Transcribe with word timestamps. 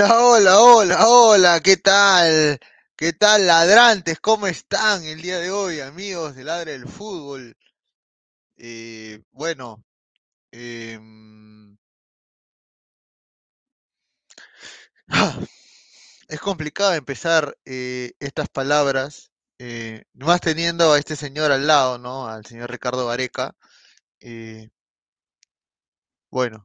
Hola, 0.00 0.20
hola, 0.20 0.60
hola, 0.60 1.08
hola, 1.08 1.60
¿qué 1.60 1.76
tal? 1.76 2.56
¿Qué 2.96 3.12
tal, 3.14 3.48
ladrantes? 3.48 4.20
¿Cómo 4.20 4.46
están 4.46 5.02
el 5.02 5.20
día 5.20 5.40
de 5.40 5.50
hoy, 5.50 5.80
amigos 5.80 6.36
de 6.36 6.44
Ladre 6.44 6.72
del 6.72 6.86
Fútbol? 6.86 7.56
Eh, 8.58 9.20
bueno, 9.32 9.84
em, 10.52 11.76
es 16.28 16.40
complicado 16.40 16.94
empezar 16.94 17.56
eh, 17.64 18.12
estas 18.20 18.48
palabras, 18.48 19.32
eh, 19.58 20.04
más 20.14 20.40
teniendo 20.40 20.92
a 20.92 20.98
este 20.98 21.16
señor 21.16 21.50
al 21.50 21.66
lado, 21.66 21.98
¿no? 21.98 22.28
Al 22.28 22.46
señor 22.46 22.70
Ricardo 22.70 23.06
Vareca. 23.06 23.56
bueno, 26.30 26.64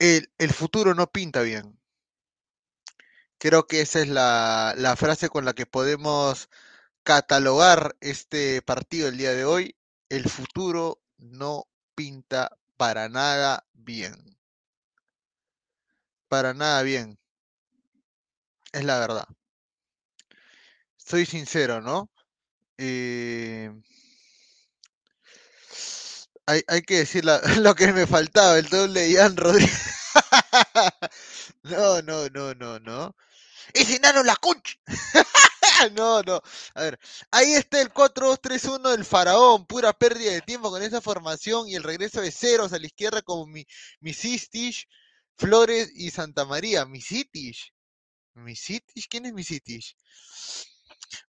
el, 0.00 0.52
futuro 0.52 0.94
no 0.94 1.06
pinta 1.12 1.42
bien. 1.42 1.78
Creo 3.38 3.66
que 3.66 3.80
esa 3.82 4.00
es 4.00 4.08
la, 4.08 4.94
frase 4.98 5.28
con 5.28 5.44
la 5.44 5.54
que 5.54 5.66
podemos 5.66 6.48
catalogar 7.02 7.96
este 8.00 8.62
partido 8.62 9.08
el 9.08 9.18
día 9.18 9.32
de 9.32 9.44
hoy. 9.44 9.76
El 10.08 10.28
futuro 10.28 11.00
no 11.18 11.68
pinta 11.94 12.56
para 12.76 13.08
nada 13.08 13.66
bien. 13.74 14.14
Para 16.28 16.54
nada 16.54 16.82
bien. 16.82 17.18
Es 18.72 18.84
la 18.84 18.98
verdad. 19.00 19.26
Soy 20.96 21.26
sincero, 21.26 21.80
¿no? 21.82 22.10
Eh, 22.78 23.70
hay, 26.66 26.82
que 26.82 26.98
decir 26.98 27.24
lo 27.60 27.74
que 27.74 27.92
me 27.92 28.06
faltaba, 28.06 28.58
el 28.58 28.68
doble 28.68 29.08
de 29.08 29.28
Rodríguez. 29.28 29.94
no, 31.62 32.02
no, 32.02 32.28
no, 32.28 32.54
no, 32.54 32.78
no. 32.80 33.16
¡Ese 33.72 33.96
enano 33.96 34.22
la 34.24 34.34
concha! 34.36 34.74
no, 35.94 36.22
no. 36.22 36.40
A 36.74 36.82
ver, 36.82 36.98
ahí 37.30 37.52
está 37.52 37.80
el 37.80 37.92
4-2-3-1 37.92 38.90
del 38.90 39.04
faraón. 39.04 39.66
Pura 39.66 39.92
pérdida 39.92 40.32
de 40.32 40.40
tiempo 40.40 40.70
con 40.70 40.82
esa 40.82 41.00
formación 41.00 41.68
y 41.68 41.76
el 41.76 41.84
regreso 41.84 42.20
de 42.20 42.32
ceros 42.32 42.72
a 42.72 42.78
la 42.78 42.86
izquierda 42.86 43.22
con 43.22 43.50
mi, 43.50 43.64
Misistich, 44.00 44.88
Flores 45.36 45.90
y 45.94 46.10
Santa 46.10 46.44
María. 46.44 46.84
Misitich. 46.84 47.72
¿Misitich? 48.34 49.08
¿Quién 49.08 49.26
es 49.26 49.32
Misitich? 49.32 49.96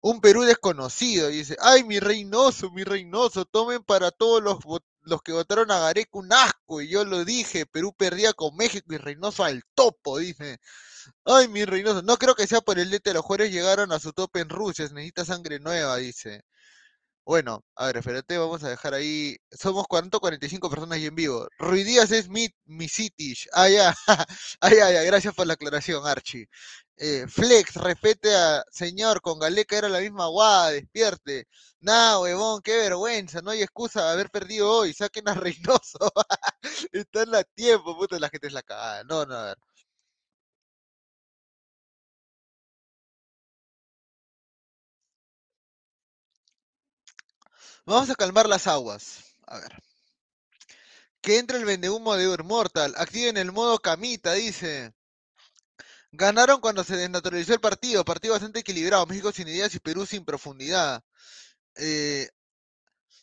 Un 0.01 0.21
Perú 0.21 0.43
desconocido, 0.43 1.29
dice, 1.29 1.57
ay, 1.61 1.85
mi 1.85 2.01
Reynoso, 2.01 2.71
mi 2.71 2.85
Reynoso, 2.85 3.45
tomen 3.47 3.83
para 3.83 4.11
todos 4.11 4.43
los, 4.43 4.59
los 5.03 5.23
que 5.23 5.33
votaron 5.33 5.71
a 5.71 5.79
Gareca 5.81 6.11
un 6.19 6.33
asco, 6.33 6.81
y 6.83 6.89
yo 6.89 7.05
lo 7.05 7.25
dije, 7.25 7.67
Perú 7.67 7.95
perdía 7.97 8.33
con 8.33 8.57
México 8.57 8.93
y 8.95 8.99
Reynoso 8.99 9.45
al 9.45 9.63
topo, 9.75 10.19
dice. 10.19 10.59
Ay, 11.25 11.49
mi 11.49 11.65
Reynoso, 11.65 12.03
no 12.03 12.19
creo 12.19 12.35
que 12.35 12.47
sea 12.47 12.61
por 12.61 12.79
el 12.79 12.91
DT, 12.91 13.15
los 13.15 13.23
jugadores 13.25 13.53
llegaron 13.53 13.93
a 13.93 14.01
su 14.01 14.13
tope 14.13 14.41
en 14.41 14.51
Rusia, 14.51 14.87
necesita 14.93 15.25
sangre 15.25 15.61
nueva, 15.61 15.97
dice. 15.99 16.45
Bueno, 17.31 17.65
a 17.77 17.87
ver, 17.87 17.99
espérate, 17.99 18.39
vamos 18.39 18.65
a 18.65 18.71
dejar 18.71 18.93
ahí. 18.93 19.37
Somos 19.53 19.87
45 19.87 20.69
personas 20.69 20.97
ahí 20.97 21.07
en 21.07 21.15
vivo. 21.15 21.47
Ruidías 21.59 22.11
es 22.11 22.29
mi, 22.29 22.49
mi 22.65 22.89
Citish. 22.89 23.47
Ah, 23.53 23.69
ya. 23.69 23.95
ah, 24.61 24.71
ya, 24.75 24.91
ya. 24.91 25.03
Gracias 25.05 25.33
por 25.33 25.47
la 25.47 25.53
aclaración, 25.53 26.05
Archie. 26.05 26.49
Eh, 26.97 27.27
Flex, 27.29 27.75
respete 27.77 28.35
a 28.35 28.65
señor, 28.73 29.21
con 29.23 29.39
Galeca 29.39 29.79
era 29.79 29.89
la 29.89 30.01
misma 30.01 30.27
guada, 30.27 30.73
despierte. 30.73 31.47
Nah, 31.81 32.19
huevón, 32.19 32.63
qué 32.63 32.77
vergüenza, 32.77 33.41
no 33.43 33.53
hay 33.53 33.63
excusa 33.63 34.05
de 34.07 34.13
haber 34.13 34.31
perdido 34.31 34.69
hoy, 34.69 34.93
saquen 34.93 35.29
a 35.29 35.35
Reynoso. 35.35 36.13
Están 36.93 37.35
a 37.37 37.45
tiempo, 37.45 37.97
puta, 37.97 38.19
la 38.19 38.29
gente 38.29 38.49
es 38.49 38.53
la 38.53 38.63
cagada. 38.63 39.05
No, 39.05 39.25
no, 39.25 39.35
a 39.37 39.45
ver. 39.47 39.57
Vamos 47.91 48.09
a 48.09 48.15
calmar 48.15 48.49
las 48.49 48.69
aguas. 48.69 49.35
A 49.49 49.59
ver. 49.59 49.83
Que 51.21 51.39
entre 51.39 51.59
el 51.59 51.65
vendehumo 51.65 52.15
de 52.15 52.37
Mortal. 52.45 52.95
Activen 52.97 53.37
el 53.37 53.51
modo 53.51 53.81
camita, 53.81 54.33
dice. 54.35 54.95
Ganaron 56.13 56.61
cuando 56.61 56.85
se 56.85 56.97
desnaturalizó 56.97 57.53
el 57.53 57.61
partido, 57.61 58.05
partido 58.05 58.35
bastante 58.35 58.61
equilibrado, 58.61 59.07
México 59.07 59.33
sin 59.33 59.49
ideas 59.49 59.75
y 59.75 59.81
Perú 59.81 60.07
sin 60.07 60.25
profundidad. 60.25 61.03
Eh, 61.75 62.29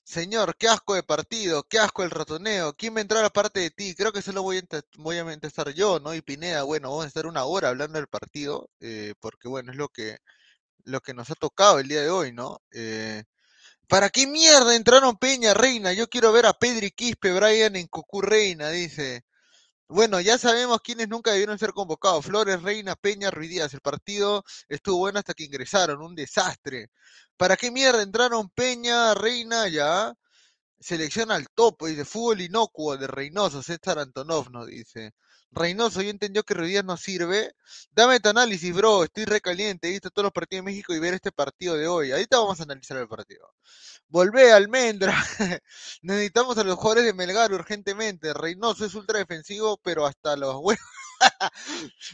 señor, 0.04 0.58
qué 0.58 0.68
asco 0.68 0.96
de 0.96 1.04
partido, 1.04 1.64
qué 1.64 1.80
asco 1.80 2.04
el 2.04 2.12
ratoneo, 2.12 2.74
¿quién 2.74 2.94
va 2.94 3.00
a 3.00 3.02
entrar 3.04 3.24
aparte 3.24 3.62
de 3.62 3.72
ti? 3.72 3.96
Creo 3.96 4.12
que 4.12 4.22
solo 4.22 4.44
voy 4.44 4.58
a, 4.58 4.64
voy 4.98 5.18
a 5.18 5.32
estar 5.44 5.70
yo, 5.74 6.00
¿no? 6.02 6.14
Y 6.14 6.22
Pineda, 6.22 6.64
bueno, 6.64 6.90
vamos 6.90 7.06
a 7.06 7.08
estar 7.08 7.26
una 7.26 7.46
hora 7.46 7.70
hablando 7.70 8.00
del 8.00 8.08
partido, 8.08 8.70
eh, 8.82 9.14
porque 9.22 9.48
bueno, 9.48 9.72
es 9.72 9.78
lo 9.78 9.88
que, 9.90 10.18
lo 10.84 11.02
que 11.02 11.14
nos 11.14 11.32
ha 11.32 11.36
tocado 11.36 11.80
el 11.80 11.88
día 11.88 12.02
de 12.02 12.10
hoy, 12.10 12.34
¿no? 12.34 12.62
Eh, 12.72 13.24
¿Para 13.88 14.10
qué 14.10 14.28
mierda 14.28 14.76
entraron 14.76 15.18
Peña, 15.18 15.54
Reina? 15.54 15.94
Yo 15.94 16.10
quiero 16.10 16.32
ver 16.34 16.46
a 16.46 16.54
Pedri 16.54 16.92
Quispe, 16.92 17.32
Brian 17.32 17.76
en 17.78 17.88
Cucú 17.88 18.22
Reina, 18.22 18.70
dice. 18.70 19.24
Bueno, 19.90 20.20
ya 20.22 20.38
sabemos 20.38 20.82
quiénes 20.82 21.08
nunca 21.10 21.32
debieron 21.32 21.58
ser 21.60 21.72
convocados. 21.74 22.26
Flores, 22.26 22.62
Reina, 22.62 22.96
Peña, 22.96 23.32
Ruiz 23.32 23.50
Díaz. 23.50 23.74
El 23.74 23.82
partido 23.82 24.44
estuvo 24.70 25.00
bueno 25.00 25.20
hasta 25.20 25.34
que 25.34 25.46
ingresaron. 25.46 26.02
Un 26.02 26.16
desastre. 26.16 26.90
¿Para 27.38 27.58
qué 27.58 27.72
mierda 27.72 28.02
entraron 28.04 28.50
Peña, 28.50 29.14
Reina, 29.14 29.68
ya? 29.70 30.14
Selección 30.80 31.32
al 31.32 31.48
topo, 31.50 31.88
dice. 31.88 32.06
Fútbol 32.06 32.42
inocuo 32.42 32.98
de 32.98 33.08
Reynoso. 33.08 33.64
César 33.64 34.00
Antonov 34.00 34.52
nos 34.52 34.68
dice. 34.68 35.14
Reynoso, 35.52 36.02
yo 36.02 36.10
entendió 36.10 36.44
que 36.44 36.54
Ruiz 36.54 36.70
Díaz 36.70 36.86
no 36.86 36.98
sirve. 36.98 37.54
Dame 37.92 38.20
tu 38.20 38.30
análisis, 38.30 38.74
bro. 38.74 39.04
Estoy 39.04 39.26
recaliente. 39.26 39.88
He 39.88 39.92
visto 39.92 40.10
todos 40.10 40.26
los 40.26 40.34
partidos 40.34 40.64
de 40.66 40.72
México 40.72 40.94
y 40.94 41.00
ver 41.00 41.14
este 41.16 41.32
partido 41.32 41.76
de 41.76 41.88
hoy. 41.88 42.12
Ahorita 42.12 42.38
vamos 42.40 42.60
a 42.60 42.64
analizar 42.64 42.98
el 42.98 43.08
partido. 43.08 43.54
Volvé, 44.10 44.52
Almendra. 44.54 45.14
Necesitamos 46.02 46.58
a 46.58 46.64
los 46.64 46.76
jugadores 46.76 47.06
de 47.06 47.14
Melgar 47.14 47.52
urgentemente. 47.54 48.34
Reynoso 48.34 48.86
es 48.86 48.94
ultra 48.96 49.20
defensivo, 49.20 49.78
pero 49.84 50.06
hasta 50.06 50.36
los 50.36 50.56
huevos. 50.56 50.78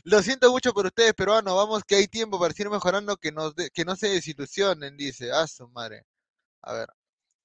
Lo 0.03 0.21
siento 0.21 0.51
mucho 0.51 0.73
por 0.73 0.85
ustedes, 0.85 1.13
peruanos. 1.13 1.55
Vamos 1.55 1.83
que 1.83 1.95
hay 1.95 2.07
tiempo 2.07 2.39
para 2.39 2.53
seguir 2.53 2.71
mejorando, 2.71 3.17
que, 3.17 3.33
que 3.73 3.85
no 3.85 3.95
se 3.95 4.09
desilusionen, 4.09 4.97
dice. 4.97 5.31
Ah, 5.31 5.47
su 5.47 5.67
madre. 5.69 6.05
A 6.61 6.73
ver. 6.73 6.89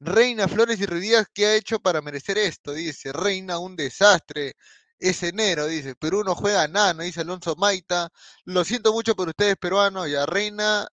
Reina 0.01 0.49
Flores 0.49 0.81
y 0.81 0.87
Ruidías, 0.87 1.27
¿qué 1.35 1.47
ha 1.47 1.55
hecho 1.57 1.81
para 1.81 2.03
merecer 2.03 2.39
esto? 2.39 2.73
Dice. 2.73 3.13
Reina, 3.13 3.59
un 3.59 3.77
desastre. 3.77 4.55
Es 4.99 5.23
enero, 5.23 5.67
dice. 5.67 5.95
Perú 5.97 6.25
no 6.25 6.35
juega 6.35 6.67
nada, 6.69 6.95
no 6.95 7.03
dice 7.03 7.21
Alonso 7.21 7.55
Maita. 7.57 8.11
Lo 8.45 8.65
siento 8.65 8.93
mucho 8.93 9.15
por 9.15 9.29
ustedes, 9.29 9.57
peruanos. 9.57 10.09
Ya 10.11 10.27
Reina 10.27 10.89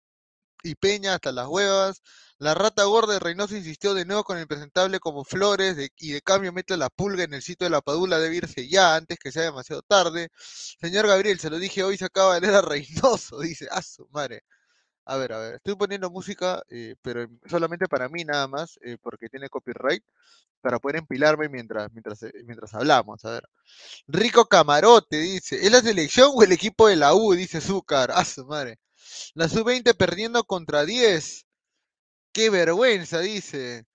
y 0.64 0.76
Peña 0.76 1.16
hasta 1.16 1.32
las 1.32 1.48
huevas. 1.48 2.02
La 2.38 2.54
rata 2.54 2.84
gorda 2.86 3.14
de 3.14 3.20
Reynoso 3.20 3.56
insistió 3.56 3.94
de 3.94 4.06
nuevo 4.06 4.24
con 4.26 4.38
el 4.38 4.48
presentable 4.48 5.00
como 5.00 5.24
Flores 5.24 5.78
y 5.98 6.12
de 6.12 6.22
cambio 6.22 6.52
mete 6.54 6.76
la 6.78 6.90
pulga 6.90 7.24
en 7.24 7.34
el 7.34 7.42
sitio 7.42 7.66
de 7.66 7.72
la 7.72 7.82
Padula, 7.82 8.20
debe 8.20 8.36
irse 8.38 8.68
ya 8.68 8.96
antes 8.96 9.18
que 9.20 9.32
sea 9.32 9.44
demasiado 9.44 9.82
tarde. 9.84 10.30
Señor 10.36 11.08
Gabriel, 11.08 11.40
se 11.40 11.50
lo 11.50 11.60
dije 11.60 11.84
hoy, 11.84 11.98
se 11.98 12.06
acaba 12.06 12.36
de 12.36 12.42
leer 12.42 12.56
a 12.56 12.62
Reynoso, 12.62 13.40
dice, 13.42 13.68
a 13.72 13.82
su 13.82 14.08
madre. 14.12 14.44
A 15.08 15.18
ver, 15.18 15.34
a 15.34 15.38
ver, 15.40 15.56
estoy 15.56 15.76
poniendo 15.76 16.10
música, 16.10 16.64
eh, 16.70 16.96
pero 17.02 17.22
en- 17.24 17.40
solamente 17.48 17.88
para 17.88 18.10
mí 18.10 18.24
nada 18.26 18.48
más, 18.48 18.80
eh, 18.82 18.98
porque 19.02 19.30
tiene 19.30 19.50
copyright, 19.50 20.04
para 20.62 20.80
poder 20.80 20.98
empilarme 20.98 21.50
mientras, 21.50 21.92
mientras, 21.94 22.24
eh, 22.24 22.34
mientras 22.46 22.74
hablamos. 22.74 23.24
A 23.26 23.32
ver. 23.32 23.44
Rico 24.08 24.46
Camarote, 24.48 25.18
dice, 25.20 25.58
¿es 25.66 25.72
la 25.72 25.82
selección 25.82 26.32
o 26.36 26.44
el 26.44 26.52
equipo 26.54 26.88
de 26.90 26.98
la 26.98 27.16
U? 27.16 27.34
Dice 27.34 27.62
Zúcar, 27.62 28.12
a 28.12 28.26
su 28.26 28.46
madre. 28.46 28.80
La 29.36 29.50
sub-20 29.50 29.94
perdiendo 29.96 30.44
contra 30.46 30.86
10. 30.86 31.46
Qué 32.34 32.50
vergüenza, 32.52 33.20
dice. 33.22 33.86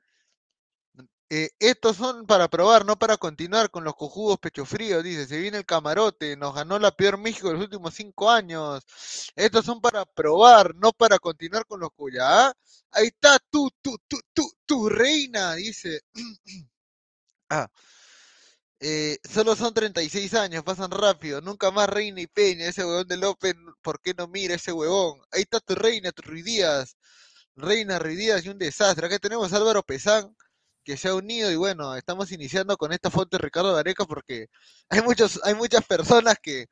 Eh, 1.32 1.50
estos 1.60 1.96
son 1.96 2.26
para 2.26 2.48
probar, 2.48 2.84
no 2.84 2.98
para 2.98 3.16
continuar 3.16 3.70
con 3.70 3.84
los 3.84 3.94
cojudos 3.94 4.38
pecho 4.40 4.64
fríos, 4.66 5.04
dice. 5.04 5.26
Se 5.26 5.38
viene 5.38 5.58
el 5.58 5.64
camarote, 5.66 6.36
nos 6.36 6.54
ganó 6.54 6.78
la 6.80 6.90
peor 6.90 7.18
México 7.18 7.48
de 7.48 7.54
los 7.54 7.62
últimos 7.62 7.94
cinco 7.94 8.30
años. 8.30 8.82
Estos 9.36 9.64
son 9.64 9.80
para 9.80 10.04
probar, 10.04 10.74
no 10.74 10.92
para 10.92 11.18
continuar 11.20 11.66
con 11.66 11.80
los 11.80 11.90
cuyas. 11.92 12.24
¿ah? 12.26 12.52
Ahí 12.90 13.06
está, 13.08 13.38
tú, 13.50 13.70
tú, 13.80 13.96
tú, 14.08 14.20
tu 14.66 14.88
reina, 14.88 15.54
dice. 15.54 16.00
ah. 17.50 17.68
Eh, 18.82 19.18
solo 19.30 19.54
son 19.56 19.74
36 19.74 20.34
años, 20.34 20.64
pasan 20.64 20.90
rápido. 20.90 21.40
Nunca 21.40 21.70
más 21.70 21.88
Reina 21.88 22.20
y 22.20 22.26
Peña. 22.26 22.66
Ese 22.66 22.84
huevón 22.84 23.06
de 23.06 23.16
López, 23.18 23.54
¿por 23.82 24.00
qué 24.00 24.14
no 24.14 24.26
mira 24.26 24.54
ese 24.54 24.72
huevón? 24.72 25.20
Ahí 25.30 25.42
está 25.42 25.60
tu 25.60 25.74
reina, 25.74 26.12
tu 26.12 26.22
Ruidías. 26.22 26.96
Reina 27.56 27.98
Ruidías 27.98 28.44
y 28.44 28.48
un 28.48 28.58
desastre. 28.58 29.06
Acá 29.06 29.18
tenemos 29.18 29.52
Álvaro 29.52 29.82
Pesán, 29.82 30.34
que 30.84 30.96
se 30.96 31.08
ha 31.08 31.14
unido 31.14 31.50
y 31.50 31.56
bueno, 31.56 31.94
estamos 31.96 32.32
iniciando 32.32 32.76
con 32.76 32.92
esta 32.92 33.10
foto 33.10 33.36
de 33.36 33.42
Ricardo 33.44 33.74
Gareca 33.74 34.04
porque 34.06 34.46
hay 34.90 35.02
muchos, 35.02 35.40
hay 35.44 35.54
muchas 35.54 35.84
personas 35.86 36.36
que, 36.42 36.66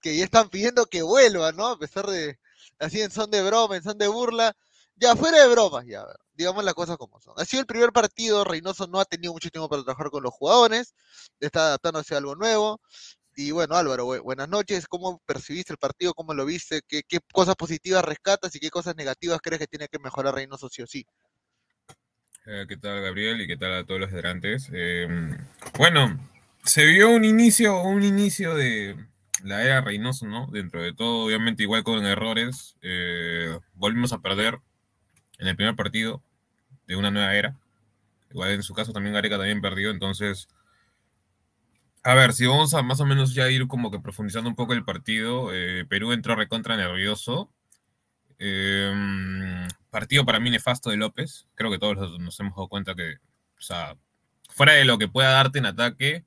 que 0.00 0.16
ya 0.16 0.24
están 0.24 0.48
pidiendo 0.50 0.86
que 0.86 1.02
vuelva, 1.02 1.52
¿no? 1.52 1.66
A 1.68 1.78
pesar 1.78 2.06
de, 2.06 2.38
así 2.78 3.00
en 3.00 3.10
son 3.10 3.30
de 3.30 3.42
broma, 3.42 3.76
en 3.76 3.82
son 3.82 3.98
de 3.98 4.08
burla. 4.08 4.52
Ya, 4.96 5.16
fuera 5.16 5.40
de 5.42 5.48
bromas, 5.48 5.84
ya, 5.86 6.04
digamos 6.34 6.64
las 6.64 6.74
cosas 6.74 6.96
como 6.98 7.20
son. 7.20 7.34
Ha 7.38 7.44
sido 7.44 7.60
el 7.60 7.66
primer 7.66 7.92
partido, 7.92 8.44
Reynoso 8.44 8.86
no 8.86 9.00
ha 9.00 9.04
tenido 9.04 9.32
mucho 9.32 9.50
tiempo 9.50 9.68
para 9.68 9.82
trabajar 9.82 10.10
con 10.10 10.22
los 10.22 10.32
jugadores, 10.34 10.94
está 11.40 11.66
adaptándose 11.68 12.14
a 12.14 12.18
algo 12.18 12.34
nuevo. 12.36 12.80
Y 13.36 13.50
bueno, 13.52 13.76
Álvaro, 13.76 14.06
bu- 14.06 14.22
buenas 14.22 14.48
noches. 14.48 14.86
¿Cómo 14.88 15.20
percibiste 15.26 15.72
el 15.72 15.78
partido? 15.78 16.14
¿Cómo 16.14 16.34
lo 16.34 16.44
viste? 16.46 16.82
¿Qué, 16.86 17.02
qué 17.08 17.18
cosas 17.32 17.56
positivas 17.56 18.04
rescatas 18.04 18.54
y 18.56 18.60
qué 18.60 18.70
cosas 18.70 18.96
negativas 18.96 19.40
crees 19.42 19.60
que 19.60 19.66
tiene 19.66 19.88
que 19.88 19.98
mejorar 19.98 20.34
Reynoso 20.34 20.68
sí 20.68 20.82
o 20.82 20.86
sí? 20.86 21.06
Eh, 22.44 22.66
¿Qué 22.68 22.76
tal, 22.76 23.00
Gabriel? 23.02 23.40
Y 23.40 23.46
qué 23.46 23.56
tal 23.56 23.72
a 23.72 23.84
todos 23.84 24.00
los 24.00 24.10
hidrantes. 24.10 24.68
Eh, 24.72 25.06
bueno, 25.78 26.18
se 26.64 26.84
vio 26.86 27.10
un 27.10 27.24
inicio, 27.24 27.80
un 27.82 28.02
inicio 28.02 28.56
de 28.56 28.96
la 29.44 29.62
era 29.64 29.80
Reynoso, 29.80 30.26
¿no? 30.26 30.48
Dentro 30.48 30.82
de 30.82 30.92
todo, 30.92 31.26
obviamente, 31.26 31.62
igual 31.62 31.84
con 31.84 32.04
errores. 32.04 32.76
Eh, 32.82 33.56
volvimos 33.74 34.12
a 34.12 34.18
perder 34.22 34.58
en 35.38 35.46
el 35.48 35.56
primer 35.56 35.76
partido 35.76 36.20
de 36.88 36.96
una 36.96 37.12
nueva 37.12 37.32
era. 37.36 37.56
Igual 38.32 38.50
en 38.52 38.62
su 38.64 38.74
caso 38.74 38.92
también 38.92 39.14
Gareca 39.14 39.38
también 39.38 39.60
perdió, 39.60 39.90
entonces. 39.90 40.48
A 42.02 42.14
ver, 42.14 42.32
si 42.32 42.46
vamos 42.46 42.74
a 42.74 42.82
más 42.82 43.00
o 43.00 43.06
menos 43.06 43.34
ya 43.34 43.48
ir 43.50 43.68
como 43.68 43.92
que 43.92 44.00
profundizando 44.00 44.50
un 44.50 44.56
poco 44.56 44.72
el 44.72 44.84
partido, 44.84 45.54
eh, 45.54 45.84
Perú 45.88 46.10
entró 46.10 46.34
recontra 46.34 46.76
nervioso. 46.76 47.52
Eh, 48.40 49.68
partido 49.92 50.26
para 50.26 50.40
mí 50.40 50.50
nefasto 50.50 50.90
de 50.90 50.98
López. 50.98 51.48
Creo 51.56 51.70
que 51.72 51.78
todos 51.80 52.18
nos- 52.20 52.40
hemos 52.40 52.56
dado 52.56 52.68
cuenta 52.68 52.96
que, 52.96 53.16
o 53.58 53.62
sea, 53.62 53.96
fuera 54.50 54.74
de 54.74 54.86
lo 54.86 54.98
que 54.98 55.08
pueda 55.08 55.30
darte 55.32 55.60
en 55.60 55.66
ataque, 55.66 56.26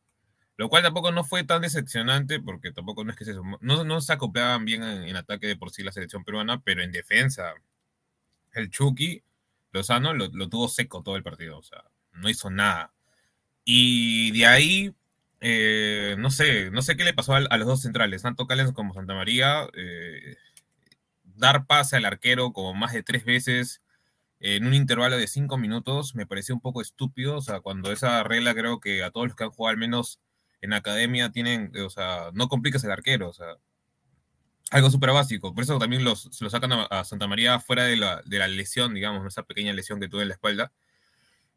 lo 0.58 0.70
cual 0.70 0.84
tampoco 0.84 1.12
no 1.13 1.24
fue 1.25 1.44
tan 1.46 1.63
decepcionante 1.63 2.40
porque 2.42 2.72
tampoco 2.74 3.04
no 3.06 3.12
es 3.12 3.18
que 3.18 3.25
se, 3.25 3.36
no, 3.62 3.84
no 3.86 4.01
se 4.01 4.13
acoplaban 4.13 4.66
bien 4.66 4.84
en, 4.84 5.04
en 5.06 5.18
ataque 5.18 5.48
de 5.48 5.58
por 5.58 5.72
sí 5.72 5.84
la 5.84 5.94
selección 5.94 6.24
peruana, 6.25 6.62
pero 6.63 6.84
en 6.84 6.92
defensa, 6.94 7.54
el 8.54 8.70
Chucky 8.70 9.24
Lozano 9.72 10.13
lo, 10.13 10.28
lo 10.30 10.50
tuvo 10.50 10.68
seco 10.70 11.04
todo 11.04 11.16
el 11.18 11.24
partido, 11.24 11.58
o 11.58 11.63
sea, 11.63 11.84
no 12.13 12.30
hizo 12.30 12.50
nada. 12.50 12.94
Y 13.66 14.32
de 14.38 14.46
ahí, 14.48 14.96
eh, 15.42 16.16
no 16.20 16.32
sé, 16.32 16.72
no 16.72 16.82
sé 16.82 16.98
qué 16.98 17.04
le 17.06 17.13
pasó 17.13 17.36
a, 17.36 17.40
a 17.40 17.58
los 17.58 17.68
dos 17.68 17.82
centrales, 17.84 18.22
tanto 18.24 18.48
Callens 18.48 18.74
como 18.74 18.94
Santa 18.94 19.16
María. 19.16 19.68
eh, 19.75 20.38
dar 21.36 21.65
pase 21.65 21.98
al 21.98 22.06
arquero 22.06 22.54
como 22.54 22.74
más 22.74 22.94
de 22.94 23.04
tres 23.04 23.25
veces 23.25 23.82
en 24.39 24.68
un 24.68 24.74
intervalo 24.74 25.18
de 25.18 25.27
cinco 25.27 25.58
minutos 25.58 26.13
me 26.15 26.27
pareció 26.27 26.56
un 26.56 26.62
poco 26.62 26.82
estúpido. 26.82 27.38
O 27.38 27.42
sea, 27.42 27.62
cuando 27.62 27.92
esa 27.92 28.24
regla 28.24 28.54
creo 28.54 28.80
que 28.80 29.04
a 29.04 29.12
todos 29.12 29.27
los 29.27 29.36
que 29.36 29.44
han 29.44 29.51
jugado 29.51 29.72
al 29.72 29.77
menos 29.77 30.20
en 30.62 30.74
academia 30.74 31.32
tienen, 31.32 31.72
o 31.84 31.89
sea, 31.89 32.32
no 32.34 32.48
complicas 32.48 32.84
el 32.84 32.92
arquero, 32.92 33.30
o 33.30 33.34
sea, 33.34 33.58
algo 34.72 34.89
súper 34.89 35.12
básico. 35.12 35.54
Por 35.54 35.63
eso 35.63 35.77
también 35.80 36.04
los, 36.04 36.42
lo 36.42 36.50
sacan 36.50 36.72
a, 36.74 36.84
a 36.86 37.04
Santa 37.06 37.27
María 37.27 37.60
fuera 37.60 37.86
de 37.86 37.98
la, 37.98 38.22
de 38.25 38.39
la 38.39 38.48
lesión, 38.48 38.94
digamos, 38.94 39.25
esa 39.25 39.44
pequeña 39.44 39.74
lesión 39.74 40.00
que 40.00 40.08
tuve 40.10 40.24
en 40.24 40.30
la 40.30 40.34
espalda. 40.36 40.72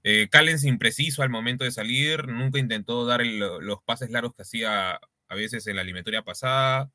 Eh, 0.04 0.28
Callens 0.30 0.64
impreciso 0.64 1.22
al 1.22 1.30
momento 1.30 1.64
de 1.64 1.72
salir, 1.72 2.28
nunca 2.28 2.58
intentó 2.58 3.04
dar 3.04 3.24
los 3.24 3.82
pases 3.82 4.10
largos 4.10 4.34
que 4.34 4.42
hacía 4.42 5.00
a 5.28 5.34
veces 5.34 5.66
en 5.66 5.76
la 5.76 5.82
eliminatoria 5.82 6.22
pasada. 6.22 6.90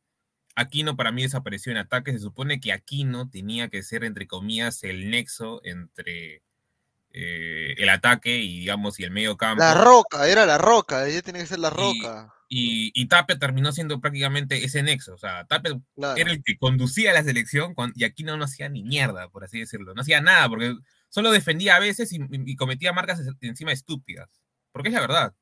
Aquino 0.55 0.95
para 0.95 1.12
mí 1.12 1.24
desapareció 1.24 1.72
en 1.72 1.79
ataque. 1.79 2.12
Se 2.12 2.19
supone 2.19 2.60
que 2.60 2.74
Aquino 2.74 3.29
tenía 3.29 3.69
que 3.69 3.83
ser, 3.83 4.03
entre 4.03 4.27
comillas, 4.27 4.83
el 4.83 5.10
nexo 5.10 5.62
entre 5.63 6.43
eh, 7.12 7.75
el 7.77 7.89
ataque 7.89 8.38
y, 8.38 8.60
digamos, 8.60 9.00
y 9.00 9.03
el 9.03 9.12
medio 9.12 9.38
campo. 9.38 9.63
La 9.63 9.75
roca, 9.75 10.27
era 10.27 10.45
la 10.45 10.57
roca, 10.57 11.07
ella 11.07 11.22
tiene 11.22 11.39
que 11.39 11.45
ser 11.45 11.60
la 11.60 11.69
roca. 11.69 12.33
Y, 12.50 12.91
y 12.93 13.07
Tapia 13.07 13.38
terminó 13.39 13.72
siendo 13.72 14.00
prácticamente 14.00 14.63
ese 14.63 14.83
nexo. 14.83 15.13
O 15.13 15.17
sea, 15.17 15.45
Tapia 15.45 15.79
Claro. 15.95 16.17
era 16.17 16.31
el 16.31 16.43
que 16.43 16.57
conducía 16.57 17.13
la 17.13 17.24
selección 17.24 17.75
y 17.95 18.03
Aquino 18.03 18.38
no 18.38 18.45
hacía 18.45 18.69
ni 18.69 18.83
mierda, 18.83 19.29
por 19.29 19.43
así 19.43 19.60
decirlo. 19.60 19.93
No 19.93 20.01
hacía 20.01 20.22
nada, 20.22 20.50
porque 20.50 20.75
solo 21.10 21.31
defendía 21.31 21.75
a 21.75 21.79
veces 21.79 22.12
y, 22.13 22.19
y 22.31 22.55
cometía 22.55 22.93
marcas 22.93 23.22
encima 23.41 23.72
estúpidas. 23.72 24.29
Porque 24.72 24.89
es 24.89 24.93
la 24.95 25.01
verdad. 25.01 25.33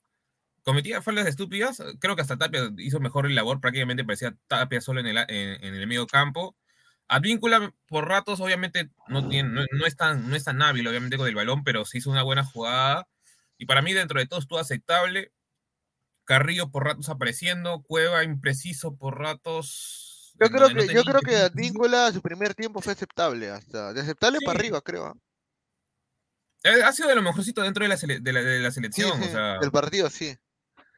Cometía 0.63 1.01
faltas 1.01 1.27
estúpidas. 1.27 1.81
Creo 1.99 2.15
que 2.15 2.21
hasta 2.21 2.37
Tapia 2.37 2.71
hizo 2.77 2.99
mejor 2.99 3.25
el 3.25 3.35
labor. 3.35 3.59
Prácticamente 3.59 4.03
parecía 4.03 4.35
Tapia 4.47 4.81
solo 4.81 4.99
en 4.99 5.07
el, 5.07 5.17
en, 5.17 5.63
en 5.63 5.75
el 5.75 5.87
medio 5.87 6.07
campo. 6.07 6.55
Advíncula, 7.07 7.73
por 7.87 8.07
ratos, 8.07 8.39
obviamente, 8.39 8.89
no, 9.09 9.27
tiene, 9.27 9.49
no, 9.49 9.61
no 9.71 9.85
es 9.85 9.97
tan, 9.97 10.29
no 10.29 10.35
es 10.35 10.45
tan 10.45 10.61
hábil, 10.61 10.87
obviamente, 10.87 11.17
con 11.17 11.27
el 11.27 11.35
balón, 11.35 11.63
pero 11.63 11.83
sí 11.83 11.97
hizo 11.97 12.09
una 12.09 12.23
buena 12.23 12.45
jugada. 12.45 13.07
Y 13.57 13.65
para 13.65 13.81
mí, 13.81 13.91
dentro 13.93 14.19
de 14.19 14.27
todo, 14.27 14.39
estuvo 14.39 14.59
aceptable. 14.59 15.31
Carrillo 16.23 16.71
por 16.71 16.85
ratos 16.85 17.09
apareciendo, 17.09 17.81
Cueva 17.81 18.23
impreciso 18.23 18.95
por 18.95 19.19
ratos. 19.19 20.33
Yo 20.39 20.47
creo 20.49 20.61
donde 20.61 20.83
no 20.83 20.87
que, 20.87 20.93
yo 20.95 21.03
creo 21.03 21.21
que 21.21 21.35
Advíncula 21.35 22.11
su 22.13 22.21
primer 22.21 22.53
tiempo 22.55 22.79
fue 22.81 22.93
aceptable, 22.93 23.49
hasta 23.49 23.91
de 23.93 24.01
aceptable 24.01 24.39
para 24.45 24.57
arriba, 24.59 24.81
creo. 24.81 25.07
¿ah? 25.07 25.13
Eh, 26.63 26.81
Ha 26.83 26.91
sido 26.93 27.09
de 27.09 27.15
lo 27.15 27.21
mejorcito 27.21 27.61
dentro 27.61 27.83
de 27.83 27.89
la, 27.89 27.97
sele- 27.97 28.19
de 28.21 28.31
la, 28.33 28.41
de 28.41 28.59
la 28.59 28.69
Sí, 28.69 28.75
selección. 28.75 29.19
sí, 29.19 29.27
o 29.27 29.31
sea, 29.31 29.59
del 29.59 29.71
partido, 29.71 30.09
sí. 30.09 30.37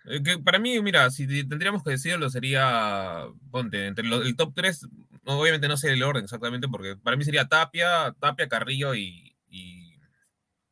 Eh, 0.06 0.22
que 0.24 0.40
para 0.40 0.60
mí, 0.60 0.80
mira, 0.82 1.10
si 1.12 1.28
te- 1.28 1.46
tendríamos 1.46 1.84
que 1.84 1.92
decirlo, 1.92 2.30
sería, 2.30 3.26
ponte, 3.52 3.88
entre 3.88 4.06
lo- 4.06 4.22
el 4.22 4.36
top 4.36 4.54
3, 4.56 4.88
obviamente 5.26 5.68
no 5.68 5.78
sé 5.78 5.92
el 5.92 6.04
orden 6.04 6.24
exactamente, 6.26 6.68
porque 6.68 6.96
para 6.98 7.18
mí 7.18 7.24
sería 7.26 7.48
Tapia, 7.48 8.14
Tapia, 8.20 8.48
Carrillo 8.50 8.96
y, 8.96 9.36
y, 9.50 9.96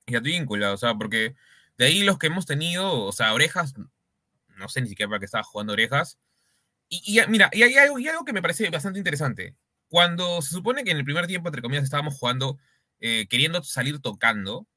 y 0.07 0.15
Advíncula, 0.15 0.73
o 0.73 0.77
sea, 0.77 0.95
porque 0.95 1.35
de 1.77 1.85
ahí 1.85 2.03
los 2.03 2.17
que 2.19 2.27
hemos 2.27 2.45
tenido, 2.45 3.03
o 3.05 3.11
sea, 3.13 3.33
Orejas, 3.33 3.73
no 4.57 4.69
sé 4.69 4.81
ni 4.81 4.89
siquiera 4.89 5.09
para 5.09 5.19
qué 5.19 5.25
estaba 5.25 5.43
jugando 5.43 5.73
Orejas, 5.73 6.19
y, 6.89 7.19
y, 7.21 7.27
mira, 7.29 7.49
y 7.53 7.63
hay 7.63 7.75
algo, 7.77 7.99
y 7.99 8.07
algo 8.09 8.25
que 8.25 8.33
me 8.33 8.41
parece 8.41 8.69
bastante 8.69 8.99
interesante. 8.99 9.55
Cuando 9.89 10.41
se 10.41 10.51
supone 10.51 10.83
que 10.85 10.91
en 10.91 10.97
el 10.97 11.05
primer 11.05 11.27
tiempo, 11.27 11.49
entre 11.49 11.61
comillas, 11.61 11.83
estábamos 11.85 12.15
jugando, 12.17 12.59
eh, 13.01 13.27
queriendo 13.29 13.63
salir 13.63 13.99
tocando, 14.01 14.67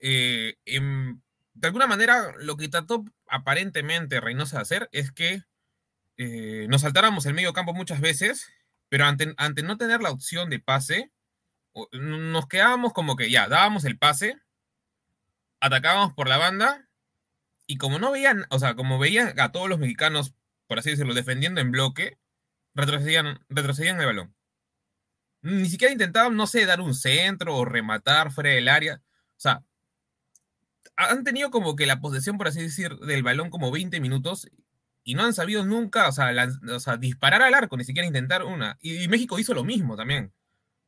eh, 0.00 0.54
em, 0.64 1.20
de 1.54 1.66
alguna 1.68 1.86
manera 1.86 2.32
lo 2.38 2.56
que 2.56 2.68
trató 2.68 3.04
aparentemente 3.28 4.20
Reynoso 4.20 4.56
de 4.56 4.62
hacer 4.62 4.88
es 4.92 5.12
que 5.12 5.42
eh, 6.16 6.66
nos 6.68 6.82
saltáramos 6.82 7.26
el 7.26 7.34
medio 7.34 7.52
campo 7.52 7.72
muchas 7.72 8.00
veces, 8.00 8.48
pero 8.88 9.04
ante, 9.06 9.34
ante 9.36 9.62
no 9.62 9.76
tener 9.76 10.00
la 10.00 10.10
opción 10.10 10.50
de 10.50 10.60
pase, 10.60 11.12
nos 11.92 12.48
quedábamos 12.48 12.92
como 12.92 13.16
que 13.16 13.30
ya, 13.30 13.48
dábamos 13.48 13.84
el 13.84 13.98
pase, 13.98 14.38
atacábamos 15.60 16.14
por 16.14 16.28
la 16.28 16.38
banda, 16.38 16.88
y 17.66 17.76
como 17.76 17.98
no 17.98 18.10
veían, 18.10 18.46
o 18.50 18.58
sea, 18.58 18.74
como 18.74 18.98
veían 18.98 19.38
a 19.38 19.52
todos 19.52 19.68
los 19.68 19.78
mexicanos, 19.78 20.34
por 20.66 20.78
así 20.78 20.90
decirlo, 20.90 21.14
defendiendo 21.14 21.60
en 21.60 21.70
bloque, 21.70 22.18
retrocedían, 22.74 23.44
retrocedían 23.48 24.00
el 24.00 24.06
balón. 24.06 24.34
Ni 25.42 25.68
siquiera 25.68 25.92
intentaban, 25.92 26.34
no 26.34 26.46
sé, 26.46 26.66
dar 26.66 26.80
un 26.80 26.94
centro 26.94 27.54
o 27.56 27.64
rematar 27.64 28.32
fuera 28.32 28.50
del 28.50 28.68
área. 28.68 29.02
O 29.04 29.40
sea, 29.40 29.62
han 30.98 31.24
tenido 31.24 31.50
como 31.50 31.76
que 31.76 31.86
la 31.86 32.00
posesión, 32.00 32.38
por 32.38 32.48
así 32.48 32.60
decir, 32.60 32.96
del 32.98 33.22
balón 33.22 33.50
como 33.50 33.70
20 33.70 34.00
minutos 34.00 34.48
y 35.04 35.14
no 35.14 35.24
han 35.24 35.32
sabido 35.34 35.64
nunca, 35.64 36.08
o 36.08 36.12
sea, 36.12 36.32
lan- 36.32 36.60
o 36.70 36.80
sea, 36.80 36.96
disparar 36.96 37.40
al 37.42 37.54
arco, 37.54 37.76
ni 37.76 37.84
siquiera 37.84 38.06
intentar 38.06 38.44
una. 38.44 38.76
Y, 38.80 39.02
y 39.04 39.08
México 39.08 39.38
hizo 39.38 39.54
lo 39.54 39.64
mismo 39.64 39.96
también. 39.96 40.32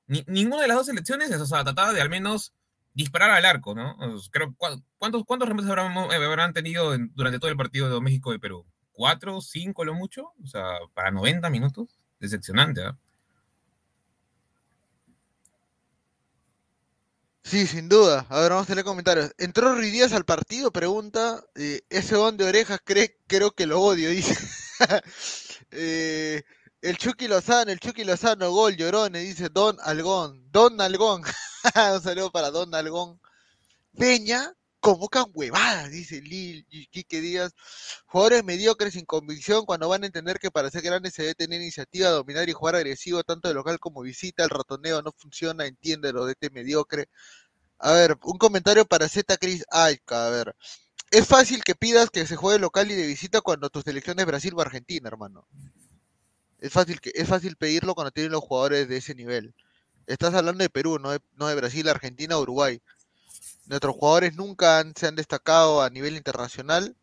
Ni- 0.07 0.25
ninguna 0.26 0.62
de 0.62 0.69
las 0.69 0.76
dos 0.79 0.87
selecciones, 0.87 1.31
o 1.33 1.47
sea, 1.47 1.64
trataba 1.64 1.93
de 1.93 2.00
al 2.02 2.11
menos 2.11 2.52
disparar 2.93 3.31
al 3.31 3.45
arco, 3.47 3.75
¿no? 3.75 3.97
Creo, 4.33 4.55
¿cu- 4.57 4.83
¿cuántos, 4.99 5.25
cuántos 5.25 5.49
remates 5.49 5.71
habrán, 5.71 5.97
eh, 5.97 6.17
habrán 6.25 6.52
tenido 6.52 6.93
en- 6.95 7.12
durante 7.14 7.38
todo 7.38 7.50
el 7.50 7.57
partido 7.57 7.88
de 7.95 8.00
México 8.00 8.35
y 8.35 8.38
Perú? 8.38 8.67
¿Cuatro, 8.93 9.40
cinco 9.40 9.85
lo 9.85 9.95
mucho? 9.95 10.33
O 10.43 10.47
sea, 10.47 10.64
para 10.93 11.11
90 11.11 11.49
minutos. 11.49 11.99
Decepcionante, 12.19 12.83
¿ah? 12.85 12.99
Sí, 17.50 17.66
sin 17.66 17.88
duda. 17.88 18.26
A 18.28 18.40
ver, 18.40 18.50
vamos 18.52 18.71
a 18.71 18.75
leer 18.75 18.85
comentarios. 18.85 19.33
Entró 19.37 19.75
Ruiz 19.75 19.92
Díaz 19.92 20.12
al 20.12 20.25
partido, 20.25 20.71
pregunta. 20.71 21.45
eh, 21.57 21.80
ese 21.90 22.14
don 22.14 22.37
de 22.37 22.45
orejas 22.45 22.78
cree, 22.85 23.19
creo 23.26 23.50
que 23.50 23.66
lo 23.66 23.80
odio, 23.80 24.09
dice. 24.11 24.37
Eh, 25.73 26.42
el 26.80 26.97
Chucky 26.97 27.26
Lozano, 27.28 27.73
el 27.73 27.80
Chucky 27.80 28.04
Lozano, 28.04 28.50
gol, 28.52 28.76
llorones, 28.76 29.23
dice 29.25 29.49
Don 29.49 29.76
Algón. 29.83 30.45
Don 30.52 30.80
Algón. 30.80 31.23
Un 31.95 32.02
saludo 32.02 32.30
para 32.30 32.50
Don 32.50 32.73
Algón. 32.75 33.21
Peña, 33.99 34.54
convocan 34.80 35.26
huevadas, 35.34 35.90
dice 35.90 36.20
Lil 36.20 36.66
y 36.70 36.87
Quique 36.87 37.20
Díaz. 37.20 37.52
Jugadores 38.06 38.44
mediocres 38.44 38.94
sin 38.94 39.04
convicción 39.04 39.66
cuando 39.66 39.88
van 39.88 40.02
a 40.02 40.06
entender 40.06 40.38
que 40.38 40.50
para 40.50 40.70
ser 40.70 40.82
grandes 40.82 41.14
se 41.14 41.22
debe 41.22 41.34
tener 41.34 41.60
iniciativa, 41.60 42.08
dominar 42.10 42.49
y 42.49 42.52
jugar 42.52 42.76
agresivo 42.76 43.22
tanto 43.22 43.49
de 43.49 43.54
local 43.54 43.78
como 43.78 44.02
visita. 44.02 44.42
El 44.44 44.50
ratoneo 44.50 45.02
no 45.02 45.12
funciona, 45.12 45.66
entiéndelo 45.66 46.26
de 46.26 46.32
este 46.32 46.50
mediocre. 46.50 47.08
A 47.78 47.92
ver, 47.92 48.18
un 48.25 48.38
comentario 48.38 48.84
para 48.87 49.08
Z 49.08 49.37
Chris 49.38 49.64
Aika, 49.70 50.26
a 50.26 50.30
ver. 50.30 50.56
Es 51.10 51.26
fácil 51.26 51.64
que 51.64 51.75
pidas 51.75 52.10
que 52.10 52.26
se 52.26 52.37
juegue 52.37 52.58
local 52.58 52.90
y 52.90 52.94
de 52.94 53.06
visita 53.06 53.40
cuando 53.40 53.70
tu 53.70 53.82
selección 53.82 54.18
es 54.20 54.26
Brasil 54.26 54.52
o 54.56 54.60
Argentina, 54.60 55.08
hermano. 55.08 55.46
Es 56.60 56.72
fácil 56.72 57.00
que 57.00 57.10
es 57.14 57.28
fácil 57.28 57.56
pedirlo 57.56 57.94
cuando 57.94 58.10
tienen 58.10 58.32
los 58.32 58.42
jugadores 58.42 58.88
de 58.88 58.99
ese 58.99 59.14
nivel. 59.14 59.54
Estás 60.06 60.34
hablando 60.34 60.62
de 60.62 60.70
Perú, 60.70 60.99
no 60.99 61.10
de, 61.10 61.20
no 61.37 61.49
de 61.49 61.54
Brasil, 61.54 61.88
Argentina, 61.88 62.38
Uruguay. 62.38 62.80
Nuestros 63.71 63.97
jugadores 63.97 64.37
nunca 64.37 64.81
han- 64.81 64.95
se 64.97 65.09
han 65.09 65.17
destacado 65.17 65.83
a 65.83 65.91
nivel 65.91 66.17
internacional 66.17 66.97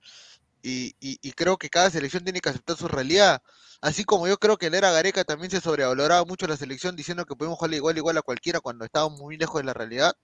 y, 0.62 0.96
y- 1.00 1.32
creo 1.34 1.58
que 1.58 1.70
cada 1.70 1.90
selección 1.90 2.24
tiene 2.24 2.42
que 2.42 2.50
aceptar 2.50 2.76
su 2.78 2.88
realidad. 2.88 3.42
Así 3.82 4.04
como 4.06 4.28
yo 4.28 4.38
creo 4.38 4.58
que 4.58 4.66
en 4.68 4.74
la 4.74 4.80
era 4.80 4.92
Gareca 4.92 5.24
también 5.24 5.52
se 5.52 5.62
sobrevaloraba 5.62 6.26
mucho 6.26 6.48
la 6.48 6.58
selección 6.58 6.96
diciendo 6.96 7.26
que 7.26 7.36
podemos 7.36 7.58
jugar 7.60 7.74
igual 7.76 7.98
igual 7.98 8.18
a 8.18 8.24
cualquiera 8.24 8.60
cuando 8.60 8.86
estábamos 8.86 9.20
muy 9.20 9.38
lejos 9.38 9.62
de 9.62 9.66
la 9.66 9.74
realidad. 9.74 10.16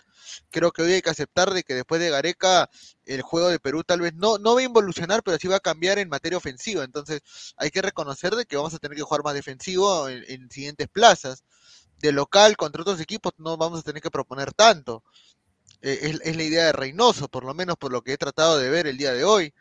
Creo 0.52 0.72
que 0.72 0.82
hoy 0.84 0.94
hay 0.94 1.02
que 1.02 1.10
aceptar 1.12 1.54
de 1.54 1.64
que 1.64 1.76
después 1.76 2.02
de 2.02 2.10
Gareca 2.10 2.70
el 3.06 3.22
juego 3.22 3.50
de 3.50 3.60
Perú 3.60 3.84
tal 3.84 4.02
vez 4.02 4.14
no, 4.16 4.38
no 4.40 4.56
va 4.56 4.62
a 4.62 4.64
involucionar, 4.64 5.24
pero 5.24 5.38
sí 5.40 5.48
va 5.48 5.58
a 5.58 5.60
cambiar 5.60 6.00
en 6.00 6.10
materia 6.10 6.38
ofensiva. 6.38 6.84
Entonces 6.84 7.22
hay 7.58 7.72
que 7.72 7.82
reconocer 7.82 8.36
de 8.36 8.46
que 8.46 8.58
vamos 8.58 8.74
a 8.74 8.80
tener 8.80 8.98
que 8.98 9.04
jugar 9.04 9.24
más 9.24 9.34
defensivo 9.36 10.10
en, 10.10 10.24
en 10.28 10.50
siguientes 10.52 10.88
plazas. 10.90 11.44
De 12.00 12.12
local 12.12 12.58
contra 12.58 12.82
otros 12.82 13.00
equipos 13.00 13.34
no 13.38 13.58
vamos 13.58 13.80
a 13.80 13.84
tener 13.84 14.02
que 14.02 14.12
proponer 14.12 14.54
tanto. 14.54 15.04
Eh, 15.84 16.00
es, 16.02 16.22
es 16.24 16.36
la 16.38 16.44
idea 16.44 16.66
de 16.66 16.72
Reynoso, 16.72 17.28
por 17.28 17.44
lo 17.44 17.54
menos 17.54 17.76
por 17.78 17.92
lo 17.92 18.02
que 18.02 18.14
he 18.14 18.18
tratado 18.18 18.58
de 18.58 18.70
ver 18.70 18.88
el 18.88 18.98
día 18.98 19.14
de 19.14 19.24
hoy. 19.26 19.54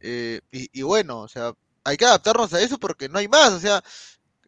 Eh, 0.00 0.40
y, 0.52 0.68
y 0.78 0.82
bueno, 0.82 1.20
o 1.20 1.28
sea, 1.28 1.52
hay 1.84 1.96
que 1.96 2.04
adaptarnos 2.04 2.52
a 2.52 2.60
eso 2.60 2.78
porque 2.78 3.08
no 3.08 3.18
hay 3.18 3.26
más. 3.28 3.52
O 3.52 3.58
sea, 3.60 3.82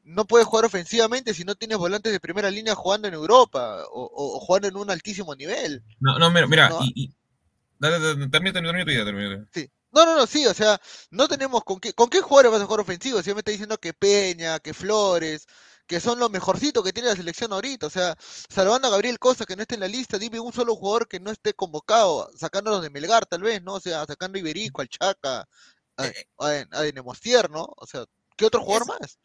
no 0.05 0.27
puedes 0.27 0.47
jugar 0.47 0.67
ofensivamente 0.67 1.33
si 1.35 1.45
no 1.45 1.55
tienes 1.55 1.79
volantes 1.79 2.13
de 2.13 2.21
primera 2.21 2.51
línea 2.51 2.75
jugando 2.75 3.09
en 3.09 3.15
Europa 3.15 3.85
o, 3.91 4.03
o- 4.05 4.37
o 4.37 4.41
jugando 4.41 4.69
en 4.69 4.77
un 4.77 4.91
altísimo 4.91 5.35
nivel. 5.35 5.83
No, 5.99 6.19
no, 6.19 6.31
mira, 6.31 6.47
mira 6.47 6.69
No. 6.69 6.81
y, 6.85 6.93
y- 7.05 7.15
dale, 7.79 7.99
dale, 7.99 8.29
termina, 8.29 8.53
termina, 8.53 8.85
tu 8.85 8.91
idea. 8.91 9.47
Sí. 9.53 9.71
No, 9.93 10.05
no, 10.05 10.17
no, 10.17 10.27
sí, 10.27 10.45
o 10.47 10.53
sea, 10.53 10.81
no 11.11 11.29
tenemos 11.29 11.63
con 11.65 11.79
qué, 11.81 11.93
con 11.95 12.11
qué 12.11 12.21
jugadores 12.21 12.53
vas 12.53 12.61
a 12.63 12.67
jugar 12.67 12.81
ofensivo. 12.81 13.23
Si 13.23 13.33
me 13.33 13.39
está 13.39 13.53
diciendo 13.53 13.79
que 13.79 13.95
Peña, 13.95 14.59
que 14.59 14.75
Flores, 14.75 15.47
que 15.87 16.01
son 16.01 16.19
los 16.19 16.31
mejorcitos 16.31 16.83
que 16.83 16.93
tiene 16.93 17.09
la 17.09 17.17
selección 17.17 17.53
ahorita. 17.53 17.87
O 17.87 17.91
sea, 17.91 18.17
salvando 18.19 18.89
a 18.89 18.91
Gabriel 18.91 19.19
Cosa 19.19 19.45
que 19.45 19.57
no 19.57 19.63
esté 19.63 19.75
en 19.75 19.83
la 19.83 19.89
lista, 19.89 20.19
dime 20.19 20.41
un 20.41 20.53
solo 20.53 20.77
jugador 20.77 21.09
que 21.09 21.21
no 21.21 21.31
esté 21.31 21.55
convocado, 21.55 22.31
sacándolos 22.37 22.83
de 22.83 22.91
Melgar 22.91 23.27
tal 23.27 23.43
vez, 23.43 23.63
¿no? 23.63 23.75
O 23.75 23.81
sea, 23.81 24.05
sacando 24.07 24.37
a 24.37 24.41
Iberico, 24.41 24.81
al 24.81 24.89
Chaca, 24.89 25.49
a, 25.97 26.05
a, 26.39 26.65
a 26.71 26.83
Denemostier, 26.83 27.51
¿no? 27.51 27.69
O 27.77 27.87
sea, 27.87 28.05
¿qué 28.37 28.47
otro 28.47 28.63
jugador 28.63 28.89
más? 28.89 29.19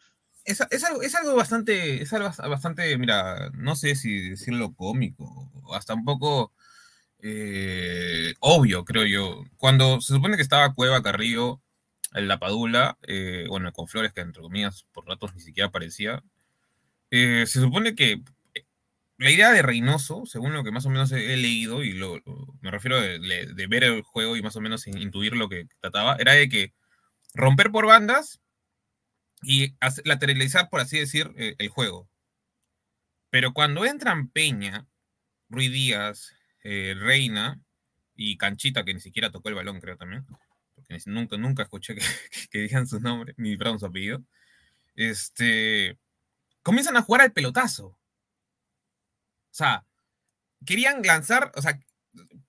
Es, 0.46 0.62
es 0.72 0.84
algo, 0.84 1.02
es 1.02 1.16
algo 1.16 1.36
bastante, 1.36 2.02
es 2.02 2.12
algo 2.14 2.32
bastante, 2.50 2.98
mira, 2.98 3.50
no 3.54 3.76
sé 3.76 3.96
si 3.96 4.30
decirlo 4.30 4.74
cómico, 4.74 5.52
hasta 5.74 5.94
un 5.94 6.06
poco 6.06 6.54
eh, 7.22 8.34
obvio, 8.40 8.86
creo 8.86 9.06
yo. 9.06 9.44
Cuando 9.58 10.02
se 10.02 10.14
supone 10.14 10.38
que 10.38 10.42
estaba 10.44 10.74
Cueva, 10.74 11.04
Carrillo, 11.04 11.62
en 12.14 12.28
la 12.28 12.40
Padula, 12.40 12.98
eh, 13.04 13.46
bueno, 13.50 13.72
con 13.74 13.88
Flores, 13.88 14.14
que 14.14 14.22
entre 14.22 14.42
comillas 14.42 14.86
por 14.94 15.06
ratos 15.06 15.34
ni 15.36 15.42
siquiera 15.42 15.68
aparecía, 15.68 16.24
eh, 17.12 17.46
se 17.48 17.60
supone 17.60 17.96
que 17.96 18.22
eh, 18.54 18.66
la 19.18 19.32
idea 19.32 19.52
de 19.52 19.62
Reynoso, 19.62 20.26
según 20.26 20.54
lo 20.54 20.64
que 20.64 20.72
más 20.72 20.86
o 20.86 20.90
menos 20.90 21.12
he, 21.12 21.38
leído, 21.38 21.84
y 21.84 21.94
lo, 21.94 22.22
me 22.62 22.72
refiero 22.72 23.00
de, 23.02 23.68
ver 23.68 23.84
el 23.84 24.02
juego 24.02 24.38
y 24.38 24.42
más 24.42 24.56
o 24.56 24.62
menos 24.62 24.88
intuir 24.88 25.36
lo 25.36 25.50
que 25.50 25.68
trataba, 25.82 26.16
era 26.20 26.34
de 26.34 26.50
que 26.50 26.74
romper 27.34 27.72
por 27.72 27.86
bandas 27.86 28.42
y 29.42 29.76
lateralizar, 30.04 30.70
por 30.70 30.82
así 30.82 31.00
decir, 31.00 31.32
eh, 31.38 31.56
el 31.58 31.70
juego. 31.70 32.10
Pero 33.30 33.54
cuando 33.54 33.86
entran 33.86 34.30
Peña, 34.30 34.88
Ruiz 35.50 35.72
Díaz, 35.72 36.34
Reina 36.64 37.62
y 38.16 38.38
Canchita, 38.38 38.84
que 38.84 38.94
ni 38.94 39.00
siquiera 39.00 39.32
tocó 39.32 39.50
el 39.50 39.56
balón, 39.56 39.80
creo 39.80 39.98
también, 39.98 40.26
porque 40.76 40.98
nunca, 41.06 41.38
nunca 41.38 41.64
escuché 41.64 41.96
que, 41.96 42.02
que 42.52 42.60
digan 42.60 42.88
su 42.88 43.00
nombre, 43.00 43.34
ni 43.38 43.56
perdón, 43.58 43.80
su 43.80 43.86
apellido, 43.86 44.24
este, 44.96 45.98
comienzan 46.64 46.98
a 46.98 47.02
jugar 47.02 47.22
al 47.22 47.32
pelotazo. 47.32 47.88
O 47.88 47.98
sea, 49.52 49.86
querían 50.66 51.02
lanzar, 51.04 51.52
o 51.56 51.62
sea, 51.62 51.80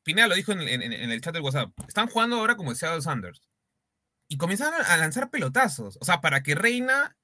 Pineda 0.03 0.27
lo 0.27 0.35
dijo 0.35 0.53
en, 0.53 0.61
el 0.63 1.21
chat 1.21 1.35
del 1.35 1.43
WhatsApp, 1.43 1.73
están 1.87 2.09
jugando 2.09 2.37
ahora 2.37 2.57
como 2.57 2.75
Seattle 2.75 3.03
Sanders. 3.03 3.43
Y 4.29 4.37
comenzaron 4.37 4.81
a 4.87 4.97
lanzar 4.97 5.31
pelotazos. 5.31 5.99
O 6.01 6.05
sea, 6.05 6.21
para 6.21 6.43
que 6.43 6.55
Reina 6.55 7.17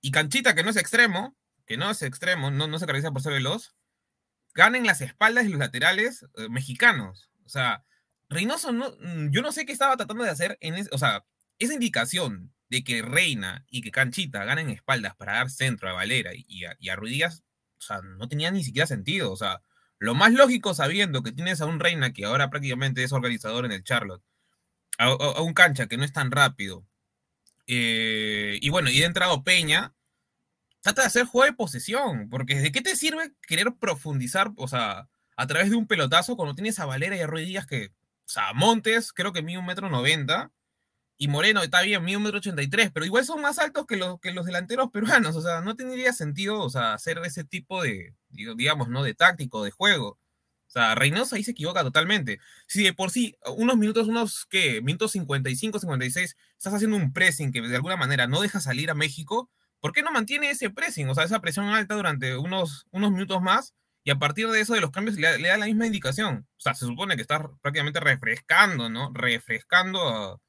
y 0.00 0.10
Canchita, 0.10 0.54
que 0.54 0.62
no 0.62 0.70
es 0.70 0.76
extremo, 0.76 1.36
que 1.66 1.76
no 1.76 1.90
es 1.90 2.02
extremo, 2.02 2.50
no, 2.50 2.66
no 2.66 2.78
se 2.78 2.86
caracteriza 2.86 3.12
por 3.12 3.22
ser 3.22 3.32
veloz, 3.32 3.74
ganen 4.54 4.86
las 4.86 5.00
espaldas 5.00 5.46
y 5.46 5.48
los 5.48 5.58
laterales 5.58 6.26
eh, 6.36 6.48
mexicanos. 6.48 7.30
O 7.44 7.48
sea, 7.48 7.84
Reynoso, 8.28 8.72
no, 8.72 8.90
mm, 9.00 9.30
yo 9.30 9.42
no 9.42 9.52
sé 9.52 9.66
qué 9.66 9.72
estaba 9.72 9.96
tratando 9.96 10.24
de 10.24 10.30
hacer 10.30 10.56
en 10.60 10.74
ese, 10.74 10.90
o 10.92 10.98
sea, 10.98 11.24
esa 11.58 11.74
indicación 11.74 12.52
de 12.70 12.84
que 12.84 13.02
Reina 13.02 13.66
y 13.68 13.82
que 13.82 13.90
Canchita 13.90 14.44
ganen 14.44 14.70
espaldas 14.70 15.16
para 15.16 15.34
dar 15.34 15.50
centro 15.50 15.90
a 15.90 15.92
Valera 15.92 16.30
y 16.34 16.64
a, 16.64 16.76
y 16.78 16.88
o 16.90 17.82
sea, 17.82 18.00
no 18.02 18.28
tenía 18.28 18.50
ni 18.50 18.62
siquiera 18.62 18.86
sentido. 18.86 19.32
O 19.32 19.36
sea, 19.36 19.60
lo 19.98 20.14
más 20.14 20.32
lógico 20.32 20.72
sabiendo 20.72 21.22
que 21.22 21.32
tienes 21.32 21.60
a 21.60 21.66
un 21.66 21.80
Reina 21.80 22.12
que 22.12 22.24
ahora 22.24 22.48
prácticamente 22.48 23.02
es 23.02 23.12
organizador 23.12 23.64
en 23.66 23.72
el 23.72 23.84
Charlotte, 23.84 24.22
a, 24.98 25.42
un 25.42 25.54
cancha 25.54 25.88
que 25.88 25.96
no 25.96 26.04
es 26.04 26.12
tan 26.12 26.30
rápido, 26.30 26.86
eh, 27.66 28.58
y 28.60 28.68
bueno, 28.70 28.90
y 28.90 28.98
de 28.98 29.06
entrado 29.06 29.44
Peña, 29.44 29.94
trata 30.80 31.02
de 31.02 31.08
hacer 31.08 31.26
juego 31.26 31.46
de 31.46 31.56
posesión, 31.56 32.28
porque 32.30 32.56
¿de 32.56 32.72
qué 32.72 32.82
te 32.82 32.96
sirve 32.96 33.32
querer 33.42 33.74
profundizar, 33.78 34.52
o 34.56 34.68
sea, 34.68 35.08
a 35.36 35.46
través 35.46 35.70
de 35.70 35.76
un 35.76 35.86
pelotazo 35.86 36.36
cuando 36.36 36.54
tienes 36.54 36.78
a 36.78 36.86
Valera 36.86 37.16
y 37.16 37.20
a 37.20 37.26
Ruiz 37.26 37.46
Díaz 37.46 37.66
que, 37.66 37.86
o 37.86 38.28
sea, 38.28 38.52
Montes 38.54 39.12
creo 39.12 39.32
que 39.32 39.42
mide 39.42 39.58
un 39.58 39.66
metro 39.66 39.88
noventa, 39.90 40.52
y 41.22 41.28
Moreno 41.28 41.62
está 41.62 41.82
bien, 41.82 42.02
mide 42.02 42.16
un 42.16 42.22
metro 42.22 42.38
ochenta 42.38 42.62
y 42.62 42.68
tres, 42.68 42.90
pero 42.90 43.04
igual 43.04 43.26
son 43.26 43.42
más 43.42 43.58
altos 43.58 43.84
que 43.86 43.96
los, 43.96 44.18
que 44.20 44.32
los 44.32 44.46
delanteros 44.46 44.90
peruanos, 44.90 45.36
o 45.36 45.42
sea, 45.42 45.60
no 45.60 45.76
tendría 45.76 46.14
sentido, 46.14 46.58
o 46.62 46.70
sea, 46.70 46.94
hacer 46.94 47.18
ese 47.26 47.44
tipo 47.44 47.82
de, 47.82 48.14
digamos, 48.30 48.88
¿no? 48.88 49.02
De 49.02 49.12
táctico, 49.12 49.62
de 49.62 49.70
juego. 49.70 50.12
O 50.12 50.70
sea, 50.72 50.94
Reynoso 50.94 51.36
ahí 51.36 51.44
se 51.44 51.50
equivoca 51.50 51.82
totalmente. 51.82 52.40
Si 52.66 52.82
de 52.82 52.94
por 52.94 53.10
sí, 53.10 53.36
unos 53.54 53.76
minutos, 53.76 54.08
unos, 54.08 54.46
¿qué? 54.46 54.80
Minutos 54.80 55.12
55, 55.12 55.80
56, 55.80 56.36
estás 56.56 56.72
haciendo 56.72 56.96
un 56.96 57.12
pressing 57.12 57.52
que 57.52 57.60
de 57.60 57.76
alguna 57.76 57.98
manera 57.98 58.26
no 58.26 58.40
deja 58.40 58.60
salir 58.60 58.90
a 58.90 58.94
México, 58.94 59.50
¿por 59.80 59.92
qué 59.92 60.02
no 60.02 60.12
mantiene 60.12 60.48
ese 60.48 60.70
pressing? 60.70 61.06
O 61.10 61.14
sea, 61.14 61.24
esa 61.24 61.40
presión 61.42 61.66
alta 61.66 61.96
durante 61.96 62.38
unos, 62.38 62.86
unos 62.92 63.12
minutos 63.12 63.42
más 63.42 63.74
y 64.04 64.10
a 64.10 64.18
partir 64.18 64.48
de 64.48 64.60
eso 64.60 64.72
de 64.72 64.80
los 64.80 64.90
cambios 64.90 65.18
le, 65.18 65.48
da 65.48 65.58
la 65.58 65.66
misma 65.66 65.86
indicación. 65.86 66.46
O 66.56 66.60
sea, 66.60 66.72
se 66.72 66.86
supone 66.86 67.16
que 67.16 67.22
está 67.22 67.50
prácticamente 67.60 68.00
refrescando, 68.00 68.88
¿no? 68.88 69.12
Refrescando 69.12 70.08
a, 70.08 70.40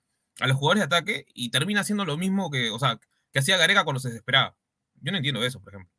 a, 0.41 0.47
los 0.47 0.57
jugadores 0.57 0.81
de 0.81 0.85
ataque 0.85 1.25
y 1.33 1.51
termina 1.51 1.81
haciendo 1.81 2.05
lo 2.05 2.17
mismo 2.17 2.49
que, 2.51 2.69
o 2.71 2.79
sea, 2.79 2.99
que 3.31 3.39
hacía 3.39 3.57
Gareca 3.57 3.83
cuando 3.83 3.99
se 3.99 4.09
desesperaba. 4.09 4.55
Yo 5.01 5.11
no 5.11 5.17
entiendo 5.17 5.43
eso, 5.43 5.59
por 5.61 5.73
ejemplo. 5.73 5.91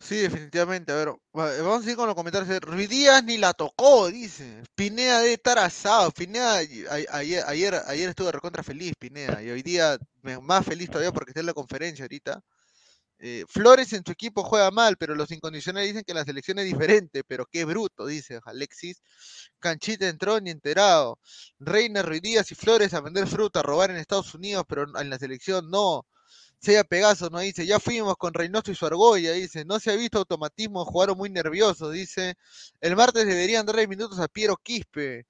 Sí, 0.00 0.16
definitivamente. 0.16 0.92
A 0.92 0.96
ver, 0.96 1.08
vamos 1.32 1.86
a 1.86 1.90
ir 1.90 1.96
con 1.96 2.06
los 2.06 2.14
comentarios. 2.14 2.60
Ruiz 2.60 2.90
Díaz 2.90 3.24
ni 3.24 3.38
la 3.38 3.54
tocó, 3.54 4.08
dice. 4.08 4.62
Pineda 4.74 5.20
de 5.20 5.32
estar 5.32 5.58
asado. 5.58 6.10
Pineda, 6.10 6.58
ayer, 6.58 7.42
ayer, 7.46 7.74
ayer 7.86 8.08
estuve 8.10 8.30
recontra 8.30 8.62
feliz, 8.62 8.92
Pineda. 8.98 9.42
Y 9.42 9.50
hoy 9.50 9.62
día 9.62 9.96
más 10.42 10.66
feliz 10.66 10.90
todavía 10.90 11.10
porque 11.12 11.30
está 11.30 11.40
en 11.40 11.46
la 11.46 11.54
conferencia 11.54 12.04
ahorita. 12.04 12.42
Eh, 13.26 13.46
Flores 13.48 13.90
en 13.94 14.04
su 14.04 14.12
equipo 14.12 14.42
juega 14.44 14.70
mal, 14.70 14.98
pero 14.98 15.14
los 15.14 15.30
incondicionales 15.30 15.88
dicen 15.88 16.04
que 16.04 16.12
la 16.12 16.26
selección 16.26 16.58
es 16.58 16.66
diferente, 16.66 17.24
pero 17.24 17.46
qué 17.46 17.64
bruto, 17.64 18.04
dice 18.04 18.38
Alexis. 18.44 19.02
Canchita 19.58 20.06
entró 20.08 20.38
ni 20.40 20.50
enterado. 20.50 21.18
Reina, 21.58 22.02
Ruiz 22.02 22.20
Díaz 22.20 22.52
y 22.52 22.54
Flores 22.54 22.92
a 22.92 23.00
vender 23.00 23.26
fruta, 23.26 23.60
a 23.60 23.62
robar 23.62 23.90
en 23.90 23.96
Estados 23.96 24.34
Unidos, 24.34 24.64
pero 24.68 24.84
en 25.00 25.08
la 25.08 25.18
selección 25.18 25.70
no. 25.70 26.04
Sea 26.60 26.84
Pegaso 26.84 27.30
nos 27.30 27.40
dice, 27.40 27.64
ya 27.66 27.80
fuimos 27.80 28.14
con 28.18 28.34
Reynoso 28.34 28.70
y 28.70 28.74
su 28.74 28.84
argolla, 28.84 29.32
dice, 29.32 29.64
no 29.64 29.80
se 29.80 29.90
ha 29.90 29.96
visto 29.96 30.18
automatismo, 30.18 30.84
jugaron 30.84 31.16
muy 31.16 31.30
nerviosos, 31.30 31.94
dice, 31.94 32.34
el 32.82 32.94
martes 32.94 33.26
deberían 33.26 33.64
darle 33.64 33.88
minutos 33.88 34.18
a 34.18 34.28
Piero 34.28 34.58
Quispe. 34.62 35.26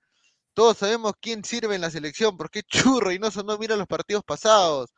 Todos 0.53 0.79
sabemos 0.79 1.13
quién 1.21 1.45
sirve 1.45 1.77
en 1.77 1.81
la 1.83 1.91
selección, 1.91 2.37
porque 2.37 2.63
churro 2.65 3.07
Reynoso 3.07 3.45
no 3.45 3.57
mira 3.57 3.77
los 3.77 3.87
partidos 3.87 4.25
pasados. 4.25 4.91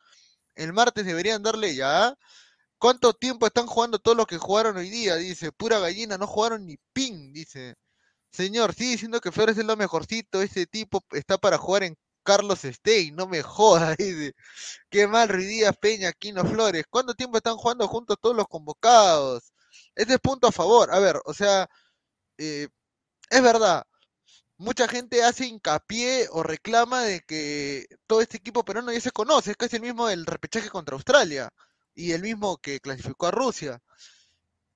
El 0.55 0.73
martes 0.73 1.05
deberían 1.05 1.43
darle 1.43 1.75
ya. 1.75 2.15
¿Cuánto 2.79 3.13
tiempo 3.13 3.47
están 3.47 3.65
jugando 3.67 3.99
todos 3.99 4.15
los 4.17 4.27
que 4.27 4.37
jugaron 4.37 4.77
hoy 4.77 4.89
día? 4.89 5.15
Dice, 5.15 5.51
pura 5.51 5.79
gallina, 5.79 6.17
no 6.17 6.27
jugaron 6.27 6.65
ni 6.65 6.77
ping, 6.93 7.33
dice. 7.33 7.75
Señor, 8.31 8.73
sigue 8.75 8.91
diciendo 8.91 9.21
que 9.21 9.31
Flores 9.31 9.57
es 9.57 9.65
lo 9.65 9.77
mejorcito, 9.77 10.41
ese 10.41 10.67
tipo 10.67 11.03
está 11.11 11.37
para 11.39 11.57
jugar 11.57 11.83
en 11.83 11.97
Carlos 12.23 12.59
Stein, 12.63 13.15
no 13.15 13.27
me 13.27 13.41
jodas, 13.43 13.97
dice. 13.97 14.33
Qué 14.89 15.07
mal 15.07 15.29
Ruidías, 15.29 15.75
Peña, 15.77 16.11
Quino 16.13 16.45
Flores. 16.45 16.85
¿Cuánto 16.89 17.15
tiempo 17.15 17.37
están 17.37 17.57
jugando 17.57 17.87
juntos 17.87 18.17
todos 18.21 18.35
los 18.35 18.47
convocados? 18.47 19.53
Ese 19.95 20.13
es 20.15 20.19
punto 20.19 20.47
a 20.47 20.51
favor. 20.51 20.93
A 20.93 20.99
ver, 20.99 21.19
o 21.25 21.33
sea, 21.33 21.67
eh, 22.37 22.69
es 23.29 23.43
verdad. 23.43 23.85
Mucha 24.57 24.87
gente 24.87 25.23
hace 25.23 25.47
hincapié 25.47 26.27
o 26.31 26.43
reclama 26.43 27.03
de 27.03 27.21
que 27.21 27.87
todo 28.07 28.21
este 28.21 28.37
equipo 28.37 28.65
peruano 28.65 28.91
ya 28.93 29.01
se 29.01 29.11
conoce, 29.11 29.51
es 29.51 29.57
casi 29.57 29.77
el 29.77 29.83
mismo 29.83 30.07
del 30.07 30.25
repechaje 30.25 30.69
contra 30.69 30.95
Australia 30.95 31.51
y 31.97 32.11
el 32.13 32.21
mismo 32.21 32.57
que 32.57 32.79
clasificó 32.79 33.27
a 33.27 33.31
Rusia. 33.31 33.81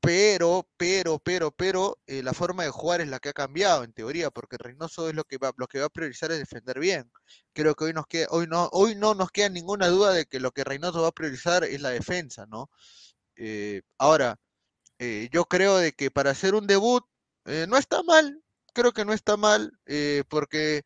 Pero, 0.02 0.68
pero, 0.78 1.20
pero, 1.20 1.52
pero, 1.52 2.00
eh, 2.08 2.24
la 2.24 2.34
forma 2.34 2.64
de 2.64 2.72
jugar 2.72 3.02
es 3.02 3.08
la 3.08 3.20
que 3.20 3.30
ha 3.30 3.34
cambiado 3.34 3.84
en 3.84 3.94
teoría, 3.94 4.32
porque 4.32 4.58
Reynoso 4.58 5.08
es 5.08 5.16
lo 5.16 5.24
que 5.26 5.38
va, 5.38 5.54
lo 5.58 5.68
que 5.68 5.80
va 5.80 5.86
a 5.86 5.90
priorizar 5.90 6.32
es 6.32 6.40
defender 6.40 6.80
bien. 6.80 7.12
Creo 7.54 7.76
que 7.76 7.86
hoy 7.86 7.94
nos 7.94 8.08
queda, 8.08 8.28
hoy 8.32 8.48
no, 8.48 8.68
hoy 8.74 8.96
no 8.96 9.14
nos 9.14 9.30
queda 9.32 9.50
ninguna 9.50 9.88
duda 9.90 10.12
de 10.14 10.26
que 10.26 10.40
lo 10.40 10.52
que 10.52 10.64
Reynoso 10.64 11.04
va 11.04 11.10
a 11.10 11.12
priorizar 11.12 11.64
es 11.64 11.82
la 11.82 11.90
defensa, 11.92 12.48
¿no? 12.48 12.72
Eh, 13.36 13.84
ahora, 14.00 14.40
eh, 15.00 15.30
yo 15.32 15.46
creo 15.46 15.78
de 15.78 15.94
que 15.94 16.12
para 16.12 16.32
hacer 16.32 16.56
un 16.56 16.68
debut 16.68 17.04
no 17.46 17.78
está 17.78 18.04
mal, 18.04 18.42
creo 18.74 18.94
que 18.94 19.06
no 19.06 19.14
está 19.14 19.38
mal, 19.38 19.72
porque 20.30 20.84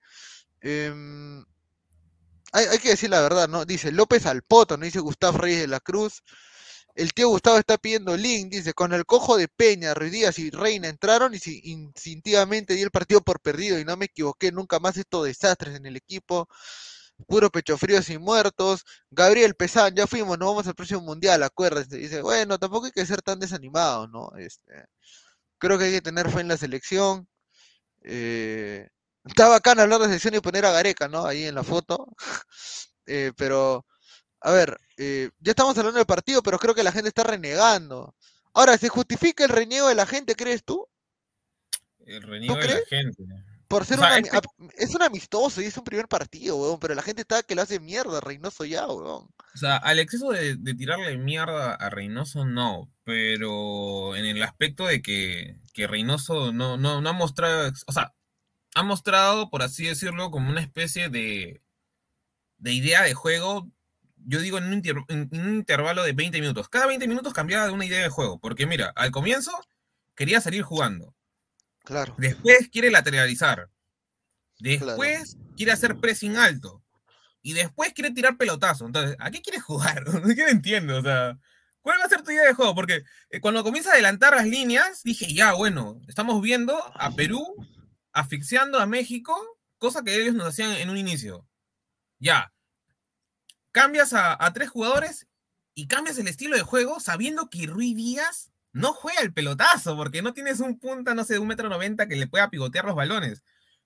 em, 0.62 1.46
hay, 2.56 2.66
hay, 2.68 2.80
que 2.80 2.90
decir 2.90 3.10
la 3.10 3.22
verdad, 3.22 3.50
¿no? 3.50 3.66
Dice 3.66 3.92
López 3.92 4.26
al 4.26 4.42
poto, 4.44 4.78
no 4.78 4.86
dice 4.86 5.00
Gustavo 5.00 5.38
Reyes 5.40 5.62
de 5.62 5.68
la 5.68 5.80
Cruz. 5.82 6.24
El 6.96 7.14
tío 7.14 7.28
Gustavo 7.28 7.58
está 7.58 7.78
pidiendo 7.78 8.16
link, 8.16 8.52
dice, 8.54 8.74
con 8.74 8.94
el 8.94 9.06
cojo 9.06 9.36
de 9.38 9.50
Peña, 9.50 9.94
Ruiz 9.94 10.14
Díaz 10.14 10.40
y 10.40 10.50
Reina 10.50 10.88
entraron 10.88 11.34
y 11.36 11.40
instintivamente 11.70 12.74
di 12.74 12.82
el 12.84 12.92
partido 12.92 13.22
por 13.22 13.42
perdido 13.42 13.78
y 13.78 13.84
no 13.84 13.98
me 13.98 14.06
equivoqué, 14.06 14.52
nunca 14.54 14.80
más 14.80 14.96
estos 14.96 15.26
desastres 15.26 15.76
en 15.76 15.86
el 15.86 15.98
equipo. 15.98 16.48
Puro 17.28 17.50
pecho 17.50 17.78
frío 17.78 18.02
sin 18.02 18.22
muertos. 18.22 18.86
Gabriel 19.10 19.56
Pesán, 19.56 19.96
ya 19.96 20.08
fuimos, 20.08 20.38
no 20.40 20.48
vamos 20.48 20.68
al 20.68 20.76
próximo 20.76 21.02
mundial, 21.02 21.44
acuérdense. 21.44 21.98
Dice, 21.98 22.22
bueno, 22.22 22.58
tampoco 22.60 22.86
hay 22.88 22.92
que 22.94 23.06
ser 23.06 23.22
tan 23.22 23.40
desanimado, 23.40 24.08
¿no? 24.08 24.32
Este, 24.38 24.86
creo 25.58 25.78
que 25.78 25.86
hay 25.86 25.92
que 25.94 26.02
tener 26.02 26.30
fe 26.32 26.42
en 26.42 26.48
la 26.50 26.58
selección. 26.58 27.28
Eh, 28.04 28.90
está 29.26 29.48
bacán 29.48 29.80
hablar 29.80 30.00
de 30.00 30.08
selección 30.08 30.36
y 30.36 30.40
poner 30.40 30.66
a 30.66 30.72
Gareca, 30.72 31.08
¿no? 31.08 31.26
Ahí 31.26 31.46
en 31.46 31.56
la 31.56 31.64
foto. 31.64 32.08
Eh, 33.08 33.32
pero 33.38 33.86
a 34.42 34.52
ver, 34.52 34.80
eh, 34.98 35.30
ya 35.40 35.52
estamos 35.52 35.78
hablando 35.78 36.00
del 36.00 36.08
partido, 36.08 36.42
pero 36.42 36.58
creo 36.58 36.74
que 36.74 36.82
la 36.82 36.92
gente 36.92 37.10
está 37.10 37.24
renegando. 37.24 38.16
Ahora, 38.52 38.80
¿se 38.80 38.90
justifica 38.90 39.44
el 39.44 39.52
reniego 39.52 39.90
de 39.90 39.96
la 39.96 40.08
gente, 40.08 40.36
crees 40.36 40.64
tú? 40.64 40.88
El 42.06 42.24
reniego 42.24 42.56
de 42.56 42.68
la 42.68 42.80
gente. 42.90 43.24
Por 43.68 43.86
ser 43.86 44.00
es 44.78 44.94
un 44.94 45.02
amistoso 45.02 45.62
y 45.62 45.66
es 45.66 45.78
un 45.78 45.84
primer 45.84 46.08
partido, 46.08 46.56
weón, 46.58 46.80
pero 46.80 46.94
la 46.94 47.02
gente 47.02 47.24
está 47.24 47.42
que 47.42 47.56
lo 47.56 47.64
hace 47.64 47.80
mierda 47.80 48.20
a 48.20 48.22
Reynoso 48.22 48.64
ya, 48.66 48.86
weón. 48.88 49.28
O 49.56 49.58
sea, 49.58 49.78
al 49.78 49.98
exceso 50.00 50.30
de, 50.30 50.56
tirarle 50.76 51.18
mierda 51.18 51.74
a 51.74 51.90
Reynoso, 51.90 52.46
no, 52.46 52.92
pero 53.04 54.16
en 54.16 54.26
el 54.26 54.44
aspecto 54.44 54.86
de 54.86 55.02
que, 55.02 55.60
que 55.74 55.88
Reynoso 55.88 56.54
no, 56.54 56.78
no, 56.78 57.02
no 57.02 57.10
ha 57.10 57.14
mostrado, 57.14 57.72
o 57.88 57.92
sea, 57.92 58.14
ha 58.76 58.84
mostrado, 58.84 59.50
por 59.50 59.64
así 59.64 59.86
decirlo, 59.86 60.30
como 60.30 60.50
una 60.50 60.62
especie 60.62 61.10
de, 61.10 61.64
de 62.58 62.74
idea 62.74 63.02
de 63.02 63.16
juego 63.16 63.72
yo 64.26 64.40
digo 64.40 64.58
en 64.58 64.66
un, 64.66 65.30
intervalo 65.32 66.04
de 66.04 66.14
20 66.14 66.42
minutos. 66.42 66.70
Cada 66.70 66.88
20 66.88 67.08
minutos 67.08 67.34
cambiaba 67.34 67.66
de 67.66 67.72
una 67.72 67.86
idea 67.86 68.02
de 68.02 68.10
juego. 68.10 68.40
Porque 68.40 68.66
mira, 68.66 68.92
al 68.96 69.12
comienzo 69.12 69.52
quería 70.16 70.42
salir 70.42 70.64
jugando. 70.64 71.16
Claro. 71.84 72.16
Después 72.18 72.70
quiere 72.70 72.90
lateralizar. 72.90 73.70
Después 74.60 75.38
quiere 75.56 75.72
hacer 75.72 75.98
pressing 75.98 76.38
alto. 76.38 76.84
Y 77.42 77.54
después 77.54 77.94
quiere 77.94 78.12
tirar 78.12 78.38
pelotazo. 78.38 78.88
Entonces, 78.88 79.16
¿a 79.20 79.30
qué 79.30 79.42
quiere 79.42 79.60
jugar? 79.60 80.04
¿Qué 80.36 80.44
no 80.44 80.50
entiendo? 80.50 80.98
O 80.98 81.02
sea, 81.04 81.38
¿cuál 81.82 82.00
va 82.00 82.06
a 82.06 82.10
ser 82.10 82.24
tu 82.24 82.32
idea 82.32 82.48
de 82.48 82.54
juego? 82.54 82.74
Porque 82.74 83.04
eh, 83.30 83.40
cuando 83.40 83.64
comienza 83.64 83.92
a 83.92 83.94
adelantar 83.94 84.36
las 84.36 84.48
líneas, 84.48 85.04
dije, 85.04 85.32
ya, 85.32 85.54
bueno, 85.54 86.02
estamos 86.08 86.42
viendo 86.42 86.76
a 86.96 87.12
Perú 87.12 87.46
asfixiando 88.16 88.80
a 88.80 88.88
México, 88.88 89.36
cosa 89.78 90.04
que 90.04 90.16
ellos 90.16 90.34
nos 90.34 90.48
hacían 90.48 90.72
en 90.72 90.90
un 90.90 90.98
inicio. 90.98 91.48
Ya, 92.18 92.52
cambias 93.72 94.14
a, 94.14 94.38
tres 94.54 94.70
jugadores 94.70 95.28
y 95.76 95.88
cambias 95.88 96.18
el 96.18 96.28
estilo 96.28 96.56
de 96.56 96.64
juego 96.64 97.00
sabiendo 97.02 97.50
que 97.50 97.68
Rui 97.68 97.94
Díaz 97.94 98.52
no 98.72 98.94
juega 98.94 99.22
el 99.22 99.34
pelotazo 99.34 99.96
porque 99.98 100.22
no 100.22 100.34
tienes 100.34 100.62
un 100.62 100.80
punta, 100.80 101.14
no 101.14 101.26
sé, 101.26 101.34
de 101.34 101.40
un 101.40 101.48
metro 101.48 101.70
noventa 101.70 102.08
que 102.08 102.16
le 102.16 102.28
pueda 102.28 102.50
pivotear 102.50 102.86
los 102.86 102.96
balones. 102.96 103.44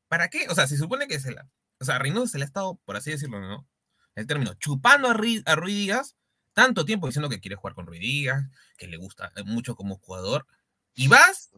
¿Para 0.07 0.29
qué? 0.29 0.47
O 0.49 0.55
sea, 0.55 0.67
se 0.67 0.77
supone 0.77 1.07
que 1.07 1.19
se 1.19 1.31
la. 1.31 1.49
O 1.79 1.85
sea, 1.85 1.97
Reynoso 1.97 2.27
se 2.27 2.37
le 2.37 2.43
ha 2.43 2.47
estado, 2.47 2.79
por 2.85 2.97
así 2.97 3.11
decirlo, 3.11 3.39
¿no? 3.39 3.67
El 4.15 4.27
término, 4.27 4.53
chupando 4.55 5.09
a 5.09 5.13
Rui, 5.13 5.41
a 5.45 5.55
Díaz 5.55 6.15
tanto 6.53 6.85
tiempo 6.85 7.07
diciendo 7.07 7.29
que 7.29 7.39
quiere 7.39 7.55
jugar 7.55 7.73
con 7.73 7.87
Rui 7.87 7.99
Díaz, 7.99 8.43
que 8.77 8.87
le 8.87 8.97
gusta 8.97 9.31
mucho 9.45 9.75
como 9.75 9.97
jugador, 9.97 10.45
y 10.93 11.07
vas 11.07 11.51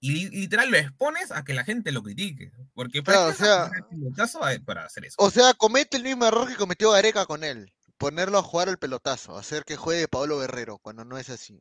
y 0.00 0.28
literal 0.30 0.70
lo 0.70 0.76
expones 0.76 1.32
a 1.32 1.44
que 1.44 1.54
la 1.54 1.64
gente 1.64 1.92
lo 1.92 2.02
critique. 2.02 2.52
Porque 2.74 3.02
para, 3.02 3.26
o 3.26 3.32
sea, 3.32 3.70
para 4.64 4.84
hacer 4.84 5.06
eso. 5.06 5.16
O 5.18 5.30
sea, 5.30 5.54
comete 5.54 5.96
el 5.96 6.04
mismo 6.04 6.26
error 6.26 6.48
que 6.48 6.56
cometió 6.56 6.92
Gareca 6.92 7.26
con 7.26 7.44
él. 7.44 7.72
Ponerlo 7.96 8.38
a 8.38 8.42
jugar 8.42 8.68
el 8.68 8.78
pelotazo, 8.78 9.36
hacer 9.36 9.64
que 9.64 9.76
juegue 9.76 10.06
Pablo 10.06 10.38
Guerrero, 10.38 10.78
cuando 10.78 11.04
no 11.04 11.18
es 11.18 11.30
así. 11.30 11.60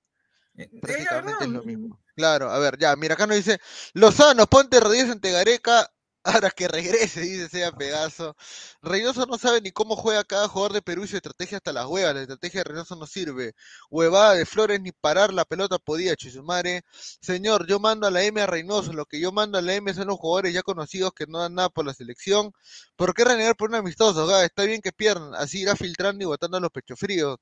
Eh, 0.56 0.70
Prácticamente 0.82 1.46
es 1.46 1.50
lo 1.50 1.64
mismo. 1.64 2.00
Claro, 2.16 2.52
a 2.52 2.60
ver, 2.60 2.78
ya, 2.78 2.96
mira, 2.96 3.16
acá 3.16 3.26
nos 3.26 3.38
dice, 3.38 3.60
Lozano, 3.94 4.46
ponte 4.48 4.80
rodillas 4.80 5.10
ante 5.10 5.32
Gareca, 5.32 5.92
Ahora 6.28 6.52
que 6.52 6.68
regrese, 6.68 7.22
dice 7.22 7.48
sea 7.48 7.72
Pegaso. 7.72 8.36
Reynoso 8.82 9.26
no 9.26 9.38
sabe 9.38 9.62
ni 9.62 9.72
cómo 9.72 9.96
juega 9.96 10.26
cada 10.26 10.50
jugador 10.50 10.74
de 10.74 10.82
Perú 10.82 11.06
y 11.06 11.08
su 11.08 11.16
estrategia 11.16 11.58
hasta 11.58 11.72
las 11.72 11.86
huevas. 11.86 12.16
La 12.16 12.22
estrategia 12.22 12.60
de 12.60 12.64
Reynoso 12.66 12.98
no 12.98 13.08
sirve. 13.08 13.54
Huevada 13.90 14.34
de 14.34 14.46
Flores 14.46 14.82
ni 14.82 14.92
parar 14.92 15.32
la 15.34 15.46
pelota 15.46 15.78
podía, 15.80 16.18
Chisumare. 16.18 16.84
Señor, 17.22 17.66
yo 17.66 17.80
mando 17.80 18.08
a 18.08 18.12
la 18.12 18.24
M 18.24 18.42
a 18.42 18.46
Reynoso. 18.46 18.92
Lo 18.92 19.06
que 19.06 19.22
yo 19.22 19.32
mando 19.32 19.58
a 19.58 19.62
la 19.62 19.76
M 19.76 19.94
son 19.94 20.08
los 20.08 20.18
jugadores 20.18 20.54
ya 20.54 20.64
conocidos 20.64 21.14
que 21.14 21.28
no 21.28 21.40
dan 21.40 21.56
nada 21.56 21.70
por 21.70 21.86
la 21.86 21.94
selección. 21.94 22.52
¿Por 22.98 23.14
qué 23.14 23.24
renegar 23.24 23.56
por 23.56 23.70
un 23.70 23.76
amistoso? 23.76 24.42
está 24.42 24.64
bien 24.64 24.82
que 24.82 24.92
pierdan. 24.92 25.34
Así 25.36 25.62
irá 25.62 25.78
filtrando 25.78 26.24
y 26.24 26.28
botando 26.28 26.58
a 26.58 26.60
los 26.60 26.72
pechos 26.72 27.00
fríos. 27.00 27.38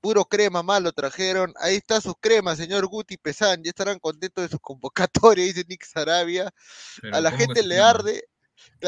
Puro 0.00 0.24
crema 0.24 0.62
malo 0.62 0.92
trajeron. 0.92 1.52
Ahí 1.60 1.76
está 1.76 2.00
sus 2.00 2.14
cremas, 2.18 2.56
señor 2.56 2.86
Guti 2.86 3.18
Pesan. 3.18 3.62
Ya 3.62 3.68
estarán 3.68 3.98
contentos 3.98 4.42
de 4.44 4.48
su 4.48 4.58
convocatoria, 4.58 5.44
dice 5.44 5.64
Nick 5.68 5.84
Sarabia. 5.84 6.50
Pero, 7.02 7.16
A 7.16 7.20
la 7.20 7.30
¿cómo 7.30 7.38
que 7.38 7.44
gente 7.44 7.62
le 7.62 7.80
arde. 7.80 8.29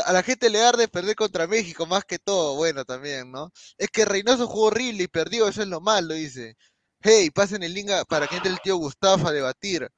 A 0.05 0.13
la 0.13 0.23
gente 0.23 0.51
le 0.51 0.63
arde 0.63 0.89
perder 0.89 1.17
contra 1.17 1.47
México, 1.47 1.87
más 1.87 2.05
que 2.05 2.19
todo. 2.19 2.57
Bueno, 2.57 2.85
también, 2.85 3.31
¿no? 3.33 3.53
Es 3.79 3.89
que 3.91 4.05
Reynoso 4.05 4.47
jugó 4.47 4.67
horrible 4.67 5.05
y 5.05 5.09
perdió, 5.09 5.49
eso 5.49 5.63
es 5.63 5.69
lo 5.69 5.81
malo, 5.81 6.15
dice. 6.15 6.57
Hey, 7.01 7.31
pasen 7.31 7.63
el 7.63 7.75
link 7.75 7.91
para 8.09 8.29
que 8.29 8.37
entre 8.37 8.53
el 8.53 8.61
tío 8.61 8.77
Gustavo 8.77 9.29
a 9.29 9.33
debatir. 9.33 9.89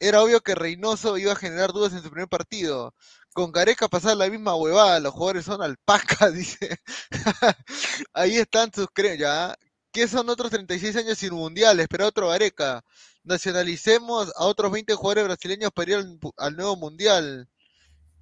Era 0.00 0.22
obvio 0.22 0.40
que 0.40 0.54
Reynoso 0.54 1.16
iba 1.18 1.32
a 1.32 1.36
generar 1.36 1.72
dudas 1.72 1.92
en 1.92 2.02
su 2.02 2.10
primer 2.10 2.28
partido. 2.28 2.94
Con 3.32 3.52
Gareca 3.52 3.88
pasar 3.88 4.16
la 4.16 4.28
misma 4.28 4.54
huevada, 4.56 5.00
los 5.00 5.12
jugadores 5.12 5.44
son 5.44 5.62
alpacas, 5.62 6.34
dice. 6.34 6.76
Ahí 8.12 8.36
están 8.36 8.72
sus 8.74 8.88
cre... 8.92 9.16
ya. 9.18 9.54
¿Qué 9.92 10.08
son 10.08 10.28
otros 10.30 10.50
36 10.50 10.96
años 10.96 11.18
sin 11.18 11.34
mundial? 11.34 11.78
Espera 11.80 12.06
otro 12.06 12.28
Gareca. 12.28 12.82
Nacionalicemos 13.24 14.32
a 14.36 14.44
otros 14.46 14.72
20 14.72 14.94
jugadores 14.94 15.24
brasileños 15.24 15.70
para 15.72 15.92
ir 15.92 16.18
al 16.38 16.56
nuevo 16.56 16.76
mundial. 16.76 17.48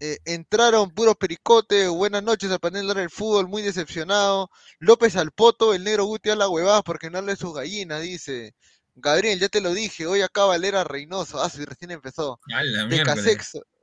Eh, 0.03 0.19
entraron 0.25 0.91
puros 0.93 1.15
pericotes. 1.17 1.89
Buenas 1.91 2.23
noches 2.23 2.51
al 2.51 2.59
panel 2.59 2.89
de 2.89 2.95
del 2.95 3.11
fútbol, 3.11 3.49
muy 3.49 3.61
decepcionado. 3.61 4.51
López 4.79 5.15
al 5.17 5.31
poto, 5.31 5.75
el 5.75 5.85
negro 5.85 6.07
Guti 6.07 6.31
a 6.31 6.37
la 6.37 6.49
huevada 6.49 6.83
porque 6.83 7.11
no 7.11 7.21
de 7.21 7.37
sus 7.37 7.55
gallinas, 7.55 8.01
dice. 8.01 8.55
Gabriel, 8.95 9.39
ya 9.39 9.49
te 9.51 9.61
lo 9.61 9.75
dije, 9.75 10.07
hoy 10.07 10.23
acaba 10.23 10.49
Valera 10.49 10.85
Reynoso. 10.85 11.43
Ah, 11.43 11.51
sí, 11.51 11.65
recién 11.67 11.91
empezó. 11.91 12.39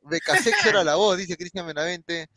Becasexo 0.03 0.69
era 0.69 0.83
la 0.83 0.95
voz, 0.95 1.17
dice 1.17 1.37
Cristian 1.37 1.67
Benavente. 1.67 2.27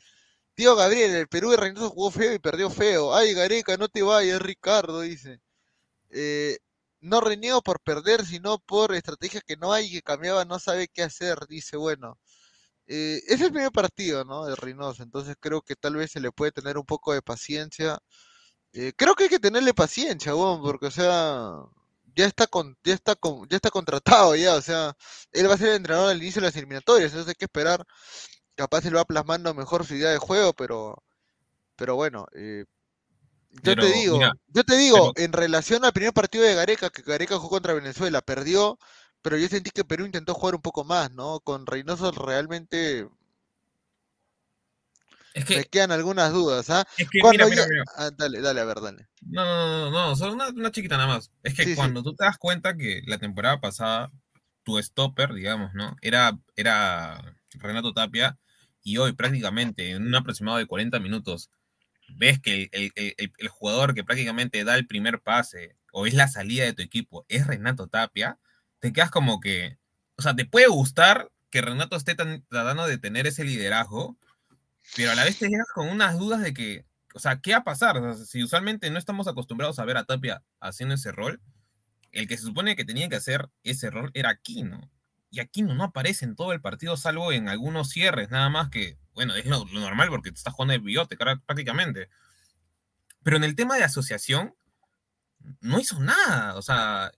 Tío 0.54 0.76
Gabriel, 0.76 1.12
el 1.16 1.28
Perú 1.28 1.50
de 1.50 1.56
Reynoso 1.56 1.90
jugó 1.90 2.10
feo 2.10 2.34
y 2.34 2.38
perdió 2.38 2.68
feo. 2.68 3.14
Ay, 3.14 3.32
Gareca, 3.32 3.78
no 3.78 3.88
te 3.88 4.02
vayas, 4.02 4.42
Ricardo, 4.42 5.00
dice. 5.00 5.40
Eh, 6.10 6.58
no 7.00 7.20
reniego 7.22 7.62
por 7.62 7.80
perder, 7.80 8.26
sino 8.26 8.58
por 8.58 8.94
estrategias 8.94 9.42
que 9.46 9.56
no 9.56 9.72
hay 9.72 9.86
y 9.86 9.92
que 9.92 10.02
cambiaba, 10.02 10.44
no 10.44 10.58
sabe 10.58 10.88
qué 10.88 11.02
hacer, 11.02 11.38
dice, 11.48 11.78
bueno. 11.78 12.18
Eh, 12.92 13.22
es 13.28 13.40
el 13.40 13.52
primer 13.52 13.70
partido, 13.70 14.24
¿no? 14.24 14.46
De 14.46 14.56
Reynoso, 14.56 15.04
entonces 15.04 15.36
creo 15.38 15.62
que 15.62 15.76
tal 15.76 15.94
vez 15.94 16.10
se 16.10 16.18
le 16.20 16.32
puede 16.32 16.50
tener 16.50 16.76
un 16.76 16.84
poco 16.84 17.12
de 17.12 17.22
paciencia. 17.22 17.98
Eh, 18.72 18.92
creo 18.96 19.14
que 19.14 19.24
hay 19.24 19.28
que 19.30 19.38
tenerle 19.38 19.74
paciencia, 19.74 20.32
porque, 20.34 20.86
o 20.86 20.90
sea, 20.90 21.52
ya 22.16 22.26
está 22.26 22.48
con, 22.48 22.76
ya 22.84 22.94
está 22.94 23.14
con, 23.14 23.48
ya 23.48 23.56
está 23.56 23.70
contratado 23.70 24.34
ya, 24.36 24.56
o 24.56 24.60
sea, 24.62 24.94
él 25.32 25.48
va 25.48 25.54
a 25.54 25.58
ser 25.58 25.68
el 25.68 25.76
entrenador 25.76 26.10
al 26.10 26.22
inicio 26.22 26.40
de 26.42 26.48
las 26.48 26.56
eliminatorias, 26.56 27.12
entonces 27.12 27.28
hay 27.30 27.36
que 27.36 27.44
esperar, 27.46 27.84
capaz 28.56 28.84
él 28.86 28.96
va 28.96 29.04
plasmando 29.04 29.54
mejor 29.54 29.86
su 29.86 29.94
idea 29.94 30.10
de 30.10 30.18
juego, 30.18 30.52
pero, 30.54 31.02
pero 31.76 31.96
bueno, 31.96 32.26
eh, 32.34 32.64
yo 33.50 33.60
Pero, 33.62 33.82
te 33.82 33.92
digo, 33.92 34.16
mira, 34.16 34.32
yo 34.48 34.64
te 34.64 34.76
digo, 34.76 35.12
en 35.16 35.32
relación 35.32 35.84
al 35.84 35.92
primer 35.92 36.12
partido 36.12 36.44
de 36.44 36.54
Gareca, 36.54 36.90
que 36.90 37.02
Gareca 37.02 37.36
jugó 37.36 37.50
contra 37.50 37.74
Venezuela, 37.74 38.20
perdió, 38.20 38.78
pero 39.22 39.36
yo 39.36 39.48
sentí 39.48 39.70
que 39.70 39.84
Perú 39.84 40.06
intentó 40.06 40.34
jugar 40.34 40.54
un 40.54 40.62
poco 40.62 40.84
más, 40.84 41.10
¿no? 41.12 41.40
Con 41.40 41.66
Reynoso 41.66 42.10
realmente 42.12 43.08
Es 45.34 45.48
me 45.48 45.62
que, 45.62 45.64
quedan 45.66 45.92
algunas 45.92 46.32
dudas, 46.32 46.68
¿ah? 46.70 46.84
es 46.98 47.08
que 47.08 47.20
Cuando 47.20 47.48
mira, 47.48 47.64
mira, 47.66 47.84
ya- 47.84 48.04
ah, 48.04 48.10
dale, 48.16 48.40
dale, 48.40 48.60
a 48.60 48.64
ver, 48.64 48.80
dale. 48.80 49.08
No, 49.22 49.44
no, 49.44 49.54
no, 49.56 49.90
no, 49.90 50.08
no, 50.08 50.16
solo 50.16 50.32
una, 50.34 50.48
una 50.48 50.70
chiquita 50.72 50.96
nada 50.96 51.08
más. 51.08 51.30
Es 51.42 51.54
que 51.54 51.64
Sí, 51.64 51.70
sí. 51.70 51.76
cuando 51.76 52.02
tú 52.02 52.14
te 52.14 52.24
das 52.24 52.36
cuenta 52.38 52.76
que 52.76 53.02
la 53.06 53.18
temporada 53.18 53.60
pasada, 53.60 54.10
tu 54.64 54.78
stopper, 54.82 55.32
digamos, 55.34 55.72
¿no? 55.74 55.96
Era, 56.02 56.36
era 56.56 57.36
Renato 57.54 57.92
Tapia, 57.92 58.38
y 58.82 58.96
hoy 58.96 59.12
prácticamente 59.12 59.90
en 59.90 60.06
un 60.06 60.14
aproximado 60.14 60.58
de 60.58 60.66
40 60.66 60.98
minutos, 60.98 61.50
ves 62.16 62.40
que 62.40 62.68
el, 62.72 62.90
el- 62.96 63.14
el- 63.18 63.32
el 63.38 63.48
jugador 63.48 63.94
que 63.94 64.02
prácticamente 64.04 64.64
da 64.64 64.74
el 64.74 64.86
primer 64.86 65.20
pase 65.20 65.76
o 65.92 66.06
es 66.06 66.14
la 66.14 66.26
salida 66.28 66.64
de 66.64 66.72
tu 66.72 66.82
equipo 66.82 67.24
es 67.28 67.46
Renato 67.46 67.86
Tapia, 67.88 68.38
te 68.80 68.92
quedas 68.92 69.10
como 69.10 69.40
que, 69.40 69.78
o 70.16 70.22
sea, 70.22 70.34
te 70.34 70.44
puede 70.46 70.66
gustar 70.68 71.30
que 71.50 71.60
Renato 71.62 71.96
esté 71.96 72.14
tan- 72.14 72.44
tratando 72.48 72.86
de 72.86 72.98
tener 72.98 73.26
ese 73.26 73.44
liderazgo, 73.44 74.16
pero 74.96 75.12
a 75.12 75.14
la 75.14 75.24
vez 75.24 75.38
te 75.38 75.48
quedas 75.48 75.66
con 75.74 75.88
unas 75.88 76.18
dudas 76.18 76.40
de 76.42 76.54
que, 76.54 76.86
o 77.14 77.18
sea, 77.18 77.40
¿qué 77.40 77.52
va 77.52 77.58
a 77.58 77.64
pasar? 77.64 78.14
Si 78.16 78.42
usualmente 78.42 78.90
no 78.90 78.98
estamos 78.98 79.28
acostumbrados 79.28 79.78
a 79.78 79.84
ver 79.84 79.96
a 79.96 80.04
Tapia 80.04 80.42
haciendo 80.60 80.94
ese 80.94 81.12
rol, 81.12 81.40
el 82.12 82.26
que 82.26 82.36
se 82.36 82.44
supone 82.44 82.76
que 82.76 82.84
tenía 82.84 83.08
que 83.08 83.16
hacer 83.16 83.48
ese 83.62 83.90
rol 83.90 84.10
era 84.14 84.30
Aquino. 84.30 84.90
Y 85.30 85.40
Aquino 85.40 85.74
no 85.74 85.84
aparece 85.84 86.24
en 86.24 86.34
todo 86.34 86.52
el 86.52 86.60
partido, 86.60 86.96
salvo 86.96 87.32
en 87.32 87.48
algunos 87.48 87.90
cierres, 87.90 88.30
nada 88.30 88.48
más 88.48 88.68
que, 88.68 88.98
bueno, 89.14 89.34
es 89.34 89.46
lo, 89.46 89.64
normal 89.66 90.08
porque 90.08 90.30
te 90.30 90.38
estás 90.38 90.54
jugando 90.54 90.74
de 90.78 91.16
cara- 91.16 91.40
prácticamente. 91.46 92.08
Pero 93.22 93.36
en 93.36 93.44
el 93.44 93.54
tema 93.54 93.76
de 93.76 93.84
asociación, 93.84 94.54
no 95.60 95.78
hizo 95.78 96.00
nada. 96.00 96.56
O 96.56 96.62
sea, 96.62 97.12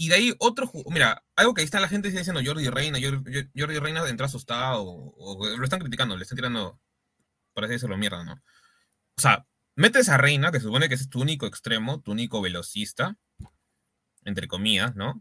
y 0.00 0.08
de 0.08 0.14
ahí 0.14 0.34
otro, 0.38 0.70
mira, 0.86 1.24
algo 1.34 1.52
que 1.52 1.60
ahí 1.60 1.64
está 1.64 1.80
la 1.80 1.88
gente 1.88 2.08
diciendo 2.08 2.40
Jordi 2.42 2.70
Reina, 2.70 3.00
Jordi, 3.02 3.78
Reina 3.80 4.08
entró 4.08 4.26
asustado, 4.26 4.84
o, 4.86 5.44
lo 5.56 5.64
están 5.64 5.80
criticando, 5.80 6.16
le 6.16 6.22
están 6.22 6.36
tirando, 6.36 6.80
por 7.52 7.64
así 7.64 7.72
decirlo, 7.72 7.96
mierda, 7.96 8.22
¿no? 8.22 8.34
O 8.34 9.20
sea, 9.20 9.44
metes 9.74 10.08
a 10.08 10.16
Reina, 10.16 10.52
que 10.52 10.60
se 10.60 10.66
supone 10.66 10.88
que 10.88 10.94
es 10.94 11.10
tu 11.10 11.20
único 11.20 11.46
extremo, 11.46 12.00
tu 12.00 12.12
único 12.12 12.40
velocista, 12.40 13.16
entre 14.24 14.46
comillas, 14.46 14.94
¿no? 14.94 15.20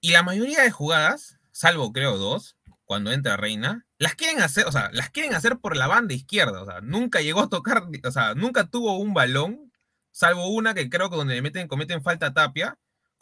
Y 0.00 0.10
la 0.10 0.24
mayoría 0.24 0.62
de 0.62 0.72
jugadas, 0.72 1.38
salvo 1.52 1.92
creo 1.92 2.18
dos, 2.18 2.56
cuando 2.84 3.12
entra 3.12 3.36
Reina, 3.36 3.86
las 3.98 4.16
quieren 4.16 4.42
hacer, 4.42 4.66
o 4.66 4.72
sea, 4.72 4.90
las 4.92 5.10
quieren 5.10 5.34
hacer 5.34 5.58
por 5.58 5.76
la 5.76 5.86
banda 5.86 6.14
izquierda, 6.14 6.62
o 6.62 6.66
sea, 6.66 6.80
nunca 6.80 7.20
llegó 7.20 7.42
a 7.42 7.48
tocar, 7.48 7.84
o 8.02 8.10
sea, 8.10 8.34
nunca 8.34 8.66
tuvo 8.66 8.98
un 8.98 9.14
balón, 9.14 9.72
salvo 10.10 10.48
una 10.48 10.74
que 10.74 10.90
creo 10.90 11.10
que 11.10 11.16
donde 11.16 11.36
le 11.36 11.42
meten, 11.42 11.68
cometen 11.68 12.02
falta 12.02 12.26
a 12.26 12.34
Tapia, 12.34 12.76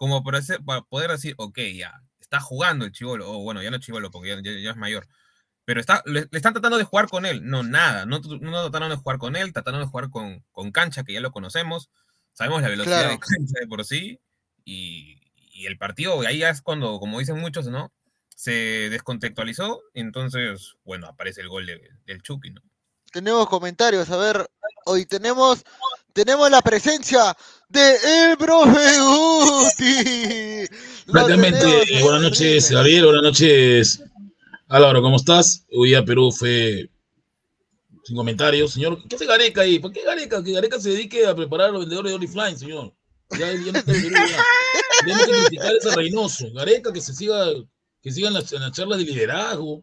como 0.05 0.23
para, 0.23 0.39
hacer- 0.39 0.63
para 0.65 0.83
poder 0.83 1.11
decir, 1.11 1.35
ok, 1.39 1.59
ya, 1.77 2.03
está 2.21 2.41
jugando 2.41 2.85
el 2.85 2.93
chivolo, 2.93 3.31
o 3.31 3.39
bueno, 3.43 3.63
ya 3.63 3.71
no 3.71 3.79
chivolo 3.79 4.11
porque 4.11 4.29
ya, 4.31 4.37
ya- 4.43 4.61
ya 4.61 4.71
es 4.71 4.77
mayor, 4.77 5.07
pero 5.65 5.81
está, 5.81 6.03
le, 6.05 6.29
le 6.31 6.37
están 6.39 6.53
tratando 6.53 6.77
de 6.77 6.85
jugar 6.85 7.09
con 7.09 7.25
él, 7.25 7.41
no, 7.49 7.63
nada, 7.63 8.05
no, 8.05 8.21
no 8.21 8.63
trataron 8.63 8.91
de 8.91 8.97
jugar 8.97 9.19
con 9.19 9.35
él, 9.37 9.53
trataron 9.53 9.81
de 9.81 9.87
jugar 9.87 10.11
con, 10.11 10.45
con 10.53 10.71
Cancha, 10.73 11.05
que 11.05 11.15
ya 11.15 11.21
lo 11.21 11.33
conocemos, 11.33 11.89
sabemos 12.35 12.61
la 12.63 12.69
velocidad 12.69 12.97
Claro. 12.99 13.09
de 13.11 13.19
Cancha 13.21 13.61
de 13.61 13.67
por 13.67 13.85
sí, 13.85 14.21
y, 14.65 15.21
y 15.53 15.67
el 15.67 15.79
partido, 15.79 16.21
ahí 16.27 16.39
ya 16.39 16.51
es 16.51 16.61
cuando, 16.61 16.99
como 17.01 17.19
dicen 17.19 17.39
muchos, 17.39 17.67
¿no? 17.69 17.93
Se 18.37 18.91
descontextualizó, 18.91 19.81
entonces, 19.95 20.75
bueno, 20.85 21.07
aparece 21.07 21.41
el 21.41 21.49
gol 21.49 21.67
de- 21.67 21.91
del 22.05 22.21
Chucky, 22.23 22.51
¿no? 22.51 22.61
Tenemos 23.13 23.49
comentarios, 23.49 24.11
a 24.11 24.17
ver, 24.17 24.51
hoy 24.87 25.07
tenemos, 25.07 25.63
tenemos 26.13 26.51
la 26.51 26.61
presencia 26.63 27.37
de 27.75 28.31
el 28.31 28.37
profe 28.39 29.01
Guti. 29.01 30.67
Prácticamente, 31.11 31.67
buenas 32.03 32.23
noches, 32.23 32.71
Gabriel, 32.71 33.05
buenas 33.07 33.23
noches, 33.23 34.03
Álvaro, 34.69 35.03
¿cómo 35.03 35.17
estás? 35.17 35.67
Hoy 35.73 35.89
día 35.89 36.05
Perú 36.05 36.31
fue 36.31 36.89
sin 38.05 38.17
comentarios. 38.17 38.73
Señor, 38.73 39.03
¿qué 39.09 39.17
hace 39.17 39.27
Gareca 39.27 39.63
ahí? 39.63 39.81
¿Por 39.81 39.93
qué 39.93 40.03
Gareca? 40.03 40.43
Que 40.43 40.53
Gareca 40.53 40.81
se 40.81 40.91
dedique 40.91 41.27
a 41.27 41.35
preparar 41.35 41.71
a 41.71 41.73
los 41.73 41.81
vendedores 41.81 42.13
de 42.13 42.17
Oriflame, 42.17 42.57
señor. 42.57 42.95
Ya, 43.33 43.53
ya 43.53 43.73
no 43.73 43.85
Perú, 43.85 44.09
ya. 44.13 44.45
Tenemos 45.01 45.27
que 45.27 45.33
criticar 45.33 45.73
a 45.73 45.77
ese 45.77 45.97
Reynoso. 45.97 46.53
Gareca 46.53 46.93
que 46.93 47.01
se 47.01 47.13
siga, 47.13 47.47
que 48.01 48.13
siga 48.13 48.29
en 48.29 48.35
las, 48.35 48.73
charlas 48.73 48.99
de 48.99 49.05
liderazgo. 49.05 49.83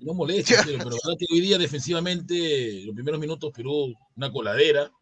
No 0.00 0.26
serio, 0.26 0.78
pero 0.78 0.90
verdad 0.90 1.18
que 1.18 1.26
hoy 1.32 1.40
día 1.40 1.56
defensivamente, 1.56 2.82
los 2.84 2.94
primeros 2.94 3.18
minutos 3.18 3.50
Perú, 3.54 3.94
una 4.16 4.30
coladera. 4.30 4.92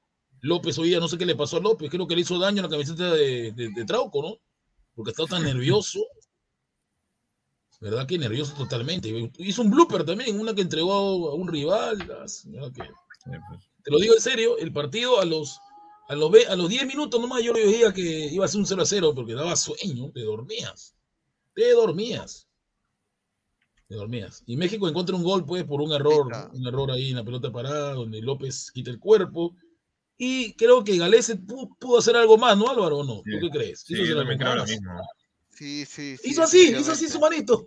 López 0.42 0.76
hoy 0.78 0.88
día, 0.88 0.98
no 1.00 1.08
sé 1.08 1.16
qué 1.16 1.24
le 1.24 1.36
pasó 1.36 1.56
a 1.56 1.60
López, 1.60 1.88
creo 1.90 2.06
que 2.06 2.14
le 2.16 2.22
hizo 2.22 2.38
daño 2.38 2.60
a 2.60 2.64
la 2.64 2.68
camiseta 2.68 3.12
de, 3.14 3.52
de, 3.52 3.70
de 3.70 3.84
Trauco, 3.84 4.22
¿no? 4.22 4.38
Porque 4.94 5.12
estaba 5.12 5.28
tan 5.28 5.44
nervioso. 5.44 6.00
¿Verdad 7.80 8.06
que 8.06 8.18
nervioso 8.18 8.54
totalmente? 8.54 9.08
Hizo 9.38 9.62
un 9.62 9.70
blooper 9.70 10.04
también, 10.04 10.38
una 10.38 10.54
que 10.54 10.62
entregó 10.62 11.30
a 11.30 11.34
un 11.34 11.48
rival. 11.48 11.98
las- 12.06 12.44
¿verdad 12.50 12.72
que- 12.72 12.90
te 13.84 13.90
lo 13.90 13.98
digo 13.98 14.14
en 14.14 14.20
serio, 14.20 14.58
el 14.58 14.72
partido 14.72 15.20
a 15.20 15.24
los, 15.24 15.58
a 16.08 16.14
los, 16.14 16.32
a 16.48 16.56
los 16.56 16.68
10 16.68 16.86
minutos 16.86 17.20
nomás 17.20 17.42
yo 17.42 17.52
le 17.52 17.64
veía 17.64 17.92
que 17.92 18.02
iba 18.02 18.44
a 18.44 18.48
ser 18.48 18.60
un 18.60 18.66
0 18.66 18.82
a 18.82 18.86
0 18.86 19.12
porque 19.14 19.34
daba 19.34 19.56
sueño, 19.56 20.10
te 20.12 20.20
dormías. 20.22 20.94
Te 21.54 21.72
dormías. 21.72 22.48
Te 23.88 23.94
dormías. 23.96 24.42
Y 24.46 24.56
México 24.56 24.88
encuentra 24.88 25.14
un 25.16 25.22
gol, 25.22 25.44
pues, 25.44 25.64
por 25.64 25.80
un 25.82 25.92
error, 25.92 26.28
un 26.52 26.66
error 26.66 26.90
ahí 26.90 27.10
en 27.10 27.16
la 27.16 27.24
pelota 27.24 27.50
parada, 27.52 27.94
donde 27.94 28.20
López 28.22 28.70
quita 28.72 28.90
el 28.90 28.98
cuerpo. 28.98 29.54
Y 30.24 30.54
creo 30.54 30.84
que 30.84 30.96
Galese 30.96 31.36
pu- 31.36 31.76
pudo, 31.80 31.98
hacer 31.98 32.14
algo 32.14 32.38
más, 32.38 32.56
¿no, 32.56 32.70
Álvaro? 32.70 32.98
¿O 32.98 33.04
no? 33.04 33.16
¿Tú 33.16 33.40
qué 33.40 33.50
crees? 33.50 33.80
Sí, 33.80 34.06
yo 34.06 34.16
también 34.16 34.38
creo 34.38 34.54
lo 34.54 34.64
mismo. 34.64 34.92
Sí, 35.50 35.84
sí, 35.84 36.16
sí. 36.16 36.30
Hizo 36.30 36.44
así, 36.44 36.72
hizo 36.78 36.92
así 36.92 37.08
su 37.08 37.18
manito. 37.18 37.66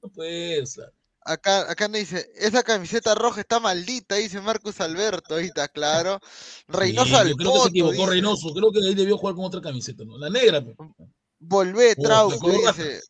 No 0.00 0.08
puede 0.08 0.64
ser. 0.64 0.90
Acá, 1.20 1.70
acá 1.70 1.88
me 1.88 1.98
dice, 1.98 2.26
esa 2.34 2.62
camiseta 2.62 3.14
roja 3.14 3.42
está 3.42 3.60
maldita, 3.60 4.14
dice 4.14 4.40
Marcus 4.40 4.80
Alberto, 4.80 5.34
ahí 5.34 5.48
está 5.48 5.68
claro. 5.68 6.18
Reynoso 6.66 7.10
Sí, 7.10 7.14
al 7.14 7.36
creo 7.36 7.52
que 7.52 7.60
se 7.60 7.68
equivocó 7.68 7.92
dice. 7.92 8.06
Reynoso. 8.06 8.54
Creo 8.54 8.72
que 8.72 8.78
ahí 8.78 8.94
debió 8.94 9.18
jugar 9.18 9.34
con 9.34 9.44
otra 9.44 9.60
camiseta, 9.60 10.02
¿no? 10.06 10.16
La 10.16 10.30
negra. 10.30 10.64
pues. 10.64 10.74
Volvé, 11.40 11.94
Trauco, 11.96 12.50
dice. 12.52 13.02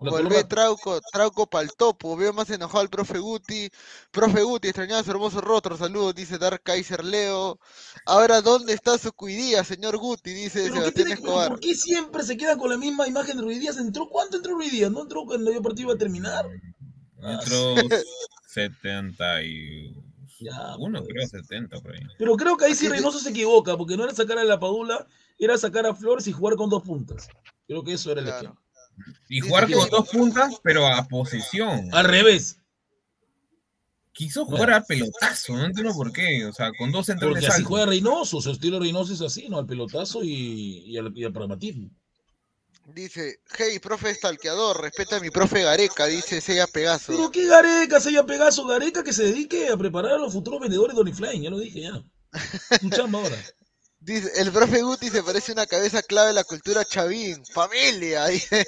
Volvé 0.00 0.44
Trauco, 0.44 1.00
Trauco 1.12 1.46
pa'l 1.46 1.70
topo. 1.76 2.16
Veo 2.16 2.32
más 2.32 2.48
enojado 2.50 2.80
al 2.80 2.88
profe 2.88 3.18
Guti. 3.18 3.70
Profe 4.10 4.42
Guti, 4.42 4.68
extrañaba 4.68 5.02
su 5.02 5.10
hermoso 5.10 5.40
rostro. 5.40 5.76
Saludos, 5.76 6.14
dice 6.14 6.38
Dark 6.38 6.62
Kaiser 6.62 7.04
Leo. 7.04 7.58
Ahora, 8.06 8.40
¿dónde 8.40 8.72
está 8.72 8.96
su 8.96 9.12
cuidía, 9.12 9.62
señor 9.62 9.98
Guti? 9.98 10.32
Dice 10.32 10.62
¿Pero 10.62 10.74
qué 10.74 10.78
Sebastián 10.80 11.06
tiene- 11.06 11.20
Escobar. 11.20 11.48
¿Por 11.50 11.60
qué 11.60 11.74
siempre 11.74 12.22
se 12.22 12.36
queda 12.36 12.56
con 12.56 12.70
la 12.70 12.78
misma 12.78 13.06
imagen 13.06 13.36
de 13.36 13.42
Ruiz 13.42 13.60
Díaz? 13.60 13.76
¿Entró? 13.76 14.08
¿Cuánto 14.08 14.38
entró 14.38 14.54
Ruiz 14.54 14.72
Díaz? 14.72 14.90
¿No 14.90 15.02
entró 15.02 15.24
cuando 15.26 15.50
el 15.50 15.60
partido 15.62 15.88
iba 15.88 15.94
a 15.94 15.98
terminar? 15.98 16.46
Entró 17.22 17.74
70 18.46 19.42
y... 19.44 19.94
Ya, 20.40 20.74
Uno, 20.78 21.00
pues. 21.00 21.10
creo, 21.12 21.28
70 21.28 21.80
por 21.80 21.94
ahí. 21.94 22.00
Pero 22.18 22.34
creo 22.36 22.56
que 22.56 22.64
ahí 22.64 22.74
sí 22.74 22.88
Reynoso 22.88 23.18
se 23.18 23.28
equivoca, 23.28 23.76
porque 23.76 23.94
no 23.98 24.04
era 24.04 24.14
sacar 24.14 24.38
a 24.38 24.44
la 24.44 24.58
Padula, 24.58 25.06
era 25.38 25.58
sacar 25.58 25.84
a 25.84 25.94
Flores 25.94 26.26
y 26.28 26.32
jugar 26.32 26.56
con 26.56 26.70
dos 26.70 26.82
puntas. 26.82 27.28
Creo 27.66 27.84
que 27.84 27.92
eso 27.92 28.10
era 28.10 28.22
el 28.22 28.28
esquema. 28.28 28.58
Y 29.28 29.40
jugar 29.40 29.70
con 29.70 29.88
dos 29.88 30.08
puntas, 30.08 30.60
pero 30.62 30.86
a 30.86 31.06
posición. 31.08 31.88
Al 31.92 32.04
revés. 32.06 32.56
Quiso 34.12 34.44
jugar 34.44 34.72
a 34.72 34.84
pelotazo, 34.84 35.56
no 35.56 35.64
entiendo 35.64 35.94
por 35.94 36.12
qué. 36.12 36.44
O 36.44 36.52
sea, 36.52 36.72
con 36.78 36.92
dos 36.92 37.06
centrales 37.06 37.38
Porque 37.38 37.46
así 37.46 37.62
juega 37.62 37.86
Reynoso, 37.86 38.40
su 38.40 38.50
estilo 38.50 38.78
Reynoso 38.78 39.14
es 39.14 39.22
así, 39.22 39.48
¿no? 39.48 39.58
Al 39.58 39.66
pelotazo 39.66 40.22
y, 40.22 40.84
y 40.86 40.98
al, 40.98 41.16
y 41.16 41.24
al 41.24 41.32
pragmatismo. 41.32 41.90
Dice, 42.94 43.40
hey, 43.56 43.78
profe 43.78 44.14
stalkeador, 44.14 44.80
respeta 44.80 45.16
a 45.16 45.20
mi 45.20 45.30
profe 45.30 45.62
Gareca, 45.62 46.06
dice 46.06 46.40
Sella 46.40 46.66
Pegaso. 46.66 47.12
Pero 47.12 47.30
qué 47.30 47.46
Gareca, 47.46 48.00
Sella 48.00 48.26
Pegaso, 48.26 48.66
Gareca 48.66 49.04
que 49.04 49.12
se 49.12 49.24
dedique 49.24 49.68
a 49.68 49.76
preparar 49.76 50.12
a 50.14 50.18
los 50.18 50.32
futuros 50.32 50.60
vendedores 50.60 50.96
de 50.96 51.00
Oriflame, 51.00 51.40
ya 51.40 51.50
lo 51.50 51.58
dije 51.58 51.82
ya. 51.82 52.02
Su 52.80 52.90
chamba 52.90 53.20
ahora. 53.20 53.36
Dice, 54.02 54.30
el 54.40 54.50
profe 54.50 54.80
Guti 54.80 55.10
se 55.10 55.22
parece 55.22 55.52
una 55.52 55.66
cabeza 55.66 56.02
clave 56.02 56.28
de 56.28 56.34
la 56.34 56.44
cultura 56.44 56.84
chavín. 56.86 57.44
Familia. 57.44 58.26
dice. 58.28 58.66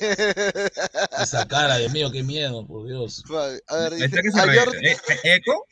Esa 1.18 1.48
cara, 1.48 1.78
Dios 1.78 1.90
mío, 1.90 2.12
qué 2.12 2.22
miedo, 2.22 2.66
por 2.66 2.86
Dios. 2.86 3.24
A 3.66 3.76
ver, 3.76 3.94
dice, 3.94 4.30
se 4.30 4.40
a 4.40 4.44
Jordi, 4.44 4.86
eh, 4.86 4.96
¿Eco? 5.24 5.66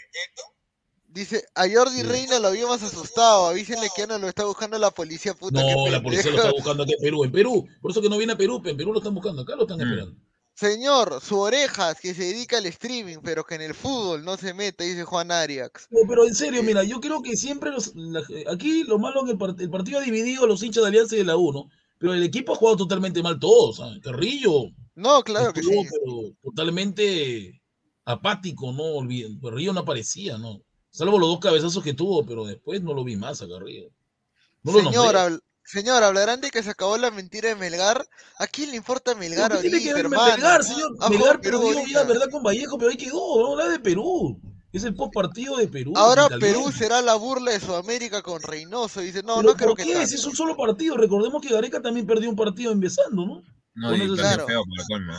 dice, 1.09 1.45
a 1.55 1.65
Jordi 1.69 2.03
Reina 2.03 2.39
lo 2.39 2.49
habíamos 2.49 2.83
asustado. 2.83 3.49
Avísenle 3.49 3.89
que 3.95 4.07
no 4.07 4.19
lo 4.19 4.29
está 4.29 4.47
buscando 4.47 4.79
la 4.79 4.91
policía, 4.91 5.35
puta. 5.35 5.61
No, 5.61 5.89
la 5.89 6.03
policía 6.03 6.31
lo 6.31 6.39
está 6.39 6.53
buscando 6.53 6.85
aquí 6.85 6.95
en 6.95 7.01
Perú, 7.01 7.25
en 7.25 7.33
Perú. 7.33 7.69
Por 7.83 7.91
eso 7.91 8.01
que 8.01 8.09
no 8.09 8.17
viene 8.17 8.33
a 8.33 8.39
Perú, 8.39 8.63
en 8.65 8.77
Perú 8.79 8.93
lo 8.95 9.01
están 9.01 9.15
buscando, 9.15 9.43
acá 9.43 9.57
lo 9.57 9.63
están 9.63 9.81
esperando. 9.81 10.17
Señor, 10.61 11.23
su 11.23 11.39
orejas, 11.39 11.99
que 11.99 12.13
se 12.13 12.23
dedica 12.25 12.59
al 12.59 12.67
streaming, 12.67 13.17
pero 13.25 13.45
que 13.45 13.55
en 13.55 13.63
el 13.63 13.73
fútbol 13.75 14.23
no 14.23 14.37
se 14.37 14.53
mete, 14.53 14.85
dice 14.85 15.05
Juan 15.05 15.33
Arias. 15.33 15.71
No, 15.89 16.01
pero 16.07 16.27
en 16.27 16.35
serio, 16.35 16.63
mira, 16.63 16.85
yo 16.85 17.01
creo 17.01 17.23
que 17.23 17.35
siempre 17.35 17.71
los, 17.71 17.93
la- 17.95 18.23
aquí 18.53 18.85
lo 18.85 18.99
malo 18.99 19.21
es 19.21 19.25
que 19.25 19.31
el, 19.33 19.39
part- 19.39 19.59
el 19.59 19.71
partido 19.71 20.01
ha 20.01 20.03
dividido 20.03 20.45
a 20.45 20.47
los 20.47 20.63
hinchas 20.63 20.83
de 20.83 20.89
Alianza 20.89 21.15
y 21.15 21.21
de 21.21 21.25
la 21.25 21.39
U, 21.39 21.51
¿no? 21.51 21.71
Pero 21.97 22.13
el 22.13 22.23
equipo 22.23 22.53
ha 22.53 22.57
jugado 22.57 22.77
totalmente 22.77 23.23
mal 23.23 23.39
todos, 23.39 23.79
¿sabes? 23.79 24.01
Carrillo. 24.03 24.65
No, 24.97 25.23
claro 25.23 25.55
que 25.55 25.61
estuvo, 25.61 25.83
sí. 25.83 25.89
pero 25.91 26.35
totalmente 26.43 27.63
apático, 28.05 28.71
¿no? 28.73 28.83
Olviden- 28.97 29.41
Carrillo 29.41 29.73
no 29.73 29.81
aparecía, 29.81 30.37
¿no? 30.37 30.61
Salvo 30.91 31.19
los 31.19 31.31
dos 31.31 31.41
cabezazos 31.41 31.83
que 31.83 31.95
tuvo, 31.95 32.27
pero 32.27 32.45
después 32.45 32.83
no 32.83 32.93
lo 32.93 33.03
vi 33.03 33.17
más 33.17 33.41
a 33.41 33.49
Carrillo. 33.49 33.89
No 34.63 34.73
lo 34.73 34.81
Señor, 34.83 35.41
señor, 35.71 36.03
hablarán 36.03 36.41
de 36.41 36.51
que 36.51 36.63
se 36.63 36.71
acabó 36.71 36.97
la 36.99 37.11
mentira 37.11 37.49
de 37.49 37.55
Melgar. 37.55 38.07
¿A 38.39 38.47
quién 38.47 38.71
le 38.71 38.77
importa 38.77 39.15
Melgar 39.15 39.51
¿Pero 39.51 39.63
qué 39.63 39.71
tiene 39.71 39.83
que 39.85 39.91
ahorita, 39.91 40.09
ver 40.11 40.19
hermano? 40.21 40.33
Melgar, 40.37 40.65
señor? 40.65 41.11
Melgar 41.11 41.41
perdió 41.41 41.61
ahorita. 41.61 41.91
ya, 41.93 42.03
¿verdad? 42.05 42.31
Con 42.31 42.43
Vallejo, 42.43 42.79
pero 42.79 42.91
ahí 42.91 42.97
quedó, 42.97 43.37
vamos 43.37 43.49
a 43.49 43.53
hablar 43.63 43.69
de 43.71 43.79
Perú. 43.81 44.41
Es 44.73 44.85
el 44.85 44.95
post 44.95 45.13
partido 45.13 45.57
de 45.57 45.67
Perú. 45.67 45.93
Ahora. 45.97 46.29
Perú 46.39 46.71
será 46.71 47.03
la 47.03 47.17
burla 47.17 47.51
de 47.51 47.61
Sudamérica 47.61 48.23
con 48.23 48.41
Reynoso. 48.41 49.01
Dice, 49.01 49.23
no, 49.23 49.37
¿Pero 49.37 49.49
no 49.51 49.57
creo 49.57 49.69
por 49.71 49.79
que 49.79 49.85
qué? 49.85 49.93
tanto. 49.95 50.07
Si 50.09 50.15
es 50.15 50.25
un 50.25 50.37
solo 50.37 50.57
partido. 50.57 50.97
Recordemos 50.97 51.43
que 51.43 51.53
Gareca 51.53 51.83
también 51.83 52.07
perdió 52.07 52.31
un 52.31 52.37
partido 52.37 52.71
empezando, 52.71 53.27
¿no? 53.27 53.43
No, 53.75 53.97
y 53.97 54.17
Claro. 54.17 54.47
feo 54.47 54.63
colmo. 54.89 55.13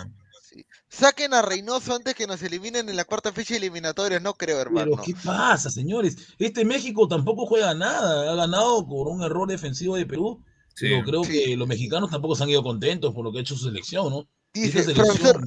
Saquen 0.92 1.34
a 1.34 1.42
Reynoso 1.42 1.96
antes 1.96 2.14
que 2.16 2.28
nos 2.28 2.44
eliminen 2.44 2.90
en 2.90 2.98
la 2.98 3.06
cuarta 3.06 3.32
fecha 3.32 3.54
de 3.54 3.60
eliminatorias. 3.60 4.22
No 4.22 4.34
creo, 4.34 4.60
hermano. 4.60 4.92
Pero 4.92 5.04
¿qué 5.04 5.16
pasa, 5.24 5.70
señores? 5.70 6.18
Este 6.38 6.66
México 6.66 7.08
tampoco 7.08 7.46
juega 7.46 7.74
nada. 7.74 8.30
Ha 8.32 8.36
ganado 8.36 8.86
por 8.86 9.08
un 9.08 9.24
error 9.24 9.48
defensivo 9.48 9.96
de 9.96 10.06
Perú. 10.06 10.44
Sí. 10.76 10.88
Pero 10.90 11.04
creo 11.06 11.24
Sí. 11.24 11.32
que 11.32 11.56
los 11.58 11.68
mexicanos 11.68 12.10
tampoco 12.12 12.36
se 12.36 12.44
han 12.44 12.50
ido 12.50 12.62
contentos 12.62 13.14
por 13.14 13.24
lo 13.24 13.32
que 13.32 13.38
ha 13.38 13.42
hecho 13.42 13.56
su 13.56 13.66
selección, 13.66 14.10
¿no? 14.10 14.28
Dice, 14.54 14.80
esta 14.80 14.94
selección 14.94 15.18
profesor, 15.18 15.42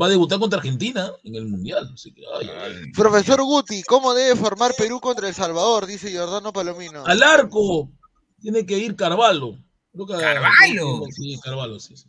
va 0.00 0.06
a 0.06 0.10
debutar 0.10 0.38
contra 0.38 0.58
Argentina 0.58 1.10
en 1.24 1.34
el 1.34 1.48
Mundial. 1.48 1.90
Así 1.92 2.12
que, 2.14 2.22
ay, 2.40 2.48
ay, 2.48 2.72
ay. 2.84 2.92
profesor 2.92 3.42
Guti, 3.42 3.82
¿cómo 3.82 4.14
debe 4.14 4.36
formar 4.36 4.74
Perú 4.78 5.00
contra 5.00 5.26
El 5.28 5.34
Salvador? 5.34 5.86
Dice 5.86 6.08
Giordano 6.08 6.52
Palomino. 6.52 7.04
Al 7.04 7.20
arco 7.22 7.90
tiene 8.40 8.64
que 8.64 8.78
ir 8.78 8.94
Carvalho. 8.94 9.56
Creo 9.92 10.06
que- 10.06 10.14
¿Carvalho? 10.18 11.02
Sí, 11.10 11.36
Carvalho, 11.42 11.80
sí. 11.80 11.96
sí. 11.96 12.06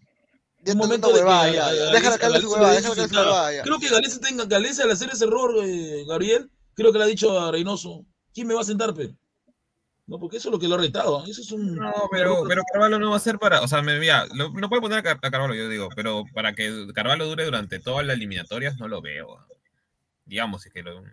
Un 0.71 0.78
momento 0.78 1.08
de 1.10 1.13
que 1.15 1.19
huevada, 1.19 1.52
ya. 1.52 1.91
Déjala 1.91 2.17
caer 2.17 2.41
su 2.41 2.52
huevada, 2.52 2.73
déjala 2.73 2.95
caer 2.95 3.10
su 3.10 3.15
huevada. 3.15 3.63
Creo 3.63 3.80
que 3.80 3.89
Galese 3.89 4.19
tenga, 4.19 4.45
Galese 4.45 4.84
al 4.84 4.91
hacer 4.91 5.10
ese 5.12 5.26
error, 5.26 5.54
eh, 5.63 6.06
Gabriel, 6.08 6.49
creo 6.73 6.91
que 6.91 6.97
le 6.99 7.04
ha 7.04 7.08
dicho 7.08 7.39
a 7.39 7.52
Reynoso, 7.52 8.06
¿quién 8.34 8.47
me 8.47 8.54
va 8.54 8.62
a 8.62 8.65
sentar, 8.65 8.93
pe? 8.93 9.13
No, 10.06 10.19
porque 10.19 10.38
eso 10.38 10.49
es 10.49 10.52
lo 10.54 10.60
que 10.60 10.67
lo 10.67 10.76
ha 10.76 10.80
retado. 10.80 11.23
Eso 11.26 11.41
es 11.41 11.52
un. 11.52 11.76
No, 11.76 11.93
pero, 12.12 12.43
pero 12.47 12.62
Carvalho 12.71 12.99
no 12.99 13.12
va 13.12 13.17
a 13.17 13.19
ser 13.21 13.39
para. 13.39 13.62
O 13.62 13.67
sea, 13.69 13.82
me, 13.82 13.97
mira, 13.99 14.26
lo- 14.34 14.49
no 14.49 14.67
puede 14.67 14.82
poner 14.82 14.99
a 14.99 15.04
Car- 15.04 15.19
a 15.21 15.32
Carvalho, 15.32 15.54
yo 15.56 15.69
digo, 15.69 15.88
pero 15.95 16.26
para 16.34 16.54
que 16.54 16.88
Carvalho 16.93 17.26
dure 17.26 17.45
durante 17.45 17.80
todas 17.80 18.06
las 18.06 18.17
eliminatorias, 18.17 18.78
no 18.78 18.89
lo 18.89 19.02
veo. 19.02 19.39
Digamos, 20.26 20.65
es 20.65 20.73
que 20.73 20.84
lo. 20.84 21.04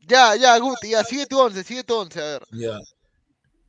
Ya, 0.00 0.36
ya, 0.36 0.56
Guti, 0.58 0.90
ya, 0.90 1.02
sigue 1.02 1.26
tu 1.26 1.38
once, 1.40 1.64
sigue 1.64 1.82
tu 1.82 1.94
once, 1.94 2.20
a 2.20 2.24
ver. 2.24 2.42
Ya. 2.52 2.78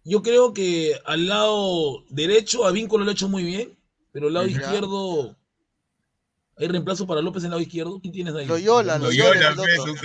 Yo 0.03 0.21
creo 0.21 0.53
que 0.53 0.99
al 1.05 1.27
lado 1.27 2.03
derecho 2.09 2.65
a 2.65 2.71
Vínculo 2.71 3.03
lo 3.05 3.09
ha 3.11 3.13
hecho 3.13 3.29
muy 3.29 3.43
bien, 3.43 3.76
pero 4.17 4.29
al 4.29 4.33
lado 4.33 4.47
Ya. 4.47 4.53
izquierdo. 4.59 5.37
¿Hay 6.59 6.67
reemplazo 6.67 7.05
para 7.05 7.21
López 7.21 7.43
en 7.43 7.47
el 7.47 7.51
lado 7.51 7.61
izquierdo? 7.61 7.99
¿Quién 8.01 8.11
tienes 8.11 8.33
ahí? 8.33 8.47
Loyola, 8.47 8.97
no, 8.97 9.05
Loyola, 9.05 9.49
el 9.49 9.55
tú- 9.55 9.95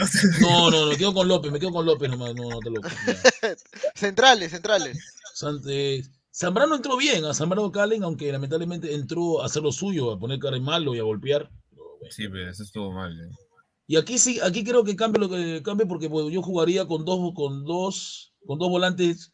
no, 0.43 0.71
no, 0.71 0.87
me 0.89 0.99
quedo 0.99 1.15
con 1.15 1.27
López, 1.27 1.51
me 1.51 1.59
quedo 1.59 1.73
con 1.73 1.87
López 1.87 2.11
nomás, 2.11 2.35
no, 2.35 2.51
no 2.51 2.59
te 2.59 2.69
lo. 2.69 2.81
Centrales, 3.95 4.51
centrales. 4.51 4.99
Sant- 5.35 5.65
eh, 5.67 6.03
Zambrano 6.31 6.75
entró 6.75 6.99
bien, 6.99 7.25
a 7.25 7.33
Zambrano 7.33 7.73
Calen, 7.73 8.03
aunque 8.05 8.31
lamentablemente 8.31 8.93
entró 8.95 9.41
a 9.41 9.47
hacer 9.47 9.63
lo 9.63 9.73
suyo, 9.73 10.11
a 10.13 10.19
poner 10.19 10.39
cara 10.41 10.57
de 10.57 10.61
malo 10.63 10.95
y 10.95 10.99
a 10.99 11.05
golpear. 11.05 11.51
Pero 11.71 11.85
bueno. 11.99 12.13
Sí, 12.15 12.29
pero 12.29 12.51
eso 12.51 12.63
estuvo 12.65 12.93
mal. 12.93 13.19
eh. 13.19 13.31
Y 13.87 13.97
aquí 13.97 14.19
sí, 14.19 14.39
aquí 14.43 14.63
creo 14.63 14.85
que 14.85 14.95
cambie 14.95 15.21
lo 15.21 15.31
que 15.31 15.63
cambie 15.63 15.87
porque 15.87 16.11
pues, 16.11 16.31
yo 16.31 16.43
jugaría 16.43 16.87
con 16.87 17.07
dos, 17.07 17.33
con 17.35 17.65
dos, 17.65 18.35
con 18.47 18.59
dos 18.59 18.69
volantes 18.69 19.33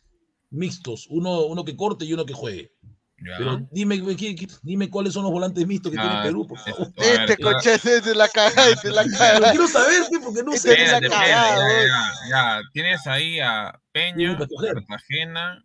mixtos, 0.50 1.08
uno, 1.10 1.46
uno 1.46 1.64
que 1.64 1.74
corte 1.76 2.04
y 2.04 2.12
uno 2.12 2.24
que 2.24 2.32
juegue. 2.32 2.72
Ya. 3.20 3.34
Pero 3.38 3.68
dime, 3.72 4.00
¿qué- 4.16 4.36
qué- 4.36 4.46
dime 4.62 4.88
cuáles 4.88 5.12
son 5.12 5.24
los 5.24 5.32
volantes 5.32 5.66
mixtos 5.66 5.90
que 5.90 5.98
tiene 5.98 6.14
Ah, 6.14 6.22
Perú, 6.22 6.46
por 6.46 6.58
favor. 6.58 6.92
Este 6.96 7.36
coche 7.36 7.74
es 7.74 8.04
de 8.04 8.14
la 8.14 8.28
cagada, 8.28 8.68
es 8.70 8.80
de 8.82 8.90
la 8.92 9.02
Pero 9.02 9.18
cagada. 9.18 9.50
quiero 9.50 9.66
saber, 9.68 10.02
porque 10.22 10.42
no 10.44 10.52
sé. 10.52 10.82
es 10.84 10.92
la 10.92 11.00
cagada, 11.00 11.48
espérate, 11.48 11.90
weón. 11.90 12.30
ya. 12.30 12.60
Tienes 12.72 13.06
ahí 13.08 13.40
a 13.40 13.80
Peña. 13.92 14.38
Cartagena, 14.38 15.64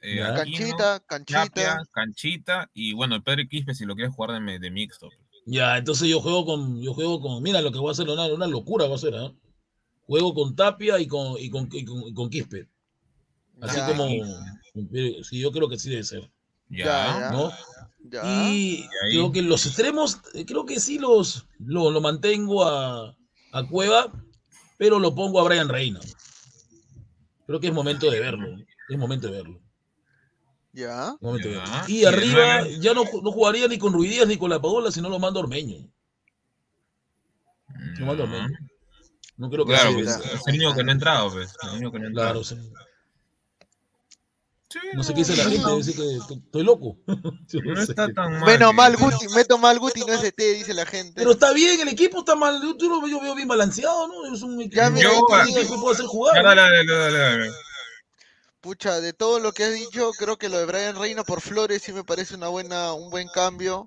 eh. 0.00 0.22
Aquino, 0.22 0.36
Canchita, 0.36 1.00
canchita. 1.06 1.44
Tapia, 1.46 1.78
Canchita 1.92 2.70
y 2.72 2.94
bueno, 2.94 3.22
Pedro 3.22 3.42
Quispe 3.48 3.74
si 3.74 3.84
lo 3.84 3.94
quieres 3.94 4.14
jugar 4.14 4.40
de, 4.42 4.58
de 4.58 4.70
mixto. 4.70 5.10
Ya, 5.44 5.76
entonces 5.76 6.08
yo 6.08 6.20
juego 6.20 6.44
con, 6.46 6.80
yo 6.82 6.94
juego 6.94 7.20
con, 7.20 7.42
mira 7.42 7.60
lo 7.60 7.70
que 7.72 7.78
voy 7.78 7.90
a 7.90 7.92
hacer, 7.92 8.08
una, 8.08 8.24
una 8.26 8.46
locura 8.46 8.86
va 8.86 8.94
a 8.94 8.98
ser, 8.98 9.14
¿ah? 9.16 9.32
Juego 10.06 10.32
con 10.34 10.56
Tapia 10.56 10.98
y 10.98 11.06
con, 11.06 11.34
y 11.38 11.50
con, 11.50 11.68
y 11.72 11.84
con, 11.84 12.08
y 12.08 12.14
con 12.14 12.30
Quispe. 12.30 12.68
Así 13.60 13.76
Ya. 13.76 13.86
como, 13.86 14.08
sí, 15.24 15.40
yo 15.40 15.52
creo 15.52 15.68
que 15.68 15.78
sí 15.78 15.90
debe 15.90 16.02
ser, 16.04 16.30
Ya. 16.68 17.30
¿no? 17.32 17.50
Ya. 18.08 18.22
Y 18.50 18.88
creo 19.10 19.32
que 19.32 19.42
los 19.42 19.66
extremos, 19.66 20.16
creo 20.46 20.64
que 20.64 20.78
sí 20.80 20.98
los 20.98 21.46
lo, 21.58 21.90
lo 21.90 22.00
mantengo 22.00 22.64
a, 22.64 23.16
a 23.52 23.66
Cueva, 23.68 24.12
pero 24.78 24.98
lo 24.98 25.14
pongo 25.14 25.40
a 25.40 25.44
Brian 25.44 25.68
Reina. 25.68 26.00
Creo 27.46 27.60
que 27.60 27.68
es 27.68 27.72
momento 27.72 28.10
de 28.10 28.20
verlo. 28.20 28.56
Es 28.88 28.98
momento 28.98 29.26
de 29.28 29.32
verlo. 29.32 29.60
Ya. 30.72 31.14
es 31.14 31.22
momento 31.22 31.48
de 31.48 31.54
Ya. 31.54 31.60
verlo. 31.64 31.84
Y 31.88 32.04
arriba 32.04 32.68
ya 32.80 32.94
no, 32.94 33.04
no 33.22 33.32
jugaría 33.32 33.66
ni 33.68 33.78
con 33.78 33.92
Ruidías 33.92 34.26
ni 34.28 34.36
con 34.36 34.50
la 34.50 34.60
Paola, 34.60 34.90
sino 34.90 35.08
lo 35.08 35.18
mando 35.18 35.40
a 35.40 35.42
Ormeño. 35.44 35.88
Lo 37.98 38.06
mando 38.06 38.22
a. 38.22 38.26
Ormeño. 38.26 38.58
No 39.36 39.50
creo 39.50 39.64
que 39.66 39.72
Claro, 39.72 39.90
sea- 40.04 40.18
pues, 40.18 40.34
es 40.34 40.46
el 40.46 40.54
único 40.56 40.74
que 40.74 40.84
no 40.84 40.90
ha 40.90 40.94
entrado, 40.94 41.30
pues. 41.32 41.54
El 41.62 41.76
único 41.78 41.92
que 41.92 41.98
no 41.98 42.04
ha 42.06 42.08
entrado. 42.08 42.42
Claro, 42.42 42.44
sí. 42.44 42.56
Sí, 44.68 44.78
No 44.94 45.04
sé 45.04 45.14
qué 45.14 45.20
dice 45.20 45.36
la 45.36 45.44
gente, 45.44 45.76
dice 45.76 45.92
que 45.94 46.18
que 46.26 46.34
estoy 46.34 46.64
loco. 46.64 46.98
No 47.06 47.80
está 47.80 48.08
tan 48.12 48.40
mal. 48.40 48.44
Menos 48.44 48.74
mal 48.74 48.96
Guti, 48.96 49.28
meto 49.34 49.58
mal 49.58 49.78
Guti, 49.78 50.00
no 50.00 50.12
es 50.12 50.22
de 50.22 50.32
T, 50.32 50.54
dice 50.54 50.74
la 50.74 50.86
gente. 50.86 51.12
Pero 51.14 51.32
está 51.32 51.52
bien, 51.52 51.80
el 51.80 51.88
equipo 51.88 52.18
está 52.18 52.34
mal. 52.34 52.60
Yo, 52.60 52.76
yo 52.78 53.20
veo 53.20 53.34
bien 53.34 53.48
balanceado, 53.48 54.08
¿no? 54.08 54.34
Es 54.34 54.42
un 54.42 54.60
equipo 54.60 54.80
que 54.80 55.78
puede 55.80 55.94
hacer 55.94 56.06
jugar. 56.06 56.42
Dale, 56.42 56.60
dale, 56.62 56.86
dale. 56.86 57.52
Pucha, 58.60 59.00
de 59.00 59.12
todo 59.12 59.38
lo 59.38 59.52
que 59.52 59.62
has 59.62 59.74
dicho, 59.74 60.10
creo 60.18 60.36
que 60.38 60.48
lo 60.48 60.58
de 60.58 60.64
Brian 60.66 60.98
Reina 60.98 61.22
por 61.22 61.40
Flores 61.40 61.82
sí 61.82 61.92
me 61.92 62.02
parece 62.02 62.34
una 62.34 62.48
buena, 62.48 62.94
un 62.94 63.10
buen 63.10 63.28
cambio. 63.28 63.86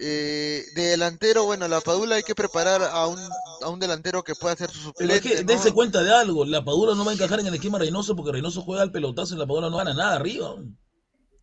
Eh, 0.00 0.64
de 0.76 0.82
delantero, 0.82 1.44
bueno, 1.44 1.66
la 1.66 1.80
Padula 1.80 2.14
hay 2.14 2.22
que 2.22 2.36
preparar 2.36 2.82
a 2.82 3.08
un, 3.08 3.18
a 3.62 3.68
un 3.68 3.80
delantero 3.80 4.22
que 4.22 4.36
pueda 4.36 4.54
ser 4.54 4.70
su 4.70 4.92
Pero 4.92 5.12
es 5.12 5.20
suplente, 5.20 5.28
que 5.28 5.44
¿no? 5.44 5.48
dense 5.52 5.72
cuenta 5.72 6.02
de 6.04 6.14
algo, 6.14 6.44
la 6.44 6.64
Padula 6.64 6.94
no 6.94 7.04
va 7.04 7.10
a 7.10 7.14
encajar 7.14 7.40
en 7.40 7.48
el 7.48 7.54
esquema 7.54 7.78
Reynoso 7.78 8.14
porque 8.14 8.30
Reynoso 8.30 8.62
juega 8.62 8.82
al 8.82 8.92
pelotazo 8.92 9.34
y 9.34 9.38
la 9.38 9.46
Padula 9.46 9.70
no 9.70 9.76
gana 9.76 9.94
nada 9.94 10.14
arriba. 10.14 10.54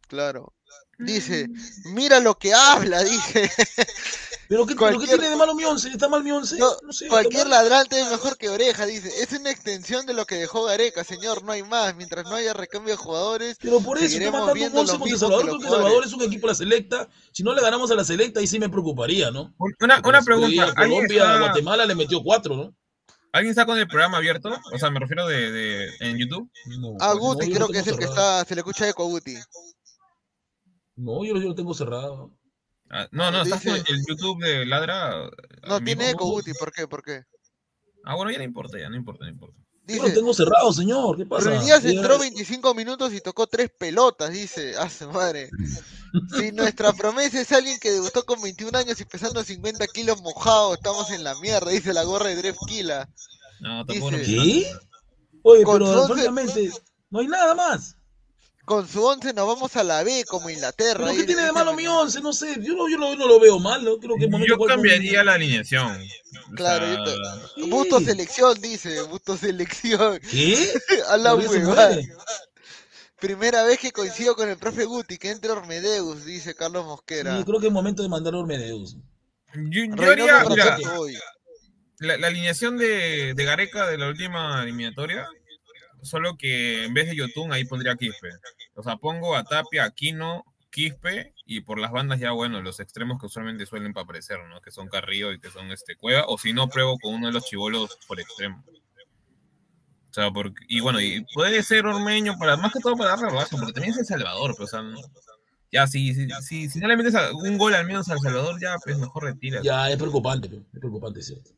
Claro. 0.07 0.53
Dice, 0.97 1.49
mira 1.83 2.21
lo 2.21 2.37
que 2.37 2.53
habla, 2.53 3.03
dice. 3.03 3.51
¿Pero 4.47 4.65
qué, 4.65 4.75
pero 4.75 4.91
qué 4.91 4.95
Cualquier- 4.97 5.09
tiene 5.19 5.29
de 5.29 5.35
malo 5.35 5.55
mi 5.55 5.63
once? 5.63 5.89
¿Está 5.89 6.07
mal 6.07 6.23
mi 6.23 6.31
once? 6.31 6.57
No, 6.57 6.71
No 6.83 6.93
sé, 6.93 7.07
cualquier 7.07 7.47
ladrante 7.47 7.99
es 7.99 8.09
mejor 8.11 8.37
que 8.37 8.49
oreja, 8.49 8.85
dice. 8.85 9.09
Es 9.21 9.31
una 9.33 9.49
extensión 9.49 10.05
de 10.05 10.13
lo 10.13 10.25
que 10.25 10.35
dejó 10.35 10.63
Gareca, 10.65 11.03
señor, 11.03 11.43
no 11.43 11.51
hay 11.51 11.63
más. 11.63 11.95
Mientras 11.95 12.25
no 12.25 12.35
haya 12.35 12.53
recambio 12.53 12.91
de 12.93 12.97
jugadores, 12.97 13.57
Pero 13.61 13.79
por 13.81 13.97
eso 13.97 14.05
está 14.17 14.31
mandando 14.31 14.65
un 14.65 14.77
once 14.77 14.97
mismo 14.99 15.17
Salvador. 15.17 15.41
que 15.41 15.47
Creo 15.47 15.53
los 15.55 15.61
que 15.63 15.67
El 15.67 15.73
Salvador 15.73 16.05
es 16.05 16.13
un 16.13 16.21
equipo 16.21 16.47
de 16.47 16.51
la 16.51 16.55
selecta. 16.55 17.09
Si 17.31 17.43
no 17.43 17.53
le 17.53 17.61
ganamos 17.61 17.89
a 17.91 17.95
la 17.95 18.03
selecta, 18.03 18.39
ahí 18.39 18.47
sí 18.47 18.59
me 18.59 18.69
preocuparía, 18.69 19.31
¿no? 19.31 19.53
Una, 19.57 19.95
Porque 19.95 20.09
una 20.09 20.21
pregunta. 20.21 20.47
día 20.49 20.63
¿Alguien 20.75 20.75
Colombia, 21.07 21.23
está, 21.23 21.39
Guatemala 21.39 21.85
le 21.85 21.95
metió 21.95 22.21
cuatro, 22.23 22.55
¿no? 22.55 22.75
¿Alguien 23.31 23.49
está 23.51 23.65
con 23.65 23.77
el 23.77 23.87
programa 23.87 24.17
abierto? 24.17 24.49
O 24.73 24.77
sea, 24.79 24.89
me 24.91 24.99
refiero 24.99 25.27
de, 25.27 25.51
de 25.51 25.89
en 25.99 26.17
YouTube. 26.17 26.49
No, 26.79 26.95
A 27.01 27.13
no, 27.13 27.19
Guti 27.19 27.51
creo 27.51 27.67
que 27.67 27.79
es 27.79 27.87
el 27.87 27.97
que 27.97 28.05
está, 28.05 28.45
se 28.45 28.55
le 28.55 28.61
escucha 28.61 28.87
eco 28.87 29.03
a 29.03 29.07
Guti. 29.07 29.35
No, 30.95 31.25
yo, 31.25 31.33
yo 31.35 31.49
lo 31.49 31.55
tengo 31.55 31.73
cerrado. 31.73 32.31
Ah, 32.89 33.07
no, 33.11 33.31
no, 33.31 33.41
estás 33.41 33.63
Dice- 33.63 33.83
el 33.87 34.05
YouTube 34.07 34.43
de 34.43 34.65
Ladra. 34.65 35.29
No, 35.67 35.81
tiene 35.83 36.11
eco 36.11 36.25
Guti, 36.25 36.53
¿por 36.53 36.71
qué? 36.71 36.87
¿Por 36.87 37.03
qué? 37.03 37.23
Ah, 38.05 38.15
bueno, 38.15 38.31
ya 38.31 38.37
no 38.37 38.43
importa, 38.43 38.77
ya 38.79 38.89
no 38.89 38.95
importa, 38.95 39.25
no 39.25 39.31
importa. 39.31 39.57
Yo 39.87 39.97
lo 39.97 40.03
Dice, 40.03 40.15
tengo 40.15 40.33
cerrado, 40.33 40.71
señor. 40.73 41.17
¿Qué 41.17 41.25
pasa? 41.25 41.51
Ya- 41.63 41.77
entró 41.77 42.17
25 42.19 42.73
minutos 42.73 43.13
y 43.13 43.21
tocó 43.21 43.47
tres 43.47 43.69
pelotas, 43.77 44.31
dice. 44.31 44.75
A 44.77 44.89
su 44.89 45.09
madre. 45.09 45.49
Si 46.37 46.51
nuestra 46.53 46.93
promesa 46.93 47.41
es 47.41 47.51
alguien 47.51 47.77
que 47.79 47.91
debutó 47.91 48.23
con 48.25 48.41
21 48.41 48.77
años 48.77 48.99
y 49.01 49.05
pesando 49.05 49.43
50 49.43 49.85
kilos 49.87 50.21
mojado, 50.21 50.73
estamos 50.75 51.11
en 51.11 51.23
la 51.23 51.35
mierda, 51.39 51.71
dice 51.71 51.93
la 51.93 52.03
gorra 52.03 52.27
de 52.29 52.35
Dref 52.37 52.57
Kila. 52.67 53.09
No, 53.59 53.85
tampoco 53.85 54.11
no- 54.11 54.17
Dice, 54.19 54.31
¿Qué? 54.31 54.71
Oye, 55.43 55.63
pero 55.65 55.85
su 55.85 55.99
once- 55.99 56.13
francamente, 56.13 56.71
no 57.09 57.19
hay 57.19 57.27
nada 57.27 57.53
más. 57.53 57.97
Con 58.65 58.87
su 58.87 59.03
11 59.03 59.33
nos 59.33 59.47
vamos 59.47 59.75
a 59.75 59.83
la 59.83 60.03
B 60.03 60.25
como 60.27 60.49
Inglaterra. 60.49 61.05
¿Pero 61.05 61.17
qué 61.17 61.23
tiene 61.23 61.43
de 61.43 61.51
malo 61.51 61.73
mi 61.73 61.87
once? 61.87 62.19
No 62.21 62.33
sé, 62.33 62.55
yo 62.61 62.75
no, 62.75 62.89
yo 62.89 62.97
no, 62.97 63.15
no 63.15 63.27
lo 63.27 63.39
veo 63.39 63.59
mal, 63.59 63.83
¿no? 63.83 63.97
Creo 63.97 64.15
que 64.17 64.27
Yo 64.47 64.57
cambiaría 64.59 65.23
la 65.23 65.33
alineación. 65.33 66.01
O 66.51 66.55
Claro, 66.55 66.85
yo 66.85 67.05
sea, 67.05 67.47
Sí. 67.55 67.69
Busto 67.69 67.99
selección, 67.99 68.59
dice, 68.59 69.01
Busto 69.03 69.37
selección. 69.37 70.19
¿Qué? 70.29 70.73
A 71.09 71.17
la 71.17 71.35
huevada. 71.35 71.97
Primera 73.19 73.63
vez 73.63 73.79
que 73.79 73.91
coincido 73.91 74.35
con 74.35 74.49
el 74.49 74.57
profe 74.57 74.85
Guti, 74.85 75.17
que 75.17 75.31
entre 75.31 75.51
Ormedeus, 75.51 76.25
dice 76.25 76.53
Carlos 76.53 76.85
Mosquera. 76.85 77.37
Sí, 77.37 77.43
creo 77.43 77.59
que 77.59 77.67
es 77.67 77.73
momento 77.73 78.03
de 78.03 78.09
mandar 78.09 78.33
a 78.33 78.39
Ormedeus. 78.39 78.97
yo, 79.53 79.85
yo 79.95 80.11
haría, 80.11 80.43
mira, 80.49 80.77
la, 81.99 82.17
la 82.17 82.27
alineación 82.27 82.77
de, 82.77 83.33
de 83.33 83.45
Gareca 83.45 83.87
de 83.87 83.97
la 83.97 84.09
última 84.09 84.61
eliminatoria, 84.63 85.27
solo 86.05 86.37
que 86.37 86.85
en 86.85 86.93
vez 86.93 87.07
de 87.07 87.15
Yotun 87.15 87.51
ahí 87.51 87.65
pondría 87.65 87.95
Quispe. 87.95 88.29
O 88.75 88.83
sea, 88.83 88.97
pongo 88.97 89.35
a 89.35 89.43
Tapia, 89.43 89.83
Aquino, 89.85 90.43
Quispe 90.71 91.33
y 91.45 91.61
por 91.61 91.79
las 91.79 91.91
bandas 91.91 92.19
ya, 92.19 92.31
bueno, 92.31 92.61
los 92.61 92.79
extremos 92.79 93.19
que 93.19 93.27
usualmente 93.27 93.65
suelen 93.65 93.93
aparecer, 93.97 94.39
¿no? 94.49 94.61
Que 94.61 94.71
son 94.71 94.87
Carrillo 94.89 95.31
y 95.31 95.39
que 95.39 95.49
son 95.49 95.71
este 95.71 95.95
Cueva, 95.95 96.25
o 96.27 96.37
si 96.37 96.53
no, 96.53 96.67
pruebo 96.67 96.97
con 96.99 97.13
uno 97.13 97.27
de 97.27 97.33
los 97.33 97.45
chivolos 97.45 97.97
por 98.07 98.19
extremo. 98.19 98.63
O 100.09 100.13
sea, 100.15 100.31
porque, 100.31 100.63
y 100.69 100.79
bueno, 100.79 101.01
y 101.01 101.25
puede 101.33 101.61
ser 101.61 101.85
Ormeño, 101.85 102.37
para, 102.37 102.55
más 102.55 102.71
que 102.71 102.79
todo 102.79 102.95
para 102.95 103.11
darle 103.11 103.27
rebaja, 103.29 103.49
porque 103.57 103.73
también 103.73 103.93
es 103.93 103.99
El 103.99 104.05
Salvador, 104.05 104.53
pero 104.53 104.63
o 104.65 104.67
sea, 104.67 104.81
no- 104.81 104.99
ya, 105.71 105.87
si, 105.87 106.13
si, 106.13 106.27
si, 106.41 106.69
si 106.69 106.79
no 106.79 106.87
le 106.87 106.95
metes 106.95 107.13
un 107.33 107.57
gol 107.57 107.75
al 107.75 107.85
menos 107.85 108.07
al 108.09 108.19
Salvador, 108.19 108.57
ya, 108.61 108.77
pues 108.83 108.97
mejor 108.97 109.23
retira. 109.25 109.61
Ya, 109.61 109.89
es 109.89 109.97
preocupante, 109.97 110.47
es 110.47 110.79
preocupante, 110.79 111.21
¿cierto? 111.21 111.49
Sí, 111.49 111.55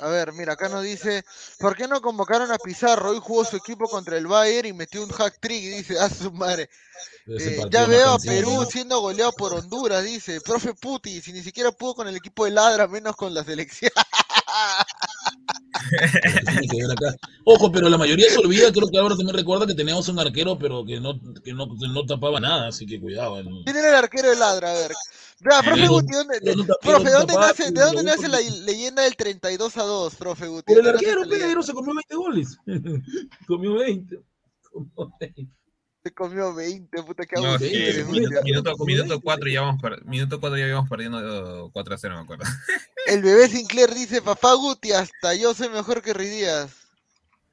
a 0.00 0.08
ver, 0.08 0.32
mira, 0.32 0.54
acá 0.54 0.68
nos 0.68 0.82
dice, 0.82 1.24
¿por 1.58 1.76
qué 1.76 1.86
no 1.86 2.00
convocaron 2.00 2.50
a 2.50 2.58
Pizarro? 2.58 3.10
Hoy 3.10 3.20
jugó 3.22 3.44
su 3.44 3.56
equipo 3.56 3.86
contra 3.88 4.16
el 4.16 4.26
Bayern 4.26 4.68
y 4.68 4.72
metió 4.72 5.02
un 5.02 5.10
hack 5.10 5.38
trick, 5.40 5.62
dice, 5.62 5.98
a 5.98 6.08
su 6.08 6.32
madre. 6.32 6.68
Eh, 7.26 7.60
ya 7.70 7.86
veo 7.86 8.14
a 8.14 8.18
Perú 8.18 8.66
siendo 8.70 9.00
goleado 9.00 9.32
por 9.32 9.54
Honduras, 9.54 10.04
dice, 10.04 10.40
profe 10.40 10.74
Puti, 10.74 11.20
si 11.20 11.32
ni 11.32 11.42
siquiera 11.42 11.70
pudo 11.70 11.94
con 11.94 12.08
el 12.08 12.16
equipo 12.16 12.44
de 12.44 12.52
Ladra, 12.52 12.88
menos 12.88 13.14
con 13.14 13.34
la 13.34 13.44
selección. 13.44 13.92
Pero 14.06 14.06
tiene 15.06 15.06
que 15.06 15.26
ver 15.26 15.48
acá. 15.48 15.57
Ojo, 17.44 17.70
pero 17.72 17.88
la 17.88 17.98
mayoría 17.98 18.30
se 18.30 18.38
olvida, 18.38 18.72
creo 18.72 18.88
que 18.88 18.98
ahora 18.98 19.16
también 19.16 19.36
recuerda 19.36 19.66
que 19.66 19.74
teníamos 19.74 20.08
un 20.08 20.18
arquero, 20.18 20.58
pero 20.58 20.84
que 20.84 21.00
no, 21.00 21.18
que 21.42 21.52
no, 21.52 21.68
que 21.68 21.88
no 21.88 22.04
tapaba 22.06 22.40
nada, 22.40 22.68
así 22.68 22.86
que 22.86 23.00
cuidado. 23.00 23.42
¿no? 23.42 23.64
¿Quién 23.64 23.76
era 23.76 23.90
el 23.90 23.94
arquero 23.96 24.30
de 24.30 24.36
Ladra? 24.36 24.70
A 24.70 24.74
ver. 24.74 24.92
Vea, 25.40 25.62
profe 25.62 25.86
Guti, 25.86 26.12
¿dónde, 26.12 26.40
tap- 26.40 26.78
profe, 26.82 27.10
¿dónde 27.10 27.34
nace, 27.34 27.70
¿de 27.70 27.80
dónde 27.80 28.02
nace 28.02 28.28
la 28.28 28.40
leyenda 28.40 29.02
del 29.02 29.14
32 29.16 29.76
a 29.76 29.82
2, 29.84 30.14
profe 30.16 30.48
Guti? 30.48 30.74
Por 30.74 30.78
el 30.78 30.84
¿Dónde 30.84 30.92
nace 31.00 31.10
arquero? 31.12 31.28
Pedro, 31.30 31.62
se 31.62 31.72
comió 31.72 31.94
20 31.94 32.14
goles. 32.16 32.58
comió 33.46 33.74
20. 33.74 34.20
Comió 34.72 35.10
20. 35.20 35.48
Comió 36.12 36.54
20, 36.54 37.02
puta, 37.02 37.24
qué 37.26 37.40
No, 37.40 37.58
sí, 37.58 37.68
sí, 37.68 38.04
minuto, 38.04 38.42
minuto, 38.42 38.72
como 38.72 38.84
minuto 38.86 39.08
20. 39.10 39.24
4 39.24 39.48
ya 39.50 39.60
vamos 39.62 39.82
per- 39.82 40.04
minuto 40.04 40.40
4 40.40 40.58
ya 40.58 40.66
íbamos 40.68 40.88
perdiendo 40.88 41.66
eh, 41.66 41.70
4 41.72 41.94
a 41.94 41.98
0, 41.98 42.14
me 42.16 42.20
acuerdo. 42.22 42.44
El 43.06 43.22
bebé 43.22 43.48
Sinclair 43.48 43.94
dice, 43.94 44.20
papá 44.22 44.54
Guti, 44.54 44.92
hasta 44.92 45.34
yo 45.34 45.54
soy 45.54 45.68
mejor 45.70 46.02
que 46.02 46.12
Ruiz 46.12 46.30
Díaz. 46.30 46.70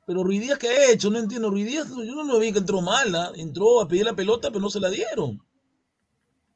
Pero 0.07 0.23
Ruiz 0.23 0.41
Díaz, 0.41 0.59
¿qué 0.59 0.67
ha 0.69 0.91
hecho? 0.91 1.09
No 1.09 1.17
entiendo. 1.17 1.49
Ruiz 1.49 1.65
Díaz, 1.65 1.87
yo 1.89 2.13
no 2.15 2.23
lo 2.23 2.37
vi 2.39 2.51
que 2.51 2.59
entró 2.59 2.79
mal. 2.81 3.15
¿ah? 3.15 3.31
Entró 3.35 3.81
a 3.81 3.87
pedir 3.87 4.05
la 4.05 4.13
pelota, 4.15 4.49
pero 4.49 4.59
no 4.59 4.69
se 4.69 4.79
la 4.79 4.89
dieron. 4.89 5.41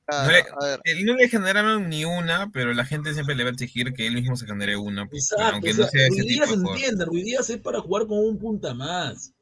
Claro, 0.05 0.25
No 0.25 0.31
le, 0.31 0.39
a 0.39 0.65
ver. 0.71 0.79
él 0.83 1.05
no 1.05 1.15
le 1.15 1.29
generaron 1.29 1.87
ni 1.89 2.03
una, 2.05 2.49
pero 2.51 2.73
la 2.73 2.85
gente 2.85 3.13
siempre 3.13 3.35
le 3.35 3.43
va 3.43 3.49
a 3.49 3.53
exigir 3.53 3.93
que 3.93 4.05
él 4.07 4.15
mismo 4.15 4.35
se 4.35 4.45
genere 4.45 4.75
una, 4.75 5.07
pues, 5.07 5.31
Exacto. 5.31 5.53
aunque 5.55 5.71
o 5.71 5.73
no 5.75 5.83
sea, 5.83 5.89
sea 5.91 6.07
ese 6.07 6.23
tipo 6.23 6.41
de 6.45 6.47
jugador. 6.51 6.75
entiende. 6.77 7.05
Ruiz 7.05 7.25
Díaz 7.25 7.49
es 7.49 7.57
para 7.59 7.79
jugar 7.81 8.05
con 8.07 8.19
un 8.19 8.37
punta 8.37 8.73
más. 8.73 9.33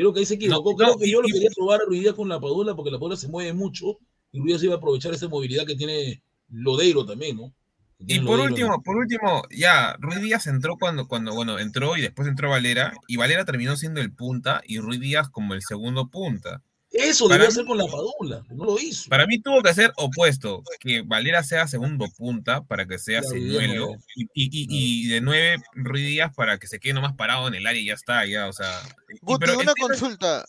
Creo 0.00 0.14
que 0.14 0.20
ahí 0.20 0.26
se 0.26 0.34
equivocó. 0.36 0.70
No, 0.70 0.76
Creo 0.76 0.88
no, 0.92 0.96
que 0.96 1.10
yo 1.10 1.20
lo 1.20 1.28
quería 1.28 1.50
probar 1.54 1.82
a 1.82 1.84
Ruiz 1.84 2.00
Díaz 2.00 2.14
con 2.14 2.26
la 2.26 2.40
Padula 2.40 2.74
porque 2.74 2.90
la 2.90 2.98
Padula 2.98 3.16
se 3.16 3.28
mueve 3.28 3.52
mucho 3.52 3.98
y 4.32 4.38
Ruiz 4.38 4.52
Díaz 4.52 4.62
iba 4.62 4.74
a 4.74 4.78
aprovechar 4.78 5.12
esa 5.12 5.28
movilidad 5.28 5.66
que 5.66 5.76
tiene 5.76 6.22
Lodeiro 6.48 7.04
también, 7.04 7.36
¿no? 7.36 7.52
Y 7.98 8.18
por 8.20 8.38
Lodeiro, 8.38 8.44
último, 8.44 8.82
por 8.82 8.96
último, 8.96 9.42
ya, 9.54 9.94
Ruiz 10.00 10.22
Díaz 10.22 10.46
entró 10.46 10.78
cuando, 10.78 11.06
cuando, 11.06 11.34
bueno, 11.34 11.58
entró 11.58 11.98
y 11.98 12.00
después 12.00 12.26
entró 12.26 12.48
Valera, 12.48 12.94
y 13.08 13.18
Valera 13.18 13.44
terminó 13.44 13.76
siendo 13.76 14.00
el 14.00 14.10
punta 14.10 14.62
y 14.64 14.78
Ruiz 14.78 15.00
Díaz 15.00 15.28
como 15.28 15.52
el 15.52 15.60
segundo 15.60 16.08
punta. 16.08 16.62
Eso 16.92 17.28
Para 17.28 17.44
mí- 17.44 17.48
hacer 17.48 17.64
con 17.66 17.78
la 17.78 17.86
Padula, 17.86 18.42
no 18.50 18.64
lo 18.64 18.78
hizo. 18.78 19.08
Para 19.08 19.26
mí 19.26 19.40
tuvo 19.40 19.62
que 19.62 19.72
ser 19.74 19.92
opuesto, 19.96 20.62
que 20.80 21.02
Valera 21.02 21.44
sea 21.44 21.68
segundo 21.68 22.06
punta 22.16 22.62
para 22.62 22.84
que 22.86 22.98
sea 22.98 23.22
señuelo, 23.22 23.94
y, 24.16 24.24
y, 24.34 24.48
y, 24.50 24.66
y 24.68 25.08
de 25.08 25.20
nueve 25.20 25.62
Ruiz 25.74 26.04
Díaz 26.04 26.34
para 26.34 26.58
que 26.58 26.66
se 26.66 26.80
quede 26.80 26.94
nomás 26.94 27.14
parado 27.14 27.46
en 27.46 27.54
el 27.54 27.66
área 27.66 27.80
y 27.80 27.86
ya 27.86 27.94
está, 27.94 28.26
ya, 28.26 28.48
o 28.48 28.52
sea. 28.52 28.82
Guti, 29.22 29.46
pero 29.46 29.58
una 29.60 29.72
consulta. 29.74 30.44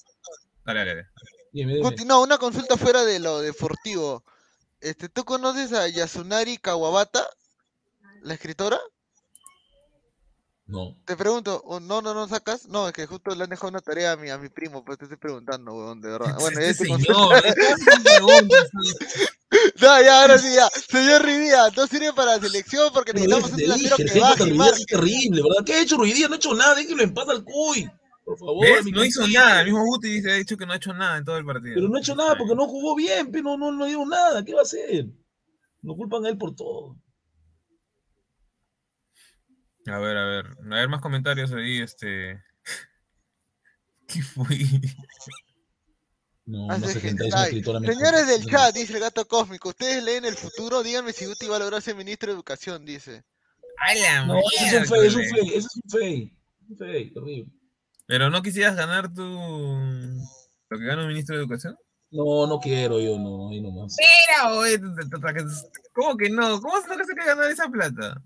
Dale, 0.66 0.80
dale, 0.80 0.96
dale. 0.96 1.08
Dime, 1.54 1.74
dime. 1.76 1.88
Guti, 1.90 2.06
no, 2.06 2.22
una 2.24 2.40
consulta 2.40 2.76
fuera 2.76 3.04
de 3.06 3.20
lo 3.20 3.40
deportivo. 3.42 4.24
Este, 4.80 5.10
¿tú 5.10 5.24
conoces 5.26 5.74
a 5.74 5.88
Yasunari 5.90 6.58
Kawabata? 6.58 7.24
¿La 8.24 8.34
escritora? 8.34 8.80
No. 10.72 10.96
Te 11.06 11.18
pregunto, 11.18 11.62
¿o 11.66 11.82
no, 11.82 12.02
no, 12.02 12.14
no 12.14 12.28
sacas? 12.30 12.66
No, 12.68 12.88
es 12.88 12.94
que 12.94 13.06
justo 13.06 13.36
le 13.36 13.44
han 13.44 13.50
dejado 13.50 13.68
una 13.70 13.82
tarea 13.82 14.14
a 14.14 14.16
mi, 14.16 14.30
a 14.30 14.38
mi 14.38 14.48
primo, 14.48 14.86
pues 14.86 14.98
te 14.98 15.04
estoy 15.06 15.18
preguntando, 15.18 15.74
weón, 15.74 16.00
de 16.00 16.10
verdad. 16.12 16.36
Bueno, 16.40 16.60
Este 16.62 16.86
te 16.86 16.90
señor, 16.90 17.06
consulta. 17.06 17.42
¿qué 17.54 17.62
hace 17.68 18.02
preguntas? 18.04 18.70
No, 19.82 20.02
ya, 20.02 20.22
ahora 20.22 20.38
sí, 20.38 20.48
ya. 20.56 20.70
Señor 20.70 21.24
Rivía, 21.26 21.64
no 21.76 21.88
sirve 21.88 22.14
para 22.14 22.38
la 22.38 22.42
selección 22.42 22.90
porque 22.94 23.12
necesitamos 23.12 23.52
un 23.52 23.58
te 23.58 23.62
delantero 23.64 23.98
que 23.98 24.20
baje 24.20 24.44
y 24.50 24.54
marque. 24.54 24.80
es 24.80 24.86
terrible, 24.86 25.42
¿verdad? 25.44 25.66
¿Qué 25.66 25.74
ha 25.74 25.82
hecho 25.82 25.98
Ruiz 25.98 26.16
Díaz? 26.16 26.30
No 26.30 26.36
ha 26.36 26.38
hecho 26.38 26.54
nada, 26.54 26.76
déjenlo 26.76 27.04
en 27.04 27.14
paz 27.14 27.28
al 27.28 27.44
Cuy. 27.44 27.92
Por 28.24 28.40
favor, 28.40 28.66
No 28.94 29.04
hizo 29.04 29.28
nada, 29.28 29.60
el 29.60 29.66
mismo 29.66 29.84
Guti 29.84 30.08
dice, 30.08 30.32
ha 30.32 30.36
dicho 30.36 30.56
que 30.56 30.66
no 30.66 30.72
ha 30.72 30.78
hecho 30.78 30.94
nada 30.94 31.18
en 31.18 31.26
todo 31.26 31.36
el 31.38 31.46
partido. 31.46 31.76
Pero 31.76 31.90
no 31.90 31.98
ha 31.98 32.00
hecho 32.00 32.16
nada 32.16 32.38
porque 32.38 32.56
no 32.56 32.66
jugó 32.68 32.96
bien, 32.96 33.30
pero 33.30 33.44
no, 33.44 33.58
no, 33.58 33.72
no 33.74 33.86
dio 33.86 34.06
nada. 34.06 34.46
¿Qué 34.46 34.54
va 34.54 34.60
a 34.62 34.64
hacer? 34.64 35.08
Lo 35.82 35.96
culpan 35.98 36.26
a 36.26 36.30
él 36.30 36.38
por 36.38 36.56
todo. 36.56 36.96
A 39.88 39.98
ver, 39.98 40.18
a 40.18 40.26
ver, 40.26 40.46
a 40.46 40.76
ver 40.76 40.90
más 40.90 41.02
comentarios 41.02 41.52
ahí, 41.54 41.82
este... 41.82 42.44
¿Qué 44.08 44.22
fue? 44.22 44.46
No, 46.46 46.70
Hace 46.70 47.14
no 47.14 47.26
es 47.26 47.34
ay, 47.34 47.44
escritora 47.46 47.80
Señores 47.80 48.28
del 48.28 48.46
chat, 48.46 48.76
dice 48.76 48.94
el 48.94 49.00
gato 49.00 49.26
cósmico, 49.28 49.70
¿ustedes 49.70 50.04
leen 50.04 50.26
el 50.26 50.36
futuro? 50.36 50.84
Díganme 50.84 51.14
si 51.14 51.26
Guti 51.26 51.48
va 51.48 51.56
a 51.56 51.60
lograr 51.60 51.82
ser 51.82 51.96
ministro 51.96 52.28
de 52.28 52.36
educación, 52.36 52.86
dice. 52.86 53.24
¡A 53.78 53.96
la 53.96 54.26
No, 54.26 54.40
es 54.40 54.74
un 54.74 54.86
fake, 54.86 55.06
es 55.06 55.16
un 55.16 55.24
fake, 55.24 55.56
es 55.56 55.68
un 55.76 55.90
fake. 55.90 56.34
Un 56.70 56.78
fake, 56.78 57.14
terrible. 57.14 57.52
Pero 58.08 58.30
no 58.30 58.42
quisieras 58.42 58.76
ganar 58.76 59.14
tu... 59.14 59.24
lo 59.24 60.78
que 60.78 60.86
gana 60.86 61.04
un 61.04 61.08
ministro 61.08 61.36
de 61.36 61.44
educación. 61.44 61.78
No, 62.12 62.46
no 62.46 62.60
quiero 62.60 63.00
yo, 63.00 63.18
no, 63.18 63.50
ahí 63.50 63.62
nomás. 63.62 63.96
Mira, 63.98 64.54
oye, 64.54 64.78
¿cómo 65.94 66.18
que 66.18 66.30
no? 66.30 66.60
¿Cómo 66.60 66.76
no 66.82 66.98
que 66.98 67.06
se 67.06 67.16
que 67.16 67.26
ganar 67.26 67.50
esa 67.50 67.70
plata? 67.70 68.22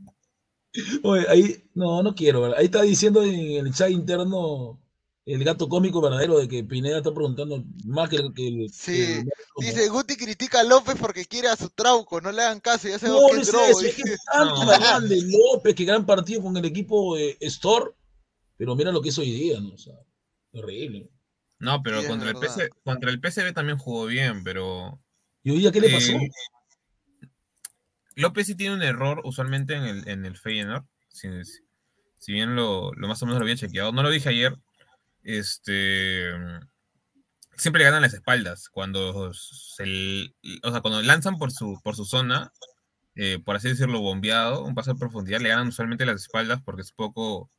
Oye, 1.03 1.25
ahí, 1.29 1.63
no, 1.73 2.03
no 2.03 2.15
quiero. 2.15 2.41
¿verdad? 2.41 2.57
Ahí 2.59 2.65
está 2.65 2.81
diciendo 2.81 3.23
en 3.23 3.65
el 3.65 3.73
chat 3.73 3.89
interno 3.91 4.81
el 5.25 5.43
gato 5.43 5.67
cómico 5.67 6.01
verdadero 6.01 6.37
de 6.37 6.47
que 6.47 6.63
Pineda 6.63 6.97
está 6.97 7.11
preguntando 7.13 7.63
más 7.85 8.09
que 8.09 8.17
el 8.17 8.33
que 8.33 8.47
el- 8.47 8.69
Sí, 8.71 8.91
que 8.91 9.17
el- 9.19 9.25
Dice, 9.57 9.89
Guti 9.89 10.15
critica 10.17 10.59
a 10.59 10.63
López 10.63 10.95
porque 10.99 11.25
quiere 11.25 11.47
a 11.47 11.55
su 11.55 11.69
trauco, 11.69 12.21
no 12.21 12.31
le 12.31 12.43
hagan 12.43 12.59
caso, 12.59 12.87
ya 12.87 12.99
sabemos 12.99 13.23
no 13.23 13.35
que 13.35 13.41
es 13.41 13.47
drogo. 13.47 13.65
eso, 13.65 13.81
es 13.81 13.95
que 13.95 14.03
tanto 14.31 14.65
No. 14.65 15.01
de 15.07 15.21
López, 15.23 15.73
que 15.75 15.85
gran 15.85 16.05
partido 16.05 16.43
con 16.43 16.55
el 16.57 16.65
equipo 16.65 17.15
de 17.15 17.37
Store, 17.41 17.91
pero 18.57 18.75
mira 18.75 18.91
lo 18.91 19.01
que 19.01 19.09
es 19.09 19.17
hoy 19.17 19.31
día, 19.31 19.59
¿no? 19.59 19.73
O 19.73 19.77
sea, 19.77 19.95
terrible. 20.51 21.09
No, 21.57 21.81
pero 21.81 22.01
Sí, 22.01 22.07
contra, 22.07 22.29
el. 22.29 22.35
PC, 22.35 22.69
contra 22.83 23.09
el 23.09 23.19
PSV 23.19 23.53
también 23.53 23.77
jugó 23.79 24.05
bien, 24.05 24.43
pero... 24.43 24.99
¿Y 25.41 25.51
hoy 25.51 25.59
día 25.59 25.71
qué 25.71 25.79
le 25.81 25.89
pasó? 25.89 26.11
eh, 26.11 26.29
López 28.15 28.47
sí 28.47 28.55
tiene 28.55 28.75
un 28.75 28.83
error 28.83 29.21
usualmente 29.23 29.75
en 29.75 29.83
el, 29.83 30.07
en 30.07 30.25
el 30.25 30.37
Feyenoord. 30.37 30.85
Si, 31.09 32.31
bien 32.31 32.55
lo, 32.55 32.91
lo 32.93 33.07
más 33.07 33.21
o 33.21 33.25
menos 33.25 33.39
lo 33.39 33.45
había 33.45 33.55
chequeado, 33.55 33.91
no 33.91 34.03
lo 34.03 34.09
dije 34.09 34.29
ayer. 34.29 34.57
Este 35.23 36.31
siempre 37.57 37.79
le 37.79 37.85
ganan 37.85 38.01
las 38.01 38.13
espaldas. 38.13 38.69
Cuando 38.69 39.33
se, 39.33 40.33
o 40.63 40.71
sea, 40.71 40.81
cuando 40.81 41.01
lanzan 41.01 41.37
por 41.37 41.51
su, 41.51 41.79
por 41.83 41.95
su 41.95 42.05
zona, 42.05 42.51
eh, 43.15 43.39
por 43.43 43.55
así 43.55 43.69
decirlo, 43.69 44.01
bombeado, 44.01 44.63
un 44.63 44.75
paso 44.75 44.93
de 44.93 44.99
profundidad, 44.99 45.41
le 45.41 45.49
ganan 45.49 45.67
usualmente 45.67 46.05
las 46.05 46.21
espaldas 46.21 46.61
porque 46.63 46.81
es 46.81 46.91
poco 46.91 47.49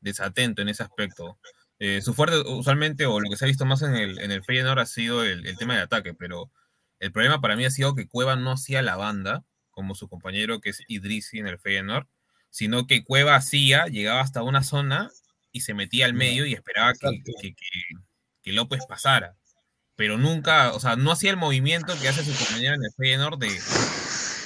desatento 0.00 0.62
en 0.62 0.68
ese 0.68 0.82
aspecto. 0.82 1.38
Eh, 1.78 2.00
su 2.02 2.14
fuerte, 2.14 2.38
usualmente, 2.38 3.06
o 3.06 3.20
lo 3.20 3.28
que 3.28 3.36
se 3.36 3.44
ha 3.44 3.48
visto 3.48 3.66
más 3.66 3.82
en 3.82 3.94
el, 3.96 4.18
en 4.20 4.30
el 4.30 4.44
Feyenoord 4.44 4.78
ha 4.78 4.86
sido 4.86 5.24
el, 5.24 5.46
el, 5.46 5.56
tema 5.56 5.74
de 5.74 5.82
ataque, 5.82 6.14
pero 6.14 6.50
el 7.00 7.10
problema 7.12 7.40
para 7.40 7.56
mí 7.56 7.64
ha 7.64 7.70
sido 7.70 7.94
que 7.96 8.06
Cueva 8.06 8.36
no 8.36 8.52
hacía 8.52 8.82
la 8.82 8.96
banda, 8.96 9.44
como 9.72 9.94
su 9.94 10.08
compañero 10.08 10.60
que 10.60 10.70
es 10.70 10.82
Idrisi 10.86 11.38
en 11.38 11.48
el 11.48 11.58
Feyenoord, 11.58 12.06
sino 12.50 12.86
que 12.86 13.02
Cueva 13.02 13.34
hacía, 13.34 13.86
llegaba 13.86 14.20
hasta 14.20 14.42
una 14.42 14.62
zona 14.62 15.10
y 15.50 15.62
se 15.62 15.74
metía 15.74 16.06
al 16.06 16.14
medio 16.14 16.46
y 16.46 16.52
esperaba 16.52 16.92
que, 16.92 17.22
que, 17.24 17.54
que, 17.54 17.54
que 18.42 18.52
López 18.52 18.84
pasara. 18.86 19.36
Pero 19.96 20.18
nunca, 20.18 20.72
o 20.72 20.80
sea, 20.80 20.96
no 20.96 21.12
hacía 21.12 21.30
el 21.30 21.36
movimiento 21.36 21.98
que 22.00 22.08
hace 22.08 22.24
su 22.24 22.36
compañero 22.44 22.74
en 22.74 22.84
el 22.84 22.92
Feyenoord 22.96 23.38
de 23.38 23.58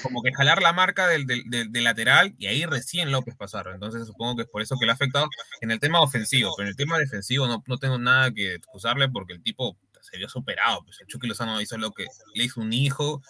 como 0.02 0.22
que 0.22 0.32
jalar 0.32 0.62
la 0.62 0.72
marca 0.72 1.08
del, 1.08 1.26
del, 1.26 1.44
del, 1.48 1.84
lateral 1.84 2.34
y 2.38 2.46
ahí 2.46 2.64
recién 2.64 3.10
López 3.10 3.34
pasaron. 3.36 3.74
Entonces 3.74 4.06
supongo 4.06 4.36
que 4.36 4.42
es 4.42 4.48
por 4.48 4.62
eso 4.62 4.76
que 4.78 4.86
le 4.86 4.92
ha 4.92 4.94
afectado 4.94 5.28
en 5.60 5.70
el 5.70 5.80
tema 5.80 6.00
ofensivo, 6.00 6.52
pero 6.56 6.66
en 6.66 6.70
el 6.70 6.76
tema 6.76 6.98
defensivo 6.98 7.46
no, 7.46 7.62
no 7.66 7.78
tengo 7.78 7.98
nada 7.98 8.30
que 8.32 8.54
excusarle 8.54 9.08
porque 9.08 9.32
el 9.32 9.42
tipo 9.42 9.76
se 10.00 10.16
vio 10.16 10.28
superado. 10.28 10.82
Pues 10.84 11.00
el 11.00 11.06
Chucky 11.06 11.26
Lozano 11.26 11.60
hizo 11.60 11.76
lo 11.78 11.92
que 11.92 12.06
le 12.34 12.44
hizo 12.44 12.60
un 12.60 12.72
hijo. 12.72 13.22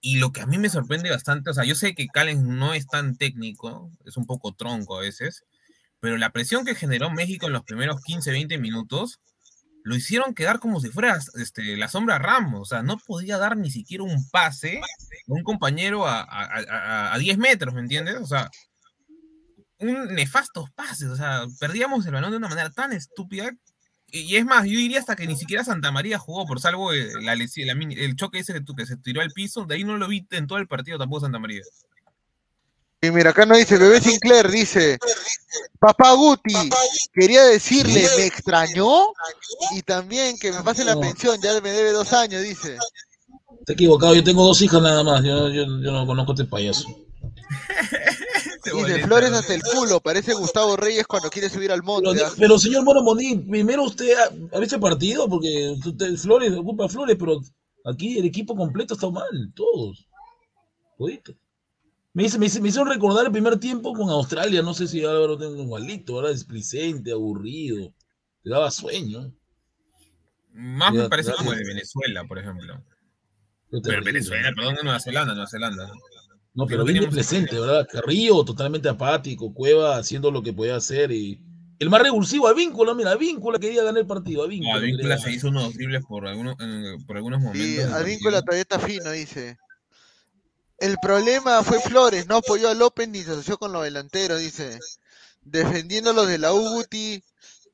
Y 0.00 0.18
lo 0.18 0.32
que 0.32 0.40
a 0.40 0.46
mí 0.46 0.58
me 0.58 0.70
sorprende 0.70 1.10
bastante, 1.10 1.50
o 1.50 1.54
sea, 1.54 1.64
yo 1.64 1.74
sé 1.74 1.94
que 1.94 2.06
Callens 2.06 2.42
no 2.42 2.72
es 2.72 2.86
tan 2.86 3.16
técnico, 3.16 3.90
es 4.04 4.16
un 4.16 4.26
poco 4.26 4.54
tronco 4.54 4.96
a 4.96 5.00
veces, 5.00 5.44
pero 6.00 6.16
la 6.16 6.30
presión 6.30 6.64
que 6.64 6.74
generó 6.74 7.10
México 7.10 7.46
en 7.46 7.52
los 7.52 7.64
primeros 7.64 8.02
15, 8.02 8.30
20 8.30 8.58
minutos, 8.58 9.20
lo 9.82 9.96
hicieron 9.96 10.34
quedar 10.34 10.58
como 10.58 10.80
si 10.80 10.88
fuera 10.88 11.18
este, 11.38 11.76
la 11.76 11.88
sombra 11.88 12.18
Ramos, 12.18 12.60
o 12.62 12.64
sea, 12.64 12.82
no 12.82 12.98
podía 12.98 13.38
dar 13.38 13.56
ni 13.56 13.70
siquiera 13.70 14.04
un 14.04 14.28
pase 14.30 14.78
a 14.78 14.82
un 15.26 15.42
compañero 15.42 16.06
a, 16.06 16.20
a, 16.20 16.60
a, 16.68 17.14
a 17.14 17.18
10 17.18 17.38
metros, 17.38 17.74
¿me 17.74 17.80
entiendes? 17.80 18.16
O 18.16 18.26
sea, 18.26 18.50
un 19.80 20.14
nefastos 20.14 20.70
pases, 20.72 21.08
o 21.08 21.16
sea, 21.16 21.46
perdíamos 21.58 22.04
el 22.06 22.12
balón 22.12 22.30
de 22.30 22.36
una 22.36 22.48
manera 22.48 22.70
tan 22.70 22.92
estúpida. 22.92 23.50
Y 24.12 24.36
es 24.36 24.44
más, 24.44 24.64
yo 24.64 24.78
diría 24.78 24.98
hasta 24.98 25.16
que 25.16 25.26
ni 25.26 25.36
siquiera 25.36 25.64
Santa 25.64 25.92
María 25.92 26.18
jugó, 26.18 26.46
por 26.46 26.60
salvo 26.60 26.92
el, 26.92 27.24
la, 27.24 27.34
la, 27.36 27.44
el 27.44 28.16
choque 28.16 28.40
ese 28.40 28.52
que, 28.52 28.64
que 28.76 28.86
se 28.86 28.96
tiró 28.96 29.20
al 29.20 29.30
piso, 29.30 29.64
de 29.66 29.76
ahí 29.76 29.84
no 29.84 29.96
lo 29.96 30.08
vi 30.08 30.26
en 30.30 30.46
todo 30.46 30.58
el 30.58 30.66
partido 30.66 30.98
tampoco 30.98 31.20
Santa 31.20 31.38
María. 31.38 31.62
Y 33.02 33.10
mira, 33.10 33.30
acá 33.30 33.46
no 33.46 33.56
dice, 33.56 33.78
bebé 33.78 34.00
Sinclair, 34.00 34.50
dice, 34.50 34.98
papá 35.78 36.12
Guti, 36.12 36.54
quería 37.14 37.44
decirle, 37.44 38.06
me 38.16 38.26
extrañó 38.26 39.06
y 39.74 39.80
también 39.82 40.38
que 40.38 40.52
me 40.52 40.62
pase 40.62 40.84
la 40.84 41.00
pensión, 41.00 41.40
ya 41.42 41.58
me 41.62 41.70
debe 41.70 41.92
dos 41.92 42.12
años, 42.12 42.42
dice. 42.42 42.76
Te 43.64 43.72
he 43.72 43.74
equivocado, 43.74 44.14
yo 44.14 44.22
tengo 44.22 44.44
dos 44.44 44.60
hijas 44.60 44.82
nada 44.82 45.02
más, 45.02 45.24
yo, 45.24 45.48
yo, 45.48 45.64
yo 45.64 45.92
no 45.92 46.06
conozco 46.06 46.32
a 46.32 46.34
este 46.34 46.44
payaso. 46.44 46.86
Dice 48.64 49.04
Flores 49.04 49.32
hasta 49.32 49.54
el 49.54 49.62
culo, 49.62 50.00
parece 50.00 50.34
Gustavo 50.34 50.76
Reyes 50.76 51.06
cuando 51.06 51.30
quiere 51.30 51.48
subir 51.48 51.72
al 51.72 51.82
monte. 51.82 52.10
Pero, 52.12 52.26
pero 52.38 52.58
señor 52.58 52.84
Moro 52.84 53.02
Monín, 53.02 53.48
primero 53.48 53.84
usted 53.84 54.12
ha, 54.16 54.56
ha 54.56 54.60
visto 54.60 54.76
el 54.76 54.80
partido, 54.80 55.28
porque 55.28 55.74
usted, 55.84 56.16
Flores 56.16 56.52
ocupa 56.52 56.88
Flores, 56.88 57.16
pero 57.18 57.40
aquí 57.84 58.18
el 58.18 58.26
equipo 58.26 58.54
completo 58.54 58.94
está 58.94 59.10
mal, 59.10 59.52
todos. 59.54 60.06
Jodito. 60.98 61.34
Me, 62.12 62.24
hizo, 62.24 62.38
me, 62.38 62.46
hizo, 62.46 62.60
me 62.60 62.68
hizo 62.68 62.84
recordar 62.84 63.26
el 63.26 63.32
primer 63.32 63.58
tiempo 63.58 63.92
con 63.92 64.10
Australia, 64.10 64.62
no 64.62 64.74
sé 64.74 64.88
si 64.88 65.04
ahora 65.04 65.28
lo 65.28 65.38
tengo 65.38 65.62
igualito, 65.62 66.16
ahora 66.16 66.30
displicente, 66.30 67.12
aburrido, 67.12 67.92
te 68.42 68.50
daba 68.50 68.70
sueño. 68.70 69.32
Más 70.52 70.92
me 70.92 71.08
parece 71.08 71.32
como 71.32 71.52
de 71.52 71.64
Venezuela, 71.64 72.24
por 72.24 72.38
ejemplo. 72.38 72.82
Pero 73.70 74.02
Venezuela, 74.02 74.50
perdón, 74.54 74.76
Nueva 74.82 74.98
Zelanda, 74.98 75.32
Nueva 75.34 75.48
Zelanda. 75.48 75.92
No, 76.52 76.66
pero 76.66 76.84
bien 76.84 77.08
presente, 77.10 77.58
¿verdad? 77.58 77.86
Carrillo 77.90 78.44
totalmente 78.44 78.88
apático, 78.88 79.54
Cueva 79.54 79.96
haciendo 79.96 80.30
lo 80.30 80.42
que 80.42 80.52
podía 80.52 80.76
hacer 80.76 81.12
y 81.12 81.40
el 81.80 81.88
más 81.88 82.02
revulsivo, 82.02 82.46
Avíncula, 82.46 82.92
mira, 82.94 83.12
Avíncula 83.12 83.58
quería 83.58 83.82
ganar 83.82 84.02
el 84.02 84.06
partido, 84.06 84.42
Avíncula. 84.42 84.74
No, 84.74 84.78
Avíncula 84.80 85.18
se 85.18 85.32
hizo 85.32 85.48
unos 85.48 85.72
dribles 85.72 86.04
por 86.04 86.26
algunos, 86.26 86.54
eh, 86.60 86.98
por 87.06 87.16
algunos 87.16 87.40
momentos. 87.40 87.62
Sí, 87.62 87.80
Avíncula 87.80 88.42
todavía 88.42 88.62
está 88.62 88.78
fino, 88.78 89.10
dice. 89.12 89.56
El 90.76 90.96
problema 91.00 91.62
fue 91.62 91.80
Flores, 91.80 92.26
no 92.26 92.36
apoyó 92.36 92.68
a 92.68 92.74
López 92.74 93.08
ni 93.08 93.22
se 93.22 93.30
asoció 93.30 93.56
con 93.56 93.72
los 93.72 93.82
delanteros, 93.82 94.40
dice. 94.40 94.78
Defendiendo 95.42 96.12
los 96.12 96.28
de 96.28 96.36
la 96.36 96.52
Uguti, 96.52 97.22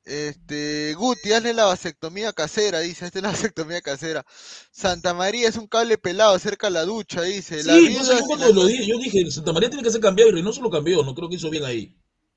este, 0.07 0.93
Guti, 0.93 1.33
hazle 1.33 1.53
la 1.53 1.65
vasectomía 1.65 2.31
casera, 2.31 2.79
dice, 2.79 3.05
esta 3.05 3.19
es 3.19 3.23
la 3.23 3.31
vasectomía 3.53 3.81
casera. 3.81 4.25
Santa 4.71 5.13
María 5.13 5.49
es 5.49 5.57
un 5.57 5.67
cable 5.67 5.97
pelado 5.97 6.39
cerca 6.39 6.67
de 6.67 6.73
la 6.73 6.85
ducha, 6.85 7.23
dice. 7.23 7.63
La 7.63 7.73
sí, 7.73 7.97
no 7.97 8.25
cuando 8.25 8.53
lo 8.53 8.65
dije, 8.65 8.87
yo 8.87 8.97
dije, 8.97 9.29
Santa 9.29 9.51
María 9.51 9.69
tiene 9.69 9.83
que 9.83 9.91
ser 9.91 9.99
cambiado 9.99 10.31
y 10.31 10.33
Reynoso 10.35 10.61
lo 10.61 10.69
cambió, 10.69 11.03
no 11.03 11.13
creo 11.13 11.27
que 11.27 11.35
hizo 11.35 11.49
bien 11.49 11.65
ahí. 11.65 11.93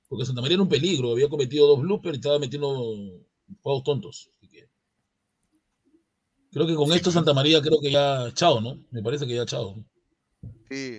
Porque 0.08 0.26
Santa 0.26 0.40
María 0.40 0.54
era 0.54 0.64
un 0.64 0.68
peligro, 0.68 1.12
había 1.12 1.28
cometido 1.28 1.68
dos 1.68 1.80
bloopers 1.80 2.14
y 2.14 2.18
estaba 2.18 2.40
metiendo 2.40 2.96
juegos 3.62 3.84
tontos. 3.84 4.30
Creo 6.52 6.66
que 6.66 6.74
con 6.74 6.92
esto 6.92 7.12
Santa 7.12 7.32
María 7.32 7.62
creo 7.62 7.80
que 7.80 7.92
ya 7.92 8.32
chao, 8.34 8.60
¿no? 8.60 8.84
Me 8.90 9.02
parece 9.02 9.24
que 9.24 9.36
ya 9.36 9.46
chao. 9.46 9.84
Sí. 10.68 10.98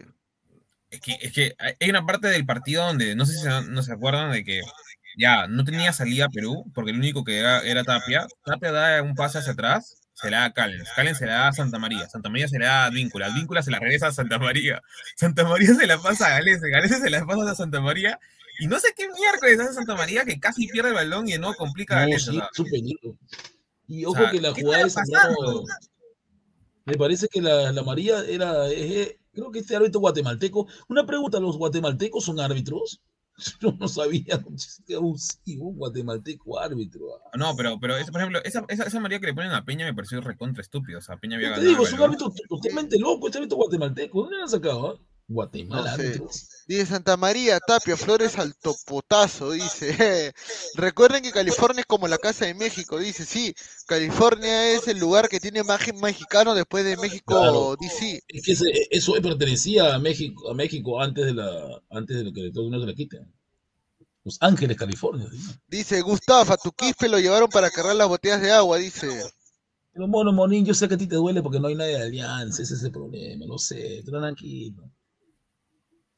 Es 0.90 1.02
que, 1.02 1.18
es 1.22 1.34
que 1.34 1.56
hay 1.60 1.90
una 1.90 2.06
parte 2.06 2.30
del 2.30 2.46
partido 2.46 2.86
donde 2.86 3.16
no 3.16 3.26
sé 3.26 3.34
si 3.34 3.42
se, 3.42 3.62
no 3.70 3.84
se 3.84 3.92
acuerdan 3.92 4.32
de 4.32 4.46
que 4.46 4.62
ya 5.18 5.48
no 5.48 5.64
tenía 5.64 5.94
salida 5.94 6.30
Perú, 6.30 6.66
porque 6.74 6.92
el 6.92 6.98
único 6.98 7.24
que 7.24 7.38
era, 7.40 7.62
era 7.62 7.84
Tapia. 7.84 8.28
Tapia 8.46 8.72
da 8.72 9.02
un 9.02 9.16
pase 9.16 9.40
hacia 9.40 9.54
atrás, 9.54 10.02
se 10.14 10.30
le 10.30 10.38
da 10.38 10.46
a 10.46 10.54
Callens. 10.54 10.90
Callens 10.96 11.18
se 11.18 11.26
le 11.26 11.32
da 11.32 11.48
a 11.48 11.54
Santa 11.54 11.80
María. 11.80 12.08
Santa 12.08 12.30
María 12.30 12.48
se 12.48 12.60
le 12.60 12.66
da 12.66 12.86
a 12.86 12.90
Víncula. 12.90 13.30
Víncula 13.30 13.64
se 13.64 13.72
la 13.72 13.80
regresa 13.80 14.08
a 14.08 14.12
Santa 14.12 14.38
María. 14.38 14.82
Santa 15.16 15.44
María 15.46 15.74
se 15.74 15.88
la 15.88 15.98
pasa 15.98 16.28
a 16.28 16.30
Galese. 16.32 16.70
Galese 16.70 17.00
se 17.00 17.10
la 17.10 17.26
pasa 17.26 17.52
a 17.52 17.56
Santa 17.56 17.82
María. 17.82 18.20
Y 18.60 18.68
no 18.68 18.80
sé 18.80 18.90
qué 18.96 19.08
miércoles 19.10 19.60
hace 19.60 19.74
Santa 19.74 19.96
María 19.96 20.24
que 20.24 20.40
casi 20.40 20.68
pierde 20.68 20.90
el 20.90 20.96
balón 20.96 21.28
y 21.28 21.38
no 21.38 21.54
complica 21.56 21.96
no, 21.96 22.02
a 22.02 22.04
Galese. 22.06 22.32
Sí. 22.54 22.96
Y 23.88 24.06
ojo 24.06 24.20
o 24.20 24.22
sea, 24.22 24.32
que 24.32 24.42
la 24.42 24.54
jugada 24.54 24.90
Zambrano, 24.90 25.64
me 26.86 26.94
parece 26.96 27.28
que 27.28 27.42
la, 27.42 27.72
la 27.72 27.84
María 27.84 28.24
era, 28.28 28.68
es, 28.68 29.16
creo 29.34 29.52
que 29.52 29.60
este 29.60 29.76
árbitro 29.76 30.00
guatemalteco. 30.02 30.68
Una 30.88 31.06
pregunta, 31.06 31.40
¿los 31.40 31.58
guatemaltecos 31.58 32.24
son 32.24 32.40
árbitros? 32.40 33.02
Yo 33.62 33.72
no 33.80 33.88
sabía 33.88 34.44
que 34.88 34.96
abusivo, 34.96 35.70
un 35.70 35.78
guatemalteco 35.78 36.60
árbitro. 36.60 37.06
No, 37.38 37.56
pero, 37.56 37.80
pero 37.80 37.98
esa, 37.98 38.12
por 38.12 38.22
ejemplo, 38.22 38.42
esa, 38.44 38.66
esa, 38.68 38.84
esa, 38.84 39.00
María 39.00 39.20
que 39.20 39.28
le 39.28 39.34
ponen 39.34 39.52
a 39.52 39.66
Peña 39.66 39.86
me 39.86 39.94
pareció 39.94 40.22
recontra 40.22 40.62
estúpido. 40.62 41.00
O 41.00 41.02
sea, 41.02 41.18
Peña 41.18 41.38
había 41.38 41.50
ganado. 41.50 41.64
Te 41.64 41.70
digo, 41.70 41.84
es 41.86 41.94
un 41.94 42.02
árbitro 42.02 42.34
totalmente 42.50 43.00
loco, 43.00 43.28
este 43.28 43.40
árbitro 43.40 43.58
guatemalteco. 43.58 44.22
¿Dónde 44.22 44.38
lo 44.38 44.44
han 44.44 44.50
sacado? 44.50 44.96
Eh? 44.96 45.00
Guatemala. 45.34 45.98
No 45.98 46.30
sé. 46.30 46.46
Dice 46.68 46.86
Santa 46.86 47.18
María, 47.18 47.60
Tapia, 47.60 47.98
Flores 47.98 48.38
al 48.38 48.56
topotazo, 48.56 49.52
dice. 49.52 50.34
Recuerden 50.76 51.24
que 51.24 51.32
California 51.32 51.82
es 51.82 51.86
como 51.86 52.08
la 52.08 52.18
casa 52.18 52.46
de 52.46 52.54
México, 52.54 53.00
dice, 53.00 53.26
sí, 53.26 53.54
California 53.88 54.72
es 54.72 54.88
el 54.88 55.00
lugar 55.00 55.28
que 55.28 55.40
tiene 55.40 55.64
más 55.64 55.82
mexicano 56.02 56.54
después 56.54 56.86
de 56.86 56.98
México 56.98 57.34
claro. 57.34 57.76
DC. 57.80 58.24
Es 58.28 58.44
que 58.44 58.52
ese, 58.54 58.66
eso 58.90 59.14
pertenecía 59.22 59.96
a 59.96 60.00
México, 60.00 60.50
a 60.50 60.54
México 60.54 61.02
antes 61.02 61.26
de 61.26 61.34
la, 61.34 61.82
antes 61.90 62.18
de 62.18 62.24
lo 62.24 62.32
que 62.32 62.48
Estados 62.48 62.68
Unidos 62.68 62.86
se 62.86 62.92
la 62.92 62.96
quiten. 62.96 63.34
Los 64.24 64.38
Ángeles, 64.42 64.78
California. 64.78 65.28
¿sí? 65.32 65.56
Dice, 65.68 66.02
Gustavo, 66.02 66.54
a 66.54 66.58
tu 66.58 66.72
quispe 66.72 67.10
lo 67.10 67.20
llevaron 67.20 67.50
para 67.50 67.72
cargar 67.72 67.96
las 67.96 68.08
botellas 68.08 68.42
de 68.42 68.52
agua, 68.52 68.78
dice. 68.78 69.08
Pero 69.94 70.08
mono, 70.08 70.32
monín, 70.32 70.66
yo 70.66 70.74
sé 70.74 70.88
que 70.88 70.94
a 70.94 70.98
ti 70.98 71.08
te 71.08 71.16
duele 71.16 71.42
porque 71.42 71.60
no 71.60 71.68
hay 71.68 71.76
nadie 71.76 71.98
de 71.98 72.04
alianza, 72.04 72.62
ese 72.62 72.76
es 72.76 72.84
el 72.84 72.92
problema, 72.92 73.46
lo 73.46 73.58
sé, 73.58 74.04
tranquilo. 74.06 74.90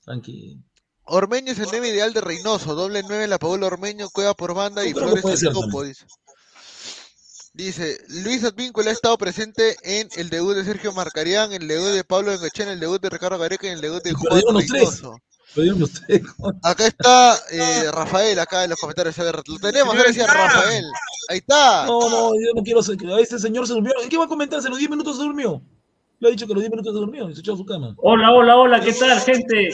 Tranquilo. 0.03 0.61
Ormeño 1.05 1.51
es 1.51 1.59
el 1.59 1.67
9 1.69 1.89
ideal 1.89 2.13
de 2.13 2.21
Reynoso, 2.21 2.75
doble 2.75 3.03
9 3.03 3.27
la 3.27 3.37
Paola 3.37 3.67
Ormeño, 3.67 4.09
Cueva 4.09 4.33
por 4.33 4.53
banda 4.53 4.85
y 4.85 4.93
Flores 4.93 5.43
al 5.43 5.53
topo, 5.53 5.83
dice. 5.83 6.05
Dice, 7.53 7.99
Luis 8.07 8.43
Advíncula 8.43 8.89
ha 8.89 8.93
estado 8.93 9.17
presente 9.17 9.75
en 9.83 10.09
el 10.15 10.29
debut 10.29 10.55
de 10.55 10.65
Sergio 10.65 10.91
Marcarián, 10.91 11.53
en 11.53 11.61
el 11.61 11.67
debut 11.67 11.89
de 11.89 12.03
Pablo 12.03 12.31
Engachén, 12.31 12.67
en 12.67 12.73
el 12.73 12.79
debut 12.79 13.01
de 13.01 13.09
Ricardo 13.09 13.37
Gareca 13.37 13.67
y 13.67 13.69
en 13.69 13.75
el 13.75 13.81
debut 13.81 14.01
de 14.01 14.13
Juan 14.13 14.41
Reynoso. 14.55 15.19
Acá 16.63 16.87
está 16.87 17.37
eh, 17.51 17.91
Rafael, 17.91 18.39
acá 18.39 18.63
en 18.63 18.71
los 18.71 18.79
comentarios. 18.79 19.19
A 19.19 19.23
ver, 19.23 19.35
lo 19.35 19.59
tenemos, 19.59 19.93
gracias 19.93 20.27
Rafael. 20.27 20.85
Ahí 21.29 21.37
está. 21.37 21.85
No, 21.85 22.09
no, 22.09 22.33
yo 22.33 22.53
no 22.55 22.63
quiero 22.63 22.81
ser. 22.81 22.97
Este 23.19 23.37
señor 23.37 23.67
se 23.67 23.73
durmió. 23.73 23.93
¿Qué 24.09 24.17
va 24.17 24.25
a 24.25 24.27
comentar? 24.27 24.61
¿Se 24.61 24.69
los 24.69 24.79
10 24.79 24.89
minutos 24.89 25.17
se 25.17 25.23
durmió? 25.23 25.61
Le 26.23 26.29
ha 26.29 26.31
dicho 26.31 26.47
que 26.47 26.53
los 26.53 26.63
10 26.63 26.71
minutos 26.71 26.93
se 26.93 26.99
durmió 26.99 27.29
y 27.29 27.33
se 27.35 27.41
echó 27.41 27.51
a 27.51 27.57
su 27.57 27.65
cama. 27.65 27.93
Hola, 27.97 28.31
hola, 28.31 28.55
hola, 28.55 28.79
¿qué 28.79 28.93
tal, 28.93 29.19
gente? 29.19 29.71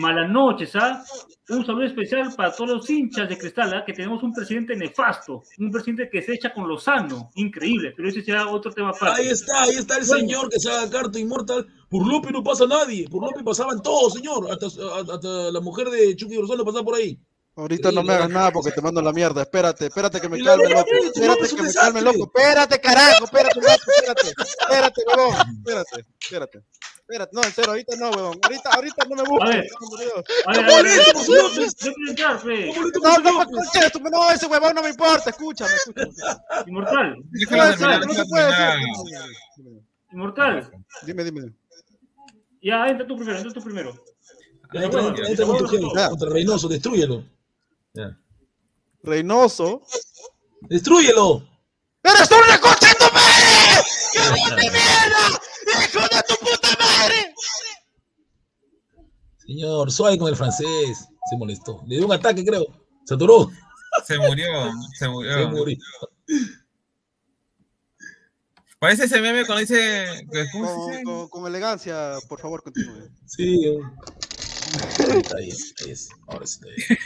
Malas 0.00 0.28
noches, 0.28 0.74
¿ah? 0.74 1.04
Un 1.50 1.64
saludo 1.64 1.84
especial 1.84 2.34
para 2.36 2.52
todos 2.52 2.70
los 2.70 2.90
hinchas 2.90 3.28
de 3.28 3.38
Cristal, 3.38 3.72
¿ah? 3.72 3.84
Que 3.86 3.92
tenemos 3.92 4.20
un 4.24 4.32
presidente 4.32 4.74
nefasto, 4.74 5.44
un 5.56 5.70
presidente 5.70 6.08
que 6.10 6.20
se 6.20 6.32
echa 6.34 6.52
con 6.52 6.66
Lozano, 6.66 7.30
increíble, 7.36 7.92
pero 7.96 8.08
ese 8.08 8.22
será 8.22 8.48
otro 8.48 8.72
tema 8.72 8.90
para. 8.90 9.14
Ahí 9.14 9.28
está, 9.28 9.62
ahí 9.62 9.76
está 9.76 9.98
el 9.98 10.04
señor 10.04 10.48
que 10.50 10.58
se 10.58 10.68
haga 10.68 10.90
carta 10.90 11.16
inmortal. 11.16 11.64
Por 11.88 12.04
Lupi 12.04 12.32
no 12.32 12.42
pasa 12.42 12.66
nadie, 12.66 13.06
por 13.08 13.22
Lupi 13.22 13.44
pasaban 13.44 13.80
todos, 13.80 14.14
señor. 14.14 14.50
Hasta, 14.50 14.66
hasta 14.66 15.52
la 15.52 15.60
mujer 15.60 15.90
de 15.90 16.16
Chucky 16.16 16.38
Rosano 16.38 16.64
pasaba 16.64 16.82
por 16.82 16.96
ahí. 16.96 17.16
Ahorita 17.56 17.92
no 17.92 18.02
me 18.02 18.12
hagas 18.14 18.30
nada 18.30 18.50
porque 18.50 18.72
te 18.72 18.82
mando 18.82 19.00
la 19.00 19.12
mierda. 19.12 19.42
Espérate, 19.42 19.86
espérate 19.86 20.20
que 20.20 20.28
me 20.28 20.42
calme, 20.42 20.68
loco. 20.68 20.90
Espérate 20.90 21.54
que 21.54 21.62
me 21.62 21.72
calme, 21.72 22.02
loco. 22.02 22.24
Espérate, 22.34 22.80
carajo. 22.80 23.24
Espérate, 23.24 23.60
loco. 23.60 23.72
Espérate. 23.96 24.34
Espérate, 24.60 25.02
huevón. 25.06 25.34
Espérate, 25.58 26.04
espérate. 26.20 26.62
Espérate, 26.98 27.30
no, 27.34 27.42
en 27.44 27.52
serio, 27.52 27.70
ahorita 27.70 27.96
no, 27.96 28.10
huevón. 28.10 28.40
Ahorita, 28.42 28.70
ahorita 28.70 29.04
no 29.08 29.16
me 29.16 29.22
busques. 29.22 29.50
A 29.50 29.52
ver, 29.52 29.66
a 30.46 30.52
ver, 30.52 30.64
a 30.66 31.12
No. 31.12 31.48
No, 33.02 33.18
no, 33.18 33.32
me 33.38 33.42
escuches, 33.44 34.00
no, 34.10 34.30
ese 34.30 34.46
huevón 34.46 34.74
no 34.74 34.82
me 34.82 34.88
importa. 34.88 35.30
Escúchame, 35.30 35.74
escúchame. 35.74 36.12
Inmortal. 36.66 37.16
No, 37.18 38.14
se 38.14 38.24
puede 38.24 38.46
decir. 38.46 39.82
Inmortal. 40.10 40.70
Dime, 41.02 41.22
dime. 41.22 41.52
Ya, 42.62 42.86
entra 42.88 43.06
tú 43.06 43.16
primero, 43.16 43.38
entra 43.38 43.52
tú 43.52 43.62
primero. 43.62 43.94
Entra, 44.72 45.02
entra, 45.02 45.28
entra 45.28 45.46
con 45.46 45.58
tu 45.58 45.68
jefe, 45.68 45.84
contra 46.08 46.30
Reynoso, 46.30 46.66
destrúyelo. 46.66 47.22
Reynoso. 49.02 49.82
¡Destrúyelo! 50.62 51.46
¡Eres 52.02 52.28
tú 52.28 52.34
una 52.36 52.58
concha 52.60 52.88
de 52.88 52.94
tu 52.94 53.04
madre! 53.12 53.84
¡Hijo 54.14 54.56
de 54.56 54.62
mierda! 54.70 55.40
¡Hijo 55.84 56.00
de 56.00 56.22
tu 56.26 56.34
puta 56.44 56.68
madre! 56.78 57.34
Señor, 59.46 59.92
suave 59.92 60.18
con 60.18 60.28
el 60.28 60.36
francés. 60.36 61.06
Se 61.30 61.36
molestó. 61.36 61.82
Le 61.86 61.96
dio 61.96 62.06
un 62.06 62.12
ataque, 62.12 62.44
creo. 62.44 62.64
Se 63.04 63.14
atoró. 63.14 63.50
Se 64.06 64.18
murió, 64.18 64.46
se 64.98 65.08
murió. 65.08 65.32
Se 65.34 65.46
murió. 65.46 65.78
Parece 68.78 69.04
ese 69.04 69.20
meme 69.20 69.46
cuando 69.46 69.60
dice. 69.60 70.26
¿Cómo 70.52 70.88
se 70.90 71.02
Con, 71.04 71.28
con- 71.28 71.28
con 71.28 71.46
elegancia, 71.46 72.14
por 72.28 72.40
favor, 72.40 72.62
continúe. 72.62 73.08
Sí. 73.26 73.78
Ahí 75.10 75.18
está, 75.18 75.36
ahí, 75.36 75.50
ahí 75.84 75.90
es. 75.90 76.08
Ahora 76.26 76.46
sí 76.46 76.58
está 76.60 76.66
bien. 76.66 76.98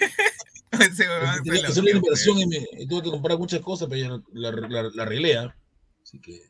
Ese 0.73 1.09
huevón 1.09 1.35
se 1.35 1.43
Tenía 1.43 1.61
que 1.61 1.63
lo 1.63 1.69
hacer 1.69 1.83
una 1.83 1.91
inversión 1.93 2.39
y 2.39 2.47
me 2.47 2.59
tuve 2.89 3.03
que 3.03 3.11
comprar 3.11 3.39
muchas 3.39 3.61
cosas, 3.61 3.89
pero 3.89 4.01
ya 4.01 4.09
la, 4.33 4.51
la, 4.51 4.69
la, 4.69 4.91
la 4.95 5.03
arreglé, 5.03 5.37
¿ah? 5.39 5.55
Así 6.03 6.21
que 6.21 6.41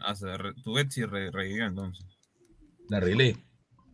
Ah, 0.00 0.14
se 0.14 0.36
re- 0.36 0.54
tu 0.62 0.74
Betsy 0.74 1.04
re- 1.04 1.30
revivió 1.30 1.64
entonces. 1.66 2.04
la 2.88 2.98
arreglé. 2.98 3.42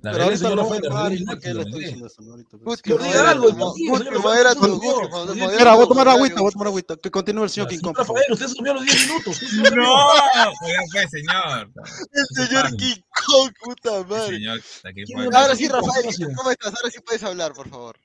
La 0.02 0.10
Pero 0.10 0.24
ahorita 0.24 0.50
lo 0.56 0.62
arreglé 0.62 1.14
y 1.14 1.18
el 1.20 1.24
por 1.26 1.38
qué 1.38 1.54
la 1.54 1.62
estoy 1.62 1.80
diciendo 1.80 2.06
eso, 2.08 2.22
¿no? 2.22 2.30
ahorita. 2.32 2.56
Guti, 2.60 2.82
Que 2.82 2.98
diga 2.98 3.30
algo, 3.30 3.52
modera 3.52 4.54
tu-. 4.56 4.80
Guti, 4.80 5.40
Espera, 5.40 5.74
voy 5.76 5.84
a 5.84 5.86
tomar 5.88 6.08
agüita, 6.08 6.40
voy 6.40 6.48
a 6.48 6.50
tomar 6.52 6.66
agüita. 6.66 6.96
Que 6.96 7.08
continúe 7.12 7.44
el 7.44 7.50
señor 7.50 7.68
King 7.68 7.78
Kong. 7.78 7.96
Rafael, 7.96 8.24
usted 8.32 8.46
a 8.46 8.72
los 8.74 8.84
10 8.84 9.06
minutos. 9.06 9.42
No, 9.42 9.62
pues 9.62 10.90
fue, 10.90 11.08
señor. 11.08 11.70
El 12.12 12.46
señor 12.46 12.76
King 12.76 13.00
Kong, 13.26 13.52
puta 13.62 14.02
madre. 14.04 14.34
señor, 14.34 14.58
aquí 14.58 15.04
¿Quién 15.04 15.18
fue. 15.30 15.38
Ahora 15.38 15.54
sí, 15.54 15.68
Rafael, 15.68 16.02
¿cómo 16.04 16.12
se 16.12 16.34
¿cómo 16.34 16.50
estás? 16.50 16.74
Ahora 16.74 16.90
sí 16.90 16.98
puedes 17.06 17.22
hablar, 17.22 17.52
por 17.52 17.68
favor. 17.68 17.96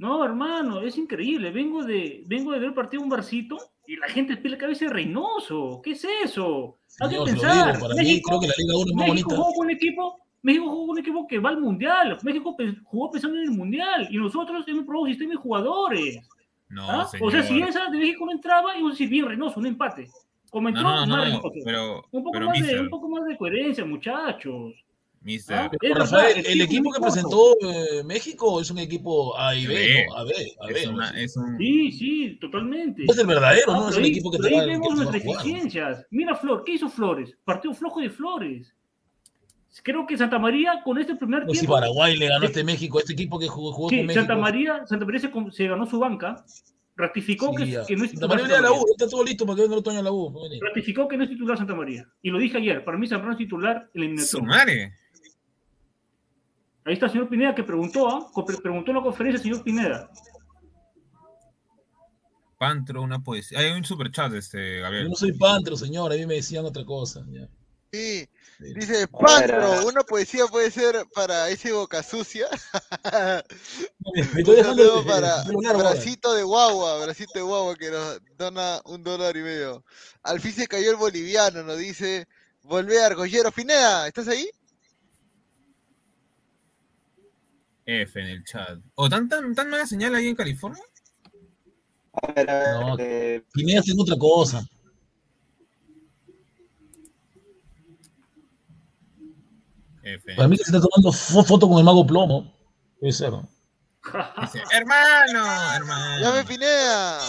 No, 0.00 0.24
hermano, 0.24 0.80
es 0.80 0.96
increíble. 0.96 1.50
Vengo 1.50 1.84
de, 1.84 2.22
vengo 2.26 2.52
de 2.52 2.58
ver 2.58 2.72
partido 2.72 3.02
un 3.02 3.10
barcito 3.10 3.58
y 3.86 3.96
la 3.96 4.08
gente 4.08 4.34
pide 4.38 4.52
la 4.52 4.58
cabeza 4.58 4.86
de 4.86 4.92
Reynoso. 4.92 5.82
¿Qué 5.84 5.90
es 5.90 6.06
eso? 6.24 6.78
Hay 7.00 7.10
que 7.10 7.16
pensar. 7.22 7.76
digo, 7.76 7.80
para 7.80 7.94
mí 7.94 8.00
México, 8.00 8.28
creo 8.30 8.40
que 8.40 8.46
la 8.46 8.54
Liga 8.56 8.76
1 8.76 8.86
es 8.86 8.94
más 8.94 9.08
México 9.10 9.28
bonita. 9.28 9.36
jugó 9.36 9.54
con 9.54 9.66
un 9.66 9.70
equipo. 9.72 10.16
México 10.40 10.64
jugó 10.70 10.80
con 10.86 10.90
un 10.90 10.98
equipo 11.00 11.26
que 11.26 11.38
va 11.38 11.50
al 11.50 11.60
mundial. 11.60 12.18
México 12.22 12.56
jugó 12.84 13.10
pensando 13.10 13.36
en 13.36 13.42
el 13.42 13.50
mundial 13.50 14.08
y 14.10 14.16
nosotros 14.16 14.64
hemos 14.68 14.86
probado 14.86 15.02
un 15.02 15.10
sistema 15.10 15.32
de 15.32 15.36
jugadores. 15.36 16.18
No, 16.70 16.90
¿ah? 16.90 17.10
O 17.20 17.30
sea, 17.30 17.42
si 17.42 17.60
esa 17.60 17.90
de 17.90 17.98
México 17.98 18.24
no 18.24 18.32
entraba, 18.32 18.72
íbamos 18.72 18.92
a 18.92 18.94
decir 18.94 19.08
bien 19.10 19.26
Reynoso, 19.26 19.60
un 19.60 19.66
empate. 19.66 20.08
Como 20.48 20.70
entró, 20.70 20.82
no, 20.82 20.94
no, 20.94 21.00
más 21.00 21.08
no, 21.08 21.24
Reynoso. 21.24 21.50
pero, 21.62 21.96
un, 22.10 22.24
poco 22.24 22.30
pero 22.32 22.46
más 22.46 22.54
de, 22.54 22.60
mister, 22.62 22.80
un 22.80 22.88
poco 22.88 23.08
más 23.10 23.24
de 23.26 23.36
coherencia, 23.36 23.84
muchachos. 23.84 24.72
Mister, 25.22 25.56
¿Ah? 25.56 25.70
Pero, 25.80 25.94
Es 25.94 26.00
Rafael, 26.00 26.34
verdad, 26.36 26.52
el 26.52 26.60
equipo 26.62 26.90
que 26.92 27.00
presentó 27.00 27.56
eh, 27.60 28.02
México 28.04 28.60
es 28.60 28.70
un 28.70 28.78
equipo 28.78 29.36
A 29.38 29.54
y 29.54 29.66
B. 29.66 30.06
A 30.16 30.24
B, 30.24 30.32
A 30.60 30.66
B. 30.66 30.80
es, 30.80 30.86
¿no? 30.86 30.94
una, 30.94 31.10
es 31.10 31.36
un... 31.36 31.58
Sí, 31.58 31.92
sí, 31.92 32.38
totalmente. 32.40 33.04
Es 33.08 33.18
el 33.18 33.26
verdadero, 33.26 33.72
Ah, 33.72 33.76
¿no? 33.76 33.88
Es 33.88 33.94
pero 33.94 33.98
un 33.98 34.04
ahí- 34.04 34.10
equipo 34.10 34.30
que 34.30 34.38
pero 34.38 34.48
te 34.48 34.54
va, 34.54 34.60
ahí 34.62 34.66
que 34.66 34.72
vemos 34.72 34.88
te 34.88 34.94
nuestras 34.96 35.22
jugar. 35.22 35.40
eficiencias. 35.46 36.06
Mira 36.10 36.34
Flor, 36.34 36.62
¿qué 36.64 36.72
hizo 36.72 36.88
Flores? 36.88 37.36
Partido 37.44 37.74
flojo 37.74 38.00
de 38.00 38.10
Flores. 38.10 38.74
Creo 39.82 40.04
que 40.06 40.16
Santa 40.18 40.38
María 40.38 40.82
con 40.84 40.98
este 40.98 41.14
primer 41.14 41.44
No, 41.44 41.52
si 41.52 41.60
tiempo. 41.60 41.74
Paraguay 41.74 42.16
le 42.16 42.26
ganó 42.28 42.42
a 42.44 42.46
este 42.48 42.64
México, 42.64 42.98
este 42.98 43.12
equipo 43.12 43.38
que 43.38 43.46
jugó, 43.46 43.72
jugó 43.72 43.88
Sí, 43.88 43.98
con 43.98 44.06
México. 44.06 44.20
Santa 44.26 44.36
María, 44.40 44.86
Santa 44.86 45.04
María 45.04 45.20
se, 45.52 45.66
ganó 45.68 45.86
su 45.86 45.98
banca, 46.00 46.44
ratificó 46.96 47.50
Sí, 47.56 47.64
que, 47.86 47.96
no 47.96 48.04
es 48.04 48.10
Santa 48.10 48.26
titular 48.26 48.28
María 48.28 48.42
Santa 48.42 48.46
viene 48.46 48.54
a 48.54 48.60
la 48.62 48.70
María. 48.70 48.82
U, 48.82 48.86
está 48.90 49.08
todo 49.08 49.24
listo 49.24 49.46
para 49.46 49.56
que 49.56 49.62
venga 49.62 49.74
el 49.74 49.78
otro 49.78 49.90
año 49.92 50.00
a 50.00 50.02
la 50.02 50.12
U. 50.12 50.34
Ratificó 50.60 51.06
que 51.06 51.16
no 51.16 51.22
es 51.22 51.30
titular 51.30 51.56
Santa 51.56 51.74
María. 51.76 52.08
Y 52.20 52.30
lo 52.30 52.38
dije 52.38 52.56
ayer, 52.58 52.84
para 52.84 52.98
mí 52.98 53.06
Zambrano 53.06 53.32
es 53.32 53.38
titular 53.38 53.88
Su 53.92 53.98
eliminatorio. 53.98 54.90
Ahí 56.84 56.94
está 56.94 57.06
el 57.06 57.12
señor 57.12 57.28
Pineda 57.28 57.54
que 57.54 57.62
preguntó, 57.62 58.08
¿ah? 58.08 58.28
Co- 58.32 58.44
preguntó 58.44 58.90
en 58.90 58.96
la 58.96 59.02
conferencia 59.02 59.36
el 59.38 59.42
señor 59.42 59.62
Pineda. 59.62 60.10
Pantro, 62.58 63.02
una 63.02 63.18
poesía. 63.22 63.58
Hay 63.58 63.70
un 63.72 63.84
super 63.84 64.10
chat, 64.10 64.32
este, 64.34 64.76
Yo 64.78 64.82
Gabriel. 64.82 65.08
no 65.08 65.14
soy 65.14 65.32
pantro, 65.32 65.76
señor, 65.76 66.12
a 66.12 66.16
mí 66.16 66.26
me 66.26 66.34
decían 66.34 66.64
otra 66.64 66.84
cosa. 66.84 67.24
ya. 67.30 67.48
Sí. 67.92 68.28
Dice, 68.60 69.08
Pantro, 69.08 69.86
una 69.86 70.02
poesía 70.02 70.46
puede 70.46 70.70
ser 70.70 71.06
para 71.14 71.48
ese 71.48 71.72
boca 71.72 72.02
sucia. 72.02 72.46
Me 74.14 74.20
estoy 74.20 74.44
Un 74.44 74.56
dejando 74.56 74.82
saludo 74.84 75.06
para. 75.06 75.42
Bracito 75.78 76.34
de 76.34 76.42
Guagua, 76.42 77.02
Bracito 77.02 77.32
de 77.34 77.40
Guagua 77.42 77.74
que 77.76 77.90
nos 77.90 78.20
dona 78.36 78.80
un 78.84 79.02
dólar 79.02 79.34
y 79.36 79.40
medio. 79.42 79.82
Al 80.22 80.40
fin 80.40 80.52
se 80.52 80.66
cayó 80.68 80.90
el 80.90 80.96
boliviano, 80.98 81.62
nos 81.62 81.78
dice, 81.78 82.28
volvé 82.62 83.02
Argollero. 83.02 83.50
Pineda, 83.50 84.06
¿estás 84.06 84.28
ahí? 84.28 84.48
F 87.90 88.20
en 88.20 88.26
el 88.26 88.44
chat. 88.44 88.78
¿O 88.94 89.08
tan, 89.08 89.28
tan, 89.28 89.54
tan 89.54 89.68
mala 89.68 89.86
señal 89.86 90.14
ahí 90.14 90.28
en 90.28 90.36
California? 90.36 90.82
No, 92.80 92.96
Pineda 93.52 93.80
haciendo 93.80 94.02
otra 94.02 94.16
cosa. 94.16 94.64
F. 100.02 100.34
Para 100.34 100.48
mí 100.48 100.56
que 100.56 100.64
se 100.64 100.70
está 100.76 100.80
tomando 100.80 101.12
fo- 101.12 101.44
foto 101.44 101.68
con 101.68 101.78
el 101.78 101.84
mago 101.84 102.06
plomo. 102.06 102.52
Puede 102.98 103.12
ser. 103.12 103.30
¿no? 103.30 103.48
Dice, 104.40 104.62
hermano, 104.72 105.44
hermano. 105.74 106.20
Llame 106.20 106.44
Pineda. 106.44 107.20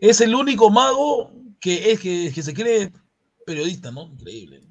Es 0.00 0.20
el 0.20 0.34
único 0.34 0.70
mago 0.70 1.32
que 1.60 1.90
es 1.92 2.00
que, 2.00 2.30
que 2.32 2.42
se 2.42 2.54
cree 2.54 2.92
periodista, 3.44 3.90
¿no? 3.90 4.04
Increíble. 4.04 4.62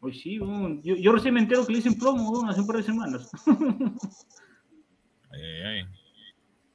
Bueno. 0.00 0.14
Pues 0.14 0.20
sí, 0.22 0.38
yo, 0.82 0.96
yo 0.96 1.12
recién 1.12 1.34
me 1.34 1.40
entero 1.40 1.66
que 1.66 1.72
le 1.72 1.78
dicen 1.78 1.98
plomo 1.98 2.30
weón, 2.30 2.48
hace 2.50 2.60
un 2.60 2.66
par 2.66 2.76
de 2.76 2.82
semanas. 2.82 3.28
Ay, 5.32 5.40
ay, 5.42 5.62
ay. 5.64 5.84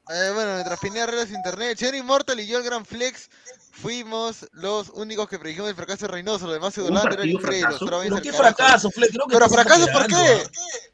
Eh, 0.08 0.30
bueno, 0.34 0.54
mientras 0.54 0.78
Pineda 0.78 1.02
arregla 1.04 1.26
su 1.26 1.34
internet, 1.34 1.76
Cherry 1.76 1.98
Immortal 1.98 2.38
y 2.38 2.46
yo, 2.46 2.58
el 2.58 2.64
Gran 2.64 2.86
Flex, 2.86 3.28
fuimos 3.72 4.46
los 4.52 4.88
únicos 4.90 5.28
que 5.28 5.36
predijimos 5.38 5.68
el 5.68 5.74
fracaso 5.76 6.06
de 6.06 6.12
Reynoso. 6.12 6.46
Los 6.46 6.54
demás 6.54 6.72
se 6.72 6.80
¿Un 6.80 6.86
burlaban, 6.88 7.12
eran 7.12 7.18
partido 7.18 7.38
increíbles. 7.40 7.62
fracaso? 7.78 7.78
solo 7.86 8.00
Pero 8.02 8.22
qué 8.22 8.32
fracaso. 8.32 8.90
Creo 8.90 9.08
que 9.26 9.34
Pero 9.34 9.48
fracaso, 9.48 9.86
¿por 9.92 10.06
qué? 10.06 10.42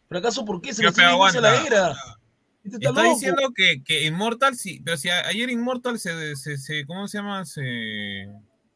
¿Fracaso 0.09 0.45
por 0.47 0.61
qué? 0.63 0.73
Se 0.75 0.83
lo 0.83 0.93
feo 0.93 1.29
la 1.41 1.67
era. 1.67 1.91
Este 2.65 2.77
está 2.77 2.89
Está 2.91 3.03
diciendo 3.03 3.43
que, 3.55 3.83
que 3.85 4.07
Immortal, 4.07 4.57
sí, 4.57 4.81
pero 4.85 4.97
si 4.97 5.11
a- 5.11 5.27
ayer 5.27 5.51
Immortal 5.51 5.99
se, 5.99 6.35
se, 6.37 6.57
se- 6.57 6.87
¿cómo 6.87 7.07
se 7.07 7.19
llama? 7.19 7.45
Se, 7.45 8.29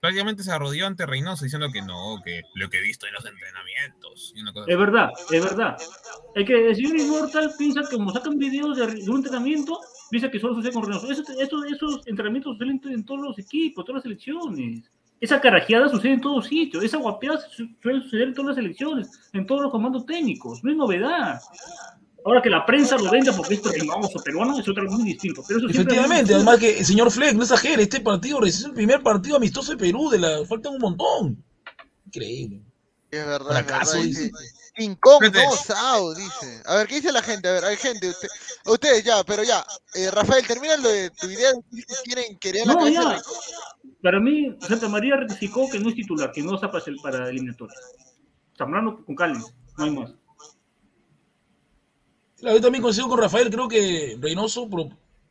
prácticamente 0.07 0.43
se 0.43 0.53
arrodilló 0.53 0.87
ante 0.87 1.05
Reynoso 1.07 1.45
diciendo 1.45 1.69
que 1.73 1.83
no, 1.83 2.21
que 2.25 2.43
lo 2.55 2.69
que 2.71 2.79
he 2.79 2.83
visto 2.83 3.07
en 3.07 3.15
los 3.15 3.25
entrenamientos. 3.27 4.33
Y 4.37 4.41
una 4.41 4.53
cosa 4.53 4.67
Es 4.71 4.79
verdad, 4.79 5.11
es 5.31 5.43
verdad. 5.45 5.77
El 6.35 6.45
que 6.45 6.75
señor 6.75 6.97
Immortal 6.99 7.53
piensa 7.59 7.83
que 7.89 7.97
como 7.97 8.13
sacan 8.13 8.39
videos 8.39 8.77
de, 8.77 8.87
de 8.87 9.11
un 9.11 9.17
entrenamiento, 9.17 9.79
piensa 10.11 10.31
que 10.31 10.39
solo 10.39 10.55
sucede 10.55 10.73
con 10.73 10.85
Reynoso. 10.85 11.11
Esos, 11.11 11.29
esos, 11.31 11.65
esos 11.67 12.07
entrenamientos 12.07 12.53
suceden 12.57 12.81
en 12.85 13.05
todos 13.05 13.21
los 13.21 13.39
equipos, 13.39 13.85
todas 13.85 13.97
las 13.97 14.03
selecciones. 14.05 14.85
Esa 15.19 15.41
carajeada 15.41 15.89
sucede 15.89 16.13
en 16.13 16.21
todos 16.21 16.47
sitios. 16.47 16.85
Esa 16.85 16.99
guapeada 16.99 17.41
su- 17.51 17.69
suele 17.83 18.03
suceder 18.03 18.29
en 18.29 18.35
todas 18.35 18.49
las 18.49 18.57
selecciones, 18.57 19.11
en 19.33 19.47
todos 19.47 19.63
los 19.63 19.71
comandos 19.73 20.05
técnicos. 20.05 20.63
No 20.63 20.71
es 20.71 20.77
novedad. 20.77 21.41
Ahora 22.27 22.43
que 22.43 22.51
la 22.51 22.67
prensa 22.67 22.97
lo 22.99 23.09
venda 23.09 23.33
porque 23.33 23.55
es 23.55 23.63
Reynoso 23.63 24.19
peruano 24.25 24.59
es 24.59 24.69
otro 24.69 24.83
muy 24.91 25.05
distinto. 25.05 25.45
Pero 25.47 25.61
eso 25.61 25.69
Efectivamente, 25.69 26.35
además 26.35 26.59
que, 26.59 26.85
señor 26.85 27.13
Fleck, 27.13 27.35
no 27.35 27.43
exagere, 27.45 27.85
este 27.85 28.01
partido 28.01 28.45
es 28.45 28.65
el 28.65 28.73
primer 28.73 29.01
partido 29.01 29.37
amistoso 29.37 29.71
de 29.71 29.79
Perú, 29.79 30.11
de 30.11 30.19
la 30.19 30.45
faltan 30.45 30.73
un 30.75 30.81
montón. 30.81 31.45
Increíble. 32.07 32.63
Es 33.13 33.25
verdad, 33.25 33.51
Fracaso, 33.65 33.99
dice. 34.03 34.33
Sao, 35.65 36.15
dice. 36.15 36.63
A 36.67 36.75
ver, 36.75 36.89
¿qué 36.89 36.97
dice 36.97 37.13
la 37.13 37.23
gente? 37.23 37.49
A 37.49 37.53
ver, 37.53 37.65
hay 37.65 37.77
gente, 37.77 38.09
usted- 38.11 38.29
ustedes 38.67 39.05
ya, 39.05 39.23
pero 39.25 39.45
ya. 39.45 39.65
Eh, 39.95 40.11
Rafael, 40.11 40.45
termina 40.47 40.77
lo 40.79 40.89
de 40.89 41.11
tu 41.11 41.31
idea. 41.31 41.53
¿Qué 41.73 41.85
quieren 42.05 42.37
querer 42.39 42.67
la 42.67 42.73
No, 42.75 42.79
cabeza 42.81 43.03
ya. 43.03 43.23
Para 44.03 44.19
mí, 44.21 44.55
Santa 44.67 44.89
María 44.89 45.15
ratificó 45.17 45.71
que 45.71 45.79
no 45.79 45.89
es 45.91 45.95
titular, 45.95 46.33
que 46.33 46.43
no 46.43 46.57
está 46.57 46.71
para, 46.73 46.85
el- 46.89 46.97
para 47.01 47.31
eliminatoria. 47.31 47.77
Zambrano 48.59 49.05
con 49.05 49.15
Callens, 49.15 49.47
no 49.79 49.85
hay 49.85 49.91
más. 49.93 50.11
Claro, 52.47 52.59
yo 52.59 52.63
también 52.63 52.81
coincido 52.83 53.09
con 53.09 53.19
Rafael, 53.19 53.51
creo 53.51 53.67
que 53.67 54.17
Reynoso 54.21 54.69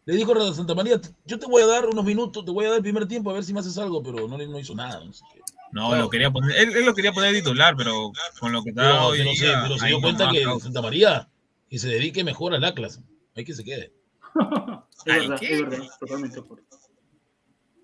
le 0.06 0.16
dijo 0.18 0.34
a 0.38 0.54
Santa 0.54 0.76
María, 0.76 1.00
yo 1.24 1.40
te 1.40 1.46
voy 1.46 1.62
a 1.62 1.66
dar 1.66 1.86
unos 1.86 2.04
minutos, 2.04 2.44
te 2.44 2.52
voy 2.52 2.66
a 2.66 2.68
dar 2.68 2.76
el 2.80 2.84
primer 2.84 3.08
tiempo 3.08 3.30
a 3.30 3.34
ver 3.36 3.44
si 3.46 3.54
me 3.54 3.62
haces 3.62 3.78
algo, 3.78 4.04
pero 4.04 4.28
no, 4.28 4.38
no 4.38 4.60
hizo 4.60 4.76
nada. 4.76 5.02
no 5.02 5.14
sé 5.14 5.24
qué. 5.34 5.40
No, 5.72 5.88
Claro. 5.88 6.02
lo 6.04 6.10
quería 6.10 6.30
poner, 6.30 6.58
él, 6.58 6.76
él 6.76 6.86
lo 6.86 6.94
quería 6.94 7.14
poner 7.14 7.34
titular, 7.34 7.74
pero 7.78 8.12
con 8.42 8.52
lo 8.52 8.62
que 8.64 8.72
está 8.72 8.82
Pero, 8.82 9.06
hoy 9.08 9.20
se- 9.20 9.46
día, 9.46 9.62
pero 9.64 9.78
se 9.80 9.88
dio 9.88 9.96
no 9.96 10.02
cuenta 10.02 10.30
que 10.30 10.44
causa. 10.44 10.66
Santa 10.66 10.82
María 10.82 11.30
que 11.70 11.80
se 11.80 11.88
dedique 11.88 12.22
mejor 12.26 12.54
al 12.54 12.66
Atlas. 12.66 13.00
Hay 13.34 13.46
que 13.46 13.54
se 13.54 13.64
quede. 13.64 13.94
Es 15.06 15.14
Ay, 15.14 15.20
verdad, 15.22 15.40
¿qué? 15.40 15.54
es 15.54 15.62
verdad, 15.62 15.86
totalmente. 16.02 16.44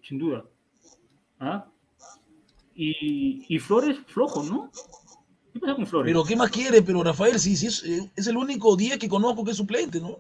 Sin 0.04 0.18
duda. 0.18 0.44
¿Ah? 1.40 1.68
Y, 2.76 3.46
y 3.48 3.60
Flores 3.60 3.98
flojo, 4.08 4.44
¿no? 4.44 4.70
¿Qué 5.54 5.60
pasa 5.60 5.76
con 5.76 5.86
Flores? 5.88 6.10
Pero 6.12 6.24
¿qué 6.24 6.36
más 6.36 6.50
quiere? 6.52 6.82
Pero 6.82 7.04
Rafael, 7.04 7.40
sí, 7.40 7.56
sí, 7.58 7.68
es, 7.68 7.84
eh, 7.84 8.10
es 8.16 8.28
el 8.28 8.38
único 8.38 8.76
10 8.76 8.98
que 8.98 9.10
conozco 9.10 9.44
que 9.44 9.52
es 9.52 9.58
suplente, 9.58 10.00
¿no? 10.00 10.18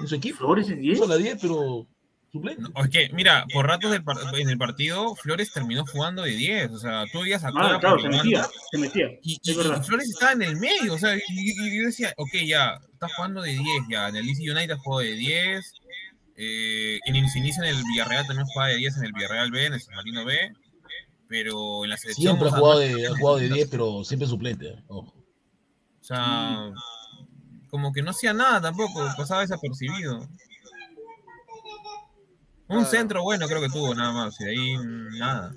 En 0.00 0.06
su 0.06 0.14
equipo. 0.14 0.38
Flores 0.38 0.68
es 0.70 0.78
10. 0.78 0.98
Usa 1.00 1.08
la 1.08 1.16
10, 1.16 1.38
pero 1.40 1.86
suplente. 2.30 2.62
No, 2.62 2.84
es 2.84 2.90
que, 2.90 3.10
mira, 3.12 3.44
por 3.52 3.66
ratos 3.66 3.90
del 3.90 4.04
par- 4.04 4.16
en 4.38 4.48
el 4.48 4.58
partido, 4.58 5.16
Flores 5.16 5.52
terminó 5.52 5.84
jugando 5.86 6.22
de 6.22 6.30
10. 6.36 6.70
O 6.70 6.78
sea, 6.78 7.04
tú 7.12 7.22
veías 7.22 7.42
a 7.42 7.48
Ah, 7.48 7.78
claro, 7.80 7.98
se 7.98 8.08
metía, 8.08 8.46
se 8.70 8.78
metía. 8.78 9.06
y, 9.22 9.34
es 9.42 9.48
y- 9.48 9.54
verdad. 9.56 9.80
y 9.82 9.86
Flores 9.86 10.08
estaba 10.10 10.32
en 10.32 10.42
el 10.42 10.56
medio. 10.56 10.94
O 10.94 10.98
sea, 10.98 11.16
y, 11.16 11.20
y- 11.30 11.50
y 11.50 11.78
yo 11.80 11.86
decía, 11.86 12.12
ok, 12.16 12.30
ya, 12.46 12.78
está 12.92 13.08
jugando 13.16 13.42
de 13.42 13.50
10 13.52 13.64
ya. 13.90 14.08
En 14.08 14.16
el 14.16 14.26
DC 14.26 14.48
United 14.50 14.76
jugó 14.78 15.00
de 15.00 15.12
10. 15.14 15.72
eh, 16.40 17.00
en 17.06 17.28
su 17.28 17.38
inicio 17.38 17.64
en 17.64 17.70
el 17.70 17.82
Villarreal 17.82 18.24
también 18.24 18.46
jugaba 18.46 18.70
de 18.70 18.76
10 18.76 18.96
en 18.98 19.04
el 19.06 19.12
Villarreal 19.12 19.50
B, 19.50 19.66
en 19.66 19.72
el 19.74 19.80
San 19.80 19.96
Marino 19.96 20.24
B. 20.24 20.52
Pero 21.28 21.84
en 21.84 21.90
la 21.90 21.96
selección. 21.96 22.36
Siempre 22.38 22.48
ha 22.48 22.52
jugado, 22.58 22.80
no- 22.80 22.86
de, 22.86 23.06
ha 23.06 23.16
jugado 23.18 23.36
de 23.38 23.48
10, 23.50 23.68
pero 23.70 24.02
siempre 24.04 24.26
suplente. 24.28 24.68
¿eh? 24.68 24.82
Ojo. 24.88 25.12
O 26.00 26.04
sea, 26.04 26.70
como 27.70 27.92
que 27.92 28.02
no 28.02 28.10
hacía 28.12 28.32
nada 28.32 28.60
tampoco, 28.62 29.06
pasaba 29.16 29.42
desapercibido. 29.42 30.26
Un 32.68 32.84
centro 32.84 33.22
bueno 33.22 33.46
creo 33.46 33.60
que 33.62 33.68
tuvo 33.70 33.94
nada 33.94 34.12
más, 34.12 34.38
y 34.40 34.44
de 34.44 34.50
ahí 34.50 34.76
nada. 35.18 35.54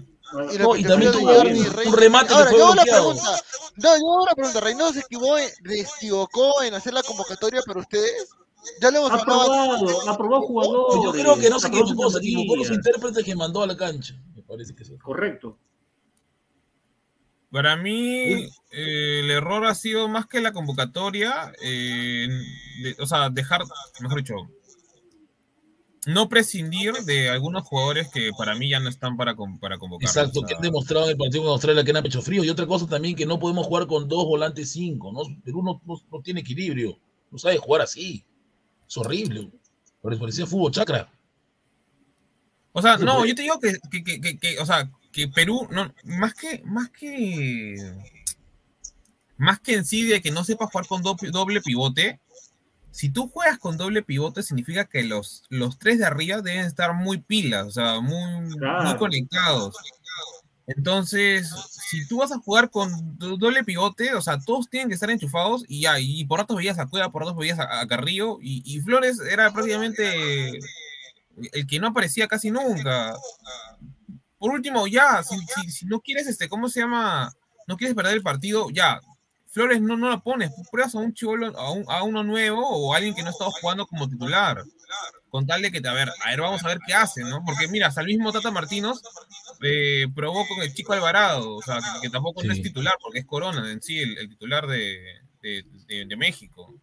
Y, 0.54 0.58
No, 0.60 0.76
y 0.78 0.84
que 0.84 0.88
también 0.90 1.12
tuvo 1.12 1.30
un- 1.42 1.94
remate 1.98 2.28
que 2.30 2.34
Ahora, 2.36 2.50
fue 2.50 2.60
yo 2.60 2.66
hago 2.68 2.76
la 2.76 2.84
pregunta. 2.84 3.42
No, 3.76 3.98
yo 3.98 4.14
hago 4.14 4.26
la 4.26 4.36
pregunta. 4.36 4.60
¿Reynoso 4.62 4.94
se 4.94 5.00
equivocó, 5.02 5.38
en- 5.38 5.50
se 5.50 5.82
equivocó 5.98 6.62
en 6.64 6.74
hacer 6.74 6.94
la 6.94 7.04
convocatoria 7.04 7.62
para 7.66 7.82
ustedes? 7.82 8.30
Ya 8.82 8.92
le 8.92 8.98
hemos 9.00 9.12
Ha 9.12 9.16
hablado. 9.16 9.46
probado, 9.46 10.10
ha 10.10 10.18
probado 10.18 10.42
jugadores. 10.44 11.04
Yo 11.04 11.12
creo 11.12 11.38
que 11.38 11.50
no 11.50 11.60
se 11.60 11.68
equivocó, 11.68 12.10
se 12.12 12.20
equivocó 12.20 12.56
los 12.56 12.70
intérpretes 12.72 13.26
que 13.26 13.36
mandó 13.36 13.62
a 13.64 13.68
la 13.68 13.76
cancha. 13.76 14.16
Parece 14.52 14.76
que 14.76 14.84
sí. 14.84 14.98
Correcto. 14.98 15.58
Para 17.52 17.76
mí, 17.78 18.34
eh, 18.72 19.20
el 19.22 19.32
error 19.32 19.66
ha 19.66 19.76
sido 19.76 20.08
más 20.10 20.26
que 20.28 20.42
la 20.42 20.52
convocatoria, 20.52 21.54
eh, 21.62 22.28
de- 22.84 22.96
o 23.00 23.06
sea, 23.06 23.30
dejar, 23.30 23.62
mejor 24.02 24.18
dicho, 24.20 24.36
no 26.08 26.28
prescindir 26.30 26.94
de 27.06 27.30
algunos 27.30 27.64
jugadores 27.64 28.10
que 28.12 28.32
para 28.38 28.56
mí 28.56 28.70
ya 28.70 28.80
no 28.80 28.90
están 28.90 29.16
para, 29.18 29.36
para 29.60 29.78
convocar. 29.78 30.08
Exacto, 30.08 30.42
que 30.44 30.56
han 30.56 30.62
demostrado 30.62 31.06
en 31.06 31.12
el 31.12 31.18
partido 31.18 31.44
con 31.44 31.52
Australia 31.54 31.84
que 31.84 31.92
eran 31.92 32.04
pecho 32.04 32.22
frío. 32.22 32.44
Y 32.44 32.50
otra 32.50 32.66
cosa 32.66 32.88
también 32.88 33.16
que 33.16 33.26
no 33.26 33.40
podemos 33.40 33.68
jugar 33.68 33.86
con 33.88 34.08
dos 34.08 34.26
volantes 34.26 34.72
cinco. 34.72 35.12
¿no? 35.14 35.22
Perú 35.44 35.62
no, 35.64 35.82
no- 35.86 36.02
no 36.12 36.22
tiene 36.22 36.40
equilibrio. 36.42 36.98
No 37.30 37.38
sabe 37.38 37.58
jugar 37.58 37.82
así. 37.84 38.26
Es 38.88 38.98
horrible. 38.98 39.50
Pare- 40.02 40.18
Parecía 40.18 40.46
fútbol 40.46 40.72
chacra. 40.72 41.10
O 42.74 42.82
sea, 42.82 42.98
no, 42.98 43.18
pues. 43.18 43.30
yo 43.30 43.36
te 43.36 43.42
digo 43.42 43.60
que, 43.60 43.78
que, 44.04 44.22
que- 44.22 44.38
que- 44.40 44.60
o 44.60 44.66
sea, 44.66 44.90
que 45.12 45.28
Perú, 45.28 45.68
no, 45.72 45.94
más 46.06 46.34
que, 46.34 46.62
más 46.66 46.90
que, 46.90 47.76
más 49.38 49.60
que 49.60 49.74
en 49.74 49.86
sí 49.86 50.04
de 50.04 50.22
que 50.22 50.32
no 50.32 50.44
sepa 50.44 50.68
jugar 50.68 50.88
con 50.88 51.02
doble, 51.02 51.32
doble 51.32 51.62
pivote, 51.62 52.20
si 52.92 53.10
tú 53.10 53.28
juegas 53.30 53.58
con 53.58 53.78
doble 53.78 54.04
pivote 54.04 54.44
significa 54.44 54.86
que 54.86 55.04
los, 55.04 55.44
los 55.50 55.80
tres 55.80 56.00
de 56.00 56.06
arriba 56.06 56.42
deben 56.42 56.66
estar 56.66 56.94
muy 56.94 57.18
pilas, 57.20 57.68
o 57.68 57.72
sea, 57.72 58.00
muy, 58.02 58.56
muy 58.84 58.98
conectados. 58.98 59.76
Entonces, 60.68 61.50
si 61.90 62.08
tú 62.08 62.18
vas 62.20 62.32
a 62.32 62.38
jugar 62.40 62.70
con 62.70 63.18
do- 63.18 63.36
doble 63.36 63.64
pivote, 63.64 64.14
o 64.14 64.22
sea, 64.22 64.40
todos 64.40 64.70
tienen 64.70 64.88
que 64.90 64.94
estar 64.94 65.10
enchufados 65.10 65.66
y 65.68 65.82
ya, 65.82 66.00
y 66.00 66.24
por 66.26 66.40
ratos 66.40 66.56
veías 66.58 66.80
a 66.80 66.86
Cueva, 66.88 67.12
por 67.12 67.24
ratos 67.24 67.38
veías 67.38 67.60
a, 67.60 67.82
a 67.82 67.88
Carrillo, 67.88 68.38
y, 68.42 68.62
y 68.66 68.80
Flores 68.82 69.20
era 69.20 69.52
prácticamente 69.52 70.52
el 71.54 71.68
que 71.68 71.80
no 71.80 71.88
aparecía 71.88 72.28
casi 72.28 72.52
nunca. 72.52 73.16
Por 74.38 74.52
último, 74.52 74.88
ya, 74.88 75.22
si, 75.24 75.38
si- 75.40 75.72
si 75.72 75.86
no 75.86 76.00
quieres, 76.02 76.28
este, 76.28 76.50
¿cómo 76.50 76.68
se 76.70 76.80
llama? 76.80 77.32
No 77.68 77.78
quieres 77.78 77.96
perder 77.96 78.14
el 78.14 78.24
partido, 78.24 78.70
ya. 78.72 79.00
Flores 79.48 79.82
no, 79.82 79.98
no 79.98 80.10
la 80.10 80.20
pones, 80.22 80.50
pruebas 80.72 80.96
a 80.96 81.00
un 81.00 81.14
chivolo, 81.14 81.48
a, 81.60 81.72
un- 81.72 81.86
a 81.90 82.04
uno 82.04 82.24
nuevo 82.24 82.68
o 82.68 82.94
a 82.94 82.98
alguien 82.98 83.14
que 83.14 83.22
no 83.22 83.28
ha 83.28 83.32
estado 83.32 83.52
jugando 83.52 83.86
como 83.86 84.08
titular. 84.10 84.64
Con 85.30 85.46
tal 85.46 85.62
de 85.62 85.72
que, 85.72 85.86
a 85.88 85.94
ver, 85.94 86.10
a 86.10 86.30
ver, 86.30 86.42
vamos 86.42 86.64
a 86.64 86.68
ver 86.68 86.80
qué 86.86 86.94
hace, 86.94 87.22
¿no? 87.24 87.44
Porque 87.46 87.68
mira, 87.68 87.88
hasta 87.88 88.02
el 88.02 88.08
mismo 88.08 88.32
Tata 88.34 88.52
Martínez 88.52 88.98
eh, 89.62 90.08
probó 90.14 90.46
con 90.48 90.62
el 90.62 90.74
chico 90.74 90.92
Alvarado, 90.94 91.56
o 91.56 91.62
sea, 91.62 91.78
que, 91.78 92.02
que 92.04 92.10
tampoco 92.10 92.44
no 92.44 92.52
es 92.52 92.62
titular, 92.62 92.94
porque 93.02 93.20
es 93.20 93.26
Corona 93.26 93.72
en 93.72 93.82
sí, 93.82 94.00
el, 94.00 94.18
el 94.18 94.30
titular 94.30 94.68
de, 94.68 95.00
de- 95.42 95.64
de- 95.88 96.06
de 96.06 96.16
México. 96.18 96.74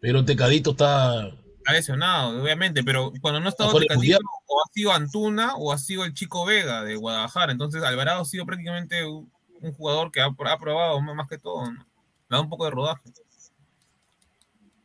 Pero 0.00 0.24
Tecadito 0.24 0.70
está. 0.72 1.30
Está 1.66 1.72
lesionado, 1.72 2.40
obviamente, 2.40 2.84
pero 2.84 3.12
cuando 3.20 3.40
no 3.40 3.46
ha 3.46 3.48
estado 3.48 3.72
Mundial. 3.72 4.20
o 4.46 4.60
ha 4.62 4.72
sido 4.72 4.92
Antuna 4.92 5.56
o 5.56 5.72
ha 5.72 5.78
sido 5.78 6.04
el 6.04 6.14
Chico 6.14 6.44
Vega 6.46 6.84
de 6.84 6.94
Guadalajara. 6.94 7.50
Entonces, 7.50 7.82
Alvarado 7.82 8.22
ha 8.22 8.24
sido 8.24 8.46
prácticamente 8.46 9.04
un, 9.04 9.28
un 9.60 9.72
jugador 9.72 10.12
que 10.12 10.20
ha, 10.20 10.26
ha 10.26 10.58
probado 10.58 11.00
más 11.00 11.26
que 11.26 11.38
todo. 11.38 11.64
¿no? 11.68 11.80
Le 12.28 12.36
da 12.36 12.40
un 12.40 12.48
poco 12.48 12.66
de 12.66 12.70
rodaje. 12.70 13.02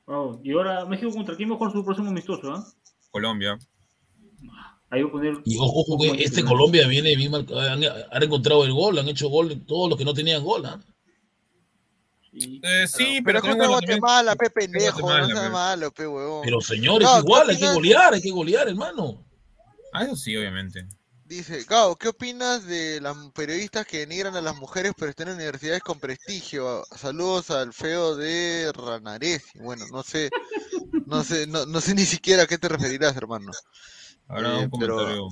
Wow. 0.07 0.41
Y 0.43 0.53
ahora 0.53 0.83
México 0.85 1.11
contra 1.11 1.35
quién 1.35 1.49
jugar 1.55 1.71
su 1.71 1.85
próximo 1.85 2.09
amistoso, 2.09 2.51
¿ah? 2.51 2.65
Colombia. 3.11 3.59
Ahí 4.89 5.03
voy 5.03 5.09
a 5.09 5.11
poner. 5.11 5.41
Y 5.45 5.57
ojo, 5.59 5.81
ojo 5.81 5.99
que 5.99 6.23
este. 6.23 6.43
Colombia 6.43 6.87
viene 6.87 7.15
bien 7.15 7.31
mal- 7.31 7.45
han, 7.69 7.83
han 8.11 8.23
encontrado 8.23 8.65
el 8.65 8.73
gol, 8.73 8.97
han 8.97 9.07
hecho 9.07 9.29
gol 9.29 9.63
todos 9.67 9.87
los 9.87 9.99
que 9.99 10.05
no 10.05 10.15
tenían 10.15 10.43
gol. 10.43 10.63
Eh, 12.33 12.85
sí, 12.87 13.21
Pero 13.23 13.39
es 13.39 13.41
pero, 13.41 13.41
contra 13.41 13.67
Guatemala, 13.67 14.35
pe 14.35 14.49
pendejo, 14.49 15.01
Guatemala, 15.01 15.27
no 15.27 15.35
sea 15.35 15.43
pe. 15.43 15.49
malo, 15.49 15.91
pe 15.91 16.07
huevón. 16.07 16.41
Pero 16.43 16.61
señores, 16.61 17.07
¿qué 17.09 17.19
igual, 17.19 17.49
hay 17.49 17.57
que 17.57 17.73
golear, 17.73 18.13
hay 18.13 18.21
que 18.21 18.31
golear, 18.31 18.67
hermano. 18.69 19.25
Ah, 19.91 20.05
eso 20.05 20.15
sí, 20.15 20.35
obviamente. 20.37 20.87
Dice, 21.25 21.63
Gao, 21.63 21.95
¿qué 21.97 22.09
opinas 22.09 22.65
de 22.65 22.99
las 23.01 23.15
periodistas 23.33 23.85
que 23.85 23.99
denigran 23.99 24.35
a 24.35 24.41
las 24.41 24.55
mujeres 24.55 24.93
pero 24.97 25.09
están 25.09 25.29
en 25.29 25.35
universidades 25.35 25.81
con 25.81 25.99
prestigio? 25.99 26.83
Saludos 26.95 27.49
al 27.51 27.73
feo 27.73 28.15
de 28.15 28.71
Ranaresi. 28.73 29.59
Bueno, 29.59 29.85
no 29.91 30.03
sé, 30.03 30.29
no 31.05 31.23
sé, 31.23 31.47
no, 31.47 31.65
no 31.65 31.79
sé 31.79 31.95
ni 31.95 32.03
siquiera 32.03 32.43
a 32.43 32.47
qué 32.47 32.57
te 32.57 32.67
referirás, 32.67 33.15
hermano. 33.15 33.51
Ahora 34.31 34.61
Eh, 34.61 34.69
un 34.71 34.79
pero- 34.79 34.95
comentario. 34.97 35.27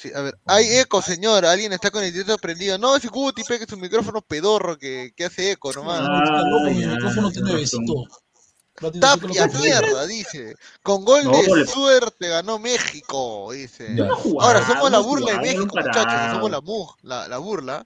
Sí, 0.00 0.10
a 0.14 0.20
ver, 0.22 0.38
hay 0.46 0.64
eco, 0.78 1.02
señor. 1.02 1.44
Alguien 1.44 1.72
está 1.72 1.90
con 1.90 2.04
el 2.04 2.12
directo 2.12 2.38
prendido. 2.38 2.78
No, 2.78 2.94
es 2.94 3.04
Guti, 3.10 3.42
que 3.42 3.54
es 3.56 3.72
un 3.72 3.80
micrófono 3.80 4.22
pedorro 4.22 4.78
que, 4.78 5.12
que 5.16 5.24
hace 5.24 5.50
eco 5.52 5.72
nomás. 5.72 6.00
Ah, 6.02 6.42
mi 6.70 6.80
ya, 6.80 6.88
micrófono 6.88 7.30
tiene 7.32 7.54
besito. 7.54 8.04
Tapia, 9.00 9.48
mierda, 9.48 10.06
dice. 10.06 10.54
Con 10.84 11.04
gol 11.04 11.24
No, 11.24 11.32
de 11.32 11.66
suerte 11.66 12.28
ganó 12.28 12.60
México, 12.60 13.50
dice. 13.52 13.96
Ahora 14.40 14.64
somos 14.64 14.90
la 14.92 14.98
no 14.98 15.02
burla 15.04 15.32
de 15.32 15.38
México, 15.40 15.66
muchachos. 15.74 16.32
Somos 16.34 16.50
la, 16.52 16.60
mu- 16.60 16.86
la, 17.02 17.26
la 17.26 17.38
burla. 17.38 17.84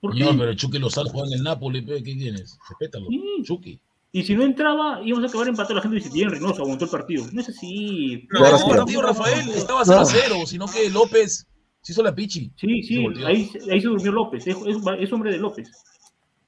¿Por 0.00 0.14
Señor, 0.14 0.32
qué? 0.32 0.38
pero 0.38 0.54
Chucky 0.54 0.78
Lozano 0.78 1.10
juega 1.10 1.26
en 1.26 1.32
el 1.34 1.42
Napoli, 1.42 1.82
pe, 1.82 1.96
¿qué 2.02 2.14
tienes? 2.14 2.56
Respétalo. 2.70 3.06
Sí. 3.10 3.22
Chucky. 3.44 3.78
Y 4.10 4.22
si 4.24 4.34
no 4.34 4.42
entraba, 4.42 5.00
íbamos 5.04 5.26
a 5.26 5.28
acabar 5.28 5.48
empatados. 5.48 5.76
La 5.76 5.82
gente 5.82 5.96
dice, 5.96 6.10
bien, 6.10 6.30
Reynoso 6.30 6.62
aguantó 6.62 6.86
el 6.86 6.90
partido. 6.90 7.26
No 7.32 7.40
es 7.40 7.48
así. 7.50 8.26
No, 8.30 8.44
el 8.46 8.76
partido, 8.76 9.02
Rafael, 9.02 9.48
estaba 9.50 9.84
0 9.84 10.00
a 10.00 10.04
0, 10.06 10.34
sino 10.46 10.66
que 10.66 10.88
López 10.90 11.46
se 11.82 11.92
hizo 11.92 12.02
la 12.02 12.14
pichi. 12.14 12.50
Sí, 12.56 12.82
sí, 12.82 13.06
ahí, 13.26 13.50
ahí 13.70 13.80
se 13.80 13.88
durmió 13.88 14.12
López. 14.12 14.46
Es, 14.46 14.56
es- 14.56 14.76
es 15.00 15.12
hombre 15.12 15.30
de 15.32 15.38
López. 15.38 15.70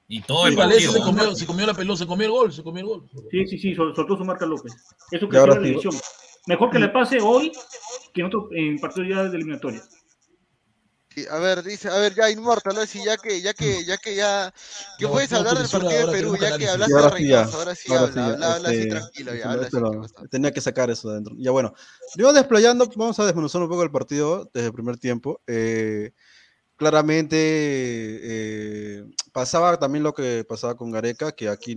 Y 0.09 0.23
todo 0.23 0.47
el 0.47 0.55
Y 0.55 0.57
partido. 0.57 0.93
se 0.93 0.99
¿no? 0.99 1.05
comió, 1.05 1.35
se 1.37 1.47
comió 1.47 1.67
la 1.67 1.75
pelota, 1.75 1.99
se 1.99 2.07
comió 2.07 2.27
el 2.27 2.33
gol, 2.33 2.53
se 2.53 2.63
comió 2.63 2.81
el 2.81 2.87
gol. 2.87 3.11
Sí, 3.31 3.47
sí, 3.47 3.59
sí, 3.59 3.75
sol- 3.75 3.93
soltó 3.95 4.17
su 4.17 4.25
marca 4.25 4.45
López. 4.47 4.73
Eso 5.13 5.27
Y 5.27 5.29
que 5.29 5.37
la 5.37 5.55
división. 5.59 5.95
Mejor 6.47 6.71
que 6.71 6.79
le 6.79 6.89
pase 6.89 7.21
hoy 7.21 7.53
que 8.15 8.23
en 8.23 8.27
otro 8.27 8.49
en 8.53 8.79
partido 8.81 9.07
ya 9.07 9.23
de 9.25 9.37
eliminatoria. 9.37 9.83
A 11.31 11.39
ver, 11.39 11.62
dice, 11.62 11.89
a 11.89 11.97
ver, 11.99 12.14
ya 12.14 12.31
Inmortal, 12.31 12.75
ahora 12.75 12.87
sí, 12.87 13.03
ya 13.05 13.16
que, 13.16 13.41
ya 13.43 13.53
que, 13.55 13.85
ya 13.85 13.97
que 13.99 14.14
ya, 14.14 14.53
que 14.99 15.05
No, 15.07 15.12
puedes 15.12 15.31
no, 15.31 15.39
hablar 15.39 15.59
del 15.59 15.66
censura, 15.68 15.85
partido 15.85 16.07
de 16.07 16.12
Perú, 16.12 16.37
ya 16.37 16.57
que 16.57 16.68
hablaste 16.68 16.95
de 16.95 17.01
ahora 17.01 17.16
sí 17.16 17.29
ya, 17.29 17.37
Reynoso, 17.37 17.59
ahora 17.59 17.75
sí 17.75 17.89
ahora 17.91 18.03
habla, 18.03 18.12
sí 18.12 18.21
habla, 18.21 18.55
habla 18.55 18.68
así 18.68 18.79
este, 18.79 18.89
tranquilo, 18.89 19.35
ya, 19.35 19.51
habla 19.51 19.66
así. 19.66 20.29
tenía 20.31 20.53
que 20.53 20.61
sacar 20.61 20.91
eso 20.91 21.09
de 21.09 21.14
adentro. 21.14 21.35
Ya 21.39 21.51
bueno, 21.51 21.75
yo 22.16 22.33
desplayando, 22.33 22.89
vamos 22.97 23.18
a 23.18 23.27
desmenuzar 23.27 23.62
un 23.62 23.68
poco 23.68 23.83
el 23.83 23.91
partido 23.91 24.51
desde 24.55 24.68
el 24.68 24.73
primer 24.73 24.97
tiempo. 24.99 25.41
Eh, 25.47 26.12
claramente 26.77 27.37
eh, 28.23 29.05
pasaba 29.33 29.79
también 29.79 30.03
lo 30.03 30.14
que 30.14 30.45
pasaba 30.49 30.77
con 30.77 30.91
Gareca, 30.91 31.33
que 31.33 31.49
aquí 31.49 31.73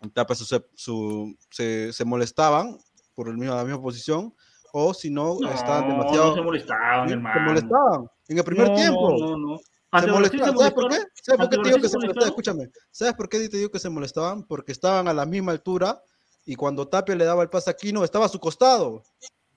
en 0.00 0.10
Tapia 0.10 0.36
su- 0.36 0.64
su- 0.74 1.36
se, 1.50 1.92
se 1.92 2.04
molestaban 2.04 2.78
por 3.14 3.28
el 3.28 3.36
mismo, 3.36 3.54
la 3.54 3.64
misma 3.64 3.82
posición, 3.82 4.34
o 4.72 4.92
si 4.94 5.10
no, 5.10 5.38
estaban 5.52 5.88
demasiado... 5.88 6.30
no 6.30 6.34
se 6.34 6.42
molestaban, 6.42 7.10
hermano. 7.10 7.34
Se 7.34 7.44
molestaban 7.44 8.06
en 8.28 8.38
el 8.38 8.44
primer 8.44 8.68
No, 8.68 8.74
tiempo. 8.74 9.16
no, 9.18 9.36
no. 9.36 9.58
Se 10.00 10.06
molestaban. 10.08 10.52
se 10.52 10.58
¿Sabes 10.58 10.72
por 10.72 10.88
qué? 10.90 10.96
¿Sabes 11.22 11.38
por 11.40 11.48
qué 11.50 11.56
te 11.58 11.68
digo 11.68 11.80
que 11.80 11.88
se 11.88 11.96
molestaban? 11.98 12.28
Escúchame. 12.28 12.70
¿Sabes 12.90 13.14
por 13.14 13.28
qué 13.28 13.48
te 13.48 13.56
digo 13.56 13.70
que 13.70 13.78
se 13.78 13.88
molestaban? 13.90 14.42
Porque 14.44 14.72
estaban 14.72 15.06
a 15.08 15.14
la 15.14 15.24
misma 15.24 15.52
altura 15.52 16.02
y 16.44 16.56
cuando 16.56 16.88
Tapia 16.88 17.14
le 17.14 17.24
daba 17.24 17.42
el 17.42 17.48
pase 17.48 17.70
a 17.70 17.72
Aquino, 17.72 18.02
estaba 18.04 18.26
a 18.26 18.28
su 18.28 18.40
costado. 18.40 19.02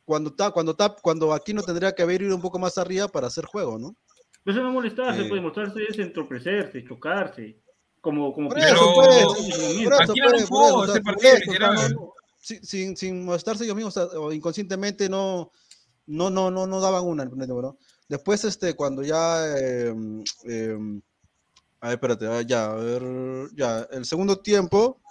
Cuando, 0.06 0.34
Ta- 0.34 0.52
cuando, 0.52 0.76
Tap, 0.76 1.00
cuando 1.02 1.34
Aquino 1.34 1.64
tendría 1.64 1.94
que 1.94 2.04
haber 2.04 2.22
ido 2.22 2.36
un 2.36 2.42
poco 2.42 2.60
más 2.60 2.78
arriba 2.78 3.08
para 3.08 3.28
hacer 3.28 3.46
juego, 3.46 3.78
¿no? 3.78 3.96
Eso 4.46 4.62
no 4.64 4.72
molestarse, 4.72 5.24
Eh. 5.24 5.28
puede 5.28 5.42
mostrarse 5.42 5.80
es 5.90 6.00
entropecerse, 6.00 6.86
chocarse. 6.88 7.60
Como, 8.00 8.32
como 8.32 8.48
Por 8.50 8.60
eso, 8.60 8.94
pues, 8.96 9.26
pues, 11.04 11.96
sin, 12.40 12.64
sin, 12.64 12.96
sin 12.96 13.26
molestarse 13.26 13.66
ellos 13.66 13.76
mismos, 13.76 13.98
o 13.98 14.32
inconscientemente 14.32 15.10
no, 15.10 15.52
no, 16.06 16.30
no, 16.30 16.50
no, 16.52 16.68
no 16.68 16.80
daban 16.80 17.04
una 17.06 17.26
¿no? 17.26 17.78
Después, 18.10 18.44
este, 18.46 18.74
cuando 18.76 19.04
ya, 19.04 19.46
eh, 19.58 19.94
eh, 20.46 20.78
a 21.82 21.88
ver, 21.88 21.96
espérate, 21.96 22.28
ah, 22.28 22.42
ya, 22.42 22.72
a 22.72 22.76
ver, 22.76 23.04
ya, 23.56 23.88
el 23.92 24.06
segundo 24.06 24.40
tiempo, 24.40 25.02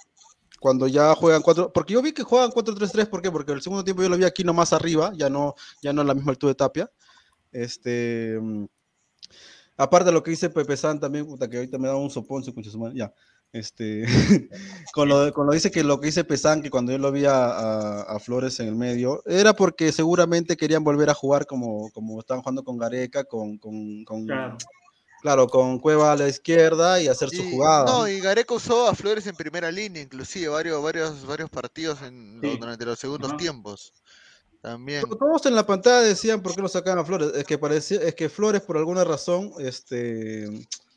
cuando 0.60 0.88
ya 0.88 1.14
juegan 1.14 1.42
cuatro, 1.42 1.72
porque 1.72 1.92
yo 1.92 2.02
vi 2.02 2.12
que 2.12 2.22
juegan 2.22 2.50
4-3-3, 2.50 3.08
¿por 3.08 3.20
qué? 3.20 3.30
Porque 3.30 3.52
el 3.52 3.62
segundo 3.62 3.84
tiempo 3.84 4.02
yo 4.02 4.08
lo 4.08 4.16
vi 4.16 4.24
aquí 4.24 4.44
nomás 4.44 4.72
arriba, 4.72 5.12
ya 5.14 5.28
no, 5.28 5.54
ya 5.82 5.92
no 5.92 6.00
a 6.00 6.04
la 6.04 6.14
misma 6.14 6.30
altura 6.32 6.52
de 6.52 6.54
Tapia, 6.56 6.90
este, 7.52 8.38
mm, 8.40 8.64
aparte 9.76 10.06
de 10.06 10.12
lo 10.12 10.22
que 10.22 10.30
dice 10.30 10.50
Pepe 10.50 10.76
San 10.76 10.98
también, 10.98 11.26
puta, 11.26 11.48
que 11.48 11.58
ahorita 11.58 11.78
me 11.78 11.88
da 11.88 11.96
un 11.96 12.10
sopón, 12.10 12.42
su 12.42 12.52
ya, 12.94 13.12
este, 13.58 14.04
con 14.92 15.08
lo, 15.08 15.32
con 15.32 15.46
lo 15.46 15.52
dice 15.52 15.70
que 15.70 15.82
lo 15.84 16.00
que 16.00 16.06
dice 16.06 16.24
Pesan, 16.24 16.62
que 16.62 16.70
cuando 16.70 16.92
yo 16.92 16.98
lo 16.98 17.10
vi 17.12 17.24
a, 17.24 17.46
a- 17.46 18.02
a 18.02 18.18
Flores 18.20 18.58
en 18.60 18.68
el 18.68 18.76
medio, 18.76 19.22
era 19.26 19.54
porque 19.54 19.92
seguramente 19.92 20.56
querían 20.56 20.84
volver 20.84 21.10
a 21.10 21.14
jugar 21.14 21.46
como, 21.46 21.90
como 21.92 22.18
estaban 22.20 22.42
jugando 22.42 22.62
con 22.64 22.78
Gareca, 22.78 23.24
con, 23.24 23.58
con, 23.58 24.04
con- 24.04 24.26
Claro. 24.26 24.56
claro, 25.22 25.46
con 25.48 25.78
Cueva 25.78 26.12
a 26.12 26.16
la 26.16 26.28
izquierda 26.28 27.00
y 27.00 27.08
hacer 27.08 27.30
su 27.30 27.42
jugada. 27.50 27.84
No, 27.86 28.06
y 28.08 28.20
Gareca 28.20 28.54
usó 28.54 28.88
a 28.88 28.94
Flores 28.94 29.26
en 29.26 29.34
primera 29.36 29.70
línea, 29.72 30.02
inclusive 30.02 30.48
varios, 30.48 30.82
varios, 30.82 31.26
varios 31.26 31.50
partidos 31.50 32.00
en, 32.02 32.40
Sí. 32.42 32.56
durante 32.60 32.84
los 32.84 32.98
segundos 32.98 33.30
Ajá. 33.30 33.36
tiempos. 33.38 33.92
También. 34.62 35.02
To- 35.02 35.16
Todos 35.16 35.46
en 35.46 35.54
la 35.54 35.64
pantalla 35.66 36.00
decían 36.00 36.42
por 36.42 36.54
qué 36.54 36.60
no 36.62 36.68
sacaban 36.68 36.98
a 36.98 37.04
Flores. 37.04 37.30
Es 37.36 37.44
que 37.44 37.56
parecía, 37.58 38.00
es 38.00 38.14
que 38.14 38.28
Flores, 38.28 38.62
por 38.62 38.76
alguna 38.76 39.04
razón, 39.04 39.52
este 39.58 40.48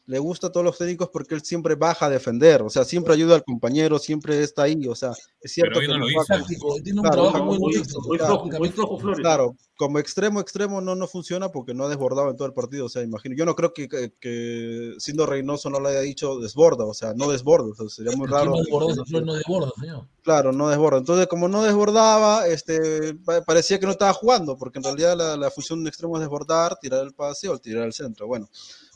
le 0.10 0.18
gusta 0.18 0.48
a 0.48 0.52
todos 0.52 0.66
los 0.66 0.76
técnicos 0.76 1.10
porque 1.14 1.36
él 1.36 1.42
siempre 1.44 1.76
baja 1.76 2.08
a 2.08 2.10
defender, 2.10 2.64
o 2.64 2.70
sea, 2.72 2.84
siempre 2.84 3.14
ayuda 3.14 3.36
al 3.36 3.44
compañero, 3.44 4.00
siempre 4.00 4.42
está 4.42 4.64
ahí, 4.64 4.88
o 4.88 4.96
sea, 4.96 5.12
es 5.40 5.54
cierto 5.54 5.76
Pero 5.78 5.80
hoy 5.82 5.86
que 5.86 5.92
no 5.94 6.00
lo 6.00 6.06
juega 6.06 6.22
hizo. 6.24 6.34
con- 6.34 6.40
Táctico, 6.42 6.76
tiene 6.84 7.00
un 7.00 7.04
Claro, 7.06 7.16
trabajo 7.22 7.38
no, 7.38 7.46
muy 7.46 7.60
muy- 7.60 7.74
bonito. 7.76 8.02
Muy 8.02 8.18
claro, 8.18 8.34
flojo, 8.42 8.58
muy 8.58 8.70
flojo 8.70 9.00
Flores. 9.00 9.20
Claro, 9.20 9.56
como 9.78 10.00
extremo, 10.00 10.40
extremo 10.42 10.82
no, 10.82 10.96
no 10.96 11.08
funciona 11.08 11.50
porque 11.50 11.76
no 11.76 11.86
ha 11.86 11.90
desbordado 11.90 12.32
en 12.32 12.36
todo 12.38 12.48
el 12.48 12.54
partido, 12.56 12.88
o 12.88 12.90
sea, 12.90 13.04
imagino, 13.04 13.36
yo 13.36 13.46
no 13.46 13.54
creo 13.56 13.72
que, 13.72 13.88
que- 13.88 14.12
que 14.20 14.96
siendo 14.98 15.28
Reynoso 15.28 15.70
no 15.70 15.80
lo 15.80 15.90
haya 15.90 16.00
dicho 16.02 16.40
desborda, 16.40 16.86
o 16.86 16.94
sea, 16.96 17.14
no 17.14 17.30
desborda, 17.30 17.70
o 17.70 17.76
sea, 17.76 17.88
sería 17.90 18.18
muy 18.18 18.28
raro. 18.28 18.50
no 18.50 18.58
desborda, 18.58 19.04
que 19.06 19.22
no 19.22 19.34
desborda, 19.36 19.72
señor. 19.80 20.08
Claro, 20.24 20.52
no 20.52 20.70
desborda. 20.70 20.98
Entonces, 20.98 21.28
como 21.28 21.48
no 21.48 21.62
desbordaba, 21.64 22.48
este, 22.48 23.14
pa- 23.24 23.42
parecía 23.44 23.80
que 23.80 23.86
no 23.86 23.92
estaba 23.92 24.14
jugando, 24.14 24.58
porque 24.58 24.80
en 24.80 24.84
realidad 24.86 25.16
la, 25.16 25.38
la 25.38 25.52
función 25.52 25.80
de 25.80 25.82
un 25.84 25.88
extremo 25.88 26.16
es 26.18 26.22
desbordar, 26.22 26.78
tirar 26.80 27.04
el 27.04 27.14
pase 27.14 27.48
o 27.48 27.58
tirar 27.60 27.84
al 27.84 27.94
centro. 27.94 28.26
Bueno, 28.28 28.50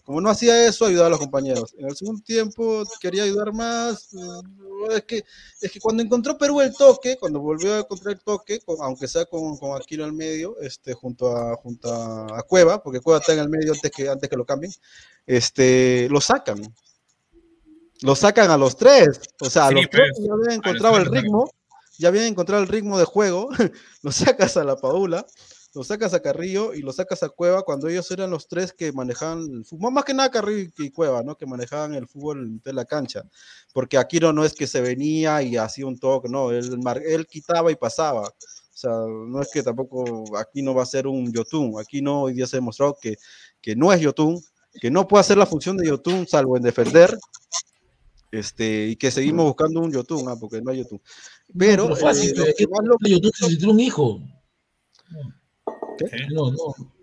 como 0.06 0.20
no 0.22 0.30
hacía 0.30 0.66
eso, 0.68 0.86
ayudaba 0.86 1.08
a 1.08 1.12
los 1.12 1.20
compañeros. 1.20 1.74
En 1.78 1.86
el 1.88 1.96
segundo 1.96 2.22
tiempo 2.24 2.84
quería 3.00 3.24
ayudar 3.24 3.54
más. 3.54 4.14
eh, 4.14 4.96
Es 4.96 5.04
que, 5.04 5.24
es 5.62 5.72
que 5.72 5.80
cuando 5.80 6.04
encontró 6.04 6.38
Perú 6.38 6.60
el 6.62 6.74
toque, 6.76 7.18
cuando 7.18 7.40
volvió 7.40 7.74
a 7.76 7.80
encontrar 7.80 8.16
el 8.16 8.22
toque, 8.22 8.60
con- 8.62 8.78
aunque 8.82 9.08
sea 9.08 9.26
con, 9.26 9.58
con 9.58 9.80
Aquino 9.82 10.04
al 10.04 10.12
medio, 10.14 10.60
este, 10.60 10.94
junto, 10.94 11.36
a, 11.36 11.56
junto 11.56 11.92
a, 11.94 12.40
a 12.40 12.44
Cueva, 12.44 12.84
porque 12.84 13.00
Cueva 13.00 13.20
está 13.20 13.34
en 13.34 13.40
el 13.40 13.50
medio 13.50 13.72
antes 13.74 13.92
que, 13.92 14.10
antes 14.10 14.30
que 14.30 14.36
lo 14.36 14.46
cambien, 14.46 14.74
este, 15.26 16.08
lo 16.10 16.20
sacan. 16.20 16.62
Lo 18.02 18.16
sacan 18.16 18.52
a 18.52 18.58
los 18.58 18.76
tres. 18.76 19.22
O 19.40 19.50
sea, 19.50 19.68
a 19.68 19.70
Sí, 19.70 19.76
los 19.76 19.88
pues, 19.88 20.02
tres 20.14 20.26
ya 20.28 20.34
habían 20.34 20.52
encontrado 20.54 20.98
el 20.98 21.06
ritmo, 21.06 21.50
ya 21.98 22.08
habían 22.10 22.26
encontrado 22.26 22.62
el 22.62 22.68
ritmo 22.68 23.00
de 23.00 23.06
juego, 23.06 23.50
lo 24.02 24.12
sacas 24.12 24.58
a 24.58 24.64
la 24.66 24.76
Paula, 24.76 25.26
lo 25.74 25.84
sacas 25.84 26.14
a 26.14 26.22
Carrillo 26.22 26.74
y 26.74 26.82
lo 26.82 26.94
sacas 26.94 27.24
a 27.24 27.30
Cueva 27.30 27.64
cuando 27.64 27.88
ellos 27.88 28.10
eran 28.12 28.30
los 28.30 28.48
tres 28.48 28.74
que 28.74 28.92
manejaban 28.92 29.40
el 29.52 29.66
fútbol, 29.66 29.92
más 29.92 30.06
que 30.06 30.14
nada 30.14 30.30
Carrillo 30.30 30.72
y 30.78 30.92
Cueva, 30.92 31.24
¿no? 31.24 31.36
Que 31.36 31.46
manejaban 31.46 31.96
el 31.96 32.08
fútbol 32.08 32.62
de 32.62 32.74
la 32.74 32.86
cancha, 32.86 33.24
porque 33.74 33.98
Aquino 33.98 34.32
no 34.34 34.46
es 34.46 34.54
que 34.54 34.68
se 34.68 34.82
venía 34.82 35.42
y 35.42 35.58
hacía 35.58 35.88
un 35.88 35.98
toque, 35.98 36.30
no, 36.30 36.52
él, 36.52 36.80
él 37.06 37.28
quitaba 37.28 37.72
y 37.72 37.76
pasaba. 37.76 38.22
O 38.22 38.76
sea, 38.76 38.92
no 38.92 39.42
es 39.42 39.50
que 39.52 39.64
tampoco 39.64 40.38
aquí 40.38 40.62
no 40.62 40.74
va 40.74 40.84
a 40.84 40.88
ser 40.88 41.08
un 41.08 41.32
Yotun, 41.32 41.80
aquí 41.80 42.02
no 42.02 42.24
hoy 42.24 42.34
día 42.34 42.46
se 42.48 42.58
ha 42.58 42.60
demostrado 42.60 42.98
que, 43.02 43.18
que 43.62 43.76
no 43.76 43.92
es 43.92 44.02
Yotun, 44.02 44.42
que 44.80 44.92
no 44.92 45.08
puede 45.08 45.22
hacer 45.22 45.38
la 45.38 45.46
función 45.46 45.78
de 45.78 45.88
Yotun 45.88 46.28
salvo 46.28 46.58
en 46.58 46.64
defender, 46.64 47.18
este, 48.32 48.88
y 48.88 48.96
que 48.96 49.12
seguimos 49.12 49.46
buscando 49.46 49.80
un 49.80 49.92
Yotun, 49.92 50.28
ah, 50.28 50.36
porque 50.40 50.62
no 50.62 50.72
hay 50.72 50.80
Yotun. 50.80 51.02
Pero, 51.58 51.84
pero 51.84 51.96
fácil, 51.96 52.30
eh, 52.32 52.54
pero 52.58 52.68
lo 52.84 52.96
es 53.02 53.32
que 53.40 53.48
si 53.48 53.58
tiene 53.58 53.74
un 53.74 53.80
hijo. 53.80 54.20
No, 56.34 56.52
no, 56.52 56.58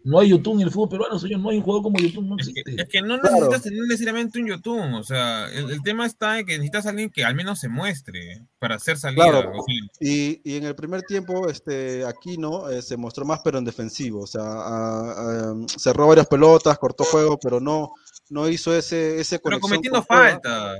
no 0.05 0.19
hay 0.19 0.31
YouTube 0.31 0.55
en 0.55 0.63
el 0.63 0.71
fútbol 0.71 0.89
peruano, 0.89 1.19
señor. 1.19 1.41
No 1.41 1.51
hay 1.51 1.59
un 1.59 1.63
jugador 1.63 1.83
como 1.85 1.99
YouTube, 1.99 2.25
no 2.25 2.37
existe. 2.37 2.63
Es 2.77 2.89
que 2.89 3.01
no 3.03 3.19
Claro. 3.21 3.35
necesitas 3.37 3.63
tener 3.63 3.81
necesariamente 3.83 4.41
un 4.41 4.47
YouTube, 4.49 4.95
o 4.95 5.03
sea, 5.03 5.47
el, 5.53 5.71
el 5.71 5.83
tema 5.83 6.07
está 6.07 6.39
en 6.39 6.47
que 6.47 6.53
necesitas 6.55 6.87
a 6.87 6.91
alguien 6.91 7.11
que 7.11 7.25
al 7.25 7.35
menos 7.35 7.61
se 7.61 7.69
muestre 7.69 8.43
para 8.59 8.77
hacer 8.77 8.97
salida. 8.99 9.31
Claro, 9.31 9.51
o 9.53 9.63
sea, 9.65 9.75
y, 10.01 10.41
y 10.45 10.57
en 10.57 10.65
el 10.65 10.75
primer 10.75 11.03
tiempo, 11.03 11.49
este, 11.49 12.05
Aquino 12.05 12.69
eh, 12.71 12.83
se 12.83 12.97
mostró 12.97 13.25
más, 13.25 13.41
pero 13.45 13.59
en 13.59 13.65
defensivo. 13.65 14.23
O 14.23 14.27
sea, 14.27 14.43
a- 14.43 15.11
a- 15.51 15.55
cerró 15.67 16.07
varias 16.09 16.27
pelotas, 16.27 16.79
cortó 16.79 17.05
juego, 17.05 17.39
pero 17.39 17.61
no, 17.61 17.93
no 18.29 18.49
hizo 18.49 18.75
ese, 18.77 19.21
ese 19.21 19.39
pero 19.39 19.61
cometiendo 19.61 20.03
falta. 20.03 20.75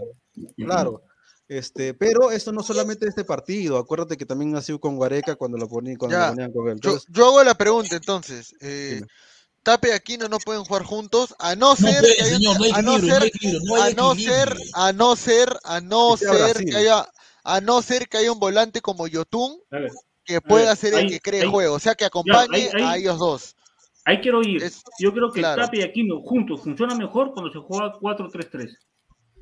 Claro. 0.57 1.03
Este, 1.51 1.95
pero 1.95 2.31
eso 2.31 2.53
no 2.53 2.63
solamente 2.63 3.09
este 3.09 3.25
partido. 3.25 3.77
Acuérdate 3.77 4.17
que 4.17 4.25
también 4.25 4.55
ha 4.55 4.63
sido 4.63 4.79
con 4.79 4.95
Guareca 4.95 5.35
cuando 5.35 5.59
lo 5.59 5.69
ponían, 5.69 5.97
cuando 5.97 6.17
lo 6.17 6.29
ponían 6.29 6.53
con 6.53 6.69
él. 6.69 6.75
Yo, 6.81 6.91
Entonces, 6.91 7.09
yo 7.13 7.27
hago 7.27 7.43
la 7.43 7.55
pregunta 7.57 7.97
entonces. 7.97 8.55
Eh, 8.61 9.01
Tape 9.65 9.89
y 9.89 9.91
Aquino 9.91 10.29
no 10.29 10.39
pueden 10.39 10.63
jugar 10.63 10.85
juntos, 10.85 11.35
a 11.41 11.57
no 11.57 11.75
ser 11.75 12.05
que 12.05 12.23
haya- 12.23 12.37
a 12.77 12.83
no 12.83 12.99
ser, 13.01 13.33
a 13.81 13.91
no 13.93 14.15
ser, 14.15 14.57
a 14.75 14.93
no 14.93 15.17
ser, 15.17 15.49
a 15.65 15.81
no 15.81 16.17
Que 16.17 16.25
ser 16.25 16.77
haya, 16.77 17.09
a 17.43 17.61
no 17.61 17.83
ser 17.83 18.09
que 18.09 18.19
haya 18.19 18.31
un 18.31 18.39
volante 18.39 18.81
como 18.81 19.09
Yotun 19.09 19.59
que 20.25 20.41
pueda 20.41 20.69
ver, 20.69 20.77
ser 20.77 20.95
el 20.95 21.01
ahí- 21.01 21.09
que 21.09 21.19
cree 21.21 21.43
ahí- 21.43 21.51
juego, 21.51 21.75
o 21.75 21.79
sea 21.81 21.97
que 21.97 22.05
acompañe 22.05 22.47
ahí- 22.55 22.69
ahí- 22.75 22.83
a 22.85 22.97
ellos 22.97 23.19
dos. 23.19 23.57
ahí 24.05 24.21
quiero 24.21 24.41
ir. 24.43 24.63
Yo 25.01 25.13
creo 25.13 25.33
que 25.33 25.41
claro. 25.41 25.63
Tapia 25.65 25.81
y 25.81 25.83
Aquino 25.89 26.21
juntos 26.23 26.61
funciona 26.63 26.95
mejor 26.95 27.33
cuando 27.35 27.51
se 27.53 27.59
juega 27.59 27.93
4-3-3. 28.01 28.71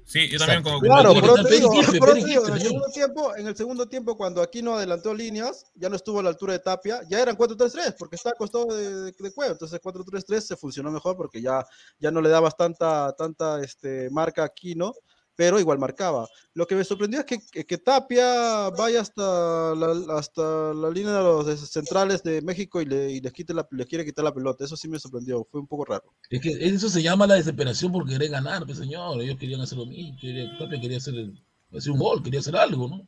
Sí, 0.08 0.26
yo 0.30 0.38
también 0.38 0.62
como 0.62 0.80
Claro, 0.80 1.12
eso 1.12 1.34
te 1.34 1.54
digo, 1.56 1.70
eso 1.82 1.92
te 1.92 2.24
digo, 2.24 2.46
en 2.46 2.54
el 2.54 2.60
segundo 2.62 2.86
tiempo, 2.86 3.36
en 3.36 3.46
el 3.46 3.54
segundo 3.54 3.86
tiempo, 3.86 4.16
cuando 4.16 4.40
Aquino 4.40 4.74
adelantó 4.74 5.12
líneas, 5.12 5.66
ya 5.74 5.90
no 5.90 5.96
estuvo 5.96 6.20
a 6.20 6.22
la 6.22 6.30
altura 6.30 6.54
de 6.54 6.60
Tapia, 6.60 7.02
ya 7.10 7.20
eran 7.20 7.36
4-3-3, 7.36 7.94
porque 7.98 8.16
está 8.16 8.30
acostado 8.30 8.74
de, 8.74 9.02
de, 9.04 9.12
de 9.12 9.32
Cueva, 9.34 9.52
entonces 9.52 9.78
4-3-3 9.82 10.40
se 10.40 10.56
funcionó 10.56 10.90
mejor 10.90 11.14
porque 11.14 11.42
ya, 11.42 11.62
ya 11.98 12.10
no 12.10 12.22
le 12.22 12.30
dabas 12.30 12.56
tanta, 12.56 13.12
tanta 13.18 13.62
este, 13.62 14.08
marca 14.08 14.44
a 14.44 14.46
Aquino, 14.46 14.94
pero 15.38 15.60
igual 15.60 15.78
marcaba. 15.78 16.26
Lo 16.52 16.66
que 16.66 16.74
me 16.74 16.82
sorprendió 16.82 17.20
es 17.20 17.24
que, 17.26 17.38
que, 17.52 17.64
que 17.64 17.78
Tapia 17.78 18.70
vaya 18.70 19.00
hasta 19.02 19.72
la, 19.76 20.16
hasta 20.18 20.74
la 20.74 20.90
línea 20.90 21.12
de 21.12 21.22
los 21.22 21.60
centrales 21.70 22.24
de 22.24 22.42
México 22.42 22.82
y, 22.82 22.86
le, 22.86 23.12
y 23.12 23.20
les, 23.20 23.32
quite 23.32 23.54
la, 23.54 23.64
les 23.70 23.86
quiere 23.86 24.04
quitar 24.04 24.24
la 24.24 24.34
pelota, 24.34 24.64
eso 24.64 24.76
sí 24.76 24.88
me 24.88 24.98
sorprendió, 24.98 25.46
fue 25.48 25.60
un 25.60 25.68
poco 25.68 25.84
raro. 25.84 26.12
Es 26.28 26.40
que 26.40 26.50
eso 26.50 26.88
se 26.88 27.04
llama 27.04 27.28
la 27.28 27.36
desesperación 27.36 27.92
por 27.92 28.04
querer 28.04 28.30
ganar, 28.30 28.66
pues, 28.66 28.78
señor. 28.78 29.22
Ellos 29.22 29.38
querían 29.38 29.60
hacer 29.60 29.78
lo 29.78 29.86
mismo. 29.86 30.18
Quería, 30.20 30.58
Tapia 30.58 30.80
quería 30.80 30.96
hacer, 30.96 31.14
el- 31.14 31.40
hacer 31.72 31.92
un 31.92 32.00
gol, 32.00 32.20
quería 32.20 32.40
hacer 32.40 32.56
algo, 32.56 32.88
¿no? 32.88 33.06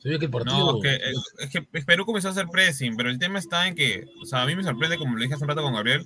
Se 0.00 0.08
veía 0.08 0.18
que 0.18 0.24
el 0.24 0.32
partido. 0.32 0.72
No, 0.72 0.76
es 0.78 0.82
que, 0.82 0.94
es, 0.96 1.16
es 1.38 1.50
que 1.50 1.62
Perú 1.82 2.06
comenzó 2.06 2.26
a 2.26 2.30
hacer 2.32 2.48
pressing, 2.48 2.96
pero 2.96 3.08
el 3.08 3.20
tema 3.20 3.38
está 3.38 3.68
en 3.68 3.76
que, 3.76 4.04
o 4.20 4.26
sea, 4.26 4.42
a 4.42 4.46
mí 4.46 4.56
me 4.56 4.64
sorprende, 4.64 4.98
como 4.98 5.14
lo 5.14 5.22
dije 5.22 5.34
hace 5.34 5.44
un 5.44 5.48
rato 5.48 5.62
con 5.62 5.74
Gabriel, 5.74 6.04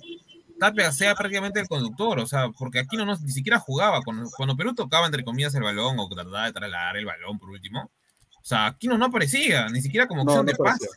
Tapia 0.63 0.91
sea 0.93 1.13
prácticamente 1.13 1.59
el 1.59 1.67
conductor, 1.67 2.19
o 2.19 2.25
sea, 2.25 2.47
porque 2.57 2.79
aquí 2.79 2.95
no, 2.95 3.05
no 3.05 3.17
ni 3.19 3.31
siquiera 3.31 3.59
jugaba. 3.59 4.01
Cuando, 4.01 4.29
cuando 4.37 4.55
Perú 4.55 4.73
tocaba, 4.73 5.05
entre 5.05 5.23
comillas, 5.25 5.53
el 5.55 5.63
balón 5.63 5.99
o 5.99 6.07
trataba 6.07 6.45
de 6.45 6.53
trasladar 6.53 6.95
el 6.95 7.05
balón 7.05 7.37
por 7.37 7.49
último, 7.49 7.81
o 7.83 8.45
sea, 8.45 8.67
aquí 8.67 8.87
no, 8.87 8.97
no 8.97 9.05
aparecía, 9.05 9.67
ni 9.67 9.81
siquiera 9.81 10.07
como 10.07 10.23
No, 10.23 10.31
opción 10.31 10.45
no 10.45 10.51
de 10.51 10.57
pase. 10.57 10.87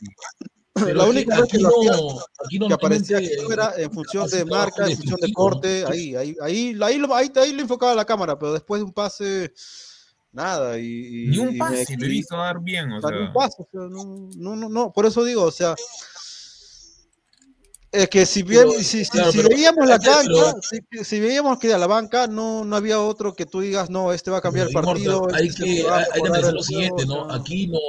Pero 0.73 0.93
la 0.93 1.05
única 1.05 1.35
que 1.35 1.41
vez 1.41 1.51
que, 1.51 1.57
aquí 1.57 2.59
no- 2.59 2.69
no 2.69 2.77
que 2.77 2.85
aparecía 2.85 3.19
era 3.51 3.73
en 3.77 3.91
función 3.91 4.29
de 4.29 4.45
marca, 4.45 4.87
en 4.87 4.95
función 4.95 5.19
de 5.19 5.27
¿no? 5.27 5.33
corte, 5.33 5.85
ahí, 5.85 6.15
ahí, 6.15 6.35
ahí, 6.41 6.77
ahí, 6.81 6.97
lo, 6.99 7.13
ahí, 7.13 7.29
ahí 7.35 7.51
lo 7.51 7.61
enfocaba 7.61 7.93
la 7.93 8.05
cámara, 8.05 8.39
pero 8.39 8.53
después 8.53 8.79
de 8.79 8.85
un 8.85 8.93
pase, 8.93 9.51
nada. 10.31 10.77
Y, 10.79 10.85
y- 10.85 11.27
Ni 11.27 11.37
un 11.39 11.57
pase 11.57 11.97
lo 11.97 12.07
visto 12.07 12.37
dar 12.37 12.61
bien, 12.61 12.89
o 12.91 13.01
sea, 13.01 13.09
un 13.19 13.33
pase, 13.33 13.63
o 13.63 13.67
sea, 13.69 13.81
no, 13.89 14.29
no, 14.37 14.55
no, 14.55 14.69
no, 14.69 14.93
por 14.93 15.05
eso 15.05 15.25
digo, 15.25 15.43
o 15.43 15.51
sea, 15.51 15.75
Es 17.89 18.09
que 18.09 18.25
si, 18.25 18.43
bien, 18.43 18.63
Pero, 18.67 18.73
si, 18.83 19.05
si- 19.05 19.09
claro, 19.09 19.31
si 19.31 19.37
pero- 19.37 19.49
veíamos 19.49 19.87
la 19.87 19.97
pero- 19.97 20.11
cancha, 20.11 20.55
si, 20.61 21.03
si 21.05 21.19
veíamos 21.21 21.57
que 21.57 21.73
a 21.73 21.77
la 21.77 21.87
banca 21.87 22.27
no, 22.27 22.65
no 22.65 22.75
había 22.75 22.99
otro 22.99 23.33
que 23.33 23.45
tú 23.45 23.61
digas, 23.61 23.89
no, 23.89 24.11
este 24.11 24.29
va 24.29 24.37
a 24.39 24.41
cambiar 24.41 24.67
el 24.67 24.73
partido. 24.73 25.25
Hay 25.33 25.47
este 25.47 25.63
que, 25.63 25.89
hay, 25.89 26.03
hay 26.13 26.21
que 26.21 26.27
el 26.47 26.53
lo 26.55 26.63
siguiente, 26.63 27.03
o 27.03 27.05
¿no? 27.05 27.27
sea, 27.29 27.37
Aquí 27.39 27.67
no, 27.67 27.79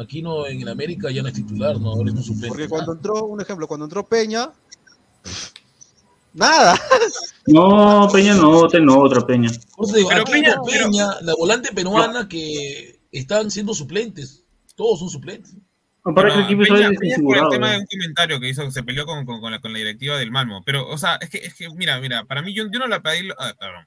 aquí 0.00 0.20
no, 0.20 0.46
en 0.46 0.68
América 0.68 1.10
ya 1.10 1.22
no 1.22 1.28
es 1.28 1.34
titular, 1.34 1.80
¿no? 1.80 1.88
Ahora 1.92 2.10
es 2.10 2.16
un 2.16 2.22
suplente. 2.22 2.48
Porque 2.48 2.68
cuando 2.68 2.92
entró, 2.92 3.24
un 3.24 3.40
ejemplo, 3.40 3.66
cuando 3.66 3.86
entró 3.86 4.06
Peña, 4.06 4.52
nada. 6.34 6.78
No, 7.48 8.08
Peña 8.12 8.34
no, 8.34 8.50
otra 8.58 8.80
no, 8.80 8.98
otra 9.00 9.24
Peña. 9.24 9.48
Por 9.76 9.86
eso 9.86 9.96
digo, 9.96 10.08
Pero 10.08 10.22
aquí 10.22 10.32
Peña- 10.32 10.56
Peña, 10.66 11.20
la 11.22 11.32
volante 11.36 11.70
peruana 11.72 12.28
que 12.28 12.98
están 13.12 13.52
siendo 13.52 13.72
suplentes. 13.72 14.42
Todos 14.74 14.98
son 14.98 15.08
suplentes. 15.08 15.54
Para 16.14 16.28
que 16.46 16.52
el 16.52 16.58
Peña- 16.58 16.66
sale 16.84 16.96
Peña 16.98 17.14
es 17.16 17.22
por 17.22 17.36
el 17.36 17.48
tema 17.50 17.70
de 17.70 17.76
¿eh? 17.76 17.80
un 17.80 17.86
comentario 17.86 18.40
que 18.40 18.48
hizo, 18.48 18.64
que 18.64 18.70
se 18.72 18.82
peleó 18.82 19.06
con, 19.06 19.24
con- 19.26 19.40
con 19.40 19.50
la, 19.50 19.60
con 19.60 19.72
la 19.72 19.78
directiva 19.78 20.16
del 20.16 20.30
Malmo. 20.30 20.62
Pero, 20.64 20.86
o 20.88 20.96
sea, 20.98 21.16
es 21.20 21.30
que, 21.30 21.38
es 21.38 21.54
que 21.54 21.68
mira, 21.70 21.98
mira, 22.00 22.24
para 22.24 22.42
mí 22.42 22.54
yo, 22.54 22.64
yo 22.70 22.78
no 22.78 22.86
la 22.86 23.00
pedí, 23.02 23.28
ah, 23.38 23.54
perdón. 23.58 23.86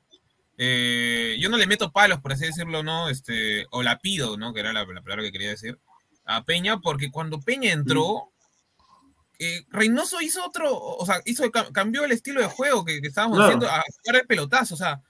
Eh, 0.57 1.37
yo 1.39 1.49
no 1.49 1.55
le 1.57 1.67
meto 1.67 1.91
palos, 1.91 2.19
por 2.19 2.33
así 2.33 2.45
decirlo, 2.45 2.83
¿no? 2.83 3.07
Este, 3.09 3.65
o 3.71 3.81
la 3.81 3.99
pido, 3.99 4.35
¿no? 4.37 4.53
Que 4.53 4.59
era 4.59 4.73
la, 4.73 4.83
la 4.85 5.01
palabra 5.01 5.23
que 5.23 5.31
quería 5.31 5.49
decir, 5.51 5.79
a 6.25 6.43
Peña, 6.43 6.79
porque 6.79 7.09
cuando 7.11 7.39
Peña 7.39 7.71
entró, 7.71 8.29
eh, 9.39 9.63
Reynoso 9.69 10.19
hizo 10.19 10.45
otro, 10.45 10.77
o 10.77 11.05
sea, 11.05 11.21
hizo, 11.25 11.49
ca- 11.49 11.71
cambió 11.71 12.03
el 12.03 12.11
estilo 12.11 12.41
de 12.41 12.47
juego 12.47 12.83
que, 12.83 12.99
que 13.01 13.07
estábamos 13.07 13.39
haciendo 13.45 13.67
a 13.67 13.81
jugar 14.03 14.21
el 14.21 14.27
pelotazo, 14.27 14.73
o 14.75 14.77
sea, 14.77 15.01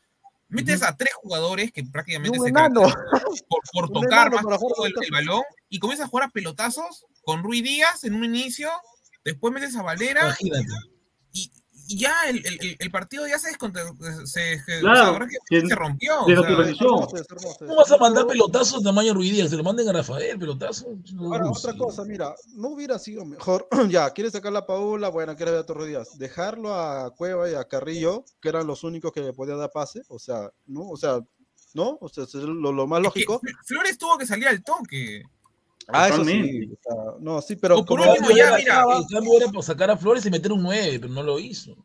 metes 0.50 0.84
a 0.84 0.96
tres 0.96 1.14
jugadores 1.16 1.72
que 1.72 1.84
prácticamente 1.84 2.38
se 2.38 2.52
por, 3.48 3.62
por 3.72 3.90
tocar 3.92 4.32
más 4.32 4.46
que 4.46 4.88
el, 4.88 4.94
el 5.04 5.12
balón 5.12 5.42
y 5.70 5.80
comienzas 5.80 6.08
a 6.08 6.10
jugar 6.10 6.28
a 6.30 6.32
pelotazos 6.32 7.06
con 7.24 7.44
Rui 7.44 7.62
Díaz 7.62 8.04
en 8.04 8.16
un 8.16 8.26
inicio, 8.26 8.70
después 9.24 9.54
metes 9.54 9.76
a 9.76 9.84
Valera 9.84 10.22
Imagínate. 10.42 10.66
y, 11.34 11.52
y 11.88 11.98
ya 11.98 12.14
el, 12.28 12.44
el- 12.80 12.92
partido 12.92 13.28
ya 13.28 13.38
se 13.40 13.50
descontra, 13.50 13.84
se, 14.26 14.60
se- 14.64 14.80
Claro, 14.80 14.92
o 14.92 14.96
sea, 14.96 15.08
ahora 15.08 15.28
que 15.28 15.38
se- 15.62 15.68
se 15.68 15.76
rompió. 15.76 16.20
o 16.22 16.26
sea. 16.26 16.58
¿Cómo 17.60 17.76
vas 17.76 17.92
a 17.92 17.98
mandar 17.98 18.28
pelotazos 18.28 18.80
de 18.84 18.90
tamaño 18.90 19.14
Ruidías? 19.14 19.50
Se 19.50 19.58
lo 19.58 19.64
manden 19.64 19.88
a 19.90 19.94
Rafael, 19.94 20.38
pelotazo. 20.40 20.88
Ahora, 21.20 21.50
otra 21.50 21.76
cosa, 21.78 22.04
mira, 22.06 22.34
no 22.56 22.70
hubiera 22.70 22.98
sido 23.00 23.26
mejor, 23.26 23.68
ya, 23.90 24.10
quiere 24.12 24.32
sacar 24.32 24.52
la 24.54 24.66
Paula, 24.66 25.10
bueno, 25.10 25.36
quiere 25.36 25.52
ver 25.52 25.62
a 25.62 25.66
Torres 25.66 25.88
Díaz, 25.88 26.18
dejarlo 26.18 26.74
a 26.74 27.14
Cueva 27.16 27.50
y 27.50 27.54
a 27.56 27.64
Carrillo, 27.66 28.24
que 28.42 28.50
eran 28.50 28.66
los 28.68 28.84
únicos 28.84 29.12
que 29.12 29.22
le 29.22 29.34
podían 29.34 29.60
dar 29.60 29.72
pase, 29.72 30.02
o 30.10 30.18
sea, 30.20 30.50
¿no? 30.68 30.90
O 30.90 30.98
sea, 30.98 31.20
¿no? 31.74 31.98
O 32.02 32.10
sea, 32.10 32.24
es 32.24 32.34
lo, 32.34 32.72
lo 32.72 32.88
más 32.88 33.00
es 33.00 33.14
que 33.14 33.20
lógico. 33.22 33.42
Fl- 33.42 33.58
Flores 33.66 33.98
tuvo 33.98 34.18
que 34.18 34.26
salir 34.26 34.48
al 34.48 34.64
toque. 34.64 35.24
Ah, 35.88 36.08
eso 36.10 36.24
sí, 36.24 36.32
Totalmente. 36.34 36.74
o 36.74 36.78
sea, 36.84 37.14
no, 37.20 37.42
sí, 37.42 37.56
pero 37.56 37.80
O 37.80 37.86
por 37.86 38.00
como- 38.00 38.12
último, 38.12 38.30
ya, 38.30 38.58
mira, 38.58 38.84
El 38.98 39.06
cambio 39.12 39.38
era 39.42 39.52
por 39.52 39.64
sacar 39.64 39.90
a 39.90 39.98
Flores 39.98 40.26
y 40.26 40.30
meter 40.30 40.52
un 40.52 40.62
9, 40.62 41.00
pero 41.00 41.12
no 41.14 41.24
lo 41.24 41.40
hizo. 41.40 41.76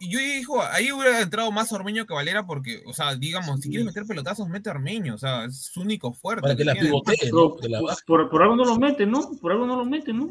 Y 0.00 0.10
yo 0.10 0.18
dijo, 0.20 0.62
ahí 0.62 0.92
hubiera 0.92 1.20
entrado 1.20 1.50
más 1.50 1.72
Ormeño 1.72 2.06
que 2.06 2.14
Valera 2.14 2.46
porque, 2.46 2.82
o 2.86 2.92
sea, 2.92 3.16
digamos, 3.16 3.60
si 3.60 3.68
quieres 3.68 3.84
meter 3.86 4.04
pelotazos, 4.06 4.48
mete 4.48 4.68
a 4.68 4.72
Ormeño, 4.72 5.14
o 5.14 5.18
sea, 5.18 5.44
es 5.46 5.62
su 5.72 5.80
único 5.80 6.12
fuerte. 6.12 6.42
Para 6.42 6.54
que 6.54 6.64
la 6.64 6.74
pivotee, 6.74 7.30
¿no? 7.32 7.56
La 7.68 7.80
por, 7.80 8.04
por, 8.06 8.30
por 8.30 8.42
algo 8.42 8.54
no 8.56 8.64
lo 8.64 8.78
mete, 8.78 9.06
¿no? 9.06 9.28
Por 9.40 9.50
algo 9.50 9.66
no 9.66 9.76
lo 9.76 9.84
mete, 9.84 10.12
¿no? 10.12 10.28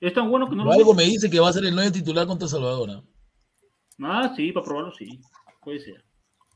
Es 0.00 0.12
tan 0.12 0.28
bueno 0.30 0.46
que 0.50 0.56
no 0.56 0.64
Pero 0.64 0.72
lo 0.74 0.78
algo 0.80 0.94
mete. 0.94 1.06
me 1.06 1.12
dice 1.12 1.30
que 1.30 1.40
va 1.40 1.48
a 1.48 1.52
ser 1.54 1.64
el 1.64 1.74
9 1.74 1.90
titular 1.92 2.26
contra 2.26 2.46
Salvador. 2.46 2.88
¿no? 2.88 3.04
Ah, 4.06 4.34
sí, 4.36 4.52
para 4.52 4.64
probarlo, 4.66 4.92
sí. 4.94 5.18
Puede 5.62 5.80
ser. 5.80 6.04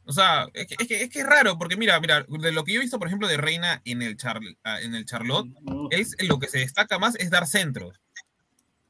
O 0.06 0.12
sea, 0.12 0.48
es 0.54 0.66
que, 0.68 0.76
es 0.78 0.86
que 0.88 1.02
es 1.02 1.10
que 1.10 1.18
es 1.20 1.26
raro, 1.26 1.58
porque 1.58 1.76
mira, 1.76 1.98
mira, 2.00 2.24
de 2.28 2.52
lo 2.52 2.62
que 2.64 2.72
yo 2.72 2.78
he 2.80 2.82
visto, 2.82 2.98
por 2.98 3.08
ejemplo, 3.08 3.26
de 3.28 3.36
Reina 3.36 3.82
en 3.84 4.02
el, 4.02 4.16
Char- 4.16 4.40
ah, 4.64 4.80
en 4.80 4.94
el 4.94 5.04
Charlotte, 5.04 5.48
es 5.90 6.14
lo 6.28 6.38
que 6.38 6.46
se 6.48 6.58
destaca 6.58 6.98
más 6.98 7.16
es 7.16 7.28
dar 7.30 7.46
centros. 7.46 8.00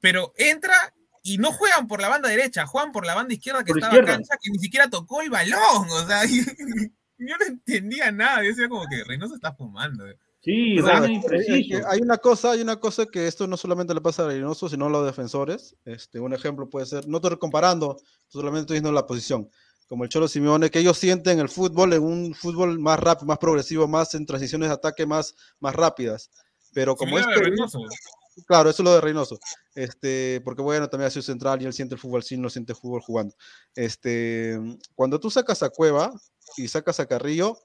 Pero 0.00 0.32
entra 0.36 0.74
y 1.22 1.38
no 1.38 1.52
juegan 1.52 1.88
por 1.88 2.00
la 2.00 2.08
banda 2.08 2.28
derecha, 2.28 2.66
juegan 2.66 2.92
por 2.92 3.06
la 3.06 3.14
banda 3.14 3.34
izquierda 3.34 3.64
que 3.64 3.72
Por 3.72 3.78
estaba 3.78 3.94
izquierda. 3.94 4.12
cancha, 4.16 4.36
que 4.40 4.50
ni 4.50 4.58
siquiera 4.58 4.88
tocó 4.90 5.22
el 5.22 5.30
balón. 5.30 5.88
O 5.90 6.06
sea, 6.06 6.22
yo 7.18 7.36
no 7.38 7.46
entendía 7.46 8.12
nada. 8.12 8.42
Yo 8.42 8.50
decía 8.50 8.68
como 8.68 8.84
que 8.88 9.02
Reynoso 9.02 9.34
está 9.34 9.52
fumando. 9.54 10.04
Sí, 10.42 10.78
O 10.78 10.86
sea, 10.86 11.00
hay 11.90 12.00
una 12.00 12.18
cosa, 12.18 12.52
hay 12.52 12.60
una 12.60 12.76
cosa 12.76 13.06
que 13.06 13.26
esto 13.26 13.48
no 13.48 13.56
solamente 13.56 13.92
le 13.94 14.00
pasa 14.00 14.22
a 14.22 14.26
Reynoso, 14.28 14.68
sino 14.68 14.86
a 14.86 14.90
los 14.90 15.04
defensores. 15.04 15.74
Este, 15.84 16.20
un 16.20 16.32
ejemplo 16.34 16.70
puede 16.70 16.86
ser, 16.86 17.08
no 17.08 17.16
estoy 17.16 17.36
comparando, 17.38 17.96
solamente 18.28 18.60
estoy 18.60 18.74
diciendo 18.74 18.92
la 18.92 19.06
posición. 19.06 19.48
Como 19.88 20.04
el 20.04 20.10
Cholo 20.10 20.26
Simeone, 20.28 20.70
que 20.70 20.80
ellos 20.80 20.98
sienten 20.98 21.38
el 21.38 21.48
fútbol 21.48 21.92
en 21.92 22.02
un 22.02 22.34
fútbol 22.34 22.78
más 22.78 22.98
rápido, 22.98 23.26
más 23.26 23.38
progresivo, 23.38 23.86
más 23.86 24.14
en 24.14 24.26
transiciones 24.26 24.68
de 24.68 24.74
ataque 24.74 25.06
más, 25.06 25.34
más 25.60 25.74
rápidas. 25.74 26.30
Pero 26.72 26.96
como 26.96 27.18
es. 27.18 27.26
Claro, 28.46 28.68
eso 28.68 28.82
es 28.82 28.84
lo 28.84 28.94
de 28.94 29.00
Reynoso. 29.00 29.38
Este, 29.74 30.42
porque 30.44 30.60
bueno, 30.60 30.88
también 30.88 31.06
ha 31.06 31.10
sido 31.10 31.22
central 31.22 31.62
y 31.62 31.64
él 31.64 31.72
siente 31.72 31.94
el 31.94 32.00
fútbol, 32.00 32.22
sí, 32.22 32.36
no 32.36 32.50
siente 32.50 32.72
el 32.72 32.78
fútbol 32.78 33.00
jugando. 33.00 33.34
Este, 33.74 34.60
cuando 34.94 35.18
tú 35.18 35.30
sacas 35.30 35.62
a 35.62 35.70
Cueva 35.70 36.12
y 36.56 36.68
sacas 36.68 37.00
a 37.00 37.06
Carrillo, 37.06 37.56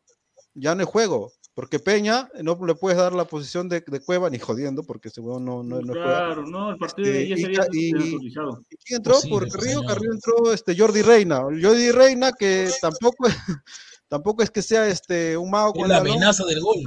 ya 0.53 0.73
no 0.73 0.81
hay 0.81 0.87
juego. 0.87 1.33
Porque 1.53 1.79
Peña 1.79 2.29
no 2.41 2.57
le 2.65 2.75
puedes 2.75 2.97
dar 2.97 3.11
la 3.13 3.25
posición 3.25 3.67
de, 3.67 3.83
de 3.85 3.99
Cueva 3.99 4.29
ni 4.29 4.39
jodiendo, 4.39 4.83
porque 4.83 5.09
ese 5.09 5.19
huevón 5.19 5.43
no, 5.43 5.63
no, 5.63 5.81
no 5.81 5.91
juega. 5.93 6.05
Claro, 6.05 6.45
no, 6.47 6.71
el 6.71 6.77
partido 6.77 7.09
de 7.09 7.23
Este, 7.23 7.33
y 7.33 7.43
sería 7.43 7.65
y- 7.73 7.91
desautorizado. 7.93 8.63
¿Y 8.69 8.75
quién 8.77 8.97
entró? 8.97 9.13
Posible, 9.15 9.37
Por 9.37 9.49
Carrillo. 9.51 9.81
Carrillo 9.85 10.11
entró 10.13 10.53
este 10.53 10.77
Jordi 10.77 11.01
Reina. 11.01 11.39
Jordi 11.41 11.91
Reina, 11.91 12.31
que 12.31 12.69
tampoco, 12.79 13.25
tampoco 14.07 14.43
es 14.43 14.49
que 14.49 14.61
sea 14.61 14.87
este 14.87 15.35
un 15.35 15.49
mago 15.51 15.73
con 15.73 15.89
la 15.89 15.99
balón. 15.99 16.13
amenaza 16.13 16.45
del 16.45 16.61
gol. 16.61 16.77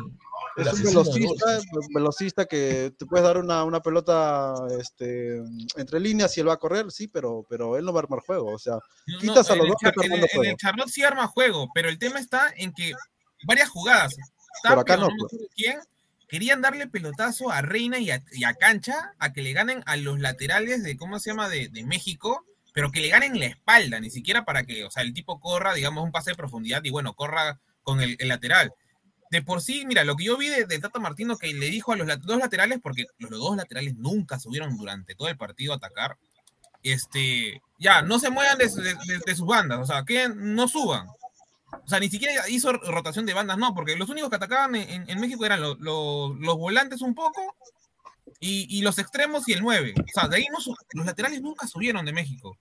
Es 0.57 0.73
un 0.73 0.83
velocista, 0.85 1.61
velocista 1.95 2.47
que 2.47 2.95
te 2.97 3.07
puedes 3.07 3.25
dar 3.25 3.39
una, 3.39 3.65
una 3.65 3.81
pelota 3.81 4.55
este, 4.81 5.43
entre 5.77 5.99
líneas 5.99 6.37
y 6.37 6.41
él 6.41 6.49
va 6.49 6.53
a 6.55 6.59
correr, 6.59 6.91
sí, 6.93 7.09
pero, 7.09 7.45
pero 7.51 7.77
él 7.77 7.85
no 7.85 7.93
va 7.93 8.01
a 8.01 8.03
armar 8.05 8.21
juego. 8.21 8.53
O 8.53 8.59
sea, 8.59 8.75
No, 9.09 9.19
quitas 9.19 9.51
a 9.51 9.57
los 9.57 9.67
dos 9.67 9.77
que 9.81 9.87
Char- 9.89 9.95
están 9.97 10.05
en, 10.07 10.12
armando 10.25 10.43
el 10.51 10.57
Charlotte 10.57 10.89
sí 10.89 11.03
arma 11.03 11.27
juego, 11.27 11.67
pero 11.75 11.89
el 11.89 11.99
tema 11.99 12.21
está 12.21 12.53
en 12.57 12.73
que 12.73 12.93
varias 13.49 13.69
jugadas, 13.69 14.15
Acá 14.80 14.96
no, 14.96 15.09
pues. 15.18 15.32
quién, 15.55 15.78
querían 16.28 16.62
darle 16.62 16.86
pelotazo 16.86 17.50
a 17.50 17.62
Reina 17.62 17.98
y 17.98 18.11
a, 18.11 18.22
y 18.32 18.44
a 18.44 18.55
Cancha 18.55 19.12
a 19.18 19.32
que 19.32 19.42
le 19.42 19.52
ganen 19.52 19.82
a 19.86 19.96
los 19.96 20.20
laterales 20.20 20.82
de, 20.82 20.96
¿cómo 20.96 21.18
se 21.18 21.30
llama?, 21.30 21.48
de, 21.48 21.68
de 21.68 21.84
México, 21.84 22.44
pero 22.72 22.90
que 22.90 23.00
le 23.00 23.09
ganen 23.09 23.38
la 23.38 23.46
espalda, 23.46 24.00
ni 24.00 24.11
siquiera 24.11 24.44
para 24.44 24.64
que, 24.64 24.84
o 24.84 24.90
sea, 24.90 25.02
el 25.02 25.12
tipo 25.14 25.38
corra, 25.40 25.74
digamos, 25.74 26.02
un 26.05 26.11
pase 26.12 26.30
de 26.30 26.36
profundidad 26.36 26.82
y 26.84 26.90
bueno, 26.90 27.14
corra 27.14 27.61
con 27.82 28.00
el, 28.00 28.16
el 28.18 28.28
lateral. 28.28 28.72
De 29.30 29.42
por 29.42 29.61
sí, 29.62 29.84
mira, 29.86 30.05
lo 30.05 30.16
que 30.16 30.24
yo 30.24 30.36
vi 30.36 30.48
de, 30.48 30.64
de 30.64 30.78
Tata 30.78 30.98
Martino 30.98 31.36
que 31.36 31.52
le 31.55 31.66
dijo 31.70 31.92
a 31.92 31.96
los 31.96 32.07
dos 32.22 32.38
laterales, 32.38 32.78
porque 32.82 33.07
los 33.18 33.30
dos 33.30 33.57
laterales 33.57 33.94
nunca 33.96 34.38
subieron 34.38 34.76
durante 34.76 35.14
todo 35.14 35.28
el 35.28 35.36
partido 35.36 35.72
a 35.72 35.76
atacar, 35.76 36.16
este, 36.82 37.62
ya, 37.78 38.02
no 38.02 38.18
se 38.18 38.30
muevan 38.30 38.59
de- 38.59 38.68
de- 38.68 39.20
de 39.24 39.36
sus 39.36 39.46
bandas, 39.46 39.78
o 39.80 39.86
sea, 39.86 40.05
que 40.05 40.28
no 40.28 40.68
suban. 40.68 41.07
O 41.85 41.89
sea, 41.89 42.01
ni 42.01 42.09
siquiera 42.09 42.49
hizo 42.49 42.72
rotación 42.72 43.26
de 43.26 43.35
bandas, 43.35 43.59
no, 43.59 43.74
porque 43.74 43.97
los 43.97 44.09
únicos 44.09 44.30
que 44.30 44.37
atacaban 44.37 44.74
en, 44.74 45.20
México 45.20 45.45
eran 45.45 45.61
lo- 45.61 45.74
lo- 45.76 46.35
los 46.35 46.57
volantes 46.57 47.03
un 47.03 47.14
poco 47.14 47.57
y, 48.41 48.66
y 48.78 48.82
los 48.82 48.99
extremos 48.99 49.47
y 49.49 49.53
el 49.53 49.61
9. 49.61 49.95
O 49.99 50.20
sea, 50.20 50.28
de 50.28 50.37
ahí 50.37 50.47
no 50.51 50.59
los 50.93 51.07
laterales 51.07 51.41
nunca 51.43 51.66
subieron 51.66 52.05
de 52.07 52.12
México. 52.12 52.57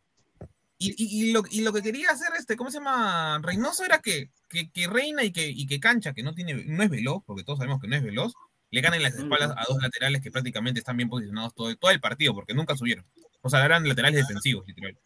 Y, 0.77 0.93
y- 0.97 1.31
lo, 1.31 1.43
y 1.49 1.61
lo 1.61 1.71
que 1.71 1.81
quería 1.81 2.09
hacer, 2.11 2.29
este, 2.37 2.57
¿cómo 2.57 2.69
se 2.69 2.79
llama? 2.79 3.39
Reynoso 3.41 3.85
era 3.85 3.99
que, 3.99 4.29
que, 4.49 4.69
que 4.69 4.87
Reina 4.87 5.23
y 5.23 5.31
que, 5.31 5.47
y 5.47 5.65
que 5.67 5.79
Cancha, 5.79 6.13
que 6.13 6.23
no, 6.23 6.33
tiene, 6.33 6.65
no 6.65 6.83
es 6.83 6.89
veloz, 6.89 7.23
porque 7.25 7.43
todos 7.45 7.59
sabemos 7.59 7.79
que 7.79 7.87
no 7.87 7.95
es 7.95 8.03
veloz, 8.03 8.33
le 8.71 8.81
ganen 8.81 9.03
las 9.03 9.13
espaldas 9.15 9.51
a 9.55 9.63
dos 9.69 9.81
laterales 9.81 10.21
que 10.21 10.31
prácticamente 10.31 10.79
están 10.79 10.97
bien 10.97 11.07
posicionados 11.07 11.53
todo, 11.55 11.73
todo 11.77 11.91
el 11.91 12.01
partido, 12.01 12.33
porque 12.33 12.53
nunca 12.53 12.75
subieron. 12.75 13.05
O 13.41 13.49
sea, 13.49 13.63
eran 13.63 13.87
laterales 13.87 14.27
defensivos, 14.27 14.65
literal. 14.67 14.97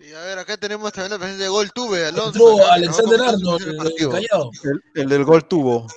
Sí, 0.00 0.12
a 0.14 0.20
ver, 0.20 0.38
acá 0.38 0.56
tenemos 0.56 0.92
también 0.92 1.10
la 1.10 1.18
presencia 1.18 1.46
de 1.46 1.50
Gol 1.50 1.72
Tuve, 1.72 2.06
Alonso. 2.06 2.60
Acá, 2.60 2.70
a 2.70 2.74
Alexander 2.74 3.20
Arnold, 3.20 3.66
el 3.66 3.76
partido. 3.76 4.10
callado. 4.12 4.50
El, 4.62 5.02
el 5.02 5.08
del 5.08 5.24
gol 5.24 5.48
tuvo. 5.48 5.88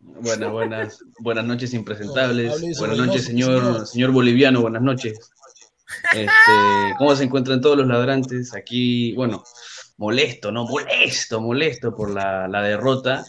Buenas, 0.00 0.50
buenas, 0.50 0.98
buenas 1.18 1.44
noches 1.44 1.74
impresentables. 1.74 2.78
Buenas 2.78 2.96
noches, 2.96 3.24
señor, 3.24 3.62
señor. 3.62 3.86
señor 3.86 4.10
boliviano, 4.12 4.62
buenas 4.62 4.80
noches. 4.80 5.18
Este, 6.14 6.30
¿Cómo 6.96 7.14
se 7.14 7.24
encuentran 7.24 7.60
todos 7.60 7.76
los 7.76 7.86
ladrantes? 7.86 8.54
Aquí, 8.54 9.12
bueno, 9.14 9.44
molesto, 9.98 10.50
¿no? 10.50 10.64
Molesto, 10.64 11.42
molesto 11.42 11.94
por 11.94 12.10
la, 12.10 12.48
la 12.48 12.62
derrota. 12.62 13.26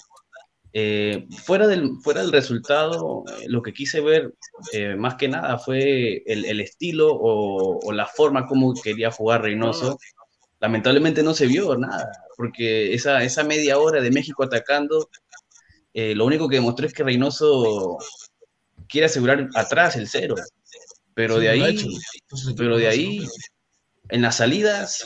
Eh, 0.73 1.27
fuera, 1.45 1.65
del, 1.65 1.97
fuera 2.03 2.21
del 2.21 2.31
resultado, 2.31 3.23
eh, 3.39 3.45
lo 3.47 3.61
que 3.61 3.73
quise 3.73 4.01
ver 4.01 4.33
eh, 4.73 4.95
más 4.95 5.15
que 5.15 5.27
nada 5.27 5.57
fue 5.57 6.21
el, 6.25 6.45
el 6.45 6.59
estilo 6.59 7.13
o, 7.13 7.79
o 7.83 7.91
la 7.91 8.05
forma 8.05 8.45
como 8.45 8.73
quería 8.73 9.09
jugar 9.11 9.41
Reynoso. 9.43 9.97
Lamentablemente 10.59 11.23
no 11.23 11.33
se 11.33 11.47
vio 11.47 11.77
nada, 11.77 12.11
porque 12.35 12.93
esa, 12.93 13.23
esa 13.23 13.43
media 13.43 13.77
hora 13.79 14.01
de 14.01 14.11
México 14.11 14.43
atacando, 14.43 15.09
eh, 15.93 16.13
lo 16.15 16.25
único 16.25 16.47
que 16.49 16.57
demostró 16.57 16.85
es 16.85 16.93
que 16.93 17.03
Reynoso 17.03 17.97
quiere 18.89 19.05
asegurar 19.05 19.49
atrás 19.55 19.95
el 19.95 20.07
cero. 20.07 20.35
Pero 21.13 21.39
de 21.39 21.49
ahí, 21.49 21.87
pero 22.55 22.77
de 22.77 22.87
ahí, 22.87 23.25
en 24.09 24.21
las 24.21 24.35
salidas, 24.37 25.03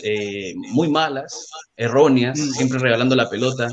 muy 0.74 0.90
malas, 0.90 1.50
erróneas, 1.78 2.38
Mm. 2.38 2.52
siempre 2.52 2.80
regalando 2.80 3.16
la 3.16 3.30
pelota. 3.30 3.70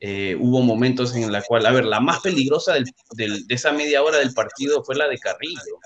Eh, 0.00 0.36
hubo 0.38 0.60
momentos 0.62 1.14
en 1.14 1.30
la 1.32 1.42
cual, 1.42 1.64
a 1.66 1.70
ver, 1.72 1.84
la 1.84 2.00
más 2.00 2.20
peligrosa 2.20 2.74
del- 2.74 2.84
del- 3.12 3.46
de 3.46 3.54
esa 3.54 3.72
media 3.72 4.02
hora 4.02 4.18
del 4.18 4.34
partido 4.34 4.84
fue 4.84 4.94
la 4.96 5.08
de 5.08 5.18
Carrillo, 5.18 5.78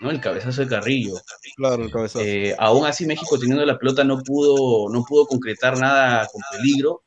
¿no? 0.00 0.10
El 0.10 0.20
cabezazo 0.20 0.60
de 0.62 0.68
Carrillo. 0.68 1.14
Claro, 1.56 1.82
el 1.84 1.90
cabezazo. 1.90 2.20
Eh, 2.24 2.54
aún 2.58 2.86
así 2.86 3.06
México 3.06 3.38
teniendo 3.38 3.64
la 3.66 3.78
pelota 3.78 4.04
no 4.04 4.18
pudo, 4.22 4.88
no 4.92 5.04
pudo 5.04 5.26
concretar 5.26 5.78
nada 5.78 6.26
con 6.32 6.42
peligro. 6.52 7.02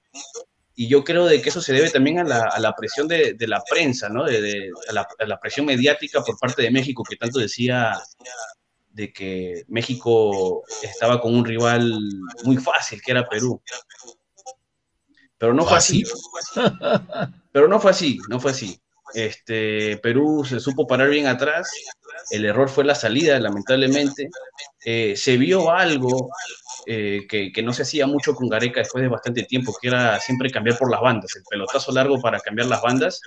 Y 0.75 0.87
yo 0.87 1.03
creo 1.03 1.25
de 1.25 1.41
que 1.41 1.49
eso 1.49 1.61
se 1.61 1.73
debe 1.73 1.89
también 1.89 2.19
a 2.19 2.23
la, 2.23 2.39
a 2.43 2.57
la 2.59 2.73
presión 2.73 3.07
de, 3.07 3.33
de 3.33 3.47
la 3.47 3.61
prensa, 3.69 4.07
¿no? 4.09 4.23
De, 4.23 4.41
de- 4.41 4.71
a, 4.89 4.93
la, 4.93 5.07
a 5.19 5.25
la 5.25 5.39
presión 5.39 5.65
mediática 5.65 6.23
por 6.23 6.37
parte 6.39 6.61
de 6.61 6.71
México, 6.71 7.03
que 7.03 7.17
tanto 7.17 7.39
decía 7.39 7.99
de 8.91 9.11
que 9.13 9.63
México 9.67 10.63
estaba 10.81 11.19
con 11.21 11.35
un 11.35 11.45
rival 11.45 11.99
muy 12.43 12.57
fácil, 12.57 13.01
que 13.01 13.11
era 13.11 13.27
Perú. 13.27 13.61
Pero 15.39 15.53
no 15.53 15.65
fue 15.65 15.77
así. 15.77 16.03
Pero 17.51 17.67
no 17.67 17.79
fue 17.79 17.91
así, 17.91 18.19
no 18.29 18.39
fue 18.39 18.51
así. 18.51 18.79
Este, 19.13 19.97
Perú 19.97 20.45
se 20.45 20.59
supo 20.59 20.85
parar 20.85 21.09
bien 21.09 21.27
atrás. 21.27 21.71
El 22.29 22.45
error 22.45 22.69
fue 22.69 22.83
la 22.83 22.93
salida, 22.93 23.39
lamentablemente. 23.39 24.29
Eh, 24.85 25.15
se 25.15 25.37
vio 25.37 25.71
algo 25.71 26.29
eh, 26.85 27.25
que, 27.27 27.51
que 27.51 27.63
no 27.63 27.73
se 27.73 27.83
hacía 27.83 28.05
mucho 28.05 28.35
con 28.35 28.49
Gareca 28.49 28.81
después 28.81 29.01
de 29.01 29.07
bastante 29.07 29.43
tiempo, 29.43 29.75
que 29.81 29.87
era 29.87 30.19
siempre 30.19 30.51
cambiar 30.51 30.77
por 30.77 30.91
las 30.91 31.01
bandas, 31.01 31.35
el 31.35 31.43
pelotazo 31.49 31.91
largo 31.91 32.19
para 32.21 32.39
cambiar 32.39 32.67
las 32.67 32.81
bandas. 32.81 33.21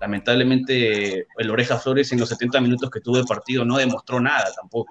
Lamentablemente, 0.00 1.26
el 1.38 1.50
Oreja 1.50 1.78
Flores 1.78 2.12
en 2.12 2.20
los 2.20 2.28
70 2.28 2.60
minutos 2.60 2.90
que 2.90 3.00
tuvo 3.00 3.18
de 3.18 3.24
partido 3.24 3.64
no 3.64 3.78
demostró 3.78 4.20
nada 4.20 4.52
tampoco. 4.54 4.90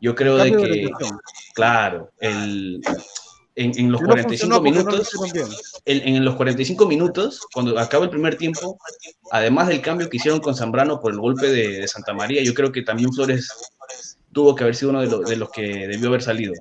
Yo 0.00 0.14
creo 0.14 0.36
de 0.36 0.52
que, 0.52 0.90
claro, 1.54 2.12
el, 2.18 2.80
en, 3.56 3.78
en 3.78 3.92
los 3.92 4.00
no 4.00 4.08
45 4.08 4.28
funcionó 4.28 4.56
porque 4.56 4.70
no 4.70 4.84
lo 4.84 4.90
minutos, 4.90 5.32
bien. 5.32 5.46
en, 5.84 6.16
en 6.16 6.24
los 6.24 6.34
45 6.36 6.86
minutos, 6.88 7.40
cuando 7.52 7.78
acaba 7.78 8.04
el 8.04 8.10
primer 8.10 8.36
tiempo, 8.36 8.78
además 9.30 9.68
del 9.68 9.80
cambio 9.80 10.08
que 10.10 10.16
hicieron 10.16 10.40
con 10.40 10.54
Zambrano 10.56 11.00
por 11.00 11.12
el 11.12 11.18
golpe 11.20 11.46
de, 11.48 11.80
de 11.80 11.88
Santa 11.88 12.12
María, 12.14 12.42
yo 12.42 12.52
creo 12.54 12.72
que 12.72 12.82
también 12.82 13.12
Flores 13.12 13.48
tuvo 14.32 14.54
que 14.54 14.64
haber 14.64 14.74
sido 14.74 14.90
uno 14.90 15.00
de, 15.02 15.06
los- 15.08 15.28
de 15.28 15.36
los 15.36 15.50
que 15.50 15.62
debió 15.86 16.08
haber 16.08 16.22
salido. 16.22 16.54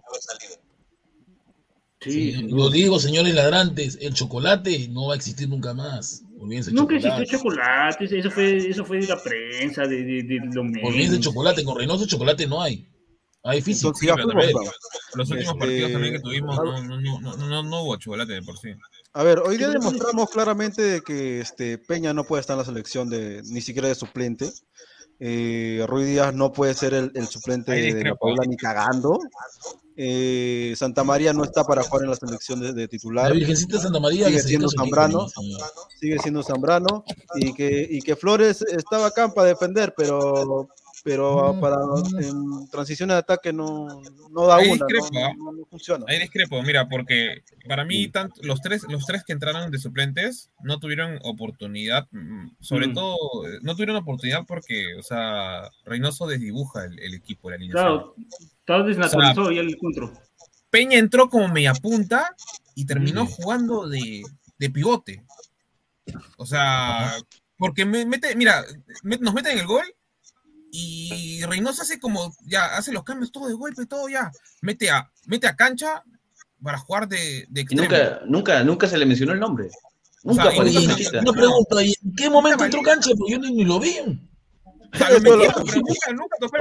Sí, 1.99 2.33
lo 2.49 2.69
digo, 2.69 2.99
señores 2.99 3.33
ladrantes, 3.33 3.97
el 4.01 4.13
chocolate 4.13 4.89
no 4.89 5.07
va 5.07 5.13
a 5.13 5.17
existir 5.17 5.47
nunca 5.47 5.73
más. 5.73 6.21
Olvídense 6.37 6.73
Nunca 6.73 6.95
chocolate. 6.99 7.21
existió 7.23 7.37
chocolate, 7.39 8.19
eso 8.19 8.29
fue, 8.31 8.57
eso 8.57 8.83
fue 8.85 8.97
de 8.99 9.07
la 9.07 9.23
prensa, 9.23 9.83
de, 9.83 10.03
de, 10.03 10.23
de 10.23 10.39
los 10.53 10.65
medios. 10.65 10.89
Olvídense 10.89 11.19
chocolate, 11.21 11.63
con 11.63 11.77
Reynoso 11.77 12.05
chocolate 12.05 12.45
no 12.45 12.61
hay. 12.61 12.85
Hay 13.43 13.61
físico. 13.61 13.93
Sí, 13.93 14.07
pero 14.07 14.27
también 14.27 14.51
los 15.15 15.29
últimos 15.29 15.53
Este, 15.53 15.59
partidos 15.59 15.91
también 15.91 16.13
que 16.13 16.19
tuvimos 16.21 16.55
no, 16.55 16.99
no, 16.99 17.37
no, 17.37 17.63
no, 17.63 17.83
hubo 17.83 17.97
chocolate 17.97 18.33
de 18.33 18.41
por 18.41 18.57
sí. 18.57 18.69
A 19.13 19.23
ver, 19.23 19.39
hoy 19.39 19.57
día 19.57 19.69
demostramos 19.69 20.29
claramente 20.29 20.81
de 20.81 21.01
que 21.01 21.41
este, 21.41 21.77
Peña 21.77 22.13
no 22.13 22.23
puede 22.23 22.41
estar 22.41 22.55
en 22.55 22.59
la 22.59 22.65
selección 22.65 23.09
de 23.09 23.41
ni 23.45 23.61
siquiera 23.61 23.87
de 23.87 23.95
suplente. 23.95 24.51
Eh, 25.19 25.85
Ruiz 25.87 26.07
Díaz 26.07 26.33
no 26.33 26.51
puede 26.51 26.73
ser 26.73 26.93
el, 26.93 27.11
el 27.15 27.27
suplente 27.27 27.71
de 27.71 28.03
la. 28.03 28.15
Paula 28.15 28.45
ni 28.47 28.57
cagando. 28.57 29.19
Eh, 29.95 30.73
Santa 30.75 31.03
María 31.03 31.33
no 31.33 31.43
está 31.43 31.63
para 31.63 31.83
jugar 31.83 32.05
en 32.05 32.09
la 32.09 32.15
selección 32.15 32.59
de, 32.59 32.73
de 32.73 32.87
titular. 32.87 33.29
La 33.29 33.35
Virgencita 33.35 33.77
de 33.77 33.83
Santa 33.83 33.99
María 33.99 34.25
sigue 34.25 34.39
siendo 34.39 34.69
Zambrano, 34.69 35.27
sigue 35.99 36.17
siendo 36.17 36.41
Zambrano 36.41 37.03
y 37.35 37.53
que, 37.53 37.87
y 37.89 38.01
que 38.01 38.15
Flores 38.15 38.63
estaba 38.63 39.07
acá 39.07 39.31
para 39.31 39.49
defender, 39.49 39.93
pero 39.95 40.67
pero 41.03 41.57
para 41.59 41.75
en 42.21 42.69
transición 42.69 43.09
de 43.09 43.15
ataque 43.15 43.51
no, 43.51 44.01
no 44.31 44.47
da 44.47 44.55
Ahí 44.55 44.69
una, 44.69 44.85
discrepo, 44.85 45.09
no, 45.11 45.25
¿ah? 45.25 45.33
no- 45.37 45.51
no 45.51 45.65
funciona. 45.65 46.05
Ahí 46.07 46.17
discrepo, 46.19 46.61
mira, 46.63 46.87
porque 46.87 47.43
para 47.67 47.83
mí 47.83 48.07
tanto, 48.07 48.39
los 48.43 48.61
tres 48.61 48.83
los 48.89 49.05
tres 49.05 49.23
que 49.25 49.33
entraron 49.33 49.69
de 49.69 49.77
suplentes 49.79 50.49
no 50.63 50.79
tuvieron 50.79 51.19
oportunidad, 51.23 52.07
mm, 52.11 52.51
sobre 52.61 52.87
Mm. 52.87 52.93
todo 52.93 53.17
no 53.61 53.73
tuvieron 53.73 53.97
oportunidad 53.97 54.45
porque, 54.47 54.95
o 54.97 55.03
sea, 55.03 55.69
Reynoso 55.83 56.25
desdibuja 56.25 56.85
el, 56.85 56.97
el 56.99 57.13
equipo, 57.13 57.49
la 57.49 57.57
alineación. 57.57 57.83
Claro, 57.85 58.15
estaba 58.59 58.83
desnaturalizado 58.83 59.51
ya 59.51 59.61
el 59.61 59.73
encuentro. 59.73 60.13
Peña 60.69 60.97
entró 60.97 61.29
como 61.29 61.49
media 61.49 61.73
punta 61.73 62.33
y 62.75 62.85
terminó 62.85 63.25
Mm. 63.25 63.27
jugando 63.27 63.87
de, 63.89 64.23
de 64.57 64.69
pivote. 64.69 65.23
O 66.37 66.45
sea, 66.45 67.13
porque 67.57 67.85
me 67.85 68.05
mete, 68.05 68.35
mira, 68.35 68.63
me- 69.03 69.17
nos 69.17 69.33
meten 69.33 69.57
el 69.59 69.65
gol 69.67 69.83
y 70.75 71.43
Reynoso 71.45 71.83
hace 71.83 71.99
como, 71.99 72.35
ya, 72.45 72.75
hace 72.75 72.91
los 72.91 73.03
cambios 73.03 73.31
todo 73.31 73.47
de 73.47 73.53
golpe, 73.53 73.85
todo 73.85 74.09
ya. 74.09 74.31
Mete 74.61 74.89
a, 74.89 75.07
mete 75.27 75.45
a 75.47 75.55
cancha 75.55 76.03
para 76.63 76.79
jugar 76.79 77.07
de, 77.07 77.45
de 77.49 77.61
Y 77.61 77.63
extremo. 77.63 77.83
nunca, 77.83 78.21
nunca, 78.25 78.63
nunca 78.63 78.87
se 78.87 78.97
le 78.97 79.05
mencionó 79.05 79.33
el 79.33 79.39
nombre. 79.39 79.69
Nunca 80.23 80.47
O 80.47 80.51
sea, 80.51 80.65
y- 80.65 80.87
lista. 80.87 81.19
Una 81.19 81.31
pregunta, 81.33 81.83
¿y 81.83 81.93
en 82.03 82.15
qué 82.15 82.29
momento 82.29 82.63
entró 82.65 82.81
cancha? 82.81 83.11
Porque 83.17 83.33
yo 83.33 83.39
ni, 83.39 83.51
ni 83.53 83.65
lo 83.65 83.79
vi. 83.79 83.97
O 83.99 84.17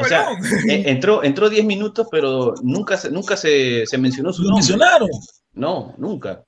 sea, 0.09 0.29
entró, 0.69 1.23
entró 1.25 1.49
10 1.51 1.65
minutos, 1.65 2.07
pero 2.11 2.55
nunca, 2.63 2.97
se- 2.97 3.11
nunca 3.11 3.37
se, 3.37 3.87
se 3.87 3.99
mencionó 3.99 4.33
su 4.33 4.43
Lo 4.43 4.51
nombre. 4.51 4.63
mencionaron. 4.63 5.09
No, 5.55 5.95
nunca. 5.99 6.45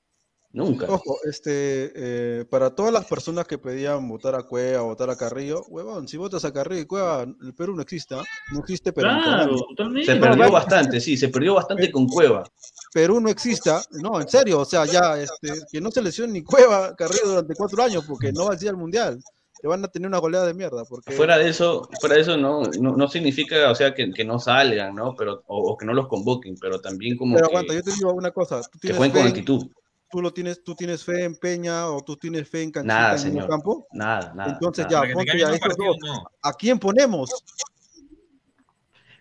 Nunca. 0.55 0.85
Ojo, 0.87 1.17
este, 1.25 1.91
eh, 1.95 2.45
para 2.45 2.73
todas 2.73 2.93
las 2.93 3.03
personas 3.03 3.45
que 3.45 3.57
pedían 3.57 4.07
votar 4.07 4.35
a 4.35 4.43
Cueva, 4.43 4.83
votar 4.83 5.09
a 5.09 5.17
Carrillo, 5.17 5.65
huevón, 5.67 6.07
si 6.07 6.15
votas 6.15 6.45
a 6.45 6.53
Carrillo 6.53 6.81
y 6.81 6.85
Cueva, 6.85 7.23
el 7.23 7.53
Perú 7.53 7.75
no 7.75 7.81
existe, 7.81 8.15
no 8.53 8.59
existe, 8.59 8.93
Claro, 8.93 9.53
totalmente. 9.67 10.13
Se 10.13 10.17
perdió 10.17 10.49
bastante, 10.49 11.01
sí, 11.01 11.17
se 11.17 11.27
perdió 11.27 11.55
bastante 11.55 11.91
con 11.91 12.07
Cueva. 12.07 12.45
Perú 12.93 13.19
no 13.19 13.27
exista, 13.27 13.83
no, 14.01 14.21
en 14.21 14.29
serio, 14.29 14.61
o 14.61 14.65
sea, 14.65 14.85
ya, 14.85 15.19
este, 15.19 15.51
que 15.69 15.81
no 15.81 15.91
se 15.91 16.01
lesione 16.01 16.31
ni 16.31 16.41
Cueva, 16.41 16.95
Carrillo 16.95 17.27
durante 17.27 17.53
cuatro 17.53 17.83
años, 17.83 18.05
porque 18.07 18.31
no 18.31 18.45
va 18.45 18.53
a 18.53 18.57
ir 18.57 18.69
al 18.69 18.77
Mundial, 18.77 19.19
te 19.61 19.67
van 19.67 19.83
a 19.83 19.89
tener 19.89 20.07
una 20.07 20.19
goleada 20.19 20.47
de 20.47 20.53
mierda, 20.53 20.85
porque... 20.85 21.11
Fuera 21.11 21.37
de 21.37 21.49
eso, 21.49 21.89
fuera 21.99 22.15
de 22.15 22.21
eso 22.21 22.37
no, 22.37 22.63
no, 22.79 22.95
no 22.95 23.07
significa, 23.09 23.69
o 23.69 23.75
sea, 23.75 23.93
que, 23.93 24.09
que 24.13 24.23
no 24.23 24.39
salgan, 24.39 24.95
¿no? 24.95 25.15
Pero, 25.17 25.43
o, 25.47 25.71
o 25.71 25.77
que 25.77 25.85
no 25.85 25.91
los 25.91 26.07
convoquen, 26.07 26.55
pero 26.61 26.79
también 26.79 27.17
como 27.17 27.35
Pero 27.35 27.49
que, 27.49 27.53
aguanta, 27.57 27.73
yo 27.73 27.83
te 27.83 27.91
digo 27.91 28.13
una 28.13 28.31
cosa, 28.31 28.61
tú 28.61 28.79
que 28.79 28.93
jueguen 28.93 29.11
con 29.11 29.21
en, 29.23 29.27
actitud. 29.27 29.67
Tú 30.11 30.21
lo 30.21 30.31
tienes, 30.33 30.63
tú 30.63 30.75
tienes 30.75 31.03
fe 31.03 31.23
en 31.23 31.35
Peña 31.35 31.89
o 31.89 32.03
tú 32.03 32.15
tienes 32.15 32.47
fe 32.49 32.61
en 32.63 32.71
Canchita 32.71 32.93
Nada, 32.93 33.13
en 33.13 33.19
señor. 33.19 33.43
el 33.43 33.49
campo, 33.49 33.87
Nada, 33.91 34.33
nada. 34.35 34.53
entonces 34.53 34.85
nada. 34.89 35.07
ya, 35.07 35.13
ponte 35.13 35.37
ya 35.39 35.47
partido, 35.59 35.87
dos. 35.87 35.97
no. 36.03 36.23
¿A 36.41 36.53
quién 36.53 36.79
ponemos? 36.79 37.29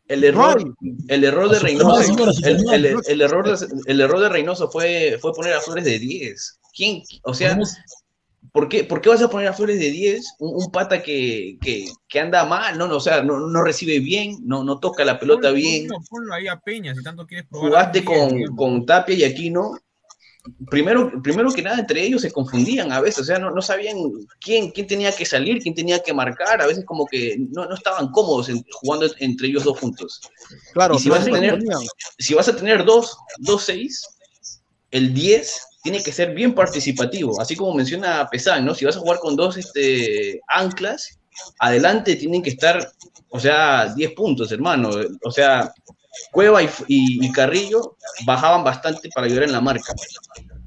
El 0.07 0.23
error, 0.23 0.63
el 1.09 1.25
error 1.25 1.49
de 1.51 1.59
Reynoso, 1.61 2.03
el, 2.45 2.69
el- 2.75 2.85
hermano. 2.87 3.01
el 3.09 3.21
error 3.23 3.59
de, 3.59 3.67
el 3.87 4.01
error 4.03 4.21
de 4.21 4.29
Reynoso 4.29 4.71
fue, 4.71 5.17
fue 5.21 5.33
poner 5.33 5.55
a 5.55 5.61
Flores 5.61 5.85
de 5.87 5.99
10. 5.99 6.61
¿Quién? 6.77 7.03
O 7.23 7.33
sea, 7.33 7.59
¿por 8.53 8.69
qué, 8.69 8.85
por 8.85 9.01
qué 9.01 9.09
vas 9.09 9.23
a 9.23 9.31
poner 9.31 9.49
a 9.49 9.55
Flores 9.55 9.79
de 9.81 9.91
10? 9.91 10.35
Un, 10.41 10.63
un 10.63 10.71
pata 10.71 11.03
que, 11.03 11.57
que, 11.63 11.87
que 12.07 12.21
anda 12.21 12.45
mal, 12.45 12.77
no, 12.77 12.87
no, 12.87 12.97
o 12.97 13.01
sea, 13.01 13.23
no, 13.23 13.41
no 13.41 13.63
recibe 13.63 13.99
bien, 14.01 14.37
no, 14.43 14.63
no 14.63 14.79
toca 14.79 15.07
la 15.07 15.19
pelota 15.19 15.49
Ponlo- 15.49 15.55
bien. 15.55 15.89
Ponlo, 15.89 16.05
ponlo 16.11 16.35
ahí 16.35 16.49
a 16.49 16.61
Peña 16.61 16.95
si 16.95 17.03
tanto 17.03 17.27
quieres 17.27 17.47
probar. 17.49 17.69
Jugaste 17.71 18.05
con, 18.05 18.43
con 18.57 18.85
Tapia 18.85 19.15
y 19.15 19.25
Aquino. 19.25 19.79
Primero, 20.71 21.11
primero 21.23 21.51
que 21.53 21.63
nada, 21.63 21.79
entre 21.81 22.03
ellos 22.03 22.21
se 22.23 22.31
confundían 22.31 22.93
a 22.93 23.01
veces, 23.01 23.21
o 23.21 23.25
sea, 23.25 23.39
no, 23.39 23.51
no 23.51 23.63
sabían 23.63 23.97
quién, 24.41 24.71
quién 24.73 24.87
tenía 24.87 25.11
que 25.11 25.25
salir, 25.25 25.59
quién 25.63 25.75
tenía 25.75 26.03
que 26.03 26.13
marcar, 26.13 26.61
a 26.61 26.67
veces 26.67 26.85
como 26.85 27.07
que 27.07 27.37
no, 27.51 27.65
no 27.65 27.75
estaban 27.75 28.11
cómodos 28.11 28.51
en- 28.51 28.63
jugando 28.73 29.07
entre 29.21 29.49
ellos 29.49 29.65
dos 29.65 29.79
juntos. 29.81 30.21
Claro, 30.75 30.97
Y 30.97 30.99
si 30.99 31.09
vas 31.09 31.23
a 31.23 31.31
tener- 31.31 31.63
si 32.19 32.35
vas 32.35 32.49
a 32.49 32.57
tener 32.57 32.85
dos, 32.85 33.17
dos 33.39 33.63
seis, 33.63 34.07
el 34.91 35.15
10 35.15 35.61
tiene 35.83 36.03
que 36.03 36.13
ser 36.13 36.35
bien 36.35 36.55
participativo, 36.55 37.41
así 37.41 37.57
como 37.57 37.75
menciona 37.75 38.29
Pesán, 38.31 38.65
¿no? 38.67 38.75
Si 38.75 38.85
vas 38.85 38.97
a 38.97 39.01
jugar 39.01 39.19
con 39.21 39.37
dos 39.37 39.57
este, 39.57 40.41
anclas, 40.49 41.19
adelante 41.59 42.17
tienen 42.17 42.43
que 42.43 42.51
estar, 42.51 42.93
o 43.31 43.41
sea, 43.41 43.93
10 43.95 44.13
puntos, 44.13 44.53
hermano. 44.53 44.91
O 45.25 45.31
sea, 45.31 45.73
Cueva 46.31 46.61
y, 46.89 47.33
Carrillo 47.33 47.97
bajaban 48.25 48.65
bastante 48.65 49.09
para 49.15 49.27
ayudar 49.27 49.45
en 49.45 49.53
la 49.53 49.61
marca. 49.61 49.95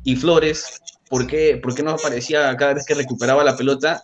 Y 0.03 0.15
Flores, 0.15 0.81
¿por 1.09 1.27
por 1.57 1.75
qué 1.75 1.83
no 1.83 1.91
aparecía 1.91 2.55
cada 2.57 2.75
vez 2.75 2.85
que 2.85 2.93
recuperaba 2.93 3.43
la 3.43 3.57
pelota 3.57 4.01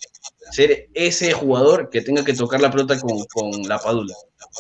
ser 0.54 0.90
ese 0.94 1.34
jugador 1.34 1.90
que 1.90 2.02
tenga 2.02 2.24
que 2.24 2.34
tocar 2.34 2.62
la 2.62 2.70
pelota 2.72 3.00
con, 3.00 3.24
con 3.34 3.62
la 3.64 3.80
padula? 3.80 4.14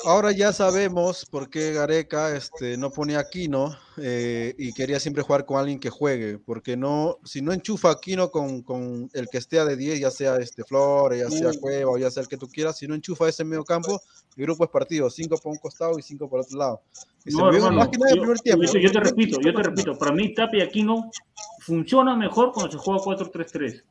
Ahora 0.06 0.32
ya 0.32 0.52
sabemos 0.54 1.26
por 1.30 1.50
qué 1.50 1.72
Gareca 1.74 2.36
este, 2.36 2.78
no 2.78 2.90
pone 2.92 3.16
a 3.16 3.20
Aquino 3.20 3.78
eh, 3.98 4.56
y 4.58 4.74
quería 4.74 5.00
siempre 5.00 5.22
jugar 5.24 5.46
con 5.46 5.58
alguien 5.60 5.80
que 5.80 5.90
juegue, 5.90 6.40
porque 6.40 6.76
no, 6.76 7.20
si 7.24 7.42
no 7.42 7.54
enchufa 7.54 7.90
a 7.90 7.92
Aquino 7.94 8.32
con, 8.32 8.64
con 8.64 9.10
el 9.14 9.28
que 9.30 9.38
esté 9.38 9.60
a 9.60 9.66
de 9.66 9.76
10, 9.76 10.00
ya 10.00 10.10
sea 10.10 10.38
este 10.38 10.64
Flores, 10.64 11.20
ya 11.22 11.30
sea 11.30 11.50
Mm. 11.52 11.60
Cueva 11.60 11.92
o 11.92 11.98
ya 11.98 12.10
sea 12.10 12.22
el 12.24 12.30
que 12.30 12.38
tú 12.38 12.48
quieras, 12.48 12.78
si 12.78 12.88
no 12.88 12.96
enchufa 12.96 13.30
ese 13.30 13.44
medio 13.44 13.64
campo, 13.64 14.02
el 14.36 14.44
grupo 14.46 14.64
es 14.64 14.70
partido, 14.72 15.10
cinco 15.12 15.38
por 15.38 15.52
un 15.52 15.60
costado 15.60 16.00
y 16.00 16.02
cinco 16.02 16.28
por 16.30 16.40
otro 16.40 16.58
lado. 16.58 16.82
Y 17.26 17.36
No, 17.36 17.54
hermano, 17.54 17.78
más 17.78 17.90
que 17.90 17.98
nada 17.98 18.12
el 18.12 18.16
yo, 18.18 18.22
primer 18.24 18.40
tiempo. 18.40 18.64
yo- 18.64 18.80
yo 18.80 18.92
te 18.92 19.00
repito, 19.00 19.40
yo 19.42 19.54
te 19.54 19.64
repito, 19.64 19.98
para 19.98 20.12
mí 20.12 20.34
Tapia 20.34 20.64
y 20.64 20.68
Aquino 20.68 21.12
funciona 21.60 22.16
mejor 22.16 22.52
cuando 22.52 22.72
se 22.72 22.78
juega 22.80 23.00
4-3-3. 23.04 23.84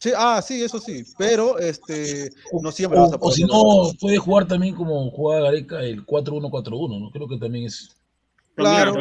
Sí, 0.00 0.12
ah, 0.16 0.40
sí, 0.40 0.62
eso 0.62 0.80
sí, 0.80 1.04
pero 1.18 1.58
este, 1.58 2.30
no 2.62 2.72
siempre 2.72 2.98
O, 2.98 3.02
vas 3.02 3.12
a 3.12 3.16
o 3.16 3.20
poder 3.20 3.36
si 3.36 3.42
hacer 3.42 3.54
no, 3.54 3.92
puede 4.00 4.16
jugar 4.16 4.48
también 4.48 4.74
como 4.74 5.10
jugaba 5.10 5.42
Gareca 5.42 5.82
el 5.82 6.06
4-1-4-1, 6.06 7.00
¿no? 7.00 7.10
Creo 7.10 7.28
que 7.28 7.36
también 7.36 7.66
es. 7.66 7.94
Claro, 8.56 8.94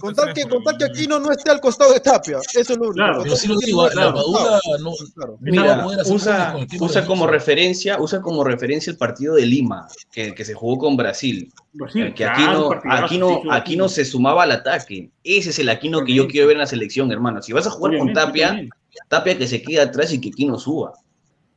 con 0.00 0.14
tal 0.14 0.32
que, 0.34 0.42
con 0.48 0.62
tal 0.62 0.76
que 0.78 0.84
Aquino 0.84 1.18
no 1.18 1.30
esté 1.32 1.50
al 1.50 1.60
costado 1.60 1.92
de 1.92 2.00
Tapia, 2.00 2.38
eso 2.38 2.72
es 2.72 2.78
lo 2.78 2.88
único. 2.88 2.94
Claro, 2.94 3.22
tal 3.22 3.36
sí 3.36 3.46
que 3.48 3.54
lo 3.54 3.60
digo, 3.60 3.88
la. 3.90 4.12
Padula 4.12 4.60
no, 4.80 4.92
Claro. 5.14 5.38
no 5.40 5.62
va 5.62 5.72
a 5.72 5.74
Mira, 5.74 5.84
poder 5.84 6.00
hacer 6.00 6.14
usa, 6.14 6.56
usa 6.80 7.06
como 7.06 7.26
referencia, 7.28 8.00
usa 8.00 8.20
como 8.20 8.44
referencia 8.44 8.90
el 8.90 8.96
partido 8.96 9.34
de 9.36 9.46
Lima, 9.46 9.86
que, 10.12 10.34
que 10.34 10.44
se 10.44 10.54
jugó 10.54 10.78
con 10.78 10.96
Brasil. 10.96 11.52
Brasil, 11.72 12.14
que 12.14 12.24
claro, 12.24 12.72
Aquino, 12.84 13.34
Aquino, 13.36 13.52
Aquino 13.52 13.88
se 13.88 14.04
sumaba 14.04 14.42
al 14.42 14.52
ataque. 14.52 15.10
Ese 15.22 15.50
es 15.50 15.58
el 15.60 15.68
Aquino 15.68 16.04
que 16.04 16.14
yo 16.14 16.26
quiero 16.26 16.48
ver 16.48 16.56
en 16.56 16.60
la 16.60 16.66
selección, 16.66 17.10
hermano. 17.12 17.42
Si 17.42 17.52
vas 17.52 17.66
a 17.66 17.70
jugar 17.70 17.96
con 17.96 18.12
Tapia, 18.12 18.48
también. 18.48 18.70
Tapia 19.08 19.38
que 19.38 19.46
se 19.46 19.62
quede 19.62 19.80
atrás 19.80 20.12
y 20.12 20.20
que 20.20 20.30
Aquino 20.30 20.58
suba. 20.58 20.92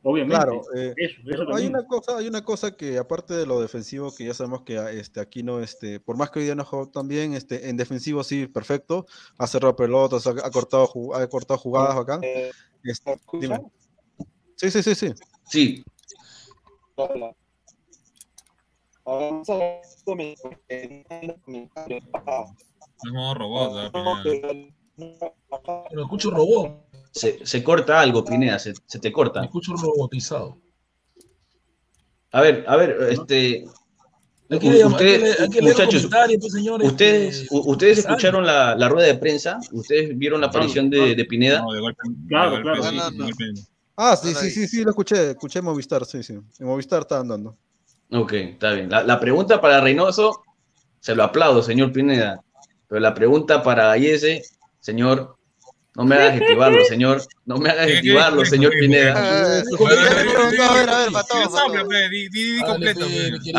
Obviamente. 0.02 0.36
Claro, 0.36 0.62
eh, 0.76 0.94
eso, 0.96 1.20
eso 1.26 1.42
hay 1.42 1.48
también. 1.48 1.68
una 1.70 1.86
cosa, 1.86 2.16
hay 2.16 2.28
una 2.28 2.44
cosa 2.44 2.76
que 2.76 2.96
aparte 2.96 3.34
de 3.34 3.44
lo 3.44 3.60
defensivo, 3.60 4.14
que 4.14 4.24
ya 4.24 4.34
sabemos 4.34 4.62
que 4.62 4.76
este 4.98 5.20
Aquino, 5.20 5.60
este, 5.60 5.98
por 5.98 6.16
más 6.16 6.30
que 6.30 6.38
hoy 6.38 6.44
día 6.44 6.54
no 6.54 6.64
jugó 6.64 6.88
tan 6.88 7.08
bien, 7.08 7.34
este, 7.34 7.68
en 7.68 7.76
defensivo 7.76 8.22
sí, 8.22 8.46
perfecto, 8.46 9.06
ha 9.36 9.48
cerrado 9.48 9.74
pelotas, 9.74 10.26
ha, 10.28 10.30
ha 10.30 10.50
cortado, 10.50 10.88
ha 11.14 11.26
cortado 11.26 11.58
jugadas 11.58 11.96
bacán. 11.96 12.20
Este, 12.84 13.20
dime. 13.40 13.60
Sí, 14.54 14.70
sí, 14.70 14.82
sí, 14.82 14.94
sí. 14.94 15.12
Sí, 15.48 15.84
Vamos 23.04 23.30
a 23.30 23.34
robot, 23.34 23.90
¿ah? 23.94 24.22
Pero 24.96 26.02
escucho 26.02 26.30
robot, 26.30 26.86
se, 27.12 27.44
se 27.46 27.62
corta 27.62 28.00
algo, 28.00 28.24
Pineda, 28.24 28.58
se, 28.58 28.74
se 28.86 28.98
te 28.98 29.12
corta. 29.12 29.44
escucho 29.44 29.74
robotizado. 29.74 30.58
A 32.32 32.40
ver, 32.40 32.64
a 32.66 32.76
ver, 32.76 32.96
este. 33.10 33.64
Muchachos, 34.48 36.08
pues, 36.08 36.52
señores. 36.52 36.88
ustedes, 36.88 37.46
ustedes 37.50 37.98
escucharon 37.98 38.46
la, 38.46 38.76
la 38.76 38.88
rueda 38.88 39.08
de 39.08 39.16
prensa, 39.16 39.58
ustedes 39.72 40.16
vieron 40.16 40.40
la 40.40 40.46
aparición 40.46 40.88
de, 40.88 41.14
de 41.16 41.24
Pineda. 41.24 41.60
No, 41.62 41.72
de 41.72 41.80
golpe. 41.80 42.00
Claro, 42.28 42.50
de 42.56 42.62
golpe, 42.62 42.78
claro. 42.80 42.90
sí, 42.90 42.96
No, 42.96 43.04
no, 43.04 43.10
de 43.10 43.16
no. 43.18 43.24
golpe. 43.24 43.44
Ah, 43.96 44.14
sí, 44.16 44.34
sí, 44.34 44.50
sí, 44.50 44.68
sí, 44.68 44.84
lo 44.84 44.90
escuché, 44.90 45.30
escuché 45.30 45.60
Movistar, 45.62 46.04
sí, 46.04 46.22
sí. 46.22 46.34
En 46.34 46.66
Movistar 46.66 47.00
estaban 47.00 47.26
dando. 47.28 47.56
Ok, 48.12 48.32
está 48.34 48.72
bien. 48.72 48.88
La, 48.90 49.02
la 49.02 49.18
pregunta 49.18 49.60
para 49.60 49.80
Reynoso, 49.80 50.42
se 51.00 51.14
lo 51.16 51.24
aplaudo, 51.24 51.62
señor 51.62 51.92
Pineda. 51.92 52.40
Pero 52.86 53.00
la 53.00 53.14
pregunta 53.14 53.62
para 53.64 53.86
Gallese, 53.88 54.42
señor, 54.86 55.36
no 55.96 56.04
me 56.04 56.14
hagas 56.16 56.40
activarlo, 56.40 56.84
señor. 56.84 57.22
No 57.46 57.56
me 57.58 57.70
hagas 57.70 57.86
¿Qué, 57.86 57.92
qué, 57.92 57.98
activarlo, 57.98 58.44
señor 58.44 58.72
Pineda. 58.78 59.58
Eh, 59.58 59.62
Sí, 59.64 59.76
¿qué 59.78 59.84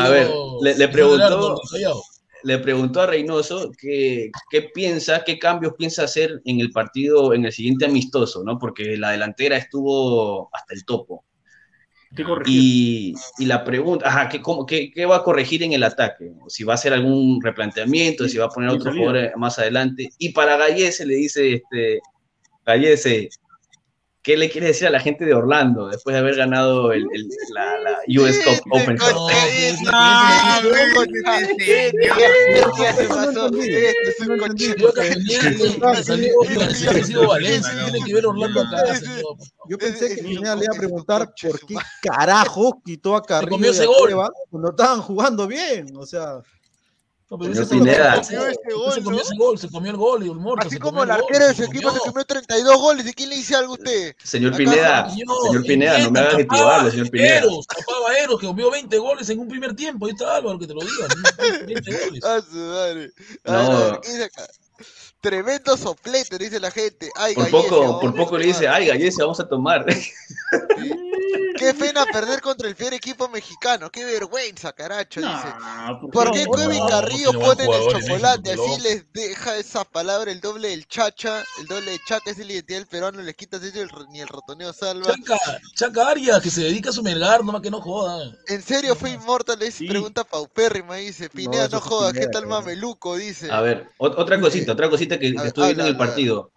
A 0.00 0.08
ver, 0.08 0.30
le 0.60 0.70
a 0.70 0.76
ver, 0.76 0.92
preguntó? 0.92 1.24
A 1.24 1.38
ver, 1.38 1.38
completo, 1.38 1.40
A 1.40 1.40
le- 1.40 1.58
preguntó-. 1.58 2.02
Le 2.44 2.58
preguntó 2.60 3.00
a 3.02 3.06
Reynoso 3.06 3.72
que- 3.76 4.30
qué 4.48 4.62
piensa, 4.62 5.24
qué 5.24 5.38
cambios 5.40 5.72
piensa 5.76 6.04
hacer 6.04 6.40
en 6.44 6.60
el 6.60 6.70
partido, 6.70 7.34
en 7.34 7.44
el 7.46 7.52
siguiente 7.52 7.86
amistoso, 7.86 8.44
¿no? 8.44 8.58
Porque 8.60 8.96
la 8.96 9.10
delantera 9.10 9.56
estuvo 9.56 10.48
hasta 10.54 10.72
el 10.74 10.84
topo. 10.84 11.24
Y, 12.48 13.14
y 13.38 13.44
la 13.46 13.64
pregunta, 13.64 14.08
ajá, 14.08 14.28
¿qué, 14.28 14.40
cómo- 14.40 14.64
qué- 14.66 14.90
qué 14.92 15.04
va 15.06 15.16
a 15.16 15.22
corregir 15.22 15.62
en 15.62 15.72
el 15.72 15.82
ataque? 15.82 16.32
Si 16.48 16.64
va 16.64 16.72
a 16.72 16.76
hacer 16.76 16.92
algún 16.92 17.40
replanteamiento, 17.42 18.28
si 18.28 18.38
va 18.38 18.46
a 18.46 18.48
poner 18.50 18.70
otro 18.70 18.84
salida. 18.90 18.98
jugador 19.00 19.24
eh, 19.24 19.32
más 19.36 19.58
adelante. 19.58 20.08
Y 20.18 20.30
para 20.32 20.56
Gallese 20.56 21.04
le 21.06 21.14
dice, 21.16 21.52
este, 21.54 22.00
Gallese, 22.64 23.28
¿qué 24.22 24.36
le 24.36 24.50
quiere 24.50 24.68
decir 24.68 24.86
a 24.88 24.90
la 24.90 25.00
gente 25.00 25.24
de 25.24 25.32
Orlando 25.34 25.88
después 25.88 26.12
de 26.14 26.20
haber 26.20 26.36
ganado 26.36 26.92
el, 26.92 27.02
el- 27.12 27.28
la, 27.54 27.78
la 27.78 27.98
US 28.20 28.38
Cup 28.44 28.72
Open 28.72 28.98
Cup? 28.98 29.06
No. 29.84 29.92
Yo 39.68 39.78
pensé 39.78 40.14
que 40.16 40.22
Pineda 40.22 40.56
le 40.56 40.64
iba 40.64 40.74
a 40.74 40.78
preguntar 40.78 41.32
por 41.40 41.60
qué 41.66 41.74
carajo 42.02 42.82
quitó 42.84 43.16
a 43.16 43.22
Carrillo 43.22 43.56
cuando 44.50 44.70
estaban 44.70 45.00
jugando 45.02 45.46
bien. 45.46 45.86
O 45.96 46.06
sea, 46.06 46.40
No, 47.30 47.38
pero 47.38 47.52
Señor 47.52 47.66
se 47.66 47.74
Pineda. 47.74 48.22
comió, 48.22 48.38
Comió 48.38 48.48
ese 48.48 48.72
gol, 48.72 48.94
se 48.94 49.02
comió 49.02 49.20
ese 49.20 49.36
gol, 49.36 49.58
se 49.58 49.68
comió 49.68 49.90
el 49.90 49.96
gol 49.98 50.22
y 50.26 50.30
el 50.30 50.36
muerto. 50.36 50.66
Así 50.66 50.78
como 50.78 51.02
el 51.04 51.10
arquero 51.10 51.46
de 51.46 51.54
su 51.54 51.64
equipo 51.64 51.90
se 51.90 51.98
comió. 51.98 52.12
comió 52.12 52.24
32 52.24 52.80
goles. 52.80 53.04
¿De 53.04 53.12
quién 53.12 53.28
le 53.28 53.36
dice 53.36 53.54
algo 53.54 53.72
a 53.72 53.76
usted? 53.76 54.16
Señor 54.24 54.48
Acá, 54.54 54.56
Pineda, 54.58 55.10
Señor, 55.10 55.36
señor 55.46 55.62
Pineda, 55.66 55.98
no 55.98 56.10
me 56.10 56.20
hagas 56.20 56.32
entienda, 56.32 56.54
activarlo, 56.54 56.90
señor 56.90 57.10
Pineda. 57.10 57.36
Eros, 57.38 57.66
tapaba 57.66 58.16
Eros, 58.18 58.40
que 58.40 58.46
comió 58.46 58.70
20 58.70 58.98
goles 58.98 59.28
en 59.28 59.38
un 59.40 59.48
primer 59.48 59.76
tiempo. 59.76 60.06
Ahí 60.06 60.12
está 60.12 60.36
Álvaro, 60.36 60.58
que 60.58 60.66
te 60.66 60.72
lo 60.74 60.80
diga. 60.80 61.06
20 61.66 61.92
goles. 61.92 62.24
A 62.24 62.40
su 62.40 62.56
madre. 62.56 63.12
A 63.44 63.52
No. 63.52 63.58
ver, 63.68 63.76
a 63.76 63.90
ver, 63.90 64.00
¿qué 64.00 64.08
dice 64.10 64.24
acá? 64.24 64.46
Tremendo 65.20 65.76
soplete, 65.76 66.38
dice 66.38 66.60
la 66.60 66.70
gente. 66.70 67.10
Ay, 67.16 67.34
Por 67.34 67.50
Gallese, 67.50 67.68
poco, 67.68 68.00
por 68.00 68.14
poco 68.14 68.38
le 68.38 68.46
dice, 68.46 68.68
ay, 68.68 68.86
Gallese, 68.86 69.20
vamos 69.20 69.40
a 69.40 69.46
tomar. 69.48 69.84
Qué 71.58 71.74
pena 71.74 72.04
perder 72.12 72.40
contra 72.40 72.68
el 72.68 72.74
fiel 72.76 72.92
equipo 72.94 73.28
mexicano. 73.28 73.90
Qué 73.90 74.04
vergüenza, 74.04 74.72
caracho, 74.72 75.20
dice. 75.20 75.30
Nah, 75.60 75.98
¿Por 76.12 76.30
qué 76.32 76.44
no, 76.44 76.52
Kevin 76.52 76.78
no, 76.78 76.86
Carrillo 76.86 77.30
tiene 77.30 77.44
buen 77.44 77.56
pone 77.58 77.76
en 77.76 77.82
el 77.82 78.02
chocolate? 78.06 78.50
México, 78.56 78.72
Así 78.74 78.82
les 78.82 79.12
deja 79.12 79.56
esa 79.56 79.84
palabra 79.84 80.30
el 80.30 80.40
doble 80.40 80.68
del 80.68 80.86
chacha. 80.86 81.42
El 81.60 81.66
doble 81.66 81.90
de 81.92 81.98
chaca 82.06 82.30
es 82.30 82.38
la 82.38 82.44
identidad 82.52 82.78
del 82.78 82.86
peruano. 82.86 83.22
Les 83.22 83.34
quitas 83.34 83.62
eso 83.62 83.78
y 83.78 83.80
el- 83.80 83.90
ni 84.10 84.20
el 84.20 84.28
rotoneo 84.28 84.72
salva. 84.72 85.14
Chaca, 85.14 85.38
Chaca 85.74 86.08
Arias, 86.08 86.40
que 86.42 86.50
se 86.50 86.62
dedica 86.62 86.90
a 86.90 86.92
su 86.92 87.02
melgar, 87.02 87.44
nomás 87.44 87.62
que 87.62 87.70
no 87.70 87.80
joda. 87.80 88.32
¿En 88.46 88.62
serio 88.62 88.94
fue 88.94 89.10
inmortal? 89.10 89.60
Es 89.62 89.74
Sí. 89.74 89.86
pregunta 89.88 90.24
paupérrima, 90.24 90.96
dice. 90.96 91.28
Pineda, 91.30 91.64
no, 91.68 91.80
fue 91.80 91.88
jodas, 91.88 92.12
¿qué 92.14 92.26
tal 92.28 92.46
mameluco? 92.46 93.16
Dice. 93.16 93.50
A 93.50 93.60
ver, 93.60 93.88
ot- 93.98 94.14
otra 94.16 94.40
cosita, 94.40 94.72
otra 94.72 94.88
cosita 94.88 95.18
que, 95.18 95.34
que 95.34 95.46
estuve 95.48 95.66
viendo 95.66 95.82
en 95.84 95.88
el 95.90 95.96
partido. 95.96 96.50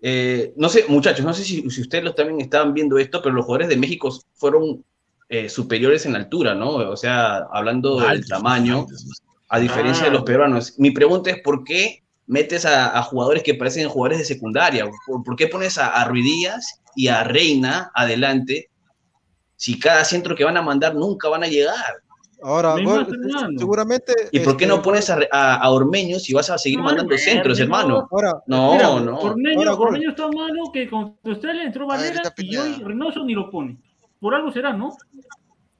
Eh, 0.00 0.52
no 0.56 0.68
sé, 0.68 0.84
muchachos, 0.88 1.24
no 1.24 1.34
sé 1.34 1.44
si, 1.44 1.68
si 1.70 1.80
ustedes 1.80 2.04
los 2.04 2.14
también 2.14 2.40
estaban 2.40 2.72
viendo 2.72 2.98
esto, 2.98 3.20
pero 3.20 3.34
los 3.34 3.44
jugadores 3.44 3.68
de 3.68 3.76
México 3.76 4.16
fueron 4.34 4.84
eh, 5.28 5.48
superiores 5.48 6.06
en 6.06 6.16
altura, 6.16 6.54
¿no? 6.54 6.74
O 6.74 6.96
sea, 6.96 7.38
hablando 7.52 8.00
del 8.00 8.26
tamaño, 8.26 8.80
altos. 8.80 9.22
a 9.48 9.58
diferencia 9.58 10.04
de 10.06 10.12
los 10.12 10.22
peruanos. 10.22 10.78
Mi 10.78 10.90
pregunta 10.90 11.30
es, 11.30 11.40
¿por 11.42 11.64
qué 11.64 12.02
metes 12.26 12.64
a, 12.64 12.96
a 12.96 13.02
jugadores 13.02 13.42
que 13.42 13.54
parecen 13.54 13.88
jugadores 13.88 14.18
de 14.18 14.24
secundaria? 14.24 14.88
¿Por, 15.06 15.24
por 15.24 15.36
qué 15.36 15.48
pones 15.48 15.78
a, 15.78 15.88
a 15.88 16.04
Ruidías 16.04 16.80
y 16.94 17.08
a 17.08 17.24
Reina 17.24 17.90
adelante 17.94 18.70
si 19.56 19.78
cada 19.78 20.04
centro 20.04 20.36
que 20.36 20.44
van 20.44 20.56
a 20.56 20.62
mandar 20.62 20.94
nunca 20.94 21.28
van 21.28 21.42
a 21.42 21.48
llegar? 21.48 22.02
Ahora, 22.42 22.74
gol- 22.82 23.06
jugando. 23.06 23.58
seguramente. 23.60 24.12
¿Y 24.32 24.40
por 24.40 24.56
qué 24.56 24.64
este, 24.64 24.76
no 24.76 24.82
pones 24.82 25.08
a, 25.10 25.18
a, 25.32 25.54
a 25.56 25.70
Ormeño 25.70 26.18
si 26.18 26.32
vas 26.34 26.50
a 26.50 26.58
seguir 26.58 26.78
No, 26.78 26.84
mandando 26.84 27.16
centros, 27.18 27.58
no. 27.58 27.64
hermano? 27.64 28.08
Ahora, 28.10 28.42
No, 28.46 28.72
mira, 28.72 29.00
no. 29.00 29.18
Ormeño, 29.18 29.58
Ahora, 29.60 29.72
gol. 29.72 29.86
Ormeño 29.88 30.10
está 30.10 30.28
malo 30.28 30.70
que 30.72 30.88
contra 30.88 31.32
Australia 31.32 31.62
entró 31.64 31.90
A 31.90 31.96
ver, 31.96 32.14
Valera 32.16 32.34
y 32.36 32.56
hoy. 32.56 32.82
Reynoso 32.82 33.24
ni 33.24 33.34
lo 33.34 33.50
pone. 33.50 33.78
Por 34.20 34.34
algo 34.34 34.50
será, 34.52 34.72
¿no? 34.72 34.96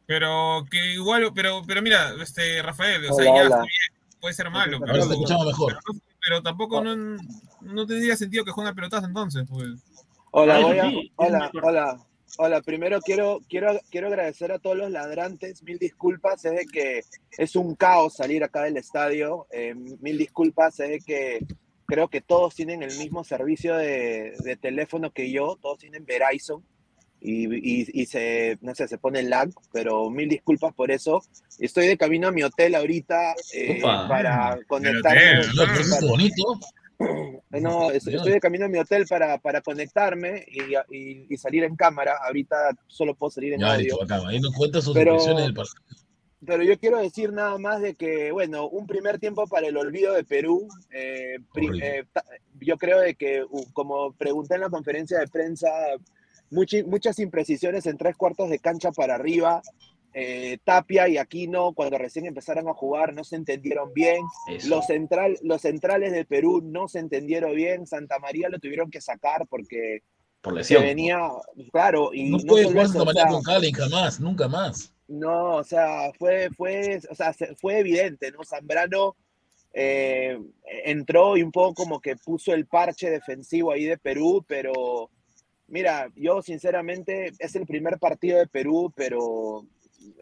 Pero 0.07 0.65
que 0.71 0.93
igual, 0.95 1.31
pero, 1.35 1.63
pero 1.67 1.83
mira, 1.83 2.13
este, 2.23 2.63
Rafael, 2.63 3.05
o 3.05 3.13
Hola, 3.13 3.15
sea, 3.15 3.25
ya 3.25 3.31
hola. 3.33 3.43
está 3.45 3.59
bien, 3.61 4.19
puede 4.21 4.35
ser 4.35 4.51
malo, 4.51 4.79
Ahora 4.79 4.93
pero, 4.93 5.05
escuchamos 5.05 5.47
mejor. 5.47 5.77
pero, 5.85 6.01
pero 6.25 6.43
tampoco 6.43 6.83
no, 6.83 6.97
no 7.61 7.87
tendría 7.87 8.17
sentido 8.17 8.45
que 8.45 8.51
juegue 8.51 8.69
una 8.71 8.75
pelotazo 8.75 9.07
entonces, 9.07 9.45
pues. 9.49 9.69
Hola, 10.31 10.55
Ah, 10.55 10.59
a- 10.61 10.67
hola, 10.67 10.85
mejor. 11.51 11.65
hola, 11.65 12.07
hola. 12.37 12.61
Primero 12.63 13.01
quiero, 13.01 13.41
quiero, 13.49 13.81
quiero 13.91 14.09
agradecer 14.09 14.53
a 14.53 14.59
todos 14.59 14.77
los 14.77 14.91
ladrantes. 14.91 15.63
Mil 15.63 15.79
disculpas, 15.79 16.45
es 16.45 16.53
de 16.53 16.67
que 16.67 17.03
es 17.37 17.57
un 17.57 17.75
caos 17.75 18.17
salir 18.17 18.45
acá 18.45 18.65
del 18.65 18.77
estadio. 18.77 19.47
Eh, 19.51 19.75
mil 19.75 20.19
disculpas, 20.19 20.79
es 20.81 20.89
de 20.89 21.01
que 21.01 21.47
creo 21.87 22.09
que 22.09 22.21
todos 22.21 22.55
tienen 22.55 22.83
el 22.83 22.97
mismo 22.99 23.25
servicio 23.25 23.77
de, 23.77 24.35
de 24.45 24.57
teléfono 24.57 25.11
que 25.11 25.31
yo. 25.31 25.59
Todos 25.61 25.79
tienen 25.79 26.05
Verizon 26.05 26.65
y, 27.21 27.47
y, 27.47 27.89
y 27.93 28.07
se, 28.07 28.59
no 28.61 28.75
sé, 28.75 28.87
se 28.87 28.99
pone 28.99 29.23
lag, 29.23 29.51
pero 29.73 30.11
mil 30.11 30.29
disculpas 30.29 30.75
por 30.75 30.91
eso. 30.91 31.23
Estoy 31.59 31.87
de 31.87 31.97
camino 31.97 32.29
a 32.29 32.33
mi 32.33 32.43
hotel 32.43 32.75
ahorita 32.75 33.35
eh, 33.55 33.81
para 33.83 34.59
Lo 35.55 35.67
que 35.67 35.81
es 35.81 36.07
bonito. 36.07 36.61
No, 37.51 37.91
es- 37.91 38.07
estoy 38.07 38.33
de 38.33 38.41
camino 38.41 38.67
a 38.67 38.69
mi 38.69 38.79
hotel 38.79 39.07
para, 39.09 39.39
para 39.39 39.61
conectarme 39.63 40.45
y, 40.49 40.75
y- 40.95 41.27
y 41.31 41.37
salir 41.39 41.65
en 41.65 41.77
cámara. 41.77 42.17
Ahorita 42.27 42.57
solo 42.87 43.15
puedo 43.15 43.31
salir 43.31 43.55
en 43.55 43.61
Ya, 43.61 43.75
audio. 43.75 44.03
acá. 44.03 44.21
Ahí 44.27 44.39
nos 44.41 44.55
cuenta 44.55 44.81
sus 44.81 44.95
Pero- 44.95 45.13
impresiones 45.13 45.45
del 45.45 45.55
partido. 45.55 45.83
Pero 46.47 46.63
yo 46.63 46.79
quiero 46.79 46.99
decir 46.99 47.33
nada 47.33 47.59
más 47.59 47.81
de 47.81 47.95
que, 47.97 48.31
bueno, 48.31 48.69
un 48.69 48.87
primer 48.87 49.19
tiempo 49.19 49.47
para 49.49 49.67
el 49.67 49.77
olvido 49.77 50.13
de 50.15 50.23
Perú. 50.25 50.69
eh, 50.91 51.37
eh, 51.83 52.05
yo 52.61 52.77
creo 52.77 53.01
de 53.01 53.15
que, 53.17 53.45
como 53.73 54.13
pregunté 54.13 54.55
en 54.55 54.61
la 54.61 54.71
conferencia 54.71 55.19
de 55.19 55.27
prensa, 55.27 55.69
muchas 56.51 57.19
imprecisiones 57.19 57.87
en 57.87 57.97
tres 57.97 58.17
cuartos 58.17 58.51
de 58.51 58.59
cancha 58.61 58.93
para 58.93 59.17
arriba. 59.17 59.63
Eh, 60.21 60.59
Tapia 60.65 61.07
y 61.09 61.17
Aquino, 61.17 61.75
cuando 61.75 61.97
recién 61.97 62.27
empezaron 62.27 62.69
a 62.69 62.75
jugar, 62.75 63.15
no 63.15 63.23
se 63.23 63.37
entendieron 63.37 63.93
bien. 63.95 64.21
Eso. 64.51 64.69
Los, 64.69 64.87
central, 64.87 65.39
los 65.43 65.63
centrales 65.63 66.11
de 66.11 66.25
Perú 66.25 66.61
no 66.61 66.89
se 66.89 66.99
entendieron 66.99 67.55
bien. 67.55 67.87
Santa 67.87 68.19
María 68.19 68.49
lo 68.49 68.59
tuvieron 68.59 68.91
que 68.91 69.01
sacar 69.01 69.47
porque 69.49 70.01
Por 70.41 70.65
se 70.65 70.77
venía, 70.79 71.21
claro, 71.71 72.11
y 72.13 72.31
No 72.31 72.39
no, 72.39 72.45
puede 72.47 72.65
jugar 72.65 72.87
o 72.87 73.05
manera 73.05 73.23
sea, 73.29 73.31
con 73.31 73.43
Cali, 73.45 73.71
jamás, 73.73 74.19
nunca 74.19 74.49
más. 74.49 74.93
no, 75.07 75.57
o 75.57 75.65
sea, 75.65 76.11
fue, 76.19 76.51
fue, 76.57 77.01
o 77.09 77.15
sea, 77.15 77.33
se- 77.33 77.55
fue 77.55 77.79
evidente, 77.79 78.33
¿no? 78.33 78.43
Zambrano 78.45 79.15
eh, 79.73 80.37
entró 80.85 81.37
y 81.37 81.43
un 81.45 81.53
poco 81.53 81.75
como 81.75 82.01
que 82.01 82.17
puso 82.17 82.53
el 82.55 82.67
parche 82.67 83.09
defensivo 83.09 83.71
ahí 83.71 83.85
de 83.85 83.99
Perú, 83.99 84.45
pero 84.49 85.11
mira, 85.69 86.11
yo 86.17 86.43
sinceramente 86.43 87.31
es 87.39 87.55
el 87.55 87.67
primer 87.67 87.99
partido 87.99 88.39
de 88.39 88.47
Perú, 88.49 88.93
pero 88.97 89.65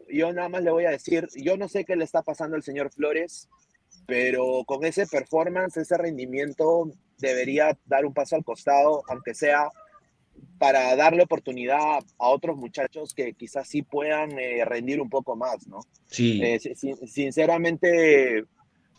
yo 0.09 0.33
nada 0.33 0.49
más 0.49 0.63
le 0.63 0.71
voy 0.71 0.85
a 0.87 0.91
decir, 0.91 1.29
yo 1.37 1.57
no 1.57 1.69
sé 1.69 1.85
qué 1.85 1.97
le 1.97 2.05
está 2.05 2.23
pasando 2.23 2.57
al 2.57 2.63
señor 2.63 2.91
Flores, 2.93 3.49
pero 4.07 4.65
con 4.67 4.85
ese 4.85 5.07
performance, 5.07 5.77
ese 5.77 5.97
rendimiento, 5.97 6.91
debería 7.19 7.77
dar 7.87 8.05
un 8.07 8.15
paso 8.15 8.37
al 8.37 8.45
costado, 8.45 9.03
aunque 9.09 9.35
sea 9.35 9.69
para 10.59 10.95
darle 10.97 11.23
oportunidad 11.23 12.01
a 12.19 12.29
otros 12.29 12.57
muchachos 12.57 13.15
que 13.15 13.33
quizás 13.33 13.69
sí 13.69 13.83
puedan 13.83 14.39
eh, 14.39 14.65
rendir 14.65 15.01
un 15.01 15.09
poco 15.09 15.35
más, 15.35 15.67
¿no? 15.67 15.81
Sí. 16.07 16.41
Eh, 16.43 16.59
si- 16.61 16.75
si- 16.75 16.95
sinceramente, 17.07 18.45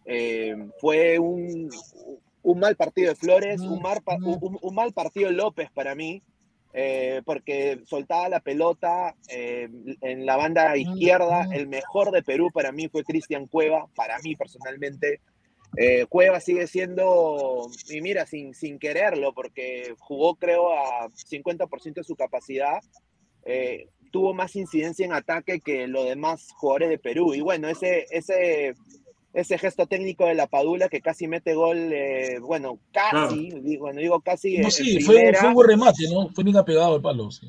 eh, 0.06 0.56
fue 0.80 1.20
un, 1.20 1.70
un 2.44 2.60
mal 2.60 2.76
partido 2.76 3.10
de 3.10 3.16
Flores, 3.16 3.62
un 3.62 3.82
mal, 3.82 4.02
pa- 4.02 4.16
un- 4.16 4.58
un 4.62 4.76
mal 4.76 4.94
partido 4.94 5.30
de 5.30 5.36
López 5.36 5.70
para 5.72 5.94
mí, 5.95 6.22
eh, 6.80 7.24
porque 7.26 7.82
soltaba 7.86 8.30
la 8.30 8.40
pelota 8.40 9.16
eh, 9.30 9.68
en 10.02 10.28
la 10.28 10.38
banda 10.38 10.78
izquierda. 10.78 11.48
El 11.52 11.68
mejor 11.68 12.12
de 12.12 12.22
Perú 12.22 12.52
para 12.54 12.72
mí 12.72 12.88
fue 12.88 13.04
Cristian 13.04 13.48
Cueva, 13.48 13.88
para 13.95 14.20
mí 14.20 14.36
personalmente. 14.36 15.22
Eh, 15.76 16.06
Cueva 16.08 16.40
sigue 16.40 16.68
siendo, 16.68 17.68
y 17.90 17.99
mira, 18.02 18.28
sin, 18.28 18.54
sin 18.54 18.78
quererlo, 18.78 19.34
porque 19.34 19.95
jugó 19.98 20.36
creo 20.36 20.72
a 20.72 21.10
50% 21.10 21.95
de 21.95 22.04
su 22.04 22.16
capacidad, 22.16 22.80
eh, 23.44 23.88
tuvo 24.12 24.36
más 24.36 24.56
incidencia 24.56 25.04
en 25.04 25.14
ataque 25.14 25.60
que 25.60 25.88
los 25.88 26.06
demás 26.06 26.49
jugadores 26.58 26.90
de 26.90 26.99
Perú. 26.99 27.34
Y 27.34 27.41
bueno, 27.41 27.70
ese, 27.70 28.06
ese, 28.12 28.76
ese 29.38 29.57
gesto 29.59 29.85
técnico 29.85 30.26
de 30.26 30.34
la 30.34 30.47
Padula 30.47 30.89
que 30.89 30.99
casi 30.99 31.27
mete 31.27 31.53
gol, 31.53 31.77
eh, 31.93 32.39
bueno, 32.39 32.80
casi, 32.91 33.51
digo, 33.61 33.84
bueno, 33.85 34.01
digo 34.01 34.19
casi 34.22 34.57
No, 34.57 34.65
en 34.65 34.72
sí, 34.72 34.99
fue, 35.01 35.31
un 35.45 35.53
buen 35.53 35.69
remate, 35.69 36.09
¿no? 36.11 36.30
Fue 36.34 36.43
bien 36.43 36.57
apegado 36.57 36.95
al 36.95 37.01
palo. 37.01 37.30
sí. 37.30 37.47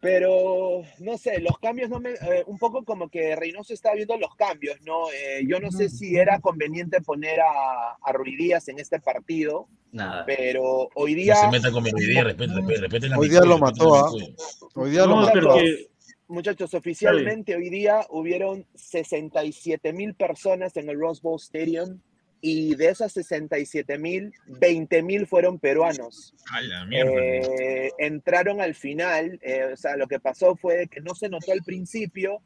pero 0.00 0.82
no 0.98 1.16
sé, 1.16 1.40
los 1.40 1.56
cambios 1.58 1.88
no 1.88 1.98
me, 1.98 2.10
eh, 2.10 2.44
un 2.46 2.58
poco 2.58 2.84
como 2.84 3.08
que 3.08 3.34
Reynoso 3.36 3.72
está 3.72 3.94
viendo 3.94 4.18
los 4.18 4.34
cambios, 4.36 4.76
¿no? 4.82 5.10
Eh, 5.10 5.46
yo 5.48 5.58
no 5.60 5.70
sé 5.70 5.88
si 5.88 6.14
era 6.14 6.40
conveniente 6.40 7.00
poner 7.00 7.40
a, 7.40 7.96
a 8.02 8.12
Ruiz 8.12 8.36
Díaz 8.36 8.68
en 8.68 8.78
este 8.78 9.00
partido, 9.00 9.66
Nada. 9.92 10.24
pero 10.26 10.90
hoy 10.94 11.12
No 11.14 11.16
día... 11.22 11.36
se 11.36 11.48
meta 11.48 11.72
con 11.72 11.84
mi 11.84 11.90
idea, 11.90 12.22
respete, 12.24 12.52
respete, 12.52 12.80
respete 12.82 13.08
la 13.08 13.18
Hoy 13.18 13.30
día 13.30 13.40
lo 13.40 13.58
mató, 13.58 13.94
¿ah? 13.94 14.10
Hoy 14.74 14.90
día 14.90 15.06
lo 15.06 15.16
No, 15.16 15.22
mató. 15.22 15.56
Muchachos, 16.26 16.72
oficialmente 16.74 17.54
hoy 17.54 17.68
día 17.68 18.06
hubieron 18.08 18.66
67 18.74 19.92
mil 19.92 20.14
personas 20.14 20.76
en 20.76 20.88
el 20.88 20.98
Rose 20.98 21.20
Bowl 21.22 21.38
Stadium 21.38 22.00
y 22.40 22.74
de 22.74 22.88
esas 22.88 23.12
67 23.12 23.98
mil, 23.98 24.32
20 24.46 25.02
mil 25.02 25.26
fueron 25.26 25.58
peruanos. 25.58 26.34
A 26.50 26.60
la 26.60 26.84
mierda. 26.86 27.12
Eh, 27.12 27.90
entraron 27.98 28.60
al 28.60 28.74
final, 28.74 29.38
eh, 29.42 29.70
o 29.72 29.76
sea, 29.76 29.96
lo 29.96 30.06
que 30.06 30.20
pasó 30.20 30.56
fue 30.56 30.86
que 30.88 31.00
no 31.00 31.14
se 31.14 31.28
notó 31.28 31.52
al 31.52 31.62
principio, 31.62 32.42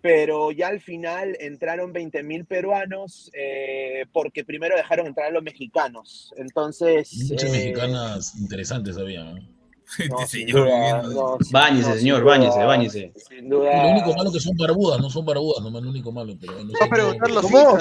pero 0.00 0.50
ya 0.50 0.68
al 0.68 0.80
final 0.80 1.36
entraron 1.40 1.92
20 1.92 2.22
mil 2.22 2.44
peruanos 2.44 3.30
eh, 3.34 4.04
porque 4.12 4.44
primero 4.44 4.76
dejaron 4.76 5.06
entrar 5.06 5.28
a 5.28 5.30
los 5.30 5.42
mexicanos. 5.42 6.32
Entonces... 6.36 7.28
Muchas 7.30 7.50
eh, 7.50 7.52
mexicanas 7.52 8.34
interesantes 8.36 8.96
había, 8.96 9.24
¿no? 9.24 9.59
No, 10.08 10.20
Este 10.20 10.26
señor 10.38 10.66
duda, 10.66 11.02
no, 11.02 11.38
Báñese, 11.50 11.88
no, 11.90 11.94
señor, 11.96 12.20
duda, 12.22 12.30
báñese, 12.30 12.64
báñese. 12.64 13.12
Sin 13.28 13.46
Y 13.46 13.48
duda. 13.48 13.82
lo 13.82 13.88
único 13.90 14.14
malo 14.14 14.32
que 14.32 14.40
son 14.40 14.56
barbudas, 14.56 15.00
no 15.00 15.10
son 15.10 15.24
barbudas, 15.24 15.62
nomás 15.64 15.82
lo 15.82 15.90
único 15.90 16.12
malo. 16.12 16.34
Pero 16.40 16.52
no 16.64 16.72
Va 16.72 16.76
a 16.76 16.78
son- 16.78 16.88
preguntar 16.90 17.30
los 17.30 17.42
¿Cómo? 17.42 17.78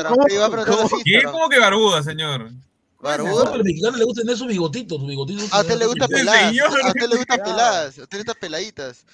¿Qué? 1.03 1.23
¿Cómo 1.23 1.49
que 1.49 1.59
barbuda, 1.59 2.03
señor? 2.03 2.51
No, 2.51 2.59
¿Barbuda? 3.01 3.53
a 3.53 3.55
los 3.57 3.65
mexicanos 3.65 3.97
les 3.97 4.05
gusta 4.07 4.21
tener 4.23 4.35
sus 4.37 4.47
bigotitos, 4.47 4.97
sus 4.99 5.07
bigotitos. 5.07 5.53
A 5.53 5.61
usted 5.61 5.77
le 5.77 5.85
gusta 5.85 6.07
peladas, 6.09 6.47
señor. 6.49 6.67
a 6.83 6.87
usted 6.87 7.07
le 7.09 7.15
gusta 7.15 7.37
peladas, 7.43 7.99
a 7.99 8.01
usted 8.03 8.17
le 8.17 8.23
gusta 8.23 8.33
peladitas. 8.39 9.05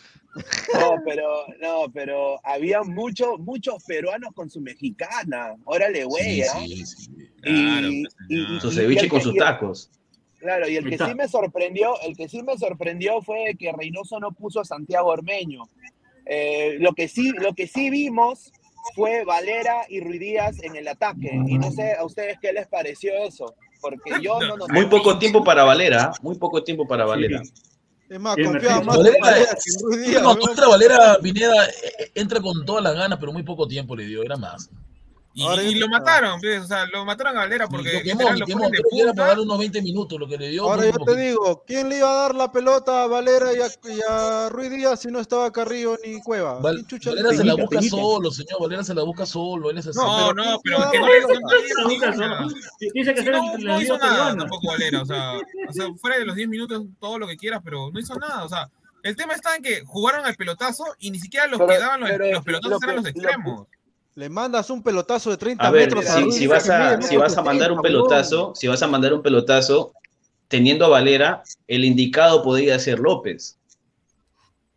No, 0.74 0.96
pero, 1.06 1.24
no, 1.62 1.86
pero 1.94 2.40
había 2.44 2.82
muchos, 2.84 3.40
muchos 3.40 3.82
peruanos 3.86 4.32
con 4.34 4.50
su 4.50 4.60
mexicana. 4.60 5.54
Órale, 5.66 6.00
Sí, 6.00 6.04
güey, 6.06 6.44
sí, 6.44 6.86
sí. 6.86 7.10
Claro, 7.42 7.88
Y- 7.88 8.04
pues, 8.04 8.16
y-. 8.30 8.60
Su 8.60 8.68
y- 8.68 8.72
y 8.72 8.74
ceviche 8.74 9.08
con 9.08 9.22
sus 9.22 9.36
tacos. 9.36 9.90
Claro, 10.40 10.68
y 10.68 10.76
el 10.76 10.90
que 10.90 10.98
sí 10.98 11.16
me 11.16 11.28
sorprendió, 11.28 12.00
el 12.02 12.16
que 12.16 12.28
sí 12.30 12.44
me 12.44 12.58
sorprendió 12.58 13.22
fue 13.22 13.56
que 13.58 13.72
Reynoso 13.72 14.20
no 14.20 14.32
puso 14.32 14.60
a 14.60 14.66
Santiago 14.66 15.10
Ormeño. 15.10 15.64
Eh, 16.26 16.78
lo 16.80 16.94
que 16.94 17.08
sí, 17.08 17.32
lo 17.32 17.54
que 17.54 17.68
sí 17.68 17.90
vimos 17.90 18.52
fue 18.94 19.24
Valera 19.26 19.86
y 19.90 20.00
Ruiz 20.02 20.20
Díaz 20.20 20.64
en 20.64 20.76
el 20.76 20.88
ataque. 20.88 21.32
Y 21.48 21.58
no 21.58 21.72
sé 21.72 21.94
a 21.94 22.04
ustedes 22.04 22.38
qué 22.42 22.54
les 22.54 22.68
pareció 22.68 23.14
eso, 23.24 23.56
porque 23.82 24.12
yo 24.22 24.40
no 24.40 24.58
noté. 24.58 24.74
Muy 24.74 24.86
poco 24.86 25.18
tiempo 25.18 25.44
para 25.44 25.64
Valera, 25.64 26.12
muy 26.22 26.36
poco 26.38 26.64
tiempo 26.64 26.88
para 26.88 27.06
Valera. 27.06 27.42
Es 28.08 28.20
más, 28.20 28.36
confiaba 28.36 28.84
más 28.84 28.98
Valera, 28.98 29.18
en 30.06 30.26
weón. 30.26 30.40
entra 30.48 30.68
Valera 30.68 31.18
Pineda, 31.22 31.66
eh, 31.66 31.72
eh, 32.00 32.12
entra 32.14 32.40
con 32.40 32.64
todas 32.64 32.84
las 32.84 32.94
ganas, 32.96 33.18
pero 33.20 33.34
muy 33.34 33.42
poco 33.42 33.68
tiempo 33.68 33.96
le 33.96 34.06
dio, 34.06 34.22
era 34.22 34.38
más. 34.38 34.70
Y, 35.38 35.44
Ahora 35.44 35.64
y 35.64 35.74
yo- 35.74 35.82
lo 35.82 35.90
mataron, 35.90 36.40
o 36.40 36.66
sea, 36.66 36.86
lo 36.86 37.04
mataron 37.04 37.36
a 37.36 37.42
Valera 37.42 37.68
Porque 37.68 38.02
quemó, 38.04 38.22
literal 38.32 38.40
lo 38.40 38.46
creo 38.46 39.14
que 39.14 39.22
era 39.22 39.42
unos 39.42 39.60
20 39.60 39.82
minutos, 39.82 40.18
lo 40.18 40.28
que 40.30 40.38
le 40.38 40.48
dio. 40.48 40.64
Ahora 40.64 40.86
yo 40.86 40.94
te 41.06 41.16
digo, 41.18 41.62
¿quién 41.68 41.90
le 41.90 41.98
iba 41.98 42.10
a 42.10 42.16
dar 42.24 42.36
la 42.36 42.52
pelota 42.54 43.04
a 43.04 43.08
Valera 43.08 43.52
y 43.54 43.60
a, 43.60 43.68
y 43.68 44.00
a 44.10 44.48
Ruiz 44.50 44.72
Díaz 44.72 45.02
si 45.02 45.10
no 45.10 45.20
estaba 45.20 45.52
Carrillo 45.52 45.98
ni 46.06 46.22
Cueva? 46.22 46.60
Val- 46.60 46.76
¿Quién 46.76 46.88
chucha 46.88 47.10
Valera 47.10 47.30
le- 47.32 47.38
se 47.38 47.44
la 47.44 47.56
busca 47.56 47.82
solo, 47.82 48.32
señor. 48.32 48.62
Valera 48.62 48.84
se 48.86 48.96
la 48.96 49.04
busca 49.04 49.26
solo. 49.26 49.70
Él 49.72 49.78
es 49.78 49.88
así. 49.88 50.00
No, 50.00 50.32
No, 50.34 50.58
pero 50.64 50.80
no, 50.80 50.90
¿quién 50.92 51.04
pero 51.04 51.18
iba 51.18 51.26
a 51.28 51.32
que 51.32 51.40
no, 51.84 51.92
hizo 51.92 52.12
nada. 52.12 52.48
Dice 52.94 53.14
que 53.14 53.22
Sí, 53.22 53.30
no, 53.66 53.82
hizo 53.82 53.98
tampoco 53.98 54.68
Valera, 54.70 55.02
o 55.02 55.06
sea, 55.06 55.34
o 55.68 55.74
sea, 55.74 55.88
fuera 56.00 56.18
de 56.18 56.26
los 56.26 56.36
10 56.38 56.48
minutos, 56.48 56.82
todo 56.98 57.20
lo 57.20 57.28
que 57.28 57.36
quieras, 57.36 57.60
pero 57.62 57.92
no 57.92 58.00
hizo 58.00 58.16
nada, 58.16 58.46
o 58.46 58.48
sea, 58.48 58.70
el 59.04 59.18
tema 59.18 59.34
está 59.34 59.54
en 59.58 59.64
que 59.64 59.84
jugaron 59.86 60.26
al 60.26 60.36
pelotazo 60.36 60.86
y 61.00 61.12
ni 61.12 61.20
siquiera 61.20 61.46
los 61.48 61.58
Pero- 61.60 61.70
que 61.70 61.78
daban 61.78 62.00
los, 62.00 62.10
pelotazos 62.46 62.72
lo 62.72 62.80
que- 62.80 62.86
eran 62.86 62.96
los 62.96 62.96
lo 62.96 63.04
que- 63.04 63.10
extremos. 63.20 63.68
Le 64.16 64.30
mandas 64.30 64.70
un 64.70 64.82
pelotazo 64.82 65.30
de 65.30 65.38
30 65.38 65.68
A 65.68 65.72
ver, 65.72 65.84
metros 65.88 66.06
a 66.10 66.16
si, 66.18 66.22
Ruiz 66.24 66.36
si 66.36 66.48
vas 66.48 66.70
a, 66.70 67.02
si 67.02 67.18
vas 67.18 67.38
a 67.38 67.42
mandar 67.42 67.72
un 67.72 67.78
70, 67.80 67.82
weón. 67.98 68.08
pelotazo, 68.08 68.54
si 68.56 68.68
vas 68.68 68.82
a 68.82 68.88
mandar 68.88 69.14
un 69.14 69.22
pelotazo, 69.22 69.94
teniendo 70.48 70.86
a 70.86 70.90
Valera, 70.90 71.44
el 71.68 71.84
indicado 71.84 72.42
podría 72.42 72.80
ser 72.80 73.00
López. 73.00 73.58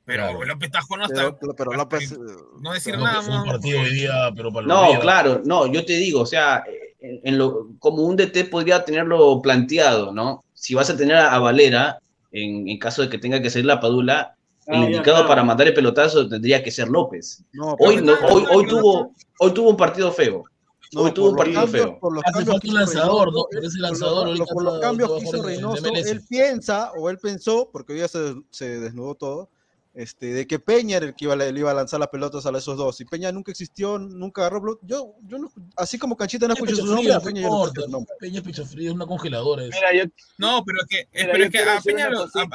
Pero 0.05 0.25
Claro. 0.25 0.45
López 0.45 0.71
Tajo 0.71 0.97
no 0.97 1.05
está. 1.05 1.37
Pero, 1.39 1.55
pero 1.55 1.73
López, 1.75 2.13
eh, 2.13 2.17
no 2.61 2.73
decir 2.73 2.97
nada 2.99 3.23
fue 3.23 3.37
un 3.37 3.45
partido 3.45 3.81
hoy 3.81 3.93
día, 3.95 4.33
pero 4.35 4.53
para 4.53 4.67
los 4.67 4.77
No, 4.77 4.89
días. 4.89 5.01
claro, 5.01 5.43
no, 5.45 5.67
yo 5.73 5.85
te 5.85 5.93
digo, 5.99 6.23
o 6.23 6.27
sea, 6.27 6.65
en, 7.01 7.21
en 7.23 7.39
lo, 7.39 7.69
como 7.79 8.03
un 8.03 8.17
DT 8.17 8.45
podría 8.51 8.85
tenerlo 8.85 9.41
planteado, 9.43 10.13
¿no? 10.13 10.43
Si 10.55 10.75
vas 10.75 10.91
a 10.91 10.97
tener 10.97 11.15
a, 11.17 11.33
a 11.35 11.39
Valera, 11.39 11.99
en, 12.33 12.69
en 12.69 12.79
caso 12.79 13.03
de 13.03 13.09
que 13.11 13.19
tenga 13.19 13.41
que 13.41 13.51
ser 13.51 13.67
la 13.67 13.81
Padula, 13.81 14.35
el 14.69 14.75
Ah, 14.75 14.81
ya, 14.81 14.85
indicado 14.87 15.17
claro. 15.17 15.29
para 15.29 15.43
mandar 15.45 15.67
el 15.67 15.75
pelotazo 15.75 16.29
tendría 16.29 16.63
que 16.63 16.71
ser 16.71 16.89
López. 16.89 17.43
no, 17.53 17.75
Hoy, 17.81 17.97
no, 18.03 18.13
hoy, 18.31 18.45
hoy, 18.53 18.67
tuvo, 18.67 19.15
hoy 19.41 19.51
tuvo 19.55 19.71
un 19.71 19.77
partido 19.77 20.13
feo. 20.13 20.45
no, 20.93 21.03
hoy 21.03 21.11
tuvo 21.13 21.31
un 21.31 21.37
partido 21.37 21.61
cambios- 21.63 21.85
feo. 21.87 21.99
Por 22.01 22.13
los 22.15 22.25
Hace 22.25 22.33
falta 22.45 22.53
un 22.53 22.61
hizo 22.65 22.75
lanzador, 22.75 23.27
Reynoso, 23.29 23.39
¿no? 23.39 23.47
Pero 23.51 23.61
ese 23.67 23.69
por 23.69 23.81
los- 23.81 23.91
lanzador 23.91 24.15
por, 24.19 24.27
ahorita 24.29 24.45
por 24.55 24.63
los 24.65 24.75
está- 24.75 24.87
cambios 24.87 25.11
que 25.13 25.25
hizo 25.25 25.43
Reynoso, 25.43 25.87
él 25.95 26.23
piensa 26.29 26.93
o 26.99 27.11
él 27.11 27.19
pensó, 27.19 27.71
porque 27.73 27.93
hoy 27.95 27.99
ya 28.01 28.09
se, 28.09 28.35
se 28.51 28.81
desnudó 28.81 29.15
todo, 29.15 29.51
este, 29.95 30.27
de 30.33 30.47
que 30.47 30.59
Peña 30.61 30.99
era 30.99 31.07
el 31.07 31.15
que 31.15 31.25
iba, 31.25 31.35
a- 31.35 31.37
le 31.37 31.59
iba 31.59 31.71
a 31.71 31.75
lanzar 31.75 31.99
las 31.99 32.09
pelotas 32.11 32.47
a 32.47 32.51
esos 32.57 32.77
dos. 32.77 33.01
Y 33.01 33.05
Peña 33.05 33.33
nunca 33.33 33.51
existió, 33.51 33.99
nunca 33.99 34.47
agarró. 34.47 34.79
Yo, 34.83 35.15
yo 35.27 35.39
no, 35.39 35.51
así 35.77 35.99
como 35.99 36.17
Canchita 36.17 36.47
no 36.47 36.55
Peña 36.55 36.65
escuché 36.67 36.83
es 36.83 36.87
su 36.89 36.95
nombre, 36.95 37.13
a 37.15 37.21
frío, 37.21 37.35
Peña 37.35 37.41
no 37.43 37.49
yo 37.49 37.51
no 37.51 37.55
importa. 37.57 37.69
escuché 37.81 37.87
su 37.87 37.91
nombre. 37.93 38.15
Peña 38.21 38.37
es 38.39 38.45
pecho 38.45 38.65
frío, 38.67 38.91
es 38.91 38.95
una 38.95 39.07
congeladora. 39.07 39.63
eso. 39.65 39.73
Mira, 39.75 40.05
yo, 40.05 40.11
No, 40.37 40.63
pero 40.65 40.79
es 40.83 40.87
que, 40.89 41.09
mira, 41.13 41.33
pero 41.33 41.45
es 41.45 41.51
que 41.51 41.59
a 41.59 41.81
Peña 41.81 42.11
lo. 42.11 42.27
dale, 42.29 42.51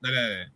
dale. 0.00 0.52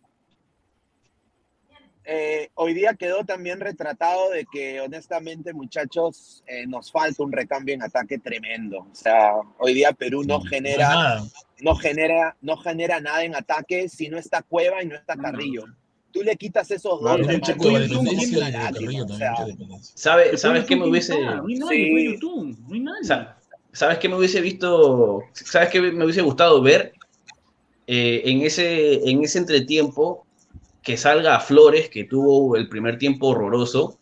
Eh, 2.11 2.49
hoy 2.55 2.73
día 2.73 2.95
quedó 2.95 3.23
también 3.23 3.59
retratado 3.59 4.31
de 4.31 4.47
que 4.51 4.81
honestamente 4.81 5.53
muchachos 5.53 6.43
eh, 6.47 6.65
nos 6.65 6.91
falta 6.91 7.21
un 7.21 7.31
recambio 7.31 7.75
en 7.75 7.83
ataque 7.83 8.17
tremendo. 8.17 8.79
O 8.79 8.95
sea, 8.95 9.33
hoy 9.59 9.75
día 9.75 9.93
Perú 9.93 10.23
no 10.23 10.41
genera, 10.41 10.89
Nada. 10.89 11.23
no 11.61 11.75
genera, 11.75 12.35
no 12.41 12.57
genera 12.57 12.99
nada 12.99 13.23
en 13.23 13.35
ataque 13.35 13.89
si 13.89 14.09
no 14.09 14.17
está 14.17 14.41
Cueva 14.41 14.81
y 14.81 14.87
no 14.87 14.95
está 14.95 15.15
Carrillo. 15.17 15.65
Tú 16.11 16.23
le 16.23 16.35
quitas 16.35 16.71
esos 16.71 16.99
dos. 16.99 17.21
¿Sabe, 19.93 20.35
¿Sabes 20.35 20.63
Pollo 20.63 20.65
qué 20.65 20.75
me 20.75 20.87
hubiese, 20.87 21.13
Sí. 21.69 22.17
Sabes 23.71 23.99
qué 23.99 24.09
me 24.09 24.15
hubiese 24.15 24.41
visto, 24.41 25.21
sabes 25.33 25.69
qué 25.69 25.79
me 25.79 26.03
hubiese 26.03 26.23
gustado 26.23 26.59
ver 26.59 26.91
Eh, 27.85 28.21
en 28.25 28.41
ese, 28.43 29.09
en 29.09 29.23
ese 29.23 29.39
entretiempo 29.39 30.25
que 30.89 30.97
salga 30.97 31.35
a 31.35 31.39
Flores, 31.39 31.87
que 31.87 32.05
tuvo 32.05 32.55
el 32.55 32.67
primer 32.67 32.97
tiempo 32.97 33.27
horroroso, 33.27 33.99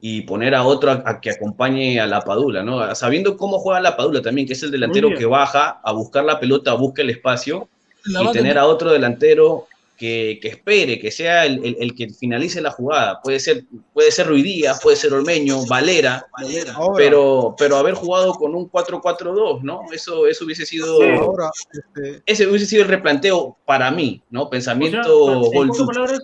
y 0.00 0.20
poner 0.20 0.54
a 0.54 0.62
otro 0.62 0.92
a, 0.92 1.02
a 1.04 1.20
que 1.20 1.30
acompañe 1.30 1.98
a 1.98 2.06
la 2.06 2.20
Padula, 2.20 2.62
¿no? 2.62 2.94
Sabiendo 2.94 3.36
cómo 3.36 3.58
juega 3.58 3.80
la 3.80 3.96
Padula 3.96 4.22
también, 4.22 4.46
que 4.46 4.52
es 4.52 4.62
el 4.62 4.70
delantero 4.70 5.08
que 5.18 5.26
baja 5.26 5.80
a 5.82 5.90
buscar 5.90 6.24
la 6.24 6.38
pelota, 6.38 6.74
busca 6.74 7.02
el 7.02 7.10
espacio, 7.10 7.68
La 8.04 8.22
y 8.22 8.30
tener 8.30 8.56
a 8.56 8.66
otro 8.66 8.92
delantero 8.92 9.66
que, 9.96 10.38
que 10.42 10.48
espere, 10.48 10.98
que 10.98 11.10
sea 11.10 11.46
el, 11.46 11.64
el- 11.64 11.76
el 11.80 11.94
que 11.94 12.08
finalice 12.10 12.60
la 12.60 12.70
jugada. 12.70 13.20
Puede 13.22 13.40
ser, 13.40 13.64
puede 13.92 14.10
ser 14.12 14.26
Ruiz 14.26 14.44
Díaz, 14.44 14.80
puede 14.82 14.96
ser 14.96 15.12
Ormeño, 15.14 15.64
Valera, 15.66 16.26
Ahora. 16.74 16.94
pero, 16.96 17.54
pero 17.58 17.76
haber 17.76 17.94
jugado 17.94 18.34
con 18.34 18.54
un 18.54 18.70
4-4-2, 18.70 19.62
¿no? 19.62 19.80
Eso, 19.92 20.26
eso 20.26 20.44
hubiese 20.44 20.66
sido. 20.66 21.02
Ahora, 21.02 21.50
este, 21.72 22.22
Ese 22.26 22.46
hubiese 22.46 22.66
sido 22.66 22.82
el 22.82 22.88
replanteo 22.88 23.56
para 23.64 23.90
mí, 23.90 24.22
¿no? 24.30 24.50
Pensamiento 24.50 25.24
O 25.24 25.50
sea, 25.50 25.60
en 25.62 25.68
pocas 25.68 25.86
palabras, 25.86 26.20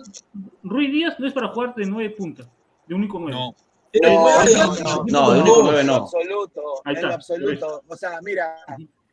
Ruiz 0.63 0.91
Díaz 0.91 1.15
no 1.19 1.27
es 1.27 1.33
para 1.33 1.47
jugar 1.49 1.73
de 1.75 1.85
nueve 1.85 2.09
puntas, 2.11 2.47
de 2.87 2.95
único 2.95 3.19
nueve. 3.19 3.33
No, 3.37 3.55
No, 4.01 4.43
no, 4.45 5.03
no, 5.07 5.31
de 5.33 5.39
único 5.41 5.61
nueve 5.63 5.83
no. 5.83 5.95
En 5.95 6.01
absoluto, 6.01 6.61
en 6.85 7.05
absoluto. 7.05 7.83
O 7.87 7.95
sea, 7.95 8.19
mira, 8.23 8.55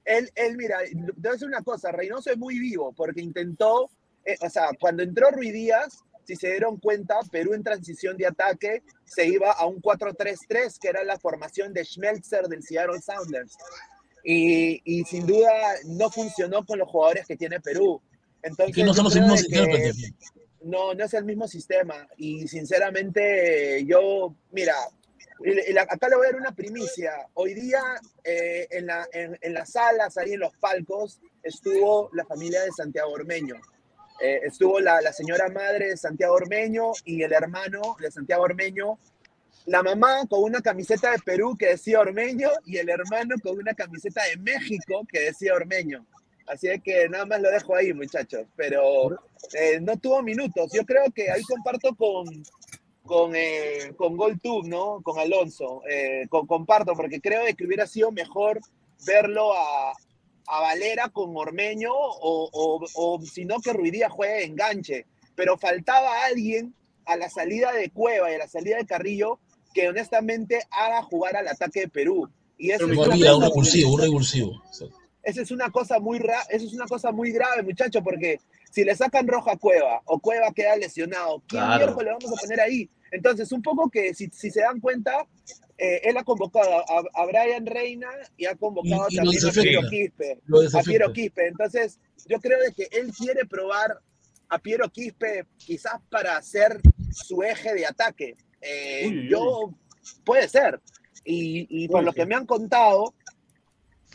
él, 0.04 0.30
él, 0.34 0.56
mira, 0.56 0.78
te 0.80 0.94
voy 0.96 1.28
a 1.28 1.32
decir 1.32 1.46
una 1.48 1.62
cosa, 1.62 1.92
Reynoso 1.92 2.30
es 2.30 2.38
muy 2.38 2.58
vivo 2.58 2.92
porque 2.96 3.20
intentó, 3.20 3.90
eh, 4.24 4.36
o 4.40 4.48
sea, 4.50 4.68
cuando 4.78 5.02
entró 5.02 5.30
Ruiz 5.30 5.52
Díaz, 5.52 6.00
si 6.26 6.36
se 6.36 6.48
dieron 6.50 6.76
cuenta, 6.78 7.18
Perú 7.32 7.54
en 7.54 7.64
transición 7.64 8.16
de 8.16 8.26
ataque 8.26 8.82
se 9.04 9.26
iba 9.26 9.50
a 9.52 9.66
un 9.66 9.80
4-3-3, 9.82 10.78
que 10.78 10.88
era 10.88 11.02
la 11.02 11.18
formación 11.18 11.72
de 11.72 11.84
Schmelzer 11.84 12.46
del 12.46 12.62
Seattle 12.62 13.00
Sounders. 13.00 13.56
Y, 14.22 14.80
y 14.84 15.02
sin 15.04 15.26
duda 15.26 15.50
no 15.86 16.10
funcionó 16.10 16.64
con 16.64 16.78
los 16.78 16.88
jugadores 16.88 17.26
que 17.26 17.36
tiene 17.36 17.58
Perú. 17.60 18.00
Entonces, 18.42 18.74
que 18.74 18.84
no 18.84 18.92
de 18.92 19.38
sistemas, 19.38 19.76
que- 19.76 19.92
Pepe. 19.92 20.14
no, 20.62 20.94
no 20.94 21.04
es 21.04 21.14
el 21.14 21.24
mismo 21.24 21.48
sistema. 21.48 22.06
Y 22.16 22.46
sinceramente, 22.46 23.84
yo, 23.86 24.34
mira, 24.52 24.74
y 25.42 25.72
la- 25.72 25.82
acá 25.82 26.08
le 26.08 26.16
voy 26.16 26.26
a 26.26 26.30
dar 26.32 26.40
una 26.40 26.54
primicia. 26.54 27.12
Hoy 27.34 27.54
día, 27.54 27.82
eh, 28.24 28.68
en, 28.70 28.86
la, 28.86 29.08
en, 29.12 29.38
en 29.40 29.54
las 29.54 29.72
salas, 29.72 30.16
ahí 30.18 30.34
en 30.34 30.40
los 30.40 30.54
palcos, 30.58 31.20
estuvo 31.42 32.10
la 32.12 32.24
familia 32.26 32.62
de 32.62 32.70
Santiago 32.72 33.10
Ormeño. 33.10 33.56
Eh, 34.20 34.40
estuvo 34.44 34.80
la, 34.80 35.00
señora 35.12 35.48
madre 35.48 35.88
de 35.88 35.96
Santiago 35.96 36.34
Ormeño 36.34 36.92
y 37.04 37.22
el 37.22 37.32
hermano 37.32 37.96
de 37.98 38.10
Santiago 38.10 38.42
Ormeño. 38.42 38.98
La 39.66 39.82
mamá 39.82 40.26
con 40.28 40.42
una 40.42 40.60
camiseta 40.60 41.12
de 41.12 41.18
Perú 41.18 41.56
que 41.56 41.68
decía 41.68 42.00
Ormeño 42.00 42.50
y 42.66 42.76
el 42.76 42.88
hermano 42.90 43.36
con 43.42 43.58
una 43.58 43.72
camiseta 43.74 44.22
de 44.24 44.36
México 44.36 45.06
que 45.10 45.20
decía 45.20 45.54
Ormeño. 45.54 46.04
Así 46.46 46.68
que 46.80 47.08
nada 47.08 47.24
más 47.26 47.40
lo 47.40 47.50
dejo 47.50 47.74
ahí, 47.74 47.94
muchachos. 47.94 48.46
Pero 48.56 49.10
eh, 49.54 49.80
no 49.80 49.96
tuvo 49.96 50.22
minutos. 50.22 50.70
Yo 50.72 50.84
creo 50.84 51.04
que 51.14 51.30
ahí 51.30 51.42
comparto 51.42 51.94
con, 51.94 52.26
con, 53.04 53.32
eh, 53.34 53.92
con 53.96 54.16
GolTube, 54.16 54.66
¿no? 54.66 55.00
Con 55.02 55.18
Alonso. 55.18 55.82
Eh, 55.88 56.26
comparto, 56.28 56.94
porque 56.94 57.20
creo 57.20 57.42
que 57.56 57.64
hubiera 57.64 57.86
sido 57.86 58.10
mejor 58.10 58.60
verlo 59.06 59.52
a, 59.54 59.92
a 60.50 60.60
Valera 60.60 61.08
con 61.08 61.36
Ormeño 61.36 61.92
o, 61.92 62.50
o, 62.52 62.84
o 62.94 63.22
si 63.22 63.44
no 63.44 63.60
que 63.60 63.72
Ruidía 63.72 64.08
juegue 64.10 64.34
de 64.34 64.44
enganche. 64.44 65.06
Pero 65.34 65.56
faltaba 65.56 66.24
alguien 66.24 66.74
a 67.06 67.16
la 67.16 67.30
salida 67.30 67.72
de 67.72 67.90
Cueva 67.90 68.30
y 68.30 68.34
a 68.34 68.38
la 68.38 68.48
salida 68.48 68.76
de 68.76 68.86
Carrillo 68.86 69.38
que 69.72 69.88
honestamente 69.88 70.60
haga 70.70 71.02
jugar 71.02 71.36
al 71.36 71.48
ataque 71.48 71.80
de 71.80 71.88
Perú. 71.88 72.28
Y 72.58 72.72
eso 72.72 72.86
es 72.90 72.96
un 72.98 73.04
revulsivo, 73.10 73.94
un 73.94 74.00
revulsivo. 74.00 74.62
esa 75.22 75.42
es 75.42 75.50
una 75.50 75.70
cosa 75.70 75.98
muy 75.98 76.18
ra 76.18 76.42
eso 76.50 76.66
es 76.66 76.72
una 76.74 76.86
cosa 76.86 77.12
muy 77.12 77.30
grave, 77.30 77.62
muchachos, 77.62 78.02
porque 78.02 78.40
si 78.70 78.84
le 78.84 78.94
sacan 78.94 79.26
roja 79.26 79.52
a 79.52 79.56
Cueva 79.56 80.02
o 80.04 80.18
Cueva 80.18 80.52
queda 80.52 80.76
lesionado, 80.76 81.42
¿quién 81.46 81.62
Claro. 81.62 81.96
le 82.00 82.10
vamos 82.10 82.32
a 82.32 82.40
poner 82.40 82.60
ahí? 82.60 82.88
Entonces, 83.10 83.50
un 83.52 83.62
poco 83.62 83.90
que 83.90 84.14
si, 84.14 84.28
si 84.28 84.50
se 84.50 84.60
dan 84.60 84.80
cuenta, 84.80 85.26
eh, 85.78 86.00
él 86.04 86.16
ha 86.16 86.24
convocado 86.24 86.70
a, 86.88 87.02
a 87.14 87.26
Brian 87.26 87.66
Reina 87.66 88.08
y 88.36 88.46
ha 88.46 88.54
convocado 88.56 89.06
Y- 89.08 89.14
y 89.14 89.16
lo 89.16 89.22
también 89.24 89.40
a. 89.48 89.62
Piero 89.62 89.88
Quispe. 89.88 90.38
Lo 90.46 90.58
A 90.58 90.62
desafecta. 90.62 90.90
Piero 90.90 91.12
Quispe. 91.12 91.46
Entonces, 91.48 91.98
yo 92.26 92.38
creo 92.40 92.58
de 92.60 92.72
que 92.72 92.88
él 92.96 93.12
quiere 93.12 93.44
probar 93.46 93.98
a 94.48 94.58
Piero 94.58 94.88
Quispe 94.90 95.46
quizás 95.56 96.00
para 96.10 96.36
hacer 96.36 96.80
su 97.12 97.42
eje 97.42 97.74
de 97.74 97.86
ataque. 97.86 98.36
Eh, 98.60 99.04
Uy, 99.06 99.12
uy, 99.12 99.24
uy. 99.24 99.30
yo, 99.30 99.74
puede 100.24 100.48
ser. 100.48 100.80
Y, 101.24 101.66
y 101.68 101.88
por 101.88 102.02
lo 102.04 102.12
que 102.12 102.20
ser. 102.20 102.28
me 102.28 102.34
han 102.34 102.46
contado, 102.46 103.14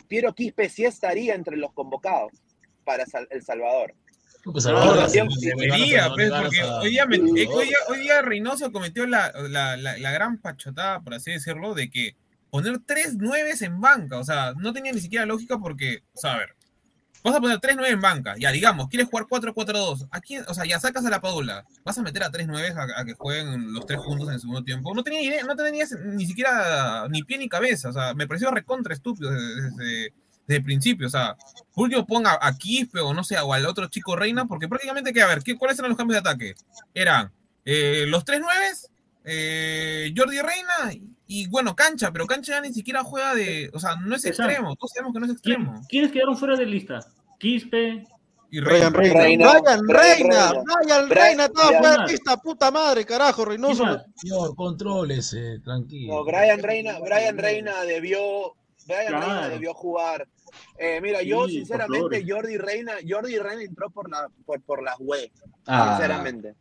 Piero 0.08 0.34
Quispe 0.34 0.70
sí 0.70 0.86
estaría 0.86 1.36
entre 1.36 1.58
los 1.58 1.74
convocados 1.74 2.32
para 2.84 3.06
Sal- 3.06 3.28
El 3.32 3.44
Salvador. 3.44 3.94
Pues 4.52 4.66
ahora 4.68 5.08
pues, 6.14 6.30
hoy 6.82 6.90
día, 6.92 7.06
me- 7.06 7.18
hoy 7.18 7.66
día- 7.68 7.78
hoy 7.90 8.00
día 8.00 8.22
Reynoso 8.22 8.72
cometió 8.72 9.08
la, 9.08 9.32
la, 9.50 9.76
la, 9.78 9.98
la 9.98 10.12
gran 10.12 10.38
pachotada, 10.38 11.02
por 11.02 11.14
así 11.16 11.32
decirlo, 11.32 11.74
de 11.74 11.90
que 11.90 12.16
poner 12.52 12.80
tres 12.86 13.16
nueves 13.18 13.62
en 13.64 13.82
banca, 13.82 14.18
o 14.20 14.24
sea, 14.24 14.54
no 14.58 14.72
tenía 14.72 14.92
ni 14.94 15.02
siquiera 15.02 15.26
lógica 15.26 15.58
porque, 15.58 16.04
o 16.14 16.18
sea, 16.20 16.34
a 16.36 16.38
ver, 16.38 16.50
vas 17.24 17.36
a 17.36 17.42
poner 17.42 17.60
tres 17.60 17.76
nueve 17.76 17.92
en 17.92 18.00
banca, 18.02 18.36
ya 18.38 18.52
digamos, 18.52 18.88
quieres 18.88 19.10
jugar 19.10 19.26
4-4-2, 19.28 20.08
¿a 20.12 20.22
quién? 20.22 20.46
O 20.48 20.54
sea, 20.54 20.64
ya 20.64 20.80
sacas 20.80 21.04
a 21.06 21.10
la 21.10 21.22
Paula, 21.22 21.66
vas 21.84 21.98
a 21.98 22.04
meter 22.04 22.24
a 22.24 22.30
tres 22.30 22.48
nueves 22.48 22.76
a, 22.78 22.84
a 22.98 23.04
que 23.04 23.14
jueguen 23.16 23.74
los 23.74 23.86
tres 23.88 24.00
juntos 24.00 24.28
en 24.28 24.36
el 24.36 24.40
segundo 24.42 24.64
tiempo, 24.64 24.94
no 24.94 25.04
tenía 25.04 25.22
idea, 25.24 25.44
no 25.44 25.56
tenía 25.56 25.86
ni 26.14 26.26
siquiera 26.28 27.08
ni 27.10 27.24
pie 27.24 27.40
ni 27.40 27.50
cabeza, 27.50 27.90
o 27.90 27.94
sea, 27.94 28.14
me 28.14 28.28
pareció 28.28 28.52
recontra 28.52 28.94
estúpido 28.94 29.32
desde, 29.32 29.62
desde- 29.72 30.14
desde 30.48 30.58
el 30.60 30.64
principio, 30.64 31.08
o 31.08 31.10
sea, 31.10 31.36
último 31.76 32.06
ponga 32.06 32.38
a 32.42 32.58
Quispe 32.58 33.00
o 33.00 33.14
no 33.14 33.24
sé, 33.24 33.38
o 33.40 33.52
al 33.54 33.66
otro 33.66 33.88
chico 33.88 34.16
Reina, 34.16 34.46
porque 34.46 34.68
prácticamente, 34.68 35.12
que 35.14 35.22
a 35.22 35.28
ver, 35.28 35.42
¿qué, 35.44 35.58
¿cuáles 35.58 35.78
eran 35.80 35.90
los 35.90 35.98
cambios 35.98 36.22
de 36.24 36.30
ataque? 36.30 36.56
Eran 36.94 37.32
eh, 37.66 38.06
los 38.08 38.24
tres 38.26 38.40
nueves, 38.40 38.92
eh, 39.24 40.14
Jordi 40.16 40.38
Reina 40.40 40.94
y, 40.94 41.04
y, 41.28 41.48
bueno, 41.48 41.76
Cancha, 41.76 42.12
pero 42.12 42.28
Cancha 42.28 42.54
ya 42.54 42.62
ni 42.62 42.72
siquiera 42.74 43.04
juega 43.04 43.34
de, 43.34 43.72
o 43.74 43.80
sea, 43.80 43.96
no 43.96 44.16
es 44.16 44.24
Exacto. 44.26 44.52
extremo, 44.52 44.76
todos 44.76 44.92
sabemos 44.92 45.14
que 45.14 45.20
no 45.20 45.26
es 45.26 45.42
¿Quién- 45.42 45.54
extremo. 45.62 45.82
¿Quiénes 45.90 46.12
quedaron 46.12 46.38
fuera 46.38 46.56
de 46.56 46.66
lista? 46.68 47.00
Quispe. 47.40 48.06
Y 48.52 48.60
Brian 48.62 48.94
Reina. 48.94 49.20
Reina. 49.22 49.54
Reina, 49.54 49.60
Brian 49.62 49.88
Brian 49.88 50.18
Reina. 50.20 50.52
Reina. 50.52 50.64
Brian 50.64 51.10
Brian- 51.10 51.10
Reina 51.10 51.46
estaba 51.46 51.68
fuera 51.80 51.98
de 51.98 52.06
pista, 52.14 52.38
puta 52.38 52.72
madre, 52.72 53.04
carajo, 53.04 53.44
¿Quién 53.44 53.50
Reynoso. 53.62 54.02
Señor, 54.16 54.56
contrólese, 54.56 55.60
tranquilo. 55.60 56.14
No, 56.14 56.24
Brian 56.24 56.62
Reina, 56.62 57.00
Brian 57.00 57.38
Reina 57.38 57.82
debió, 57.82 58.54
Brian 58.86 59.08
Claro. 59.08 59.20
Reina 59.26 59.50
debió 59.50 59.74
jugar. 59.74 60.28
Eh, 60.78 61.00
mira, 61.02 61.22
yo 61.24 61.48
Sí, 61.48 61.56
sinceramente 61.58 62.02
por 62.02 62.12
favor. 62.28 62.32
Jordi 62.44 62.58
Reina, 62.58 62.94
Jordi 63.08 63.38
Reina 63.38 63.64
entró 63.64 63.90
por 63.90 64.10
la 64.10 64.28
por, 64.46 64.62
por 64.62 64.84
las 64.84 64.98
web, 65.00 65.32
Ah. 65.68 65.96
sinceramente. 65.98 66.54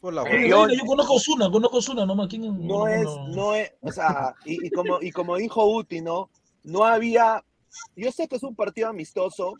Por 0.00 0.12
la 0.14 0.22
Eh, 0.24 0.48
Yo, 0.48 0.68
yo- 0.68 0.74
yo 0.74 0.84
conozco 0.84 1.14
a 1.14 1.16
Osuna, 1.16 1.50
conozco 1.50 1.76
a 1.76 1.78
Osuna, 1.80 2.06
nomás. 2.06 2.28
¿Quién, 2.28 2.42
no 2.66 2.86
es, 2.86 3.06
no 3.34 3.54
es, 3.54 3.72
o 3.80 3.90
sea, 3.90 4.34
y, 4.44 4.66
y 4.66 4.70
como 4.70 5.00
y 5.00 5.10
como 5.10 5.36
dijo 5.36 5.64
Uti, 5.66 6.00
¿no? 6.02 6.30
No 6.64 6.84
había, 6.84 7.42
yo 7.96 8.12
sé 8.12 8.28
que 8.28 8.36
es 8.36 8.42
un 8.42 8.54
partido 8.54 8.88
amistoso, 8.88 9.54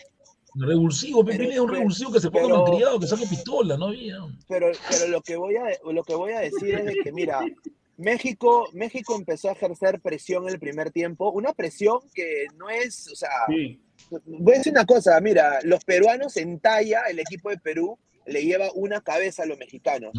Revulsivo, 0.59 1.23
Pepe 1.25 1.39
Pero- 1.39 1.51
es 1.53 1.59
un 1.59 1.69
revulsivo 1.69 2.13
que 2.13 2.21
se 2.21 2.31
ponga 2.31 2.49
malcriado, 2.57 2.99
que 2.99 3.07
saque 3.07 3.27
pistola, 3.27 3.77
no 3.77 3.87
había. 3.89 4.17
pero, 4.49 4.69
pero 4.89 5.09
lo 5.09 5.21
que 5.21 5.37
voy 5.37 5.55
a 5.57 5.65
lo 5.93 6.03
que 6.03 6.15
voy 6.15 6.33
a 6.33 6.41
decir 6.41 6.75
es 6.77 6.85
de 6.87 6.95
que 7.03 7.13
mira, 7.13 7.41
México, 7.99 8.69
México 8.73 9.17
empezó 9.17 9.49
a 9.49 9.53
ejercer 9.53 10.01
presión 10.01 10.45
en 10.45 10.51
el 10.55 10.59
primer 10.61 10.91
tiempo, 10.91 11.31
una 11.31 11.53
presión 11.53 11.99
que 12.15 12.47
no 12.57 12.69
es, 12.69 13.09
o 13.13 13.17
sea, 13.17 13.31
Sí. 13.49 13.81
Voy 14.27 14.55
a 14.55 14.59
decir 14.59 14.73
una 14.73 14.85
cosa, 14.85 15.19
mira, 15.21 15.59
los 15.63 15.83
peruanos 15.83 16.37
en 16.37 16.61
talla, 16.61 17.03
el 17.09 17.19
equipo 17.19 17.49
de 17.49 17.57
Perú 17.57 17.99
le 18.27 18.45
lleva 18.45 18.71
una 18.75 19.01
cabeza 19.01 19.45
a 19.45 19.47
los 19.47 19.57
mexicanos. 19.59 20.13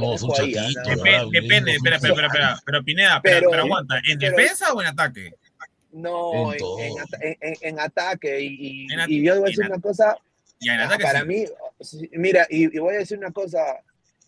Depende, 1.32 1.74
espera, 1.76 1.95
espera, 1.98 2.14
espera, 2.14 2.28
espera, 2.28 2.60
pero 2.66 2.84
Pineda, 2.84 3.22
pero, 3.22 3.54
aguanta, 3.54 3.98
¿en 4.10 4.18
pero- 4.18 4.36
defensa 4.36 4.74
o 4.74 4.82
en 4.82 4.88
ataque? 4.88 5.32
No, 5.91 6.54
En 6.54 6.60
en, 6.60 6.91
en 6.91 6.99
ata- 6.99 7.18
en- 7.22 7.38
en- 7.41 7.56
en 7.62 7.80
ataque. 7.80 8.41
Y, 8.41 8.48
y- 8.88 8.94
En 8.94 8.99
at- 8.99 9.10
y 9.10 9.24
yo 9.24 9.36
voy 9.40 9.44
a 9.44 9.49
decir 9.52 9.66
una 9.66 9.80
cosa, 9.80 10.18
en 10.62 10.80
ah, 10.80 10.86
ataque 10.86 11.04
para 11.04 11.22
sí. 11.22 11.28
mí, 11.28 11.45
mira, 12.14 12.48
y, 12.49 12.76
y 12.76 12.80
voy 12.80 12.95
a 12.95 12.99
decir 12.99 13.18
una 13.18 13.32
cosa, 13.32 13.60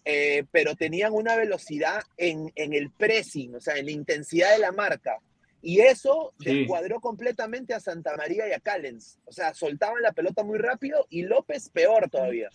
eh, 0.05 0.43
pero 0.51 0.75
tenían 0.75 1.13
una 1.13 1.35
velocidad 1.35 2.01
en, 2.17 2.51
en 2.55 2.73
el 2.73 2.91
pressing, 2.91 3.55
o 3.55 3.59
sea, 3.61 3.75
en 3.77 3.85
la 3.85 3.91
intensidad 3.91 4.51
de 4.53 4.59
la 4.59 4.71
marca. 4.71 5.17
Y 5.61 5.81
eso 5.81 6.33
Sí. 6.39 6.59
descuadró 6.59 6.99
completamente 7.01 7.73
a 7.73 7.79
Santa 7.81 8.15
María 8.15 8.47
y 8.47 8.53
a 8.53 8.59
Callens. 8.59 9.19
O 9.25 9.31
sea, 9.31 9.53
soltaban 9.53 10.01
la 10.01 10.13
pelota 10.13 10.43
muy 10.43 10.57
rápido 10.57 11.05
y 11.09 11.23
López 11.23 11.69
peor 11.69 12.09
todavía. 12.09 12.49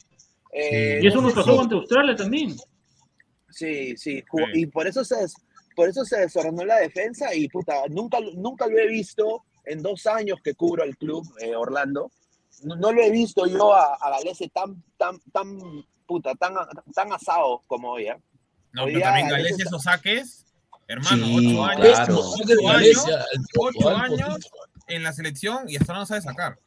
Eh, 0.53 1.01
Y 1.03 1.07
eso 1.09 1.17
no 1.17 1.25
nos 1.25 1.35
pasó 1.35 1.53
si- 1.53 1.59
ante 1.61 1.75
Australia 1.75 2.17
también. 2.17 2.57
Sí, 3.51 3.97
sí, 3.97 4.25
y 4.55 4.67
por 4.67 4.87
eso 4.87 5.05
se 5.05 5.17
por 5.77 5.89
eso 5.89 6.05
se 6.05 6.21
desordenó 6.21 6.65
la 6.65 6.79
defensa 6.79 7.35
y 7.35 7.49
puta, 7.49 7.83
nunca, 7.91 8.21
lo- 8.21 8.33
nunca 8.35 8.67
lo 8.69 8.79
he 8.79 8.87
visto 8.87 9.45
en 9.65 9.83
dos 9.83 10.07
años 10.07 10.39
que 10.43 10.55
cubro 10.55 10.85
al 10.85 10.97
club 10.97 11.25
eh, 11.41 11.55
Orlando. 11.57 12.13
No, 12.63 12.77
no 12.77 12.93
lo 12.93 13.03
he 13.03 13.11
visto 13.11 13.45
yo 13.47 13.75
a, 13.75 13.95
a 13.95 14.11
Galese 14.11 14.49
tan, 14.51 14.83
tan, 14.97 15.19
tan, 15.33 15.59
puta, 16.07 16.35
tan, 16.35 16.55
tan 16.95 17.13
asado 17.13 17.63
como 17.67 17.93
hoy. 17.93 18.07
¿eh? 18.09 18.17
No, 18.73 18.85
Hoy 18.85 18.93
pero 18.95 18.99
día 18.99 19.07
también 19.07 19.47
está- 19.47 19.63
esos 19.65 19.83
saques, 19.83 20.45
hermano, 20.89 21.27
Sí, 21.27 21.37
ocho 21.49 21.65
años, 21.65 21.87
claro. 21.87 22.19
Ocho 22.21 22.63
Galicia, 22.67 23.15
años, 23.15 23.27
el 23.33 23.41
ocho 23.59 23.89
años 23.91 24.51
en 24.89 25.03
la 25.03 25.13
selección 25.13 25.69
y 25.69 25.77
hasta 25.77 25.95
no 25.95 26.05
sabe 26.07 26.21
sacar. 26.23 26.59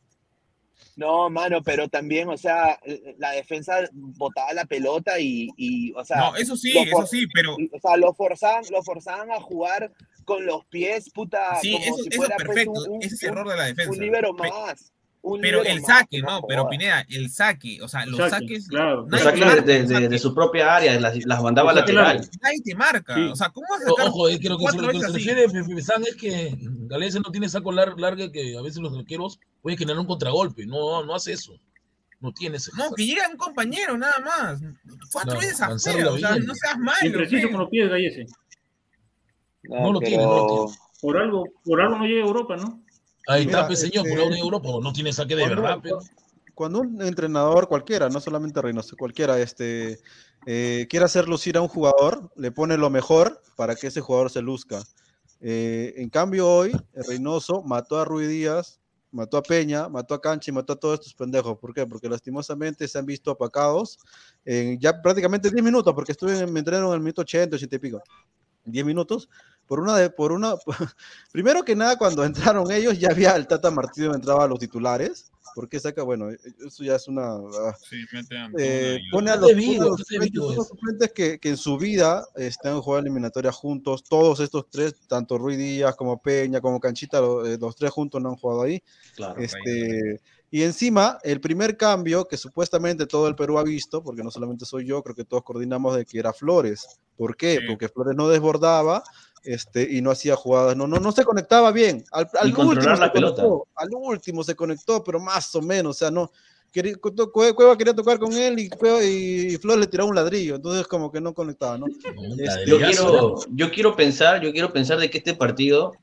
No, 0.96 1.30
mano, 1.30 1.62
pero 1.62 1.88
también, 1.88 2.28
o 2.28 2.38
sea, 2.38 2.80
la 3.20 3.32
defensa 3.32 3.88
botaba 3.94 4.52
la 4.54 4.66
pelota 4.66 5.20
y, 5.20 5.50
y 5.56 5.94
o 5.94 6.04
sea, 6.04 6.18
No, 6.18 6.36
eso 6.36 6.58
sí, 6.58 6.74
lo 6.74 6.82
eso 6.82 7.06
sí, 7.06 7.28
pero 7.32 7.54
o 7.56 7.80
sea, 7.80 7.98
lo 7.98 8.14
forzaban, 8.16 8.64
lo 8.72 8.82
forzaban 8.82 9.32
a 9.32 9.40
jugar 9.40 9.92
con 10.26 10.44
los 10.48 10.66
pies, 10.66 11.12
puta, 11.12 11.56
sí, 11.62 11.74
como 11.74 11.86
eso, 11.86 11.96
si 11.98 12.08
eso 12.10 12.18
fuera 12.18 12.36
es 12.36 12.44
pues, 12.44 12.56
perfecto, 12.56 12.72
un- 12.84 12.92
un- 12.96 13.04
ese 13.04 13.16
es 13.16 13.24
un- 13.24 13.30
error 13.30 13.48
de 13.50 13.56
la 13.58 13.66
defensa. 13.66 13.92
un 13.92 14.00
libero 14.00 14.36
Pe- 14.36 14.50
más. 14.50 14.92
Un 15.36 15.42
Pero 15.42 15.64
el 15.64 15.82
saque, 15.84 16.22
no, 16.22 16.42
pero. 16.48 16.68
Pineda, 16.70 17.06
el 17.10 17.30
saque, 17.30 17.80
o 17.82 17.88
sea, 17.88 18.06
los 18.06 18.18
Saque, 18.18 18.32
saques. 18.32 18.68
claro. 18.68 19.06
Los 19.10 19.22
saques 19.22 19.40
marca 19.46 19.62
de, 19.62 19.84
de- 19.84 20.08
de 20.10 20.20
su 20.20 20.34
propia 20.34 20.76
área, 20.76 21.00
las, 21.00 21.26
las 21.26 21.42
mandaba 21.42 21.74
lateral. 21.74 22.18
largo. 22.18 22.32
Nadie 22.42 22.62
te 22.64 22.76
marca. 22.76 23.16
Sí. 23.16 23.22
O 23.32 23.36
sea, 23.36 23.50
¿cómo 23.50 23.66
vas 23.70 23.82
a 23.82 23.86
sacar 23.90 24.08
Ojo, 24.08 24.28
es 24.30 24.40
que 24.40 24.50
lo 24.50 24.58
que, 24.58 24.66
se, 24.68 24.78
lo 24.82 24.90
que 24.90 25.00
se 25.00 25.08
refiere 25.12 25.82
San 25.82 26.02
es 26.04 26.16
que 26.16 26.56
Galese 26.88 27.20
no 27.20 27.32
tiene 27.32 27.50
saco 27.50 27.72
lar- 27.72 27.98
larga 28.00 28.32
que 28.32 28.58
a 28.58 28.62
veces 28.62 28.80
los 28.82 28.98
arqueros 28.98 29.40
pueden 29.62 29.78
generar 29.78 30.00
un 30.00 30.08
contragolpe. 30.08 30.66
No, 30.66 31.04
no 31.06 31.16
hace 31.16 31.34
eso. 31.34 31.54
No 32.20 32.32
tiene 32.32 32.58
ese. 32.58 32.72
No, 32.76 32.92
que 32.96 33.06
llega 33.06 33.30
un 33.30 33.38
compañero 33.38 33.98
nada 33.98 34.20
más. 34.26 34.60
Cuatro 35.12 35.36
No, 35.36 35.40
veces 35.40 35.62
afuera, 35.62 36.12
o 36.12 36.18
sea, 36.18 36.36
no 36.38 36.56
seas 36.56 36.78
malo. 36.80 36.98
Impreciso 37.04 37.50
con 37.52 37.60
los 37.60 37.70
pies, 37.70 37.90
Gallese. 37.90 38.26
No 39.64 39.92
lo 39.94 40.00
tiene, 40.00 40.24
no 40.24 40.36
lo 40.36 40.48
tiene. 40.66 40.80
Por 41.02 41.18
algo, 41.18 41.44
por 41.64 41.82
algo 41.82 41.98
no 42.00 42.06
llega 42.06 42.24
a 42.24 42.28
Europa, 42.28 42.56
¿no? 42.58 42.82
Ahí 43.28 43.46
Mira, 43.46 43.60
está, 43.60 43.68
pe, 43.70 43.76
señor, 43.76 44.04
por 44.04 44.12
este, 44.12 44.24
ahora 44.24 44.36
en 44.36 44.42
Europa 44.42 44.70
no 44.82 44.94
tiene 44.94 45.12
saque 45.14 45.36
de 45.36 45.42
cuando- 45.44 45.62
verdad, 45.62 45.80
pero. 45.82 46.00
Cuando 46.56 46.80
un 46.80 47.02
entrenador 47.04 47.68
cualquiera, 47.68 48.10
no 48.10 48.20
solamente 48.20 48.60
Reynoso, 48.62 48.96
cualquiera, 48.98 49.40
este, 49.40 50.00
eh, 50.48 50.88
quiere 50.90 51.06
hacer 51.06 51.28
lucir 51.28 51.56
a 51.56 51.62
un 51.62 51.68
jugador, 51.68 52.32
le 52.36 52.52
pone 52.52 52.78
lo 52.78 52.90
mejor 52.90 53.40
para 53.56 53.76
que 53.76 53.88
ese 53.88 54.02
jugador 54.02 54.32
se 54.32 54.42
luzca. 54.42 54.82
Eh, 55.40 55.94
en 55.98 56.10
cambio, 56.10 56.50
hoy, 56.50 56.72
Reynoso 56.94 57.62
mató 57.62 58.00
a 58.00 58.06
Rui 58.06 58.26
Díaz, 58.26 58.80
mató 59.12 59.38
a 59.38 59.44
Peña, 59.44 59.88
mató 59.88 60.16
a 60.16 60.22
Canchi, 60.22 60.52
mató 60.52 60.74
a 60.74 60.78
todos 60.78 60.96
estos 60.96 61.14
pendejos. 61.14 61.60
¿Por 61.60 61.76
qué? 61.76 61.86
Porque 61.86 62.10
lastimosamente 62.10 62.88
se 62.88 62.98
han 62.98 63.06
visto 63.06 63.30
apacados 63.30 64.00
en 64.44 64.80
ya 64.80 65.00
prácticamente 65.00 65.52
10 65.52 65.64
minutos, 65.64 65.94
porque 65.94 66.14
estuve 66.14 66.48
me 66.48 66.58
entrenaron 66.60 66.90
en 66.90 66.96
el 66.96 67.02
minuto 67.02 67.22
80, 67.22 67.56
80 67.56 67.76
y 67.76 67.80
pico. 67.80 68.02
10 68.66 68.84
minutos, 68.84 69.30
por 69.68 69.80
una 69.82 69.96
de, 69.98 70.10
por 70.10 70.32
una, 70.32 70.56
primero 71.32 71.64
que 71.64 71.76
nada, 71.76 71.98
cuando 71.98 72.24
entraron 72.24 72.72
ellos, 72.72 72.98
ya 72.98 73.10
había 73.12 73.36
el 73.36 73.48
Tata 73.48 73.70
Martino 73.72 74.14
entraba 74.16 74.46
a 74.46 74.48
los 74.48 74.60
titulares, 74.60 75.32
porque 75.56 75.80
saca, 75.80 76.04
bueno, 76.04 76.30
eso 76.30 76.84
ya 76.84 76.96
es 76.96 77.08
una, 77.08 77.34
ah, 77.36 77.76
Sí, 77.90 78.04
eh, 78.60 79.00
pone 79.12 79.32
a 79.32 79.36
los, 79.36 79.50
a 79.50 79.54
los 79.54 79.60
suplentes, 80.00 80.08
debido 80.10 80.48
unos 80.50 80.66
es. 80.66 80.68
suplentes 80.70 81.12
que, 81.14 81.40
que 81.40 81.50
en 81.50 81.58
su 81.58 81.78
vida 81.78 82.26
este, 82.36 82.70
han 82.70 82.82
jugado 82.82 83.02
eliminatoria 83.02 83.52
juntos, 83.52 84.04
todos 84.04 84.40
estos 84.40 84.70
tres, 84.70 84.96
tanto 85.08 85.38
Rui 85.38 85.56
Díaz 85.56 85.96
como 85.96 86.22
Peña, 86.22 86.62
como 86.62 86.80
Canchita, 86.80 87.20
lo- 87.22 87.46
eh, 87.46 87.58
los 87.60 87.76
tres 87.76 87.92
juntos 87.92 88.22
no 88.22 88.30
han 88.30 88.36
jugado 88.36 88.62
ahí. 88.64 88.82
Claro. 89.16 89.40
Este, 89.40 90.22
y 90.52 90.62
encima, 90.64 91.18
el 91.24 91.42
primer 91.42 91.76
cambio 91.76 92.26
que 92.26 92.38
supuestamente 92.38 93.06
todo 93.06 93.28
el 93.28 93.36
Perú 93.36 93.58
ha 93.60 93.64
visto, 93.64 94.02
porque 94.04 94.24
no 94.24 94.32
solamente 94.32 94.66
soy 94.66 94.86
yo, 94.86 95.02
creo 95.04 95.16
que 95.16 95.26
todos 95.26 95.44
coordinamos 95.44 95.96
de 95.96 96.06
que 96.06 96.20
era 96.20 96.32
Flores. 96.34 97.00
¿Por 97.18 97.36
qué? 97.36 97.58
Sí. 97.62 97.66
Porque 97.68 97.90
Flores 97.90 98.16
no 98.16 98.30
desbordaba 98.30 99.04
este, 99.48 99.88
y 99.90 100.02
no 100.02 100.12
hacía 100.12 100.36
jugadas, 100.36 100.76
no, 100.76 100.88
no, 100.88 101.00
no 101.00 101.12
se 101.12 101.24
conectaba 101.24 101.72
bien. 101.72 102.04
Al, 102.12 102.30
al 102.40 102.48
último 102.50 102.74
la 102.74 102.82
se 102.98 103.10
pelota. 103.12 103.42
conectó, 103.44 103.68
al 103.76 103.90
último 103.94 104.44
se 104.44 104.56
conectó, 104.56 105.04
pero 105.04 105.20
más 105.20 105.54
o 105.56 105.62
menos, 105.62 105.96
o 105.96 106.00
sea, 106.00 106.12
no. 106.12 106.32
quería- 106.72 106.96
Cueva 106.98 107.78
quería 107.78 107.96
tocar 107.96 108.20
con 108.20 108.34
él 108.34 108.60
y, 108.60 108.70
Cueva- 108.70 109.04
y 109.04 109.58
Flores 109.58 109.80
le 109.82 109.88
tiraba 109.88 110.10
un 110.10 110.16
ladrillo, 110.16 110.56
entonces 110.56 110.86
como 110.88 111.12
que 111.12 111.20
no 111.22 111.34
conectaba, 111.34 111.78
¿no? 111.78 111.86
Este, 112.38 112.66
Yo 112.70 112.78
quiero, 112.78 113.36
yo 113.52 113.72
quiero 113.72 113.96
pensar, 113.96 114.42
yo 114.42 114.52
quiero 114.52 114.72
pensar 114.72 115.00
de 115.00 115.10
que 115.10 115.18
este 115.20 115.34
partido 115.34 115.94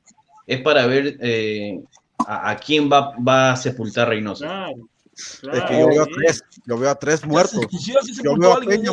es 0.47 0.61
para 0.61 0.85
ver 0.87 1.17
eh, 1.21 1.79
a, 2.25 2.51
a 2.51 2.57
quién 2.57 2.89
va, 2.91 3.13
va 3.17 3.51
a 3.51 3.55
sepultar 3.55 4.09
Reynoso. 4.09 4.43
Claro. 4.43 4.75
Es 5.53 5.63
que 5.63 5.79
yo 5.79 5.87
veo 5.87 6.01
a 6.03 6.05
tres, 6.07 6.43
yo 6.65 6.77
veo 6.77 6.89
a 6.89 6.95
tres 6.95 7.25
muertos. 7.25 7.61
Yo 8.21 8.35
veo 8.37 8.51
a 8.53 8.59
Peña 8.59 8.91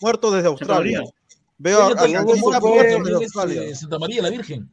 muerto 0.00 0.30
desde 0.30 0.46
Australia. 0.48 1.02
Veo 1.62 1.82
a, 1.82 1.88
Santa 3.74 3.98
María 3.98 4.22
la 4.22 4.30
Virgen. 4.30 4.70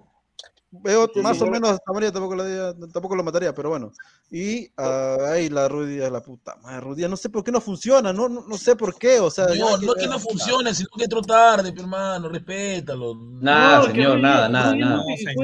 Veo 0.69 1.09
Sí, 1.13 1.21
más 1.21 1.37
sí. 1.37 1.43
o 1.43 1.47
menos 1.47 1.77
a 1.85 1.93
María 1.93 2.11
tampoco, 2.11 2.35
la, 2.35 2.73
tampoco 2.93 3.15
lo 3.15 3.23
mataría, 3.23 3.53
pero 3.53 3.69
bueno. 3.69 3.91
Y 4.29 4.69
ah, 4.77 5.17
ahí 5.31 5.49
la 5.49 5.67
Rudia, 5.67 6.09
la 6.09 6.21
puta 6.21 6.55
madre, 6.57 6.81
Rudia, 6.81 7.07
no 7.07 7.15
sé 7.17 7.29
por 7.29 7.43
qué 7.43 7.51
no 7.51 7.59
funciona, 7.61 8.11
no, 8.13 8.27
no, 8.29 8.45
no 8.47 8.57
sé 8.57 8.75
por 8.75 8.97
qué, 8.97 9.19
o 9.19 9.29
sea, 9.29 9.45
No, 9.47 9.77
no 9.77 9.95
es 9.95 10.01
que 10.01 10.07
no 10.07 10.19
funcione, 10.19 10.73
sino 10.73 10.89
que 10.97 11.05
entró 11.05 11.21
tarde, 11.21 11.71
pero 11.71 11.83
hermano, 11.83 12.27
respétalo. 12.29 13.15
Nada, 13.15 13.79
No, 13.79 13.85
que 13.87 13.91
señor, 13.93 14.19
nada, 14.19 14.49
nada, 14.49 14.75
nada. 14.75 15.03
que- 15.07 15.25
que- 15.25 15.35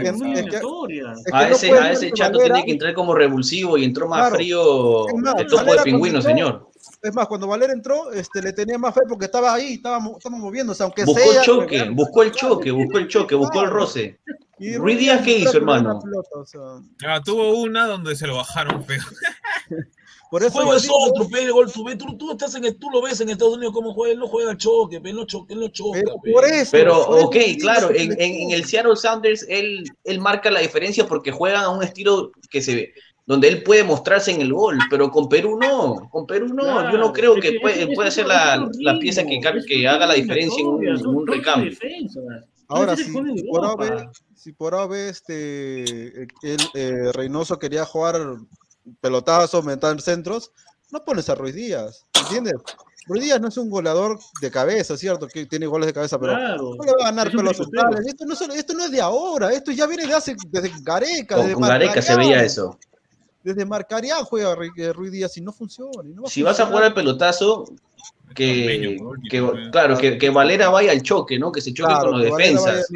que 0.00 0.62
A 1.32 1.48
ese, 1.48 1.72
a 1.72 1.92
ese 1.92 2.06
que 2.08 2.12
chato 2.12 2.38
tiene 2.38 2.64
que 2.64 2.72
entrar 2.72 2.94
como 2.94 3.14
revulsivo 3.14 3.76
y 3.78 3.84
entró 3.84 4.08
más 4.08 4.20
Claro. 4.20 4.36
frío 4.36 5.06
de 5.36 5.44
topo 5.46 5.74
de 5.74 5.82
pingüino, 5.82 6.20
señor. 6.22 6.68
Es 7.04 7.14
más, 7.14 7.28
cuando 7.28 7.46
Valera 7.46 7.72
entró, 7.72 8.10
este, 8.12 8.40
le 8.42 8.52
tenía 8.52 8.78
más 8.78 8.94
fe 8.94 9.02
porque 9.08 9.26
estaba 9.26 9.52
ahí, 9.54 9.74
estaba, 9.74 9.98
mo- 10.00 10.16
estaba 10.16 10.36
moviéndose, 10.36 10.82
aunque 10.82 11.04
Buscó 11.04 11.20
sea. 11.20 11.40
el 11.40 11.44
choque, 11.44 11.88
buscó 11.90 12.22
el 12.22 12.32
choque, 12.32 12.70
buscó 12.70 12.98
el 12.98 13.08
choque, 13.08 13.34
buscó 13.34 13.60
el 13.62 13.70
roce. 13.70 14.18
Y 14.58 14.76
Ruiz 14.76 14.98
Díaz, 14.98 15.22
¿qué 15.22 15.38
hizo, 15.38 15.56
hermano? 15.58 16.00
perdió 16.00 16.20
una 16.20 16.22
pelota, 16.22 16.38
o 16.38 16.46
sea, 16.46 16.60
Ah, 17.14 17.20
tuvo 17.22 17.60
una 17.60 17.86
donde 17.86 18.16
se 18.16 18.26
lo 18.26 18.36
bajaron 18.36 18.82
feo. 18.84 19.02
por 20.30 20.42
El 20.42 20.48
eso 20.48 20.56
juego 20.56 20.74
es 20.74 20.82
digo- 20.82 20.94
otro, 20.98 21.28
pe, 21.28 21.50
gol, 21.50 21.70
tú, 21.70 21.84
tú, 21.96 22.16
tú 22.16 22.32
estás 22.32 22.54
en, 22.54 22.78
tú 22.78 22.90
lo 22.90 23.02
ves 23.02 23.20
en 23.20 23.28
Estados 23.28 23.56
Unidos 23.56 23.72
cómo 23.74 23.92
juega, 23.92 24.14
él 24.14 24.18
no 24.18 24.26
juega 24.26 24.56
choque, 24.56 25.00
pe, 25.00 25.10
él 25.10 25.16
no 25.16 25.26
choca, 25.26 25.52
él 25.54 25.60
no 25.60 25.68
choca, 25.68 26.00
Pero 26.02 26.16
pe. 26.22 26.32
por 26.32 26.44
eso. 26.44 26.70
Pero, 26.72 27.06
por 27.06 27.18
ok, 27.24 27.36
claro, 27.60 27.90
en, 27.90 28.12
se 28.12 28.24
en- 28.24 28.34
en 28.42 28.50
el 28.52 28.64
Seattle 28.64 28.96
Sounders 28.96 29.44
él, 29.48 29.84
él 30.04 30.20
marca 30.20 30.50
la 30.50 30.60
diferencia 30.60 31.06
porque 31.06 31.30
juegan 31.30 31.64
a 31.64 31.68
un 31.70 31.82
estilo 31.84 32.32
que 32.50 32.62
se 32.62 32.74
ve, 32.74 32.94
donde 33.26 33.48
él 33.48 33.62
puede 33.62 33.84
mostrarse 33.84 34.30
en 34.30 34.40
el 34.42 34.52
gol, 34.52 34.78
pero 34.90 35.10
con 35.10 35.28
Perú 35.28 35.58
no, 35.58 36.08
con 36.10 36.26
Perú 36.26 36.48
no, 36.48 36.92
yo 36.92 36.98
no 36.98 37.12
creo 37.12 37.34
que 37.36 37.52
que 37.52 37.60
puede, 37.60 38.10
ser 38.10 38.26
la, 38.26 38.68
la 38.80 38.98
pieza 38.98 39.24
que, 39.24 39.88
haga 39.88 40.06
la 40.06 40.14
diferencia 40.14 40.60
en 40.60 40.66
un, 40.66 40.86
en 40.86 41.06
un 41.06 41.26
recambio. 41.26 41.72
Ahora, 42.68 42.96
si, 42.96 43.04
si 43.04 43.44
por 43.44 43.64
ave, 43.64 44.08
si 44.34 44.52
por 44.52 44.74
ave 44.74 45.08
este, 45.08 46.22
el, 46.22 46.58
eh, 46.74 47.12
Reynoso 47.12 47.58
quería 47.58 47.84
jugar 47.84 48.16
pelotazo, 49.00 49.62
meter 49.62 50.00
centros, 50.00 50.50
no 50.90 51.02
pones 51.04 51.28
a 51.28 51.34
Ruiz 51.34 51.54
Díaz, 51.54 52.06
¿entiendes? 52.20 52.54
Ruiz 53.06 53.22
Díaz 53.24 53.40
no 53.40 53.48
es 53.48 53.56
un 53.58 53.68
goleador 53.68 54.18
de 54.40 54.50
cabeza, 54.50 54.96
¿cierto? 54.96 55.28
Que 55.28 55.44
tiene 55.44 55.66
goles 55.66 55.86
de 55.86 55.92
cabeza, 55.92 56.18
pero 56.18 56.32
Claro. 56.34 56.74
no 56.74 56.84
le 56.84 56.92
va 56.92 57.02
a 57.02 57.10
ganar 57.10 57.28
Es 57.28 57.34
pelos. 57.34 57.60
Esto 57.60 58.24
no, 58.26 58.32
es- 58.34 58.54
esto 58.56 58.74
no 58.74 58.84
es 58.84 58.90
de 58.90 59.00
ahora, 59.00 59.52
esto 59.52 59.70
ya 59.72 59.86
viene 59.86 60.06
de 60.06 60.14
hace, 60.14 60.34
desde 60.48 60.72
Gareca, 60.82 61.36
Con, 61.36 61.44
desde 61.44 61.54
con 61.54 61.62
Gareca 61.68 62.00
se 62.00 62.16
veía 62.16 62.42
eso. 62.42 62.78
Desde 63.44 63.64
Marcarián 63.66 64.24
juega 64.24 64.56
eh, 64.76 64.92
Ruiz 64.92 65.12
Díaz 65.12 65.36
y 65.36 65.42
no 65.42 65.52
funciona. 65.52 66.08
y 66.08 66.14
no 66.14 66.22
va 66.22 66.28
Si 66.30 66.42
vas 66.42 66.58
a 66.58 66.66
jugar 66.66 66.84
al 66.84 66.94
pelotazo, 66.94 67.66
que, 68.34 68.98
que- 69.30 69.68
claro, 69.70 69.96
que, 69.98 70.18
que 70.18 70.30
Valera 70.30 70.70
vaya 70.70 70.90
al 70.92 71.02
choque, 71.02 71.38
¿no? 71.38 71.52
Que 71.52 71.60
se 71.60 71.72
choque 71.72 71.92
Claro, 71.92 72.10
con 72.10 72.20
los 72.22 72.36
defensas. 72.36 72.88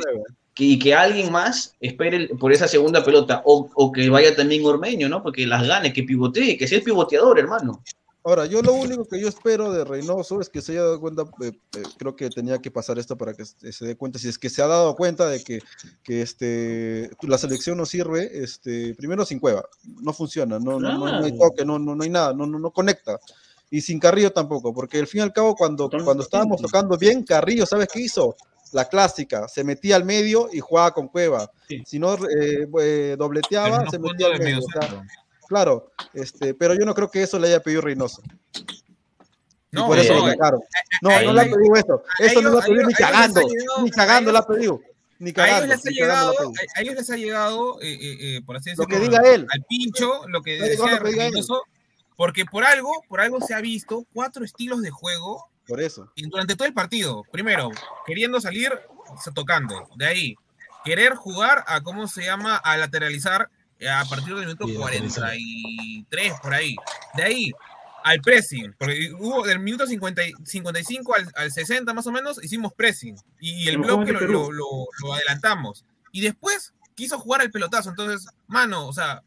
que- 0.54 0.64
y 0.64 0.76
que 0.78 0.92
alguien 0.92 1.30
más 1.30 1.76
espere 1.78 2.28
por 2.36 2.50
esa 2.52 2.66
segunda 2.66 3.04
pelota, 3.04 3.42
o, 3.44 3.70
o 3.74 3.92
que 3.92 4.10
vaya 4.10 4.34
también 4.34 4.64
Ormeño, 4.64 5.08
¿no? 5.08 5.22
Porque 5.22 5.46
las 5.46 5.64
gane, 5.68 5.92
que 5.92 6.02
pivotee, 6.02 6.56
que 6.58 6.66
sea 6.66 6.78
el 6.78 6.84
pivoteador, 6.84 7.38
hermano. 7.38 7.80
Ahora, 8.24 8.46
yo 8.46 8.60
lo 8.62 8.74
único 8.74 9.06
que 9.06 9.20
yo 9.20 9.28
espero 9.28 9.72
de 9.72 9.84
Reynoso 9.84 10.40
es 10.40 10.48
que 10.48 10.60
se 10.60 10.72
haya 10.72 10.82
dado 10.82 11.00
cuenta, 11.00 11.22
eh, 11.40 11.52
eh, 11.76 11.82
creo 11.96 12.16
que 12.16 12.28
tenía 12.28 12.58
que 12.58 12.70
pasar 12.70 12.98
esto 12.98 13.16
para 13.16 13.32
que 13.32 13.44
se 13.44 13.86
dé 13.86 13.96
cuenta, 13.96 14.18
si 14.18 14.28
es 14.28 14.38
que 14.38 14.50
se 14.50 14.60
ha 14.60 14.66
dado 14.66 14.94
cuenta 14.96 15.28
de 15.28 15.42
que, 15.42 15.60
que 16.02 16.20
este, 16.20 17.10
la 17.22 17.38
selección 17.38 17.78
no 17.78 17.86
sirve, 17.86 18.42
este, 18.42 18.94
primero 18.94 19.24
sin 19.24 19.38
cueva, 19.38 19.64
no 20.02 20.12
funciona, 20.12 20.58
no, 20.58 20.80
no, 20.80 20.98
no, 20.98 21.20
no 21.20 21.24
hay 21.24 21.38
toque, 21.38 21.64
no, 21.64 21.78
no, 21.78 21.94
no 21.94 22.02
hay 22.02 22.10
nada, 22.10 22.34
no, 22.34 22.46
no, 22.46 22.58
no 22.58 22.70
conecta. 22.70 23.18
Y 23.70 23.82
sin 23.82 24.00
Carrillo 24.00 24.32
tampoco, 24.32 24.74
porque 24.74 24.98
al 24.98 25.06
fin 25.06 25.20
y 25.20 25.22
al 25.22 25.32
cabo, 25.32 25.54
cuando, 25.54 25.88
cuando 25.88 26.22
estábamos 26.22 26.60
tocando 26.60 26.96
bien, 26.98 27.22
Carrillo, 27.22 27.66
¿sabes 27.66 27.88
qué 27.92 28.00
hizo? 28.00 28.36
La 28.72 28.86
clásica, 28.86 29.48
se 29.48 29.64
metía 29.64 29.96
al 29.96 30.04
medio 30.04 30.48
y 30.52 30.60
jugaba 30.60 30.92
con 30.92 31.08
cueva. 31.08 31.50
Si 31.86 31.98
no 31.98 32.14
eh, 32.14 32.68
eh, 32.80 33.16
dobleteaba, 33.18 33.88
se 33.88 33.98
metía 33.98 34.26
al 34.26 34.38
medio. 34.38 34.58
o 34.58 34.62
sea, 34.62 34.80
mediocentro. 34.80 35.27
Claro, 35.48 35.90
este, 36.12 36.54
pero 36.54 36.74
yo 36.74 36.84
no 36.84 36.94
creo 36.94 37.10
que 37.10 37.22
eso 37.22 37.38
le 37.38 37.48
haya 37.48 37.62
pedido 37.62 37.80
Reynoso. 37.80 38.22
No, 39.70 39.84
y 39.84 39.88
por 39.88 39.98
eso 39.98 40.14
no, 40.14 40.26
lo 40.26 40.32
sacaron. 40.32 40.60
No, 41.02 41.22
no 41.22 41.32
le 41.32 41.40
ha 41.40 41.44
pedido 41.44 41.74
eso. 41.74 42.02
Eso 42.18 42.42
no 42.42 42.50
lo 42.50 42.58
ha 42.58 42.62
pedido 42.62 42.86
ni 42.86 42.94
cagando. 42.94 43.40
Ni 43.82 43.90
cagando 43.90 44.32
lo 44.32 44.38
ha 44.38 44.46
pedido. 44.46 44.80
Ni 45.18 45.30
A 45.30 45.32
ellos 45.32 45.34
cagando. 45.34 45.66
les 45.66 45.80
ha 45.80 45.82
cagando 45.82 45.92
lo 45.92 45.94
llegado, 45.94 46.52
a, 46.76 46.80
ellos 46.80 46.94
les 46.94 47.10
ha 47.10 47.16
llegado, 47.16 47.80
eh, 47.82 47.92
eh, 47.92 48.16
eh, 48.36 48.42
por 48.46 48.56
así 48.56 48.70
Lo 48.76 48.84
decirlo, 48.84 48.88
que 48.88 49.10
diga 49.10 49.34
él. 49.34 49.46
al 49.50 49.64
pincho, 49.64 50.28
lo 50.28 50.42
que 50.42 50.60
decía 50.60 50.92
lo. 50.92 50.98
Reynoso, 50.98 51.62
porque 52.16 52.44
por 52.44 52.64
algo, 52.64 52.92
por 53.08 53.20
algo 53.20 53.40
se 53.40 53.54
ha 53.54 53.60
visto 53.60 54.06
cuatro 54.12 54.44
estilos 54.44 54.80
de 54.82 54.90
juego 54.90 55.48
Por 55.66 55.80
eso. 55.80 56.12
y 56.14 56.28
durante 56.28 56.56
todo 56.56 56.68
el 56.68 56.74
partido. 56.74 57.24
Primero, 57.32 57.70
queriendo 58.06 58.40
salir, 58.40 58.72
tocando. 59.34 59.88
De 59.96 60.06
ahí, 60.06 60.36
querer 60.84 61.14
jugar 61.14 61.64
a, 61.66 61.80
¿cómo 61.82 62.06
se 62.06 62.24
llama? 62.24 62.56
A 62.56 62.76
lateralizar 62.76 63.42
eh, 63.42 63.57
a 63.86 64.04
partir 64.06 64.34
del 64.34 64.46
minuto 64.46 64.66
Sí, 64.66 64.72
lateralizar. 64.74 65.22
43, 65.24 66.32
por 66.42 66.54
ahí. 66.54 66.74
De 67.14 67.22
ahí, 67.22 67.52
al 68.04 68.20
pressing. 68.20 68.74
Porque 68.78 69.12
hubo 69.18 69.44
del 69.46 69.58
minuto 69.60 69.86
50 69.86 70.24
y- 70.26 70.32
55 70.44 71.14
al, 71.14 71.30
al 71.36 71.52
60 71.52 71.92
más 71.94 72.06
o 72.06 72.12
menos, 72.12 72.42
hicimos 72.42 72.72
pressing. 72.74 73.16
Y 73.40 73.68
el 73.68 73.78
bloque 73.78 74.12
lo- 74.12 74.50
lo 74.50 75.12
adelantamos. 75.14 75.84
Y 76.12 76.22
después 76.22 76.72
quiso 76.94 77.18
jugar 77.18 77.40
al 77.42 77.50
pelotazo. 77.50 77.90
Entonces, 77.90 78.28
mano, 78.46 78.86
o 78.88 78.92
sea, 78.92 79.22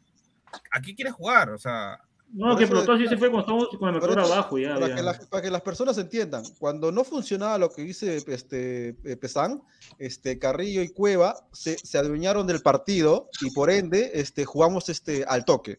¿a 0.70 0.80
qué 0.80 0.94
quieres 0.94 1.14
jugar? 1.14 1.50
O 1.50 1.58
sea, 1.58 2.00
No, 2.34 2.56
que 2.56 2.64
explotó 2.64 2.92
así 2.92 3.06
se 3.06 3.16
fue 3.18 3.30
cuando 3.30 3.40
estamos 3.40 3.68
con 3.78 3.88
el 3.94 4.00
motor 4.00 4.18
abajo 4.20 4.58
ya. 4.58 4.74
para, 4.74 4.88
ya. 4.88 4.94
que 4.96 5.02
la- 5.02 5.18
para 5.28 5.42
que 5.42 5.50
las 5.50 5.60
personas 5.62 5.98
entiendan, 5.98 6.42
cuando 6.58 6.90
no 6.90 7.04
funcionaba 7.04 7.58
lo 7.58 7.70
que 7.70 7.82
dice 7.82 8.16
este, 8.26 8.96
eh, 9.04 9.16
Pesán, 9.16 9.62
este, 9.98 10.38
Carrillo 10.38 10.82
y 10.82 10.88
Cueva 10.88 11.46
se, 11.52 11.76
se 11.78 11.98
adueñaron 11.98 12.46
del 12.46 12.62
partido 12.62 13.28
y 13.42 13.50
por 13.50 13.70
ende 13.70 14.12
este, 14.14 14.44
jugamos 14.46 14.88
este, 14.88 15.24
al 15.28 15.44
toque. 15.44 15.78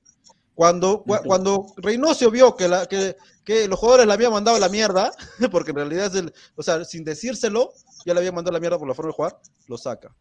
Cuando, 0.54 1.04
cua- 1.04 1.24
cuando 1.26 1.66
Reynoso 1.78 2.30
vio 2.30 2.56
que, 2.56 2.68
la, 2.68 2.86
que, 2.86 3.16
que 3.44 3.68
los 3.68 3.80
jugadores 3.80 4.06
le 4.06 4.14
habían 4.14 4.32
mandado 4.32 4.60
la 4.60 4.70
mierda, 4.70 5.12
porque 5.52 5.72
en 5.72 5.78
realidad 5.78 6.06
es 6.06 6.16
el, 6.22 6.34
o 6.56 6.62
sea, 6.62 6.86
sin 6.86 7.04
decírselo, 7.04 7.74
ya 8.06 8.14
le 8.14 8.20
habían 8.20 8.36
mandado 8.36 8.54
la 8.54 8.60
mierda 8.60 8.78
por 8.78 8.88
la 8.88 8.94
forma 8.94 9.10
de 9.10 9.16
jugar, 9.16 9.40
lo 9.68 9.78
saca. 9.80 10.16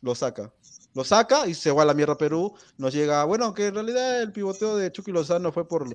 Lo 0.00 0.14
saca. 0.14 0.50
Lo 0.98 1.04
saca 1.04 1.46
y 1.46 1.54
se 1.54 1.70
va 1.70 1.82
a 1.82 1.86
la 1.86 1.94
mierda 1.94 2.14
a 2.14 2.18
Perú. 2.18 2.52
Nos 2.76 2.92
llega, 2.92 3.22
bueno, 3.22 3.44
aunque 3.44 3.68
en 3.68 3.74
realidad 3.74 4.20
el 4.20 4.32
pivoteo 4.32 4.76
de 4.76 4.90
Chucky 4.90 5.12
Lozano 5.12 5.52
fue 5.52 5.68
por, 5.68 5.86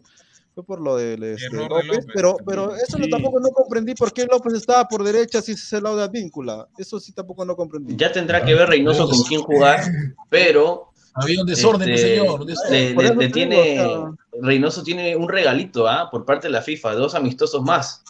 fue 0.55 0.63
por 0.63 0.79
lo 0.79 0.95
del 0.95 1.21
este, 1.23 1.53
de 1.57 1.67
López, 1.67 1.87
López, 1.87 2.05
pero, 2.13 2.37
pero 2.45 2.73
eso 2.73 2.97
Sí. 2.97 3.09
tampoco 3.09 3.41
no 3.41 3.49
comprendí 3.49 3.95
por 3.95 4.13
qué 4.13 4.25
López 4.25 4.53
estaba 4.53 4.87
por 4.87 5.03
derecha 5.03 5.41
si 5.41 5.51
ese 5.51 5.61
es 5.65 5.73
el 5.73 5.83
lado 5.83 5.97
de 5.97 6.03
Advíncula. 6.03 6.69
Eso 6.77 7.01
sí 7.01 7.11
tampoco 7.11 7.43
no 7.43 7.53
comprendí. 7.57 7.97
Ya 7.97 8.13
tendrá 8.13 8.45
que 8.45 8.53
ver 8.55 8.69
Reynoso 8.69 9.09
con 9.09 9.21
quién 9.23 9.41
jugar, 9.41 9.81
pero 10.29 10.93
Había 11.15 11.41
un 11.41 11.47
desorden, 11.47 11.89
este, 11.89 12.19
señor. 12.19 12.39
un 12.39 12.47
desorden. 12.47 12.71
le- 12.95 13.03
le- 13.03 13.15
le 13.15 13.27
te 13.27 13.33
tiene, 13.33 14.05
Reynoso 14.41 14.83
tiene 14.83 15.17
un 15.17 15.27
regalito 15.27 15.85
¿ah? 15.85 16.07
por 16.09 16.23
parte 16.23 16.47
de 16.47 16.53
la 16.53 16.61
FIFA, 16.61 16.93
dos 16.95 17.13
amistosos 17.13 17.61
más. 17.61 18.03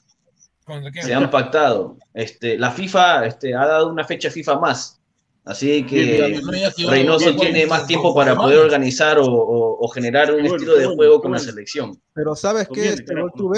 Se 1.02 1.11
han 1.14 1.32
pactado. 1.32 1.98
Este, 2.14 2.56
la 2.60 2.70
FIFA 2.70 3.26
este, 3.26 3.56
ha 3.56 3.65
dado 3.65 3.90
una 3.90 4.03
fecha 4.06 4.30
FIFA 4.30 4.60
más. 4.60 4.99
Así 5.45 5.86
que 5.86 6.40
No 6.41 6.90
Reynoso 6.90 7.36
tiene 7.36 7.65
más 7.68 7.86
tiempo 7.88 8.15
para 8.15 8.36
poder 8.36 8.60
organizar 8.60 9.20
o, 9.20 9.26
o- 9.26 9.78
o 9.86 9.88
generar 9.90 10.34
un 10.34 10.45
estilo 10.45 10.76
de 10.78 10.86
juego 10.95 11.22
con 11.22 11.32
la 11.32 11.40
selección. 11.40 12.02
Pero 12.14 12.36
¿sabes 12.36 12.68
qué, 12.74 12.90
este, 12.90 13.14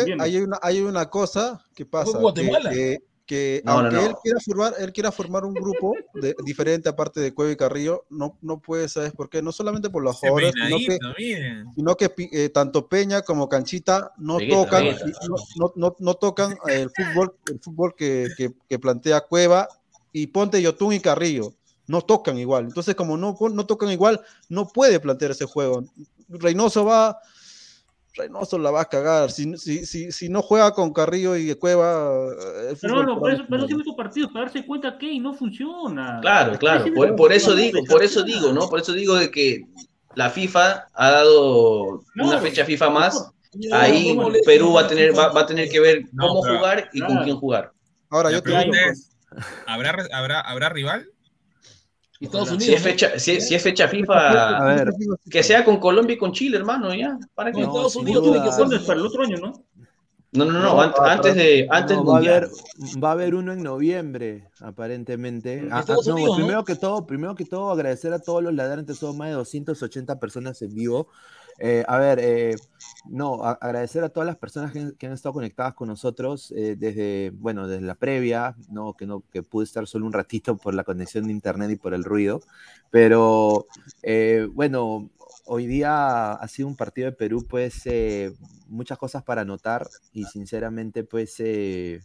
conviene. 0.05 0.23
Hay 0.23 0.37
una, 0.37 0.57
hay 0.63 0.81
una 0.81 1.09
cosa 1.09 1.63
que 1.75 1.85
pasa. 1.85 2.17
que-. 2.33 2.41
Que, 2.71 2.97
que 3.27 3.61
No, 3.65 3.73
no, 3.73 3.79
aunque 3.81 3.95
no. 3.97 4.01
Él, 4.07 4.15
quiera 4.23 4.39
formar, 4.39 4.73
él 4.79 4.93
quiera 4.93 5.11
formar 5.11 5.45
un 5.45 5.53
grupo 5.53 5.93
de, 6.15 6.35
diferente 6.43 6.89
aparte 6.89 7.19
de 7.19 7.33
Cueva 7.33 7.51
y 7.51 7.55
Carrillo, 7.55 8.05
no, 8.09 8.37
no 8.41 8.59
puede, 8.59 8.87
¿sabes 8.89 9.11
por 9.13 9.29
qué? 9.29 9.41
No 9.43 9.51
solamente 9.51 9.89
por 9.91 10.03
los 10.03 10.15
jugadores, 10.17 10.53
sino 10.67 10.77
que, 10.87 10.97
sino 11.75 11.95
que 11.95 12.13
eh, 12.31 12.49
tanto 12.49 12.87
Peña 12.87 13.21
como 13.23 13.47
Canchita 13.49 14.11
no 14.17 14.37
tocan, 14.49 14.85
no, 15.27 15.35
no- 15.57 15.73
no- 15.75 15.95
no 15.99 16.13
tocan 16.15 16.55
el 16.67 16.89
fútbol, 16.89 17.33
el 17.51 17.59
fútbol 17.59 17.93
que, 17.95 18.27
que- 18.37 18.51
que 18.69 18.79
plantea 18.79 19.21
Cueva 19.21 19.67
y 20.11 20.27
Ponte 20.27 20.59
Yotun 20.61 20.93
y 20.93 20.99
Carrillo. 20.99 21.53
No 21.87 22.01
tocan 22.01 22.37
igual. 22.37 22.65
Entonces, 22.65 22.95
como 22.95 23.15
no, 23.17 23.37
no 23.51 23.65
tocan 23.65 23.89
igual, 23.91 24.21
no 24.49 24.67
puede 24.67 24.99
plantear 24.99 25.31
ese 25.31 25.45
juego. 25.45 25.83
Reynoso 26.29 26.83
va. 26.85 27.17
Reynoso 28.13 28.57
la 28.57 28.71
va 28.71 28.81
a 28.81 28.85
cagar. 28.85 29.29
Si, 29.29 29.57
si, 29.57 29.85
si, 29.85 30.11
si 30.11 30.29
no 30.29 30.41
juega 30.41 30.71
con 30.73 30.93
Carrillo 30.93 31.35
y 31.35 31.53
Cueva. 31.55 32.29
eh, 32.31 32.69
el 32.71 32.77
Pero 32.77 33.03
no, 33.03 33.19
por 33.19 33.31
eso, 33.31 33.43
pero 33.49 33.67
partidos 33.97 34.31
para 34.31 34.45
darse 34.45 34.65
cuenta 34.65 34.97
que 34.97 35.19
no 35.19 35.33
funciona. 35.33 36.19
Claro, 36.21 36.57
claro. 36.57 36.85
Por, 37.17 37.33
eso 37.33 37.53
digo, 37.53 37.79
por 37.89 38.03
eso 38.03 38.23
digo, 38.23 38.53
¿no? 38.53 38.69
Por 38.69 38.79
eso 38.79 38.93
digo 38.93 39.15
de 39.15 39.29
que 39.29 39.65
la 40.15 40.29
FIFA 40.29 40.87
ha 40.93 41.11
dado 41.11 42.01
una 42.15 42.39
fecha 42.39 42.63
FIFA 42.63 42.89
más. 42.89 43.31
No, 43.53 43.75
Ahí 43.75 44.17
Perú 44.45 44.73
va 44.73 44.81
a 44.81 44.87
tener, 44.87 45.17
va, 45.17 45.29
va 45.29 45.41
a 45.41 45.45
tener 45.45 45.69
que 45.69 45.79
ver 45.79 46.03
No, 46.11 46.27
cómo 46.27 46.41
pero- 46.41 46.57
jugar 46.57 46.89
y 46.93 46.99
con 47.01 47.17
quién 47.23 47.35
jugar. 47.37 47.71
Ahora, 48.09 48.31
yo 48.31 48.41
te 48.41 48.49
digo. 48.49 48.61
pregunta 48.61 48.91
es, 48.91 49.11
¿habrá, 49.65 49.95
habrá, 50.13 50.39
¿habrá 50.41 50.69
rival? 50.69 51.07
Estados 52.19 52.49
Si 52.49 52.55
Unidos. 52.55 52.75
es 52.75 52.81
fecha, 52.81 53.19
si, 53.19 53.31
es- 53.33 53.47
si 53.47 53.55
es 53.55 53.61
fecha 53.61 53.85
A 53.85 53.87
FIFA, 53.89 54.63
ver, 54.65 54.93
que 55.29 55.43
sea 55.43 55.65
con 55.65 55.77
Colombia 55.79 56.13
y 56.15 56.17
con 56.17 56.31
Chile, 56.31 56.57
hermano, 56.57 56.93
ya. 56.95 57.17
¿Para 57.33 57.51
qué? 57.51 57.59
No, 57.61 57.67
No, 57.67 57.71
Estados 57.73 57.95
Unidos 57.97 58.23
duda. 58.23 58.33
tiene 58.33 58.45
que 58.47 58.51
ser. 58.51 58.59
¿Cuándo 58.59 58.75
es 58.77 58.81
para 58.83 58.99
el 58.99 59.05
otro 59.05 59.23
año, 59.23 59.37
no? 59.37 59.53
no, 60.31 60.45
no, 60.45 60.59
No, 60.61 60.81
an- 60.81 60.93
antes 61.01 61.35
de 61.35 61.67
antes 61.69 61.95
no, 61.97 62.05
va, 62.05 62.11
a 62.11 62.15
mundial. 62.15 62.35
haber, 62.35 62.49
va 63.03 63.09
a 63.09 63.11
haber 63.13 63.35
uno 63.35 63.53
en 63.53 63.63
noviembre, 63.63 64.49
aparentemente. 64.59 65.67
Ah, 65.71 65.83
ah, 65.87 65.93
no, 66.05 66.13
Unidos, 66.13 66.31
¿no? 66.31 66.35
primero 66.45 66.65
que 66.65 66.75
todo, 66.75 67.05
primero 67.05 67.35
que 67.35 67.45
todo, 67.45 67.71
agradecer 67.71 68.11
a 68.13 68.19
todos 68.19 68.43
los 68.43 68.53
ladrantes, 68.53 68.97
son 68.97 69.17
más 69.17 69.29
de 69.29 69.35
280 69.35 70.19
personas 70.19 70.61
en 70.61 70.73
vivo. 70.73 71.07
Eh, 71.59 71.83
a 71.87 71.97
ver, 71.97 72.19
eh, 72.21 72.55
no, 73.09 73.43
a- 73.45 73.51
agradecer 73.53 74.03
a 74.03 74.09
todas 74.09 74.27
las 74.27 74.37
personas 74.37 74.71
que, 74.73 74.93
que 74.97 75.07
han 75.07 75.13
estado 75.13 75.33
conectadas 75.33 75.73
con 75.73 75.87
nosotros 75.87 76.51
eh, 76.55 76.75
desde, 76.77 77.31
bueno, 77.35 77.67
desde 77.67 77.85
la 77.85 77.95
previa, 77.95 78.55
no, 78.69 78.93
que 78.93 79.05
no, 79.05 79.23
que 79.31 79.41
pude 79.43 79.63
estar 79.65 79.87
solo 79.87 80.05
un 80.05 80.13
ratito 80.13 80.57
por 80.57 80.73
la 80.73 80.83
conexión 80.83 81.25
de 81.27 81.31
internet 81.33 81.71
y 81.71 81.75
por 81.77 81.93
el 81.93 82.03
ruido, 82.03 82.41
pero 82.91 83.67
eh, 84.03 84.47
bueno, 84.53 85.09
hoy 85.45 85.65
día 85.67 86.33
ha 86.33 86.47
sido 86.47 86.67
un 86.67 86.75
partido 86.75 87.05
de 87.09 87.13
Perú, 87.17 87.45
pues 87.49 87.81
eh, 87.85 88.33
muchas 88.67 88.97
cosas 88.97 89.23
para 89.23 89.41
anotar 89.41 89.87
y 90.13 90.25
sinceramente, 90.25 91.03
pues 91.05 91.35
eh, 91.39 92.01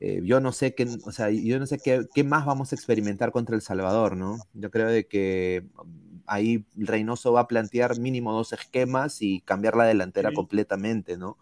eh, 0.00 0.20
yo 0.24 0.40
no 0.40 0.52
sé 0.52 0.74
qué, 0.74 0.86
o 1.04 1.12
sea, 1.12 1.30
yo 1.30 1.58
no 1.58 1.66
sé 1.66 1.78
qué, 1.82 2.06
qué 2.14 2.24
más 2.24 2.44
vamos 2.46 2.72
a 2.72 2.74
experimentar 2.76 3.30
contra 3.32 3.54
El 3.56 3.62
Salvador, 3.62 4.16
¿no? 4.16 4.38
Yo 4.54 4.70
creo 4.70 4.88
de 4.88 5.06
que 5.06 5.66
ahí 6.26 6.64
Reynoso 6.76 7.32
va 7.32 7.40
a 7.40 7.48
plantear 7.48 7.98
mínimo 7.98 8.32
dos 8.32 8.52
esquemas 8.52 9.20
y 9.22 9.40
cambiar 9.42 9.76
la 9.76 9.84
delantera 9.84 10.30
Sí. 10.30 10.34
completamente, 10.34 11.16
¿no? 11.16 11.36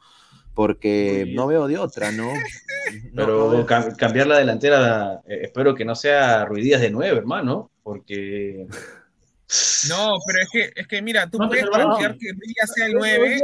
Porque 0.54 1.32
no 1.34 1.46
veo 1.46 1.66
de 1.66 1.78
otra, 1.78 2.12
¿no? 2.12 2.30
No, 3.12 3.24
Pero 3.24 3.38
no 3.38 3.50
veo- 3.50 3.66
cam- 3.66 3.96
cambiar 3.96 4.26
la 4.26 4.38
delantera, 4.38 5.22
eh, 5.26 5.40
espero 5.44 5.74
que 5.74 5.84
no 5.84 5.94
sea 5.94 6.44
Ruidías 6.44 6.80
de 6.80 6.90
nueve, 6.90 7.16
hermano, 7.16 7.70
porque 7.82 8.66
No, 9.88 10.14
pero 10.26 10.42
es 10.42 10.48
que, 10.50 10.72
es 10.80 10.86
que 10.88 11.00
mira, 11.00 11.30
tú 11.30 11.38
No, 11.38 11.48
puedes 11.48 11.64
no. 11.64 11.70
plantear 11.70 12.18
que 12.18 12.32
Villa 12.32 12.66
sea 12.74 12.86
el 12.86 12.94
9, 12.94 13.40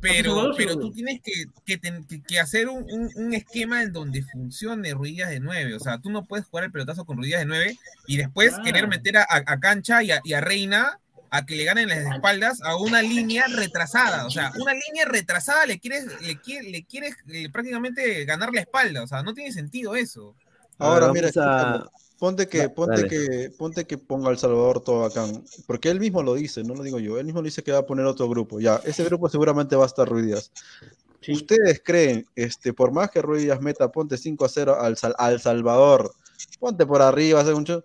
pero, 0.00 0.34
pero 0.56 0.78
tú 0.78 0.92
tienes 0.92 1.20
que, 1.22 1.32
que, 1.64 1.78
ten- 1.78 2.04
que- 2.04 2.22
que 2.22 2.38
hacer 2.40 2.68
un, 2.68 2.84
un- 2.90 3.10
un 3.16 3.34
esquema 3.34 3.82
en 3.82 3.92
donde 3.92 4.22
funcione 4.22 4.92
Ruidías 4.94 5.30
de 5.30 5.40
9. 5.40 5.74
O 5.74 5.80
sea, 5.80 5.98
tú 5.98 6.10
no 6.10 6.24
puedes 6.24 6.46
jugar 6.46 6.64
el 6.64 6.72
pelotazo 6.72 7.04
con 7.04 7.16
Ruidías 7.16 7.40
de 7.40 7.46
9 7.46 7.78
y 8.06 8.16
después 8.16 8.54
querer 8.64 8.88
meter 8.88 9.16
a, 9.18 9.22
a- 9.22 9.42
a 9.46 9.60
Cancha 9.60 10.02
y 10.02 10.10
a, 10.12 10.20
y 10.24 10.34
a 10.34 10.40
Reina 10.40 10.98
a 11.30 11.44
que 11.44 11.56
le 11.56 11.64
ganen 11.64 11.88
las 11.88 11.98
espaldas 12.14 12.62
a 12.62 12.76
una 12.76 13.02
línea 13.02 13.46
retrasada. 13.48 14.26
O 14.26 14.30
sea, 14.30 14.52
una 14.60 14.72
línea 14.74 15.04
retrasada 15.06 15.66
le 15.66 15.80
quieres, 15.80 16.06
le 16.22 16.40
quieres, 16.40 16.70
le 16.70 16.84
quieres 16.84 17.16
prácticamente 17.52 18.24
ganar 18.24 18.52
la 18.54 18.60
espalda. 18.60 19.02
O 19.02 19.06
sea, 19.08 19.22
no 19.22 19.34
tiene 19.34 19.50
sentido 19.52 19.96
eso. 19.96 20.36
Ahora, 20.78 21.06
mira, 21.12 21.30
a- 21.42 21.90
ponte 22.18 22.46
que, 22.48 22.68
ponte 22.68 23.02
dale. 23.02 23.08
que, 23.08 23.50
ponte 23.56 23.84
que 23.86 23.98
ponga 23.98 24.30
El 24.30 24.38
Salvador 24.38 24.80
todo 24.80 25.04
acá, 25.04 25.26
porque 25.66 25.90
él 25.90 26.00
mismo 26.00 26.22
lo 26.22 26.34
dice, 26.34 26.62
no 26.64 26.74
lo 26.74 26.82
digo 26.82 26.98
yo, 26.98 27.18
él 27.18 27.26
mismo 27.26 27.42
dice 27.42 27.62
que 27.62 27.72
va 27.72 27.78
a 27.78 27.86
poner 27.86 28.06
otro 28.06 28.28
grupo, 28.28 28.60
ya, 28.60 28.80
ese 28.84 29.04
grupo 29.04 29.28
seguramente 29.28 29.76
va 29.76 29.84
a 29.84 29.86
estar 29.86 30.08
Ruiz 30.08 30.26
Díaz. 30.26 30.52
Sí. 31.20 31.32
¿Ustedes 31.32 31.80
creen, 31.84 32.26
este, 32.36 32.72
por 32.72 32.92
más 32.92 33.10
que 33.10 33.22
Ruiz 33.22 33.42
Díaz 33.42 33.60
meta, 33.60 33.90
ponte 33.90 34.16
5 34.16 34.44
a 34.44 34.48
0 34.48 34.76
al, 34.80 34.96
al 35.18 35.40
Salvador, 35.40 36.14
ponte 36.60 36.86
por 36.86 37.02
arriba, 37.02 37.40
hace 37.40 37.52
mucho, 37.54 37.84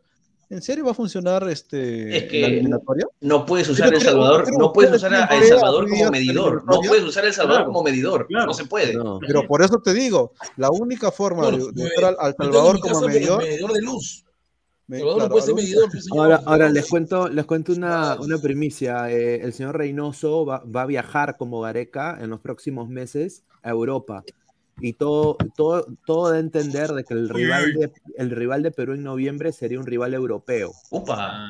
¿en 0.52 0.62
serio 0.62 0.86
va 0.86 0.92
a 0.92 0.94
funcionar 0.94 1.48
este, 1.50 2.16
Es 2.18 2.24
la 2.24 2.28
que 2.30 2.46
eliminatoria? 2.46 3.06
no 3.22 3.46
puedes 3.46 3.68
usar 3.70 3.94
El 3.94 4.02
Salvador, 4.02 4.44
creo 4.44 4.60
no 4.60 4.74
puedes 4.74 4.92
usar 4.94 5.14
a 5.14 5.26
El 5.26 5.44
Salvador 5.46 5.90
como 5.90 6.12
medidor, 6.12 6.64
no 6.66 6.80
puedes 6.82 7.04
usar 7.04 7.26
El 7.26 7.34
Salvador 7.34 7.62
Claro, 7.62 7.72
como 7.74 7.84
medidor, 7.84 8.28
claro. 8.28 8.46
no 8.48 8.54
se 8.54 8.66
puede. 8.66 8.94
no. 8.94 9.20
Pero 9.26 9.48
por 9.48 9.64
eso 9.64 9.82
te 9.82 9.94
digo, 9.94 10.34
la 10.58 10.70
única 10.70 11.12
forma 11.12 11.44
Bueno, 11.44 11.68
de, 11.72 11.86
usar 11.86 12.16
al, 12.20 12.36
Salvador 12.38 12.80
como 12.80 13.02
medidor, 13.08 13.42
medidor 13.44 13.74
de 13.74 13.82
luz. 13.82 14.26
me- 14.88 14.98
Salvador 15.00 15.22
no 15.24 15.30
puede 15.30 15.46
ser 15.46 15.56
medidor, 15.56 15.90
pues, 15.92 16.06
señor. 16.06 16.24
Ahora, 16.26 16.42
ahora 16.46 16.70
les 16.70 16.88
cuento, 16.90 17.28
les 17.30 17.46
cuento 17.46 17.72
una, 17.74 18.18
una 18.20 18.38
primicia. 18.38 19.10
Eh, 19.12 19.42
el 19.42 19.54
señor 19.54 19.78
Reynoso 19.78 20.46
va, 20.46 20.64
va 20.66 20.82
a 20.84 20.86
viajar 20.86 21.38
como 21.38 21.62
Gareca 21.62 22.18
en 22.22 22.30
los 22.30 22.40
próximos 22.42 22.90
meses 22.90 23.44
a 23.64 23.70
Europa. 23.70 24.24
Y 24.80 24.94
todo, 24.94 25.38
todo, 25.56 25.86
todo 26.06 26.30
da 26.32 26.38
a 26.38 26.40
entender 26.40 26.90
de 26.92 27.04
que 27.04 27.14
el 27.14 27.30
rival 27.30 27.74
de, 27.74 27.92
el 28.18 28.32
rival 28.32 28.64
de 28.64 28.72
Perú 28.72 28.94
en 28.94 29.04
noviembre 29.04 29.52
sería 29.52 29.80
un 29.80 29.86
rival 29.86 30.14
europeo. 30.14 30.72
Ya. 31.08 31.44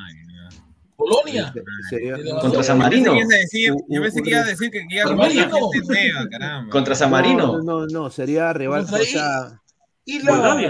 Polonia. 0.98 1.54
Sería- 1.90 2.18
contra 2.42 2.62
San 2.64 2.78
Marino, 2.78 3.14
Yo 3.16 4.02
pensé 4.02 4.22
que 4.22 4.30
ibas 4.30 4.44
a 4.44 4.50
decir, 4.50 4.70
que 4.70 4.86
iba 4.90 5.04
a 5.12 6.24
la 6.24 6.30
caramba. 6.30 6.72
contra 6.72 6.94
San 6.96 7.10
No, 7.10 7.18
Marino. 7.18 7.58
No, 7.58 7.64
no, 7.64 7.88
no, 7.88 8.10
sería 8.10 8.52
rival. 8.54 8.82
Contra 8.82 9.00
o 9.00 9.04
sea, 9.06 9.62
Isla, 10.06 10.32
Moldavia. 10.32 10.70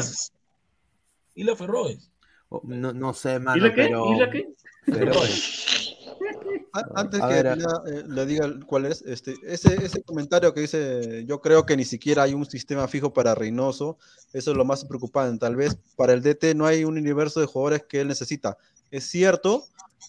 Isla 1.35 1.55
Ferroes. 1.55 2.11
o- 2.49 2.61
no, 2.65 2.93
no 2.93 3.13
sé, 3.13 3.39
mano, 3.39 3.57
¿Y 3.57 3.61
la 3.69 3.73
qué? 3.75 3.81
pero. 3.83 4.15
¿Y 4.15 4.19
la 4.19 4.29
qué? 4.29 4.47
A- 4.87 5.90
Antes 6.95 7.21
A 7.21 7.27
que 7.27 7.33
ver, 7.33 7.47
eh, 7.47 8.03
le 8.07 8.25
diga 8.25 8.49
cuál 8.65 8.85
es, 8.85 9.01
este, 9.01 9.35
ese, 9.43 9.83
ese 9.83 10.01
comentario 10.03 10.53
que 10.53 10.61
dice, 10.61 11.25
yo 11.27 11.41
creo 11.41 11.65
que 11.65 11.75
ni 11.75 11.83
siquiera 11.83 12.23
hay 12.23 12.33
un 12.33 12.45
sistema 12.45 12.87
fijo 12.87 13.13
para 13.13 13.35
Reynoso, 13.35 13.97
eso 14.31 14.51
es 14.51 14.57
lo 14.57 14.63
más 14.63 14.85
preocupante. 14.85 15.39
Tal 15.39 15.55
vez 15.57 15.77
para 15.97 16.13
el 16.13 16.21
DT 16.21 16.55
no 16.55 16.65
hay 16.65 16.85
un 16.85 16.97
universo 16.97 17.41
de 17.41 17.45
jugadores 17.47 17.83
que 17.87 17.99
él 17.99 18.07
necesita. 18.07 18.57
Es 18.89 19.03
cierto, 19.05 19.65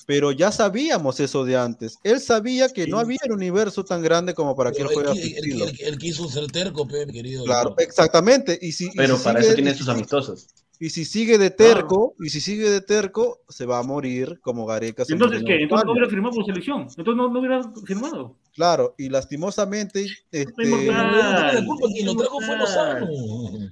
pero 0.06 0.30
ya 0.30 0.52
sabíamos 0.52 1.18
eso 1.20 1.44
de 1.44 1.56
antes. 1.56 1.98
Él 2.04 2.20
sabía 2.20 2.68
que 2.68 2.86
no 2.86 2.98
había 2.98 3.18
un 3.26 3.32
universo 3.32 3.84
tan 3.84 4.02
grande 4.02 4.34
como 4.34 4.54
para 4.54 4.70
que 4.70 4.82
él 4.82 4.88
Pero 4.88 5.00
juegue 5.00 5.20
a 5.20 5.88
él, 5.88 5.98
quiso 5.98 6.28
ser 6.28 6.46
terco, 6.50 6.86
querido. 6.86 7.44
Claro, 7.44 7.74
exactamente. 7.78 8.58
Y 8.60 8.72
si, 8.72 8.86
y 8.86 8.96
Pero 8.96 9.16
si 9.16 9.24
para 9.24 9.40
sigue- 9.40 9.48
eso 9.48 9.54
tiene 9.56 9.74
sus 9.74 9.88
amistosos. 9.88 10.48
Y 10.82 10.90
si 10.90 11.04
sigue 11.04 11.38
de 11.38 11.50
terco, 11.50 12.16
y 12.18 12.28
si 12.28 12.40
sigue 12.40 12.68
de 12.68 12.80
terco, 12.80 13.38
se 13.48 13.66
va 13.66 13.78
a 13.78 13.84
morir 13.84 14.40
como 14.40 14.66
Gareca. 14.66 15.04
Entonces, 15.08 15.44
¿qué? 15.46 15.54
en 15.54 15.60
Entonces 15.60 15.86
no 15.86 15.92
hubiera 15.92 16.08
firmado 16.08 16.34
por 16.34 16.44
selección. 16.44 16.88
Entonces 16.98 17.14
no, 17.14 17.30
no 17.30 17.38
hubiera 17.38 17.62
firmado. 17.86 18.36
Claro, 18.52 18.92
y 18.98 19.08
lastimosamente, 19.08 20.06
este. 20.32 20.44
No 20.44 20.78
tiene 20.78 20.86
la 20.90 21.62
culpa, 21.64 21.86
quien 21.86 22.06
lo 22.06 22.16
trajo 22.16 22.40
fue 22.40 22.58
Lozano. 22.58 23.06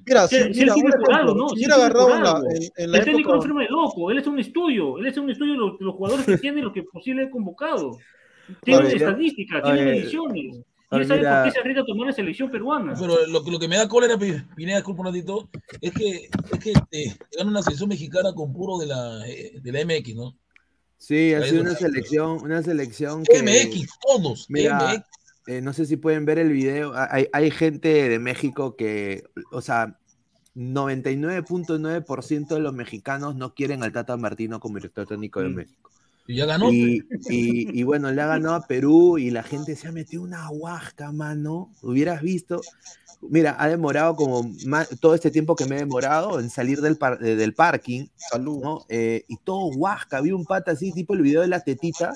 Mira, 0.06 0.28
Sí, 0.28 0.36
si, 0.54 0.60
mira, 0.60 0.74
él 0.76 0.92
por 1.04 1.12
algo, 1.12 1.34
¿no? 1.34 1.48
si 1.48 1.64
agarrado 1.64 2.14
en 2.14 2.22
la, 2.22 2.30
algo. 2.30 2.48
en, 2.48 2.62
en 2.76 2.92
la 2.92 2.98
El 2.98 3.04
técnico 3.04 3.30
no 3.30 3.34
época, 3.34 3.46
firma 3.48 3.62
de 3.62 3.68
loco, 3.70 4.10
él 4.12 4.18
es 4.18 4.26
un 4.28 4.38
estudio, 4.38 4.98
él 4.98 5.06
es 5.08 5.18
un 5.18 5.30
estudio 5.30 5.52
de 5.54 5.58
los, 5.58 5.78
de 5.80 5.84
los 5.86 5.94
jugadores 5.96 6.26
que 6.26 6.38
tiene, 6.38 6.62
los 6.62 6.72
que 6.72 6.84
posible 6.84 7.28
convocado. 7.28 7.98
Tienen 8.62 8.86
Oye, 8.86 8.96
estadísticas, 8.96 9.64
tienen 9.64 9.82
oye, 9.82 9.96
mediciones. 9.96 10.60
Él 10.90 11.06
sabe 11.06 11.20
mira. 11.20 11.36
por 11.42 11.44
qué 11.44 11.50
se 11.52 11.58
arriesga 11.60 11.82
a 11.82 11.84
tomar 11.86 12.06
la 12.08 12.12
selección 12.12 12.50
peruana. 12.50 12.94
Pero 12.98 13.26
lo, 13.26 13.44
que- 13.44 13.50
lo 13.52 13.58
que 13.58 13.68
me 13.68 13.76
da 13.76 13.88
cólera, 13.88 14.18
Pi- 14.18 14.42
Pineda, 14.56 14.76
disculpa 14.78 15.02
un 15.02 15.06
ratito, 15.06 15.48
es 15.80 15.92
que, 15.92 16.28
es 16.52 16.58
que 16.58 16.72
eh, 16.90 17.16
gana 17.38 17.50
una 17.50 17.62
selección 17.62 17.88
mexicana 17.88 18.32
con 18.34 18.52
puro 18.52 18.78
de 18.78 18.86
la, 18.86 19.26
eh, 19.28 19.60
de 19.62 19.72
la 19.72 19.84
MX, 19.84 20.14
¿no? 20.16 20.36
Sí, 20.98 21.32
ha 21.32 21.42
sido 21.44 21.62
una 21.62 21.74
selección, 21.74 22.42
una 22.42 22.62
selección 22.62 23.24
que. 23.24 23.42
MX, 23.42 23.88
todos, 24.06 24.46
Mira, 24.50 24.76
MX. 24.94 25.04
eh, 25.46 25.60
no 25.62 25.72
sé 25.72 25.86
si 25.86 25.96
pueden 25.96 26.24
ver 26.26 26.38
el 26.38 26.52
video. 26.52 26.92
Hay, 26.94 27.28
hay 27.32 27.50
gente 27.50 28.08
de 28.08 28.18
México 28.18 28.76
que, 28.76 29.22
o 29.52 29.60
sea, 29.62 29.96
99.9% 30.56 32.48
de 32.54 32.60
los 32.60 32.74
mexicanos 32.74 33.36
no 33.36 33.54
quieren 33.54 33.82
al 33.82 33.92
Tata 33.92 34.16
Martino 34.16 34.60
como 34.60 34.76
director 34.76 35.06
técnico 35.06 35.40
de 35.40 35.48
México. 35.50 35.89
Y 36.26 36.36
ya 36.36 36.46
ganó. 36.46 36.70
Y, 36.72 37.02
y- 37.28 37.80
y 37.80 37.82
bueno, 37.82 38.10
le 38.12 38.20
ha 38.22 38.26
ganado 38.26 38.54
a 38.54 38.66
Perú 38.66 39.18
y 39.18 39.30
la 39.30 39.42
gente 39.42 39.74
se 39.76 39.88
ha 39.88 39.92
metido 39.92 40.22
una 40.22 40.48
huasca, 40.50 41.10
mano. 41.12 41.72
Hubieras 41.82 42.22
visto. 42.22 42.60
Mira, 43.28 43.56
ha 43.58 43.68
demorado 43.68 44.16
como 44.16 44.50
ma- 44.66 44.86
todo 45.00 45.14
este 45.14 45.30
tiempo 45.30 45.54
que 45.56 45.66
me 45.66 45.76
he 45.76 45.80
demorado 45.80 46.40
en 46.40 46.48
salir 46.48 46.80
del, 46.80 46.96
par- 46.96 47.18
eh, 47.24 47.36
del 47.36 47.52
parking. 47.54 48.06
¿no? 48.40 48.84
Eh, 48.88 49.24
y 49.28 49.36
todo 49.38 49.66
huasca. 49.76 50.18
Había 50.18 50.34
un 50.36 50.44
pata 50.44 50.72
así, 50.72 50.92
tipo 50.92 51.14
el 51.14 51.22
video 51.22 51.40
de 51.42 51.48
la 51.48 51.60
tetita, 51.60 52.14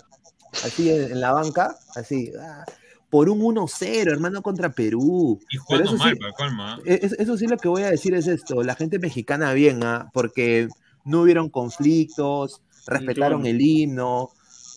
así 0.65 0.91
en, 0.91 1.13
en 1.13 1.21
la 1.21 1.33
banca, 1.33 1.77
así. 1.97 2.31
ah, 2.41 2.65
por 3.11 3.29
un 3.29 3.41
1-0, 3.41 4.11
hermano, 4.11 4.43
contra 4.43 4.73
Perú. 4.73 5.39
Y 5.51 5.57
jugando 5.59 5.89
eso 5.91 5.97
mal, 5.99 6.15
sí, 6.15 6.19
para 6.21 6.33
colma. 6.33 6.79
e- 6.85 7.01
es- 7.03 7.13
eso 7.13 7.37
sí 7.37 7.47
lo 7.47 7.57
que 7.59 7.69
voy 7.69 7.83
a 7.83 7.91
decir 7.91 8.15
es 8.15 8.27
esto, 8.27 8.63
la 8.65 8.75
gente 8.75 8.99
mexicana 8.99 9.53
bien, 9.53 9.85
¿ah? 9.85 10.11
porque 10.13 10.69
no 11.05 11.21
hubieron 11.23 11.49
conflictos, 11.49 12.61
respetaron 12.87 13.43
bueno. 13.43 13.57
el 13.57 13.61
himno, 13.61 14.31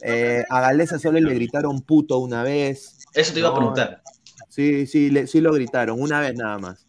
eh, 0.03 0.43
a 0.49 0.61
Galeza 0.61 0.99
solo 0.99 1.19
le 1.19 1.33
gritaron 1.33 1.81
puto 1.81 2.19
una 2.19 2.43
vez. 2.43 2.99
Eso 3.13 3.33
te 3.33 3.39
iba 3.39 3.49
a 3.49 3.55
preguntar. 3.55 4.01
Sí, 4.49 4.87
sí, 4.87 5.09
le- 5.09 5.27
sí 5.27 5.41
lo 5.41 5.53
gritaron, 5.53 6.01
una 6.01 6.19
vez 6.19 6.35
nada 6.35 6.57
más. 6.57 6.85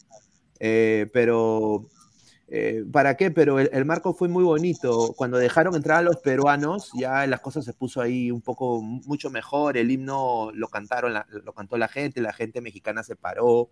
Eh, 0.61 1.07
pero, 1.12 1.86
eh, 2.49 2.85
¿para 2.90 3.16
qué? 3.16 3.31
Pero 3.31 3.59
el, 3.59 3.69
el 3.73 3.85
marco 3.85 4.15
fue 4.15 4.28
muy 4.28 4.43
bonito. 4.43 5.12
Cuando 5.16 5.36
dejaron 5.39 5.74
entrar 5.74 5.99
a 5.99 6.03
los 6.03 6.16
peruanos, 6.16 6.90
ya 6.99 7.27
las 7.27 7.40
cosas 7.40 7.65
se 7.65 7.74
puso 7.74 8.01
ahí 8.01 8.31
un 8.31 8.40
poco, 8.40 8.81
mucho 8.82 9.31
mejor. 9.31 9.77
El 9.77 9.90
himno 9.90 10.51
lo 10.55 10.69
cantaron, 10.69 11.12
la- 11.12 11.27
lo 11.31 11.53
cantó 11.53 11.77
la 11.77 11.89
gente, 11.89 12.20
la 12.20 12.32
gente 12.32 12.61
mexicana 12.61 13.03
se 13.03 13.16
paró. 13.16 13.69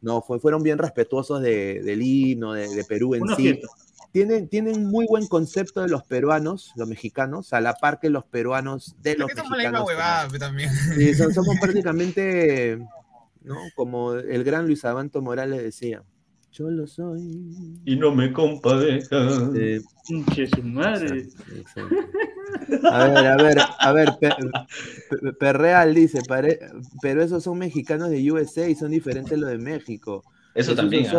No, 0.00 0.22
fue, 0.22 0.38
fueron 0.40 0.62
bien 0.62 0.78
respetuosos 0.78 1.42
de- 1.42 1.82
del 1.82 2.02
himno, 2.02 2.52
de, 2.52 2.68
de 2.68 2.84
Perú 2.84 3.14
en 3.14 3.22
Una 3.22 3.36
sí. 3.36 3.42
fiesta. 3.42 3.68
Tienen, 4.12 4.46
tienen 4.48 4.86
muy 4.86 5.06
buen 5.06 5.26
concepto 5.26 5.80
de 5.80 5.88
los 5.88 6.04
peruanos, 6.04 6.72
los 6.76 6.86
mexicanos, 6.86 7.52
a 7.54 7.60
la 7.62 7.74
par 7.74 7.98
que 7.98 8.10
los 8.10 8.24
peruanos 8.24 8.94
de 9.02 9.16
los 9.16 9.28
que 9.28 9.34
la 9.34 9.42
misma 9.42 9.56
mexicanos. 9.56 9.86
huevada 9.86 10.20
como- 10.24 10.32
pe, 10.32 10.38
también. 10.38 10.70
Sí, 10.70 11.14
son- 11.14 11.32
somos 11.34 11.56
prácticamente, 11.60 12.78
¿no? 13.42 13.56
Como 13.74 14.12
el 14.14 14.44
gran 14.44 14.66
Luis 14.66 14.84
Abanto 14.84 15.22
Morales 15.22 15.62
decía, 15.62 16.02
yo 16.52 16.70
lo 16.70 16.86
soy. 16.86 17.78
Y 17.86 17.96
no 17.96 18.14
me 18.14 18.30
compadezca. 18.34 19.16
Pinche 20.06 20.46
su 20.48 20.62
madre. 20.62 21.28
A 22.90 23.04
ver, 23.06 23.26
a 23.26 23.36
ver, 23.36 23.58
a 23.78 23.92
ver, 23.92 24.08
Pe- 24.20 24.28
Pe- 25.08 25.32
Perreal 25.32 25.94
dice, 25.94 26.20
pare- 26.28 26.60
pero 27.00 27.22
esos 27.22 27.42
son 27.42 27.58
mexicanos 27.58 28.10
de 28.10 28.30
USA 28.30 28.68
y 28.68 28.74
son 28.74 28.90
diferentes 28.90 29.38
los 29.38 29.48
de 29.50 29.58
México. 29.58 30.22
Eso 30.54 30.70
Jesús 30.70 30.76
también, 30.76 31.06
¿ah? 31.06 31.12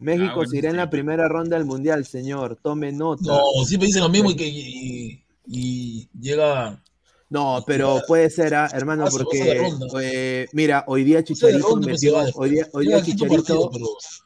México 0.00 0.28
Ah, 0.30 0.34
bueno, 0.36 0.50
se 0.50 0.58
irá 0.58 0.70
en 0.70 0.76
la 0.76 0.90
primera 0.90 1.28
ronda 1.28 1.56
del 1.56 1.66
Mundial, 1.66 2.04
señor, 2.04 2.58
tome 2.62 2.92
nota. 2.92 3.22
No, 3.24 3.40
siempre 3.64 3.86
dicen 3.86 4.02
lo 4.02 4.08
mismo 4.08 4.30
y 4.30 4.36
que 4.36 4.46
y, 4.48 5.24
y 5.46 6.08
llega. 6.18 6.82
No, 7.30 7.62
pero 7.66 8.00
puede 8.08 8.28
ser, 8.28 8.54
ah, 8.54 8.68
hermano, 8.72 9.04
porque 9.10 9.62
eh, 10.02 10.48
mira, 10.52 10.84
hoy 10.88 11.04
día 11.04 11.22
Chicharito 11.22 11.68
ronda, 11.68 11.86
pues, 11.86 12.02
metió, 12.02 12.16
hoy 12.34 12.50
día, 12.50 12.66
hoy 12.72 12.86
Chicharito, 13.02 13.70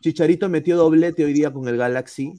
Chicharito 0.01 0.49
metió 0.49 0.77
doblete 0.77 1.25
hoy 1.25 1.33
día 1.35 1.53
con 1.53 1.69
el 1.69 1.77
Galaxy. 1.77 2.33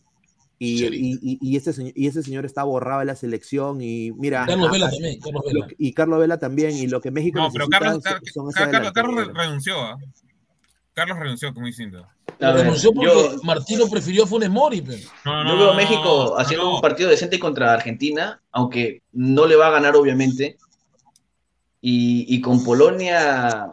Y, 0.57 0.85
y, 0.85 1.19
y, 1.21 1.37
y 1.41 1.57
ese 1.57 1.73
señor, 1.73 1.91
y 1.97 2.07
ese 2.07 2.23
señor 2.23 2.45
está 2.45 2.63
borrado 2.63 3.01
de 3.01 3.05
la 3.05 3.17
selección 3.17 3.81
y 3.81 4.11
mira 4.13 4.45
Carlos 4.47 4.71
Vela 4.71 4.89
también, 4.89 5.19
Carlos 5.19 5.43
lo 5.51 5.51
Vela. 5.61 5.67
y 5.77 5.93
Carlos 5.93 6.19
Vela 6.21 6.39
también 6.39 6.77
y 6.77 6.87
lo 6.87 7.01
que 7.01 7.11
México 7.11 7.39
No, 7.39 7.49
pero 7.51 7.67
necesita 7.67 7.79
Carlos, 7.85 8.03
son- 8.33 8.51
son 8.53 8.71
Carlos, 8.93 9.33
renunció. 9.35 9.81
¿ah? 9.81 9.97
Carlos 10.95 11.19
renunció, 11.19 11.53
como 11.53 11.67
ver, 12.53 12.63
renunció 12.65 12.91
porque 12.93 13.11
yo- 13.11 13.43
Martino 13.43 13.87
prefirió 13.87 14.23
a 14.23 14.27
Funes 14.27 14.49
Mori. 14.49 14.81
pero. 14.81 14.97
No, 15.25 15.47
Yo 15.49 15.57
veo 15.57 15.71
a 15.71 15.75
México 15.75 16.37
haciendo 16.39 16.73
un 16.75 16.81
partido 16.81 17.09
decente 17.09 17.37
contra 17.39 17.73
Argentina, 17.73 18.41
aunque 18.51 19.01
no 19.11 19.45
le 19.45 19.55
va 19.55 19.67
a 19.67 19.71
ganar, 19.71 19.95
obviamente. 19.95 20.57
Y, 21.81 22.25
y 22.33 22.41
con 22.41 22.63
Polonia, 22.63 23.71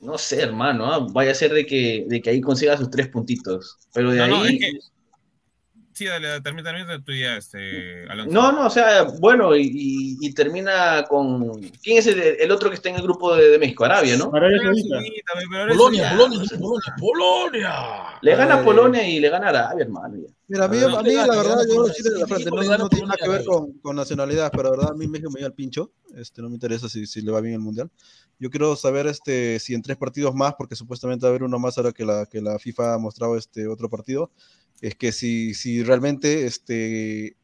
no 0.00 0.18
sé, 0.18 0.40
hermano, 0.40 0.86
¿ah? 0.86 1.06
vaya 1.10 1.32
a 1.32 1.34
ser 1.34 1.52
de 1.52 1.66
que, 1.66 2.04
de 2.08 2.22
que 2.22 2.30
ahí 2.30 2.40
consiga 2.40 2.76
sus 2.78 2.90
tres 2.90 3.08
puntitos. 3.08 3.76
Pero 3.92 4.10
de 4.12 4.18
No, 4.18 4.24
ahí. 4.24 4.30
no, 4.30 4.44
es 4.46 4.58
que. 4.58 4.72
Sí, 5.96 6.04
dale, 6.04 6.42
termina, 6.42 6.62
termina 6.70 7.02
tu 7.02 7.10
idea, 7.10 7.38
este, 7.38 8.04
Alonso. 8.10 8.30
No, 8.30 8.52
no, 8.52 8.66
o 8.66 8.70
sea, 8.70 9.04
bueno, 9.18 9.56
y, 9.56 9.62
y- 9.62 10.16
y 10.20 10.34
termina 10.34 11.06
con. 11.08 11.58
¿Quién 11.82 11.96
es 11.96 12.06
el, 12.06 12.20
el 12.20 12.50
otro 12.50 12.68
que 12.68 12.74
está 12.76 12.90
en 12.90 12.96
el 12.96 13.02
grupo 13.02 13.34
de, 13.34 13.48
de 13.48 13.58
México? 13.58 13.82
Arabia, 13.86 14.14
¿no? 14.18 14.30
Arabia 14.34 14.58
Saudita. 14.62 14.98
Polonia, 15.74 16.10
Polonia, 16.10 16.44
Polonia, 16.58 16.94
Polonia. 17.00 17.72
Le 18.20 18.36
gana 18.36 18.62
Polonia 18.62 19.08
y 19.08 19.20
le 19.20 19.30
gana 19.30 19.48
Arabia, 19.48 19.84
hermano. 19.84 20.16
ya. 20.18 20.28
Mira, 20.48 20.64
a 20.66 20.68
mí, 20.68 20.76
No, 20.78 20.98
a 20.98 21.02
mí 21.02 21.12
la 21.14 21.26
verdad, 21.28 21.58
yo 21.66 21.86
sí 21.86 22.02
de 22.02 22.10
la 22.20 22.26
frente, 22.26 22.50
no, 22.50 22.78
no 22.78 22.88
tiene 22.90 23.06
nada 23.06 23.16
que 23.20 23.28
ver 23.30 23.42
Polonia. 23.44 23.72
con, 23.72 23.78
con 23.80 23.96
nacionalidad, 23.96 24.50
pero 24.52 24.64
la 24.64 24.70
verdad 24.70 24.90
a 24.90 24.94
mí 24.94 25.06
México 25.08 25.30
me 25.30 25.38
dio 25.40 25.46
al 25.46 25.54
pincho, 25.54 25.92
este, 26.14 26.42
no 26.42 26.48
me 26.48 26.54
interesa 26.56 26.88
si, 26.90 27.06
si 27.06 27.20
le 27.22 27.32
va 27.32 27.40
bien 27.40 27.54
el 27.54 27.60
Mundial. 27.60 27.90
Yo 28.38 28.50
quiero 28.50 28.76
saber 28.76 29.06
este, 29.06 29.58
si 29.60 29.72
en 29.74 29.80
tres 29.82 29.96
partidos 29.96 30.34
más, 30.34 30.54
porque 30.58 30.76
supuestamente 30.76 31.24
va 31.24 31.28
a 31.28 31.30
haber 31.30 31.42
uno 31.42 31.58
más 31.58 31.78
ahora 31.78 31.92
que 31.92 32.04
la, 32.04 32.26
que 32.26 32.42
la 32.42 32.58
FIFA 32.58 32.94
ha 32.94 32.98
mostrado 32.98 33.36
este 33.38 33.66
otro 33.66 33.88
partido, 33.88 34.30
es 34.80 34.94
que 34.94 35.12
si, 35.12 35.54
si 35.54 35.82
realmente 35.82 36.46
este, 36.46 37.36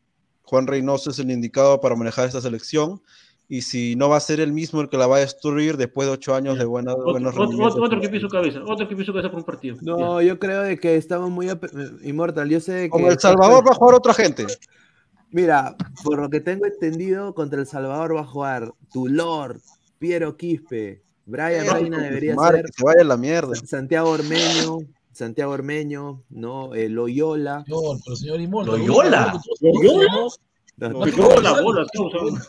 Juan 0.42 0.66
Reynoso 0.66 1.10
es 1.10 1.18
el 1.18 1.30
indicado 1.30 1.80
para 1.80 1.96
manejar 1.96 2.26
esta 2.26 2.40
selección 2.40 3.00
y 3.48 3.62
si 3.62 3.96
no 3.96 4.09
va 4.09 4.16
a 4.16 4.20
ser 4.20 4.40
el 4.40 4.52
mismo 4.52 4.80
el 4.80 4.88
que 4.88 4.96
la 4.96 5.06
va 5.06 5.16
a 5.16 5.20
destruir 5.20 5.76
después 5.76 6.09
de 6.09 6.14
ocho 6.14 6.34
años 6.34 6.59
de 6.59 6.64
buena, 6.64 6.92
Otro, 6.94 7.12
buenos 7.12 7.30
otro, 7.32 7.42
rendimientos. 7.42 7.74
otro, 7.74 7.84
otro 7.86 8.00
que 8.00 8.09
piso 8.09 8.28
cabeza, 8.28 8.60
otro 8.66 8.88
que 8.88 8.96
piso 8.96 9.12
cabeza 9.12 9.30
por 9.30 9.40
un 9.40 9.44
partido. 9.44 9.76
No, 9.82 10.22
yo 10.22 10.38
creo 10.38 10.62
de 10.62 10.78
que 10.78 10.96
estamos 10.96 11.30
muy 11.30 11.48
ap- 11.50 11.64
inmortal. 12.02 12.48
Yo 12.48 12.60
sé 12.60 12.88
que 12.90 13.06
El 13.06 13.18
Salvador 13.18 13.66
va 13.66 13.72
a 13.72 13.74
jugar 13.74 13.94
otra 13.96 14.14
gente. 14.14 14.46
Mira, 15.30 15.76
por 16.04 16.18
lo 16.20 16.28
que 16.30 16.40
tengo 16.40 16.66
entendido, 16.66 17.34
contra 17.34 17.60
El 17.60 17.66
Salvador 17.66 18.14
va 18.16 18.20
a 18.20 18.26
jugar 18.26 18.72
tu 18.92 19.09
Lord, 19.09 19.60
Piero 19.98 20.36
Quispe, 20.36 21.02
Brian 21.26 21.66
Eh, 21.66 21.70
Reina 21.72 22.02
debería 22.02 22.34
madre, 22.34 22.59
ser, 22.59 22.66
que 22.66 22.72
se 22.76 22.84
vaya 22.84 23.04
la 23.04 23.16
mierda. 23.16 23.54
Santiago 23.54 24.10
Ormeño, 24.10 24.78
Santiago 25.12 25.52
Ormeño, 25.52 26.22
¿no? 26.30 26.74
Eh, 26.74 26.89
Loyola. 26.89 27.64
No, 27.66 27.80
pero 28.05 28.16
señor 28.16 28.40
Imol. 28.40 28.66
¿Loyola? 28.66 29.40
¿Loyola? 29.60 30.28
Loyola, 30.76 31.60
bola, 31.62 31.86
causa. 31.93 32.48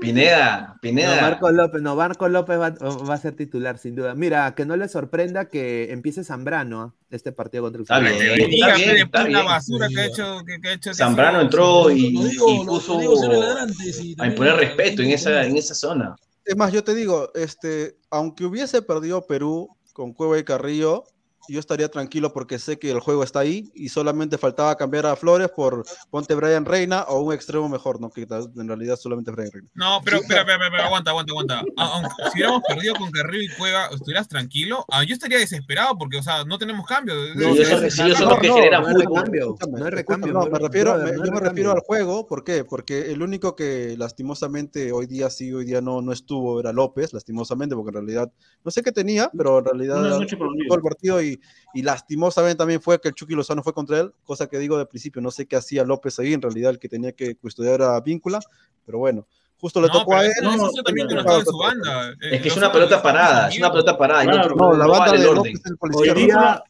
Pineda, 0.00 0.68
No, 0.68 0.80
Pineda. 0.80 1.20
Marco 1.20 1.50
López, 1.50 1.82
no, 1.82 1.94
Marco 1.96 2.28
López 2.28 2.58
va, 2.58 2.70
va 2.70 3.14
a 3.14 3.18
ser 3.18 3.36
titular, 3.36 3.78
sin 3.78 3.94
duda. 3.94 4.14
Mira, 4.14 4.54
que 4.54 4.66
no 4.66 4.76
le 4.76 4.88
sorprenda 4.88 5.48
que 5.48 5.92
empiece 5.92 6.24
Zambrano 6.24 6.80
¿ah? 6.82 6.94
este 7.10 7.32
partido 7.32 7.62
contra 7.64 7.78
el 7.78 7.82
Está 7.84 8.00
bien, 8.00 8.12
está 8.12 9.22
bien, 9.24 9.32
bien. 9.32 9.44
basura 9.46 9.88
que 9.88 10.00
ha 10.00 10.06
hecho. 10.06 10.38
Que, 10.46 10.60
que 10.60 10.68
ha 10.68 10.72
hecho 10.74 10.94
Zambrano 10.94 11.40
entró 11.40 11.90
y, 11.90 12.10
digo, 12.10 12.50
y 12.50 12.66
puso 12.66 13.00
sí, 13.78 14.16
a 14.18 14.26
imponer 14.26 14.56
respeto 14.56 15.02
en 15.02 15.10
esa, 15.10 15.44
en 15.44 15.56
esa 15.56 15.74
zona. 15.74 16.16
Es 16.44 16.56
más, 16.56 16.72
yo 16.72 16.84
te 16.84 16.94
digo, 16.94 17.30
este, 17.34 17.96
aunque 18.10 18.44
hubiese 18.44 18.82
perdido 18.82 19.26
Perú 19.26 19.68
con 19.92 20.12
Cueva 20.12 20.38
y 20.38 20.44
Carrillo, 20.44 21.04
yo 21.48 21.60
estaría 21.60 21.88
tranquilo 21.88 22.32
porque 22.32 22.58
sé 22.58 22.78
que 22.78 22.90
el 22.90 23.00
juego 23.00 23.22
está 23.22 23.40
ahí 23.40 23.70
y 23.74 23.88
solamente 23.88 24.38
faltaba 24.38 24.76
cambiar 24.76 25.06
a 25.06 25.16
Flores 25.16 25.50
por 25.50 25.84
ponte 26.10 26.34
Brian 26.34 26.64
Reina 26.64 27.02
o 27.08 27.20
un 27.20 27.32
extremo 27.34 27.68
mejor, 27.68 28.00
no 28.00 28.10
que 28.10 28.22
en 28.22 28.68
realidad 28.68 28.96
solamente 28.96 29.30
Brian 29.30 29.50
Reina. 29.52 29.68
No, 29.74 30.00
pero 30.04 30.18
espera, 30.18 30.40
espera, 30.40 30.64
espera, 30.66 30.86
aguanta, 30.86 31.10
aguanta, 31.10 31.32
aguanta. 31.32 31.62
Aunque 31.76 32.08
si 32.32 32.38
hubiéramos 32.38 32.62
perdido 32.66 32.94
con 32.94 33.10
Carrillo 33.10 33.42
y 33.52 33.56
Cueva, 33.58 33.88
¿estuvieras 33.92 34.28
tranquilo? 34.28 34.84
Ah, 34.90 35.04
yo 35.04 35.14
estaría 35.14 35.38
desesperado 35.38 35.96
porque, 35.98 36.18
o 36.18 36.22
sea, 36.22 36.44
no 36.44 36.58
tenemos 36.58 36.86
cambio. 36.86 37.14
Sí, 37.34 37.60
eso- 37.60 37.78
sí, 37.78 37.86
eso 37.86 38.06
es 38.12 38.20
lo 38.20 38.38
que 38.38 38.50
genera 38.50 38.80
no 38.80 38.88
recambio, 38.98 39.56
no 39.68 39.84
hay 39.84 39.90
recambio. 39.90 40.32
no, 40.32 40.46
me 40.46 40.58
refiero, 40.58 40.96
no 40.98 41.24
yo 41.24 41.32
me 41.32 41.40
refiero 41.40 41.72
al 41.72 41.80
juego, 41.80 42.26
¿por 42.26 42.44
qué? 42.44 42.64
Porque 42.64 43.12
el 43.12 43.22
único 43.22 43.54
que 43.56 43.96
lastimosamente 43.98 44.92
hoy 44.92 45.06
día 45.06 45.30
sí, 45.30 45.52
hoy 45.52 45.64
día 45.64 45.80
no, 45.80 46.00
no 46.02 46.12
estuvo 46.12 46.60
era 46.60 46.72
López, 46.72 47.12
lastimosamente, 47.12 47.74
porque 47.74 47.90
en 47.90 47.94
realidad 48.06 48.32
no 48.64 48.70
sé 48.70 48.82
qué 48.82 48.92
tenía, 48.92 49.30
pero 49.36 49.58
en 49.58 49.64
realidad 49.64 50.02
todo 50.02 50.76
el 50.76 50.82
partido 50.82 51.22
y, 51.22 51.33
y 51.72 51.82
lastimosamente 51.82 52.56
también 52.56 52.80
fue 52.80 53.00
que 53.00 53.08
el 53.08 53.14
Chucky 53.14 53.34
Lozano 53.34 53.62
fue 53.62 53.72
contra 53.72 54.00
él, 54.00 54.12
cosa 54.24 54.46
que 54.48 54.58
digo 54.58 54.78
de 54.78 54.86
principio, 54.86 55.20
no 55.22 55.30
sé 55.30 55.46
qué 55.46 55.56
hacía 55.56 55.84
López 55.84 56.18
ahí, 56.18 56.32
en 56.32 56.42
realidad 56.42 56.70
el 56.70 56.78
que 56.78 56.88
tenía 56.88 57.12
que 57.12 57.36
custodiar 57.36 57.82
a 57.82 58.00
Víncula, 58.00 58.40
pero 58.86 58.98
bueno, 58.98 59.26
justo 59.58 59.80
le 59.80 59.88
No, 59.88 59.94
tocó 59.94 60.16
a 60.16 60.24
él. 60.26 60.32
no 60.42 60.68
su 60.68 61.58
banda. 61.58 62.12
Es 62.30 62.42
que 62.42 62.48
es 62.48 62.56
una 62.56 62.70
pelota 62.70 63.02
parada, 63.02 63.48
es 63.48 63.58
una 63.58 63.70
pelota 63.70 63.96
parada. 63.96 64.24
y 64.24 64.28
Claro. 64.28 64.54
No, 64.56 64.76
la 64.76 64.86
banda 64.86 65.12
de 65.12 65.18
López 65.18 65.38
orden. 65.38 65.60
el 65.64 65.76
policía. 65.78 66.14
día, 66.14 66.64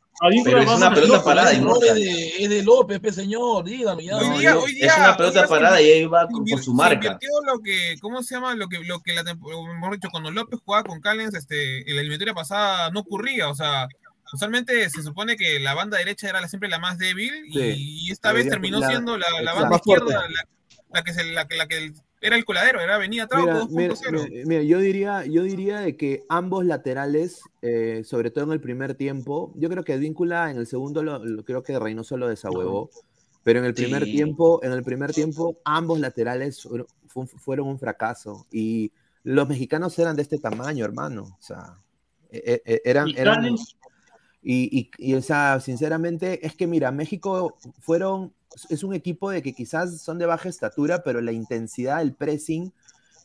Pero 0.45 0.59
es 0.61 0.71
una 0.71 0.91
pelota 0.95 1.09
López, 1.09 1.23
parada, 1.25 1.53
Es 1.53 1.61
de, 1.95 2.29
es 2.45 2.51
de 2.51 2.63
López, 2.63 3.01
pe, 3.01 3.13
señor. 3.13 3.65
Dígame 3.65 4.05
ya. 4.05 4.17
Hoy 4.17 4.39
día, 4.39 4.55
no, 4.55 4.65
es 4.67 4.97
una 4.97 5.17
pelota 5.17 5.49
parada 5.49 5.81
y 5.83 5.91
ahí 5.91 6.07
va 6.07 6.29
con, 6.29 6.47
con 6.47 6.63
su 6.63 6.73
marca. 6.73 7.19
lo 7.47 7.61
que, 7.61 7.97
¿cómo 8.01 8.23
se 8.23 8.37
llama? 8.37 8.55
Lo 8.55 8.69
que, 8.69 8.79
lo 8.85 9.01
que 9.01 9.13
la 9.13 9.25
mejor 9.25 9.95
dicho, 9.95 10.09
cuando 10.13 10.31
López 10.31 10.61
jugaba 10.65 10.85
con 10.85 11.01
Callens, 11.01 11.35
este, 11.35 11.81
en 11.91 11.97
la 11.97 12.01
eliminatoria 12.01 12.33
pasada 12.35 12.91
no 12.91 13.01
ocurría, 13.01 13.49
o 13.49 13.55
sea, 13.57 13.89
usualmente 14.35 14.89
se 14.91 15.03
supone 15.03 15.37
que 15.37 15.59
la 15.61 15.75
banda 15.75 15.99
derecha 15.99 16.29
era 16.29 16.47
siempre 16.49 16.69
la 16.69 16.79
más 16.79 16.99
débil 16.99 17.33
y, 17.49 17.53
Sí. 17.53 17.75
y 18.07 18.11
esta 18.13 18.33
vez 18.33 18.49
terminó 18.49 18.81
la- 18.81 18.89
siendo 18.89 19.17
la, 19.17 19.27
banda 19.55 19.77
izquierda 19.77 20.29
la, 20.29 20.49
la 20.93 21.03
que 21.05 21.13
se, 21.15 21.25
la, 21.25 21.47
la 21.57 21.67
que 21.69 21.93
era 22.21 22.37
el 22.37 22.45
coladero, 22.45 22.81
era 22.81 22.95
Avenida 22.97 23.27
Trauco 23.27 23.69
Mira, 23.71 23.95
2.0. 23.95 24.11
mira, 24.13 24.29
mira, 24.29 24.45
mira, 24.47 24.63
yo 24.63 24.79
diría, 24.79 25.25
yo 25.27 25.43
diría 25.43 25.81
de 25.81 25.97
que 25.97 26.23
ambos 26.29 26.65
laterales, 26.65 27.43
eh, 27.63 28.03
sobre 28.05 28.31
todo 28.31 28.45
en 28.45 28.53
el 28.53 28.61
primer 28.61 28.95
tiempo, 28.95 29.53
yo 29.57 29.69
creo 29.69 29.85
que 29.85 29.93
Advíncula 29.93 30.51
en 30.51 30.57
el 30.57 30.67
segundo 30.67 31.03
lo, 31.03 31.25
lo- 31.25 31.45
creo 31.45 31.63
que 31.63 31.79
Reynoso 31.79 32.17
lo 32.17 32.29
desahuevó, 32.29 32.91
pero 33.43 33.59
en 33.59 33.67
el 33.67 33.75
primer 33.75 34.05
Sí. 34.05 34.13
tiempo, 34.13 34.61
en 34.63 34.73
el 34.73 34.83
primer 34.83 35.13
tiempo, 35.13 35.59
ambos 35.67 36.01
laterales 36.01 36.63
fueron, 36.63 36.87
fu- 37.09 37.27
fueron 37.27 37.69
un 37.69 37.79
fracaso 37.79 38.47
y 38.51 38.91
los 39.23 39.47
mexicanos 39.49 39.99
eran 39.99 40.17
de 40.17 40.23
este 40.23 40.39
tamaño, 40.39 40.85
hermano, 40.85 41.25
o 41.25 41.43
sea, 41.43 41.77
e- 42.31 42.63
e- 42.65 42.83
eran, 42.85 43.09
Y 43.09 43.17
eran 43.19 43.45
y, 44.45 44.79
y- 44.79 44.91
y, 44.99 45.15
o 45.15 45.23
sea, 45.23 45.59
sinceramente, 45.61 46.47
es 46.47 46.55
que 46.55 46.67
mira, 46.67 46.93
México 46.93 47.57
fueron, 47.81 48.33
es 48.69 48.85
un 48.85 48.95
equipo 48.95 49.31
de 49.31 49.43
que 49.43 49.55
quizás 49.55 50.01
son 50.03 50.19
de 50.19 50.27
baja 50.27 50.49
estatura, 50.49 51.03
pero 51.03 51.21
la 51.21 51.33
intensidad, 51.33 52.03
el 52.03 52.13
pressing 52.15 52.73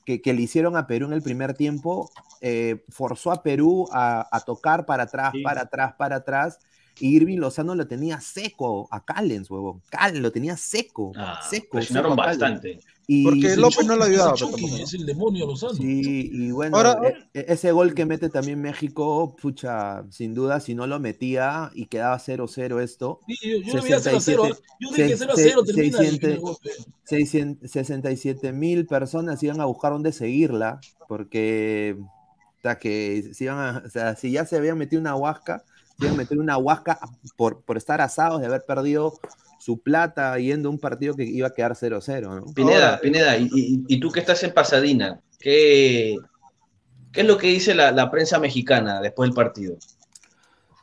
que, 0.06 0.22
que 0.22 0.34
le 0.34 0.42
hicieron 0.42 0.76
a 0.78 0.88
Perú 0.88 1.08
en 1.08 1.14
el 1.14 1.22
primer 1.22 1.54
tiempo, 1.54 2.10
eh, 2.42 2.84
forzó 2.90 3.32
a 3.32 3.44
Perú 3.44 3.88
a, 3.92 4.28
a 4.32 4.40
tocar 4.40 4.86
para 4.86 5.04
atrás, 5.04 5.32
Sí. 5.34 5.42
para 5.44 5.62
atrás, 5.64 5.94
para 5.98 6.16
atrás. 6.16 6.58
Y 7.02 7.16
Irving 7.16 7.38
Lozano 7.38 7.76
lo 7.76 7.88
tenía 7.88 8.20
seco 8.20 8.88
a 8.92 9.04
Callens, 9.06 9.50
huevón. 9.52 9.82
Callens 9.90 10.22
lo 10.22 10.32
tenía 10.32 10.58
seco, 10.58 11.12
Ah, 11.16 11.40
seco. 11.50 11.78
presionaron 11.78 12.12
seco 12.18 12.24
Callens. 12.40 12.86
Y, 13.12 13.24
Porque 13.24 13.56
López 13.56 13.88
no 13.88 13.96
lo 13.96 14.04
ayudaba. 14.04 14.36
Es 14.36 14.94
el 14.94 15.04
demonio 15.04 15.48
Lozano. 15.48 15.74
Sí, 15.74 16.30
y 16.32 16.52
bueno, 16.52 16.78
Ahora- 16.78 17.00
e- 17.34 17.40
e- 17.40 17.46
ese 17.54 17.72
gol 17.72 17.96
que 17.96 18.06
mete 18.06 18.30
también 18.30 18.62
México, 18.62 19.36
pucha, 19.42 20.04
sin 20.12 20.36
duda, 20.36 20.60
si 20.60 20.76
no 20.76 20.86
lo 20.86 21.00
metía 21.00 21.72
y 21.74 21.88
quedaba 21.88 22.20
0-0 22.20 22.80
esto, 22.80 23.20
Sí, 23.28 23.36
yo, 23.42 23.58
yo 23.64 23.74
le 23.74 23.82
veía 23.82 24.00
0 24.00 24.18
a 24.18 24.22
0. 24.22 24.44
67, 24.44 24.64
Yo 24.80 24.90
dije 24.92 25.10
se- 25.10 25.18
0 25.18 25.34
a 25.34 25.36
se- 25.36 25.44
0 25.50 25.64
termina 25.64 25.88
y 25.88 25.92
600, 25.92 26.20
viene 26.20 26.36
el 26.36 26.40
golpe. 26.40 26.70
600 27.06 27.72
67 27.72 28.54
mil 28.54 28.86
personas 28.86 29.42
iban 29.42 29.60
a 29.60 29.66
buscar 29.66 29.92
dónde 29.92 30.12
seguirla, 30.12 30.80
porque 31.08 31.98
hasta 32.58 32.78
que 32.78 33.32
se 33.34 33.44
iban 33.46 33.58
a- 33.58 33.84
o 33.88 33.90
sea, 33.90 34.16
si 34.18 34.30
ya 34.30 34.46
se 34.46 34.56
habían 34.56 34.78
metido 34.78 35.02
una 35.02 35.16
huasca, 35.16 35.64
iban 36.00 36.14
a 36.14 36.18
meter 36.18 36.38
una 36.40 36.58
huasca 36.58 37.00
por, 37.36 37.62
por 37.64 37.78
estar 37.78 38.02
asados 38.02 38.40
de 38.42 38.48
haber 38.48 38.64
perdido 38.66 39.14
su 39.60 39.80
plata 39.82 40.38
yendo 40.40 40.70
a 40.70 40.72
un 40.72 40.80
partido 40.80 41.16
que 41.16 41.24
iba 41.26 41.48
a 41.48 41.54
quedar 41.54 41.74
0-0, 41.74 42.22
¿no? 42.46 42.54
Pineda, 42.54 42.86
Ahora- 42.92 43.02
Pineda, 43.02 43.38
y, 43.38 43.50
y- 43.54 43.84
y 43.88 44.00
tú 44.00 44.10
que 44.12 44.22
estás 44.22 44.42
en 44.44 44.54
Pasadena, 44.54 45.20
¿qué, 45.40 46.16
qué 47.12 47.22
es 47.22 47.28
lo 47.28 47.38
que 47.38 47.48
dice 47.48 47.76
la, 47.76 47.92
la 47.92 48.10
prensa 48.10 48.40
mexicana 48.40 49.02
después 49.02 49.28
del 49.30 49.36
partido? 49.36 49.76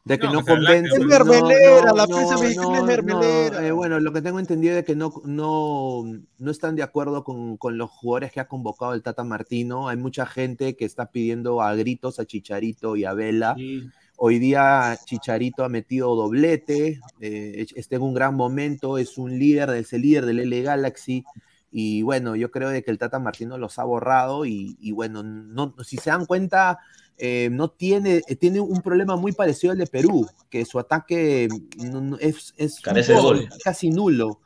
De 0.04 0.18
que 0.20 0.26
No, 0.28 0.34
no, 0.34 0.44
convence. 0.44 0.94
Es 0.96 1.04
mermelera, 1.04 1.92
la 1.92 2.06
prensa 2.06 2.38
mexicana 2.38 2.78
es 2.78 2.84
mermelera. 2.84 3.66
eh, 3.66 3.72
bueno, 3.72 3.98
lo 3.98 4.12
que 4.12 4.22
tengo 4.22 4.38
entendido 4.38 4.78
es 4.78 4.84
que 4.84 4.94
no, 4.94 5.12
no, 5.24 6.04
no 6.38 6.50
están 6.52 6.76
de 6.76 6.84
acuerdo 6.84 7.24
con, 7.24 7.56
con 7.56 7.76
los 7.76 7.90
jugadores 7.90 8.30
que 8.30 8.38
ha 8.38 8.46
convocado 8.46 8.94
el 8.94 9.02
Tata 9.02 9.24
Martino. 9.24 9.88
Hay 9.88 9.96
mucha 9.96 10.24
gente 10.24 10.76
que 10.76 10.84
está 10.84 11.10
pidiendo 11.10 11.60
a 11.60 11.74
gritos 11.74 12.20
a 12.20 12.24
Chicharito 12.24 12.94
y 12.94 13.04
a 13.04 13.14
Vela. 13.14 13.54
Sí. 13.56 13.88
Hoy 14.16 14.38
día 14.38 14.98
Chicharito 15.04 15.64
ha 15.64 15.68
metido 15.68 16.14
doblete, 16.14 17.00
eh, 17.20 17.66
está 17.74 17.96
en 17.96 18.02
un 18.02 18.14
gran 18.14 18.34
momento, 18.34 18.98
es 18.98 19.18
un 19.18 19.38
líder, 19.38 19.70
es 19.70 19.92
el 19.92 20.02
líder 20.02 20.26
del 20.26 20.40
L 20.40 20.62
Galaxy. 20.62 21.24
Y 21.70 22.02
bueno, 22.02 22.36
yo 22.36 22.50
creo 22.50 22.70
de 22.70 22.82
que 22.82 22.90
el 22.90 22.98
Tata 22.98 23.18
Martino 23.18 23.58
los 23.58 23.78
ha 23.78 23.84
borrado 23.84 24.46
y, 24.46 24.76
y 24.80 24.92
bueno, 24.92 25.22
no, 25.22 25.74
si 25.84 25.98
se 25.98 26.10
dan 26.10 26.24
cuenta, 26.24 26.78
eh, 27.18 27.48
no 27.52 27.68
tiene, 27.70 28.22
eh, 28.26 28.36
tiene 28.36 28.60
un 28.60 28.80
problema 28.80 29.16
muy 29.16 29.32
parecido 29.32 29.72
al 29.72 29.78
de 29.78 29.86
Perú, 29.86 30.26
que 30.48 30.64
su 30.64 30.78
ataque 30.78 31.48
no- 31.78 32.00
no- 32.00 32.18
es, 32.18 32.54
es 32.56 32.80
Carece 32.80 33.12
de 33.14 33.20
gol. 33.20 33.48
casi 33.62 33.90
nulo, 33.90 34.40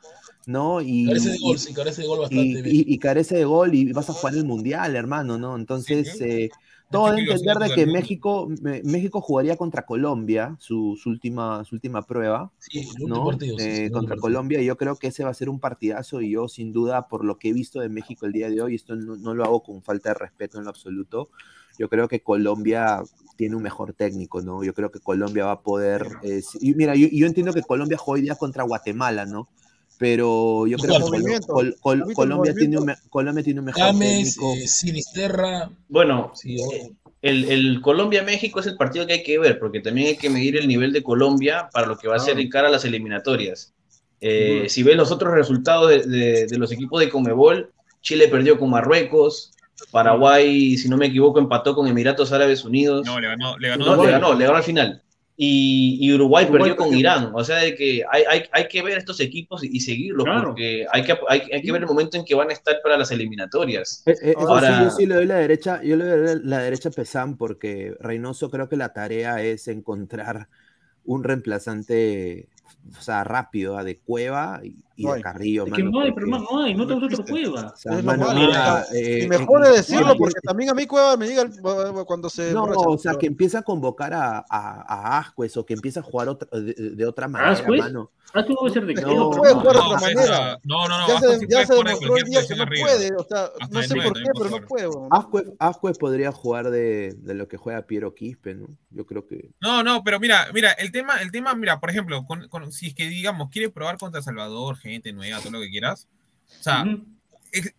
¿no? 0.45 0.81
Y, 0.81 1.05
Carece 1.07 1.29
de 1.29 1.37
gol, 1.37 1.55
y- 1.55 1.59
sí, 1.59 1.73
carece 1.73 2.01
de 2.01 2.07
gol 2.07 2.17
y, 2.17 2.21
bastante. 2.21 2.61
bien. 2.61 2.75
y- 2.75 2.93
y 2.93 2.97
carece 2.99 3.35
de 3.35 3.45
gol 3.45 3.73
y 3.73 3.93
vas 3.93 4.09
a 4.09 4.13
jugar 4.13 4.35
el 4.35 4.45
mundial, 4.45 4.95
hermano, 4.95 5.37
¿no? 5.37 5.55
Entonces, 5.55 6.19
eh, 6.21 6.49
todo 6.91 7.11
de 7.11 7.21
entender 7.21 7.57
de 7.57 7.73
que. 7.73 7.85
México, 7.85 8.49
México 8.83 9.21
jugaría 9.21 9.55
contra 9.57 9.85
Colombia, 9.85 10.55
su, 10.59 10.97
su 11.01 11.09
última, 11.09 11.63
su 11.63 11.75
última 11.75 12.01
prueba, 12.03 12.51
Sí, 12.59 12.87
¿no? 12.99 13.25
partido. 13.25 13.57
sí, 13.57 13.63
Eh, 13.65 13.91
contra 13.91 14.09
partido. 14.09 14.21
Colombia, 14.21 14.61
y 14.61 14.65
yo 14.65 14.77
creo 14.77 14.95
que 14.97 15.07
ese 15.07 15.23
va 15.23 15.31
a 15.31 15.33
ser 15.33 15.49
un 15.49 15.59
partidazo, 15.59 16.21
y 16.21 16.31
yo 16.31 16.47
sin 16.47 16.71
duda, 16.73 17.07
por 17.07 17.25
lo 17.25 17.37
que 17.39 17.49
he 17.49 17.53
visto 17.53 17.79
de 17.79 17.89
México 17.89 18.25
el 18.25 18.33
día 18.33 18.49
de 18.49 18.61
hoy, 18.61 18.75
esto 18.75 18.95
no, 18.95 19.15
no 19.15 19.33
lo 19.33 19.43
hago 19.43 19.63
con 19.63 19.81
falta 19.81 20.09
de 20.09 20.15
respeto 20.15 20.57
en 20.57 20.65
lo 20.65 20.69
absoluto, 20.69 21.29
yo 21.79 21.89
creo 21.89 22.07
que 22.07 22.21
Colombia 22.21 23.01
tiene 23.37 23.55
un 23.55 23.63
mejor 23.63 23.93
técnico, 23.93 24.41
¿no? 24.41 24.63
Yo 24.63 24.73
creo 24.73 24.91
que 24.91 24.99
Colombia 24.99 25.45
va 25.45 25.53
a 25.53 25.61
poder, 25.61 26.05
eh, 26.21 26.41
y 26.59 26.75
mira, 26.75 26.95
yo, 26.95 27.07
yo 27.11 27.25
entiendo 27.25 27.53
que 27.53 27.63
Colombia 27.63 27.97
juega 27.97 28.15
hoy 28.19 28.21
día 28.23 28.35
contra 28.35 28.63
Guatemala, 28.63 29.25
¿no? 29.25 29.47
Pero 30.01 30.65
yo 30.65 30.77
creo 30.79 30.95
que. 31.11 31.39
Col- 31.45 31.75
Col- 31.79 32.01
¿Has 32.01 32.07
visto 32.07 32.23
el 32.23 32.29
Colombia, 32.29 32.53
tiene 32.55 32.77
un, 32.79 32.91
Colombia 33.11 33.43
tiene 33.43 33.59
un 33.59 33.65
mejor 33.67 33.83
James, 33.83 34.35
técnico. 34.35 34.53
eh, 34.55 34.67
Sinisterra. 34.67 35.69
Bueno, 35.89 36.31
Sí, 36.33 36.55
eh, 36.55 36.91
el, 37.21 37.43
el 37.45 37.81
Colombia-México 37.81 38.59
es 38.61 38.65
el 38.65 38.77
partido 38.77 39.05
que 39.05 39.13
hay 39.13 39.23
que 39.23 39.37
ver, 39.37 39.59
porque 39.59 39.79
también 39.79 40.07
hay 40.07 40.17
que 40.17 40.31
medir 40.31 40.57
el 40.57 40.67
nivel 40.67 40.91
de 40.91 41.03
Colombia 41.03 41.69
para 41.71 41.85
lo 41.85 41.99
que 41.99 42.07
va 42.07 42.15
a 42.15 42.19
ser 42.19 42.39
en 42.39 42.49
cara 42.49 42.67
a 42.67 42.71
las 42.71 42.83
eliminatorias. 42.83 43.75
Eh, 44.21 44.65
Si 44.69 44.81
ves 44.81 44.95
los 44.97 45.11
otros 45.11 45.33
resultados 45.35 45.87
de, 45.89 45.99
de- 46.07 46.47
de 46.47 46.57
los 46.57 46.71
equipos 46.71 46.99
de 46.99 47.09
Comebol, 47.09 47.71
Chile 48.01 48.27
perdió 48.27 48.57
con 48.57 48.71
Marruecos, 48.71 49.51
Paraguay, 49.91 50.77
si 50.77 50.89
no 50.89 50.97
me 50.97 51.05
equivoco, 51.07 51.37
empató 51.37 51.75
con 51.75 51.87
Emiratos 51.87 52.31
Árabes 52.31 52.65
Unidos. 52.65 53.05
No, 53.05 53.19
le 53.19 53.27
ganó, 53.27 53.55
le 53.59 53.69
ganó. 53.69 53.85
No, 53.95 54.03
le 54.03 54.11
ganó, 54.11 54.33
le 54.33 54.45
ganó 54.45 54.57
al 54.57 54.63
final. 54.63 55.03
Y, 55.43 55.97
y 55.99 56.13
Uruguay, 56.13 56.45
Uruguay 56.45 56.69
perdió 56.69 56.75
con. 56.75 56.93
Irán. 56.95 57.31
O 57.33 57.43
sea, 57.43 57.57
de 57.57 57.73
que 57.73 58.03
hay, 58.11 58.23
hay, 58.29 58.43
hay 58.51 58.67
que 58.67 58.83
ver 58.83 58.99
estos 58.99 59.19
equipos 59.19 59.63
y, 59.63 59.75
y 59.75 59.79
seguirlos, 59.79 60.23
Claro. 60.25 60.49
porque 60.49 60.85
hay 60.93 61.03
que, 61.03 61.17
hay, 61.27 61.41
hay 61.51 61.63
que 61.63 61.71
ver 61.71 61.81
el 61.81 61.87
momento 61.87 62.15
en 62.15 62.25
que 62.25 62.35
van 62.35 62.51
a 62.51 62.53
estar 62.53 62.75
para 62.83 62.95
las 62.95 63.09
eliminatorias. 63.09 64.03
Eh, 64.05 64.13
eh, 64.21 64.33
Ahora- 64.37 64.77
sí, 64.77 64.83
yo 64.83 64.91
sí 64.91 65.05
le 65.07 65.15
doy 65.15 65.25
la 65.25 65.37
derecha, 65.37 65.81
yo 65.81 65.95
le 65.95 66.05
doy 66.05 66.41
la 66.43 66.59
derecha 66.59 66.89
a 66.89 66.91
Pesán 66.91 67.37
porque 67.37 67.95
Reynoso 67.99 68.51
creo 68.51 68.69
que 68.69 68.77
la 68.77 68.93
tarea 68.93 69.41
es 69.41 69.67
encontrar 69.67 70.47
un 71.05 71.23
reemplazante, 71.23 72.47
o 72.95 73.01
sea, 73.01 73.23
rápido, 73.23 73.83
de 73.83 73.97
Cueva 73.97 74.61
y, 74.63 74.75
y 75.01 75.05
No 75.05 75.13
de. 75.13 75.21
Carrillo. 75.21 75.65
Es 75.65 75.73
que 75.73 75.83
mano, 75.83 75.91
no 75.97 76.01
hay, 76.01 76.11
porque- 76.11 76.25
pero 76.31 76.39
no 76.51 76.63
hay, 76.63 76.73
no 76.75 76.87
te 76.87 76.93
gusta 76.93 77.21
otra 77.21 77.25
cueva. 77.25 77.71
o 77.73 77.77
sea, 77.77 77.97
Es 77.99 78.03
mano, 78.03 78.25
malo, 78.27 78.39
mira, 78.39 78.85
eh, 78.93 79.23
Y 79.23 79.27
mejor 79.27 79.65
es 79.65 79.75
decirlo, 79.75 80.15
porque 80.17 80.39
también 80.41 80.69
a 80.69 80.73
mí 80.73 80.85
Cueva 80.85 81.17
me 81.17 81.27
diga 81.27 81.41
el- 81.43 82.05
cuando 82.05 82.29
se. 82.29 82.53
No, 82.53 82.65
emborracha, 82.65 82.89
o 82.89 82.97
sea, 82.97 83.13
que 83.15 83.27
empieza 83.27 83.59
a 83.59 83.61
convocar 83.63 84.13
a, 84.13 84.39
a, 84.39 84.45
a 84.49 85.17
Ascuez 85.19 85.55
o 85.57 85.65
que 85.65 85.73
empieza 85.73 85.99
a 85.99 86.03
jugar 86.03 86.29
otra- 86.29 86.59
de, 86.59 86.73
de 86.73 87.05
otra 87.05 87.27
manera, 87.27 87.51
¿Ascuez? 87.51 87.79
mano. 87.81 88.11
Ah, 88.33 88.45
tú 88.45 88.55
debes 88.61 88.71
ser 88.71 88.85
de 88.85 88.93
no 88.93 89.01
pero 89.01 89.29
puede 89.31 89.53
no. 89.53 89.59
jugar 89.59 89.73
de 89.75 89.81
No, 89.81 89.87
otra 89.89 89.99
manera. 89.99 90.59
no, 90.63 90.87
no, 90.87 90.99
no, 90.99 91.07
Ya 91.09 91.19
se, 91.19 91.39
ya 91.41 91.47
puede 91.47 91.65
se 91.67 91.73
demostró 91.75 92.15
el 92.17 92.23
día 92.23 92.47
que 92.47 92.55
no 92.55 92.63
arriba. 92.63 92.87
puede. 92.87 93.11
O 93.17 93.23
sea, 93.25 93.43
Hasta 93.59 93.67
no 93.77 93.83
sé 93.83 93.95
por 93.95 94.13
qué, 94.13 94.23
pero 94.39 94.67
puede 94.67 94.85
no 94.87 95.29
puede. 95.29 95.53
Ascuez 95.59 95.97
podría 95.97 96.31
jugar 96.31 96.69
de, 96.71 97.13
de 97.17 97.33
lo 97.33 97.49
que 97.49 97.57
juega 97.57 97.81
Piero 97.87 98.15
Quispe, 98.15 98.55
¿no? 98.55 98.67
Yo 98.89 99.05
creo 99.05 99.27
que... 99.27 99.49
No, 99.59 99.83
no, 99.83 100.01
pero 100.05 100.17
mira, 100.21 100.47
mira, 100.53 100.71
el 100.71 100.93
tema, 100.93 101.17
el 101.21 101.29
tema, 101.31 101.53
mira, 101.55 101.81
por 101.81 101.89
ejemplo, 101.89 102.25
con, 102.25 102.47
con- 102.47 102.71
si 102.71 102.87
es 102.87 102.93
que 102.95 103.09
digamos, 103.09 103.49
quieres 103.49 103.71
probar 103.71 103.97
contra 103.97 104.21
Salvador, 104.21 104.77
gente 104.77 104.90
nueva, 105.13 105.39
todo 105.39 105.51
lo 105.53 105.61
que 105.61 105.69
quieras, 105.69 106.07
o 106.59 106.63
sea, 106.63 106.83
Ujú. 106.83 107.05
ex- 107.51 107.73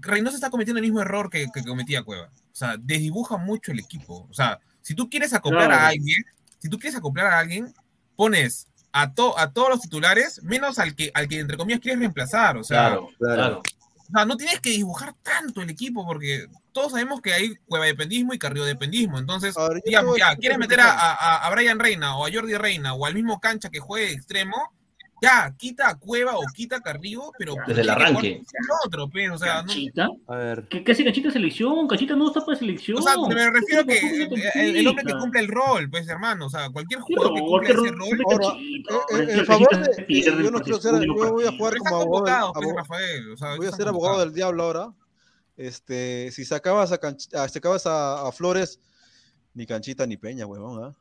Reynoso 0.00 0.36
está 0.36 0.50
cometiendo 0.50 0.78
el 0.78 0.84
mismo 0.84 1.00
error 1.00 1.28
que, 1.28 1.48
que 1.52 1.64
cometía 1.64 2.02
Cueva. 2.04 2.26
O 2.52 2.54
sea, 2.58 2.76
desdibuja 2.78 3.36
mucho 3.36 3.72
el 3.72 3.80
equipo. 3.80 4.26
O 4.30 4.34
sea, 4.34 4.60
si 4.80 4.94
tú 4.94 5.08
quieres 5.10 5.32
acoplar 5.32 5.66
Claro. 5.68 5.82
a 5.82 5.88
alguien, 5.88 6.24
si 6.58 6.68
tú 6.68 6.78
quieres 6.78 6.96
acoplar 6.96 7.26
a 7.26 7.38
alguien, 7.40 7.74
pones 8.14 8.68
a, 8.92 9.12
to- 9.12 9.36
a 9.38 9.52
todos 9.52 9.70
los 9.70 9.80
titulares, 9.80 10.40
menos 10.44 10.78
al 10.78 10.94
que, 10.94 11.10
al 11.14 11.26
que 11.28 11.40
entre 11.40 11.56
comillas 11.56 11.80
quieres 11.80 11.98
reemplazar. 11.98 12.56
O 12.58 12.64
sea, 12.64 12.88
Claro, 12.90 13.08
claro. 13.18 13.58
o 13.96 14.12
sea, 14.12 14.24
no 14.24 14.36
tienes 14.36 14.60
que 14.60 14.70
dibujar 14.70 15.14
tanto 15.22 15.62
el 15.62 15.70
equipo 15.70 16.04
porque 16.06 16.46
todos 16.72 16.92
sabemos 16.92 17.20
que 17.20 17.32
hay 17.32 17.56
cueva 17.66 17.86
dependismo 17.86 18.34
y 18.34 18.38
carrio 18.38 18.64
dependismo. 18.64 19.18
Entonces, 19.18 19.54
digamos, 19.84 20.16
ya, 20.16 20.34
quieres 20.36 20.58
meter 20.58 20.80
a, 20.80 20.92
a- 20.92 21.46
a 21.46 21.50
Brian 21.50 21.78
Reina 21.80 22.16
o 22.16 22.24
a 22.26 22.30
Jordi 22.32 22.54
Reina 22.54 22.94
o 22.94 23.04
al 23.04 23.14
mismo 23.14 23.40
cancha 23.40 23.68
que 23.68 23.80
juegue 23.80 24.06
de 24.06 24.12
extremo, 24.12 24.56
ya, 25.22 25.54
quita 25.56 25.88
a 25.88 25.98
Cueva 25.98 26.36
o 26.36 26.42
quita 26.54 26.76
a 26.76 26.80
Carrillo, 26.80 27.32
pero 27.38 27.54
Desde 27.66 27.80
el 27.82 27.90
arranque. 27.90 28.42
otro, 28.84 29.08
pues, 29.08 29.30
o 29.30 29.38
sea, 29.38 29.62
no- 29.62 29.68
¿Cachita? 29.68 30.08
A 30.28 30.36
ver, 30.36 30.66
¿Qué, 30.68 30.84
qué 30.84 30.92
hace 30.92 31.04
Cachita 31.04 31.30
selección? 31.30 31.86
Cachita 31.88 32.14
no 32.16 32.28
está 32.28 32.44
para 32.44 32.58
selección. 32.58 32.98
o 32.98 33.02
sea, 33.02 33.14
me 33.16 33.50
refiero 33.50 33.84
que 33.84 34.00
¿Cómo 34.00 34.14
el, 34.14 34.28
que 34.42 34.60
el- 34.60 34.76
el 34.76 34.86
hombre 34.88 35.04
que 35.04 35.12
cumple 35.14 35.40
el 35.40 35.48
rol, 35.48 35.90
pues, 35.90 36.08
hermano, 36.08 36.46
o 36.46 36.50
sea, 36.50 36.70
cualquier 36.70 37.00
¿Qué 37.00 37.14
jugador 37.14 37.34
que 37.34 37.40
cumple 37.40 37.66
¿Qué 37.68 37.72
ese 37.74 37.90
rol? 37.90 38.22
Ahora, 38.30 38.58
eh, 38.58 39.40
eh, 39.40 39.44
favor 39.44 39.68
de. 39.70 40.22
Yo 40.22 40.50
no 40.50 40.60
quiero 40.60 40.80
ser. 40.80 40.94
Yo 41.04 41.14
voy 41.32 41.44
a 41.46 41.52
jugar 41.52 41.72
pero 41.72 41.84
como 41.84 41.96
abogado. 42.02 42.52
pues, 42.52 42.74
Rafael, 42.76 43.32
o 43.32 43.36
sea, 43.36 43.56
Voy 43.56 43.66
a 43.66 43.72
ser 43.72 43.88
abogado 43.88 44.20
del 44.20 44.32
diablo 44.32 44.62
ahora. 44.64 44.92
Este, 45.56 46.30
si 46.30 46.44
sacabas 46.44 46.92
a, 46.92 47.00
Canch- 47.00 47.34
ah, 47.34 47.48
sacabas 47.48 47.84
a, 47.86 48.28
a 48.28 48.32
Flores, 48.32 48.78
ni 49.54 49.66
canchita 49.66 50.06
ni 50.06 50.16
peña, 50.16 50.46
huevón, 50.46 50.84
¿ah? 50.84 50.94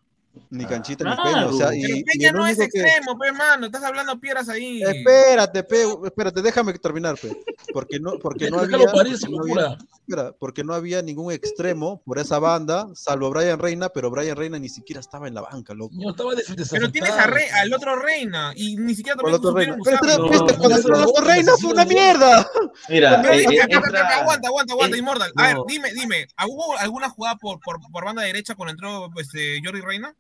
Ni 0.50 0.66
canchita 0.66 1.04
ni 1.04 1.16
peña. 1.24 1.48
O 1.48 1.54
sea, 1.54 1.74
y, 1.76 1.82
Pero 1.82 1.96
y 1.98 2.04
Peña 2.04 2.32
no 2.32 2.48
es 2.48 2.58
único 2.58 2.72
que- 2.74 2.80
extremo, 2.82 3.18
pe, 3.18 3.32
mano. 3.32 3.66
Estás 3.68 3.84
hablando 3.84 4.20
piedras 4.20 4.50
ahí. 4.50 4.82
Espérate, 4.84 5.64
pe, 5.64 5.84
espérate, 6.06 6.42
déjame 6.42 6.74
terminar, 6.80 7.18
pe. 7.18 7.36
Porque 7.74 8.00
no, 8.00 8.14
porque 8.20 8.50
no 8.50 8.62
Déjalo 8.62 8.90
había, 9.00 9.14
esa 9.14 9.28
no 9.30 9.42
había- 9.42 9.78
espera, 10.08 10.32
porque 10.40 10.64
no 10.64 10.74
había 10.74 11.02
ningún 11.02 11.32
extremo 11.34 12.02
por 12.06 12.18
esa 12.20 12.40
banda, 12.40 12.88
salvo 12.96 13.30
Brian 13.30 13.60
Reina, 13.60 13.90
pero 13.90 14.10
Brian 14.10 14.38
Reina 14.38 14.58
ni 14.58 14.70
siquiera 14.70 15.00
estaba 15.02 15.28
en 15.28 15.34
la 15.34 15.42
banca, 15.42 15.74
loco. 15.74 15.94
No, 15.98 16.12
estaba 16.12 16.32
Pero 16.72 16.92
tienes 16.92 17.12
a 17.12 17.28
Re- 17.28 17.52
al 17.52 17.74
otro 17.74 17.96
Reina 17.98 18.54
y 18.56 18.78
ni 18.78 18.96
siquiera 18.96 19.18
¿Cuál 19.20 19.34
también 19.42 19.72
otro 19.74 19.84
Reina? 19.86 20.00
Pero, 20.02 20.28
pero, 20.30 20.58
cuando 20.58 20.76
entró 20.78 20.96
el 20.98 21.04
otro 21.06 21.24
Reina 21.26 21.52
fue 21.60 21.72
una 21.72 21.86
mierda. 21.86 22.48
Mira, 22.90 23.22
Pero, 23.22 23.34
aguanta, 23.34 24.48
aguanta, 24.48 24.74
aguanta, 24.74 24.96
eh, 24.96 25.00
Immortal. 25.00 25.32
A 25.36 25.48
ver, 25.48 25.58
dime, 25.68 25.92
dime, 25.94 26.28
¿hubo 26.48 26.78
alguna 26.78 27.10
jugada 27.10 27.36
por, 27.36 27.60
por, 27.60 27.80
por 27.92 28.06
banda 28.06 28.22
derecha 28.24 28.56
cuando 28.56 28.72
entró 28.72 29.10
este, 29.20 29.60
Jordi 29.64 29.82
Reina? 29.82 30.14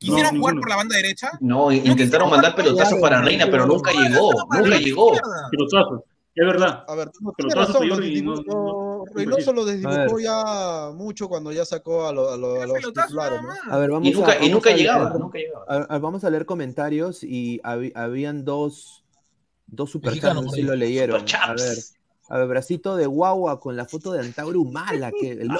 ¿Quisieron 0.00 0.38
jugar 0.38 0.54
ninguno. 0.54 0.60
por 0.62 0.70
la 0.70 0.76
banda 0.76 0.96
derecha? 0.96 1.30
No, 1.40 1.70
intentaron 1.70 2.30
mandar 2.30 2.54
pelotazos 2.56 2.98
para 3.00 3.20
Reina, 3.20 3.46
pero 3.50 3.66
nunca 3.66 3.92
llegó, 3.92 4.30
nunca 4.50 4.78
llegó. 4.78 5.12
Pelotazos. 5.50 6.00
Es 6.34 6.46
verdad. 6.46 6.84
A 6.88 6.94
ver, 6.94 7.10
no, 7.20 7.32
Pero 7.36 7.48
tiene 7.48 7.66
razón, 7.66 7.88
lo 7.88 7.96
no- 7.96 8.00
desdibujó- 8.02 8.44
no- 8.46 9.04
Reynoso 9.14 9.52
lo 9.52 9.64
desdibujó 9.64 10.20
ya 10.20 10.90
mucho 10.94 11.28
cuando 11.28 11.52
ya 11.52 11.64
sacó 11.66 12.06
a, 12.06 12.12
lo- 12.12 12.30
a 12.30 12.36
lo- 12.36 12.62
a 12.62 12.66
los 12.66 12.78
titulares, 12.78 13.42
¿no? 13.42 13.72
A 13.72 13.78
ver, 13.78 13.90
vamos 13.90 14.08
Y 14.08 14.12
nunca- 14.12 14.30
a, 14.32 14.34
y 14.36 14.38
vamos 14.38 14.50
nunca 14.52 14.70
a 14.70 14.72
leer- 14.72 14.78
llegaba, 14.78 15.18
nunca 15.18 15.38
llegaba. 15.38 15.64
a- 15.68 15.94
a- 15.94 15.98
vamos 15.98 16.24
a 16.24 16.30
leer 16.30 16.46
comentarios 16.46 17.24
y 17.24 17.60
habi- 17.62 17.92
habían 17.94 18.44
dos, 18.44 19.04
dos 19.66 19.90
superchats, 19.90 20.34
no 20.34 20.48
sé 20.48 20.56
si 20.56 20.62
lo 20.62 20.74
leyeron. 20.76 21.24
A 21.42 21.52
ver, 21.54 21.76
a 22.32 22.38
ver, 22.38 22.46
bracito 22.46 22.94
de 22.94 23.06
guagua 23.06 23.58
con 23.58 23.76
la 23.76 23.86
foto 23.86 24.12
de 24.12 24.20
Antauro 24.20 24.60
Humala, 24.60 25.10
que 25.10 25.32
el. 25.32 25.50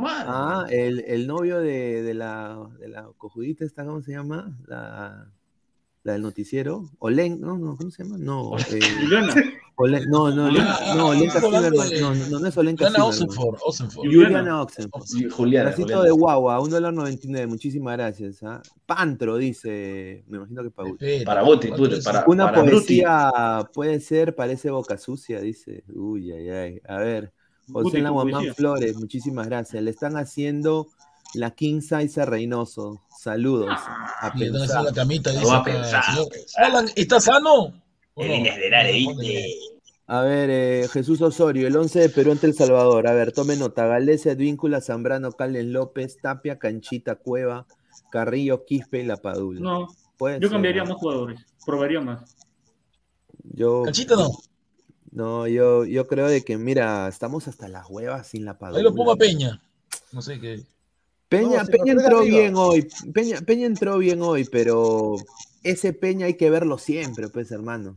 Ah, 0.00 0.64
el, 0.70 1.00
el 1.00 1.26
novio 1.26 1.58
de, 1.58 2.02
de 2.02 2.14
la, 2.14 2.70
de 2.78 2.88
la 2.88 3.10
cojudita 3.18 3.64
esta, 3.64 3.84
¿cómo 3.84 4.00
se 4.00 4.12
llama? 4.12 4.56
La, 4.66 5.28
la 6.04 6.12
del 6.12 6.22
noticiero. 6.22 6.88
Olen, 7.00 7.40
no, 7.40 7.58
no, 7.58 7.76
¿cómo 7.76 7.90
se 7.90 8.04
llama? 8.04 8.16
No, 8.16 8.56
eh, 8.56 8.80
Juliana. 9.00 9.34
Olen- 9.80 10.04
no, 10.08 10.30
no, 10.30 10.46
Olen- 10.48 10.66
Ah, 10.66 10.94
no, 10.96 11.06
Olenka 11.08 11.38
hablando 11.38 11.70
Silverman, 11.82 12.00
no, 12.00 12.30
no, 12.30 12.40
no 12.40 12.46
es 12.48 12.56
Olenka 12.56 12.86
Juliana 12.86 13.12
Silverman. 13.12 13.28
Osenford, 13.38 13.58
Osenford. 13.64 14.04
Juliana 14.06 14.62
Oxenford. 14.62 15.02
Juliana, 15.30 15.64
Bracito 15.66 15.86
Juliana. 15.86 16.04
de 16.04 16.10
guagua, 16.10 16.60
un 16.60 16.70
dólar 16.70 16.92
99, 16.92 17.46
muchísimas 17.46 17.96
gracias. 17.96 18.42
¿ah? 18.42 18.60
Pantro, 18.86 19.36
dice, 19.36 20.24
me 20.26 20.38
imagino 20.38 20.62
que 20.64 20.70
Paul. 20.70 20.98
Para 21.24 21.42
¿cuánto 21.44 21.68
tú, 21.74 21.88
para, 22.04 22.24
Una 22.26 22.46
para 22.46 22.62
Bruti. 22.62 22.76
poesía 23.02 23.68
puede 23.72 24.00
ser, 24.00 24.34
parece 24.34 24.70
boca 24.70 24.98
sucia, 24.98 25.40
dice. 25.40 25.84
Uy, 25.94 26.32
ay, 26.32 26.50
ay. 26.50 26.80
A 26.88 26.96
ver, 26.98 27.32
José 27.72 28.00
Laguamán. 28.00 28.52
Flores, 28.54 28.96
muchísimas 28.96 29.46
gracias. 29.46 29.80
Le 29.82 29.90
están 29.90 30.16
haciendo 30.16 30.88
la 31.34 31.52
King 31.52 31.82
Size 31.82 32.20
a 32.20 32.24
Reynoso. 32.24 33.02
Saludos. 33.16 33.68
A 33.70 33.74
están 34.26 34.32
haciendo 34.32 34.58
pensar. 34.60 34.82
la 34.84 34.92
camita. 34.92 35.30
Dice 35.30 35.44
va 35.46 35.58
a 35.58 35.62
pensar. 35.64 36.02
Alan, 36.56 36.86
¿Está 36.96 37.20
sano? 37.20 37.54
¿O 38.14 38.22
no? 38.22 38.26
Vienes 38.26 38.56
de 38.56 38.70
la. 38.70 38.82
A 40.10 40.22
ver, 40.22 40.48
eh, 40.50 40.88
Jesús 40.90 41.20
Osorio, 41.20 41.66
el 41.68 41.76
11 41.76 42.00
de 42.00 42.08
Perú 42.08 42.32
ante 42.32 42.46
El 42.46 42.54
Salvador. 42.54 43.06
A 43.06 43.12
ver, 43.12 43.32
tome 43.32 43.56
nota. 43.56 43.86
Galese, 43.86 44.30
Advíncula, 44.30 44.80
Zambrano, 44.80 45.32
Calen 45.32 45.70
López, 45.74 46.16
Tapia, 46.22 46.58
Canchita, 46.58 47.16
Cueva, 47.16 47.66
Carrillo, 48.10 48.64
Quispe 48.64 49.00
y 49.00 49.04
La 49.04 49.18
Padula. 49.18 49.60
No, 49.60 49.88
Puede 50.16 50.36
yo 50.40 50.48
ser, 50.48 50.54
cambiaría 50.54 50.82
¿no? 50.84 50.90
más 50.90 50.98
jugadores. 50.98 51.40
Probaría 51.66 52.00
más. 52.00 52.36
Yo, 53.52 53.82
Canchita 53.84 54.16
no. 54.16 54.30
no, 55.10 55.46
yo, 55.46 55.84
yo 55.84 56.06
creo 56.06 56.26
de 56.26 56.42
que, 56.42 56.56
mira, 56.56 57.06
estamos 57.08 57.46
hasta 57.46 57.68
las 57.68 57.88
huevas 57.90 58.28
sin 58.28 58.46
La 58.46 58.58
Padula. 58.58 58.78
Ahí 58.78 58.84
lo 58.84 58.94
pongo 58.94 59.12
a 59.12 59.16
Peña. 59.16 59.60
No 60.12 60.22
sé 60.22 60.40
qué. 60.40 60.62
Peña, 61.28 61.62
No, 61.64 61.84
entró 61.84 62.18
arriba. 62.20 62.38
bien 62.38 62.54
hoy. 62.56 62.88
Peña, 63.12 63.42
Peña 63.42 63.66
entró 63.66 63.98
bien 63.98 64.22
hoy, 64.22 64.46
pero 64.50 65.16
ese 65.62 65.92
Peña 65.92 66.24
hay 66.24 66.38
que 66.38 66.48
verlo 66.48 66.78
siempre, 66.78 67.28
pues, 67.28 67.50
hermano. 67.52 67.94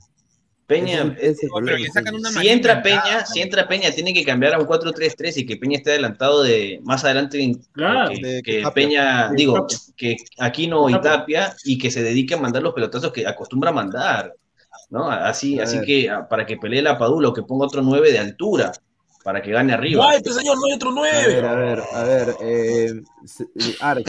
Peña, 0.72 1.16
Ese- 1.20 1.32
ese 1.32 1.48
pero 1.54 1.78
le 1.78 1.88
sacan 1.90 2.16
una 2.16 2.30
si 2.32 2.48
entra 2.50 2.74
en 2.74 2.82
Peña, 2.82 3.26
si 3.26 3.42
entra 3.42 3.68
Peña, 3.68 3.92
tiene 3.92 4.14
que 4.14 4.24
cambiar 4.26 4.54
a 4.56 4.60
un 4.60 4.66
4-3-3 4.66 5.38
y 5.38 5.46
que 5.46 5.58
Peña 5.58 5.78
esté 5.78 5.92
adelantado 5.92 6.44
de 6.44 6.80
más 6.84 7.04
adelante 7.04 7.42
en- 7.42 7.56
Claro. 7.74 8.12
que, 8.14 8.22
De- 8.22 8.42
que 8.42 8.62
Tapia. 8.62 8.74
Peña, 8.74 9.30
De 9.30 9.36
digo, 9.36 9.54
Tapia. 9.62 9.78
que 9.98 10.16
Aquino 10.40 10.90
y 10.90 10.94
Tapia. 10.94 11.12
Tapia 11.12 11.56
y 11.66 11.78
que 11.78 11.92
se 11.92 12.02
dedique 12.04 12.34
a 12.34 12.38
mandar 12.38 12.64
los 12.64 12.74
pelotazos 12.74 13.12
que 13.12 13.28
acostumbra 13.28 13.72
mandar, 13.72 14.34
¿no? 14.90 15.10
Así, 15.12 15.60
A 15.60 15.64
así 15.64 15.78
ver. 15.78 15.86
que 15.86 16.10
ah, 16.10 16.28
para 16.30 16.46
que 16.46 16.58
pelee 16.58 16.82
la 16.82 16.98
Padula 16.98 17.30
o 17.30 17.34
que 17.34 17.44
ponga 17.44 17.66
otro 17.66 17.82
9 17.82 18.12
de 18.12 18.20
altura 18.20 18.72
para 19.24 19.42
que 19.42 19.52
gane 19.52 19.74
arriba. 19.74 20.06
Ay, 20.10 20.20
pues 20.24 20.36
señor, 20.36 20.58
no 20.58 20.66
hay 20.66 20.74
otro 20.74 20.90
A 20.90 20.94
nueve. 20.94 21.28
ver, 21.28 21.46
a 21.46 21.54
ver, 21.56 21.84
a 21.94 22.04
ver. 22.04 22.36
Eh, 22.42 22.94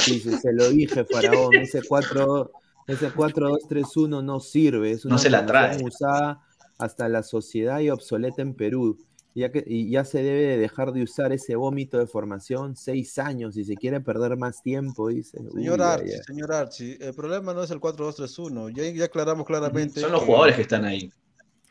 dice, 0.06 0.38
se 0.38 0.52
lo 0.52 0.70
dije, 0.70 1.04
Faraón, 1.04 1.54
ese 1.56 1.82
4, 1.82 2.50
ese 2.86 3.10
4-2-3-1 3.10 4.22
no 4.22 4.40
sirve. 4.40 4.92
Es 4.92 5.04
una 5.04 5.14
No 5.14 5.18
se 5.18 5.30
la 5.30 5.44
trae. 5.46 5.82
usada 5.84 6.40
hasta 6.82 7.08
la 7.08 7.22
sociedad 7.22 7.80
y 7.80 7.90
obsoleta 7.90 8.42
en 8.42 8.54
Perú. 8.54 8.98
Ya 9.34 9.50
que, 9.50 9.64
y 9.66 9.90
ya 9.90 10.04
se 10.04 10.22
debe 10.22 10.42
de 10.42 10.58
dejar 10.58 10.92
de 10.92 11.02
usar 11.02 11.32
ese 11.32 11.56
vómito 11.56 11.98
de 11.98 12.06
formación 12.06 12.76
seis 12.76 13.18
años 13.18 13.54
si 13.54 13.64
se 13.64 13.76
quiere 13.76 13.98
perder 14.02 14.36
más 14.36 14.62
tiempo, 14.62 15.08
dice. 15.08 15.38
Señor 15.54 15.78
Uy, 15.80 15.86
Archie, 15.86 16.14
ay. 16.16 16.20
señor 16.26 16.52
Archie, 16.52 16.98
el 17.00 17.14
problema 17.14 17.54
no 17.54 17.62
es 17.62 17.70
el 17.70 17.80
4-2-3-1. 17.80 18.74
Ya, 18.74 18.90
ya 18.90 19.04
aclaramos 19.06 19.46
claramente. 19.46 20.00
Son 20.00 20.12
los 20.12 20.20
que- 20.20 20.26
jugadores 20.26 20.56
que 20.56 20.62
están 20.62 20.84
ahí. 20.84 21.10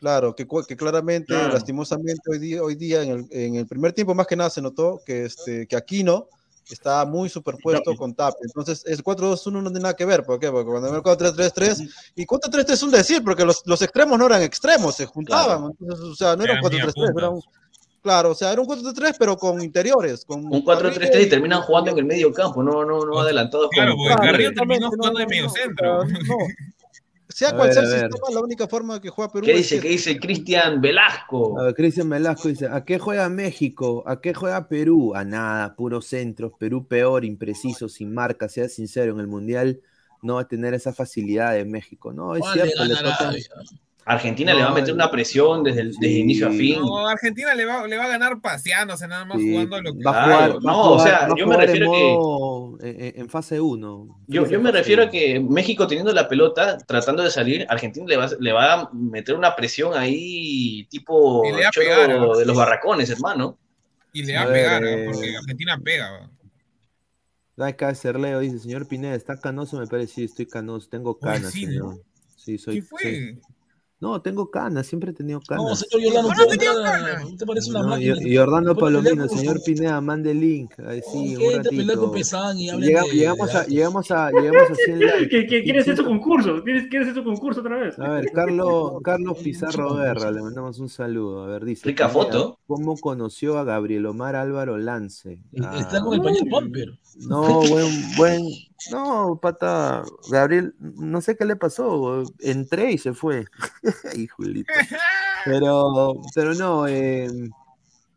Claro, 0.00 0.34
que, 0.34 0.44
que 0.66 0.76
claramente, 0.76 1.26
Claro. 1.28 1.52
lastimosamente, 1.52 2.22
hoy 2.28 2.40
día, 2.40 2.62
hoy 2.64 2.74
día 2.74 3.04
en, 3.04 3.10
el, 3.10 3.26
en 3.30 3.54
el 3.54 3.66
primer 3.68 3.92
tiempo 3.92 4.12
más 4.16 4.26
que 4.26 4.34
nada 4.34 4.50
se 4.50 4.60
notó 4.60 5.00
que, 5.06 5.26
este, 5.26 5.68
que 5.68 5.76
Aquino 5.76 6.26
está 6.70 7.04
muy 7.04 7.28
superpuesto 7.28 7.94
con 7.96 8.14
Tapia. 8.14 8.38
Entonces, 8.42 8.82
el 8.86 9.02
4-2-1 9.02 9.50
no 9.52 9.70
tiene 9.70 9.80
nada 9.80 9.94
que 9.96 10.04
ver. 10.04 10.24
¿Por 10.24 10.38
qué? 10.38 10.50
Porque 10.50 10.70
cuando 10.70 10.94
el 10.94 11.02
4-3-3, 11.02 11.88
y 12.16 12.26
4-3-3 12.26 12.70
es 12.70 12.82
un 12.82 12.90
decir, 12.90 13.22
porque 13.24 13.44
los, 13.44 13.62
los 13.66 13.82
extremos 13.82 14.18
no 14.18 14.26
eran 14.26 14.42
extremos, 14.42 14.94
se 14.94 15.06
juntaban. 15.06 15.72
Entonces, 15.80 16.04
o 16.06 16.14
sea, 16.14 16.36
no 16.36 16.44
era 16.44 16.54
un 16.54 16.58
Eran 16.60 16.70
media 16.70 16.86
4-3-3, 16.86 17.18
era 17.18 17.28
un, 17.30 17.42
claro, 18.02 18.30
o 18.30 18.34
sea, 18.34 18.52
era 18.52 18.60
un 18.60 18.66
4-3-3, 18.68 19.16
pero 19.18 19.36
con 19.36 19.60
interiores. 19.62 20.24
Con 20.24 20.44
Un 20.44 20.64
4-3-3 20.64 21.22
y 21.22 21.28
terminan 21.28 21.62
jugando 21.62 21.90
en 21.90 21.98
el 21.98 22.04
medio 22.04 22.32
campo, 22.32 22.62
no, 22.62 22.84
no, 22.84 23.04
no 23.04 23.18
adelantados 23.20 23.68
Claro, 23.70 23.92
con- 23.92 23.98
porque 23.98 24.14
Claro, 24.14 24.32
Carrillo 24.32 24.52
terminó 24.54 24.90
jugando 24.90 25.18
de 25.18 25.26
medio 25.26 25.48
centro. 25.50 26.04
no. 26.04 26.10
Sea 27.42 27.50
A 27.50 27.56
cual 27.56 27.68
ver, 27.68 27.74
sea 27.74 27.82
el 27.82 27.88
sistema, 27.90 28.26
la 28.32 28.40
única 28.40 28.68
forma 28.68 29.00
que 29.00 29.08
juega 29.10 29.32
Perú 29.32 29.44
¿Qué 29.46 29.52
es 29.52 29.58
dice? 29.58 29.74
que- 29.76 29.82
¿Qué 29.82 29.88
dice 29.88 30.18
Cristian 30.20 30.80
Velasco? 30.80 31.58
A 31.60 31.64
ver, 31.64 31.74
Cristian 31.74 32.08
Velasco 32.08 32.48
dice, 32.48 32.66
¿a 32.70 32.84
qué 32.84 32.98
juega 32.98 33.28
México? 33.28 34.02
¿A 34.06 34.20
qué 34.20 34.34
juega 34.34 34.68
Perú? 34.68 35.14
A 35.14 35.24
nada, 35.24 35.74
puros 35.76 36.06
centros. 36.06 36.52
Perú 36.58 36.86
peor, 36.86 37.24
impreciso, 37.24 37.88
sin 37.88 38.12
marca, 38.14 38.48
sea 38.48 38.68
sincero, 38.68 39.12
en 39.12 39.20
el 39.20 39.26
Mundial 39.26 39.80
no 40.22 40.36
va 40.36 40.42
a 40.42 40.48
tener 40.48 40.72
esa 40.74 40.92
facilidad 40.92 41.52
de 41.54 41.64
México. 41.64 42.12
No, 42.12 42.34
es 42.36 42.40
¿Cuál 42.40 42.58
le 42.58 42.62
cierto, 42.64 42.84
le 42.84 42.94
tocan- 42.94 43.36
Argentina 44.04 44.52
le 44.52 44.62
va 44.62 44.70
a 44.70 44.74
meter 44.74 44.92
una 44.92 45.10
presión 45.10 45.62
desde, 45.62 45.82
el, 45.82 45.92
desde 45.92 46.18
inicio 46.18 46.48
a 46.48 46.50
fin. 46.50 46.80
No, 46.80 47.06
Argentina 47.06 47.54
le 47.54 47.64
va, 47.64 47.86
le 47.86 47.96
va 47.96 48.04
a 48.04 48.08
ganar 48.08 48.40
paseándose, 48.40 49.06
nada 49.06 49.24
más 49.24 49.40
Sí, 49.40 49.50
jugando 49.50 49.80
lo 49.80 49.94
que. 49.94 50.02
va 50.02 50.10
a 50.10 50.14
Claro, 50.24 50.54
jugar, 50.54 50.66
va 50.66 50.70
a 50.70 50.74
no, 50.74 50.92
o 50.92 50.98
sea, 50.98 51.28
yo 51.28 51.34
me 51.34 51.42
jugar 51.44 51.60
en 51.60 51.66
refiero 51.66 51.86
que- 51.92 52.14
modo- 52.14 52.78
en, 52.82 53.20
en 53.20 53.28
fase 53.28 53.60
1. 53.60 54.18
Yo, 54.26 54.46
yo 54.48 54.60
me 54.60 54.72
refiero 54.72 55.04
a 55.04 55.10
que 55.10 55.38
México 55.40 55.86
teniendo 55.86 56.12
la 56.12 56.28
pelota, 56.28 56.78
tratando 56.78 57.22
de 57.22 57.30
salir, 57.30 57.66
Argentina 57.68 58.06
le 58.08 58.16
va, 58.16 58.28
le 58.38 58.52
va 58.52 58.72
a 58.72 58.90
meter 58.92 59.34
una 59.36 59.54
presión 59.54 59.94
ahí 59.94 60.84
tipo 60.90 61.44
Y 61.44 61.52
le 61.52 61.62
va 61.62 61.68
a 61.68 61.70
choro 61.70 61.86
pegar, 61.86 62.18
¿no? 62.18 62.36
de 62.36 62.44
los 62.46 62.56
barracones, 62.56 63.10
hermano. 63.10 63.58
Y 64.12 64.24
le 64.24 64.34
va 64.34 64.40
A 64.40 64.44
a 64.44 64.46
ver, 64.46 64.64
pegar, 64.64 64.84
eh, 64.84 65.04
porque 65.06 65.36
Argentina 65.36 65.78
pega. 65.82 66.30
Acá 67.58 67.94
Cerleo 67.94 68.40
dice, 68.40 68.58
señor 68.58 68.88
Pineda, 68.88 69.14
¿está 69.14 69.38
canoso? 69.38 69.78
Me 69.78 69.86
parece, 69.86 70.14
sí, 70.14 70.24
estoy 70.24 70.46
canoso, 70.46 70.88
tengo 70.88 71.18
canas, 71.18 71.52
sí, 71.52 71.66
señor. 71.66 72.00
Sí, 72.36 72.58
soy. 72.58 72.80
¿Qué 72.80 72.82
fue? 72.82 73.00
sí. 73.00 73.38
No, 74.02 74.20
tengo 74.20 74.50
canas, 74.50 74.88
siempre 74.88 75.12
he 75.12 75.14
tenido 75.14 75.40
canas. 75.46 75.64
No, 75.64 75.76
señor 75.76 76.02
Yolano, 76.02 76.22
¿Cómo 76.28 76.34
no 76.34 76.42
usted, 76.44 76.58
tenía 76.58 76.72
está- 76.72 76.98
ganas? 76.98 77.24
usted 77.24 77.46
parece 77.46 77.70
una 77.70 77.82
No, 77.82 77.88
máquina. 77.90 78.16
y, 78.20 78.36
Orlando 78.36 78.74
Palomino, 78.76 79.28
señor 79.28 79.62
Pineda, 79.64 80.00
mande 80.00 80.32
el 80.32 80.40
link. 80.40 80.72
Ay, 80.84 81.00
sí, 81.12 81.36
un 81.36 81.42
con 81.44 81.54
ratito. 81.64 81.72
Y 81.72 82.66
Llega- 82.80 83.02
de- 83.04 83.10
llegamos, 83.12 83.52
de 83.52 83.58
a, 83.58 83.66
llegamos, 83.66 84.10
a, 84.10 84.30
llegamos 84.32 84.70
a 84.70 84.74
100 84.74 84.98
likes. 85.00 85.28
¿Qué, 85.28 85.46
qué, 85.46 85.62
¿Quieres 85.62 85.86
ese 85.86 86.02
concurso? 86.02 86.64
¿Quieres, 86.64 86.88
¿Quieres 86.88 87.08
ese 87.10 87.22
concurso 87.22 87.60
otra 87.60 87.76
vez? 87.76 87.96
A 88.00 88.08
ver, 88.08 88.26
Carlos, 88.32 88.94
Carlos 89.04 89.38
Pizarro 89.38 89.94
Guerra, 89.94 90.32
le 90.32 90.42
mandamos 90.42 90.80
un 90.80 90.88
saludo. 90.88 91.44
A 91.44 91.46
ver, 91.46 91.64
dice. 91.64 91.86
Rica 91.86 92.08
foto. 92.08 92.58
¿Cómo 92.66 92.96
conoció 92.98 93.56
a 93.58 93.62
Gabriel 93.64 94.06
Omar 94.06 94.34
Álvaro 94.34 94.78
Lance? 94.78 95.38
Ah, 95.62 95.76
Está 95.78 96.00
con 96.00 96.14
el 96.14 96.22
pañal 96.22 96.48
Pamper. 96.50 96.98
No, 97.18 97.60
buen, 97.68 98.16
buen. 98.16 98.42
No, 98.90 99.38
pata. 99.40 100.02
Gabriel, 100.30 100.74
no 100.78 101.20
sé 101.20 101.36
qué 101.36 101.44
le 101.44 101.56
pasó. 101.56 102.24
Entré 102.40 102.92
y 102.92 102.98
se 102.98 103.14
fue. 103.14 103.46
Pero, 105.44 106.20
pero 106.34 106.54
no, 106.54 106.86
eh, 106.86 107.28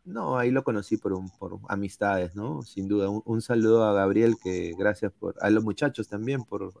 no, 0.04 0.38
ahí 0.38 0.50
lo 0.52 0.62
conocí 0.62 0.96
por, 0.96 1.12
un- 1.12 1.28
por 1.30 1.58
amistades, 1.68 2.34
¿no? 2.36 2.62
Sin 2.62 2.86
duda. 2.88 3.08
Un, 3.10 3.22
un 3.24 3.42
saludo 3.42 3.84
a 3.84 3.92
Gabriel, 3.92 4.36
que 4.42 4.72
gracias 4.78 5.12
por, 5.12 5.34
a 5.40 5.50
los 5.50 5.64
muchachos 5.64 6.06
también 6.08 6.44
por, 6.44 6.72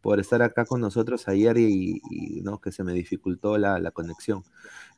por 0.00 0.20
estar 0.20 0.40
acá 0.42 0.64
con 0.64 0.80
nosotros 0.80 1.28
ayer 1.28 1.58
y, 1.58 2.00
y, 2.10 2.40
no, 2.40 2.60
que 2.60 2.72
se 2.72 2.82
me 2.82 2.92
dificultó 2.94 3.58
la, 3.58 3.78
la 3.78 3.90
conexión. 3.90 4.42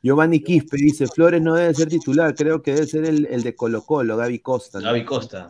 Giovanni 0.01 0.41
Quispe 0.41 0.77
dice, 0.77 1.07
Flores 1.07 1.41
no 1.41 1.55
debe 1.55 1.73
ser 1.73 1.89
titular, 1.89 2.33
creo 2.35 2.61
que 2.61 2.73
debe 2.73 2.87
ser 2.87 3.03
el, 3.05 3.25
el 3.25 3.43
de 3.43 3.55
Colo 3.55 3.81
Colo, 3.83 4.15
Gaby 4.15 4.39
Costa. 4.39 4.79
¿no? 4.79 4.85
Gaby 4.85 5.03
Costa. 5.05 5.49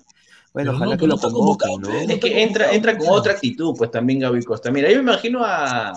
Bueno, 0.57 0.71
ojalá 0.71 0.95
no, 0.95 0.97
que 0.97 1.05
lo 1.05 1.19
convoquen, 1.19 1.81
¿no? 1.81 1.89
Es 1.93 2.19
que 2.19 2.41
entra, 2.41 2.73
entra 2.73 2.97
con 2.97 3.09
otra 3.09 3.33
actitud, 3.33 3.75
pues 3.77 3.91
también 3.91 4.21
Gaby 4.21 4.43
Costa. 4.43 4.71
Mira, 4.71 4.89
yo 4.89 4.95
me 4.95 5.03
imagino 5.03 5.45
a, 5.45 5.93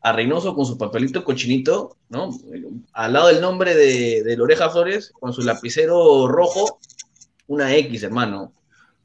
a 0.00 0.12
Reynoso 0.12 0.52
con 0.52 0.66
su 0.66 0.76
papelito 0.76 1.22
cochinito, 1.22 1.96
¿no? 2.08 2.30
Al 2.92 3.12
lado 3.12 3.28
del 3.28 3.40
nombre 3.40 3.76
de, 3.76 4.24
de 4.24 4.36
Loreja 4.36 4.68
Flores, 4.68 5.12
con 5.12 5.32
su 5.32 5.42
lapicero 5.42 6.26
rojo, 6.26 6.80
una 7.46 7.72
X, 7.76 8.02
hermano. 8.02 8.52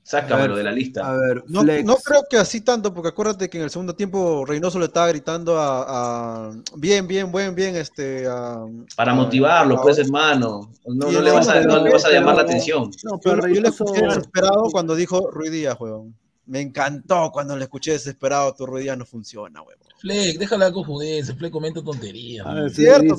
Sácamelo 0.08 0.56
de 0.56 0.64
la 0.64 0.72
lista. 0.72 1.08
A 1.08 1.14
ver, 1.18 1.44
No, 1.48 1.64
no 1.64 1.96
creo 1.98 2.24
que 2.30 2.38
así 2.38 2.62
tanto, 2.62 2.94
porque 2.94 3.10
acuérdate 3.10 3.50
que 3.50 3.58
en 3.58 3.64
el 3.64 3.72
segundo 3.72 3.96
tiempo 3.96 4.46
Reynoso 4.46 4.78
le 4.78 4.86
estaba 4.86 5.08
gritando 5.08 5.58
a, 5.60 6.50
a- 6.50 6.52
bien, 6.78 7.08
bien, 7.08 7.32
buen, 7.32 7.56
bien, 7.56 7.76
este 7.76 8.28
a- 8.28 8.66
Para 8.96 9.14
a- 9.14 9.16
motivarlo, 9.16 9.80
a- 9.80 9.82
pues, 9.82 9.98
hermano. 9.98 10.70
No, 10.86 11.12
no 11.12 11.22
le 11.22 11.32
vas 11.32 11.48
a, 11.48 11.60
no 11.62 11.84
le 11.84 11.92
vas 11.92 12.06
a 12.06 12.10
pero- 12.10 12.20
llamar 12.20 12.36
la 12.36 12.44
atención. 12.44 12.92
No, 13.04 13.14
Yo, 13.16 13.20
pero 13.24 13.48
yo 13.48 13.62
le 13.62 13.70
escuché 13.70 14.02
desesperado 14.04 14.66
cuando 14.72 14.94
dijo 14.94 15.32
Ruiz 15.32 15.52
Díaz, 15.52 15.76
weón. 15.80 16.16
Me 16.46 16.62
encantó 16.62 17.32
cuando 17.34 17.58
le 17.58 17.64
escuché 17.64 17.94
desesperado, 17.94 18.54
tu 18.54 18.68
Ruiz 18.68 18.84
Díaz 18.84 18.98
no 19.00 19.06
funciona, 19.08 19.64
weón. 19.64 19.80
Fleck, 19.98 20.38
déjala 20.38 20.72
confundirse, 20.72 21.34
Fleck 21.34 21.52
comenta 21.52 21.82
tonterías. 21.84 22.46
A 22.46 22.50
man. 22.50 22.62
ver, 22.66 22.72
Cierto, 22.72 23.16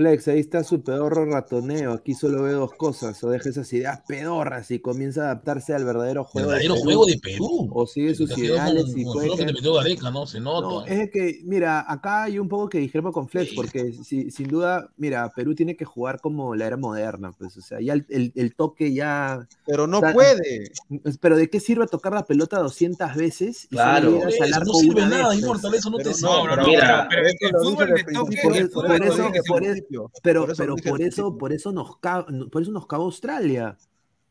Flex 0.00 0.28
ahí 0.28 0.40
está 0.40 0.64
su 0.64 0.82
pedorro 0.82 1.26
ratoneo. 1.26 1.92
Aquí 1.92 2.14
solo 2.14 2.44
ve 2.44 2.52
dos 2.52 2.72
cosas. 2.72 3.22
O 3.22 3.28
deja 3.28 3.50
esas 3.50 3.70
ideas 3.74 4.00
pedorras 4.08 4.70
y 4.70 4.78
comienza 4.78 5.20
a 5.20 5.24
adaptarse 5.26 5.74
al 5.74 5.84
verdadero 5.84 6.24
juego 6.24 6.48
Verdadero 6.48 6.74
de 6.74 6.80
Perú. 6.80 6.84
juego 6.84 7.04
de 7.06 7.18
Perú. 7.18 7.70
O 7.74 7.86
sigue 7.86 8.14
sus 8.14 8.38
ideales 8.38 8.84
con- 8.86 8.98
y 8.98 9.04
con 9.04 9.12
puede 9.12 9.30
que 9.30 9.36
te 9.44 9.52
metió 9.52 9.74
Gareca, 9.74 10.10
¿no? 10.10 10.26
Se 10.26 10.40
nota. 10.40 10.66
No, 10.66 10.86
es 10.86 11.10
que, 11.10 11.40
mira, 11.44 11.84
acá 11.86 12.22
hay 12.22 12.38
un 12.38 12.48
poco 12.48 12.70
que 12.70 12.78
discrepo 12.78 13.12
con 13.12 13.28
Flex, 13.28 13.52
porque 13.54 13.92
si- 14.02 14.30
sin 14.30 14.48
duda, 14.48 14.88
mira, 14.96 15.30
Perú 15.36 15.54
tiene 15.54 15.76
que 15.76 15.84
jugar 15.84 16.18
como 16.22 16.54
la 16.54 16.66
era 16.66 16.78
moderna, 16.78 17.32
pues, 17.36 17.58
o 17.58 17.60
sea, 17.60 17.78
ya 17.82 17.92
el, 17.92 18.06
el- 18.08 18.32
el 18.36 18.54
toque 18.54 18.94
ya... 18.94 19.46
Pero 19.66 19.86
no 19.86 19.98
o 19.98 20.00
sea, 20.00 20.14
puede. 20.14 20.72
Pero 21.20 21.36
¿de 21.36 21.50
qué 21.50 21.60
sirve 21.60 21.86
tocar 21.86 22.14
la 22.14 22.24
pelota 22.24 22.58
200 22.58 23.14
veces 23.16 23.64
y 23.66 23.68
Claro. 23.76 24.12
solo 24.12 24.24
al 24.56 24.64
no 24.64 24.72
sirve 24.74 25.02
nada, 25.06 25.28
vez, 25.28 25.40
Inmortal, 25.40 25.70
pues? 25.70 25.80
eso 25.80 25.90
no 25.90 25.96
Pero 25.98 26.10
te 26.12 26.20
no, 26.22 26.42
sirve. 26.42 26.54
pero- 26.54 26.66
Mira, 26.66 27.06
pero 27.10 27.28
el 27.28 27.36
fútbol 27.62 27.76
de 27.76 27.92
desde 27.92 28.10
el 28.10 28.14
toque, 28.16 28.36
Por, 28.42 28.70
fútbol 28.70 28.86
por 29.46 29.62
eso, 29.64 29.89
principio. 29.90 30.12
pero, 30.22 30.40
Por 30.42 30.50
eso 30.50 30.62
pero 30.62 30.76
por 30.76 31.02
eso, 31.02 31.38
por 31.38 31.52
eso 31.52 31.72
nos 31.72 31.98
caga, 31.98 32.26
por 32.50 32.62
eso 32.62 32.70
nos 32.72 32.86
caga 32.86 33.02
Australia. 33.02 33.76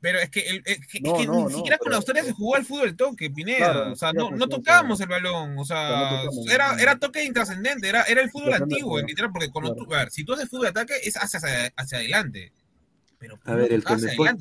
Pero 0.01 0.17
es 0.19 0.29
que, 0.29 0.39
el- 0.39 0.63
es 0.65 0.87
que, 0.87 0.99
es 0.99 1.03
No, 1.03 1.17
que 1.17 1.25
no, 1.27 1.33
ni 1.35 1.43
no, 1.43 1.49
siquiera 1.49 1.77
con 1.77 1.85
pero- 1.87 1.97
Australia 1.97 2.23
se 2.23 2.31
jugó 2.31 2.55
al 2.55 2.65
fútbol 2.65 2.95
toque, 2.95 3.29
Pineda. 3.29 3.57
Claro, 3.73 3.91
o 3.91 3.95
sea, 3.97 4.13
no, 4.13 4.31
no 4.31 4.47
tocábamos 4.47 5.01
el 5.01 5.07
balón. 5.09 5.57
O 5.59 5.65
sea, 5.65 6.23
no 6.23 6.51
era, 6.51 6.71
no. 6.73 6.79
era 6.79 6.97
toque 6.97 7.25
intrascendente, 7.25 7.89
era, 7.89 8.03
era 8.03 8.21
el 8.21 8.31
fútbol 8.31 8.53
antiguo, 8.53 9.01
literal, 9.01 9.29
porque 9.33 9.49
cuando 9.51 9.73
Claro. 9.73 9.87
tú, 9.89 9.93
a 9.93 9.97
ver, 9.99 10.11
si 10.11 10.23
tú 10.23 10.33
haces 10.33 10.47
fútbol 10.49 10.63
de 10.63 10.69
ataque 10.69 10.93
es 11.03 11.15
hacia, 11.17 11.39
hacia 11.75 11.97
adelante. 11.97 12.53
Pero 13.19 13.37
A 13.43 13.53
ver, 13.53 13.73
el 13.73 13.83
que, 13.83 13.97
me 13.97 14.15
pone, 14.15 14.31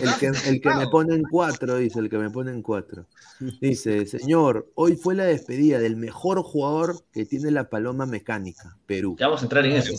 el, 0.00 0.14
que, 0.18 0.26
el 0.48 0.60
que 0.60 0.74
me 0.74 0.88
pone 0.88 1.14
en 1.14 1.22
cuatro, 1.22 1.76
dice, 1.76 2.00
el 2.00 2.10
que 2.10 2.18
me 2.18 2.28
pone 2.28 2.50
en 2.50 2.60
cuatro. 2.60 3.06
Dice, 3.60 4.04
señor, 4.06 4.68
hoy 4.74 4.96
fue 4.96 5.14
la 5.14 5.24
despedida 5.24 5.78
del 5.78 5.96
mejor 5.96 6.42
jugador 6.42 7.04
que 7.12 7.24
tiene 7.24 7.52
la 7.52 7.68
paloma 7.70 8.04
mecánica, 8.04 8.76
Perú. 8.86 9.16
Ya 9.18 9.26
vamos 9.28 9.42
a 9.42 9.44
entrar 9.44 9.64
en 9.64 9.76
eso. 9.76 9.92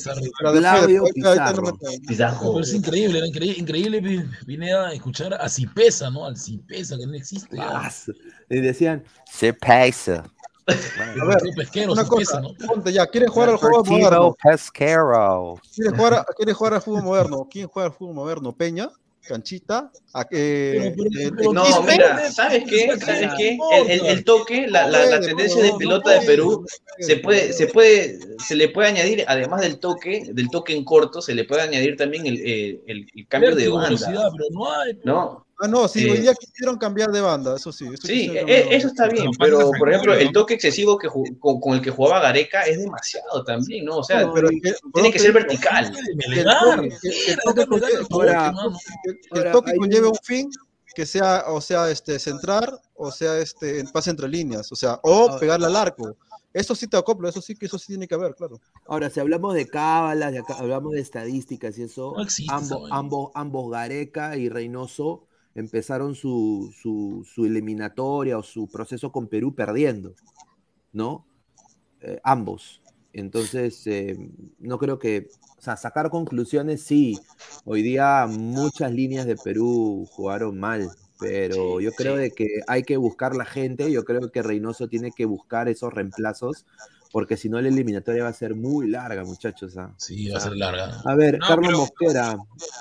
Claudio 0.52 1.04
no 1.04 1.14
Pizarro. 1.14 1.80
Pizarro. 2.06 2.60
Es 2.60 2.74
increíble, 2.74 3.20
era 3.20 3.28
increíble, 3.28 3.60
increíble 3.60 4.02
vi- 4.02 4.24
vine 4.46 4.74
a 4.74 4.92
escuchar 4.92 5.34
a 5.34 5.48
Cipesa, 5.48 6.10
¿no? 6.10 6.26
Al 6.26 6.36
Cipesa, 6.38 6.98
que 6.98 7.08
no 7.08 7.14
existe 7.14 7.58
Y 8.50 8.60
decían, 8.60 9.04
se 9.26 9.54
A 10.68 11.26
ver, 11.26 11.38
pesquero, 11.56 11.94
una 11.94 12.06
cosa, 12.06 12.42
¿no? 12.42 12.50
ponte 12.68 12.92
ya, 12.92 13.08
¿quieren 13.08 13.30
jugar 13.30 13.50
al 13.50 13.58
juego 13.58 13.84
moderno? 13.86 14.36
Pesquero. 14.44 15.60
¿Quieren 15.74 15.96
jugar, 15.96 16.14
a- 16.16 16.26
¿Quieren 16.36 16.56
jugar 16.56 16.74
al 16.74 16.82
fútbol 16.82 17.04
moderno? 17.04 17.48
¿Quién 17.50 17.68
juega 17.68 17.88
al 17.88 17.94
fútbol 17.94 18.16
moderno? 18.16 18.52
¿Peña? 18.52 18.90
¿Canchita? 19.26 19.92
¿A, 20.14 20.22
eh, 20.32 20.94
Pero- 20.96 21.10
pero- 21.12 21.28
eh, 21.28 21.32
pero- 21.38 21.54
No, 21.54 21.64
Quispe? 21.66 21.92
mira, 21.92 22.32
¿sabes 22.32 22.64
qué? 22.68 22.98
¿Sabes 22.98 23.30
qué? 23.38 23.58
El, 23.74 23.92
el- 23.92 24.06
el 24.06 24.24
toque, 24.24 24.68
la, 24.68 24.88
la- 24.88 25.06
la 25.06 25.20
tendencia 25.22 25.62
de 25.64 25.74
pelota 25.78 26.12
de 26.12 26.26
Perú, 26.26 26.66
se 27.00 27.18
puede, 27.18 27.54
se 27.54 27.68
puede, 27.68 28.20
se 28.40 28.56
le 28.56 28.70
puede 28.70 28.88
añadir, 28.90 29.26
además 29.28 29.62
del 29.62 29.80
toque, 29.80 30.24
del 30.32 30.50
toque 30.50 30.74
en 30.76 30.84
corto, 30.86 31.22
se 31.22 31.34
le 31.36 31.44
puede 31.46 31.62
añadir 31.62 31.96
también 31.98 32.26
el, 32.26 32.38
eh, 32.38 32.82
el- 32.88 33.08
el 33.16 33.28
cambio 33.28 33.56
de 33.56 33.68
banda. 33.70 33.90
¿no? 35.04 35.47
Ah, 35.60 35.68
no, 35.68 35.88
sí, 35.88 36.06
Eh, 36.08 36.12
hoy 36.12 36.18
día 36.20 36.36
quisieron 36.36 36.78
cambiar 36.78 37.12
de 37.12 37.20
banda, 37.20 37.56
eso 37.56 37.72
sí. 37.72 37.86
Eso 37.92 38.06
Sí, 38.06 38.30
e- 38.32 38.46
de 38.46 38.76
eso 38.76 38.88
está 38.88 39.08
bien, 39.08 39.32
Pero 39.40 39.72
por 39.72 39.90
ejemplo, 39.90 40.14
el 40.14 40.32
toque 40.32 40.54
excesivo 40.54 40.98
que 41.00 41.08
con, 41.40 41.60
con 41.60 41.74
el 41.74 41.82
que 41.82 41.90
jugaba 41.90 42.20
Gareca 42.22 42.62
es 42.64 42.78
demasiado 42.78 43.44
también, 43.44 43.86
¿no? 43.86 43.98
O 43.98 44.04
sea, 44.04 44.22
No, 44.22 44.34
pero 44.34 44.50
tiene 44.94 45.12
que 45.12 45.18
ser 45.20 45.34
vertical. 45.34 45.92
El 46.28 46.46
toque- 49.52 49.76
conlleve- 49.78 50.08
un- 50.10 50.16
fin 50.24 50.50
que 50.96 51.06
sea, 51.06 51.44
o 51.48 51.62
sea, 51.62 51.90
este, 51.92 52.18
centrar, 52.18 52.80
o 52.96 53.12
sea, 53.12 53.38
este, 53.38 53.80
en 53.80 53.88
pase 53.92 54.10
entre 54.10 54.28
líneas, 54.28 54.72
o 54.72 54.76
sea, 54.76 55.00
o 55.04 55.38
pegarle 55.40 55.68
al 55.68 55.76
arco. 55.76 56.16
Eso 56.54 56.74
sí 56.74 56.88
te 56.88 56.98
acoplo, 56.98 57.30
eso 57.30 57.40
sí 57.40 57.56
que 57.56 57.68
eso 57.68 57.78
sí 57.78 57.88
tiene 57.88 58.08
que 58.08 58.16
haber, 58.16 58.34
claro. 58.34 58.60
Ahora, 58.88 59.12
si 59.12 59.20
hablamos 59.20 59.54
de 59.54 59.68
cábalas, 59.68 60.32
de 60.32 60.40
acá- 60.40 60.56
hablamos 60.58 60.94
de 60.94 61.02
estadísticas 61.02 61.78
y 61.78 61.84
eso, 61.84 62.16
No 62.18 62.26
ambos, 62.50 62.90
ambos, 62.92 63.32
ambos 63.36 63.70
Gareca 63.72 64.38
y 64.38 64.50
Reynoso 64.50 65.27
empezaron 65.58 66.16
su, 66.16 66.74
su, 66.82 67.28
su 67.32 67.46
eliminatoria 67.46 68.38
o 68.38 68.44
su 68.44 68.70
proceso 68.70 69.12
con 69.12 69.28
Perú 69.28 69.56
perdiendo, 69.56 70.16
¿no? 70.94 71.28
Eh, 72.02 72.20
ambos. 72.24 72.82
Entonces, 73.14 73.88
eh, 73.88 74.18
no 74.60 74.78
creo 74.78 75.00
que, 75.00 75.30
o 75.58 75.62
sea, 75.62 75.78
sacar 75.78 76.10
conclusiones, 76.12 76.84
sí, 76.84 77.20
hoy 77.66 77.82
día 77.82 78.28
muchas 78.30 78.92
líneas 78.92 79.26
de 79.26 79.36
Perú 79.38 80.08
jugaron 80.12 80.60
mal, 80.60 80.92
pero 81.20 81.80
Sí, 81.80 81.82
yo 81.82 81.94
creo 81.94 82.18
sí. 82.18 82.20
de 82.20 82.32
que 82.32 82.46
hay 82.68 82.84
que 82.84 82.98
buscar 82.98 83.36
la 83.36 83.46
gente, 83.46 83.92
yo 83.92 84.06
creo 84.06 84.32
que 84.32 84.44
Reynoso 84.44 84.88
tiene 84.88 85.12
que 85.12 85.26
buscar 85.26 85.68
esos 85.70 85.94
reemplazos, 85.94 86.66
porque 87.12 87.38
si 87.38 87.50
no 87.50 87.60
la 87.62 87.68
eliminatoria 87.70 88.24
va 88.24 88.30
a 88.30 88.34
ser 88.34 88.56
muy 88.56 88.88
larga, 88.88 89.24
muchachos. 89.24 89.78
¿ah? 89.78 89.94
Sí, 89.98 90.30
va 90.30 90.38
a 90.38 90.42
ser 90.42 90.56
larga. 90.56 91.02
A 91.06 91.16
ver, 91.16 91.38
No, 91.40 91.48
Carlos 91.48 91.68
pero- 91.68 91.78
Mosquera, 91.80 92.30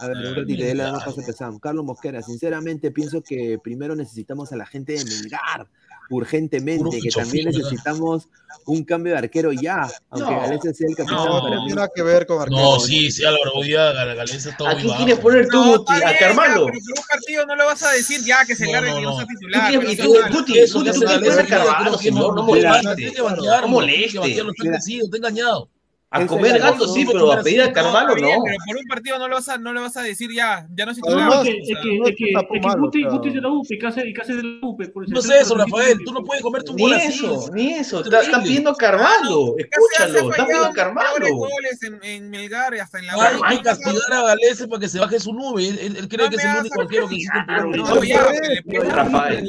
a 0.00 0.08
ver, 0.08 0.16
un 0.16 0.26
Ah, 0.26 0.34
ratito, 0.36 0.58
ya 0.64 0.74
le 0.74 0.82
damos 0.82 0.92
Melgar. 0.92 1.04
paso 1.04 1.20
a 1.20 1.22
empezar. 1.22 1.52
Carlos 1.60 1.84
Mosquera, 1.84 2.22
sinceramente 2.22 2.90
pienso 2.90 3.22
que 3.22 3.58
primero 3.62 3.94
necesitamos 3.96 4.52
a 4.52 4.56
la 4.56 4.66
gente 4.66 4.92
de 4.94 5.04
Melgar, 5.04 5.66
Puro 6.08 6.22
urgentemente, 6.24 7.00
que 7.00 7.10
también 7.10 7.46
necesitamos 7.46 8.28
un 8.66 8.84
cambio 8.84 9.12
de 9.12 9.18
arquero 9.18 9.52
ya, 9.52 9.88
aunque 10.10 10.30
No. 10.32 10.40
Galese 10.40 10.74
sea 10.74 10.86
el 10.88 10.96
capitán 10.96 11.16
No, 11.24 11.40
para 11.42 11.54
No 11.54 11.60
mí. 11.62 11.66
tiene 11.66 11.74
nada 11.76 11.90
que 11.94 12.02
ver 12.02 12.26
con 12.26 12.40
arquero. 12.42 12.60
No, 12.60 12.80
sí, 12.80 13.10
sí, 13.10 13.24
Álvaro, 13.24 13.52
hoy 13.54 13.68
día 13.68 13.92
Gal- 13.92 14.16
Galeza 14.16 14.50
está 14.50 14.70
¿A 14.70 14.76
quién 14.76 14.94
quieres 14.96 15.18
poner 15.18 15.48
tú, 15.48 15.56
No, 15.64 15.78
Guti? 15.78 15.92
¿A 15.92 15.98
ya, 16.12 16.16
pero 16.18 16.64
un 16.66 16.72
partido 17.10 17.46
no 17.46 17.56
le 17.56 17.64
vas 17.64 17.82
a 17.82 17.90
decir 17.92 18.20
ya 18.24 18.44
que 18.44 18.54
se 18.56 18.66
No, 18.66 18.72
largue 18.72 18.90
no, 18.90 18.96
que 18.96 19.02
no 19.02 19.10
no. 19.10 19.16
sea 19.16 19.26
¿Tú 19.26 19.34
titular. 19.34 19.72
y 19.72 19.76
no 19.76 19.80
tú-. 19.82 19.86
Guti, 19.86 20.36
Guti, 20.36 20.60
tú 20.60 20.78
se 20.78 20.82
quieres 20.82 21.00
Galeza 21.00 21.18
poner 21.18 21.30
a 21.30 21.42
quería, 21.46 21.64
Carvalho, 21.64 21.98
señor, 21.98 22.34
no 22.36 22.42
Mira, 22.44 22.68
moleste. 22.70 22.94
Tiene 22.96 23.12
que 23.12 23.22
bañarlo, 23.22 23.60
No 23.60 23.68
moleste. 23.68 23.96
tiene 23.98 24.12
que 24.12 24.18
bañarlo, 24.18 24.50
está 24.52 24.62
Mira. 24.64 24.72
vencido, 24.72 25.04
está 25.04 25.16
engañado. 25.16 25.70
A 26.08 26.24
comer 26.24 26.58
gato 26.60 26.86
sí, 26.86 27.04
pero 27.04 27.32
a 27.32 27.42
pedir 27.42 27.60
a 27.62 27.72
Carvalho 27.72 28.14
no. 28.14 28.28
Pero 28.44 28.56
por 28.66 28.76
un 28.76 28.84
partido 28.88 29.18
no 29.18 29.26
le 29.28 29.34
vas 29.34 29.48
a, 29.48 29.58
no 29.58 29.72
le 29.72 29.80
vas 29.80 29.96
a 29.96 30.02
decir 30.02 30.30
ya, 30.32 30.66
ya 30.72 30.84
no 30.86 30.92
es 30.92 30.98
titular. 30.98 31.44
Es 31.44 31.54
que, 31.54 31.72
es 31.72 31.78
que, 32.16 32.32
Guti, 32.78 33.28
es 33.28 33.34
de 33.34 33.40
la 33.40 33.48
UPE, 33.48 33.78
¿qué 33.78 33.86
hace, 33.88 34.08
y 34.08 34.14
hace 34.18 34.36
de 34.36 34.42
la 34.44 34.58
UPE? 34.66 34.88
Por 34.88 35.04
el 35.04 35.10
No 35.10 35.20
centro, 35.20 35.40
eso, 35.40 35.56
Rafael, 35.56 35.98
tú 36.04 36.12
no 36.12 36.22
puedes 36.22 36.42
comerte 36.44 36.70
un 36.70 36.76
Ni 36.76 36.82
gol 36.84 36.92
así. 36.94 37.08
eso, 37.08 37.50
ni 37.52 37.74
eso. 37.74 38.04
Están 38.04 38.42
pidiendo 38.44 38.72
Carvalho. 38.76 39.56
Escúchalo, 39.58 40.30
están 40.30 40.46
pidiendo 40.46 40.72
Carvalho. 40.72 41.34
goles 41.34 41.82
en, 41.82 41.98
en 42.04 42.30
Melgar 42.30 42.72
y 42.74 42.78
hasta 42.78 42.98
en 43.00 43.06
la 43.08 43.38
Hay, 43.44 43.56
que 43.58 43.64
castigar 43.64 44.12
a 44.12 44.22
Galese 44.22 44.68
para 44.68 44.80
que 44.80 44.88
se 44.88 45.00
baje 45.00 45.18
su 45.18 45.32
nube. 45.34 45.66
Él, 45.68 46.08
cree 46.08 46.30
que 46.30 46.36
es 46.36 46.44
el 46.44 46.56
único 46.60 46.80
arquero 46.82 47.08
que 47.08 47.16
existe 47.16 47.38
en 47.48 48.90
Rafael. 48.90 49.44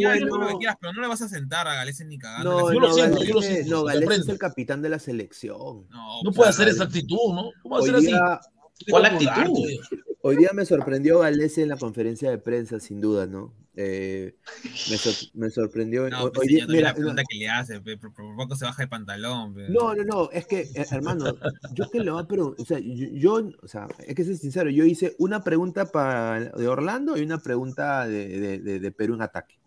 pero 0.82 0.94
no 0.94 1.02
le 1.02 1.08
vas 1.08 1.22
a 1.22 1.30
sentar 1.30 1.68
a 1.68 1.76
Galese 1.76 2.04
ni 2.06 2.18
cagando. 2.18 2.50
No, 2.62 2.74
Yo 2.74 2.80
no, 2.80 2.88
lo 2.88 2.94
siento, 2.94 3.24
yo 3.24 3.34
lo 3.36 3.84
Galese- 3.86 4.22
es 4.22 4.30
el 4.30 4.40
capitán 4.40 4.82
de 4.82 4.90
la 4.90 4.98
selección. 5.00 5.88
No, 5.90 6.24
No 6.24 6.32
puede 6.48 6.54
sea, 6.54 6.64
hacer 6.66 6.68
esa 6.76 6.84
actitud, 6.86 7.34
¿no? 7.34 7.52
¿Cómo 7.62 7.76
va 7.76 7.80
a 7.80 7.82
Hoy 7.82 7.88
ser 7.88 7.96
así? 7.96 8.08
día, 8.08 8.40
¿Cuál 8.90 9.06
actitud? 9.06 9.60
hoy 10.22 10.36
día 10.38 10.50
me 10.54 10.66
sorprendió 10.66 11.20
Galese 11.20 11.64
en 11.64 11.70
la 11.70 11.78
conferencia 11.78 12.30
de 12.30 12.38
prensa, 12.38 12.80
sin 12.80 13.02
duda, 13.02 13.26
¿no? 13.28 13.54
Eh, 13.80 14.36
me, 14.90 14.98
sor- 14.98 15.30
me 15.36 15.50
sorprendió. 15.52 16.10
No, 16.10 16.24
hoy 16.26 16.32
pues, 16.34 16.48
día- 16.48 16.58
señor, 16.66 16.68
también 16.68 16.78
mira, 16.80 16.90
la 16.90 16.96
pregunta 16.96 17.24
que 17.30 17.38
le 17.38 17.50
hace, 17.50 17.80
pe, 17.82 17.98
por, 17.98 18.14
por 18.14 18.36
poco 18.36 18.56
se 18.56 18.66
baja 18.66 18.84
de 18.84 18.88
pantalón. 18.88 19.54
pe. 19.54 19.70
No, 19.70 19.94
no, 19.96 20.04
no, 20.04 20.32
es 20.32 20.46
que, 20.48 20.62
eh, 20.62 20.86
hermano, 20.92 21.36
yo 21.74 21.90
que 21.92 22.00
le 22.00 22.10
voy 22.12 22.22
a 22.24 22.28
preguntar, 22.28 22.62
o 22.62 22.66
sea, 22.66 22.80
yo, 22.80 23.08
yo- 23.14 23.50
o 23.62 23.68
sea, 23.68 23.88
es 24.06 24.16
que 24.16 24.24
ser 24.24 24.36
sincero, 24.38 24.70
yo 24.72 24.84
hice 24.84 25.16
una 25.20 25.44
pregunta 25.44 25.86
para, 25.92 26.40
de 26.50 26.68
Orlando 26.68 27.18
y 27.18 27.22
una 27.22 27.38
pregunta 27.40 28.08
de, 28.08 28.28
de- 28.40 28.60
de- 28.60 28.80
de 28.80 28.92
Perú 28.92 29.14
en 29.16 29.22
ataque. 29.22 29.60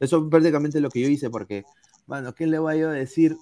Eso 0.00 0.18
es 0.18 0.24
prácticamente 0.30 0.80
lo 0.80 0.90
que 0.90 1.00
yo 1.00 1.08
hice, 1.08 1.30
porque, 1.30 1.64
bueno, 2.06 2.34
¿qué 2.34 2.46
le 2.46 2.58
voy 2.58 2.80
a 2.82 2.88
decir? 2.90 3.36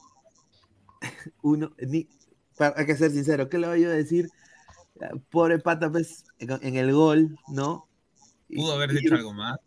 Uno, 1.42 1.72
ni, 1.78 2.08
para, 2.56 2.74
hay 2.78 2.86
que 2.86 2.96
ser 2.96 3.10
sincero, 3.10 3.48
¿qué 3.48 3.58
le 3.58 3.66
voy 3.68 3.82
yo 3.82 3.88
a 3.90 3.92
decir? 3.94 4.28
Eh, 5.00 5.06
Pobre 5.30 5.58
pata, 5.58 5.90
pues, 5.90 6.24
en, 6.38 6.50
en 6.62 6.76
el 6.76 6.92
gol, 6.92 7.36
¿no? 7.48 7.86
Pudo 8.54 8.72
haber 8.74 8.90
Ir- 8.90 9.00
dicho 9.00 9.14
algo 9.14 9.32
más. 9.32 9.58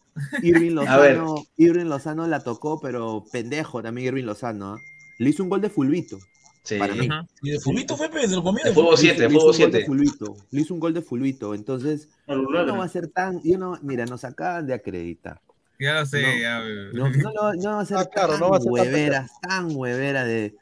Irving. 0.42 0.72
Lozano, 0.76 1.36
Irving 1.58 1.86
Lozano 1.86 2.28
la 2.28 2.40
tocó, 2.44 2.80
pero 2.80 3.24
pendejo 3.32 3.82
también 3.84 4.08
Irving 4.08 4.24
Lozano, 4.26 4.74
¿ah? 4.74 4.80
Le 5.20 5.30
hizo 5.30 5.44
un 5.44 5.50
gol 5.50 5.62
de 5.62 5.70
fulbito. 5.70 6.18
Sí. 6.64 6.78
Para 6.78 6.94
mí. 6.96 7.08
Y 7.42 7.52
de 7.52 7.60
Fulvito 7.62 7.96
fue, 7.96 8.10
pe, 8.10 8.28
de 8.28 8.36
lo 8.36 8.44
comió. 8.44 8.62
De 8.66 8.74
fútbol 8.74 8.92
Le 8.92 8.98
7, 8.98 9.14
hizo- 9.16 9.22
le 9.30 9.30
fútbol 9.30 9.54
hizo 9.56 9.64
un 9.64 9.64
gol 9.64 9.72
de 9.72 9.78
7. 9.80 9.86
fulbito, 9.86 10.38
Le 10.52 10.62
hizo 10.62 10.74
un 10.74 10.80
gol 10.82 10.94
de 10.94 11.02
fulbito. 11.02 11.54
Entonces, 11.56 12.10
no 12.28 12.52
ladra. 12.52 12.74
va 12.74 12.84
a 12.84 12.90
ser 12.90 13.08
tan. 13.08 13.42
Yo 13.42 13.58
no, 13.58 13.80
mira, 13.84 14.06
nos 14.06 14.26
acaban 14.26 14.68
de 14.68 14.74
acreditar. 14.74 15.40
Ya 15.80 15.94
lo 16.02 16.06
sé, 16.06 16.22
No, 16.24 16.42
ya. 16.42 16.60
No, 16.94 17.10
no, 17.10 17.32
no, 17.32 17.54
no 17.54 17.72
va 17.78 17.82
a 17.82 17.86
ser 17.86 17.98
Ah, 17.98 18.06
claro, 18.06 18.32
tan 18.34 18.40
no 18.42 18.50
va 18.50 18.58
a 18.58 18.60
ser 18.60 18.66
tan 18.66 18.74
huevera, 18.74 19.28
tan 19.42 19.76
huevera 19.78 20.26
de. 20.26 20.56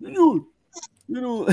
No, 0.00 0.48
no, 1.08 1.46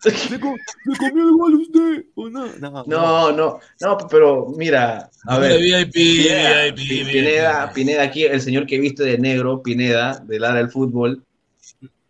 se, 0.00 0.10
co- 0.40 0.56
se 0.84 0.96
comió 0.98 1.28
igual 1.28 1.54
usted, 1.54 2.04
¿o 2.14 2.28
no? 2.28 2.46
No, 2.58 2.84
No, 2.86 3.32
no, 3.32 3.60
no, 3.80 3.98
pero 4.10 4.46
mira, 4.56 5.10
a 5.26 5.38
ver. 5.38 5.58
VIP, 5.60 5.92
Pineda, 5.92 6.64
VIP, 6.66 6.76
Pi- 6.76 6.88
VIP. 7.04 7.12
Pineda, 7.12 7.72
Pineda, 7.72 8.02
aquí 8.02 8.24
el 8.24 8.40
señor 8.40 8.66
que 8.66 8.78
viste 8.78 9.02
de 9.04 9.18
negro, 9.18 9.62
Pineda, 9.62 10.18
del 10.20 10.44
área 10.44 10.62
del 10.62 10.70
fútbol. 10.70 11.22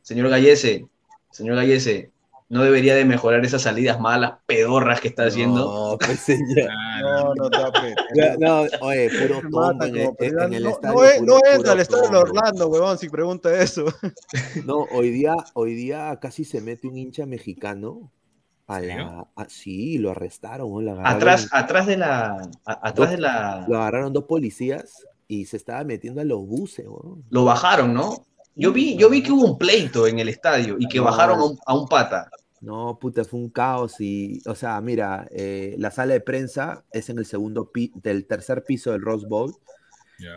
Señor 0.02 0.28
Gallese, 0.28 0.86
señor 1.30 1.56
Gallese, 1.56 2.10
no 2.50 2.62
debería 2.64 2.94
de 2.94 3.04
mejorar 3.06 3.44
esas 3.44 3.62
salidas 3.62 3.98
malas, 4.00 4.34
pedorras 4.44 5.00
que 5.00 5.08
está 5.08 5.24
haciendo. 5.26 5.92
No, 5.92 5.98
pues 5.98 6.18
señor. 6.20 6.68
No, 7.00 7.34
no, 7.34 7.48
No, 8.38 8.60
oye, 8.82 9.08
puro 9.08 9.38
en 9.38 9.44
el, 9.46 9.50
como 9.50 9.70
en 9.70 9.78
pelea. 10.16 10.44
el 10.44 10.62
no, 10.64 10.70
estadio. 10.70 10.94
no, 10.94 11.04
es- 11.04 11.18
puro- 11.20 11.26
no 11.26 11.36
entra 11.36 11.56
puro 11.58 11.70
al 11.72 11.80
estadio 11.80 12.10
de. 12.10 12.16
Orlando, 12.18 12.68
huevón, 12.68 12.98
si 12.98 13.08
pregunta 13.08 13.62
eso. 13.62 13.84
No, 14.66 14.86
hoy 14.92 15.10
día, 15.10 15.34
hoy 15.54 15.74
día 15.74 16.18
casi 16.20 16.44
se 16.44 16.60
mete 16.60 16.86
un 16.88 16.96
hincha 16.98 17.24
mexicano 17.24 18.10
a 18.66 18.80
la. 18.80 19.26
a- 19.36 19.48
sí, 19.48 19.98
lo 19.98 20.10
arrestaron. 20.10 20.68
Lo 20.84 20.90
agarraron- 20.92 21.06
Atrás, 21.16 21.48
atrás 21.52 21.86
de 21.86 21.96
la, 21.96 22.32
a- 22.64 22.72
atrás 22.72 22.94
dos- 22.94 23.10
de 23.10 23.18
la, 23.18 23.64
Lo 23.68 23.76
agarraron 23.80 24.12
dos 24.12 24.24
policías 24.24 24.92
y 25.28 25.46
se 25.46 25.56
estaba 25.56 25.84
metiendo 25.84 26.20
a 26.20 26.24
los 26.24 26.44
buses, 26.44 26.86
weón. 26.88 27.22
lo 27.30 27.44
bajaron, 27.44 27.94
¿no? 27.94 28.24
Yo 28.56 28.72
vi, 28.72 28.96
yo 28.96 29.08
vi 29.08 29.22
que 29.22 29.30
hubo 29.30 29.44
un 29.46 29.56
pleito 29.56 30.06
en 30.08 30.18
el 30.18 30.28
estadio 30.28 30.76
y 30.78 30.86
que 30.88 30.98
bajaron 31.00 31.38
a 31.38 31.44
un, 31.44 31.58
a 31.64 31.74
un 31.74 31.86
pata. 31.88 32.28
No, 32.60 32.98
puta, 32.98 33.24
fue 33.24 33.40
un 33.40 33.48
caos 33.48 34.00
y, 34.00 34.42
o 34.46 34.54
sea, 34.54 34.78
mira, 34.82 35.26
eh, 35.30 35.74
la 35.78 35.90
sala 35.90 36.12
de 36.12 36.20
prensa 36.20 36.84
es 36.92 37.08
en 37.08 37.18
el 37.18 37.24
segundo 37.24 37.70
pi- 37.72 37.90
del 37.94 38.26
tercer 38.26 38.64
piso 38.64 38.92
del 38.92 39.00
Rose 39.00 39.26
Bowl 39.26 39.54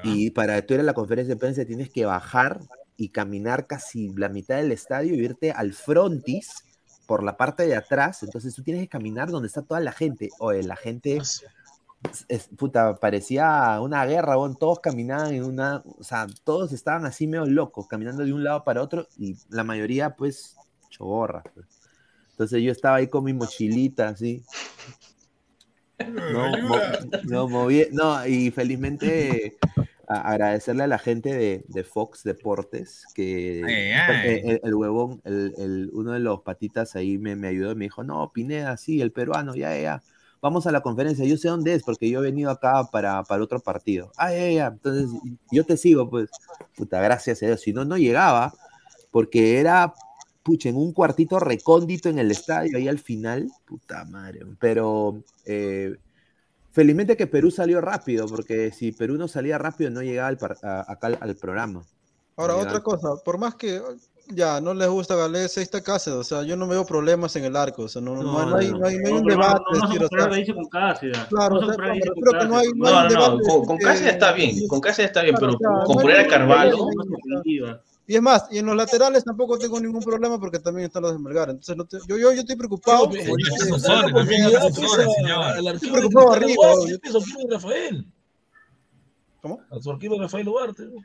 y 0.03 0.29
para 0.31 0.61
tú 0.65 0.73
ir 0.75 0.79
a 0.79 0.83
la 0.83 0.93
conferencia 0.93 1.35
de 1.35 1.39
prensa 1.39 1.65
tienes 1.65 1.89
que 1.89 2.05
bajar 2.05 2.61
y 2.95 3.09
caminar 3.09 3.67
casi 3.67 4.09
la 4.15 4.29
mitad 4.29 4.55
del 4.55 4.71
estadio 4.71 5.13
y 5.15 5.19
irte 5.19 5.51
al 5.51 5.73
frontis 5.73 6.63
por 7.07 7.23
la 7.23 7.35
parte 7.35 7.67
de 7.67 7.75
atrás, 7.75 8.23
entonces 8.23 8.55
tú 8.55 8.63
tienes 8.63 8.83
que 8.83 8.87
caminar 8.87 9.29
donde 9.29 9.47
está 9.47 9.61
toda 9.61 9.81
la 9.81 9.91
gente. 9.91 10.29
Oye, 10.39 10.63
la 10.63 10.77
gente, 10.77 11.17
es- 11.17 12.25
es- 12.29 12.47
puta, 12.57 12.95
parecía 12.95 13.79
una 13.81 14.05
guerra, 14.05 14.37
weón, 14.37 14.55
todos 14.55 14.79
caminaban 14.79 15.33
en 15.33 15.43
una, 15.43 15.83
o 15.99 16.03
sea, 16.03 16.27
todos 16.45 16.71
estaban 16.71 17.05
así 17.05 17.27
medio 17.27 17.45
locos, 17.45 17.87
caminando 17.89 18.23
de 18.23 18.31
un 18.31 18.45
lado 18.45 18.63
para 18.63 18.81
otro 18.81 19.07
y 19.17 19.35
la 19.49 19.65
mayoría 19.65 20.15
pues 20.15 20.55
choborra. 20.89 21.43
pues. 21.53 21.67
Entonces 22.33 22.61
yo 22.61 22.71
estaba 22.71 22.97
ahí 22.97 23.07
con 23.07 23.23
mi 23.23 23.33
mochilita 23.33 24.09
así. 24.09 24.43
No, 26.31 26.49
mo- 26.61 26.81
no, 27.25 27.47
moví- 27.47 27.89
no, 27.91 28.25
y 28.27 28.51
felizmente 28.51 29.57
a- 30.07 30.31
agradecerle 30.31 30.83
a 30.83 30.87
la 30.87 30.97
gente 30.99 31.33
de, 31.33 31.63
de 31.67 31.83
Fox 31.83 32.23
Deportes 32.23 33.03
que 33.13 33.63
Ay, 33.65 33.91
ay. 34.23 34.41
El, 34.43 34.59
el 34.63 34.75
huevón, 34.75 35.21
el, 35.23 35.53
el- 35.57 35.89
uno 35.93 36.11
de 36.11 36.19
los 36.19 36.41
patitas 36.41 36.95
ahí 36.95 37.17
me, 37.17 37.35
me 37.35 37.47
ayudó 37.47 37.71
y 37.71 37.75
me 37.75 37.85
dijo, 37.85 38.03
no, 38.03 38.31
Pineda, 38.33 38.75
sí, 38.77 38.99
el 39.01 39.11
peruano, 39.11 39.55
ya, 39.55 39.75
ya, 39.75 39.81
ya. 39.81 40.03
Vamos 40.41 40.67
a 40.67 40.71
la 40.73 40.81
conferencia, 40.81 41.23
yo 41.23 41.37
sé 41.37 41.47
dónde 41.47 41.73
es, 41.73 41.83
porque 41.83 42.09
yo 42.09 42.19
he 42.19 42.23
venido 42.23 42.49
acá 42.51 42.83
para, 42.91 43.23
para 43.23 43.43
otro 43.43 43.61
partido. 43.61 44.11
Ah, 44.17 44.33
ya, 44.33 44.49
ya, 44.51 44.67
entonces 44.67 45.09
yo 45.51 45.63
te 45.65 45.77
sigo, 45.77 46.09
pues, 46.09 46.29
puta, 46.75 46.99
gracias 46.99 47.41
a 47.43 47.45
Dios. 47.45 47.61
Si 47.61 47.71
no, 47.71 47.85
no 47.85 47.97
llegaba, 47.97 48.53
porque 49.09 49.59
era, 49.59 49.93
pucha, 50.43 50.69
en 50.69 50.75
un 50.75 50.91
cuartito 50.93 51.39
recóndito 51.39 52.09
en 52.09 52.19
el 52.19 52.29
estadio, 52.29 52.77
ahí 52.77 52.87
al 52.87 52.99
final, 52.99 53.49
puta 53.65 54.03
madre. 54.05 54.41
Pero 54.59 55.23
eh, 55.45 55.95
felizmente 56.71 57.15
que 57.17 57.27
Perú 57.27 57.49
salió 57.49 57.79
rápido, 57.81 58.27
porque 58.27 58.71
si 58.71 58.91
Perú 58.91 59.15
no 59.15 59.27
salía 59.27 59.57
rápido, 59.57 59.89
no 59.89 60.01
llegaba 60.01 60.27
al 60.27 60.37
par- 60.37 60.57
a- 60.63 60.91
acá 60.91 61.07
al, 61.07 61.17
al 61.21 61.35
programa. 61.35 61.81
Ahora, 62.35 62.53
No 62.55 62.59
otra 62.61 62.79
cosa, 62.81 63.09
por 63.23 63.37
más 63.37 63.55
que 63.55 63.79
ya 64.29 64.59
no 64.61 64.73
les 64.73 64.87
gusta 64.87 65.15
Galés, 65.15 65.55
ahí 65.57 65.63
está 65.63 65.81
Cáceres, 65.83 66.17
o 66.19 66.23
sea, 66.23 66.43
yo 66.43 66.55
no 66.57 66.67
veo 66.67 66.85
problemas 66.85 67.35
en 67.35 67.43
el 67.45 67.55
arco, 67.55 67.83
o 67.83 67.87
sea, 67.87 68.01
no, 68.01 68.15
no, 68.15 68.23
No, 68.23 68.45
no 68.49 68.55
hay, 68.57 68.71
no, 68.71 68.79
no 68.79 68.87
hay, 68.87 68.97
no 68.97 69.07
hay 69.07 69.13
No, 69.13 69.19
un 69.19 69.25
no, 69.25 69.31
debate. 69.31 69.61
no, 69.71 69.79
no 69.79 70.55
con 70.55 70.65
Cáceres. 70.69 71.17
Claro, 71.29 71.61
no 71.61 71.69
que 71.71 71.77
no 71.77 71.83
hay- 72.57 72.69
no 72.75 73.65
con, 73.65 73.77
Cáceres 73.77 74.13
está 74.13 74.31
bien, 74.33 74.67
con 74.67 74.79
Cáceres 74.81 75.09
está 75.09 75.21
bien, 75.21 75.35
pero 75.39 75.57
con 75.85 75.95
poner 75.97 76.21
a 76.21 76.27
Carvalho. 76.27 76.87
Y 78.05 78.15
es 78.15 78.21
más, 78.21 78.47
y 78.51 78.57
en 78.57 78.65
los 78.65 78.75
laterales 78.75 79.23
tampoco 79.23 79.57
tengo 79.57 79.79
ningún 79.79 80.03
problema 80.03 80.37
porque 80.37 80.59
también 80.59 80.87
están 80.87 81.03
los 81.03 81.13
de 81.13 81.19
Melgar. 81.19 81.49
Entonces, 81.49 81.77
no 81.77 81.85
te- 81.85 81.99
yo, 82.07 82.17
yo, 82.17 82.33
yo 82.33 82.41
estoy 82.41 82.55
preocupado. 82.57 83.09
Pero. 83.09 83.33
Al 83.33 83.35
Estoy 85.75 85.91
preocupado 85.91 86.33
arriba, 86.33 86.63
yo- 86.87 86.97
Rafael. 87.49 88.05
¿Cómo? 89.41 89.61
A 89.71 89.79
su 89.79 89.91
arquero 89.91 90.19
Rafael 90.19 90.45
Duarte. 90.45 90.83
No, 90.85 91.01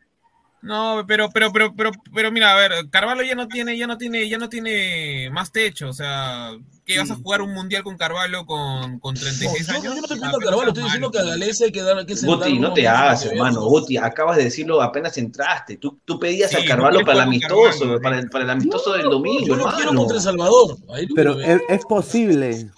pero, 1.06 1.30
pero, 1.30 1.52
pero, 1.52 1.74
pero, 1.74 1.90
pero 2.14 2.32
mira, 2.32 2.52
a 2.52 2.56
ver, 2.56 2.72
Carvalho 2.90 3.22
ya 3.22 3.35
no 3.35 3.47
tiene, 3.48 3.76
ya 3.78 3.86
no 3.86 3.97
tiene, 3.97 4.28
ya 4.28 4.39
no 4.39 4.48
tiene 4.48 5.30
más 5.30 5.52
techo, 5.52 5.89
o 5.89 5.93
sea, 5.93 6.51
que 6.85 6.98
vas 6.98 7.10
a 7.10 7.16
jugar 7.16 7.43
un 7.43 7.52
mundial 7.55 7.82
con 7.85 7.97
Carvalho 7.97 8.44
con, 8.44 8.98
con 8.98 9.14
No, 9.14 9.20
36 9.20 9.66
yo, 9.66 9.72
años. 9.74 9.85
yo 9.85 9.94
no 9.94 10.01
estoy 10.01 10.16
Ah, 10.16 10.20
pidiendo 10.20 10.39
a 10.39 10.40
Carvalho, 10.40 10.68
estoy 10.68 10.85
diciendo 10.85 11.10
que 11.10 11.18
a 11.18 11.24
Galese 11.24 11.64
hay 11.66 11.72
que 11.72 11.82
dar 11.82 12.06
que 12.06 12.14
Guti, 12.14 12.59
no 12.59 12.72
te 12.72 12.89
hagas, 12.89 13.24
hermano. 13.26 13.60
Guti, 13.62 13.97
acabas 13.98 14.36
de 14.36 14.44
decirlo 14.44 14.82
apenas 14.82 15.16
entraste. 15.18 15.76
Tú, 15.76 15.98
tú 16.05 16.18
pedías 16.18 16.51
Sí, 16.51 16.56
a 16.56 16.60
no 16.60 16.66
Carvalho 16.66 17.01
para 17.05 17.12
el 17.14 17.20
amistoso, 17.28 17.78
Carvalho, 17.80 18.01
para 18.02 18.18
el, 18.18 18.30
para 18.30 18.44
el 18.44 18.51
amistoso 18.51 18.93
del 18.94 19.02
domingo, 19.10 19.47
Yo 19.47 19.56
lo 19.56 19.64
quiero 19.66 19.78
hermano. 19.80 20.01
contra 20.01 20.16
El 20.16 20.22
Salvador. 20.22 20.76
Ahí 20.93 21.06
Pero 21.14 21.36
quiero 21.36 21.52
es, 21.56 21.62
es 21.68 21.85
posible. 21.85 22.70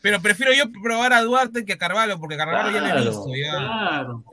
Pero 0.00 0.20
prefiero 0.20 0.52
yo 0.54 0.64
probar 0.82 1.12
a 1.12 1.22
Duarte 1.22 1.64
que 1.64 1.74
a 1.74 1.78
Carvalho, 1.78 2.18
porque 2.18 2.36
Carvalho 2.36 2.70
ya 2.70 2.80
lo 2.80 2.86
he 2.86 2.90
Claro. 2.90 3.10
visto, 3.10 3.26
ya. 3.36 3.50
Claro. 3.52 4.24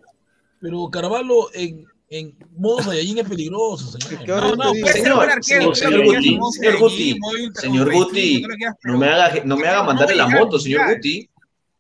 Pero 0.61 0.89
Carvalho 0.89 1.53
en, 1.53 1.85
en 2.13 2.37
modo 2.55 2.83
Saiyajin 2.83 3.17
es 3.17 3.27
peligroso, 3.27 3.97
señor. 3.97 4.23
Que 4.23 4.27
No, 4.27 4.55
no, 4.55 4.71
puede 4.71 4.83
ser 4.83 5.01
Señor, 5.01 5.15
buen 5.15 5.29
arquero, 5.31 5.75
señor, 5.75 6.01
que 6.01 6.07
Guti, 6.07 6.39
señor 6.51 6.79
Guti, 6.79 7.19
señor 7.55 7.93
Guti, 7.93 8.43
que 8.43 8.89
no 8.91 8.97
me 8.99 9.07
haga, 9.07 9.33
no 9.43 9.57
me 9.57 9.67
haga 9.67 9.83
mandarle 9.83 10.15
la 10.15 10.27
moto, 10.27 10.59
señor. 10.59 10.93
Guti. 10.93 11.29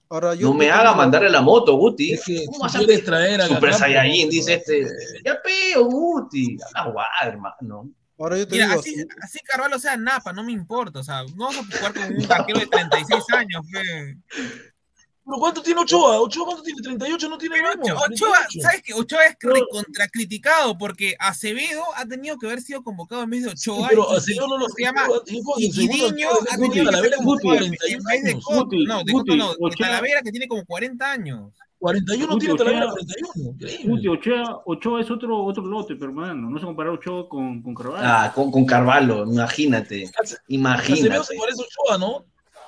Ahora, 0.09 0.35
yo 0.35 0.49
No 0.49 0.53
me 0.55 0.69
haga 0.71 0.93
mandarle 0.93 1.29
la 1.29 1.41
moto, 1.41 1.75
Guti. 1.75 2.13
Es 2.13 2.23
que 2.23 2.45
¿Cómo 2.45 2.59
vas 2.59 2.75
a 2.75 2.79
traer 3.05 3.41
a 3.41 3.47
Super 3.47 3.73
Saiyajin, 3.73 4.29
dice 4.29 4.55
este. 4.55 4.87
Ya 5.23 5.39
peo, 5.41 5.85
Guti. 5.85 6.57
Aguar, 6.73 7.07
hermano. 7.21 7.91
Ahora 8.17 8.37
yo 8.37 8.47
te 8.47 8.55
Mira, 8.55 8.67
digo, 8.67 8.79
así, 8.79 9.05
así 9.21 9.39
Carvalho 9.39 9.77
sea 9.79 9.97
Napa, 9.97 10.31
no 10.31 10.43
me 10.43 10.51
importa, 10.51 10.99
o 10.99 11.03
sea, 11.03 11.23
no 11.35 11.47
vas 11.47 11.57
a 11.57 11.63
jugar 11.63 11.93
con 11.93 12.15
un 12.15 12.31
arquero 12.31 12.59
de 12.59 12.67
36 12.67 13.23
años, 13.31 13.65
fe. 13.71 14.17
¿Pero 15.25 15.37
cuánto 15.37 15.61
tiene 15.61 15.79
Ochoa? 15.81 16.19
¿Ochoa 16.19 16.45
cuánto 16.45 16.63
tiene? 16.63 16.81
¿38? 16.81 17.29
¿No 17.29 17.37
tiene? 17.37 17.55
Ochoa, 17.61 17.93
Ochoa, 18.11 18.37
38. 18.47 18.59
¿sabes 18.61 18.81
qué? 18.83 18.93
Ochoa 18.93 19.25
es 19.25 19.35
recontra 19.41 20.07
criticado 20.09 20.77
porque 20.77 21.15
Acevedo 21.17 21.83
ha 21.95 22.05
tenido 22.05 22.37
que 22.37 22.47
haber 22.47 22.61
sido 22.61 22.83
convocado 22.83 23.23
en 23.23 23.29
vez 23.29 23.43
de 23.43 23.49
Ochoa. 23.51 23.87
pero 23.89 24.11
Acevedo 24.11 24.47
no 24.47 24.57
lo- 24.57 24.67
se 24.69 24.83
llama 24.83 25.07
y 25.57 25.71
Guidiño 25.71 26.27
ha 26.51 26.55
tenido 26.57 26.73
que 26.73 26.83
Talavera 26.83 27.15
ser 27.17 27.25
convocado 27.25 27.53
en 27.53 27.75
41 27.77 28.03
vez 28.09 28.23
de. 28.23 28.33
Cotto. 28.41 28.75
No, 28.85 29.03
de 29.03 29.11
Guti, 29.13 29.31
Cotto 29.31 29.35
no, 29.59 29.69
de 29.69 29.75
Talavera 29.77 30.21
que 30.21 30.31
tiene 30.31 30.47
como 30.47 30.65
40 30.65 31.11
años. 31.11 31.53
41 31.79 32.27
Guti, 32.33 32.45
tiene 32.45 32.57
Talavera, 32.57 32.85
Ochoa- 32.87 32.93
41. 33.33 33.49
Increíble. 33.51 33.85
Guti, 33.87 34.07
Ochoa, 34.09 34.61
Ochoa 34.65 35.01
es 35.01 35.09
otro, 35.11 35.43
otro 35.45 35.63
lote, 35.65 35.95
pero 35.95 36.07
hermano. 36.11 36.49
No 36.49 36.59
se 36.59 36.65
compara 36.65 36.91
Ochoa 36.91 37.29
con, 37.29 37.61
con 37.61 37.73
Carvalho. 37.73 38.01
Ah, 38.05 38.31
con, 38.35 38.51
con 38.51 38.65
Carvalho, 38.65 39.23
imagínate. 39.25 40.09
Acevedo 40.17 40.43
Imagínate. 40.49 41.23
se 41.23 41.37
parece 41.37 41.61
a 41.61 41.65
Ochoa, 41.65 41.97
¿no? 41.97 42.25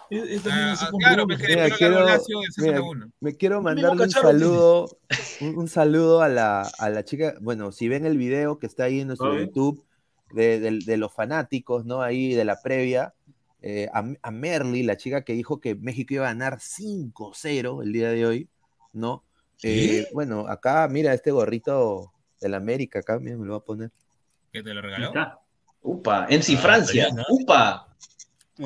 Es, 0.10 0.24
es 0.30 0.44
también 0.44 0.68
Ah, 0.68 0.74
así 0.74 0.86
con 0.88 1.00
claro, 1.00 1.24
Rubio. 1.24 1.38
que 1.38 1.44
le 1.44 1.50
Mira, 1.56 1.64
pegó 1.64 1.70
la 1.70 1.78
quiero, 1.78 2.06
Lazio 2.06 2.40
del 2.40 2.50
mira, 2.58 2.78
6-1. 2.80 3.12
me 3.20 3.36
quiero 3.36 3.62
mandarle 3.62 4.04
un 4.04 4.10
saludo, 4.12 4.98
un, 5.42 5.58
un 5.58 5.68
saludo 5.68 6.22
a 6.22 6.30
la, 6.30 6.62
a 6.62 6.90
la 6.90 7.04
chica, 7.04 7.36
bueno, 7.42 7.72
si 7.72 7.88
ven 7.88 8.06
el 8.06 8.18
video 8.18 8.60
que 8.60 8.68
está 8.68 8.86
ahí 8.86 9.02
en 9.02 9.08
nuestro. 9.08 9.38
YouTube 9.40 9.84
de, 10.32 10.60
de- 10.60 10.80
de 10.86 10.98
los 10.98 11.14
fanáticos, 11.14 11.86
¿no? 11.86 12.02
Ahí 12.02 12.34
de 12.34 12.46
la 12.46 12.62
previa, 12.62 13.14
eh, 13.62 13.88
a, 13.94 14.04
a 14.22 14.32
Merly, 14.32 14.84
la 14.84 14.98
chica 14.98 15.24
que 15.24 15.34
dijo 15.34 15.60
que 15.60 15.76
México 15.76 16.14
iba 16.16 16.26
a 16.26 16.34
ganar 16.34 16.60
5-0 16.60 17.82
el 17.84 17.94
día 17.94 18.10
de 18.10 18.26
hoy, 18.26 18.50
¿no? 18.94 19.24
Eh, 19.64 20.08
bueno, 20.14 20.48
acá, 20.48 20.88
mira, 20.90 21.14
este 21.14 21.32
gorrito 21.32 22.12
del 22.42 22.54
América, 22.56 23.00
acá, 23.00 23.18
mira, 23.20 23.38
me 23.38 23.46
lo 23.46 23.54
voy 23.54 23.62
a 23.62 23.66
poner. 23.66 23.92
Que 24.52 24.62
te 24.64 24.74
lo 24.74 24.82
regaló. 24.82 25.08
está. 25.08 25.40
Upa, 25.82 26.26
en 26.30 26.42
sí, 26.44 26.58
Francia. 26.58 27.04
está 27.04 27.16
bien, 27.16 27.26
¿no? 27.30 27.36
Upa. 27.44 27.95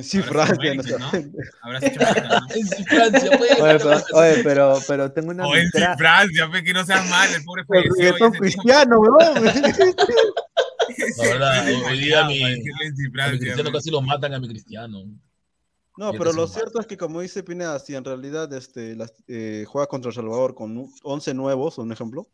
Sí, 0.04 0.20
Habrás 0.20 0.50
Francia, 0.50 0.74
no 0.98 1.08
América. 1.10 1.32
¿no? 1.32 1.52
Habrás 1.62 1.84
hecho 1.84 2.00
América, 2.02 2.40
¿no? 2.40 2.56
En 2.56 2.68
sí, 2.68 2.84
Francia, 2.86 3.32
pues. 3.38 3.52
Oye, 3.60 3.74
pero, 3.74 4.04
oye, 4.14 4.44
pero, 4.44 4.80
pero 4.88 5.12
tengo 5.12 5.32
una 5.32 5.48
O 5.48 5.56
en 5.56 5.68
sí, 5.72 5.82
Francia, 5.98 6.50
fe, 6.52 6.64
que 6.64 6.74
no 6.74 6.86
seas 6.86 7.10
mal, 7.10 7.28
el 7.34 7.44
pobre 7.44 7.64
El 7.70 7.90
falleció. 7.90 8.32
cristiano, 8.32 9.00
weón. 9.00 9.44
La 11.18 11.24
verdad, 11.24 11.66
hoy 11.88 12.00
día 12.00 12.26
mi, 12.26 12.40
Francia, 13.12 13.40
cristiano 13.40 13.72
casi 13.72 13.90
lo 13.92 14.02
matan 14.02 14.34
a 14.34 14.40
mi 14.40 14.48
cristiano. 14.48 15.04
No, 15.98 16.14
pero 16.14 16.32
lo 16.34 16.48
cierto 16.48 16.80
es 16.80 16.88
que 16.88 16.96
como 16.98 17.20
dice 17.22 17.44
Pineda, 17.44 17.78
si 17.80 17.94
en 17.96 18.06
realidad 18.06 18.52
este, 18.54 18.96
las- 18.96 19.14
eh, 19.28 19.66
juega 19.68 19.88
contra 19.88 20.10
El 20.10 20.16
Salvador 20.16 20.56
con 20.56 20.78
un- 20.78 20.94
11 21.04 21.34
nuevos, 21.34 21.78
un 21.78 21.92
ejemplo, 21.92 22.30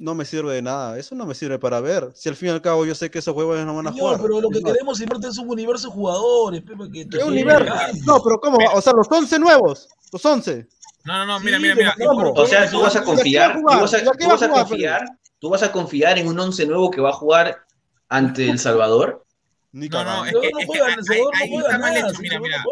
no 0.00 0.14
me 0.14 0.24
sirve 0.24 0.54
de 0.54 0.62
nada. 0.62 0.98
Eso 0.98 1.14
no 1.14 1.26
me 1.26 1.34
sirve 1.34 1.58
para 1.58 1.80
ver. 1.80 2.10
Si 2.14 2.28
al 2.28 2.34
fin 2.36 2.48
y 2.48 2.52
al 2.52 2.62
cabo 2.62 2.86
yo 2.86 2.94
sé 2.94 3.10
que 3.10 3.18
esos 3.18 3.34
juegos 3.34 3.64
no 3.64 3.76
van 3.76 3.86
a 3.86 3.90
Señor, 3.92 4.16
jugar. 4.16 4.20
pero 4.22 4.40
lo 4.40 4.48
que 4.48 4.60
No. 4.60 4.72
queremos 4.72 4.96
siempre 4.96 5.18
es 5.28 5.38
un 5.38 5.48
universo 5.50 5.88
de 5.88 5.94
jugadores. 5.94 6.62
Pepe, 6.62 6.90
que 6.90 7.08
¿Qué 7.08 7.22
universo? 7.22 7.74
No, 8.06 8.22
pero 8.22 8.40
¿cómo? 8.40 8.58
O 8.74 8.80
sea, 8.80 8.92
los 8.94 9.06
11 9.10 9.38
nuevos. 9.38 9.88
Los 10.10 10.24
11. 10.24 10.66
No, 11.04 11.18
no, 11.18 11.26
no, 11.26 11.40
mira, 11.40 11.58
Sí, 11.58 11.62
mira, 11.62 11.74
mira. 11.76 11.92
O 12.34 12.46
sea, 12.46 12.68
tú 12.70 12.80
vas 12.80 12.96
a 12.96 12.98
¿Y 12.98 13.02
a 13.02 13.04
qué 13.04 13.06
va 13.08 13.12
a 13.12 13.16
confiar, 13.16 13.54
tú 13.56 13.62
vas 13.62 13.94
a, 13.94 13.98
¿Y 13.98 14.00
a 14.08 14.12
qué 14.12 14.18
tú 14.18 14.26
va 14.26 14.32
a 14.32 14.36
vas 14.36 14.42
a 14.42 14.48
jugar, 14.48 14.66
confiar, 14.68 15.04
tú 15.38 15.50
vas 15.50 15.62
a 15.62 15.72
confiar 15.72 16.18
en 16.18 16.28
un 16.28 16.40
once 16.40 16.66
nuevo 16.66 16.90
que 16.90 17.00
va 17.00 17.10
a 17.10 17.14
jugar 17.14 17.64
ante 18.08 18.48
El 18.50 18.58
Salvador. 18.58 19.24
Ni 19.72 19.88
No, 19.88 20.02
no, 20.02 20.24
es 20.24 20.32
que 20.32 20.38
ahí, 20.82 21.50
ahí 21.60 21.78
mal 21.78 21.96
hecho. 21.96 22.20
Mira, 22.20 22.40
mira, 22.40 22.64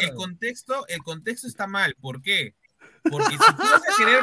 el 0.00 0.14
contexto, 0.14 0.86
el 0.88 1.02
contexto 1.02 1.46
está 1.46 1.66
mal. 1.66 1.94
¿Por 2.00 2.20
qué? 2.22 2.54
Porque 3.08 3.30
si 3.32 3.36
tú 3.38 3.62
vas 3.62 3.82
a 3.82 3.96
querer. 3.96 4.20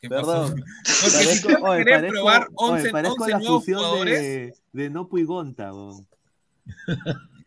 ¿Qué 0.00 0.08
pasó? 0.08 0.54
Perdón. 0.54 0.64
Si 0.84 1.42
tú 1.42 1.48
vas 1.48 1.56
a 1.62 1.70
oye, 1.70 1.84
parezco- 1.84 2.10
probar 2.12 2.48
oye, 2.54 2.82
11, 2.82 2.90
parezco 2.90 3.14
11 3.22 3.30
la 3.32 3.38
nuevos 3.38 3.58
fusión 3.60 3.78
jugadores, 3.78 4.20
de, 4.20 4.54
de 4.72 4.90
Nopo 4.90 5.18
y 5.18 5.24
Gonta, 5.24 5.72
weón. 5.72 6.06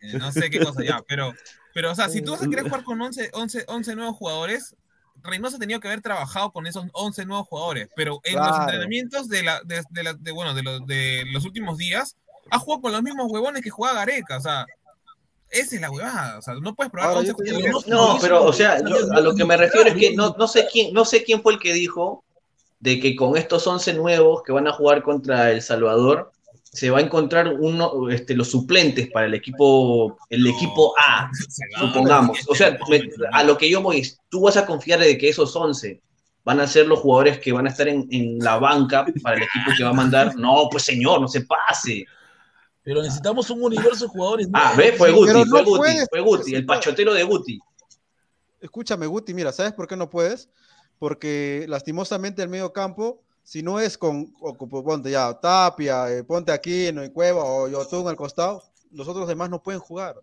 eh, 0.02 0.18
no 0.18 0.32
sé 0.32 0.50
qué 0.50 0.60
cosa 0.60 0.82
ya, 0.84 1.02
pero, 1.06 1.32
pero 1.72 1.92
o 1.92 1.94
sea, 1.94 2.08
si 2.08 2.22
tú 2.22 2.32
vas 2.32 2.42
a 2.42 2.48
querer 2.48 2.64
jugar 2.64 2.84
con 2.84 3.00
11, 3.00 3.30
11, 3.32 3.64
11 3.68 3.96
nuevos 3.96 4.16
jugadores, 4.16 4.74
Reynoso 5.22 5.56
ha 5.56 5.58
tenido 5.60 5.80
que 5.80 5.88
haber 5.88 6.02
trabajado 6.02 6.52
con 6.52 6.66
esos 6.66 6.84
11 6.92 7.24
nuevos 7.24 7.46
jugadores, 7.48 7.88
pero 7.96 8.20
en 8.24 8.34
los 8.36 8.46
Claro. 8.48 8.62
entrenamientos 8.64 9.28
de, 9.28 9.42
la, 9.42 9.60
de, 9.64 9.82
de 9.90 10.02
la- 10.02 10.14
de, 10.14 10.30
bueno, 10.32 10.52
de, 10.54 10.62
los, 10.62 10.86
de 10.86 11.24
los 11.32 11.44
últimos 11.44 11.78
días, 11.78 12.16
ha 12.50 12.58
jugado 12.58 12.82
con 12.82 12.92
los 12.92 13.02
mismos 13.02 13.30
huevones 13.32 13.62
que 13.62 13.70
jugaba 13.70 14.00
Gareca, 14.00 14.36
o 14.36 14.40
sea, 14.40 14.66
esa 15.50 15.74
es 15.76 15.80
la 15.80 15.90
huevada, 15.90 16.38
o 16.38 16.42
sea, 16.42 16.54
no 16.54 16.74
puedes 16.74 16.90
probar 16.90 17.10
Ahora, 17.10 17.20
11 17.20 17.32
yo 17.32 17.36
te 17.36 17.44
digo, 17.44 17.80
jugadores. 17.80 17.86
No, 17.88 18.18
pero, 18.20 18.44
o 18.44 18.52
sea, 18.52 18.78
yo 18.86 18.96
a 19.12 19.20
lo 19.20 19.34
que 19.34 19.44
me 19.44 19.56
refiero 19.56 19.88
es 19.88 19.94
que 19.96 20.14
no, 20.14 20.34
no 20.38 20.46
sé 20.48 20.66
quién, 20.70 20.92
no 20.92 21.04
sé 21.04 21.22
quién 21.24 21.42
fue 21.42 21.54
el 21.54 21.58
que 21.60 21.72
dijo 21.72 22.23
de 22.84 23.00
que 23.00 23.16
con 23.16 23.34
estos 23.38 23.66
11 23.66 23.94
nuevos 23.94 24.42
que 24.42 24.52
van 24.52 24.68
a 24.68 24.72
jugar 24.72 25.02
contra 25.02 25.50
El 25.50 25.62
Salvador 25.62 26.30
se 26.62 26.90
va 26.90 26.98
a 26.98 27.00
encontrar 27.00 27.48
uno, 27.58 28.10
este, 28.10 28.34
los 28.34 28.50
suplentes 28.50 29.08
para 29.10 29.24
el 29.24 29.32
equipo, 29.32 30.18
el 30.28 30.46
equipo 30.46 30.92
A, 30.98 31.30
supongamos. 31.80 32.38
O 32.46 32.54
sea, 32.54 32.76
me- 32.90 33.08
a 33.32 33.42
lo 33.42 33.56
que 33.56 33.70
yo 33.70 33.80
voy, 33.80 34.00
es, 34.00 34.18
tú 34.28 34.42
vas 34.42 34.58
a 34.58 34.66
confiar 34.66 35.00
de 35.00 35.16
que 35.16 35.30
esos 35.30 35.56
11 35.56 36.02
van 36.44 36.60
a 36.60 36.66
ser 36.66 36.86
los 36.86 36.98
jugadores 36.98 37.38
que 37.38 37.52
van 37.52 37.66
a 37.66 37.70
estar 37.70 37.88
en, 37.88 38.06
en 38.10 38.38
la 38.40 38.58
banca 38.58 39.06
para 39.22 39.36
el 39.38 39.44
equipo 39.44 39.70
que 39.78 39.82
va 39.84 39.90
a 39.90 39.94
mandar. 39.94 40.36
No, 40.36 40.68
pues 40.70 40.82
señor, 40.82 41.22
no 41.22 41.28
se 41.28 41.40
pase. 41.40 42.04
Pero 42.82 43.00
necesitamos 43.00 43.48
un 43.48 43.62
universo 43.62 44.04
de 44.04 44.10
jugadores. 44.10 44.48
Ah, 44.52 44.74
ve, 44.76 44.92
fue 44.92 45.10
Guti, 45.10 45.30
fue 45.32 45.44
no 45.46 45.64
Guti, 45.64 45.78
puedes 45.78 46.08
fue 46.10 46.20
Guti, 46.20 46.54
el 46.54 46.66
pachotero 46.66 47.14
de 47.14 47.22
Guti. 47.22 47.58
Escúchame, 48.60 49.06
Guti, 49.06 49.32
mira, 49.32 49.52
¿sabes 49.52 49.72
por 49.72 49.86
qué 49.88 49.96
no 49.96 50.10
puedes? 50.10 50.50
Porque 50.98 51.66
lastimosamente 51.68 52.42
el 52.42 52.48
medio 52.48 52.72
campo, 52.72 53.20
si 53.42 53.62
no 53.62 53.78
es 53.80 53.98
con, 53.98 54.34
o 54.40 54.54
con- 54.54 54.68
ponte 54.68 55.10
ya, 55.10 55.32
Tapia, 55.38 56.10
eh, 56.10 56.24
ponte 56.24 56.52
aquí 56.52 56.86
en 56.86 57.10
Cueva 57.10 57.44
o 57.44 57.68
Yotun 57.68 58.08
al 58.08 58.16
costado, 58.16 58.62
los 58.92 59.06
otros 59.08 59.28
demás 59.28 59.50
no 59.50 59.62
pueden 59.62 59.80
jugar. 59.80 60.16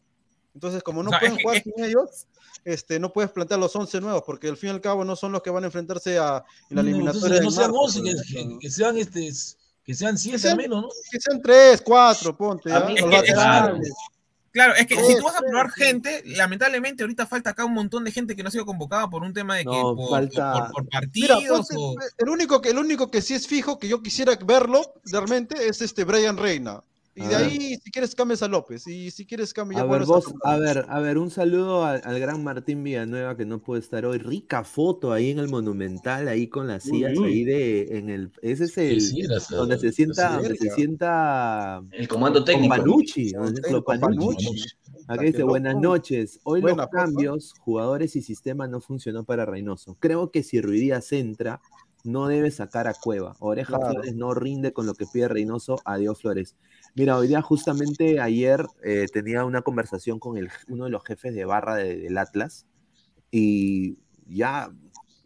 Entonces, 0.53 0.81
como 0.84 1.03
no 1.03 1.11
pueden 1.11 1.38
es 1.38 1.43
jugar 1.43 1.57
es- 1.57 1.64
sin 1.64 1.84
ellos, 1.84 2.27
este, 2.65 2.99
no 2.99 3.11
puedes 3.14 3.31
plantear 3.31 3.60
los 3.60 3.76
11 3.76 4.02
nuevos, 4.02 4.23
porque 4.26 4.48
al 4.48 4.57
fin 4.57 4.69
y 4.69 4.73
al 4.73 4.81
cabo 4.81 5.06
no 5.06 5.15
son 5.15 5.31
los 5.31 5.41
que 5.41 5.49
van 5.49 5.64
a 5.64 5.68
enfrentarse 5.68 6.18
a 6.18 6.43
en 6.69 6.76
la 6.77 6.84
No, 6.84 6.89
eliminatoria. 6.89 7.39
no 7.41 7.49
de 7.49 7.56
sean 7.56 7.72
marzo, 7.72 7.84
11, 7.84 8.02
que, 8.03 8.11
pues. 8.11 8.57
que- 8.60 8.69
sean 8.69 8.98
este, 8.98 9.30
que 9.84 9.93
sean 9.93 10.18
7 10.18 10.39
sean- 10.39 10.52
al 10.53 10.57
menos, 10.57 10.81
¿no? 10.84 10.89
Que 11.11 11.19
sean 11.19 11.41
3, 11.41 11.81
4, 11.81 12.35
ponte. 12.35 12.72
A 12.73 12.81
mí- 12.81 12.95
Los 12.98 13.14
es 13.14 13.22
que- 13.23 13.31
laterales. 13.31 13.93
Claro, 14.52 14.76
es 14.76 14.86
que 14.86 14.95
si 14.95 15.18
tú 15.18 15.23
vas 15.23 15.36
a 15.38 15.40
probar 15.40 15.72
sí. 15.73 15.84
gente, 15.84 16.22
lamentablemente 16.26 17.03
ahorita 17.03 17.26
falta 17.26 17.52
acá 17.52 17.64
un 17.65 17.73
montón 17.73 18.03
de 18.03 18.11
gente 18.11 18.36
que 18.36 18.44
no 18.44 18.49
ha 18.49 18.52
sido 18.52 18.65
convocada 18.65 19.10
por 19.10 19.23
un 19.23 19.34
tema 19.34 19.56
de 19.56 19.61
que 19.64 19.69
No, 19.69 19.95
por, 19.95 20.10
falta- 20.10 20.53
por- 20.53 20.72
por 20.72 20.84
Mira, 20.84 21.36
partidos 21.36 21.68
o... 21.76 21.95
el 22.18 22.30
único 22.30 22.61
que 22.61 22.69
el 22.69 22.78
único 22.78 23.10
que 23.10 23.22
sí 23.22 23.34
es 23.34 23.48
fijo 23.48 23.80
que 23.80 23.88
yo 23.88 24.02
quisiera 24.03 24.36
verlo 24.45 24.82
realmente 25.06 25.68
es 25.68 25.82
este 25.82 26.03
Brian 26.03 26.38
Reina. 26.38 26.82
Y 27.13 27.23
A 27.23 27.27
de 27.27 27.35
ver. 27.35 27.45
ahí, 27.45 27.75
si 27.83 27.91
quieres, 27.91 28.15
cambias 28.15 28.41
a 28.41 28.47
López. 28.47 28.88
Y 28.88 29.11
si 29.11 29.25
quieres, 29.25 29.53
cambias 29.53 29.81
A 29.81 29.85
ver, 29.85 30.05
vos, 30.05 30.33
a 30.45 30.53
a 30.53 30.57
ver, 30.57 30.85
a 30.88 30.99
ver, 31.01 31.17
un 31.17 31.29
saludo 31.29 31.83
al, 31.83 32.01
al 32.05 32.19
gran 32.19 32.41
Martín 32.43 32.83
Villanueva 32.83 33.35
que 33.35 33.45
no 33.45 33.61
puede 33.61 33.81
estar 33.81 34.05
hoy. 34.05 34.17
Rica 34.17 34.63
foto 34.63 35.11
ahí 35.11 35.31
en 35.31 35.39
el 35.39 35.49
Monumental, 35.49 36.27
ahí 36.29 36.47
con 36.47 36.67
las 36.67 36.83
sillas 36.83 37.17
uy. 37.17 37.27
ahí 37.29 37.43
de, 37.43 37.97
en 37.97 38.09
el, 38.09 38.31
ese 38.41 38.65
es 38.65 38.77
el, 38.77 39.01
Sí, 39.01 39.21
era, 39.21 39.39
sí, 39.41 39.53
donde 39.53 39.77
se 39.77 39.91
sienta, 39.91 40.38
donde 40.38 40.55
se 40.55 40.65
era. 40.67 40.73
El 40.73 40.75
sienta 40.75 41.83
comando 42.07 42.43
técnico. 42.43 42.75
Panucci. 42.75 43.33
Acá 45.07 45.23
dice, 45.23 45.43
buenas 45.43 45.75
noches. 45.75 46.39
Hoy 46.43 46.61
Buena 46.61 46.83
los 46.83 46.91
cambios, 46.91 47.53
jugadores 47.59 48.15
y 48.15 48.21
sistema 48.21 48.67
no 48.67 48.79
funcionó 48.79 49.25
para 49.25 49.45
Reynoso. 49.45 49.97
Creo 49.99 50.31
que 50.31 50.43
si 50.43 50.61
Ruidíaz 50.61 51.11
entra, 51.11 51.59
no 52.03 52.27
debe 52.27 52.51
sacar 52.51 52.88
a 52.88 52.93
Cueva. 52.93 53.35
Oreja 53.39 53.77
Claro. 53.77 53.93
Flores 53.93 54.15
no 54.15 54.33
rinde 54.33 54.73
con 54.73 54.85
lo 54.85 54.93
que 54.93 55.05
pide 55.11 55.27
Reynoso. 55.27 55.77
Adiós 55.85 56.21
Flores. 56.21 56.55
Mira, 56.93 57.18
hoy 57.18 57.27
día 57.27 57.41
justamente 57.41 58.19
ayer 58.19 58.65
eh, 58.84 59.05
tenía 59.11 59.45
una 59.45 59.61
conversación 59.61 60.19
con 60.19 60.38
el, 60.38 60.49
uno 60.68 60.85
de 60.85 60.91
los 60.91 61.03
jefes 61.03 61.34
de 61.34 61.45
barra 61.45 61.76
de- 61.76 61.97
del 61.97 62.18
Atlas 62.18 62.65
y 63.31 63.97
ya 64.27 64.72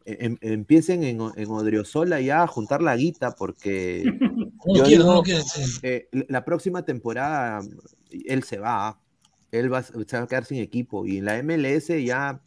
em- 0.05 0.37
empiecen 0.41 1.03
en, 1.03 1.19
en 1.35 1.49
Odriozola 1.49 2.21
ya 2.21 2.43
a 2.43 2.47
juntar 2.47 2.81
la 2.83 2.95
guita 2.95 3.35
porque 3.35 4.03
eh, 5.83 6.07
la 6.27 6.45
próxima 6.45 6.85
temporada 6.85 7.61
él 8.11 8.43
se 8.43 8.57
va, 8.59 8.99
él 9.51 9.73
va, 9.73 9.81
se 9.83 9.93
va 10.17 10.23
a 10.23 10.27
quedar 10.27 10.45
sin 10.45 10.59
equipo 10.59 11.05
y 11.05 11.17
en 11.17 11.25
la 11.25 11.37
MLS 11.39 12.03
ya 12.03 12.41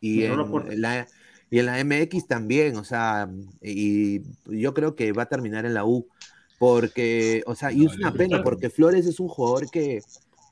y 0.00 0.24
en 0.24 0.80
la, 0.80 1.06
y 1.50 1.58
en 1.60 1.66
la 1.66 1.78
MX 1.80 2.26
también, 2.26 2.76
o 2.76 2.84
sea, 2.84 3.28
y 3.60 4.22
yo 4.46 4.74
creo 4.74 4.96
que 4.96 5.12
va 5.12 5.24
a 5.24 5.28
terminar 5.28 5.64
en 5.64 5.74
la 5.74 5.84
U 5.84 6.08
porque, 6.62 7.42
o 7.46 7.56
sea, 7.56 7.72
y 7.72 7.86
es 7.86 7.96
una 7.96 8.12
pena 8.12 8.40
porque 8.44 8.70
Flores 8.70 9.04
es 9.06 9.18
un 9.18 9.26
jugador 9.26 9.68
que 9.68 10.00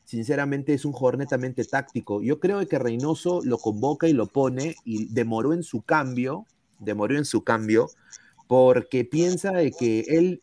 sinceramente 0.05 0.75
es 0.75 0.85
un 0.85 0.91
jugador 0.91 1.19
netamente 1.19 1.65
táctico. 1.65 2.21
Yo 2.21 2.41
creo 2.41 2.67
que 2.67 2.81
Reynoso 2.81 3.43
lo 3.45 3.59
convoca 3.59 4.09
y 4.09 4.13
lo 4.13 4.27
pone 4.27 4.75
y 4.85 5.05
demoró 5.15 5.55
en 5.55 5.63
su 5.63 5.83
cambio, 5.83 6.47
demoró 6.81 7.17
en 7.17 7.25
su 7.25 7.45
cambio 7.45 7.91
porque 8.49 9.05
piensa 9.05 9.53
de 9.53 9.71
que 9.71 10.01
él 10.09 10.41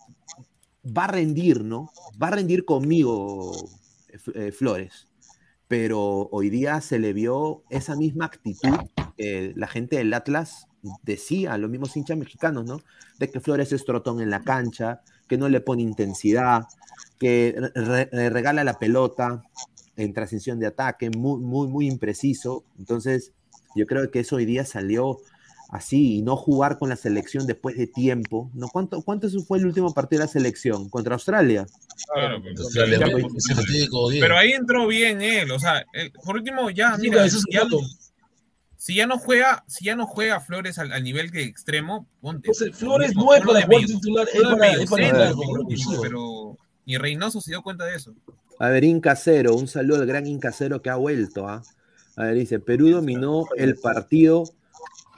va 0.86 1.04
a 1.04 1.08
rendir, 1.12 1.66
¿no? 1.66 1.92
Va 2.24 2.30
a 2.30 2.32
rendir 2.32 2.64
conmigo 2.64 3.52
eh, 4.36 4.54
Flores. 4.54 5.10
Pero 5.68 6.30
hoy 6.32 6.50
día 6.50 6.80
se 6.80 6.98
le 6.98 7.12
vio 7.12 7.64
esa 7.70 7.98
misma 7.98 8.28
actitud 8.28 8.78
que 9.18 9.52
la 9.58 9.68
gente 9.68 9.98
del 9.98 10.14
Atlas 10.14 10.68
decía, 11.04 11.58
los 11.58 11.70
mismos 11.70 11.98
hinchas 11.98 12.18
mexicanos, 12.18 12.64
¿no? 12.64 12.80
De 13.20 13.30
que 13.30 13.42
Flores 13.42 13.74
es 13.74 13.84
trotón 13.84 14.22
en 14.22 14.30
la 14.30 14.46
cancha, 14.46 15.02
que 15.28 15.38
no 15.38 15.50
le 15.50 15.62
pone 15.62 15.82
intensidad, 15.82 16.64
que 17.20 17.56
re- 17.76 18.06
re- 18.12 18.30
regala 18.30 18.64
la 18.64 18.80
pelota 18.80 19.44
en 19.96 20.14
transición 20.14 20.60
de 20.60 20.68
ataque, 20.68 21.10
muy, 21.10 21.40
muy, 21.40 21.68
muy 21.68 21.88
impreciso. 21.88 22.64
Entonces, 22.78 23.32
yo 23.76 23.86
creo 23.88 24.10
que 24.12 24.20
eso 24.20 24.36
hoy 24.38 24.46
día 24.46 24.66
salió 24.66 25.20
así 25.70 26.18
y 26.18 26.22
no 26.22 26.38
jugar 26.38 26.78
con 26.78 26.88
la 26.90 26.96
selección 26.96 27.46
después 27.46 27.76
de 27.78 27.88
tiempo. 27.88 28.50
¿no? 28.54 28.70
¿Cuánto, 28.70 29.02
¿Cuánto 29.02 29.28
fue 29.42 29.58
el 29.58 29.66
último 29.66 29.94
partido 29.94 30.22
de 30.22 30.28
la 30.28 30.32
selección? 30.32 30.88
¿Contra 30.90 31.16
Australia? 31.16 31.66
Claro, 32.14 32.42
como 33.92 34.10
diez. 34.10 34.22
Pero 34.22 34.38
ahí 34.38 34.52
entró 34.52 34.88
bien 34.88 35.22
él, 35.22 35.52
o 35.52 35.60
sea, 35.60 35.84
el- 35.94 36.12
por 36.12 36.36
último 36.36 36.70
ya, 36.70 36.96
Sí, 36.96 37.10
mira, 37.10 37.26
eso 37.26 37.38
es 37.40 37.44
un 37.46 37.52
ya- 37.52 37.64
dato. 37.64 37.80
Si 38.88 38.96
ya 38.96 39.06
no 39.06 39.18
juega, 39.20 39.66
si 39.68 39.84
ya 39.84 39.98
no 39.98 40.08
juega 40.08 40.40
Flores 40.40 40.80
al, 40.80 40.94
al 40.94 41.04
nivel 41.04 41.30
que 41.30 41.42
extremo, 41.44 42.08
ponte. 42.22 42.48
Entonces, 42.50 42.74
Flores 42.78 43.14
no 43.16 43.34
es 43.34 43.42
para 43.46 43.60
de 43.60 43.66
jugar 43.66 43.86
titular, 43.86 44.28
es 44.28 44.34
de 44.34 44.42
para- 44.56 44.72
es 44.72 44.90
para 44.90 45.12
pero- 45.12 45.56
revulsivo. 45.56 46.02
pero 46.02 46.58
ni 46.86 46.98
Reynoso 46.98 47.42
se 47.42 47.52
dio 47.52 47.62
cuenta 47.62 47.84
de 47.84 47.96
eso. 47.96 48.14
A 48.60 48.70
ver, 48.70 48.86
Incasero, 48.86 49.56
un 49.56 49.68
saludo 49.68 50.00
al 50.02 50.08
gran 50.08 50.26
Incasero 50.26 50.82
que 50.82 50.90
ha 50.90 50.96
vuelto. 50.96 51.50
¿ah? 51.50 51.62
A 52.16 52.24
ver, 52.24 52.36
dice, 52.36 52.60
Perú 52.60 52.90
dominó 52.90 53.44
el 53.58 53.76
partido, 53.76 54.44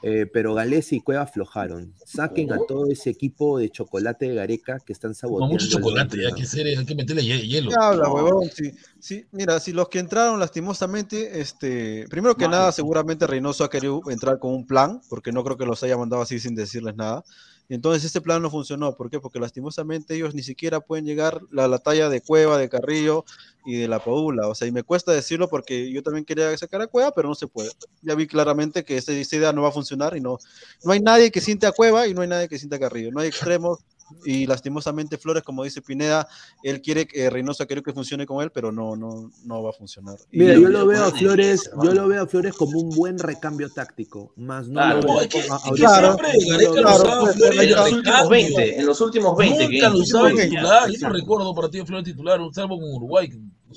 eh, 0.02 0.26
pero 0.32 0.54
Gales 0.54 0.92
y 0.94 1.02
Cueva 1.02 1.24
aflojaron. 1.24 1.94
Saquen 2.06 2.52
a 2.54 2.58
todo 2.68 2.86
ese 2.92 3.10
equipo 3.10 3.60
de 3.60 3.70
chocolate 3.70 4.30
de 4.30 4.36
Gareca 4.36 4.80
que 4.80 4.94
están 4.94 5.12
Con 5.12 5.16
saboteando. 5.16 5.54
mucho 5.54 5.68
chocolate, 5.68 6.10
torneo". 6.10 6.28
hay 6.30 6.34
que, 6.42 6.46
ser, 6.48 6.68
hay 6.68 6.86
que 6.86 6.96
meterle 6.96 7.22
hie- 7.24 7.48
hielo. 7.48 7.70
¿Qué 7.70 7.76
habla, 7.80 8.10
huevón? 8.12 8.50
Sí, 8.54 8.72
sí, 9.00 9.26
mira, 9.32 9.60
si 9.60 9.74
los 9.74 9.90
que 9.90 10.00
entraron 10.00 10.40
lastimosamente, 10.40 11.40
este, 11.42 12.06
primero 12.10 12.36
que 12.36 12.48
nada, 12.48 12.72
seguramente 12.72 13.28
Reynoso 13.28 13.64
ha 13.64 13.70
querido 13.70 14.02
entrar 14.10 14.40
con 14.40 14.54
un 14.54 14.66
plan, 14.66 15.02
porque 15.10 15.32
no 15.32 15.44
creo 15.44 15.58
que 15.58 15.66
los 15.66 15.84
haya 15.84 15.98
mandado 15.98 16.22
así 16.22 16.40
sin 16.40 16.56
decirles 16.56 16.96
nada. 16.96 17.24
Entonces 17.70 18.04
este 18.04 18.20
plan 18.20 18.42
no 18.42 18.50
funcionó. 18.50 18.96
¿Por 18.96 19.10
qué? 19.10 19.20
Porque 19.20 19.40
lastimosamente 19.40 20.16
ellos 20.16 20.34
ni 20.34 20.42
siquiera 20.42 20.80
pueden 20.80 21.06
llegar 21.06 21.40
a 21.56 21.68
la 21.68 21.78
talla 21.78 22.10
de 22.10 22.20
Cueva, 22.22 22.58
de 22.58 22.68
Carrillo 22.68 23.26
y 23.64 23.78
de 23.78 23.88
la 23.88 24.00
Paula. 24.00 24.48
O 24.48 24.56
sea, 24.56 24.68
y 24.68 24.72
me 24.72 24.82
cuesta 24.82 25.12
decirlo 25.12 25.48
porque 25.48 25.92
yo 25.92 26.02
también 26.02 26.26
quería 26.26 26.56
sacar 26.58 26.82
a 26.82 26.88
Cueva, 26.88 27.12
pero 27.12 27.30
no 27.30 27.36
se 27.36 27.48
puede. 27.48 27.70
Ya 28.02 28.16
vi 28.16 28.26
claramente 28.26 28.84
que 28.84 28.98
esta, 28.98 29.14
esta 29.14 29.36
idea 29.36 29.54
no 29.54 29.62
va 29.62 29.70
a 29.70 29.72
funcionar 29.72 30.18
y 30.18 30.22
no, 30.22 30.40
no 30.84 30.92
hay 30.92 31.00
nadie 31.00 31.32
que 31.32 31.42
siente 31.42 31.68
a 31.68 31.72
Cueva 31.72 32.08
y 32.08 32.16
no 32.16 32.22
hay 32.22 32.28
nadie 32.28 32.50
que 32.50 32.58
siente 32.58 32.78
a 32.78 32.80
Carrillo. 32.80 33.12
No 33.12 33.20
hay 33.20 33.28
extremos. 33.28 33.80
Y 34.26 34.46
lastimosamente 34.46 35.18
Flores, 35.18 35.44
como 35.44 35.64
dice 35.64 35.82
Pineda, 35.82 36.28
él 36.64 36.82
quiere 36.82 37.08
que 37.08 37.30
Reynoso 37.30 37.66
quiere 37.68 37.82
que 37.84 37.94
funcione 37.94 38.26
con 38.26 38.44
él, 38.44 38.52
pero 38.52 38.72
no, 38.72 38.96
no, 38.96 39.32
no 39.46 39.64
va 39.64 39.70
a 39.70 39.74
funcionar. 39.74 40.18
Y- 40.32 40.40
Mira, 40.40 40.54
yo 40.56 40.70
lo 40.70 40.86
veo 40.86 41.04
a 41.06 41.12
Flores, 41.12 41.70
yo 41.84 41.94
lo 41.94 42.08
veo 42.08 42.24
a 42.24 42.28
Flores 42.28 42.54
como 42.56 42.80
un 42.80 42.90
buen 42.90 43.18
recambio 43.20 43.70
táctico, 43.70 44.34
más 44.36 44.68
no 44.68 44.74
Claro, 44.74 45.02
lo 45.02 45.08
veo 45.14 45.22
es 45.22 45.28
que- 45.28 45.40
a- 45.40 45.60
siempre 45.60 46.34
lo 46.48 46.74
lo 46.82 46.96
usaba 46.96 47.20
pues, 47.22 47.36
Flores 47.36 47.60
En 47.60 47.70
los 47.72 47.92
últimos 47.92 48.06
recambio. 48.06 48.30
20, 48.30 48.80
en 48.80 48.86
los 48.86 49.02
últimos 49.02 49.38
20. 49.38 49.64
Nunca 49.70 49.90
lo 49.90 49.96
que- 49.96 50.02
usaba 50.02 50.28
de 50.30 50.36
que- 50.36 50.42
titular, 50.50 50.90
yo 50.92 51.08
no 51.08 51.14
recuerdo 51.14 51.56
partido 51.56 51.86
Flores 51.86 52.06
titular, 52.06 52.40
salvo 52.54 52.80
con 52.80 52.94
Uruguay. 52.94 53.30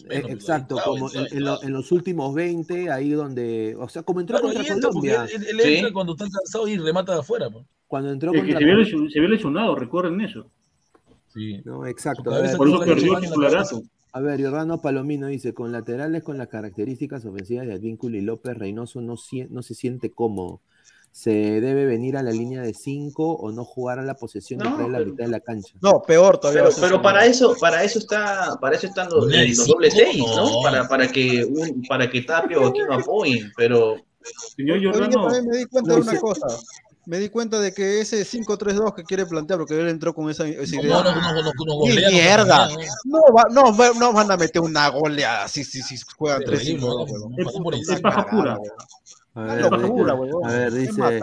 Eh, 0.09 0.23
exacto, 0.31 0.77
como 0.85 1.10
en, 1.12 1.27
en 1.31 1.44
lo- 1.44 1.62
en 1.62 1.73
los 1.73 1.93
últimos 1.93 2.35
20, 2.35 2.90
ahí 2.90 3.10
donde, 3.10 3.77
o 3.78 3.89
sea, 3.89 4.02
como 4.02 4.20
entró 4.20 4.39
Claro, 4.39 4.55
contra 4.55 4.73
entra, 4.74 4.89
Colombia. 4.89 5.27
él, 5.35 5.44
él 5.51 5.60
entra 5.60 5.93
cuando 5.93 6.12
está 6.12 6.24
cansado 6.31 6.66
y 6.69 6.77
remata 6.78 7.12
de 7.12 7.20
afuera. 7.20 7.51
pues. 7.51 7.66
Cuando 7.86 8.10
entró 8.10 8.32
El 8.32 8.40
que 8.47 8.52
contra 8.55 8.59
se 8.60 8.64
lesion- 8.74 9.10
se 9.10 9.20
vio 9.20 9.28
lesionado, 9.28 9.74
recuerden 9.77 10.20
eso. 10.23 10.47
Sí. 11.28 11.60
No, 11.64 11.86
exacto. 11.86 12.32
A 12.32 12.40
ver, 12.40 12.56
Por 12.56 12.69
eso 12.69 12.78
perdió 12.81 13.20
titularazo. 13.20 13.82
A 14.14 14.20
ver, 14.20 14.39
Giordano 14.39 14.81
Palomino 14.82 15.27
dice, 15.28 15.55
con 15.55 15.73
laterales 15.73 16.23
con 16.23 16.36
las 16.36 16.48
características 16.48 17.24
ofensivas 17.24 17.66
de 17.66 17.73
Advíncula 17.74 18.19
y 18.19 18.20
López, 18.20 18.56
Reynoso 18.56 19.01
no, 19.01 19.16
sien- 19.16 19.48
no 19.51 19.62
se 19.62 19.74
siente 19.74 20.10
cómodo. 20.10 20.60
Se 21.14 21.30
debe 21.30 21.84
venir 21.84 22.16
a 22.16 22.22
la 22.22 22.30
línea 22.30 22.62
de 22.62 22.72
5 22.72 23.34
o 23.34 23.52
no 23.52 23.64
jugar 23.66 23.98
a 23.98 24.02
la 24.02 24.14
posesión 24.14 24.59
No, 24.60 24.70
detrás 24.70 24.86
de 24.86 24.93
la 24.93 24.98
pero- 24.98 25.10
mitad 25.10 25.24
de 25.26 25.30
la 25.30 25.40
cancha. 25.40 25.74
No, 25.82 26.01
peor 26.02 26.39
todavía. 26.39 26.64
Pero, 26.64 26.76
pero 26.80 27.02
para 27.02 27.26
eso, 27.26 27.55
para 27.60 27.84
eso 27.84 27.98
está, 27.98 28.56
para 28.60 28.76
eso 28.76 28.86
están 28.86 29.09
los, 29.10 29.28
de 29.28 29.48
los 29.48 29.66
doble 29.66 29.90
seis, 29.90 30.18
¿no? 30.18 30.36
no. 30.56 30.62
Para, 30.62 30.89
para 30.89 31.06
que 31.09 31.44
un, 31.44 31.82
para 31.86 32.09
que 32.09 32.22
Tapio 32.22 32.62
o 32.62 32.68
Aquino 32.68 32.94
apoyen, 32.94 33.52
pero 33.56 33.97
Señor 34.56 34.80
Giordano, 34.80 35.28
me 35.44 35.59
di 35.59 35.66
cuenta 35.66 35.94
de 35.94 36.01
una 36.01 36.18
cosa. 36.18 36.47
Me 37.05 37.18
di 37.18 37.28
cuenta 37.30 37.59
de 37.59 37.72
que 37.74 38.01
ese 38.01 38.24
5-3-2 38.24 38.94
que 38.94 39.02
quiere 39.02 39.26
plantear, 39.26 39.59
porque 39.59 39.74
él 39.78 39.89
entró 39.89 40.14
con 40.14 40.30
esa, 40.30 40.47
esa 40.47 40.76
idea. 40.76 40.89
no, 40.89 41.02
no, 41.02 41.14
no, 41.16 41.32
no, 41.34 41.43
no, 41.43 41.51
¡Qué 41.51 41.64
golea, 41.94 42.10
mierda! 42.10 42.68
No, 43.05 43.18
va- 43.36 43.48
no, 43.51 43.76
va- 43.76 43.90
no 43.98 44.12
van 44.12 44.30
a 44.30 44.36
meter 44.36 44.62
una 44.62 44.89
goleada 44.89 45.48
si, 45.48 45.64
si, 45.64 45.82
si 45.82 45.97
juegan 46.16 46.44
Terrible, 46.44 46.80
3-5-2, 46.80 46.80
¿no? 46.80 47.02
huevón. 47.12 47.36
Pasó 47.44 47.60
por 47.60 47.74
es 47.74 47.80
encima. 47.89 48.09
paja 48.09 48.30
pura. 48.30 48.56
A 49.34 49.44
ver, 49.44 49.62
locura, 49.62 50.14
dice- 50.70 51.02
a 51.02 51.09
ver, 51.09 51.22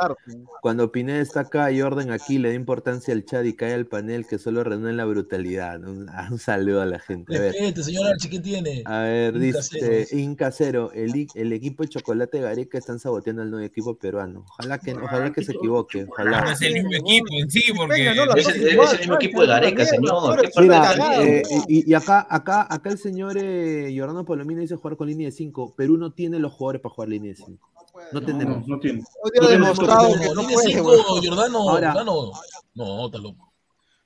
cuando 0.61 0.91
Pineda 0.91 1.19
está 1.19 1.41
acá 1.41 1.71
y 1.71 1.81
Orden 1.83 2.09
aquí, 2.09 2.39
le 2.39 2.49
da 2.49 2.55
importancia 2.55 3.13
al 3.13 3.23
chat 3.23 3.45
y 3.45 3.53
cae 3.53 3.73
al 3.75 3.85
panel 3.85 4.25
que 4.25 4.39
solo 4.39 4.63
reúne 4.63 4.93
la 4.93 5.05
brutalidad. 5.05 5.79
Un, 5.83 6.07
un 6.31 6.39
saludo 6.39 6.81
a 6.81 6.87
la 6.87 6.97
gente. 6.97 7.37
A 7.37 7.39
ver, 7.39 7.51
Respete, 7.53 7.83
señor 7.83 8.07
Archie, 8.07 8.29
¿qué 8.31 8.39
tiene? 8.39 8.81
a 8.85 9.01
ver 9.01 9.35
Inca 9.35 9.39
dice 9.59 9.77
Cero. 9.79 10.19
Inca 10.19 10.51
Cero, 10.51 10.91
el, 10.95 11.27
el 11.35 11.53
equipo 11.53 11.83
de 11.83 11.89
Chocolate 11.89 12.39
Gareca 12.41 12.79
están 12.79 12.97
saboteando 12.99 13.43
al 13.43 13.51
nuevo 13.51 13.63
equipo 13.63 13.95
peruano. 13.95 14.43
Ojalá 14.57 14.79
que, 14.79 14.93
ojalá 14.93 15.31
que 15.31 15.43
se 15.43 15.51
equivoque, 15.51 16.05
No 16.05 16.09
ojalá. 16.11 16.51
es 16.51 16.61
el 16.63 16.73
mismo 16.73 16.89
equipo 16.93 17.27
en 17.39 17.51
sí, 17.51 17.61
porque. 17.77 17.93
Venga, 17.93 18.15
no, 18.15 18.25
la 18.25 18.33
es, 18.41 18.47
el- 18.47 18.71
igual, 18.73 18.87
es 18.87 18.93
el 18.93 18.99
mismo 19.01 19.15
equipo 19.15 19.41
de 19.41 19.47
Gareca, 19.47 19.85
señor. 19.85 20.09
Flores, 20.09 20.51
¿Qué 20.55 20.67
falta 20.67 20.93
Mira, 20.95 21.23
eh, 21.23 21.43
y, 21.67 21.91
y 21.91 21.93
acá, 21.93 22.25
acá, 22.27 22.65
acá 22.67 22.89
el 22.89 22.97
señor 22.97 23.37
eh, 23.39 23.89
Giordano 23.91 24.25
Palomino 24.25 24.61
dice 24.61 24.75
jugar 24.77 24.97
con 24.97 25.07
línea 25.07 25.27
de 25.27 25.31
5. 25.31 25.75
Perú 25.75 25.97
no 25.97 26.11
tiene 26.11 26.39
los 26.39 26.51
jugadores 26.53 26.81
para 26.81 26.95
jugar 26.95 27.09
línea 27.09 27.31
de 27.33 27.35
5. 27.37 27.69
No 28.11 28.19
No, 28.19 28.25
tenemos. 28.25 28.67
no 28.67 28.79
tiene. 28.79 29.03
Hoy 29.23 29.31
día 29.33 29.41
No 29.41 29.47
ha 29.47 29.51
demostrado 29.51 30.07
que 30.19 30.29
no 30.33 30.41
puede, 30.47 30.71
cinco, 30.73 30.89
Ahora- 30.89 31.91
Giordano. 31.91 32.31
No, 32.75 33.05
está 33.05 33.17
loco. 33.19 33.53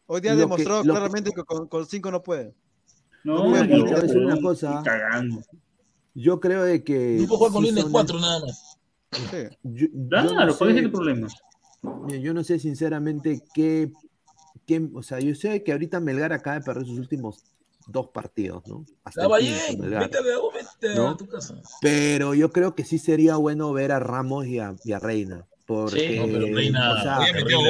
Hoy 0.05 0.21
día 0.21 0.31
ha 0.33 0.35
demostrado 0.35 0.83
claramente 0.83 1.31
que 1.31 1.43
con, 1.43 1.67
con 1.67 1.85
5 1.85 2.11
no 2.11 2.21
puede. 2.21 2.53
No, 3.23 3.43
puede, 3.45 3.63
y 3.65 3.67
te 3.69 3.79
voy 3.81 3.89
a 3.89 3.95
no, 3.95 4.01
decir 4.01 4.17
una 4.17 4.35
no, 4.35 4.41
cosa. 4.41 4.83
Yo 6.13 6.39
creo 6.39 6.63
de 6.63 6.83
que. 6.83 7.17
No 7.21 7.27
puede 7.27 7.37
jugar 7.37 7.51
con 7.53 7.61
sí 7.63 7.69
línea 7.69 7.83
son- 7.83 7.91
4 7.91 8.19
nada 8.19 8.39
más. 8.41 8.77
Sí. 9.11 9.37
Yo, 9.63 9.87
yo 9.93 10.09
Claro, 10.09 10.45
no 10.47 10.57
¿cuál 10.57 10.69
es 10.71 10.75
sé- 10.75 10.81
el 10.83 10.91
problema? 10.91 11.27
Mira, 12.05 12.17
Yo 12.19 12.33
no 12.33 12.43
sé 12.43 12.59
sinceramente 12.59 13.41
qué, 13.53 13.91
qué- 14.65 14.89
o 14.93 15.03
sea, 15.03 15.19
yo 15.19 15.35
sé 15.35 15.63
que 15.63 15.71
ahorita 15.71 15.99
Melgar 15.99 16.33
acaba 16.33 16.57
de 16.59 16.65
perder 16.65 16.85
sus 16.85 16.97
últimos 16.99 17.43
dos 17.87 18.09
partidos, 18.09 18.63
¿no? 18.67 18.85
Hasta 19.03 19.27
bien, 19.37 19.55
vete 19.79 19.95
a, 19.97 20.21
vete 20.21 20.91
a 20.91 20.95
¿No? 20.95 21.17
tu 21.17 21.27
casa. 21.27 21.55
Pero 21.81 22.33
yo 22.33 22.51
creo 22.51 22.75
que 22.75 22.83
sí 22.85 22.97
sería 22.99 23.35
bueno 23.37 23.71
ver 23.73 23.91
a 23.91 23.99
Ramos 23.99 24.45
y 24.47 24.59
a, 24.59 24.75
y 24.83 24.91
a 24.93 24.99
Reina. 24.99 25.45
Porque, 25.65 26.09
Sí, 26.09 26.19
No, 26.19 26.25
pero 26.25 26.55
Reina. 26.55 26.91
o 26.93 27.01
sea, 27.01 27.19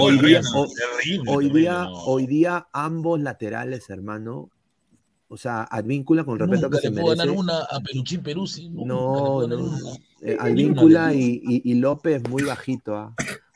Hoy 0.02 0.18
día, 0.20 0.42
Reina. 0.42 1.32
hoy 1.32 1.50
día, 1.50 1.84
no. 1.84 1.94
hoy 2.06 2.28
día 2.28 2.68
ambos 2.74 3.20
laterales, 3.20 3.90
hermano, 3.90 4.50
o 5.28 5.38
sea, 5.38 5.64
Advíncula 5.64 6.24
con 6.24 6.38
respeto 6.40 6.64
Nunca 6.64 6.78
que 6.80 6.88
se 6.88 6.92
puedo 6.92 7.08
ganar 7.08 7.28
merece. 7.28 7.40
una 7.40 7.58
a 7.60 7.80
Peruzzi. 8.24 8.70
nunca 8.70 8.82
le 8.82 8.88
No, 8.88 9.48
no. 9.48 9.72
Eh, 10.22 10.38
Advíncula 10.40 11.14
y, 11.14 11.42
y, 11.44 11.72
y 11.72 11.74
López 11.76 12.22
muy 12.30 12.44
bajito. 12.44 12.96
¿ah? 12.96 13.16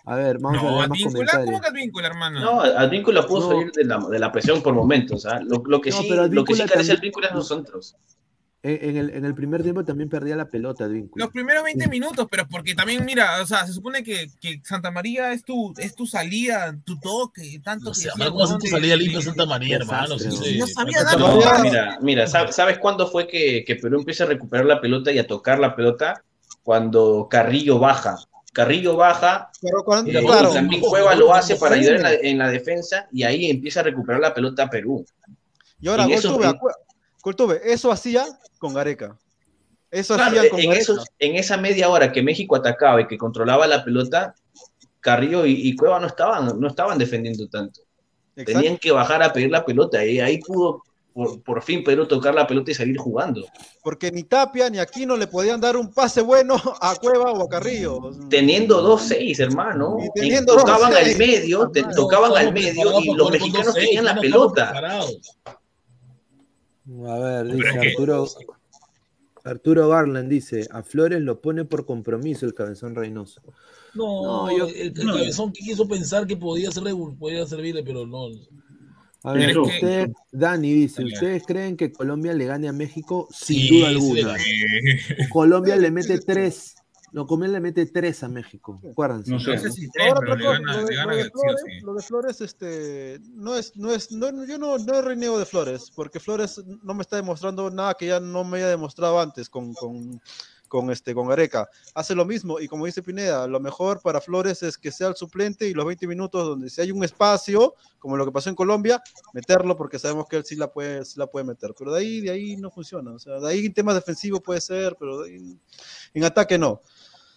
A 0.10 0.16
ver, 0.16 0.38
vamos 0.40 0.60
a 0.60 0.64
No, 0.64 0.70
ver 0.70 0.78
más 0.78 0.86
Advíncula, 0.90 1.12
comentarios. 1.14 1.46
¿cómo 1.46 1.62
que 1.62 1.68
Advíncula, 1.68 2.08
hermano? 2.08 2.40
No, 2.40 2.62
Advíncula 2.62 3.28
pudo 3.28 3.42
No. 3.42 3.48
salir 3.50 3.72
de 3.74 3.84
la, 3.86 3.98
de 4.10 4.20
la 4.20 4.32
presión 4.32 4.62
por 4.62 4.74
momentos. 4.74 5.26
¿ah? 5.26 5.40
Lo, 5.44 5.62
lo 5.66 5.82
que 5.82 5.90
No, 5.92 5.98
sí, 5.98 6.06
pero 6.10 6.28
lo 6.28 6.44
que 6.46 6.54
sí 6.54 6.60
carece 6.62 6.76
también- 6.78 6.98
Advíncula 6.98 7.28
es 7.28 7.34
los 7.36 7.48
centros. 7.48 7.96
En, 8.64 8.98
el, 8.98 9.12
en 9.12 9.24
el 9.24 9.34
primer 9.36 9.64
tiempo 9.64 9.86
también 9.86 10.10
perdía 10.10 10.36
la 10.36 10.50
pelota, 10.50 10.86
Advíncula. 10.86 11.24
Los 11.26 11.32
primeros 11.32 11.64
20 11.64 11.88
minutos, 11.88 12.28
pero 12.30 12.48
porque 12.50 12.74
también, 12.76 13.06
mira, 13.06 13.42
o 13.42 13.46
sea, 13.46 13.66
se 13.66 13.72
supone 13.72 14.04
que, 14.04 14.30
que 14.42 14.60
Santa 14.64 14.92
María 14.92 15.32
es 15.32 15.44
tu, 15.46 15.74
es 15.78 15.94
tu 15.96 16.06
salida, 16.06 16.76
tu 16.84 17.00
toque, 17.00 17.62
tanto 17.64 17.92
No 17.92 17.92
que 17.94 18.10
Marco 18.18 18.44
hace 18.44 18.54
tu 18.56 18.60
de- 18.66 18.70
salida 18.70 18.96
limpia 18.98 19.22
Santa 19.22 19.46
María, 19.46 19.78
hermano. 19.78 20.18
sí, 20.20 20.28
weón. 20.30 20.44
sí. 20.44 20.58
No 20.58 20.68
sabía 20.68 21.04
dar 21.04 21.18
pase. 21.20 21.62
Mira, 21.64 21.98
mira, 22.02 22.26
¿sab- 22.26 22.52
¿sabes 22.52 22.78
cuándo 22.80 23.08
fue 23.08 23.28
que, 23.28 23.64
que 23.66 23.76
Perú 23.76 24.00
empieza 24.00 24.24
a 24.26 24.28
recuperar 24.28 24.66
la 24.66 24.82
pelota 24.82 25.12
y 25.12 25.20
a 25.20 25.28
tocar 25.28 25.60
la 25.60 25.76
pelota? 25.76 26.24
Cuando 26.64 27.28
Carrillo 27.30 27.80
baja. 27.80 28.18
Carrillo 28.54 28.96
baja, 28.96 29.52
Pero 29.62 29.84
cuando, 29.84 30.10
eh, 30.12 30.24
claro, 30.26 30.50
y 30.52 30.54
también 30.54 30.82
ojo, 30.82 30.90
Cueva 30.92 31.14
lo 31.16 31.34
hace 31.34 31.56
para 31.58 31.76
ayudar 31.76 31.96
en 31.98 32.04
la, 32.04 32.14
en 32.14 32.38
la 32.40 32.50
defensa 32.50 33.08
y 33.12 33.24
ahí 33.24 33.50
empieza 33.50 33.82
a 33.82 33.84
recuperar 33.84 34.20
la 34.22 34.34
pelota 34.34 34.64
a 34.64 34.70
Perú. 34.70 35.06
y 35.80 35.88
ahora 35.88 36.06
acue- 36.06 36.72
Coltuve, 37.22 37.62
eso 37.64 37.92
hacía 37.92 38.26
con 38.58 38.74
Gareca. 38.74 39.18
Eso 39.92 40.16
Claro, 40.16 40.32
hacían 40.38 40.50
con 40.50 40.60
en, 40.60 40.66
Gareca. 40.70 40.82
esos- 40.82 41.06
en 41.20 41.36
esa 41.36 41.58
media 41.58 41.90
hora 41.90 42.12
que 42.12 42.22
México 42.24 42.56
atacaba 42.56 43.02
y 43.02 43.08
que 43.08 43.18
controlaba 43.18 43.68
la 43.68 43.84
pelota, 43.84 44.34
Carrillo 45.02 45.46
y, 45.46 45.68
y 45.70 45.76
Cueva 45.76 46.00
no 46.00 46.08
estaban, 46.08 46.60
no 46.60 46.68
estaban 46.68 46.98
defendiendo 46.98 47.48
tanto. 47.48 47.82
Exacto. 48.36 48.60
Tenían 48.60 48.78
que 48.78 48.92
bajar 48.92 49.22
a 49.24 49.32
pedir 49.34 49.50
la 49.52 49.66
pelota 49.66 50.04
y 50.04 50.20
ahí 50.20 50.40
pudo 50.40 50.84
por, 51.18 51.42
por 51.42 51.64
fin 51.64 51.84
Perú 51.84 52.06
tocar 52.08 52.36
la 52.36 52.46
pelota 52.46 52.70
y 52.70 52.76
salir 52.76 52.96
jugando. 52.98 53.44
Porque 53.82 54.12
ni 54.12 54.22
Tapia 54.24 54.70
ni 54.70 54.78
Aquino 54.78 55.18
le 55.18 55.26
podían 55.26 55.60
dar 55.60 55.76
un 55.76 55.92
pase 55.92 56.22
bueno 56.22 56.56
a 56.80 56.96
Cueva 56.96 57.32
o 57.32 57.42
a 57.44 57.50
Carrillo. 57.50 58.12
Teniendo 58.30 58.88
2-6, 58.98 59.40
hermano. 59.40 59.98
Y 60.00 60.06
Y 60.06 60.10
teniendo 60.14 60.56
tocaban 60.56 60.92
2-6. 60.94 60.96
al 61.14 61.18
medio, 61.18 61.70
te- 61.72 61.84
tocaban 61.96 62.38
al 62.38 62.54
medio 62.54 63.02
y 63.02 63.14
los 63.16 63.32
mexicanos 63.32 63.76
2-6, 63.76 63.80
tenían 63.80 64.06
la 64.06 64.16
pelota. 64.20 64.74
A 67.08 67.20
ver, 67.20 67.48
dice 67.52 67.80
Arturo. 67.80 68.28
Arturo 69.44 69.88
Garland 69.88 70.30
dice, 70.30 70.68
a 70.72 70.84
Flores 70.84 71.22
lo 71.22 71.40
pone 71.42 71.64
por 71.66 71.86
compromiso 71.86 72.46
el 72.46 72.54
cabezón 72.54 72.94
Reynoso. 72.96 73.42
No, 73.96 74.46
No, 74.48 74.58
yo- 74.58 74.68
el, 74.68 74.94
el 74.98 75.06
no. 75.06 75.14
cabezón 75.14 75.52
que 75.54 75.62
quiso 75.64 75.88
pensar 75.88 76.28
que 76.28 76.36
podía, 76.38 76.70
serle, 76.70 76.94
podía 77.18 77.46
servirle, 77.48 77.82
pero 77.84 78.06
no. 78.06 78.28
A 79.28 79.34
ver, 79.34 79.48
Pero 79.48 79.64
usted, 79.64 80.12
Dani 80.32 80.74
dice. 80.74 81.04
¿ustedes 81.04 81.44
creen 81.46 81.76
que 81.76 81.92
Colombia 81.92 82.32
le 82.32 82.46
gane 82.46 82.70
a 82.70 82.72
México? 82.72 83.28
Sin 83.30 83.60
Sí, 83.60 83.80
duda 83.80 83.90
alguna. 83.90 84.36
Colombia 85.34 85.76
le 85.76 85.92
mete 85.92 86.18
tres. 86.20 86.76
No, 87.12 87.28
Colombia 87.28 87.52
le 87.52 87.60
mete 87.60 87.86
tres 87.88 88.24
a 88.24 88.30
México. 88.30 88.80
Acuérdense. 88.90 89.30
No 89.30 89.40
sé. 89.42 89.58
si 89.70 89.90
tres, 89.90 90.14
Ahora 90.14 90.22
pero 90.22 90.54
de, 90.54 90.86
de 90.86 91.24
sí 91.24 91.30
sí. 91.66 91.82
lo 91.82 91.94
de 91.94 92.02
Flores, 92.04 92.40
este, 92.40 93.20
no 93.34 93.58
es, 93.58 93.76
no 93.76 93.92
es, 93.94 94.14
no, 94.14 94.46
yo 94.46 94.58
no, 94.58 94.78
no 94.78 95.02
reniego 95.02 95.38
de 95.38 95.46
Flores, 95.46 95.92
porque 95.94 96.22
Flores 96.22 96.64
no 96.84 96.94
me 96.94 97.02
está 97.02 97.18
demostrando 97.18 97.70
nada 97.70 97.96
que 97.96 98.08
ya 98.08 98.22
no 98.22 98.46
me 98.46 98.60
haya 98.60 98.70
demostrado 98.70 99.20
antes 99.20 99.50
con, 99.50 99.74
con, 99.74 100.22
con 100.68 100.92
este, 100.92 101.14
con 101.14 101.28
Gareca. 101.28 101.70
Hace 101.94 102.16
lo 102.16 102.26
mismo, 102.26 102.60
y 102.60 102.68
como 102.68 102.86
dice 102.86 103.02
Pineda, 103.04 103.48
lo 103.48 103.60
mejor 103.60 104.02
para 104.02 104.22
Flores 104.22 104.64
es 104.64 104.78
que 104.78 104.92
sea 104.92 105.08
el 105.08 105.16
suplente 105.16 105.68
y 105.68 105.74
los 105.74 105.86
20 105.86 106.08
minutos 106.08 106.46
donde 106.46 106.70
si 106.70 106.82
hay 106.82 106.92
un 106.92 107.04
espacio, 107.04 107.76
como 108.00 108.18
lo 108.18 108.26
que 108.26 108.32
pasó 108.32 108.50
en 108.50 108.56
Colombia, 108.56 109.02
meterlo, 109.34 109.76
porque 109.78 110.00
sabemos 110.00 110.28
que 110.28 110.38
él 110.38 110.46
sí 110.46 110.56
la 110.56 110.72
puede, 110.72 111.06
sí 111.06 111.20
la 111.20 111.28
puede 111.28 111.46
meter. 111.46 111.74
Pero 111.78 111.92
de 111.94 112.00
ahí, 112.02 112.22
de 112.22 112.30
ahí 112.32 112.58
no 112.58 112.70
funciona. 112.72 113.12
O 113.12 113.20
sea, 113.20 113.40
de 113.40 113.50
ahí 113.50 113.66
en 113.66 113.74
temas 113.74 113.96
defensivos 113.96 114.42
puede 114.42 114.62
ser, 114.62 114.96
pero 115.00 115.22
de 115.22 115.32
ahí- 115.34 115.60
en 116.14 116.24
ataque 116.24 116.58
no. 116.58 116.82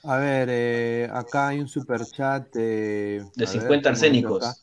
A 0.02 0.16
ver, 0.16 0.48
eh, 0.50 1.08
acá 1.12 1.48
hay 1.48 1.60
un 1.60 1.68
super 1.68 2.04
chat 2.06 2.46
eh, 2.56 3.22
De 3.34 3.44
a 3.44 3.46
50 3.46 3.70
ver, 3.70 3.82
¿cómo 3.82 3.88
arsénicos. 3.88 4.62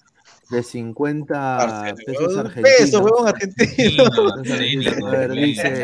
De 0.49 0.63
50 0.63 1.57
Arsénico. 1.57 2.11
pesos 2.11 2.37
argentinos. 2.37 2.77
peso, 2.79 2.99
huevón, 3.01 3.27
argentino. 3.27 4.03
A 5.07 5.11
ver, 5.11 5.31
dice, 5.31 5.83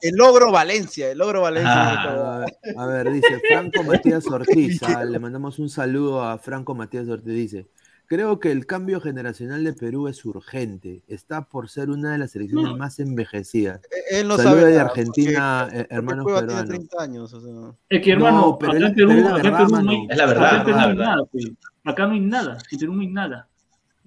El 0.00 0.14
logro 0.16 0.52
Valencia, 0.52 1.10
el 1.10 1.18
logro 1.18 1.42
Valencia. 1.42 1.72
Ah. 1.74 1.94
A 1.96 2.38
ver, 2.38 2.76
a 2.78 2.86
ver, 2.86 3.12
dice 3.12 3.40
Franco 3.48 3.82
Matías 3.82 4.26
Ortiz. 4.30 4.82
ah, 4.82 5.04
le 5.04 5.18
mandamos 5.18 5.58
un 5.58 5.68
saludo 5.68 6.22
a 6.22 6.38
Franco 6.38 6.74
Matías 6.74 7.08
Ortiz. 7.08 7.34
Dice: 7.34 7.66
Creo 8.08 8.40
que 8.40 8.50
el 8.50 8.64
cambio 8.64 9.02
generacional 9.02 9.62
de 9.64 9.74
Perú 9.74 10.08
es 10.08 10.24
urgente. 10.24 11.02
Está 11.08 11.42
por 11.46 11.68
ser 11.68 11.90
una 11.90 12.12
de 12.12 12.18
las 12.18 12.30
selecciones 12.30 12.74
más 12.74 12.98
envejecidas. 13.00 13.82
Él 14.10 14.26
no 14.26 14.36
Saludos 14.38 14.60
sabe 14.60 14.72
de 14.72 14.80
Argentina, 14.80 15.66
porque- 15.66 15.78
eh, 15.80 15.82
porque 15.84 15.94
hermanos 15.94 16.24
tiene 16.26 16.40
peruanos. 16.40 16.68
30 16.70 17.02
años, 17.02 17.34
o 17.34 17.40
sea. 17.42 17.74
Es 17.90 18.02
que, 18.02 18.12
hermano, 18.12 18.40
No, 18.40 18.58
pero 18.58 18.72
acá 18.72 18.86
en 18.86 18.94
Perú, 18.94 19.08
Perú 19.10 19.20
no 19.20 19.90
hay, 19.90 20.06
Es 20.08 20.16
la 20.16 20.26
verdad, 20.26 20.46
acá 20.46 20.56
en 20.56 20.64
Perú 20.64 20.70
es 20.70 20.76
la 20.76 20.82
no 20.82 20.88
hay 20.90 20.96
verdad. 20.96 21.04
nada, 21.14 21.24
pues. 21.30 21.44
Acá 21.84 22.06
no 22.06 22.12
hay 22.14 22.20
nada, 22.20 22.58
en 22.70 22.78
Perú 22.78 22.94
no 22.94 23.00
hay 23.02 23.06
nada. 23.08 23.48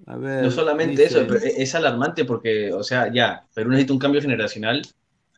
A 0.08 0.18
ver, 0.18 0.44
No 0.46 0.50
solamente 0.52 1.04
dice- 1.04 1.20
eso, 1.20 1.28
pero 1.28 1.40
es 1.46 1.76
alarmante 1.76 2.26
porque, 2.26 2.74
o 2.74 2.82
sea, 2.84 3.14
ya, 3.14 3.46
Perú 3.54 3.70
necesita 3.70 3.94
un 3.94 4.00
cambio 4.00 4.20
generacional 4.20 4.82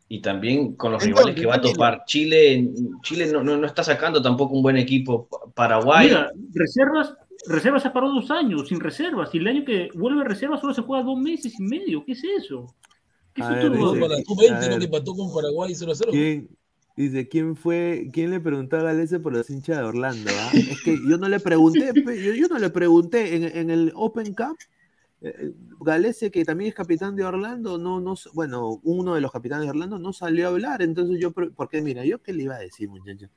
y 0.07 0.21
también 0.21 0.75
con 0.75 0.93
los 0.93 1.03
Entonces, 1.03 1.25
rivales 1.35 1.41
que 1.41 1.47
va 1.47 1.55
a 1.55 1.61
topar. 1.61 2.03
Chile, 2.05 2.69
Chile 3.01 3.29
no, 3.33 3.43
no, 3.43 3.57
no 3.57 3.67
está 3.67 3.83
sacando 3.83 4.21
tampoco 4.21 4.55
un 4.55 4.61
buen 4.63 4.77
equipo. 4.77 5.27
Paraguay, 5.53 6.07
Mira, 6.07 6.31
reservas, 6.53 7.13
reservas 7.47 7.83
se 7.83 7.89
paró 7.89 8.09
dos 8.11 8.29
años, 8.31 8.67
sin 8.69 8.79
reservas. 8.79 9.29
Y 9.33 9.37
el 9.37 9.47
año 9.47 9.65
que 9.65 9.89
vuelve 9.95 10.21
a 10.21 10.25
reservas 10.25 10.61
solo 10.61 10.73
se 10.73 10.81
juega 10.81 11.03
dos 11.03 11.17
meses 11.17 11.53
y 11.59 11.63
medio. 11.63 12.03
¿Qué 12.05 12.13
es 12.13 12.23
eso? 12.23 12.73
A 13.37 13.49
ver, 13.49 13.69
Jugó 13.69 13.93
dice, 13.93 13.99
para 14.01 14.13
la 14.15 14.19
a 14.19 14.23
sub-20, 14.23 14.51
¿no? 14.51 14.59
ver, 14.69 14.79
Que 14.79 14.85
empató 14.85 15.15
con 15.15 15.33
Paraguay 15.33 15.73
0 15.75 15.91
a 15.91 15.95
0. 15.95 16.11
¿quién, 16.11 16.49
dice, 16.95 17.27
¿quién 17.27 17.55
fue, 17.55 18.09
quién 18.13 18.29
le 18.29 18.39
preguntó 18.39 18.77
a 18.77 18.83
Galese 18.83 19.19
por 19.19 19.33
los 19.33 19.49
hinchas 19.49 19.77
de 19.77 19.83
Orlando? 19.83 20.29
ah? 20.31 20.51
Es 20.53 20.81
que 20.83 20.97
yo 21.09 21.17
no 21.17 21.27
le 21.27 21.39
pregunté, 21.39 21.91
yo, 22.23 22.33
yo 22.33 22.47
no 22.47 22.59
le 22.59 22.69
pregunté 22.69 23.35
en, 23.35 23.43
en 23.57 23.69
el 23.71 23.91
Open 23.95 24.33
Cup. 24.35 24.57
eh, 25.21 25.51
Galese, 25.81 26.29
que 26.31 26.45
también 26.45 26.69
es 26.69 26.75
capitán 26.75 27.15
de 27.15 27.23
Orlando, 27.25 27.77
no, 27.77 27.99
no, 27.99 28.15
bueno, 28.33 28.79
uno 28.83 29.15
de 29.15 29.21
los 29.21 29.31
capitanes 29.31 29.65
de 29.65 29.71
Orlando 29.71 29.97
no 29.97 30.13
salió 30.13 30.45
a 30.45 30.49
hablar, 30.49 30.81
entonces 30.81 31.19
yo, 31.19 31.31
porque 31.31 31.81
mira, 31.81 32.05
yo 32.05 32.21
qué 32.21 32.33
le 32.33 32.43
iba 32.43 32.55
a 32.55 32.59
decir, 32.59 32.87
muchacho. 32.89 33.27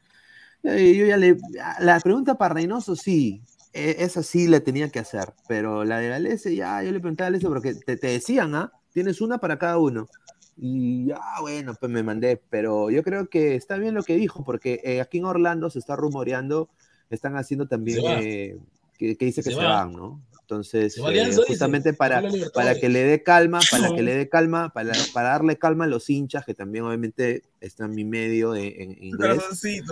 Eh, 0.62 0.94
Yo 0.96 1.06
ya 1.06 1.16
le, 1.16 1.36
la 1.80 2.00
pregunta 2.00 2.36
para 2.36 2.54
Reynoso, 2.54 2.96
sí, 2.96 3.40
esa 3.76 4.22
sí 4.22 4.46
la 4.48 4.60
tenía 4.60 4.90
que 4.90 4.98
hacer, 4.98 5.32
pero 5.48 5.84
la 5.84 5.98
de 5.98 6.08
Galese, 6.08 6.54
ya, 6.54 6.82
yo 6.82 6.92
le 6.92 7.00
pregunté 7.00 7.22
a 7.24 7.26
Galese 7.26 7.46
porque 7.48 7.74
te, 7.74 7.96
te 7.96 8.06
decían, 8.08 8.54
¿ah? 8.54 8.72
Tienes 8.92 9.20
una 9.20 9.38
para 9.38 9.58
cada 9.58 9.78
uno. 9.78 10.08
Y 10.56 11.06
ya, 11.06 11.20
bueno, 11.42 11.74
pues 11.78 11.92
me 11.92 12.02
mandé, 12.02 12.40
pero 12.48 12.88
yo 12.90 13.02
creo 13.02 13.28
que 13.28 13.54
está 13.56 13.76
bien 13.76 13.94
lo 13.94 14.02
que 14.02 14.16
dijo, 14.16 14.42
porque 14.44 14.80
eh, 14.84 15.00
aquí 15.02 15.18
en 15.18 15.26
Orlando 15.26 15.68
se 15.68 15.78
está 15.78 15.96
rumoreando, 15.96 16.70
están 17.10 17.36
haciendo 17.36 17.68
también, 17.68 18.02
va. 18.04 18.20
eh, 18.22 18.56
que, 18.98 19.16
que 19.16 19.24
dice 19.26 19.42
que 19.42 19.50
Se 19.50 19.56
se, 19.56 19.62
va. 19.62 19.84
van, 19.84 19.92
¿no? 19.92 20.22
Entonces, 20.48 20.96
eh, 20.96 21.36
justamente 21.48 21.92
para, 21.92 22.22
para 22.54 22.76
que 22.78 22.88
le 22.88 23.02
dé 23.02 23.20
calma, 23.24 23.58
para 23.68 23.92
que 23.92 24.00
le 24.00 24.14
dé 24.14 24.28
calma, 24.28 24.68
para, 24.72 24.92
para 25.12 25.30
darle 25.30 25.58
calma 25.58 25.86
a 25.86 25.88
los 25.88 26.08
hinchas, 26.08 26.44
que 26.44 26.54
también 26.54 26.84
obviamente 26.84 27.42
está 27.60 27.86
en 27.86 27.96
mi 27.96 28.04
medio 28.04 28.52
de- 28.52 28.76
en 28.78 29.02
inglés, 29.02 29.40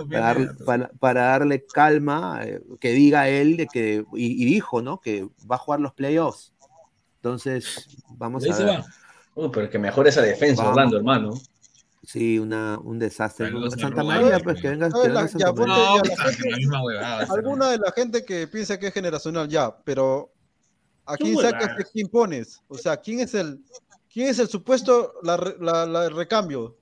para, 0.09 0.21
dar- 0.21 0.37
pendejo. 0.37 0.63
para- 0.65 0.87
para 0.97 1.21
darle 1.23 1.65
calma, 1.65 2.39
eh, 2.45 2.61
que 2.79 2.91
diga 2.93 3.27
él 3.27 3.57
de 3.57 3.67
que, 3.67 4.05
y, 4.13 4.41
y 4.41 4.45
dijo, 4.45 4.81
¿no? 4.81 5.01
Que 5.01 5.27
va 5.51 5.55
a 5.55 5.59
jugar 5.59 5.81
los 5.81 5.91
playoffs. 5.93 6.53
Entonces, 7.17 7.85
vamos 8.11 8.49
a 8.49 8.57
ver. 8.57 8.67
va. 8.77 8.85
Uy, 9.35 9.49
pero 9.51 9.69
que 9.69 9.77
mejore 9.77 10.07
esa 10.09 10.21
defensa, 10.21 10.61
Vamos. 10.63 10.77
Orlando, 10.77 10.97
hermano. 10.97 11.33
Sí, 12.01 12.39
una, 12.39 12.77
un 12.79 12.97
desastre. 12.99 13.47
A 13.47 13.69
Santa. 13.71 14.03
María, 14.03 14.39
pues 14.39 14.61
que 14.61 14.69
venga, 14.69 14.85
A 14.85 14.89
que 14.91 15.07
venga 15.09 15.27
alguna 17.29 17.71
de 17.71 17.77
la 17.79 17.91
gente 17.91 18.23
que 18.23 18.47
piensa 18.47 18.79
que 18.79 18.87
es 18.87 18.93
generacional 18.93 19.49
ya, 19.49 19.75
pero 19.83 20.31
¿a 21.05 21.15
quién 21.17 21.37
sacas 21.37 21.71
y 21.77 21.81
a 21.81 21.85
quién 21.85 22.07
pones? 22.07 22.61
O 22.67 22.77
sea, 22.77 22.97
¿quién 22.97 23.19
es 23.19 23.33
el, 23.33 23.59
quién 24.11 24.27
es 24.29 24.39
el 24.39 24.47
supuesto 24.47 25.13
la, 25.23 25.37
la- 25.59 25.85
la 25.85 26.09
recambio? 26.09 26.77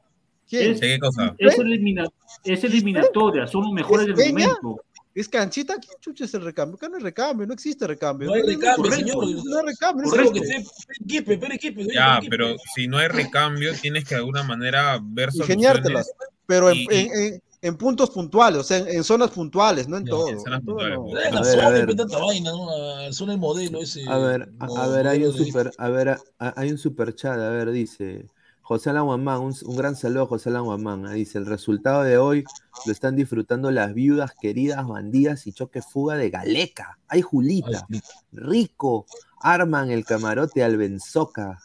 ¿Quién? 0.48 0.74
Es, 0.74 0.80
¿Qué 0.82 1.00
cosa? 1.00 1.36
es, 1.38 1.58
elimina- 1.58 2.10
es 2.44 2.64
eliminatoria, 2.64 3.48
son 3.48 3.64
los 3.64 3.74
mejores 3.74 4.08
del 4.08 4.30
momento. 4.34 4.82
¿Es 5.16 5.30
canchita? 5.30 5.76
¿Quién 5.76 5.94
chucha 6.02 6.26
es 6.26 6.34
el 6.34 6.42
recambio? 6.42 6.76
Acá 6.76 6.90
no 6.90 6.98
hay 6.98 7.04
recambio, 7.04 7.46
no 7.46 7.54
existe 7.54 7.86
recambio. 7.86 8.30
No 8.30 8.34
hay 8.34 8.42
recambio, 8.42 8.76
correcto, 8.90 9.22
señor. 9.22 9.46
No 9.46 9.58
hay 9.60 9.66
recambio, 9.68 10.06
no 10.06 10.10
Por 10.12 10.34
que 10.34 10.40
esté 10.40 10.66
Perequipe, 10.88 11.38
Perequipe. 11.38 11.88
Ya, 11.94 12.20
pero 12.28 12.56
si 12.74 12.88
no 12.88 12.98
hay 12.98 13.10
recambio, 13.10 13.74
tienes 13.80 14.06
que 14.06 14.16
de 14.16 14.22
alguna 14.22 14.42
manera 14.42 15.00
ver 15.04 15.30
ingeniártelas, 15.32 16.08
soluciones. 16.08 16.40
pero 16.48 16.70
en, 16.72 16.78
y- 16.78 16.88
en- 16.90 17.34
en- 17.34 17.42
en 17.64 17.78
puntos 17.78 18.10
puntuales, 18.10 18.60
o 18.60 18.64
sea, 18.64 18.78
en, 18.80 18.90
en 18.90 19.04
zonas 19.04 19.32
puntuales, 19.32 19.88
no 19.88 19.96
en 19.98 20.04
Ya, 20.04 20.10
todo. 20.12 20.30
en 20.30 20.52
la 20.52 20.60
ver, 20.60 21.40
a 21.40 21.44
zona 21.44 23.14
zona 23.14 23.32
del 23.32 23.40
modelo 23.40 23.82
ese. 23.82 24.08
A 24.08 24.18
ver, 24.18 24.54
a, 24.60 24.88
ver, 24.88 25.08
hay 25.08 25.24
un 25.24 25.34
super, 25.34 25.72
a 25.78 25.90
ver, 25.90 26.10
a- 26.10 26.20
hay 26.58 26.72
un 26.72 26.78
super 26.78 27.16
chat, 27.16 27.40
a 27.40 27.50
ver, 27.50 27.72
dice 27.72 28.28
José 28.62 28.90
Alan 28.90 29.06
Guamán, 29.06 29.40
un, 29.40 29.56
un 29.66 29.76
gran 29.78 29.96
saludo 29.96 30.24
a 30.24 30.28
José 30.28 30.50
Alan 30.50 30.66
Guamán, 30.66 31.06
ah, 31.06 31.14
dice, 31.14 31.38
el 31.38 31.46
resultado 31.46 32.04
de 32.04 32.18
hoy 32.18 32.44
lo 32.86 32.92
están 32.92 33.16
disfrutando 33.16 33.72
las 33.72 33.94
viudas 33.94 34.32
queridas, 34.42 34.86
bandidas 34.86 35.48
y 35.48 35.54
choque 35.54 35.82
fuga 35.82 36.16
de 36.18 36.30
Galeca. 36.30 37.00
Ay, 37.08 37.22
Julita, 37.22 37.88
Rico, 38.34 39.06
arman 39.42 39.90
el 39.90 40.04
camarote 40.06 40.64
al 40.64 40.76
Benzoca, 40.78 41.60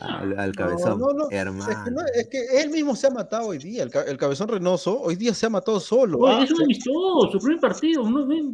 al, 0.00 0.38
al 0.38 0.52
cabezón, 0.56 0.98
No, 0.98 1.08
no, 1.08 1.12
no. 1.12 1.28
hermano. 1.30 1.70
Es 1.70 1.78
que, 1.84 1.90
no- 1.90 2.00
es 2.14 2.26
que 2.28 2.62
él 2.62 2.70
mismo 2.70 2.96
se 2.96 3.06
ha 3.06 3.10
matado 3.10 3.48
hoy 3.48 3.58
día, 3.58 3.82
el, 3.82 3.90
el 4.06 4.16
cabezón 4.16 4.48
Reynoso, 4.48 5.00
hoy 5.00 5.16
día 5.16 5.34
se 5.34 5.46
ha 5.46 5.50
matado 5.50 5.78
solo. 5.80 6.18
Oye, 6.18 6.34
Ah, 6.34 6.44
es 6.44 6.50
un 6.52 6.62
amistoso, 6.62 7.38
primer 7.38 7.60
partido. 7.60 8.02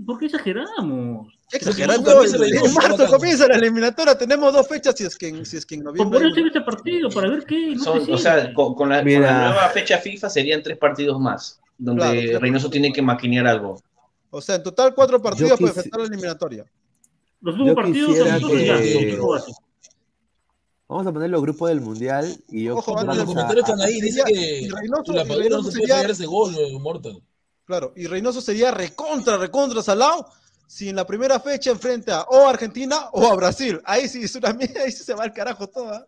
¿Por 0.06 0.18
qué 0.18 0.27
exageramos? 0.27 1.32
exagerando. 1.52 2.23
En 2.24 2.74
marzo 2.74 3.06
comienza 3.06 3.47
la 3.47 3.55
eliminatoria, 3.56 4.18
tenemos 4.18 4.52
dos 4.52 4.66
fechas 4.66 4.94
si 4.97 5.05
es 5.05 5.16
que 5.16 5.28
en, 5.28 5.47
si 5.47 5.56
es 5.56 5.64
que 5.64 5.77
en 5.77 5.82
Por, 5.85 5.93
noviembre. 5.93 6.18
por 6.18 6.28
eso 6.28 6.47
este 6.47 6.60
partido, 6.62 7.09
para 7.10 7.31
ver 7.31 7.44
qué. 7.44 7.77
No 7.77 7.85
Son- 7.85 8.12
o 8.12 8.18
sea, 8.18 8.52
con, 8.52 8.74
con 8.74 8.89
la, 8.89 8.97
con 8.98 9.05
Mira. 9.06 9.20
la 9.20 9.48
nueva 9.51 9.68
fecha 9.68 9.98
FIFA 9.98 10.28
serían 10.28 10.62
tres 10.62 10.77
partidos 10.77 11.20
más, 11.20 11.60
donde 11.78 12.02
Claro, 12.24 12.39
Reynoso 12.40 12.68
tiene 12.68 12.93
que 12.93 13.01
maquinear 13.02 13.47
algo. 13.47 13.81
O 14.31 14.40
sea, 14.40 14.56
en 14.56 14.64
total 14.64 14.93
cuatro 14.94 15.23
partidos 15.23 15.52
para 15.52 15.68
enfrentar 15.68 16.01
la 16.01 16.06
eliminatoria. 16.06 16.64
Los 17.40 17.55
últimos 17.55 17.74
partidos 17.77 18.16
ya, 18.18 18.39
que-. 18.40 19.18
Vamos 20.89 21.07
a 21.07 21.13
poner 21.13 21.31
los 21.31 21.43
grupos 21.43 21.69
del 21.69 21.81
mundial 21.81 22.37
y 22.49 22.65
yo 22.65 22.77
Ojo, 22.77 22.97
antes 22.99 23.17
los 23.17 23.27
comentarios 23.27 23.69
están 23.69 23.81
ahí, 23.81 24.01
dice 24.01 24.23
que 24.25 24.61
y 24.61 24.69
Reynoso- 24.69 25.13
la 25.13 25.25
y 25.25 25.29
Padula 25.29 25.35
no 25.37 25.57
Reynoso 25.57 25.71
se 25.73 25.79
puede 25.79 25.93
sería- 25.95 26.13
ese 26.13 26.27
gol, 26.27 26.55
eh, 26.57 26.79
Mortal. 26.79 27.23
Claro, 27.65 27.93
y 27.97 28.07
Reynoso 28.07 28.41
sería 28.41 28.71
recontra, 28.71 29.37
recontra 29.37 29.83
salado 29.83 30.29
si 30.69 30.89
en 30.89 30.97
la 30.97 31.05
primera 31.07 31.41
fecha 31.41 31.71
enfrenta 31.71 32.23
o 32.29 32.47
a 32.47 32.51
Argentina 32.51 33.09
o 33.13 33.27
a 33.27 33.35
Brasil. 33.35 33.81
Ahí 33.85 34.09
sí 34.09 34.23
es 34.23 34.35
una 34.37 34.53
mierda, 34.53 34.83
ahí 34.85 34.93
sí 34.93 35.03
se 35.03 35.15
va 35.15 35.25
al 35.25 35.33
carajo 35.33 35.67
toda. 35.67 36.07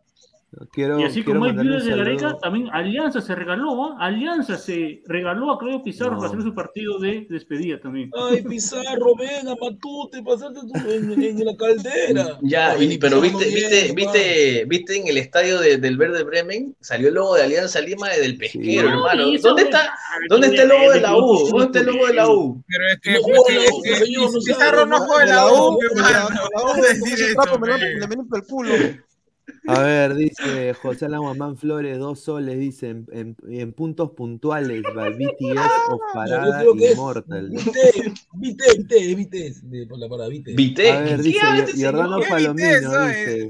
Quiero, 0.72 0.98
Y 0.98 1.04
así 1.04 1.22
quiero 1.22 1.40
como 1.40 1.50
hay 1.50 1.56
viudas 1.56 1.84
de. 1.84 1.96
Gareca, 1.96 2.38
también 2.38 2.68
Alianza 2.72 3.20
se 3.20 3.34
regaló, 3.34 3.84
¿ah? 3.84 3.96
Alianza 4.00 4.56
se 4.56 5.02
regaló 5.06 5.52
a 5.52 5.58
Claudio 5.58 5.82
Pizarro 5.82 6.12
No. 6.12 6.16
para 6.18 6.30
hacer 6.30 6.42
su 6.42 6.54
partido 6.54 6.98
de 6.98 7.26
despedida 7.28 7.78
también. 7.80 8.10
Ay, 8.16 8.42
Pizarro, 8.42 9.14
ven 9.16 9.46
a 9.48 9.54
Matute, 9.60 10.22
pasarte 10.22 10.60
tú 10.60 10.90
en, 10.90 11.22
en 11.22 11.44
la 11.44 11.56
caldera. 11.56 12.38
Ya, 12.42 12.70
Ay, 12.70 12.96
pero 12.98 13.20
viste, 13.20 13.44
bien, 13.44 13.54
viste, 13.54 13.92
viste, 13.94 14.64
viste 14.66 14.96
en 14.96 15.08
el 15.08 15.18
estadio 15.18 15.58
de- 15.60 15.76
del 15.76 15.96
Verde 15.96 16.22
Bremen, 16.24 16.74
salió 16.80 17.08
el 17.08 17.14
logo 17.14 17.34
de 17.34 17.42
Alianza 17.42 17.80
Lima 17.80 18.08
y 18.16 18.20
del 18.20 18.38
pesquero, 18.38 18.64
Sí. 18.64 18.76
hermano. 18.78 19.24
¿Dónde 19.42 19.62
está, 19.62 19.80
Ah, 19.92 20.16
¿dónde 20.28 20.46
está 20.48 20.62
el 20.62 20.68
logo 20.68 20.90
de 20.92 21.00
la 21.00 21.16
U? 21.16 21.48
¿Dónde 21.50 21.64
está 21.66 21.80
el 21.80 21.86
logo 21.86 22.06
de 22.06 22.14
la 22.14 22.28
U? 22.30 22.64
Pero 22.66 22.88
es 22.88 23.00
que, 23.00 23.12
No 23.12 23.18
pues, 23.22 23.38
juega 23.44 23.62
es 23.64 24.02
que 24.02 24.16
no 24.16 24.28
Pizarro 24.44 24.86
no 24.86 24.98
juega 25.00 25.24
De 25.24 25.30
la 25.30 25.46
U, 25.52 25.78
de 25.78 26.00
la- 26.00 26.26
U, 26.26 26.50
¿Cómo 26.54 26.74
de 26.74 26.88
decir 26.88 27.14
ese 27.14 27.24
eso, 27.32 27.42
trapo 27.42 27.58
me 27.58 27.68
el 28.38 28.44
culo. 28.48 28.74
A 29.70 29.82
ver, 29.82 30.14
dice 30.14 30.72
José 30.80 31.04
Alan 31.04 31.20
Guamán 31.20 31.58
Flores, 31.58 31.98
dos 31.98 32.20
soles, 32.20 32.58
dice, 32.58 32.88
en, 32.88 33.06
en- 33.12 33.36
en 33.48 33.72
puntos 33.74 34.12
puntuales, 34.12 34.82
va 34.96 35.10
BTS 35.10 35.58
o 35.90 35.98
Yo 35.98 36.00
Parada 36.14 36.64
Immortal. 36.64 37.50
Vite, 37.50 38.12
vite, 38.34 38.64
vite, 38.78 39.14
vite, 39.14 39.52
de- 39.64 39.86
por 39.86 39.98
la 39.98 40.08
para 40.08 40.26
Vite. 40.28 40.54
¿Viste? 40.54 40.90
A 40.90 41.00
ver, 41.00 41.22
dice 41.22 41.38
¿Qué 41.38 41.46
habla 41.46 41.58
Yo- 41.60 41.64
este 41.68 41.84
Jordano? 41.84 42.20
¿Qué 42.20 42.26
Palomino, 42.28 43.06
dice, 43.08 43.48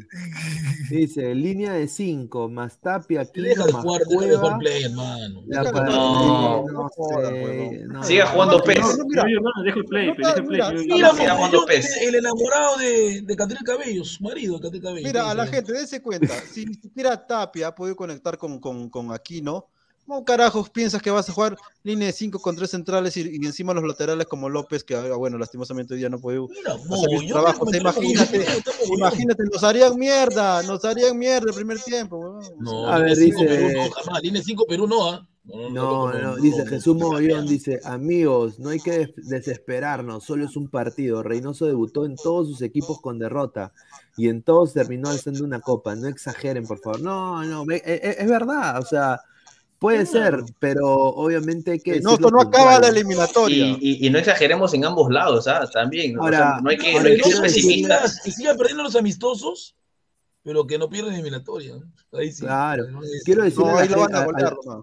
dice, 0.90 1.34
línea 1.36 1.72
de 1.74 1.86
5, 1.86 2.48
más 2.48 2.80
Tapia, 2.80 3.24
Quino, 3.24 3.46
deja 3.50 3.66
de 3.66 3.72
más 3.72 3.82
jugar, 3.82 4.00
deja 4.00 4.10
de 4.10 4.16
Cueva, 4.26 4.40
jugar 4.40 4.58
play, 4.58 4.82
hermano. 4.82 5.42
la 5.46 5.62
no, 5.62 6.64
no 6.66 6.66
no 6.66 8.02
sé, 8.02 8.08
Siga 8.08 8.26
jugando 8.26 8.58
no, 8.58 8.64
PES. 8.64 8.80
No, 8.80 9.04
no, 9.04 9.22
hermano, 9.22 9.62
dejo 9.64 9.78
el 9.78 9.84
play, 9.84 10.06
dejo 10.16 10.36
el 10.36 10.44
play. 10.46 10.78
Siga 10.88 11.34
jugando 11.36 11.64
PES. 11.66 11.96
el 12.02 12.14
enamorado 12.16 12.76
de, 12.78 13.22
de 13.22 13.36
Catril 13.36 13.58
Cabello, 13.64 14.04
su 14.04 14.22
marido 14.24 14.56
de 14.56 14.60
Catril 14.62 14.82
Cabello. 14.82 15.06
Mira, 15.06 15.30
a 15.30 15.34
la 15.34 15.46
gente, 15.46 15.72
dése 15.72 16.02
cuenta, 16.08 16.34
si 16.52 16.64
ni 16.64 16.74
siquiera 16.74 17.26
Tapia 17.26 17.68
ha 17.68 17.74
podido 17.74 17.94
conectar 17.96 18.38
con, 18.38 18.58
con, 18.60 18.88
con 18.88 19.12
Aquino, 19.12 19.66
¿cómo 20.06 20.24
carajos 20.24 20.70
piensas 20.70 21.02
que 21.02 21.10
vas 21.10 21.28
a 21.28 21.32
jugar 21.34 21.58
línea 21.82 22.06
de 22.06 22.12
5 22.14 22.38
con 22.40 22.56
tres 22.56 22.70
centrales 22.70 23.14
y, 23.18 23.20
y 23.20 23.44
encima 23.44 23.74
los 23.74 23.84
laterales 23.84 24.26
como 24.26 24.48
López, 24.48 24.82
que 24.84 24.94
ah, 24.96 25.14
bueno, 25.16 25.36
lastimosamente 25.36 25.92
hoy 25.92 26.00
día 26.00 26.08
no 26.08 26.18
Mira, 26.48 26.72
hacer 26.72 27.10
yo 27.26 27.32
trabajo? 27.34 27.66
Te 27.66 27.76
imagínate, 27.76 28.46
imagínate, 28.96 29.42
nos 29.52 29.62
harían 29.62 29.96
mierda, 29.98 30.62
nos 30.62 30.82
harían 30.86 31.18
mierda 31.18 31.50
el 31.50 31.54
primer 31.54 31.78
tiempo. 31.82 32.40
No, 32.58 32.88
A 32.88 32.98
ver, 33.00 33.16
dice- 33.16 33.44
Perú 33.44 33.68
no, 33.76 33.90
jamás. 33.90 34.22
Línea 34.22 34.42
5 34.42 34.64
Perú 34.66 34.86
no, 34.86 35.10
¿ah? 35.10 35.16
No, 35.20 35.28
no, 35.48 36.12
no, 36.12 36.12
no, 36.12 36.36
dice 36.36 36.66
Jesús 36.66 36.94
Mogollón, 36.96 37.46
dice, 37.46 37.80
amigos, 37.84 38.58
no 38.58 38.68
hay 38.68 38.80
que 38.80 38.90
des- 38.98 39.28
desesperarnos, 39.28 40.22
solo 40.24 40.44
es 40.44 40.56
un 40.56 40.68
partido. 40.68 41.22
Reynoso 41.22 41.64
debutó 41.66 42.04
en 42.04 42.16
todos 42.16 42.48
sus 42.48 42.60
equipos 42.62 43.00
con 43.00 43.18
derrota 43.18 43.72
y 44.16 44.28
en 44.28 44.42
todos 44.42 44.74
terminó 44.74 45.08
alzando 45.08 45.44
una 45.44 45.60
copa. 45.60 45.94
No 45.96 46.06
exageren, 46.08 46.66
por 46.66 46.78
favor. 46.80 47.00
No, 47.00 47.42
no, 47.44 47.64
e- 47.72 47.82
e- 47.84 48.16
es, 48.18 48.28
verdad, 48.28 48.78
o 48.78 48.84
sea, 48.84 49.20
puede 49.78 50.04
ser, 50.04 50.42
pero 50.58 50.86
obviamente 50.94 51.70
hay 51.72 51.80
que 51.80 52.00
No, 52.00 52.14
esto 52.14 52.30
no 52.30 52.40
acaba 52.42 52.78
la 52.80 52.88
eliminatoria. 52.88 53.68
Y, 53.68 53.78
y- 53.80 54.06
y 54.06 54.10
no 54.10 54.18
exageremos 54.18 54.74
en 54.74 54.84
ambos 54.84 55.10
lados, 55.10 55.48
¿ah? 55.48 55.66
También. 55.72 56.14
¿no? 56.14 56.24
O 56.24 56.28
sea, 56.28 56.38
Ahora- 56.50 56.60
no 56.60 56.68
hay 56.70 56.76
que, 56.76 56.90
ahora 56.92 57.02
no 57.04 57.08
hay 57.10 57.20
que 57.20 57.30
ser 57.32 57.40
pesimistas. 57.42 58.20
Que 58.22 58.32
sigan 58.32 58.56
perdiendo 58.58 58.82
los 58.82 58.96
amistosos, 58.96 59.74
pero 60.42 60.66
que 60.66 60.78
no 60.78 60.90
pierdan 60.90 61.14
eliminatoria. 61.14 61.76
¿no? 61.76 62.18
Ahí 62.18 62.32
sí. 62.32 62.40
Claro. 62.42 62.84
Quiero 63.24 63.44
decirle 63.44 63.70
No, 63.72 63.78
ahí 63.78 63.88
lo 63.88 64.00
van 64.00 64.14
a 64.14 64.18
a-. 64.20 64.82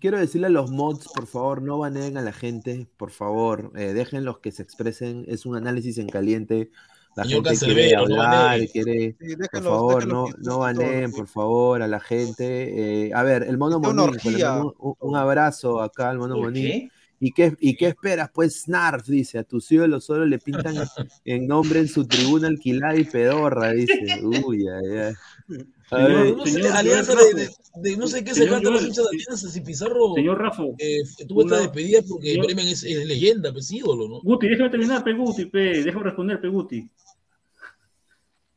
Quiero 0.00 0.18
decirle 0.18 0.46
a 0.46 0.50
los 0.50 0.70
mods, 0.70 1.08
por 1.14 1.26
favor, 1.26 1.60
no 1.62 1.78
baneen 1.78 2.16
a 2.16 2.22
la 2.22 2.32
gente, 2.32 2.88
por 2.96 3.10
favor, 3.10 3.70
eh, 3.76 3.92
déjenlos 3.92 4.38
que 4.38 4.50
se 4.50 4.62
expresen, 4.62 5.24
es 5.28 5.44
un 5.44 5.56
análisis 5.56 5.98
en 5.98 6.08
caliente, 6.08 6.70
la 7.16 7.24
Señor 7.24 7.46
gente 7.46 7.66
quiere 7.66 7.92
no 7.94 8.00
hablar, 8.02 8.48
baneen. 8.58 8.68
quiere, 8.72 9.16
Sí, 9.20 9.36
por 9.36 9.62
favor, 9.62 10.06
no, 10.06 10.26
no 10.38 10.58
baneen, 10.60 11.12
por 11.12 11.28
favor, 11.28 11.82
a 11.82 11.86
la 11.86 12.00
gente. 12.00 13.06
eh, 13.08 13.12
a 13.14 13.22
ver, 13.22 13.42
el 13.44 13.58
Mono 13.58 13.78
Monín, 13.78 14.10
pues, 14.22 14.42
un, 14.42 14.72
un 15.00 15.16
abrazo 15.16 15.80
acá 15.82 16.10
al 16.10 16.18
Mono 16.18 16.34
¿Por 16.34 16.44
Monín. 16.44 16.64
qué? 16.64 16.88
¿Y 17.20 17.32
qué, 17.32 17.54
¿Y 17.60 17.76
qué 17.76 17.88
esperas? 17.88 18.30
Pues 18.34 18.62
Snarf, 18.62 19.06
dice, 19.06 19.38
a 19.38 19.44
tus 19.44 19.70
ídolos 19.70 20.04
solo 20.04 20.26
le 20.26 20.38
pintan 20.38 20.74
en 21.24 21.46
nombre 21.46 21.80
en 21.80 21.88
su 21.88 22.06
tribuna 22.06 22.48
alquilada 22.48 22.96
y 22.96 23.04
pedorra, 23.04 23.70
dice. 23.72 24.20
Uy, 24.22 24.66
ay, 24.68 24.98
ay. 24.98 25.14
Señor- 25.46 26.36
no 26.38 26.46
sé, 26.46 26.68
alianza 26.68 27.12
de, 27.14 27.18
Rafa. 27.18 27.36
de- 27.36 27.90
de 27.90 27.96
no 27.96 28.06
sé 28.06 28.24
qué 28.24 28.34
se 28.34 28.48
cantan 28.48 28.72
los 28.72 28.82
hinchas 28.82 29.04
de 29.04 29.16
Alianza 29.16 29.48
si 29.50 29.60
Pizarro 29.60 30.14
Señor 30.14 30.40
Rafa, 30.40 30.62
eh, 30.78 31.02
tuvo 31.28 31.42
esta 31.42 31.54
una- 31.56 31.62
despedida 31.62 32.00
porque 32.08 32.30
señor- 32.32 32.46
Bremen 32.46 32.68
es, 32.68 32.82
es 32.84 33.06
leyenda, 33.06 33.52
pues 33.52 33.70
ídolo, 33.70 34.08
¿no? 34.08 34.20
Guti, 34.22 34.48
déjame 34.48 34.70
terminar, 34.70 35.04
Peguti, 35.04 35.44
pe, 35.46 35.82
déjame 35.82 36.04
responder, 36.04 36.40
Peguti. 36.40 36.88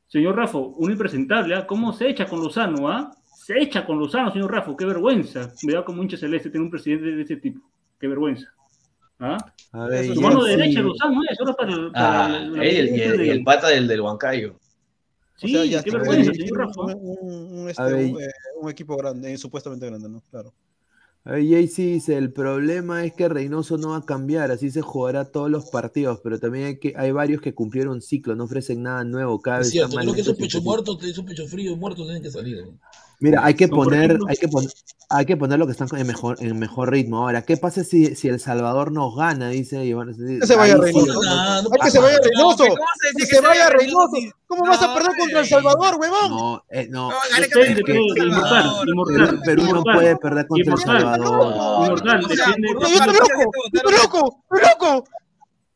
Señor 0.08 0.36
Rafa, 0.38 0.58
un 0.58 0.90
impresentable, 0.92 1.56
¿ah? 1.56 1.68
¿Cómo 1.68 1.92
se 1.94 2.08
echa 2.10 2.26
con 2.26 2.40
Lozano, 2.42 2.88
ah? 2.90 3.12
Se 3.46 3.58
echa 3.62 3.86
con 3.86 4.00
Lozano, 4.00 4.32
señor 4.32 4.52
Rafa, 4.52 4.74
qué 4.78 4.86
vergüenza. 4.86 5.52
Me 5.64 5.74
da 5.74 5.84
como 5.84 6.02
hincha 6.02 6.18
celeste 6.18 6.50
tener 6.50 6.64
un 6.64 6.72
presidente 6.72 7.06
de 7.12 7.22
este 7.22 7.38
tipo. 7.38 7.62
Qué 8.00 8.08
vergüenza. 8.08 8.48
¿Ah? 9.20 9.38
A 9.74 9.88
ver, 9.88 10.14
Su 10.14 10.22
mano 10.22 10.42
Jesse- 10.42 10.58
derecha, 10.58 10.82
Lozano, 10.82 11.22
es 11.30 11.40
ahora 11.40 11.54
para, 11.54 11.74
el- 11.74 11.92
para 11.92 12.26
Ah, 12.26 12.30
la- 12.30 12.40
la- 12.50 12.64
él 12.64 12.90
y 12.96 13.02
el, 13.02 13.26
y 13.26 13.30
el 13.30 13.44
pata 13.44 13.68
del, 13.70 13.88
del 13.88 14.02
Huancayo. 14.02 14.60
Sí, 15.38 15.46
O 15.46 15.50
sea, 15.50 15.66
ya 15.66 15.84
qué 15.84 15.90
está 15.90 16.00
vergüenza, 16.00 16.32
dirigir 16.32 16.48
señor 16.50 16.68
Rafa. 16.68 16.82
un, 16.82 16.94
un- 17.22 17.60
un, 17.60 17.70
este, 17.70 17.84
un, 17.84 18.22
eh, 18.22 18.28
un 18.62 18.70
equipo 18.70 18.98
grande, 18.98 19.34
eh, 19.34 19.38
supuestamente 19.38 19.86
grande, 19.86 20.10
¿no? 20.10 20.24
Claro. 20.32 20.54
Ver, 21.26 21.46
Jaycee 21.46 21.86
dice, 21.94 22.18
el 22.18 22.32
problema 22.32 23.04
es 23.06 23.14
que 23.14 23.28
Reynoso 23.28 23.78
no 23.78 23.90
va 23.90 23.98
a 23.98 24.06
cambiar, 24.06 24.50
así 24.50 24.72
se 24.72 24.82
jugará 24.82 25.26
todos 25.26 25.52
los 25.52 25.70
partidos, 25.70 26.22
pero 26.24 26.40
también 26.40 26.66
hay, 26.68 26.80
que, 26.80 26.94
hay 26.96 27.12
varios 27.12 27.42
que 27.42 27.54
cumplieron 27.54 28.02
ciclo, 28.02 28.36
no 28.36 28.46
ofrecen 28.46 28.82
nada 28.82 29.04
nuevo, 29.04 29.42
cada 29.42 29.60
Es 29.60 29.66
vez 29.66 29.72
cierto, 29.74 29.90
están 29.90 30.06
más 30.06 30.14
creo 30.14 30.16
que 30.16 30.22
esos 30.22 30.38
poquitos. 30.38 30.64
muertos, 30.64 31.04
esos 31.04 31.26
pechos 31.26 31.52
fríos 31.52 31.78
muertos 31.78 32.06
tienen 32.06 32.24
que 32.24 32.32
salir. 32.32 32.66
¿no? 32.66 32.80
Mira, 33.20 33.44
hay 33.44 33.56
que 33.56 33.68
poner, 33.68 34.20
hay 34.28 34.38
que 34.38 34.48
poner, 34.48 34.70
hay 35.10 35.26
que 35.26 35.38
poner 35.38 35.58
lo 35.58 35.66
que 35.66 35.72
están 35.72 35.88
en 35.98 36.06
mejor, 36.06 36.38
en 36.40 36.60
mejor 36.60 36.92
ritmo. 36.92 37.18
Ahora, 37.18 37.42
¿qué 37.42 37.58
pasa 37.58 37.84
si, 37.84 38.16
si 38.16 38.28
El 38.28 38.40
Salvador 38.40 38.92
nos 38.92 39.16
gana? 39.16 39.50
Dice 39.50 39.84
Iván. 39.84 40.16
Que 40.16 40.46
se 40.46 40.56
vaya 40.56 40.78
Reynoso. 40.78 41.22
Hay 41.72 41.80
que 41.82 41.92
se 41.92 42.00
vaya 42.00 42.20
Reynoso. 42.24 42.66
Que 43.18 43.26
se 43.26 43.42
vaya 43.42 43.70
Reynoso. 43.70 44.18
¿Cómo 44.46 44.66
vas 44.66 44.82
a 44.84 44.94
perder 44.94 45.12
contra 45.18 45.40
El 45.40 45.48
Salvador, 45.48 45.96
huevón? 46.00 46.30
No, 46.30 46.64
eh, 46.70 46.88
no. 46.90 47.10
Depende, 47.40 47.84
pe, 47.84 47.94
de 47.94 48.26
inmortal, 48.28 48.72
inmortal. 48.88 49.42
Perú 49.44 49.64
no 49.74 49.84
puede 49.84 50.16
perder 50.18 50.48
contra 50.48 50.74
El. 50.74 50.80
Salvador. 50.80 52.04
Yo 52.06 52.18
estoy 52.18 52.38
loco, 53.14 53.52
yo 53.72 53.80
estoy 53.80 53.94
loco, 54.62 55.08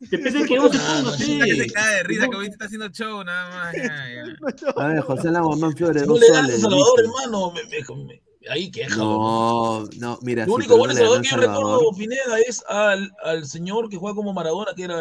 Depende 0.10 0.40
de 0.40 0.46
que 0.46 0.60
vos 0.60 0.72
se 0.72 0.80
ponga, 0.80 1.16
Que 1.18 1.26
pe. 1.26 1.56
se 1.56 1.72
cae 1.72 1.96
de 1.98 2.04
risa 2.04 2.28
que 2.28 2.36
ahorita 2.36 2.54
está 2.54 2.66
haciendo 2.66 2.90
show, 2.90 3.24
nada 3.24 3.50
más. 3.50 3.74
ya, 3.76 3.84
ya. 3.84 4.82
A 4.84 4.88
ver, 4.88 5.02
José 5.02 5.30
Laguamán 5.32 5.76
Flores, 5.76 6.08
No 6.08 6.18
le 6.18 6.28
das 6.30 6.50
a. 6.50 6.58
Salvador, 6.60 7.00
hermano. 7.00 7.52
me- 7.52 7.64
me- 7.66 8.06
me- 8.06 8.22
ahí 8.50 8.72
queja. 8.72 8.96
No, 8.96 9.86
no, 10.00 10.18
mira, 10.24 10.44
El 10.44 10.50
sí, 10.50 10.56
único 10.56 10.70
pero 10.74 10.80
gol 10.80 10.88
no 10.90 10.94
de 10.96 11.00
le 11.02 11.08
ganó 11.08 11.14
Salvador 11.14 11.18
El 11.18 11.22
que 11.22 11.30
yo 11.30 11.38
recuerdo, 11.38 11.98
Pineda, 11.98 12.40
es 12.48 12.64
al, 12.68 13.12
al 13.24 13.46
señor 13.46 13.90
que 13.90 13.98
juega 13.98 14.16
como 14.16 14.34
Maradona, 14.34 14.74
que 14.76 14.84
era 14.86 15.00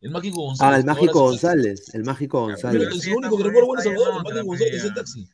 el 0.00 0.10
Mágico 0.10 0.42
González. 0.42 0.74
Ah, 0.74 0.78
el 0.78 0.84
Mágico 0.84 1.06
es- 1.06 1.12
González, 1.14 1.94
el 1.94 2.04
Mágico 2.04 2.40
González. 2.42 2.88
es 2.94 3.06
el 3.08 3.14
único 3.16 3.36
que 3.36 3.42
recuerdo 3.42 3.66
bueno 3.66 3.82
Salvador, 3.82 4.14
el 4.18 4.22
Mágico 4.22 4.46
González, 4.46 4.74
ese 4.74 4.90
taxi. 4.92 5.28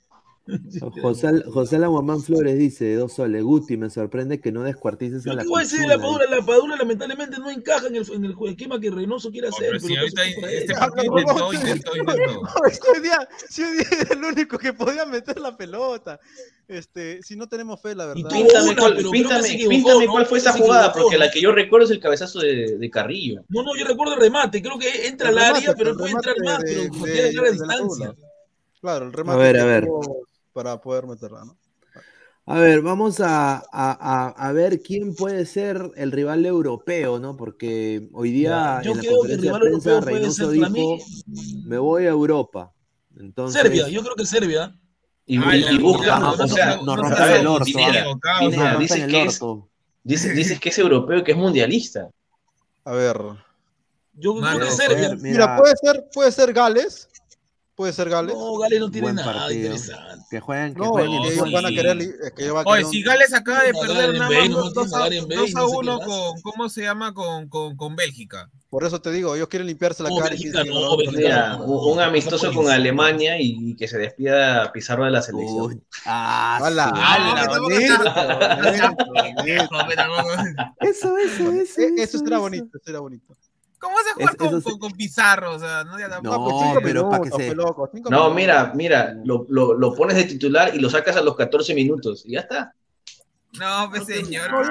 José, 1.00 1.42
José 1.50 1.78
Laguamán 1.78 2.20
Flores 2.20 2.58
dice, 2.58 2.94
dos 2.96 3.14
soles, 3.14 3.42
Guti, 3.42 3.76
me 3.78 3.88
sorprende 3.88 4.40
que 4.40 4.52
no 4.52 4.62
descuartices 4.62 5.20
a 5.22 5.24
Pero 5.24 5.36
la 5.36 5.42
¿qué 5.42 5.48
voy 5.48 5.60
a 5.60 5.64
decir? 5.64 5.86
La 5.86 5.98
Padula, 5.98 6.24
la 6.28 6.44
Padula 6.44 6.76
lamentablemente 6.76 7.38
no 7.38 7.50
encaja 7.50 7.86
en 7.86 7.96
el, 7.96 8.12
en 8.12 8.24
el 8.26 8.34
esquema 8.48 8.78
que 8.78 8.90
Reynoso 8.90 9.30
quiere 9.30 9.48
hacer. 9.48 9.68
Pero 9.68 9.80
si 9.80 9.88
pero 9.88 10.00
ahorita 10.02 10.50
este 10.50 10.74
partido 10.74 11.18
intentó, 11.18 11.52
intentó, 11.52 11.96
intentó. 11.96 12.42
Si 12.70 12.90
hoy 12.96 13.02
día, 13.02 13.28
si 13.48 13.62
hoy 13.62 13.76
día 13.78 13.86
era 14.02 14.14
el 14.14 14.24
único 14.24 14.58
que 14.58 14.72
podía 14.74 15.06
meter 15.06 15.40
la 15.40 15.56
pelota. 15.56 16.20
Este, 16.68 17.22
si 17.22 17.36
no 17.36 17.46
tenemos 17.46 17.80
fe, 17.80 17.94
la 17.94 18.06
verdad. 18.06 18.28
Píntame, 18.30 18.76
cuál, 18.76 18.96
píntame, 19.10 19.48
píntame 19.68 20.06
cuál 20.06 20.26
fue 20.26 20.38
esa 20.38 20.52
jugada, 20.52 20.92
porque 20.92 21.18
la 21.18 21.30
que 21.30 21.40
yo 21.40 21.52
recuerdo 21.52 21.84
es 21.86 21.90
el 21.90 22.00
cabezazo 22.00 22.40
de, 22.40 22.78
de 22.78 22.90
Carrillo. 22.90 23.44
No, 23.48 23.62
no, 23.62 23.76
yo 23.76 23.84
recuerdo 23.86 24.14
el 24.14 24.20
remate. 24.20 24.60
Creo 24.62 24.78
que 24.78 25.06
entra 25.06 25.28
El 25.30 25.38
al 25.38 25.44
remate, 25.44 25.58
área, 25.66 25.74
pero 25.76 25.90
el 25.90 25.96
puede 25.96 26.12
entrar 26.12 26.36
más, 26.44 26.58
de- 26.60 26.74
pero 26.74 26.98
no 26.98 27.04
de- 27.04 27.20
a 27.20 27.24
de 27.26 27.32
la 27.32 27.50
distancia. 27.50 28.14
Claro, 28.80 29.06
el 29.06 29.12
remate. 29.12 29.38
ver, 29.38 29.54
que 29.56 29.60
a 29.60 29.64
ver. 29.64 29.84
tuvo 29.86 30.26
Para 30.55 30.81
poder 30.81 31.06
meterla, 31.06 31.44
¿no? 31.44 31.59
A 32.47 32.59
ver, 32.60 32.81
vamos 32.82 33.20
a, 33.20 33.56
a- 33.56 33.62
a- 33.72 34.28
a 34.28 34.52
ver 34.52 34.81
quién 34.82 35.14
puede 35.16 35.47
ser 35.47 35.90
el 35.97 36.12
rival 36.12 36.47
europeo, 36.47 37.18
¿no? 37.18 37.36
Porque 37.36 38.09
hoy 38.12 38.31
día 38.31 38.81
yo 38.85 38.93
en 38.93 38.97
la 38.98 39.02
creo 39.02 39.22
que 39.22 39.32
el 39.32 39.40
conferencia 39.40 39.52
de 39.52 39.59
rival 39.59 39.60
prensa 39.60 39.90
europeo 39.90 40.01
puede 40.01 40.20
Reynoso 40.20 40.51
ser 40.51 40.60
para 40.60 40.72
dijo, 40.74 40.98
me 41.66 41.78
voy 41.78 42.05
a 42.05 42.10
Europa. 42.10 42.72
Entonces, 43.18 43.60
Serbia, 43.62 43.89
yo 43.89 44.02
creo 44.02 44.14
que 44.14 44.26
Serbia. 44.26 44.78
Y, 45.26 45.39
Ah, 45.39 45.56
y- 45.56 45.78
busca, 45.78 46.18
o 46.18 46.36
no, 46.36 46.47
sea, 46.48 46.76
no, 46.76 46.82
no 46.85 46.93
a 46.93 46.97
rompan 46.97 47.28
ver, 47.28 47.40
el 47.40 47.47
orto, 47.47 47.64
Pineda, 47.64 48.05
No 48.74 48.78
dices 48.78 49.02
el 49.02 49.10
que 49.10 49.22
es, 49.24 49.43
orto. 49.43 49.68
dices, 50.05 50.36
dices 50.36 50.60
que 50.60 50.68
es 50.68 50.78
europeo 50.78 51.18
y 51.18 51.24
que 51.24 51.32
es 51.32 51.39
mundialista. 51.39 52.10
A 52.85 52.93
ver. 52.93 53.18
Yo 54.12 54.35
Mano, 54.35 54.59
creo 54.59 54.68
que 54.70 54.76
Serbia. 54.76 55.09
Fer, 55.09 55.18
Mira, 55.18 55.32
mira, 55.47 55.56
puede 55.56 55.74
ser, 55.76 56.05
puede 56.12 56.31
ser 56.31 56.52
Gales. 56.52 57.09
Puede 57.76 57.92
ser 57.92 58.09
Gales. 58.09 58.32
No, 58.36 58.56
Gales 58.59 58.78
no 58.78 58.88
tiene 58.88 59.06
buen 59.06 59.16
nada 59.16 59.32
partido. 59.32 59.74
interesante. 59.74 60.24
Que 60.30 60.38
jueguen, 60.40 60.74
que 60.74 60.78
No, 60.80 60.90
jueguen 60.90 61.22
que 61.22 61.28
ellos 61.32 61.44
sí. 61.48 61.52
van 61.52 61.66
a 61.66 61.68
querer. 61.70 61.96
Es 62.01 62.32
que 62.32 62.42
ellos 62.44 62.55
van 62.55 62.66
a 62.68 62.70
Oye, 62.70 62.78
querer 62.82 62.90
si 62.92 62.98
un- 62.98 63.05
Gales 63.05 63.34
acaba 63.34 63.62
de 63.64 63.72
No, 63.72 63.80
perder 63.80 64.14
nada 64.14 64.30
más 64.30 64.48
no 64.51 64.56
2 64.70 64.72
tiene 64.72 64.94
a, 64.94 64.98
Garen 65.01 65.22
Bale, 65.28 65.36
2 65.40 65.56
a 65.56 65.59
no 65.60 65.66
sé 65.68 65.72
qué 65.72 65.78
1 65.78 65.98
más. 65.98 66.06
con, 66.06 66.40
¿cómo 66.42 66.68
se 66.68 66.82
llama? 66.82 67.14
Con, 67.14 67.48
con, 67.48 67.76
con 67.76 67.96
Bélgica. 67.96 68.48
Por 68.70 68.84
eso 68.84 69.01
te 69.01 69.10
digo, 69.10 69.34
ellos 69.34 69.48
quieren 69.48 69.66
limpiarse 69.66 70.05
la 70.05 70.09
No, 70.10 70.16
cara. 70.18 70.28
y 70.28 70.38
Bélgica 70.38 70.62
dicen, 70.62 70.74
no, 70.74 70.80
"No, 70.88 70.96
Bélgica 70.96 71.18
Mira, 71.20 71.56
no. 71.56 71.64
un, 71.64 71.92
un 71.94 72.01
amistoso 72.01 72.52
con 72.52 72.68
Alemania 72.70 73.40
y 73.40 73.74
que 73.74 73.88
se 73.88 73.98
despida 73.98 74.70
Pizarro 74.72 75.05
de 75.05 75.10
la 75.10 75.22
selección. 75.22 75.60
Uy, 75.60 75.82
ah, 76.06 76.59
¡Hala, 76.62 76.84
hala! 76.94 77.59
Viejo, 79.44 79.68
pero 79.88 79.96
tampoco- 79.96 80.30
Eso, 80.80 81.16
eso, 81.18 81.51
eso. 81.52 81.80
Eh, 81.80 81.92
Eso 81.98 82.18
será 82.18 82.38
bonito, 82.38 82.66
eso 82.66 82.84
será 82.84 83.01
bonito. 83.01 83.34
¿Cómo 83.85 83.94
vas 83.97 84.06
a 84.11 84.15
jugar 84.15 84.31
Es- 84.31 84.36
con, 84.36 84.61
con, 84.62 84.78
con 84.78 84.93
Pizarro? 84.93 85.55
O 85.55 85.59
sea, 85.59 85.85
no, 85.85 85.98
ya. 85.98 86.09
No, 86.09 86.43
pues 86.44 86.56
cinco 86.62 86.81
pero 86.82 87.09
pa' 87.11 87.20
que 87.20 87.31
se- 87.31 87.36
pe, 87.36 87.55
loco, 87.55 87.89
cinco 87.93 88.11
No, 88.11 88.31
mira, 88.31 88.73
mira, 88.74 89.15
lo, 89.24 89.44
lo, 89.48 89.74
lo 89.74 89.94
pones 89.94 90.16
de 90.16 90.24
titular 90.24 90.74
y 90.74 90.78
lo 90.78 90.89
sacas 90.90 91.16
a 91.16 91.20
los 91.23 91.36
14 91.36 91.74
minutos 91.74 92.23
y 92.24 92.32
ya 92.32 92.40
está. 92.40 92.74
No, 93.59 93.89
pues 93.89 94.05
señor. 94.06 94.51
No, 94.51 94.62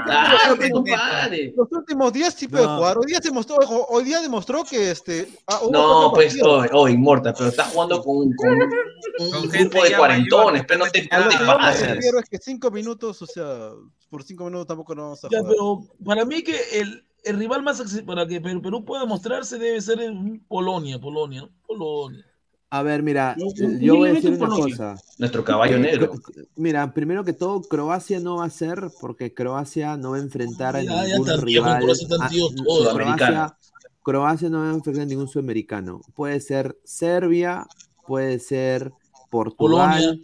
que- 0.59 0.69
pues, 0.69 0.71
que-. 0.83 1.53
Los 1.55 1.71
últimos 1.71 2.11
días 2.11 2.33
sí 2.33 2.47
puede 2.49 2.65
No. 2.65 2.75
jugar. 2.77 2.97
Hoy 2.97 3.05
día, 3.07 3.19
se 3.21 3.31
mostró, 3.31 3.55
ojo, 3.55 3.85
hoy 3.89 4.03
día 4.03 4.19
demostró 4.19 4.63
que 4.65 4.91
este. 4.91 5.29
ah, 5.47 5.61
No, 5.71 6.11
pues, 6.13 6.33
partidos. 6.35 6.67
oh, 6.73 6.79
oh, 6.81 6.89
Inmorta, 6.89 7.33
pero 7.33 7.49
estás 7.49 7.71
jugando 7.71 8.01
con, 8.03 8.29
con 8.33 8.49
un, 8.51 9.35
un 9.35 9.49
grupo 9.49 9.83
de 9.83 9.89
ya 9.91 9.97
cuarentones, 9.97 10.65
pero 10.67 10.83
no 10.85 10.91
te, 10.91 11.07
no 11.09 11.19
lo 11.19 11.29
te 11.29 11.37
que 11.37 11.45
pases. 11.45 11.89
refiero 11.95 12.19
es 12.19 12.25
que 12.29 12.37
cinco 12.39 12.71
minutos, 12.71 13.21
o 13.21 13.25
sea, 13.25 13.69
por 14.09 14.23
cinco 14.23 14.45
minutos 14.45 14.67
tampoco 14.67 14.93
no 14.95 15.03
vamos 15.03 15.23
a 15.23 15.29
Ya, 15.29 15.39
jugar. 15.39 15.53
pero 15.55 15.79
para 16.03 16.25
mí 16.25 16.43
que 16.43 16.57
el, 16.73 17.05
el 17.23 17.37
rival 17.37 17.63
más 17.63 17.81
para 18.05 18.27
que 18.27 18.41
Perú, 18.41 18.61
Perú 18.61 18.85
pueda 18.85 19.05
mostrarse 19.05 19.57
debe 19.57 19.79
ser 19.81 20.01
el 20.01 20.41
Polonia, 20.47 20.99
Polonia, 20.99 21.41
¿no? 21.41 21.49
Polonia. 21.65 22.25
A 22.69 22.81
ver, 22.81 23.03
mira, 23.03 23.35
Yo- 23.79 23.97
voy 23.97 24.09
a 24.09 24.13
decir 24.13 24.31
una 24.31 24.39
Polonia. 24.39 24.75
cosa. 24.75 24.95
Nuestro 25.19 25.43
caballo 25.43 25.77
negro. 25.77 26.11
Mira, 26.55 26.91
primero 26.91 27.23
que 27.23 27.33
todo, 27.33 27.61
Croacia 27.61 28.19
no 28.19 28.37
va 28.37 28.45
a 28.45 28.49
ser 28.49 28.89
porque 28.99 29.33
Croacia 29.33 29.95
no 29.95 30.11
va 30.11 30.17
a 30.17 30.21
enfrentar 30.21 30.75
a 30.75 30.81
Ya, 30.81 30.89
ya 31.05 31.17
ningún 31.17 31.25
viejos, 31.25 31.43
rival. 31.43 31.83
Croacia 31.83 32.03
están 32.03 32.21
a- 32.23 32.29
tíos 32.29 32.51
n- 32.53 32.63
todos, 32.65 32.93
Croacia. 32.95 33.57
Croacia 34.01 34.49
no 34.49 34.59
va 34.61 34.71
a 34.71 34.73
enfrentar 34.73 35.03
a 35.03 35.05
ningún 35.05 35.27
sudamericano. 35.27 36.01
Puede 36.15 36.39
ser 36.39 36.75
Serbia, 36.83 37.65
puede 38.07 38.39
ser 38.39 38.91
Portugal, 39.29 40.01
Polonia. 40.01 40.21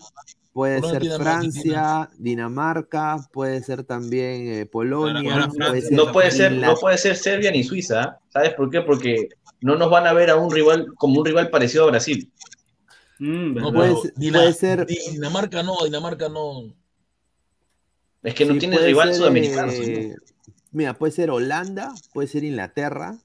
Puede 0.59 0.81
ser 0.81 1.11
Francia, 1.17 2.09
Dinamarca, 2.17 3.17
puede 3.31 3.63
ser 3.63 3.85
también 3.85 4.47
eh, 4.53 4.65
Polonia, 4.65 5.47
puede 5.55 5.81
ser 5.81 5.91
No 5.93 6.11
puede 6.11 6.31
ser, 6.31 6.51
no 6.51 6.75
puede 6.75 6.97
ser 6.97 7.15
Serbia 7.15 7.49
ni 7.51 7.63
Suiza. 7.63 8.01
¿ah? 8.03 8.19
¿Sabes 8.27 8.53
por 8.55 8.69
qué? 8.69 8.81
Porque 8.81 9.29
no 9.61 9.77
nos 9.77 9.89
van 9.89 10.05
a 10.05 10.11
ver 10.11 10.29
a 10.29 10.35
un 10.35 10.51
rival 10.51 10.87
como 10.95 11.19
un 11.21 11.25
rival 11.25 11.49
parecido 11.49 11.85
a 11.85 11.91
Brasil. 11.91 12.29
Mm, 13.19 13.53
No, 13.55 13.71
puede 13.73 13.95
ser- 14.01 14.13
Dina- 14.15 14.39
puede 14.39 14.53
ser- 14.53 14.85
Dinamarca 14.85 15.63
no, 15.63 15.75
Dinamarca 15.85 16.27
no. 16.27 16.73
Es 18.21 18.33
que 18.33 18.45
no 18.45 18.53
Sí, 18.55 18.59
tiene 18.59 18.77
rival 18.79 19.07
ser, 19.09 19.15
sudamericano. 19.17 19.71
eh, 19.71 20.15
Mira, 20.71 20.93
puede 20.93 21.11
ser 21.13 21.31
Holanda, 21.31 21.93
puede 22.13 22.27
ser 22.27 22.43
Inglaterra, 22.43 23.17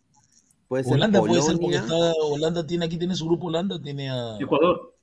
puede 0.68 0.84
ser 0.84 0.94
Holanda 0.94 1.18
puede 1.20 1.42
ser 1.42 1.58
porque 1.58 1.76
está, 1.76 1.94
Holanda 2.22 2.64
tiene 2.64 2.86
aquí 2.86 2.96
tiene 2.96 3.16
su 3.16 3.26
grupo 3.26 3.48
Holanda, 3.48 3.82
tiene 3.82 4.08
a, 4.10 4.36
Ecuador. 4.38 4.94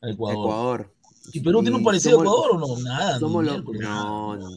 a 0.00 0.08
Ecuador. 0.10 0.38
Ecuador. 0.38 0.90
¿Y 1.32 1.40
Perú 1.40 1.62
tiene 1.62 1.76
un 1.76 1.84
parecido 1.84 2.18
a 2.20 2.22
Ecuador 2.22 2.50
o 2.52 2.58
no? 2.58 2.76
Nada, 2.82 3.18
Somos 3.18 3.44
los- 3.44 3.64
no, 3.64 4.36
nada. 4.36 4.48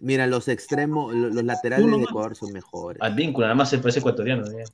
mira, 0.00 0.26
los 0.26 0.48
extremos, 0.48 1.14
lo- 1.14 1.28
los, 1.30 1.44
laterales 1.44 1.86
de 1.86 1.96
más. 1.98 2.08
Ecuador 2.08 2.36
son 2.36 2.52
mejores. 2.52 3.02
Al 3.02 3.14
vínculo, 3.14 3.46
además 3.46 3.70
se 3.70 3.78
parece 3.78 3.98
ecuatoriano. 3.98 4.46
¿eh? 4.50 4.64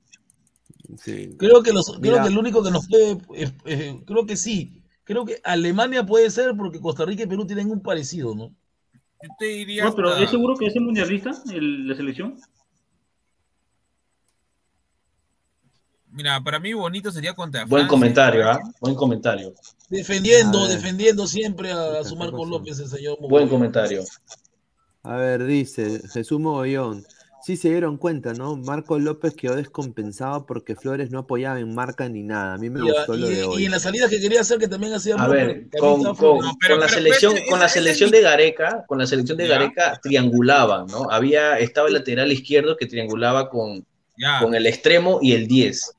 Sí. 0.99 1.35
Creo 1.39 1.63
que 1.63 1.73
los, 1.73 1.99
creo 2.01 2.23
que 2.23 2.29
el 2.29 2.39
único 2.39 2.63
que 2.63 2.71
nos 2.71 2.87
puede, 2.89 3.13
eh, 3.35 3.53
eh, 3.65 4.01
creo 4.07 4.27
que 4.27 4.37
sí. 4.37 4.83
Creo 5.05 5.25
que 5.25 5.41
Alemania 5.45 6.05
puede 6.05 6.31
ser 6.31 6.55
porque 6.57 6.81
Costa 6.81 7.05
Rica 7.07 7.23
y 7.23 7.27
Perú 7.27 7.47
tienen 7.47 7.71
un 7.71 7.81
parecido, 7.83 8.35
¿no? 8.35 8.49
Yo 9.23 9.29
te 9.39 9.47
diría. 9.47 9.85
No, 9.85 9.95
pero 9.95 10.15
¿es 10.17 10.31
seguro 10.31 10.55
que 10.57 10.67
es 10.67 10.77
el 10.77 10.83
mundialista, 10.83 11.33
el- 11.53 11.89
la 11.89 11.95
selección? 11.97 12.39
Mira, 16.19 16.41
para 16.43 16.59
mí 16.59 16.73
bonito 16.73 17.13
sería 17.13 17.33
contra 17.33 17.61
Buen 17.61 17.87
Francia. 17.87 17.89
comentario, 17.89 18.51
¿ah? 18.51 18.61
Buen 18.81 18.97
comentario. 18.97 19.55
Defendiendo, 19.89 20.59
A 20.65 20.67
ver. 20.67 20.77
defendiendo 20.77 21.29
siempre 21.29 21.71
a, 21.71 22.01
a 22.01 22.03
su 22.05 22.15
¿Qué 22.15 22.19
Marco? 22.19 22.45
López, 22.45 22.81
el 22.81 22.89
señor. 22.89 23.19
Buen 23.21 23.49
comentario. 23.49 24.03
A 25.05 25.15
ver, 25.15 25.45
dice 25.47 26.01
Jesús 26.13 26.41
Mogollón. 26.41 27.05
sí 27.45 27.57
se 27.57 27.69
dieron 27.71 27.99
cuenta, 27.99 28.35
¿no? 28.35 28.57
Marco 28.57 28.99
López 28.99 29.33
quedó 29.35 29.55
descompensado 29.55 30.45
porque 30.45 30.75
Flores 30.75 31.13
no 31.13 31.21
apoyaba 31.21 31.61
en 31.61 31.73
marca 31.73 32.09
ni 32.09 32.25
nada. 32.25 32.55
A 32.55 32.59
mí 32.59 32.69
me 32.69 32.81
Y, 32.81 32.83
gustó 32.83 33.17
lo 33.17 33.29
de 33.29 33.39
y- 33.39 33.43
hoy. 33.43 33.63
y 33.63 33.67
en 33.67 33.71
la 33.71 33.79
salida 33.79 34.09
que 34.09 34.19
quería 34.21 34.41
hacer, 34.41 34.59
que 34.59 34.67
también 34.67 34.95
hacía 34.95 35.15
A 35.15 35.29
ver, 35.29 35.69
con, 35.79 36.03
con- 36.17 36.41
la 36.81 36.89
selección, 36.89 37.37
con 37.49 37.61
la 37.61 37.69
selección 37.69 38.11
de 38.11 38.23
Gareca, 38.23 38.85
con 38.89 38.99
la 38.99 39.07
selección 39.07 39.39
de 39.39 39.47
Ya. 39.47 39.55
Gareca 39.55 40.01
triangulaban, 40.03 40.89
¿no? 40.89 41.09
Había, 41.13 41.61
estaba 41.61 41.87
el 41.87 41.95
lateral 41.95 42.33
izquierdo 42.33 42.77
que 42.77 42.87
triangulaba 42.87 43.49
con, 43.51 43.87
Con 44.43 44.55
el 44.55 44.67
extremo 44.67 45.19
y 45.23 45.33
el 45.33 45.47
10. 45.47 45.93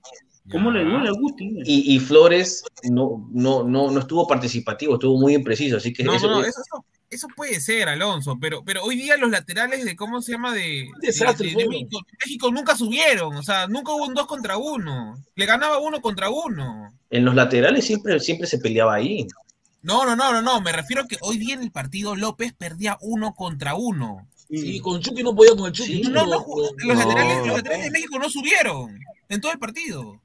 ¿Cómo 0.52 0.72
le 0.72 0.84
duele 0.84 1.10
a 1.10 1.12
Guti? 1.12 1.60
Y, 1.64 1.96
y 1.96 2.00
Flores 2.00 2.64
no, 2.90 3.30
no, 3.32 3.64
no, 3.64 3.92
no 3.92 4.00
estuvo 4.00 4.28
participativo, 4.28 4.96
estuvo 4.96 5.20
muy 5.20 5.36
impreciso, 5.36 5.78
así 5.78 5.94
que 5.94 6.04
No, 6.04 6.14
eso, 6.14 6.28
no, 6.28 6.40
no, 6.42 6.46
eso, 6.46 6.60
eso, 6.62 6.86
eso 7.12 7.28
puede 7.36 7.60
ser, 7.60 7.88
Alonso, 7.88 8.36
pero, 8.42 8.64
pero 8.66 8.84
hoy 8.84 8.96
día 8.96 9.16
los 9.18 9.30
laterales 9.30 9.86
de, 9.86 9.96
¿cómo 9.96 10.24
se 10.24 10.32
llama? 10.32 10.54
De, 10.56 10.90
desastre 11.04 11.46
de- 11.46 11.50
de 11.50 11.54
fueron. 11.54 11.72
México, 11.74 12.00
México 12.26 12.52
nunca 12.52 12.76
subieron, 12.76 13.36
o 13.36 13.44
sea, 13.44 13.68
nunca 13.68 13.92
hubo 13.94 14.08
un 14.08 14.16
dos 14.16 14.26
contra 14.26 14.58
uno. 14.58 15.24
Le 15.36 15.46
ganaba 15.46 15.78
uno 15.80 16.02
contra 16.02 16.30
uno. 16.32 16.94
en 17.12 17.26
los 17.26 17.36
laterales 17.36 17.86
siempre, 17.86 18.20
siempre 18.20 18.48
se 18.48 18.58
peleaba 18.58 18.96
ahí. 18.96 19.28
No, 19.84 20.04
no, 20.06 20.16
no, 20.16 20.34
no, 20.34 20.42
no, 20.42 20.62
me 20.62 20.72
refiero 20.72 21.04
a 21.04 21.08
que 21.08 21.18
hoy 21.22 21.38
día 21.38 21.54
en 21.54 21.62
el 21.62 21.72
partido 21.72 22.16
López 22.16 22.54
perdía 22.58 22.98
uno 23.02 23.34
contra 23.36 23.76
uno. 23.76 24.28
Sí, 24.50 24.80
con 24.80 25.00
Chucky 25.00 25.22
no 25.24 25.36
podía 25.36 25.52
con 25.56 25.68
el 25.68 25.72
Chucky. 25.74 26.02
No, 26.04 26.26
no, 26.26 26.40
ju- 26.44 26.72
los, 26.78 26.98
laterales, 26.98 27.38
los 27.46 27.58
laterales 27.58 27.86
de 27.86 27.92
México 27.92 28.18
no 28.18 28.30
subieron 28.30 29.00
en 29.30 29.42
todo 29.42 29.52
el 29.52 29.60
partido. 29.60 30.20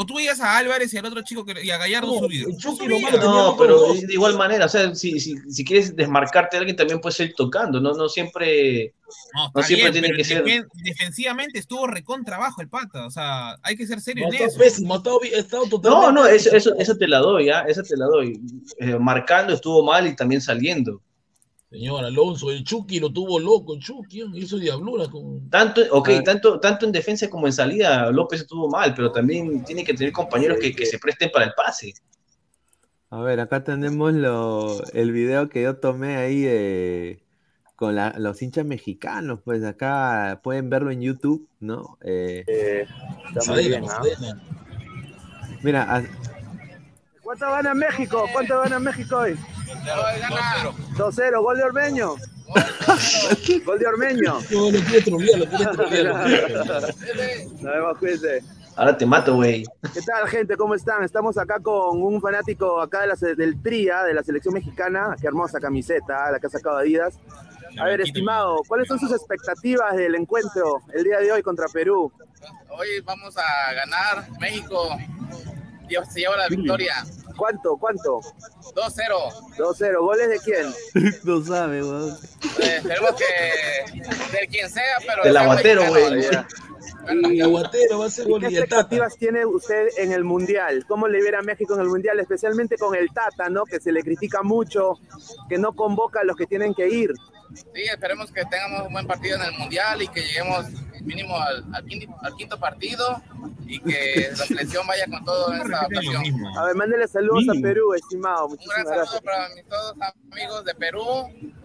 O 0.00 0.06
tú 0.06 0.14
veías 0.14 0.38
a 0.40 0.56
Álvarez 0.56 0.94
y 0.94 0.98
al 0.98 1.06
otro 1.06 1.22
chico 1.22 1.44
que, 1.44 1.64
y 1.64 1.70
a 1.70 1.76
Gallardo 1.76 2.20
No, 2.20 2.28
tenía 2.28 3.10
No, 3.20 3.56
pero 3.58 3.94
de 3.94 4.12
igual 4.12 4.36
manera, 4.38 4.66
o 4.66 4.68
sea, 4.68 4.94
si, 4.94 5.18
si, 5.18 5.34
si 5.50 5.64
quieres 5.64 5.96
desmarcarte 5.96 6.54
de 6.56 6.58
alguien 6.60 6.76
también 6.76 7.00
puedes 7.00 7.18
ir 7.18 7.34
tocando, 7.34 7.80
no, 7.80 7.92
no 7.94 8.08
siempre, 8.08 8.94
No, 9.34 9.50
no 9.52 9.62
siempre 9.64 9.90
bien, 9.90 10.04
tiene 10.04 10.16
que 10.16 10.22
ser. 10.22 10.44
defen- 10.44 10.68
defensivamente 10.84 11.58
estuvo 11.58 11.88
recontra 11.88 12.36
abajo 12.36 12.60
el 12.62 12.68
pata. 12.68 13.06
O 13.06 13.10
sea, 13.10 13.56
hay 13.62 13.76
que 13.76 13.88
ser 13.88 14.00
serio 14.00 14.22
No, 14.22 14.28
en 14.28 14.34
está 14.34 14.46
eso. 14.46 14.58
pésimo, 14.58 14.94
ha 14.94 14.98
estado, 14.98 15.18
bi- 15.18 15.34
ha 15.34 15.38
estado 15.38 15.64
totalmente. 15.68 16.06
No, 16.06 16.12
no, 16.12 16.26
eso, 16.28 16.50
eso, 16.54 16.76
eso 16.78 16.96
te 16.96 17.08
la 17.08 17.18
doy, 17.18 17.48
¿ah? 17.50 17.64
Eso 17.66 17.82
te 17.82 17.96
la 17.96 18.04
doy. 18.06 18.40
Eh, 18.78 18.96
marcando 19.00 19.52
estuvo 19.54 19.82
mal 19.82 20.06
y 20.06 20.14
también 20.14 20.40
saliendo. 20.40 21.02
Señor 21.70 22.02
Alonso, 22.04 22.50
el 22.50 22.64
Chucky 22.64 22.98
lo 22.98 23.12
tuvo 23.12 23.38
loco, 23.38 23.74
el 23.74 23.80
Chucky 23.80 24.24
hizo 24.34 24.56
diablura 24.58 25.06
con. 25.08 25.50
Tanto, 25.50 25.82
ok, 25.90 26.08
Ah. 26.18 26.22
tanto, 26.24 26.58
tanto 26.60 26.86
en 26.86 26.92
defensa 26.92 27.28
como 27.28 27.46
en 27.46 27.52
salida, 27.52 28.10
López 28.10 28.40
estuvo 28.40 28.68
mal, 28.70 28.94
pero 28.94 29.12
también 29.12 29.62
tiene 29.64 29.84
que 29.84 29.92
tener 29.92 30.12
compañeros 30.12 30.56
que, 30.60 30.74
que 30.74 30.86
se 30.86 30.98
presten 30.98 31.30
para 31.30 31.44
el 31.44 31.52
pase. 31.54 31.92
A 33.10 33.20
ver, 33.20 33.40
acá 33.40 33.64
tenemos 33.64 34.14
lo, 34.14 34.82
el 34.94 35.12
video 35.12 35.48
que 35.50 35.62
yo 35.62 35.76
tomé 35.76 36.16
ahí 36.16 36.40
de, 36.40 37.22
con 37.76 37.94
la- 37.96 38.14
los 38.18 38.40
hinchas 38.40 38.64
mexicanos. 38.64 39.40
Pues 39.44 39.62
acá 39.62 40.40
pueden 40.42 40.70
verlo 40.70 40.90
en 40.90 41.02
YouTube, 41.02 41.46
¿no? 41.60 41.98
Eh, 42.02 42.44
Está 43.34 43.52
muy 43.52 43.68
bien, 43.68 43.84
¿ah? 43.90 44.00
mira, 45.62 45.96
a- 45.96 46.04
¿Cuánto 47.28 47.50
gana 47.50 47.74
México? 47.74 48.24
¿Cuánto 48.32 48.58
gana 48.58 48.78
México 48.78 49.18
hoy? 49.18 49.36
2-0, 50.96 51.42
gol 51.42 51.58
de 51.58 51.62
Ormeño. 51.62 52.14
Gol 53.66 53.78
de 53.78 53.86
Ormeño. 53.86 54.40
No, 54.50 54.70
lo 54.70 54.80
quiere 54.80 55.02
trolear, 55.02 55.38
lo 55.38 55.46
quiere 55.46 55.66
trolear. 55.66 56.94
Nos 57.52 57.62
vemos, 57.62 57.98
cuídense. 57.98 58.42
Ahora 58.76 58.96
te 58.96 59.04
mato, 59.04 59.34
güey. 59.34 59.62
¿Qué 59.92 60.00
tal, 60.00 60.26
gente? 60.28 60.56
¿Cómo 60.56 60.74
están? 60.74 61.04
Estamos 61.04 61.36
acá 61.36 61.60
con 61.60 62.00
un 62.00 62.18
fanático 62.22 62.80
acá 62.80 63.02
de 63.02 63.08
la, 63.08 63.14
del 63.14 63.60
TRIA, 63.60 64.04
de 64.04 64.14
la 64.14 64.22
selección 64.22 64.54
mexicana. 64.54 65.14
Qué 65.20 65.26
hermosa 65.26 65.60
camiseta, 65.60 66.30
la 66.32 66.40
que 66.40 66.46
ha 66.46 66.50
sacado 66.50 66.78
Adidas. 66.78 67.18
A 67.78 67.84
ver, 67.84 68.00
estimado, 68.00 68.62
¿cuáles 68.66 68.88
son 68.88 68.98
sus 68.98 69.12
expectativas 69.12 69.94
del 69.96 70.14
encuentro 70.14 70.80
el 70.94 71.04
día 71.04 71.18
de 71.18 71.30
hoy 71.30 71.42
contra 71.42 71.66
Perú? 71.68 72.10
Hoy 72.70 72.88
vamos 73.04 73.36
a 73.36 73.74
ganar. 73.74 74.26
México 74.40 74.96
se 76.10 76.20
lleva 76.20 76.36
la 76.36 76.48
victoria. 76.48 77.04
¿Cuánto? 77.36 77.76
¿Cuánto? 77.76 78.20
2-0. 78.74 79.56
2-0. 79.56 80.00
¿Goles 80.00 80.28
de 80.28 80.38
quién? 80.40 81.14
no 81.24 81.44
sabe, 81.44 81.82
weón. 81.82 82.10
Eh, 82.60 82.76
esperemos 82.76 83.12
que 83.12 84.36
de 84.38 84.48
quien 84.48 84.68
sea, 84.68 84.96
pero. 85.06 85.22
Del 85.22 85.36
aguatero, 85.36 85.88
güey. 85.88 86.26
Y- 87.22 87.40
aguatero 87.40 88.00
va 88.00 88.06
a 88.06 88.10
ser 88.10 88.26
¿Y 88.26 88.30
gol 88.30 88.40
¿Qué 88.40 88.46
el 88.48 88.52
expectativas 88.54 89.16
tiene 89.16 89.46
usted 89.46 89.88
en 89.96 90.12
el 90.12 90.24
Mundial? 90.24 90.84
¿Cómo 90.86 91.08
le 91.08 91.20
viera 91.22 91.38
a 91.38 91.42
México 91.42 91.74
en 91.74 91.80
el 91.80 91.88
Mundial? 91.88 92.20
Especialmente 92.20 92.76
con 92.76 92.94
el 92.94 93.08
Tata, 93.12 93.48
¿no? 93.48 93.64
Que 93.64 93.80
se 93.80 93.92
le 93.92 94.02
critica 94.02 94.42
mucho, 94.42 94.94
que 95.48 95.58
no 95.58 95.72
convoca 95.74 96.20
a 96.20 96.24
los 96.24 96.36
que 96.36 96.46
tienen 96.46 96.74
que 96.74 96.88
ir. 96.88 97.12
Sí, 97.54 97.82
esperemos 97.82 98.30
que 98.30 98.44
tengamos 98.44 98.86
un 98.86 98.92
buen 98.92 99.06
partido 99.06 99.36
en 99.36 99.42
el 99.42 99.52
Mundial 99.52 100.02
y 100.02 100.08
que 100.08 100.20
lleguemos 100.22 100.66
mínimo 101.02 101.38
al, 101.40 101.64
al 101.74 101.84
quinto, 101.86 102.14
al 102.22 102.34
quinto 102.36 102.58
partido 102.58 103.22
y 103.66 103.80
que 103.80 104.28
la 104.36 104.36
selección 104.36 104.86
vaya 104.86 105.06
con 105.06 105.24
todo 105.24 105.52
en 105.54 105.62
esta 105.62 105.86
ocasión. 105.86 106.22
A 106.56 106.64
ver, 106.64 106.74
mándele 106.74 107.08
saludos 107.08 107.44
a 107.48 107.60
Perú, 107.60 107.94
estimado. 107.94 108.46
Un 108.46 108.50
Muchísimas 108.52 108.84
gran 108.84 108.96
gracias. 108.96 109.10
saludo 109.10 109.24
para 109.24 109.48
mis 109.54 109.66
todos 109.66 109.94
amigos 110.32 110.64
de 110.64 110.74
Perú, 110.74 111.04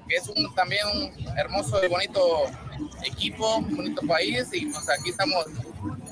que 0.07 0.15
es 0.15 0.27
un, 0.30 0.53
también 0.55 0.85
un 0.88 1.38
hermoso 1.38 1.84
y 1.84 1.88
bonito 1.88 2.22
equipo, 3.05 3.57
un 3.57 3.76
bonito 3.76 4.01
país 4.07 4.47
y 4.53 4.65
pues 4.68 4.89
aquí 4.89 5.10
estamos 5.10 5.45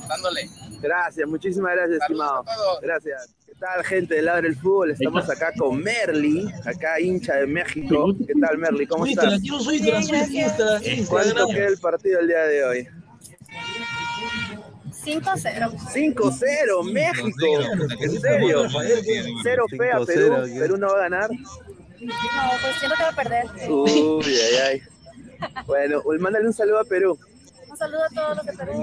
dándole. 0.07 0.49
Gracias, 0.81 1.27
muchísimas 1.27 1.73
gracias, 1.76 2.02
estimado. 2.02 2.39
a 2.48 2.56
todos. 2.56 2.81
Gracias. 2.81 3.35
¿Qué 3.61 3.67
tal, 3.67 3.85
gente 3.85 4.15
de 4.15 4.21
Ladre 4.23 4.47
el 4.47 4.55
Fútbol? 4.55 4.89
Estamos 4.89 5.29
acá 5.29 5.53
con 5.55 5.83
Merly, 5.83 6.51
acá 6.65 6.99
hincha 6.99 7.35
de 7.35 7.45
México. 7.45 8.11
¿Qué 8.25 8.33
tal, 8.41 8.57
Merly? 8.57 8.88
¿Cómo 8.88 9.05
estás? 9.05 9.39
Su 9.39 9.71
Instagram, 9.71 10.03
su 10.03 11.05
¿Cuánto 11.07 11.47
queda 11.47 11.67
el 11.67 11.77
partido 11.77 12.21
el 12.21 12.27
día 12.27 12.39
de 12.39 12.63
hoy? 12.63 12.88
5-0. 15.05 15.77
5-0, 15.93 16.91
México. 16.91 17.47
¿En 17.99 18.19
serio? 18.19 18.63
Cero 19.43 19.65
fe 19.77 19.91
a 19.91 19.99
5-0, 19.99 20.05
Perú. 20.07 20.59
Perú 20.59 20.77
no 20.77 20.88
va 20.88 20.93
a 20.93 21.01
ganar. 21.01 21.29
No, 21.29 22.13
pues 22.63 22.75
siento 22.79 22.97
que 22.97 23.03
va 23.03 23.09
a 23.09 23.15
perder. 23.15 23.45
Uy, 23.69 24.23
ay, 24.25 24.55
ay. 24.69 24.81
Bueno, 25.67 26.01
pues 26.03 26.19
mándale 26.19 26.47
un 26.47 26.53
saludo 26.53 26.80
a 26.80 26.83
Perú. 26.83 27.15
Un 27.82 27.90
saludo 27.90 28.03
a 28.03 28.10
todos 28.10 28.38
los 28.38 28.45
de 28.45 28.53
Perú. 28.53 28.80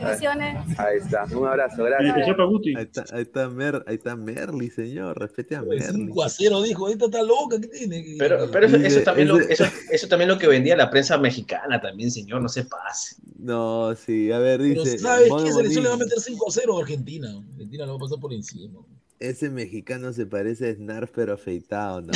Bendiciones. 0.00 0.78
Ahí 0.78 0.96
está, 0.98 1.24
un 1.36 1.46
abrazo, 1.46 1.84
gracias. 1.84 2.16
Ahí 2.16 2.82
está, 2.82 3.04
ahí 3.14 3.22
está, 3.22 3.48
Mer, 3.48 3.84
ahí 3.86 3.94
está 3.94 4.16
Merly, 4.16 4.70
señor. 4.70 5.18
Respete 5.20 5.54
a 5.54 5.62
Merly. 5.62 6.06
5 6.08 6.22
a 6.24 6.28
0 6.28 6.62
dijo, 6.62 6.88
esta 6.88 7.04
está 7.04 7.22
loca, 7.22 7.60
¿qué 7.60 7.68
tiene? 7.68 8.16
Pero, 8.18 8.50
pero 8.50 8.66
eso, 8.66 8.76
eso 8.76 8.84
Dice- 8.86 9.00
también 9.02 9.28
lo, 9.28 9.38
eso, 9.38 9.64
eso 9.90 10.08
también 10.08 10.28
lo 10.28 10.38
que 10.38 10.48
vendía 10.48 10.76
la 10.76 10.90
prensa 10.90 11.16
mexicana 11.18 11.80
también, 11.80 12.10
señor, 12.10 12.42
no 12.42 12.48
se 12.48 12.64
pase. 12.64 13.16
No, 13.38 13.94
sí, 13.94 14.32
a 14.32 14.38
ver, 14.38 14.58
Pero 14.60 14.82
dice. 14.82 14.98
¿sabes 14.98 15.28
Mono 15.28 15.44
qué 15.44 15.52
selección 15.52 15.84
le 15.84 15.88
va 15.90 15.94
a 15.94 15.98
meter 15.98 16.18
5 16.18 16.48
a 16.48 16.50
0 16.52 16.76
a 16.76 16.80
Argentina? 16.80 17.28
Argentina 17.52 17.86
lo 17.86 17.92
va 17.92 17.96
a 17.98 18.00
pasar 18.00 18.18
por 18.20 18.32
encima. 18.32 18.80
Ese 19.20 19.50
mexicano 19.50 20.12
se 20.14 20.24
parece 20.26 20.70
a 20.70 20.74
Snarf, 20.74 21.10
pero 21.14 21.34
afeitado. 21.34 22.00
No, 22.00 22.12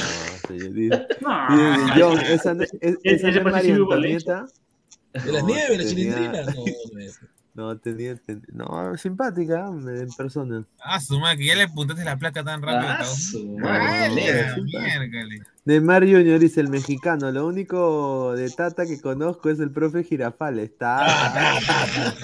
señor. 0.49 0.73
Dice, 0.75 1.07
No. 1.21 1.57
dice, 1.77 1.93
John, 2.01 2.19
esa, 2.19 2.55
no- 2.55 2.63
es- 2.65 2.73
Ese 2.81 2.99
esa 3.05 3.27
no 3.31 3.33
es 3.37 3.43
parece 3.53 3.69
María 3.69 3.75
Antonieta. 3.77 4.47
De 5.25 5.33
las 5.33 5.43
No, 5.45 5.49
nieves, 5.49 5.71
la 5.71 5.85
tenía- 5.85 5.89
chilindrina. 5.89 6.43
No, 6.43 6.65
no 7.73 7.79
tenía, 7.79 8.17
ten- 8.17 8.43
no, 8.53 8.97
simpática 8.97 9.69
en 9.69 10.09
persona. 10.17 10.65
Ah, 10.83 11.01
su 11.01 11.19
madre, 11.21 11.39
que 11.39 11.47
ya 11.47 11.55
le 11.55 11.63
apuntaste 11.63 12.05
la 12.05 12.17
placa 12.19 12.43
tan 12.43 12.61
rápido. 12.63 12.91
Ah, 12.93 13.05
su 13.05 13.57
madre. 13.59 14.47
Neymar 15.65 16.03
Junior 16.03 16.39
dice 16.41 16.61
el 16.61 16.69
mexicano, 16.69 17.31
lo 17.31 17.47
único 17.47 18.35
de 18.35 18.51
Tata 18.51 18.85
que 18.87 19.01
conozco 19.01 19.49
es 19.51 19.61
el 19.61 19.71
profe 19.71 20.03
Girafales. 20.05 20.71
Está. 20.71 21.07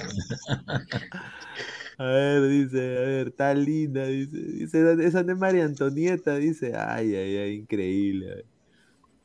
A 1.99 2.05
ver, 2.05 2.49
dice, 2.49 2.79
a 2.79 3.01
ver, 3.03 3.29
está 3.29 3.53
linda, 3.53 4.05
dice, 4.07 4.35
dice, 4.35 5.05
esa 5.07 5.21
es 5.21 5.37
María 5.37 5.67
Antonieta, 5.67 6.35
dice, 6.37 6.73
ay, 6.75 7.15
ay, 7.15 7.37
ay, 7.37 7.55
increíble. 7.57 8.47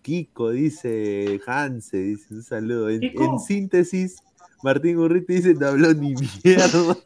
Kiko, 0.05 0.51
dice, 0.51 1.41
Hanse, 1.47 1.97
dice, 1.97 2.35
un 2.35 2.43
saludo. 2.43 2.91
En, 2.91 3.39
síntesis, 3.39 4.21
Martín 4.61 4.99
Urriti 4.99 5.33
dice, 5.33 5.55
no 5.55 5.65
habló 5.65 5.93
ni 5.95 6.13
mierda. 6.13 6.95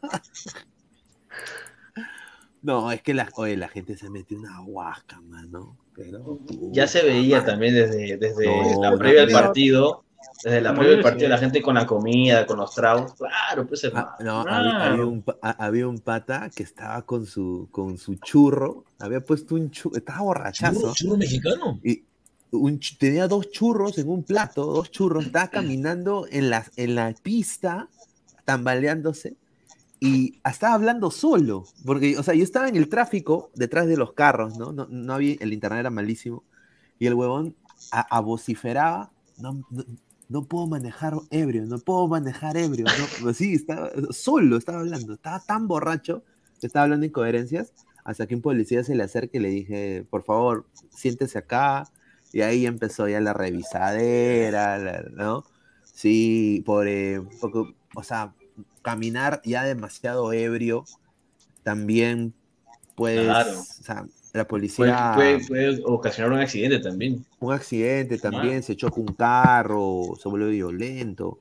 No, 2.62 2.92
es 2.92 3.00
que 3.00 3.14
la, 3.14 3.26
oye, 3.36 3.56
la 3.56 3.68
gente 3.68 3.96
se 3.96 4.10
metió 4.10 4.38
una 4.38 4.60
huasca, 4.60 5.18
mano. 5.22 5.78
Pero, 5.96 6.40
Ya 6.72 6.86
se 6.86 7.02
veía 7.02 7.42
también 7.42 7.72
desde, 7.72 8.18
desde 8.18 8.44
No, 8.44 8.82
la 8.82 8.98
previa 8.98 9.22
del 9.22 9.32
no. 9.32 9.40
partido, 9.40 10.04
desde 10.44 10.60
la 10.60 10.74
previa 10.74 10.90
del 10.96 11.02
partido, 11.02 11.30
la 11.30 11.38
gente 11.38 11.62
con 11.62 11.76
la 11.76 11.86
comida, 11.86 12.44
con 12.44 12.58
los 12.58 12.74
tragos. 12.74 13.14
Claro, 13.14 13.66
pues 13.66 13.82
hermano. 13.84 14.10
Ah, 14.10 14.22
no, 14.22 14.40
había, 14.40 14.84
había 14.92 15.06
un, 15.06 15.24
había 15.40 15.88
un 15.88 16.00
pata 16.00 16.50
que 16.54 16.62
estaba 16.62 17.00
con 17.06 17.24
su, 17.24 17.66
con 17.70 17.96
su 17.96 18.16
churro, 18.16 18.84
había 18.98 19.24
puesto 19.24 19.54
un 19.54 19.70
churro, 19.70 19.96
estaba 19.96 20.20
borrachazo. 20.20 20.80
¿Churro, 20.80 20.92
churro 20.92 21.16
mexicano? 21.16 21.80
Y 21.82 22.04
un 22.52 22.80
tenía 22.98 23.28
dos 23.28 23.50
churros 23.50 23.98
en 23.98 24.08
un 24.08 24.24
plato, 24.24 24.64
dos 24.66 24.90
churros, 24.90 25.26
estaba 25.26 25.48
caminando 25.50 26.26
en 26.30 26.50
la, 26.50 26.66
en 26.76 26.94
la 26.94 27.14
pista, 27.22 27.88
tambaleándose, 28.44 29.36
y 30.00 30.40
estaba 30.48 30.74
hablando 30.74 31.10
solo, 31.10 31.64
porque, 31.84 32.16
o 32.18 32.22
sea, 32.22 32.34
yo 32.34 32.42
estaba 32.44 32.68
en 32.68 32.76
el 32.76 32.88
tráfico 32.88 33.50
detrás 33.54 33.86
de 33.86 33.96
los 33.96 34.14
carros, 34.14 34.56
¿no? 34.56 34.72
No, 34.72 34.86
no 34.90 35.12
había, 35.14 35.36
el 35.40 35.52
internet 35.52 35.80
era 35.80 35.90
malísimo, 35.90 36.44
y 36.98 37.06
el 37.06 37.14
huevón 37.14 37.54
a, 37.92 38.00
a 38.16 38.20
vociferaba, 38.20 39.12
no, 39.38 39.64
no- 39.70 39.84
no 40.28 40.44
puedo 40.46 40.66
manejar 40.68 41.14
ebrio, 41.30 41.66
no 41.66 41.78
puedo 41.80 42.06
manejar 42.06 42.56
ebrio. 42.56 42.86
No, 43.20 43.34
sí, 43.34 43.54
estaba, 43.54 43.90
solo 44.10 44.56
estaba 44.58 44.78
hablando, 44.80 45.14
estaba 45.14 45.40
tan 45.40 45.66
borracho 45.66 46.22
estaba 46.62 46.84
hablando 46.84 47.06
incoherencias, 47.06 47.72
hasta 48.04 48.26
que 48.26 48.34
un 48.34 48.42
policía 48.42 48.84
se 48.84 48.94
le 48.94 49.02
acerca 49.02 49.38
y 49.38 49.40
le 49.40 49.48
dije, 49.48 50.06
por 50.10 50.22
favor, 50.24 50.66
siéntese 50.90 51.38
acá. 51.38 51.90
Y 52.32 52.42
ahí 52.42 52.66
empezó 52.66 53.08
ya 53.08 53.20
la 53.20 53.32
revisadera, 53.32 54.78
la- 54.78 55.02
¿no? 55.12 55.44
Sí, 55.84 56.62
por, 56.64 56.86
eh, 56.88 57.20
poco- 57.40 57.74
o 57.94 58.02
sea, 58.02 58.32
caminar 58.82 59.42
ya 59.44 59.64
demasiado 59.64 60.32
ebrio 60.32 60.84
también 61.62 62.32
puede, 62.94 63.24
Claro. 63.26 63.60
o 63.60 63.82
sea, 63.82 64.06
la 64.32 64.46
Puede, 64.46 64.46
policía 64.46 65.12
puede- 65.14 65.44
puede 65.46 65.82
ocasionar 65.84 66.32
un 66.32 66.38
accidente 66.38 66.78
también. 66.78 67.24
un 67.40 67.52
accidente 67.52 68.18
también, 68.18 68.62
se 68.62 68.76
choca 68.76 69.00
un 69.00 69.14
carro, 69.14 70.12
se 70.22 70.28
vuelve 70.28 70.50
violento. 70.50 71.40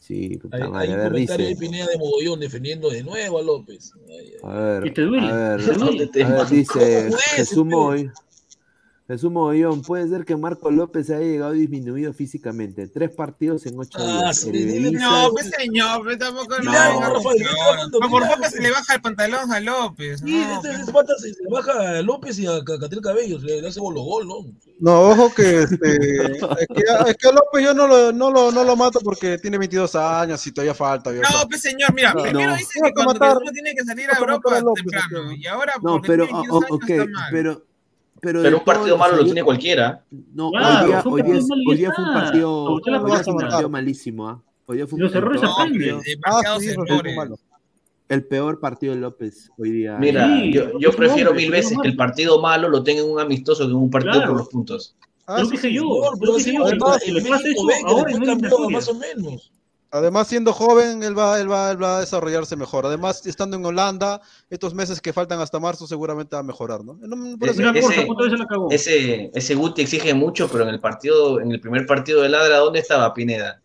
Sí, 0.00 0.36
puta 0.38 0.56
Hay, 0.56 0.62
madre, 0.70 0.86
hay 0.86 0.92
a 0.92 0.94
un 0.94 1.00
ver, 1.00 1.08
comentario 1.10 1.44
de 1.46 1.50
dice. 1.52 1.60
Pineda 1.60 1.86
de 1.86 1.98
Mogollón 1.98 2.40
defendiendo 2.40 2.88
de 2.90 3.02
nuevo 3.02 3.38
a 3.38 3.42
López. 3.42 3.92
A 4.42 4.52
ver, 4.54 4.86
¿Y 4.86 4.90
te 4.92 5.02
duele? 5.02 5.26
a 5.30 5.34
ver, 5.36 5.60
¿Te 5.66 5.74
duele? 5.74 6.10
a 6.24 6.28
ver, 6.28 6.48
dice 6.48 7.04
¿Cómo 7.04 7.18
es, 7.18 7.24
Jesús? 7.36 7.64
Moy. 7.66 8.10
Jesús 9.08 9.32
Mogollón, 9.32 9.80
puede 9.80 10.06
ser 10.06 10.26
que 10.26 10.36
Marco 10.36 10.70
López 10.70 11.08
haya 11.08 11.20
llegado 11.20 11.52
disminuido 11.52 12.12
físicamente. 12.12 12.88
Tres 12.88 13.08
partidos 13.10 13.64
en 13.64 13.78
ocho 13.78 13.98
Ah, 14.02 14.04
días. 14.24 14.40
sí, 14.40 14.90
No, 14.92 15.30
pues 15.32 15.50
señor, 15.58 16.02
pues 16.04 16.18
tampoco 16.18 16.58
no. 16.58 16.70
No, 16.70 17.00
no, 17.00 17.14
no, 17.14 17.22
por 17.22 17.40
no, 17.40 18.28
poco 18.28 18.36
no, 18.42 18.50
se 18.50 18.60
le 18.60 18.70
baja 18.70 18.94
el 18.96 19.00
pantalón 19.00 19.50
a 19.50 19.60
López. 19.60 20.20
Sí, 20.22 20.44
no, 20.46 20.56
este, 20.56 20.68
pues. 20.68 20.80
este 20.80 20.92
pata 20.92 21.12
se, 21.18 21.32
se 21.32 21.42
baja 21.50 21.98
a 21.98 22.02
López 22.02 22.38
y 22.38 22.46
a 22.46 22.62
Ca- 22.62 22.78
Catriel 22.78 23.02
Cabello, 23.02 23.38
le, 23.38 23.62
le 23.62 23.68
hace 23.68 23.80
gol 23.80 23.94
gol, 23.94 24.28
¿no? 24.28 24.34
No, 24.78 25.00
ojo 25.08 25.32
que, 25.34 25.62
este, 25.62 25.96
es 25.96 26.38
que, 26.68 26.82
es 27.08 27.16
que 27.16 27.28
a 27.28 27.32
López 27.32 27.64
yo 27.64 27.72
no 27.72 27.86
lo, 27.86 28.12
no, 28.12 28.30
lo, 28.30 28.52
no 28.52 28.62
lo 28.62 28.76
mato 28.76 29.00
porque 29.00 29.38
tiene 29.38 29.56
22 29.56 29.94
años 29.94 30.46
y 30.46 30.52
todavía 30.52 30.74
falta. 30.74 31.14
yo- 31.14 31.22
No, 31.22 31.48
pues 31.48 31.62
señor, 31.62 31.94
mira, 31.94 32.12
No. 32.12 32.22
primero 32.24 32.50
No. 32.50 32.56
dice 32.58 32.72
Tengo 32.74 32.88
que 32.88 32.92
cuando 32.92 33.14
matar- 33.14 33.38
uno 33.40 33.52
tiene 33.52 33.74
que 33.74 33.84
salir 33.84 34.10
a 34.10 34.18
Europa 34.18 34.54
a 34.58 34.60
López, 34.60 34.84
temprano. 34.84 35.32
Y 35.32 35.46
ahora, 35.46 35.72
No, 35.82 35.92
porque 35.92 36.08
pero, 36.08 36.24
tiene 36.26 36.38
o- 36.40 36.42
22 36.42 36.62
o- 36.62 36.66
años, 36.74 36.82
ok, 36.82 36.90
está 36.90 37.04
mal. 37.06 37.28
pero, 37.32 37.64
pero, 38.20 38.58
un 38.58 38.64
partido 38.64 38.96
malo 38.96 39.16
lo 39.16 39.24
tiene 39.24 39.42
cualquiera. 39.42 40.04
No, 40.34 40.50
Claro, 40.50 41.02
hoy 41.10 41.22
día, 41.22 41.40
hoy 41.66 41.76
día, 41.76 41.88
hoy 41.88 41.94
fue 41.94 42.04
un 42.04 42.12
partido, 42.14 42.64
hoy 42.64 42.82
día 42.84 43.00
fue 43.22 43.64
un 43.64 43.72
malísimo, 43.72 44.28
¿ah? 44.28 44.42
Hoy 44.66 44.76
día 44.76 44.86
fue 44.86 44.96
un 44.96 45.02
Los 45.02 45.14
errores 45.14 45.42
aprenden. 45.42 46.00
Ah. 46.26 46.42
El 48.08 48.24
peor 48.24 48.58
partido 48.58 48.94
de 48.94 49.00
López 49.00 49.50
hoy 49.58 49.70
día. 49.70 49.96
Mira, 49.98 50.26
Sí, 50.26 50.52
yo, 50.52 50.92
prefiero 50.92 51.30
hombre, 51.30 51.44
mil 51.44 51.52
veces 51.52 51.76
que 51.80 51.88
el 51.88 51.96
partido 51.96 52.40
malo 52.40 52.68
lo 52.68 52.82
tenga 52.82 53.02
en 53.02 53.10
un 53.10 53.20
amistoso 53.20 53.64
que 53.66 53.70
en 53.70 53.76
un 53.76 53.90
partido 53.90 54.14
Claro. 54.14 54.28
por 54.28 54.38
los 54.38 54.48
puntos. 54.48 54.96
Ah, 55.26 55.40
Lo 55.40 55.44
sí, 55.44 55.52
dije 55.52 55.72
yo, 55.74 55.82
No, 55.82 56.26
lo 56.26 56.36
dije 56.36 56.54
yo. 56.54 56.64
además, 56.64 57.02
el 57.04 57.18
ahora 57.84 58.14
más 58.70 58.88
o 58.88 58.94
menos. 58.94 59.52
Además, 59.90 60.28
siendo 60.28 60.52
joven, 60.52 61.02
él 61.02 61.18
va, 61.18 61.40
él, 61.40 61.50
va, 61.50 61.70
él 61.70 61.82
va 61.82 61.96
a 61.96 62.00
desarrollarse 62.00 62.56
mejor. 62.56 62.84
Además, 62.84 63.24
estando 63.26 63.56
en 63.56 63.64
Holanda, 63.64 64.20
estos 64.50 64.74
meses 64.74 65.00
que 65.00 65.14
faltan 65.14 65.40
hasta 65.40 65.58
marzo 65.58 65.86
seguramente 65.86 66.36
va 66.36 66.40
a 66.40 66.42
mejorar, 66.42 66.84
¿no? 66.84 66.94
No, 67.00 67.38
por 67.38 67.48
eso- 67.48 67.60
Una 67.62 67.72
cosa, 67.80 67.94
Ese-. 67.94 68.06
Ese, 68.70 69.30
ese 69.34 69.54
Guti 69.54 69.80
exige 69.82 70.12
mucho, 70.12 70.46
pero 70.48 70.64
en 70.64 70.70
el 70.70 70.80
partido, 70.80 71.40
en 71.40 71.52
el 71.52 71.60
primer 71.60 71.86
partido 71.86 72.20
de 72.20 72.28
Ladra, 72.28 72.58
¿dónde 72.58 72.80
estaba 72.80 73.14
Pineda? 73.14 73.62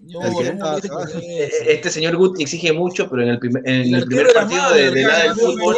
No, 0.00 0.20
no 0.20 0.78
Eh. 1.18 1.50
Este 1.68 1.90
señor 1.90 2.16
Guti 2.16 2.42
exige 2.42 2.72
mucho, 2.72 3.08
pero 3.08 3.22
en 3.22 3.28
el, 3.28 3.38
primer- 3.38 3.62
en 3.68 3.94
El 3.94 4.04
primer 4.06 4.32
partido 4.34 4.70
de, 4.72 5.02
Ladra 5.02 5.22
del 5.24 5.34
fútbol. 5.34 5.76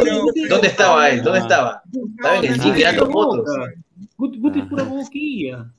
¿dónde 0.48 0.68
estaba 0.68 1.10
él? 1.10 1.22
¿Dónde 1.22 1.40
estaba? 1.40 1.82
Estaba 2.16 2.36
en 2.38 2.44
el 2.44 2.60
gym 2.60 2.74
mirando 2.74 3.10
fotos. 3.10 3.44
Guti 4.16 4.38
Guti 4.40 4.60
es 4.60 4.66
pura 4.66 4.82
boquilla. 4.84 5.70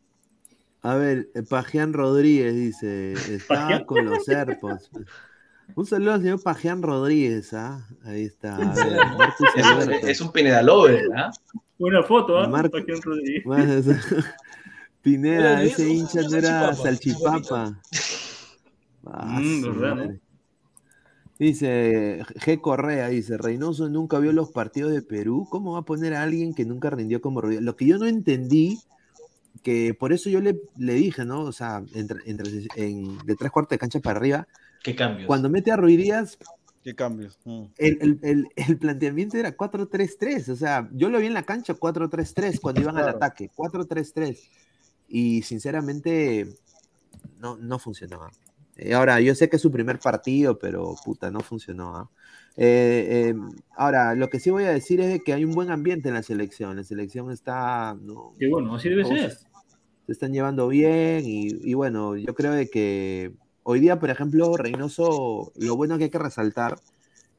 A 0.88 0.96
ver, 0.96 1.30
eh, 1.36 1.44
Pajean 1.44 1.92
Rodríguez 1.94 2.56
dice, 2.56 3.14
¿Pajean? 3.48 3.84
con 3.86 4.06
los 4.06 4.24
serpos. 4.26 4.90
Un 5.76 5.86
saludo 5.86 6.14
al 6.14 6.22
señor 6.22 6.42
Pajean 6.42 6.82
Rodríguez, 6.82 7.54
¿ah? 7.54 7.86
Ahí 8.06 8.24
está. 8.24 8.56
A 8.56 8.60
ver, 8.74 9.00
Es 9.56 9.66
un, 9.66 9.72
Alberto. 9.82 10.08
es 10.08 10.22
un 10.22 10.32
Pineda 10.32 10.62
Lover, 10.62 11.10
¿ah? 11.16 11.32
Una 11.80 12.04
foto, 12.04 12.38
¿ah? 12.40 12.48
Marco- 12.48 12.72
Paquián 12.78 13.02
Rodríguez. 13.02 13.44
Pineda, 15.02 15.62
ese 15.64 15.88
hincha 15.90 16.22
no 16.24 16.38
era 16.38 16.74
salchipapa. 16.74 17.80
Ah, 19.06 19.40
Mm, 19.42 19.62
su 19.64 19.74
¿verdad, 19.74 19.96
madre. 19.96 20.20
Dice 21.40 22.24
G. 22.46 22.60
Correa, 22.62 23.10
dice, 23.10 23.38
Reynoso 23.38 23.90
nunca 23.90 24.20
vio 24.20 24.32
los 24.34 24.52
partidos 24.52 24.92
de 24.92 25.02
Perú. 25.02 25.48
¿Cómo 25.50 25.74
va 25.74 25.80
a 25.80 25.86
poner 25.86 26.14
a 26.16 26.24
alguien 26.24 26.54
que 26.54 26.66
nunca 26.66 26.90
rindió 26.90 27.22
como 27.22 27.42
Ruidías? 27.42 27.64
Lo 27.64 27.76
que 27.76 27.86
yo 27.86 27.98
no 28.00 28.06
entendí, 28.08 28.80
que 29.68 29.94
por 29.94 30.14
eso 30.14 30.30
yo 30.30 30.40
le, 30.40 30.62
le 30.78 30.94
dije, 30.94 31.26
¿no? 31.26 31.42
O 31.42 31.52
sea, 31.52 31.84
entre, 31.94 32.20
entre- 32.26 32.50
en- 32.78 33.18
de 33.26 33.36
tres 33.36 33.52
cuartos 33.52 33.72
de 33.72 33.78
cancha 33.78 34.00
para 34.00 34.18
arriba, 34.18 34.48
¿Qué 34.82 34.96
cambios? 34.96 35.28
cuando 35.28 35.50
mete 35.50 35.72
a 35.74 35.76
Ruidías, 35.76 36.38
¿Qué 36.86 36.96
cambios? 36.96 37.38
Mm. 37.44 37.64
el, 37.78 37.98
el- 38.02 38.20
el- 38.22 38.48
el 38.56 38.78
planteamiento 38.78 39.36
era 39.36 39.58
4-3-3. 39.58 40.48
O 40.48 40.56
sea, 40.56 40.88
yo 40.94 41.10
lo 41.10 41.20
vi 41.20 41.26
en 41.26 41.34
la 41.34 41.44
cancha 41.44 41.74
4-3-3 41.74 42.62
cuando 42.62 42.80
iban 42.80 42.96
al 42.96 43.04
Claro. 43.04 43.18
ataque. 43.18 43.50
4-3-3. 43.54 44.40
Y 45.10 45.42
sinceramente, 45.42 46.48
no, 47.42 47.58
no 47.58 47.78
funcionaba. 47.78 48.32
Eh, 48.78 48.94
ahora, 48.94 49.20
yo 49.20 49.36
sé 49.36 49.50
que 49.50 49.58
es 49.58 49.62
su 49.62 49.70
primer 49.72 50.00
partido, 50.00 50.58
pero 50.60 50.96
puta, 51.04 51.30
no 51.30 51.42
funcionó. 51.42 51.94
¿ah? 51.98 52.10
Eh, 52.56 53.34
eh, 53.34 53.36
ahora, 53.76 54.16
lo 54.16 54.30
que 54.30 54.40
sí 54.40 54.50
voy 54.50 54.64
a 54.64 54.72
decir 54.72 55.02
es 55.02 55.22
que 55.24 55.34
hay 55.34 55.44
un 55.44 55.54
buen 55.54 55.72
ambiente 55.72 56.08
en 56.08 56.14
la 56.16 56.24
selección. 56.24 56.78
La 56.78 56.84
selección 56.86 57.32
está. 57.32 57.98
No, 58.02 58.34
Que 58.40 58.48
bueno, 58.48 58.76
así 58.76 58.88
debe 58.88 59.04
ser. 59.04 59.38
Se 60.08 60.14
están 60.14 60.32
llevando 60.34 60.68
bien 60.70 61.24
y, 61.26 61.50
y 61.70 61.74
bueno, 61.74 62.16
yo 62.16 62.34
creo 62.34 62.54
de 62.54 62.70
que 62.70 63.34
hoy 63.64 63.80
día, 63.82 64.00
por 64.00 64.10
ejemplo, 64.10 64.56
Reynoso, 64.56 65.52
lo 65.58 65.76
bueno 65.76 65.98
que 65.98 66.06
hay 66.06 66.10
que 66.10 66.18
resaltar 66.18 66.80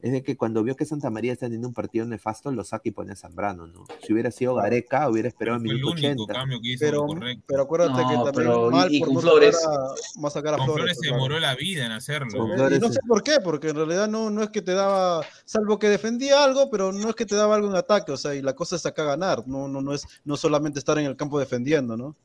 es 0.01 0.11
de 0.13 0.23
que 0.23 0.37
cuando 0.37 0.63
vio 0.63 0.75
que 0.77 0.85
Santa 0.85 1.09
María 1.09 1.33
está 1.33 1.47
teniendo 1.47 1.67
un 1.67 1.73
partido 1.73 2.05
nefasto, 2.05 2.51
lo 2.51 2.63
saca 2.63 2.83
y 2.87 2.91
pone 2.91 3.11
a 3.11 3.15
Zambrano, 3.17 3.67
¿no? 3.67 3.83
Si 4.05 4.13
hubiera 4.13 4.31
sido 4.31 4.53
Gareca, 4.55 5.09
hubiera 5.09 5.27
esperado 5.27 5.57
el 5.57 5.63
el 5.63 5.73
minuto 5.73 5.91
único 5.91 6.07
80. 6.23 6.33
cambio 6.33 6.61
que 6.61 6.69
hizo 6.69 6.85
Pero, 6.85 7.05
correcto. 7.07 7.43
pero 7.47 7.61
acuérdate 7.63 7.91
No, 7.91 7.97
que 8.07 8.15
también 8.15 8.33
pero 8.35 8.71
mal 8.71 8.93
y- 8.93 8.95
y 8.97 8.99
por 8.99 9.07
con 9.07 9.15
no 9.15 9.21
Flores. 9.21 9.65
a, 9.65 10.19
más 10.21 10.33
sacar 10.33 10.53
a 10.53 10.57
Con 10.57 10.67
Flores. 10.67 10.83
Flores 10.83 10.97
se 10.97 11.01
claro. 11.07 11.15
demoró 11.15 11.39
la 11.39 11.55
vida 11.55 11.85
en 11.87 11.91
hacerlo. 11.91 12.37
Con 12.37 12.53
Flores 12.53 12.77
y 12.77 12.81
no 12.81 12.93
sé 12.93 12.99
por 13.07 13.23
qué, 13.23 13.39
porque 13.43 13.69
en 13.69 13.75
realidad 13.75 14.07
no, 14.07 14.29
no 14.29 14.43
es 14.43 14.51
que 14.51 14.61
te 14.61 14.73
daba, 14.73 15.21
salvo 15.43 15.79
que 15.79 15.89
defendía 15.89 16.43
algo, 16.45 16.69
pero 16.69 16.93
no 16.93 17.09
es 17.09 17.15
que 17.15 17.25
te 17.25 17.35
daba 17.35 17.55
algo 17.55 17.67
en 17.69 17.75
ataque, 17.75 18.11
o 18.13 18.17
sea, 18.17 18.35
y 18.35 18.41
la 18.43 18.53
cosa 18.53 18.75
es 18.77 18.85
acá 18.85 19.03
ganar, 19.03 19.47
no, 19.47 19.67
no, 19.67 19.81
no 19.81 19.91
es 19.93 20.03
no 20.23 20.37
solamente 20.37 20.77
estar 20.79 20.97
en 20.99 21.05
el 21.07 21.17
campo 21.17 21.39
defendiendo, 21.39 21.97
¿no? 21.97 22.15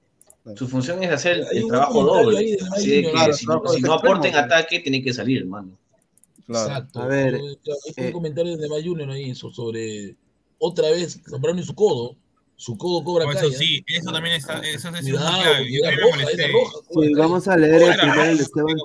Su 0.56 0.68
función 0.68 1.02
es 1.02 1.10
hacer 1.10 1.42
Hay 1.50 1.58
el 1.58 1.64
un 1.64 1.70
trabajo 1.70 2.00
ahí 2.16 2.24
doble. 2.24 2.58
Así 2.72 2.90
de 2.90 3.02
que 3.02 3.10
Claro, 3.12 3.32
si, 3.32 3.46
trabajo 3.46 3.68
si 3.68 3.80
no 3.80 3.94
extremo, 3.94 3.94
aporta 3.94 4.26
en 4.28 4.32
pues. 4.34 4.44
ataque, 4.44 4.80
tiene 4.80 5.02
que 5.02 5.12
salir, 5.14 5.38
hermano. 5.40 5.70
Claro. 6.46 6.68
Exacto. 6.68 7.00
A 7.00 7.06
ver, 7.06 7.34
Hay 7.36 7.40
un 7.40 8.04
eh, 8.04 8.12
comentario 8.12 8.56
de 8.58 8.68
May 8.68 8.86
Junior 8.86 9.10
ahí 9.10 9.34
so- 9.34 9.50
sobre 9.50 10.14
otra 10.58 10.90
vez 10.90 11.18
Zambrano 11.28 11.60
y 11.60 11.64
su 11.64 11.74
codo. 11.74 12.16
Su 12.56 12.76
codo 12.78 13.02
cobra 13.02 13.24
calle. 13.26 13.48
eso 13.48 13.58
sí, 13.58 13.82
eso 13.88 14.12
también 14.12 14.36
está, 14.36 14.60
eso 14.60 14.88
es 14.90 15.00
Cuidado, 15.00 15.42
clave. 15.42 15.66
roja, 16.00 16.20
roja. 16.52 16.76
Sí, 16.90 16.94
calle. 16.94 17.14
vamos 17.16 17.48
a 17.48 17.56
leer 17.56 17.82
el 17.82 17.98
primero 17.98 18.22
el 18.22 18.36
de 18.38 18.42
Esteban, 18.44 18.76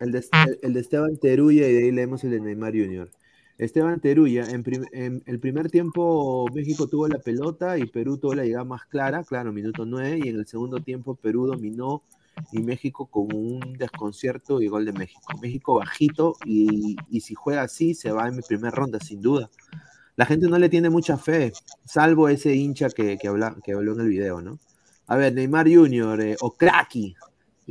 el 0.00 0.12
de, 0.12 0.18
el- 0.18 0.58
el 0.62 0.72
de 0.74 0.80
Esteban 0.80 1.16
Teruya 1.18 1.68
y 1.68 1.72
de 1.72 1.84
ahí 1.84 1.90
leemos 1.92 2.24
el 2.24 2.30
de 2.30 2.40
Neymar 2.40 2.72
Jr. 2.72 3.10
Esteban 3.58 4.00
Teruya, 4.00 4.44
en, 4.50 4.64
en 4.92 5.22
el 5.26 5.40
primer 5.40 5.68
tiempo 5.68 6.46
México 6.54 6.86
tuvo 6.86 7.08
la 7.08 7.18
pelota 7.18 7.76
y 7.76 7.86
Perú 7.86 8.16
tuvo 8.16 8.34
la 8.34 8.44
llegada 8.44 8.64
más 8.64 8.86
clara, 8.86 9.24
claro, 9.24 9.52
minuto 9.52 9.84
9, 9.84 10.20
y 10.24 10.28
en 10.28 10.36
el 10.36 10.46
segundo 10.46 10.80
tiempo 10.80 11.16
Perú 11.16 11.46
dominó 11.46 12.04
y 12.52 12.62
México 12.62 13.06
con 13.06 13.34
un 13.34 13.74
desconcierto 13.76 14.60
y 14.62 14.68
gol 14.68 14.84
de 14.84 14.92
México. 14.92 15.20
México 15.42 15.74
bajito 15.74 16.36
y, 16.44 16.96
si 17.20 17.34
juega 17.34 17.62
así 17.62 17.94
se 17.94 18.12
va 18.12 18.28
en 18.28 18.36
mi 18.36 18.42
primera 18.42 18.70
ronda, 18.70 19.00
sin 19.00 19.20
duda. 19.20 19.50
La 20.16 20.26
gente 20.26 20.48
no 20.48 20.58
le 20.58 20.68
tiene 20.68 20.90
mucha 20.90 21.16
fe, 21.16 21.52
salvo 21.84 22.28
ese 22.28 22.54
hincha 22.54 22.90
que, 22.90 23.18
que, 23.18 23.28
habla, 23.28 23.56
que 23.62 23.72
habló 23.72 23.92
en 23.94 24.00
el 24.00 24.08
video, 24.08 24.40
¿no? 24.40 24.58
A 25.06 25.16
ver, 25.16 25.32
Neymar 25.32 25.66
Jr. 25.72 26.20
eh, 26.20 26.36
o 26.40 26.52
Cracky, 26.52 27.16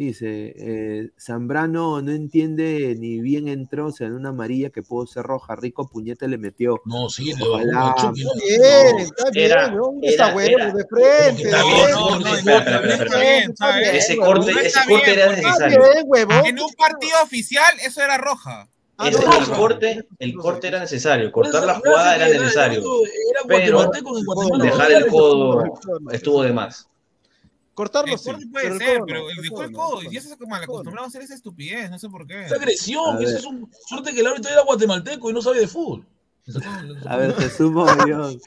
dice, 0.06 0.54
eh, 0.56 1.10
Zambrano 1.20 2.02
no 2.02 2.12
entiende 2.12 2.96
ni 3.00 3.20
bien 3.20 3.48
entró, 3.48 3.88
o 3.88 3.92
sea, 3.92 4.08
en 4.08 4.14
una 4.14 4.30
amarilla 4.30 4.70
que 4.70 4.84
pudo 4.84 5.06
ser 5.08 5.24
roja, 5.24 5.56
rico 5.56 5.90
puñete 5.90 6.28
le 6.28 6.38
metió. 6.38 6.82
No, 6.86 7.10
sí, 7.10 7.34
le 7.34 7.44
Ojalá. 7.44 7.96
¿no? 8.04 8.12
Bien, 8.14 9.00
está 9.00 9.30
bien, 9.32 9.46
Era- 9.52 9.74
weón, 9.74 10.00
era- 10.04 10.12
está 10.12 10.36
huevo, 10.36 10.50
era- 10.58 10.74
de 10.74 10.86
frente, 10.88 11.44
Está 11.44 11.64
bien, 11.64 11.92
no, 11.92 12.36
espera, 12.36 12.58
espera, 12.60 12.94
espera, 12.94 13.38
está 13.40 13.82
Ese 13.92 14.18
corte, 14.18 14.52
no 14.54 14.60
ese 14.60 14.68
está 14.68 14.86
corte 14.88 15.06
bien, 15.06 15.20
era 15.20 15.34
Está 15.34 15.48
necesario. 15.68 15.80
bien. 16.12 16.46
En 16.46 16.60
un 16.62 16.74
partido 16.74 17.16
oficial, 17.24 17.74
eso 17.86 18.02
era 18.04 18.18
roja. 18.18 18.68
Ah, 19.00 19.10
Ese- 19.10 19.20
el 19.24 19.46
corte, 19.56 20.08
el 20.20 20.36
corte 20.36 20.68
era 20.68 20.80
necesario. 20.80 21.32
Cortar 21.32 21.66
la 21.66 21.76
jugada 21.76 22.16
era 22.16 22.28
necesario. 22.30 22.82
Pero. 23.48 23.92
Dejar 24.60 24.92
el 24.92 25.08
codo 25.08 25.64
estuvo 26.12 26.42
de 26.44 26.52
más. 26.54 26.88
Cortarlo 27.78 28.14
El 28.14 28.18
sí, 28.18 28.32
puede 28.48 28.64
pero 28.64 28.74
el 28.74 28.80
ser, 28.80 28.98
codo 28.98 29.06
pero 29.06 29.30
el 29.30 29.36
dejó 29.36 29.64
el 29.64 29.72
codo 29.72 30.02
y 30.02 30.20
se 30.20 30.30
no. 30.36 30.48
mal 30.48 30.64
acostumbrado 30.64 31.06
a 31.06 31.10
hacer 31.10 31.22
esa 31.22 31.36
estupidez, 31.36 31.92
no 31.92 32.00
sé 32.00 32.10
por 32.10 32.26
qué. 32.26 32.46
Es 32.46 32.52
agresión, 32.52 33.20
ver. 33.20 33.28
es 33.28 33.46
un 33.46 33.70
suerte 33.86 34.16
que 34.16 34.22
el 34.22 34.26
árbitro 34.26 34.52
era 34.52 34.64
guatemalteco 34.64 35.30
y 35.30 35.34
no 35.34 35.44
sabe 35.44 35.60
de 35.60 35.68
fútbol. 35.68 36.04
A 37.06 37.18
ver, 37.18 37.36
Jesús 37.36 37.72
Mogollón. 37.72 38.42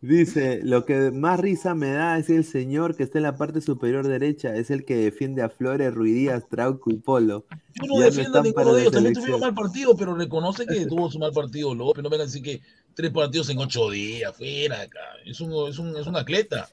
Dice, 0.00 0.60
lo 0.62 0.84
que 0.84 1.10
más 1.10 1.40
risa 1.40 1.74
me 1.74 1.90
da 1.90 2.18
es 2.18 2.30
el 2.30 2.44
señor 2.44 2.94
que 2.94 3.02
está 3.02 3.18
en 3.18 3.24
la 3.24 3.36
parte 3.36 3.60
superior 3.60 4.06
derecha, 4.06 4.54
es 4.54 4.70
el 4.70 4.84
que 4.84 4.94
defiende 4.94 5.42
a 5.42 5.48
Flores, 5.48 5.92
Ruidías, 5.92 6.48
Trauco 6.48 6.92
y 6.92 6.98
Polo. 6.98 7.46
Yo 7.74 7.88
no 7.88 7.98
defiendo 7.98 8.38
a 8.38 8.42
ninguno 8.44 8.74
de 8.74 8.82
ellos, 8.82 8.92
también 8.92 9.14
tuvieron 9.14 9.40
mal 9.40 9.54
partido, 9.54 9.96
pero 9.96 10.14
reconoce 10.14 10.66
que 10.66 10.86
tuvo 10.86 11.10
su 11.10 11.18
mal 11.18 11.32
partido 11.32 11.74
López. 11.74 12.04
No 12.04 12.10
vengan 12.10 12.28
a 12.28 12.30
decir 12.30 12.44
que 12.44 12.60
tres 12.94 13.10
partidos 13.10 13.50
en 13.50 13.58
ocho 13.58 13.90
días, 13.90 14.36
fuera 14.36 14.82
acá. 14.82 15.00
Es 15.26 15.40
un, 15.40 15.68
es 15.68 15.80
un, 15.80 15.96
es 15.96 16.06
un 16.06 16.14
atleta. 16.14 16.68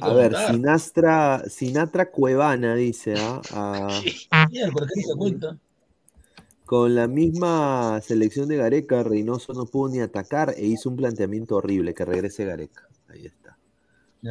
A 0.00 0.12
ver. 0.12 0.34
Sinastra, 0.36 1.44
Sinatra 1.48 2.10
Cuevana 2.10 2.74
dice, 2.74 3.14
¿ah? 3.18 3.40
Ah, 3.52 4.00
Miércoles, 4.50 4.90
¿qué 4.94 5.02
se 5.02 5.14
cuenta? 5.16 5.58
con 6.64 6.94
la 6.94 7.06
misma 7.06 8.00
selección 8.02 8.48
de 8.48 8.56
Gareca, 8.56 9.02
Reynoso 9.02 9.52
no 9.52 9.66
pudo 9.66 9.92
ni 9.92 10.00
atacar 10.00 10.54
e 10.56 10.64
hizo 10.64 10.88
un 10.88 10.96
planteamiento 10.96 11.56
horrible, 11.56 11.94
que 11.94 12.04
regrese 12.04 12.44
Gareca. 12.44 12.88
Ahí 13.08 13.26
está. 13.26 13.58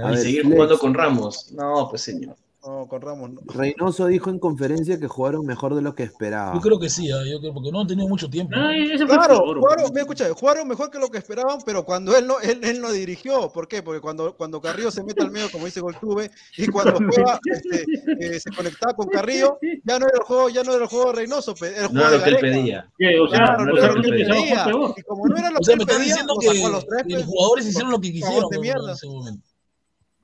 A 0.04 0.12
y 0.12 0.16
ver, 0.16 0.18
seguir 0.18 0.42
Flex. 0.42 0.56
jugando 0.56 0.80
con 0.80 0.94
Ramos. 0.94 1.52
No, 1.52 1.88
pues 1.90 2.02
señor. 2.02 2.36
No, 2.66 2.88
con 2.88 3.02
Ramos 3.02 3.30
no. 3.32 3.42
Reynoso 3.46 4.08
dijo 4.08 4.30
en 4.30 4.40
conferencia 4.40 4.98
que 4.98 5.08
jugaron 5.08 5.46
mejor 5.46 5.76
de 5.76 5.82
lo 5.82 5.96
que 5.96 6.04
esperaba. 6.04 6.54
Yo 6.54 6.62
creo 6.62 6.80
que 6.80 6.90
sí, 6.90 7.12
ah, 7.12 7.22
yo 7.30 7.40
creo, 7.42 7.54
porque 7.54 7.72
no 7.72 7.82
han 7.82 7.88
tenido 7.88 8.08
mucho 8.08 8.30
tiempo. 8.30 8.56
¿no? 8.56 9.06
Claro, 9.06 9.40
jugaron, 9.40 9.90
mira, 9.90 10.02
escucha, 10.02 10.34
jugaron 10.34 10.68
mejor 10.68 10.90
que 10.90 10.98
lo 10.98 11.10
que 11.10 11.18
esperaban, 11.18 11.60
pero 11.66 11.84
cuando 11.84 12.16
él 12.16 12.26
no, 12.26 12.40
él, 12.40 12.62
él 12.64 12.80
no 12.80 12.92
dirigió. 12.92 13.52
¿Por 13.52 13.68
qué? 13.68 13.84
Porque 13.84 14.00
cuando, 14.00 14.36
cuando 14.38 14.62
Carrillo 14.62 14.92
se 14.92 15.04
mete 15.04 15.22
al 15.22 15.32
medio, 15.32 15.52
como 15.52 15.66
dice 15.66 15.82
Goltube, 15.82 16.32
y 16.58 16.68
cuando 16.68 16.94
juega, 17.14 17.40
este, 17.44 17.86
eh, 18.20 18.40
se 18.40 18.50
conectaba 18.52 18.94
con 18.94 19.08
Carrillo, 19.10 19.58
ya 19.84 20.00
no 20.00 20.06
era 20.06 20.18
el 20.18 20.24
juego, 20.24 20.50
ya 20.50 20.64
no 20.64 20.74
era 20.74 20.84
el 20.84 20.90
juego 20.90 21.12
de 21.12 21.18
Reynoso, 21.18 21.56
el 21.62 21.94
No 21.94 22.02
juego 22.02 22.10
lo 22.10 22.18
de 22.18 22.24
que 22.24 22.30
él 22.30 22.86
no 22.98 23.34
era 23.34 23.58
lo 23.58 23.66
que 23.66 23.82
nosotros 23.82 24.06
pedía. 24.06 24.72
Y 24.96 25.02
como 25.04 25.28
no 25.28 25.38
era 25.38 25.52
lo 25.52 25.60
O 25.60 25.64
sea, 25.64 25.76
que 25.76 25.86
me 25.86 25.92
él 25.92 25.98
pedía, 26.00 26.16
diciendo 26.16 26.36
que, 26.40 26.48
los 26.48 26.86
tres, 26.86 27.04
los 27.08 27.26
jugadores 27.26 27.68
hicieron 27.68 27.92
lo 27.92 28.00
que 28.00 28.12
quisieron 28.12 28.50
de 28.50 28.70
en 28.70 28.90
ese 28.90 29.08
momento. 29.08 29.53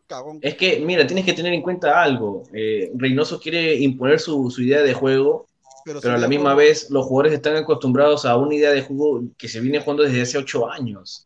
Cagón. 0.09 0.39
Es 0.41 0.55
que, 0.55 0.79
mira, 0.81 1.07
tienes 1.07 1.23
que 1.23 1.33
tener 1.33 1.53
en 1.53 1.61
cuenta 1.61 2.01
algo. 2.03 2.43
Eh, 2.53 2.91
Reynoso 2.95 3.39
quiere 3.39 3.75
imponer 3.75 4.19
su, 4.19 4.51
su 4.51 4.61
idea 4.63 4.81
de 4.81 4.93
juego, 4.93 5.47
Pero, 5.85 6.01
pero 6.01 6.15
a 6.15 6.17
la 6.17 6.27
misma 6.27 6.51
acuerdo. 6.51 6.67
vez 6.69 6.89
los 6.89 7.05
jugadores 7.05 7.33
están 7.33 7.55
acostumbrados 7.55 8.25
a 8.25 8.35
una 8.35 8.55
idea 8.55 8.71
de 8.71 8.81
juego 8.81 9.21
que 9.37 9.47
se 9.47 9.61
viene 9.61 9.79
jugando 9.79 10.03
desde 10.03 10.21
hace 10.23 10.37
ocho 10.37 10.69
años. 10.69 11.25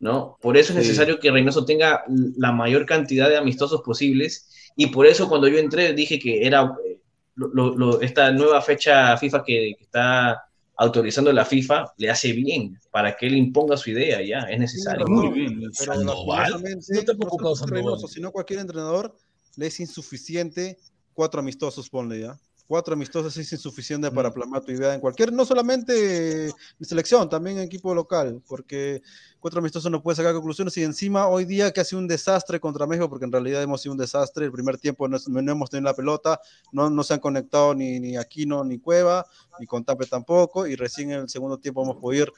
¿no? 0.00 0.36
Por 0.40 0.56
eso 0.56 0.72
es 0.72 0.78
Sí. 0.78 0.84
necesario 0.86 1.18
que 1.18 1.30
Reynoso 1.30 1.64
tenga 1.64 2.04
la 2.36 2.52
mayor 2.52 2.86
cantidad 2.86 3.28
de 3.28 3.36
amistosos 3.36 3.82
posibles. 3.82 4.48
Y 4.76 4.88
por 4.88 5.06
eso 5.06 5.28
cuando 5.28 5.48
yo 5.48 5.58
entré 5.58 5.92
dije 5.92 6.18
que 6.20 6.46
era 6.46 6.72
eh, 6.86 6.98
lo- 7.34 7.48
lo- 7.52 7.74
lo- 7.76 8.00
esta 8.00 8.30
nueva 8.30 8.60
fecha 8.62 9.16
FIFA 9.16 9.42
que, 9.44 9.74
que 9.76 9.84
está 9.84 10.44
autorizando 10.78 11.32
la 11.32 11.44
FIFA 11.44 11.92
le 11.96 12.08
hace 12.08 12.32
bien 12.32 12.78
para 12.90 13.16
que 13.16 13.26
él 13.26 13.36
imponga 13.36 13.76
su 13.76 13.90
idea 13.90 14.22
ya, 14.22 14.40
es 14.48 14.58
necesario. 14.58 15.06
Muy 15.08 15.28
bien. 15.30 15.60
Pero 15.76 15.94
Sandoval. 15.94 16.52
No 16.52 16.62
te 16.62 17.12
ha 17.12 17.14
no 17.14 18.08
sino 18.08 18.30
cualquier 18.30 18.60
entrenador 18.60 19.14
le 19.56 19.66
es 19.66 19.80
insuficiente 19.80 20.78
cuatro 21.12 21.40
amistosos, 21.40 21.90
ponle 21.90 22.20
ya. 22.20 22.38
Cuatro 22.68 22.94
amistosos 22.94 23.36
es 23.36 23.52
insuficiente 23.52 24.08
Mm. 24.08 24.14
para 24.14 24.32
plasmar 24.32 24.62
tu 24.64 24.70
idea 24.70 24.94
en 24.94 25.00
cualquier, 25.00 25.32
no 25.32 25.44
solamente 25.44 26.44
en 26.46 26.52
selección, 26.82 27.28
también 27.28 27.56
en 27.58 27.64
equipo 27.64 27.92
local, 27.92 28.40
porque 28.46 29.02
cuatro 29.40 29.60
amistosos 29.60 29.90
no 29.90 30.02
puede 30.02 30.16
sacar 30.16 30.34
conclusiones 30.34 30.76
y 30.76 30.82
encima 30.82 31.28
hoy 31.28 31.44
día 31.44 31.72
que 31.72 31.80
ha 31.80 31.84
sido 31.84 32.00
un 32.00 32.08
desastre 32.08 32.60
contra 32.60 32.86
México, 32.86 33.08
porque 33.08 33.24
en 33.24 33.32
realidad 33.32 33.62
hemos 33.62 33.80
sido 33.80 33.92
un 33.92 33.98
desastre, 33.98 34.44
el 34.44 34.52
primer 34.52 34.78
tiempo 34.78 35.08
no, 35.08 35.18
no 35.26 35.52
hemos 35.52 35.70
tenido 35.70 35.90
la 35.90 35.94
pelota, 35.94 36.40
no, 36.72 36.90
no 36.90 37.02
se 37.02 37.14
han 37.14 37.20
conectado 37.20 37.74
ni, 37.74 38.00
ni 38.00 38.16
Aquino 38.16 38.64
ni 38.64 38.78
Cueva, 38.78 39.26
ni 39.60 39.66
con 39.66 39.84
Tape 39.84 40.06
tampoco, 40.06 40.66
y 40.66 40.76
recién 40.76 41.10
en 41.12 41.20
el 41.20 41.28
segundo 41.28 41.58
tiempo 41.58 41.82
hemos 41.82 41.96
podido 41.96 42.24
ir 42.24 42.32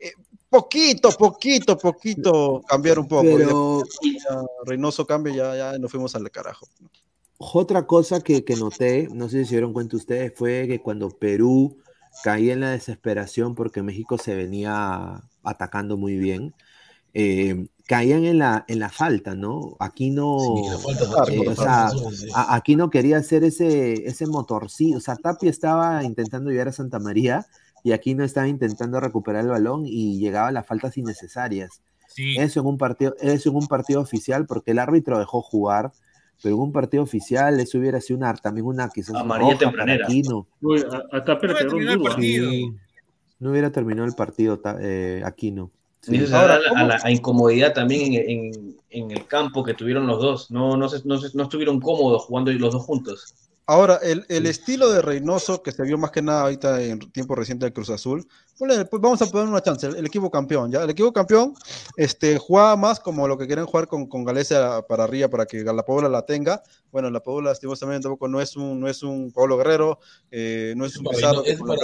eh, 0.00 0.12
poquito, 0.48 1.10
poquito, 1.12 1.78
poquito 1.78 2.62
cambiar 2.66 2.98
un 2.98 3.08
poco. 3.08 3.22
Pero- 3.22 3.82
ya 4.02 4.42
Reynoso 4.64 5.06
cambia, 5.06 5.34
ya, 5.34 5.56
ya 5.72 5.78
nos 5.78 5.90
fuimos 5.90 6.14
al 6.14 6.30
carajo. 6.30 6.66
Otra 7.36 7.86
cosa 7.86 8.20
que, 8.20 8.44
que 8.44 8.56
noté, 8.56 9.08
no 9.12 9.28
sé 9.28 9.40
si 9.40 9.44
se 9.46 9.50
dieron 9.56 9.72
cuenta 9.72 9.96
ustedes, 9.96 10.32
fue 10.36 10.66
que 10.68 10.80
cuando 10.80 11.10
Perú 11.10 11.76
caía 12.22 12.52
en 12.52 12.60
la 12.60 12.70
desesperación 12.70 13.54
porque 13.54 13.82
México 13.82 14.18
se 14.18 14.34
venía 14.34 15.22
atacando 15.42 15.96
muy 15.96 16.16
bien, 16.16 16.54
eh, 17.12 17.66
caían 17.86 18.24
en 18.24 18.38
la, 18.38 18.64
en 18.68 18.78
la 18.78 18.88
falta, 18.88 19.34
¿no? 19.34 19.76
Aquí 19.78 20.10
no, 20.10 20.38
Sí, 20.40 20.70
la 20.70 20.78
falta, 20.78 21.32
eh, 21.32 21.48
o 21.48 21.54
sea, 21.54 21.88
a- 22.34 22.54
aquí 22.54 22.76
no 22.76 22.90
quería 22.90 23.18
hacer 23.18 23.44
ese, 23.44 24.06
ese 24.08 24.26
motorcito, 24.26 24.96
o 24.98 25.00
sea, 25.00 25.16
Tapia 25.16 25.50
estaba 25.50 26.02
intentando 26.04 26.50
llegar 26.50 26.68
a 26.68 26.72
Santa 26.72 26.98
María 26.98 27.46
y 27.82 27.92
aquí 27.92 28.14
no 28.14 28.24
estaba 28.24 28.48
intentando 28.48 28.98
recuperar 29.00 29.44
el 29.44 29.50
balón 29.50 29.86
y 29.86 30.18
llegaba 30.18 30.48
a 30.48 30.52
las 30.52 30.66
faltas 30.66 30.96
innecesarias. 30.96 31.82
Sí. 32.08 32.36
Eso 32.38 32.60
en 32.60 32.66
un 32.66 32.78
partido, 32.78 33.14
eso 33.20 33.50
en 33.50 33.56
un 33.56 33.66
partido 33.66 34.00
oficial, 34.00 34.46
porque 34.46 34.70
el 34.70 34.78
árbitro 34.78 35.18
dejó 35.18 35.42
jugar, 35.42 35.92
pero 36.44 36.56
en 36.56 36.60
un 36.60 36.72
partido 36.72 37.02
oficial 37.02 37.58
eso 37.58 37.78
hubiera 37.78 37.98
sido 38.02 38.18
una, 38.18 38.34
también 38.34 38.66
una 38.66 38.90
quizás 38.90 39.14
Amarilla 39.16 39.56
tempranera. 39.56 40.04
Aquino. 40.04 40.46
Uy, 40.60 40.84
a, 41.10 41.16
a 41.16 41.24
Tapia 41.24 41.48
le 41.48 41.54
No 41.54 41.78
el 41.78 41.98
duro. 41.98 42.14
Sí, 42.20 42.70
no 43.40 43.50
hubiera 43.50 43.72
terminado 43.72 44.06
el 44.06 44.14
partido 44.14 44.60
eh, 44.80 45.22
Aquino. 45.24 45.70
Se 46.02 46.12
Ahora, 46.36 46.56
a, 46.56 46.58
la, 46.58 46.80
a 46.80 46.84
la- 46.86 47.00
a 47.02 47.10
incomodidad 47.10 47.72
también 47.72 48.12
en, 48.12 48.30
en- 48.30 48.76
en 48.90 49.10
el 49.10 49.26
campo 49.26 49.64
que 49.64 49.72
tuvieron 49.72 50.06
los 50.06 50.20
dos. 50.20 50.50
No, 50.50 50.76
no, 50.76 50.86
se- 50.90 51.00
no, 51.08 51.16
se- 51.16 51.34
no 51.34 51.44
estuvieron 51.44 51.80
cómodos 51.80 52.24
jugando 52.24 52.52
los 52.52 52.74
dos 52.74 52.84
juntos. 52.84 53.34
Ahora, 53.66 53.98
el, 54.02 54.26
el 54.28 54.44
estilo 54.44 54.90
de 54.92 55.00
Reynoso, 55.00 55.62
que 55.62 55.72
se 55.72 55.82
vio 55.84 55.96
más 55.96 56.10
que 56.10 56.20
nada 56.20 56.42
ahorita 56.42 56.82
en 56.82 56.98
tiempo 57.12 57.34
reciente 57.34 57.64
del 57.64 57.72
Cruz 57.72 57.88
Azul, 57.88 58.28
pues 58.58 58.86
vamos 59.00 59.22
a 59.22 59.26
poner 59.26 59.48
una 59.48 59.62
chance, 59.62 59.86
el, 59.86 59.96
el 59.96 60.04
equipo 60.06 60.30
campeón, 60.30 60.70
¿ya? 60.70 60.82
El 60.84 60.90
equipo 60.90 61.12
campeón 61.14 61.54
este, 61.96 62.36
jugaba 62.38 62.76
más 62.76 63.00
como 63.00 63.26
lo 63.26 63.38
que 63.38 63.46
quieren 63.46 63.64
jugar 63.64 63.88
con, 63.88 64.06
con 64.06 64.22
Galicia 64.22 64.82
para 64.86 65.04
arriba, 65.04 65.28
para 65.28 65.46
que 65.46 65.64
la 65.64 65.82
Paula 65.82 66.10
la 66.10 66.26
tenga. 66.26 66.62
Bueno, 66.92 67.08
la 67.10 67.20
Paula, 67.20 67.50
lastimosamente, 67.50 68.02
tampoco 68.02 68.28
no 68.28 68.40
es 68.40 68.54
un, 68.54 68.78
no 68.80 68.86
es 68.88 69.02
un 69.02 69.32
Pablo 69.32 69.56
Guerrero, 69.56 69.98
eh, 70.30 70.74
no 70.76 70.84
es 70.84 70.92
Es 70.92 70.98
un 70.98 71.04
para 71.04 71.16
Pizarro. 71.16 71.42
Reino- 71.42 71.54
es 71.54 71.60
para 71.66 71.78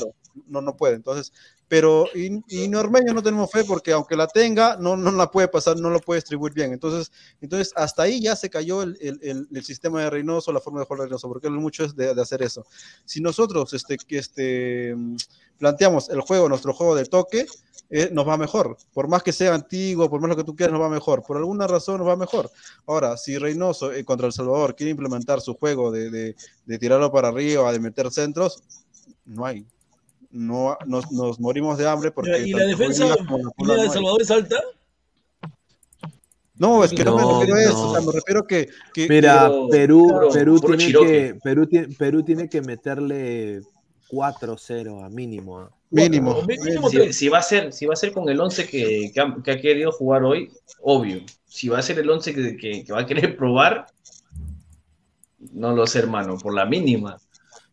claro, 0.00 0.14
no, 0.46 0.60
no 0.60 0.76
puede. 0.76 0.94
Entonces, 0.94 1.32
pero 1.68 2.06
y, 2.14 2.40
y 2.64 2.68
Normeño 2.68 3.12
no 3.12 3.22
tenemos 3.22 3.50
fe 3.50 3.64
porque 3.64 3.92
aunque 3.92 4.16
la 4.16 4.26
tenga, 4.26 4.76
no, 4.76 4.96
no 4.96 5.10
la 5.12 5.30
puede 5.30 5.48
pasar, 5.48 5.76
no 5.78 5.90
lo 5.90 6.00
puede 6.00 6.18
distribuir 6.20 6.52
bien. 6.52 6.72
Entonces, 6.72 7.10
entonces 7.40 7.72
hasta 7.76 8.02
ahí 8.02 8.20
ya 8.22 8.36
se 8.36 8.50
cayó 8.50 8.82
el, 8.82 8.96
el- 9.00 9.18
el- 9.22 9.48
el 9.52 9.64
sistema 9.64 10.02
de 10.02 10.10
Reynoso, 10.10 10.52
la 10.52 10.60
forma 10.60 10.80
de 10.80 10.86
jugar 10.86 11.00
de 11.00 11.04
Reynoso, 11.06 11.28
porque 11.28 11.50
lo 11.50 11.60
mucho 11.60 11.84
es 11.84 11.94
de, 11.96 12.14
de 12.14 12.22
hacer 12.22 12.42
eso. 12.42 12.64
Si 13.04 13.20
nosotros 13.20 13.72
este, 13.74 13.96
que 13.96 14.18
este, 14.18 14.94
planteamos 15.58 16.08
el 16.10 16.20
juego, 16.20 16.48
nuestro 16.48 16.72
juego 16.72 16.94
de 16.94 17.04
toque, 17.04 17.46
eh, 17.90 18.10
nos 18.12 18.26
va 18.26 18.36
mejor. 18.36 18.76
Por 18.92 19.08
más 19.08 19.22
que 19.22 19.32
sea 19.32 19.54
antiguo, 19.54 20.10
por 20.10 20.20
más 20.20 20.28
lo 20.30 20.36
que 20.36 20.44
tú 20.44 20.56
quieras, 20.56 20.72
nos 20.72 20.82
va 20.82 20.88
mejor. 20.88 21.22
Por 21.22 21.36
alguna 21.36 21.66
razón 21.66 21.98
nos 21.98 22.08
va 22.08 22.16
mejor. 22.16 22.50
Ahora, 22.86 23.16
si 23.16 23.38
Reynoso 23.38 23.92
eh, 23.92 24.04
contra 24.04 24.26
El 24.26 24.32
Salvador 24.32 24.74
quiere 24.74 24.90
implementar 24.90 25.40
su 25.40 25.54
juego 25.54 25.90
de, 25.92 26.10
de- 26.10 26.36
de 26.64 26.78
tirarlo 26.78 27.12
para 27.12 27.28
arriba, 27.28 27.70
de 27.72 27.78
meter 27.80 28.10
centros, 28.10 28.62
no 29.24 29.46
hay. 29.46 29.64
No, 30.30 30.76
nos, 30.86 31.10
nos 31.12 31.38
morimos 31.40 31.78
de 31.78 31.88
hambre 31.88 32.10
porque... 32.10 32.38
¿Y 32.46 32.52
la 32.52 32.64
defensa 32.64 33.06
y 33.06 33.64
la 33.66 33.74
de. 33.74 33.88
Salvador 33.90 34.22
es 34.22 34.30
alta? 34.30 34.60
No, 36.58 36.82
es 36.84 36.92
que 36.92 37.04
no, 37.04 37.18
No, 37.18 37.40
me 37.40 37.46
refiero 37.46 37.54
a 37.58 37.62
eso, 37.62 37.72
no. 37.72 37.90
o 37.90 37.92
sea, 37.92 38.00
me 38.06 38.12
refiero 38.12 38.46
que... 38.46 38.68
que 38.94 39.08
Mira, 39.08 39.48
Puro- 39.48 39.68
Perú, 39.68 40.08
puro- 40.08 40.30
Perú, 40.30 40.60
tiene 40.60 40.76
Chiroque. 40.78 41.06
que, 41.08 41.34
Perú, 41.42 41.66
tiene, 41.66 41.88
Perú 41.98 42.22
tiene 42.22 42.48
que 42.48 42.62
meterle 42.62 43.60
4-0 44.10 45.04
a 45.04 45.08
mínimo. 45.10 45.58
¿ah? 45.58 45.70
mínimo. 45.90 46.40
Si, 47.12 47.28
va 47.28 47.38
a 47.38 47.42
ser, 47.42 47.72
si 47.74 47.84
va 47.84 47.92
a 47.92 47.96
ser 47.96 48.12
con 48.12 48.28
el 48.30 48.40
11 48.40 48.66
que, 48.68 49.10
que 49.12 49.20
ha, 49.20 49.36
que 49.44 49.50
ha 49.50 49.60
querido 49.60 49.92
jugar 49.92 50.24
hoy, 50.24 50.50
obvio. 50.80 51.20
Si 51.44 51.68
va 51.68 51.78
a 51.78 51.82
ser 51.82 51.98
el 51.98 52.08
11 52.08 52.34
que, 52.34 52.56
que- 52.56 52.84
que 52.84 52.92
va 52.92 53.00
a 53.00 53.06
querer 53.06 53.36
probar, 53.36 53.86
no 55.52 55.74
lo 55.74 55.86
sé, 55.86 55.98
hermano, 55.98 56.38
por 56.38 56.54
la 56.54 56.64
mínima. 56.64 57.18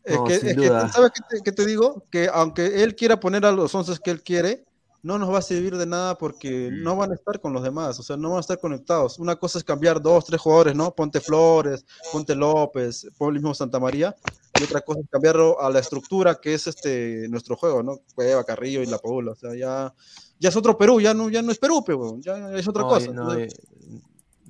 Es 0.03 0.15
No, 0.17 0.23
que, 0.25 0.35
es 0.35 0.41
que. 0.43 0.67
¿sabes 0.67 1.11
qué 1.15 1.21
te, 1.37 1.43
qué 1.43 1.51
te 1.51 1.65
digo? 1.65 2.03
Que 2.09 2.29
aunque 2.33 2.83
él 2.83 2.95
quiera 2.95 3.19
poner 3.19 3.45
a 3.45 3.51
los 3.51 3.73
11 3.73 3.93
que 4.03 4.11
él 4.11 4.21
quiere, 4.21 4.65
no 5.01 5.17
nos 5.19 5.29
va 5.33 5.39
a 5.39 5.41
servir 5.41 5.75
de 5.77 5.85
nada 5.85 6.17
porque 6.17 6.69
Mm. 6.71 6.83
no 6.83 6.95
van 6.95 7.11
a 7.11 7.15
estar 7.15 7.39
con 7.41 7.51
los 7.53 7.61
demás, 7.63 7.99
o 7.99 8.03
sea, 8.03 8.15
no 8.17 8.29
van 8.29 8.37
a 8.37 8.41
estar 8.41 8.57
conectados. 8.59 9.19
Una 9.19 9.35
cosa 9.35 9.57
es 9.57 9.63
cambiar 9.63 10.01
dos, 10.01 10.25
tres 10.25 10.39
jugadores, 10.39 10.75
¿no? 10.75 10.93
Ponte 10.95 11.19
Flores, 11.19 11.85
Ponte 12.11 12.35
López, 12.35 13.07
pon 13.17 13.29
el 13.29 13.41
mismo 13.41 13.53
Santa 13.53 13.79
María, 13.81 14.15
y 14.59 14.63
otra 14.63 14.79
cosa 14.81 15.01
es 15.01 15.09
cambiarlo 15.09 15.59
a 15.59 15.69
la 15.69 15.79
estructura 15.79 16.35
que 16.35 16.53
es 16.53 16.67
este 16.67 17.27
nuestro 17.29 17.57
juego, 17.57 17.83
¿no? 17.83 17.99
Cueva, 18.15 18.43
Carrillo 18.45 18.81
y 18.81 18.85
La 18.85 18.97
Paula, 18.97 19.31
o 19.31 19.35
sea, 19.35 19.53
ya, 19.55 19.93
ya 20.39 20.49
es 20.49 20.55
otro 20.55 20.77
Perú, 20.77 21.01
ya 21.01 21.13
no, 21.13 21.29
ya 21.29 21.41
no 21.41 21.51
es 21.51 21.59
Perú, 21.59 21.83
pero 21.85 22.17
ya 22.19 22.51
es 22.57 22.65
otra 22.67 22.83
No, 22.83 22.87
cosa. 22.89 23.07
No, 23.11 23.33
entonces- 23.33 23.59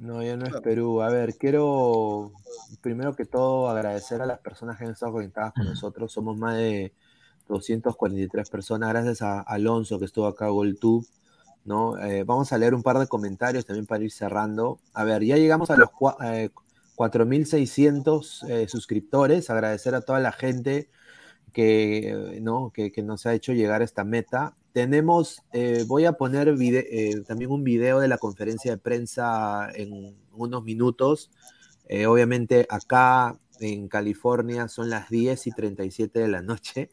no, 0.04 0.22
ya 0.22 0.38
no 0.38 0.46
es. 0.46 0.62
Perú. 0.62 1.02
A 1.02 1.10
ver, 1.10 1.36
quiero 1.38 2.32
primero 2.82 3.16
que 3.16 3.26
todo 3.26 3.70
agradecer 3.70 4.22
a 4.22 4.26
las 4.26 4.40
personas 4.40 4.78
que 4.78 4.86
han 4.86 4.92
estado 4.92 5.14
conectadas 5.14 5.54
con 5.54 5.66
nosotros. 5.66 6.12
Somos 6.12 6.38
más 6.38 6.58
de 6.58 6.94
243 7.48 8.50
personas. 8.50 8.90
Gracias 8.90 9.22
a 9.22 9.42
Alonso 9.42 10.00
que 10.00 10.06
estuvo 10.06 10.28
acá, 10.28 10.48
GolTube. 10.50 11.08
¿no? 11.66 11.98
Eh, 11.98 12.24
vamos 12.24 12.52
a 12.52 12.58
leer 12.58 12.74
un 12.74 12.84
par 12.84 13.00
de 13.00 13.08
comentarios 13.08 13.66
también 13.66 13.86
para 13.86 14.04
ir 14.04 14.12
cerrando. 14.12 14.80
A 14.94 15.04
ver, 15.04 15.24
ya 15.24 15.38
llegamos 15.38 15.70
a 15.72 15.78
los 15.78 15.90
eh, 16.24 16.50
4.600 16.96 18.50
eh, 18.50 18.68
suscriptores. 18.68 19.50
Agradecer 19.50 19.96
a 19.96 20.02
toda 20.02 20.20
la 20.20 20.34
gente 20.34 20.90
que, 21.54 22.10
eh, 22.10 22.42
¿no? 22.42 22.72
que, 22.74 22.92
que 22.92 23.02
nos 23.04 23.26
ha 23.26 23.34
hecho 23.34 23.54
llegar 23.54 23.82
a 23.82 23.86
esta 23.86 24.04
meta. 24.04 24.56
Tenemos, 24.74 25.42
eh, 25.54 25.86
voy 25.88 26.06
a 26.06 26.14
poner 26.14 26.54
vide- 26.56 26.88
eh, 26.92 27.22
también 27.28 27.52
un 27.52 27.64
video 27.64 28.00
de 28.00 28.08
la 28.08 28.18
conferencia 28.18 28.72
de 28.72 28.78
prensa 28.78 29.70
en 29.74 30.16
unos 30.34 30.64
minutos. 30.64 31.30
Eh, 31.88 32.08
obviamente 32.08 32.66
acá 32.70 33.38
en 33.60 33.88
California 33.88 34.68
son 34.68 34.90
las 34.90 35.10
10 35.10 35.46
y 35.48 35.52
37 35.52 36.20
de 36.20 36.28
la 36.28 36.42
noche. 36.42 36.90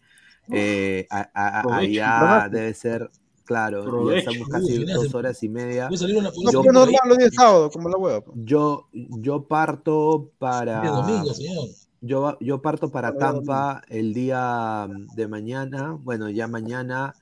Eh, 0.53 1.07
a- 1.11 1.31
a- 1.33 1.61
a- 1.61 1.77
allá 1.77 2.49
debe 2.51 2.75
ser, 2.75 3.09
claro, 3.45 3.85
ya 4.11 4.19
estamos 4.19 4.43
Uy, 4.49 4.51
casi 4.51 4.79
mira, 4.81 4.95
dos 4.95 5.15
horas 5.15 5.43
y 5.43 5.49
media. 5.49 5.89
una- 5.89 6.53
Yo- 6.53 6.63
normal 6.73 7.01
los 7.07 7.19
días 7.19 7.35
sábados, 7.35 7.73
como 7.73 7.89
la 7.89 7.97
hueva. 7.97 8.23
yo, 8.35 8.89
yo 8.93 9.45
parto 9.47 10.31
para. 10.39 10.83
Es 10.85 10.91
domingo, 10.93 11.33
señor. 11.35 11.69
Yo, 12.03 12.37
yo 12.41 12.63
parto 12.63 12.91
Para 12.91 13.17
Tampa 13.17 13.83
el 13.89 14.13
día 14.15 14.89
de 15.15 15.29
mañana. 15.29 15.99
Bueno, 16.03 16.31
ya 16.31 16.49
mañana 16.49 17.15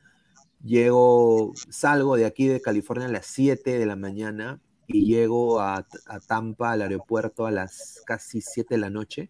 llego, 0.65 1.53
salgo 1.71 2.17
de 2.17 2.27
aquí 2.27 2.47
de 2.49 2.61
California 2.61 3.07
a 3.09 3.11
las 3.13 3.27
7 3.27 3.79
de 3.79 3.87
la 3.87 3.97
mañana 3.97 4.61
y 4.87 5.07
llego 5.07 5.61
a, 5.61 5.87
a 6.07 6.21
Tampa, 6.21 6.73
al 6.73 6.83
aeropuerto, 6.83 7.47
a 7.47 7.51
las 7.51 8.03
casi 8.07 8.41
7 8.41 8.75
de 8.77 8.81
la 8.81 8.91
noche. 8.91 9.29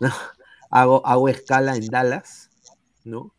hago, 0.70 1.06
hago 1.06 1.28
escala 1.28 1.76
en 1.76 1.86
Dallas, 1.88 2.50
¿no? 3.04 3.34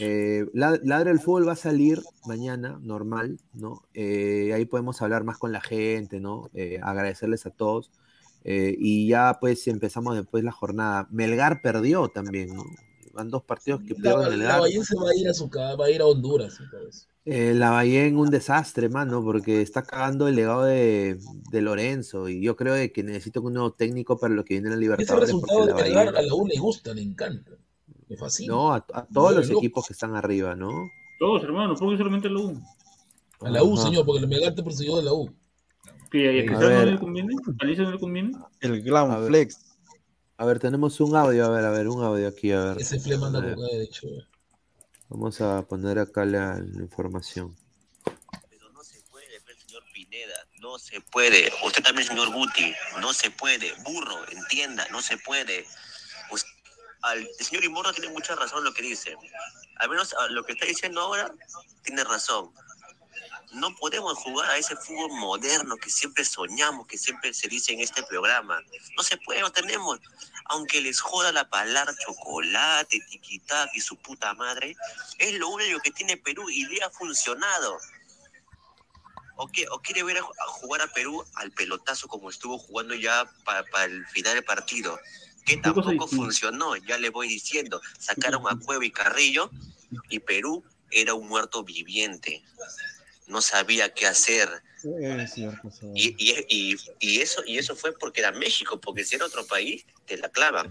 Eh, 0.00 0.46
La- 0.52 0.78
Ladra 0.82 1.10
el 1.10 1.20
Fútbol 1.20 1.48
va 1.48 1.52
a 1.52 1.56
salir 1.56 2.02
mañana, 2.26 2.78
normal, 2.82 3.40
¿no? 3.54 3.82
Eh, 3.94 4.52
ahí 4.54 4.66
podemos 4.66 5.00
hablar 5.02 5.24
más 5.24 5.38
con 5.38 5.52
la 5.52 5.60
gente, 5.62 6.20
¿no? 6.20 6.50
Eh, 6.54 6.78
agradecerles 6.82 7.46
a 7.46 7.50
todos. 7.50 7.90
Eh, 8.44 8.74
y 8.78 9.08
ya 9.08 9.38
pues 9.40 9.66
empezamos 9.68 10.14
después 10.16 10.44
la 10.44 10.52
jornada. 10.52 11.08
Melgar 11.10 11.62
perdió 11.62 12.08
también, 12.08 12.54
¿no? 12.54 12.64
Van 13.12 13.28
dos 13.30 13.42
partidos 13.42 13.80
que 13.82 13.94
La, 13.94 14.00
pierden 14.00 14.22
la 14.22 14.28
Melgar. 14.30 14.60
Bahía 14.60 14.82
se 14.84 14.96
va 14.96 15.10
a 15.10 15.14
ir 15.14 15.28
a 15.28 15.34
su 15.34 15.50
casa, 15.50 15.76
va 15.76 15.86
a 15.86 15.90
ir 15.90 16.00
a 16.00 16.06
Honduras. 16.06 16.58
y. 16.60 16.64
Eh, 17.24 17.54
la 17.54 17.70
Bahía 17.70 18.06
en 18.06 18.16
un 18.16 18.30
desastre, 18.30 18.88
mano, 18.88 19.22
porque 19.22 19.60
está 19.62 19.82
cagando 19.82 20.26
el 20.28 20.34
legado 20.36 20.64
de, 20.64 21.18
de 21.50 21.60
Lorenzo. 21.62 22.28
Y 22.28 22.42
yo 22.42 22.56
creo 22.56 22.74
de 22.74 22.90
que 22.90 23.02
necesito 23.02 23.40
un 23.42 23.52
nuevo 23.52 23.72
técnico 23.72 24.18
para 24.18 24.34
lo 24.34 24.44
que 24.44 24.54
viene 24.54 24.68
en 24.68 24.72
la 24.72 24.76
Ese 24.76 24.80
Libertadores. 24.80 25.28
resultado 25.28 25.60
de 25.60 25.66
la 25.66 25.74
Bahía- 25.74 26.18
a 26.18 26.22
la 26.22 26.34
U 26.34 26.46
le 26.46 26.58
gusta, 26.58 26.92
le 26.94 27.02
encanta. 27.02 27.52
Me 28.08 28.16
fascina. 28.16 28.52
no, 28.52 28.72
a, 28.72 28.84
a 28.92 29.06
todos 29.06 29.34
los 29.36 29.46
loco. 29.48 29.60
equipos 29.60 29.86
que 29.86 29.92
están 29.92 30.16
arriba, 30.16 30.54
¿no? 30.56 30.70
Todos, 31.18 31.42
hermano, 31.44 31.74
porque 31.78 31.96
solamente 31.98 32.28
la 32.28 32.40
U. 32.40 32.60
A 33.42 33.50
la 33.50 33.62
U, 33.62 33.74
Ajá. 33.74 33.84
señor, 33.84 34.04
porque 34.04 34.22
el 34.22 34.28
Melgar 34.28 34.54
te 34.54 34.62
persiguió 34.62 34.96
de 34.96 35.02
la 35.04 35.12
U. 35.12 35.30
Que 36.10 36.40
a 36.48 36.52
no 36.58 36.84
le 36.84 36.98
conviene, 36.98 37.34
a 37.34 37.64
Alicia 37.64 37.84
no 37.84 37.92
le 37.92 37.98
conviene. 37.98 38.32
El 38.60 38.82
Glam. 38.82 39.26
Flex. 39.28 39.71
A 40.42 40.44
ver, 40.44 40.58
tenemos 40.58 40.98
un 40.98 41.14
audio, 41.14 41.44
a 41.46 41.50
ver, 41.50 41.64
a 41.64 41.70
ver, 41.70 41.86
un 41.86 42.02
audio 42.02 42.26
aquí, 42.26 42.50
a 42.50 42.64
ver. 42.64 42.78
Ese 42.82 42.98
fle 42.98 43.16
manda 43.16 43.38
A 43.38 43.42
ver, 43.42 43.54
con 43.54 43.62
cada 43.64 43.78
derecho. 43.78 44.08
Vamos 45.08 45.40
a 45.40 45.62
poner 45.62 46.00
acá 46.00 46.24
la, 46.24 46.58
la 46.58 46.82
información. 46.82 47.56
No 50.60 50.78
se 50.80 51.00
puede. 51.00 51.52
Usted 51.64 51.84
también, 51.84 52.08
señor 52.08 52.32
Guti. 52.32 52.74
No 53.00 53.12
se 53.12 53.30
puede. 53.30 53.72
Burro, 53.84 54.16
entienda, 54.32 54.84
no 54.90 55.00
se 55.00 55.16
puede. 55.18 55.64
Us- 56.32 56.44
al- 57.02 57.20
el 57.38 57.46
señor 57.46 57.62
Imorra 57.62 57.92
tiene 57.92 58.10
mucha 58.12 58.34
razón 58.34 58.58
en 58.58 58.64
lo 58.64 58.74
que 58.74 58.82
dice. 58.82 59.16
Al 59.76 59.90
menos 59.90 60.12
a 60.12 60.26
lo 60.26 60.42
que 60.42 60.54
está 60.54 60.66
diciendo 60.66 61.02
ahora, 61.02 61.32
tiene 61.84 62.02
razón. 62.02 62.50
No 63.52 63.74
podemos 63.76 64.14
jugar 64.18 64.50
a 64.50 64.56
ese 64.56 64.74
fútbol 64.76 65.10
moderno 65.12 65.76
que 65.76 65.90
siempre 65.90 66.24
soñamos, 66.24 66.86
que 66.86 66.96
siempre 66.96 67.34
se 67.34 67.48
dice 67.48 67.72
en 67.72 67.80
este 67.80 68.02
programa. 68.02 68.60
No 68.96 69.02
se 69.02 69.16
puede, 69.18 69.40
no 69.40 69.52
tenemos. 69.52 70.00
Aunque 70.46 70.80
les 70.80 71.00
joda 71.00 71.32
la 71.32 71.48
palabra 71.48 71.94
chocolate, 72.04 72.98
tiquitac 73.10 73.70
y 73.74 73.80
su 73.80 73.96
puta 73.96 74.32
madre, 74.34 74.74
es 75.18 75.34
lo 75.34 75.48
único 75.48 75.80
que 75.80 75.90
tiene 75.90 76.16
Perú 76.16 76.48
y 76.50 76.64
le 76.64 76.82
ha 76.82 76.90
funcionado. 76.90 77.78
¿O, 79.36 79.48
qué- 79.48 79.66
o 79.70 79.80
quiere 79.80 80.02
ver 80.02 80.18
a, 80.18 80.20
a 80.20 80.46
jugar 80.48 80.82
a 80.82 80.86
Perú 80.92 81.24
al 81.34 81.50
pelotazo 81.52 82.06
como 82.08 82.30
estuvo 82.30 82.58
jugando 82.58 82.94
ya 82.94 83.30
para 83.44 83.84
el 83.84 84.06
final 84.08 84.34
del 84.34 84.44
partido? 84.44 84.98
Que 85.44 85.56
tampoco 85.56 86.06
funcionó, 86.06 86.76
ya 86.76 86.98
le 86.98 87.10
voy 87.10 87.28
diciendo. 87.28 87.80
Sacaron 87.98 88.44
a 88.48 88.56
Cueva 88.64 88.84
y 88.84 88.90
Carrillo 88.92 89.50
y 90.08 90.20
Perú 90.20 90.64
era 90.90 91.14
un 91.14 91.26
muerto 91.28 91.64
viviente. 91.64 92.44
No 93.26 93.40
sabía 93.40 93.92
qué 93.94 94.06
hacer. 94.06 94.48
Eh, 95.00 95.26
cierto, 95.28 95.70
sí. 95.70 95.86
Y, 95.94 96.16
y, 96.18 96.34
y, 96.48 96.76
y 97.00 97.20
eso, 97.20 97.42
y 97.46 97.58
eso 97.58 97.76
fue 97.76 97.92
porque 97.98 98.20
era 98.20 98.32
México, 98.32 98.80
porque 98.80 99.04
si 99.04 99.14
era 99.16 99.26
otro 99.26 99.46
país, 99.46 99.86
te 100.06 100.16
la 100.18 100.28
clavan. 100.28 100.70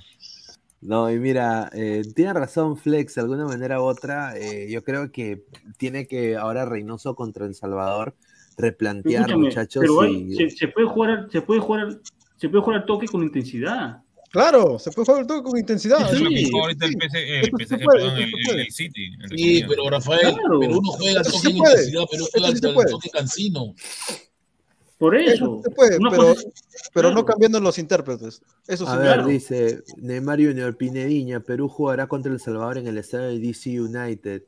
No, 0.82 1.12
y 1.12 1.20
mira, 1.20 1.70
eh, 1.74 2.02
tiene 2.16 2.34
razón 2.34 2.76
Flex, 2.76 3.16
de 3.16 3.22
alguna 3.22 3.46
manera 3.46 3.80
u 3.80 3.84
otra. 3.84 4.36
eh, 4.38 4.68
yo 4.70 4.84
creo 4.84 5.12
que 5.12 5.44
tiene 5.78 6.08
que 6.08 6.36
ahora 6.36 6.66
Reynoso 6.66 7.16
contra 7.16 7.46
El 7.46 7.54
Salvador 7.56 8.16
replantear, 8.58 9.22
Escúchame, 9.22 9.46
muchachos. 9.48 9.80
pero 9.80 10.06
y- 10.08 10.36
se, 10.36 10.50
se 10.50 10.68
puede 10.68 10.88
jugar, 10.88 11.28
se 11.32 11.42
puede 11.42 11.60
jugar, 11.62 11.82
al- 11.86 12.02
se 12.36 12.50
puede 12.50 12.64
jugar 12.64 12.80
al 12.82 12.86
toque 12.86 13.08
con 13.08 13.22
intensidad. 13.24 14.02
Claro, 14.32 14.80
se 14.80 14.92
puede 14.92 15.06
jugar 15.06 15.28
todo 15.28 15.44
con 15.44 15.58
intensidad. 15.60 16.10
Sí, 16.14 16.50
ahorita 16.58 16.86
el. 16.86 16.94
PSG, 16.94 17.18
el 17.18 17.52
PSG, 17.52 17.78
perdón, 17.86 18.18
el, 18.18 18.24
el- 18.24 18.60
el 18.62 18.72
City. 18.72 19.12
comillas. 19.28 19.70
pero 19.70 19.90
Rafael, 19.90 20.20
Claro. 20.36 20.60
pero 20.62 20.80
uno 20.80 20.92
juega 20.92 21.22
toque 21.24 21.50
en 21.50 21.58
puede. 21.58 21.74
intensidad, 21.74 22.04
pero 22.10 22.26
juega 22.32 22.48
sí 22.48 22.54
al 22.54 22.58
se 22.60 22.68
al 22.68 22.74
puede. 22.74 22.92
toque 22.92 23.10
cansino. 23.10 23.76
Por 24.98 25.16
Eso 25.18 25.34
eso. 25.34 25.62
se 25.64 25.70
puede, 25.72 25.98
pero, 26.94 27.12
no 27.12 27.26
cambiando 27.26 27.60
los 27.60 27.80
intérpretes. 27.80 28.42
Eso 28.68 28.86
sí. 28.86 28.92
A 28.92 28.96
ver, 28.98 29.14
claro. 29.16 29.28
dice 29.28 29.84
Neymar 29.98 30.38
Junior 30.40 30.78
Pinediña, 30.78 31.40
Perú 31.40 31.68
jugará 31.68 32.06
contra 32.08 32.32
El 32.32 32.40
Salvador 32.40 32.78
en 32.78 32.88
el 32.88 33.00
estadio 33.00 33.30
de 33.30 33.40
DC 33.40 33.82
United. 33.82 34.44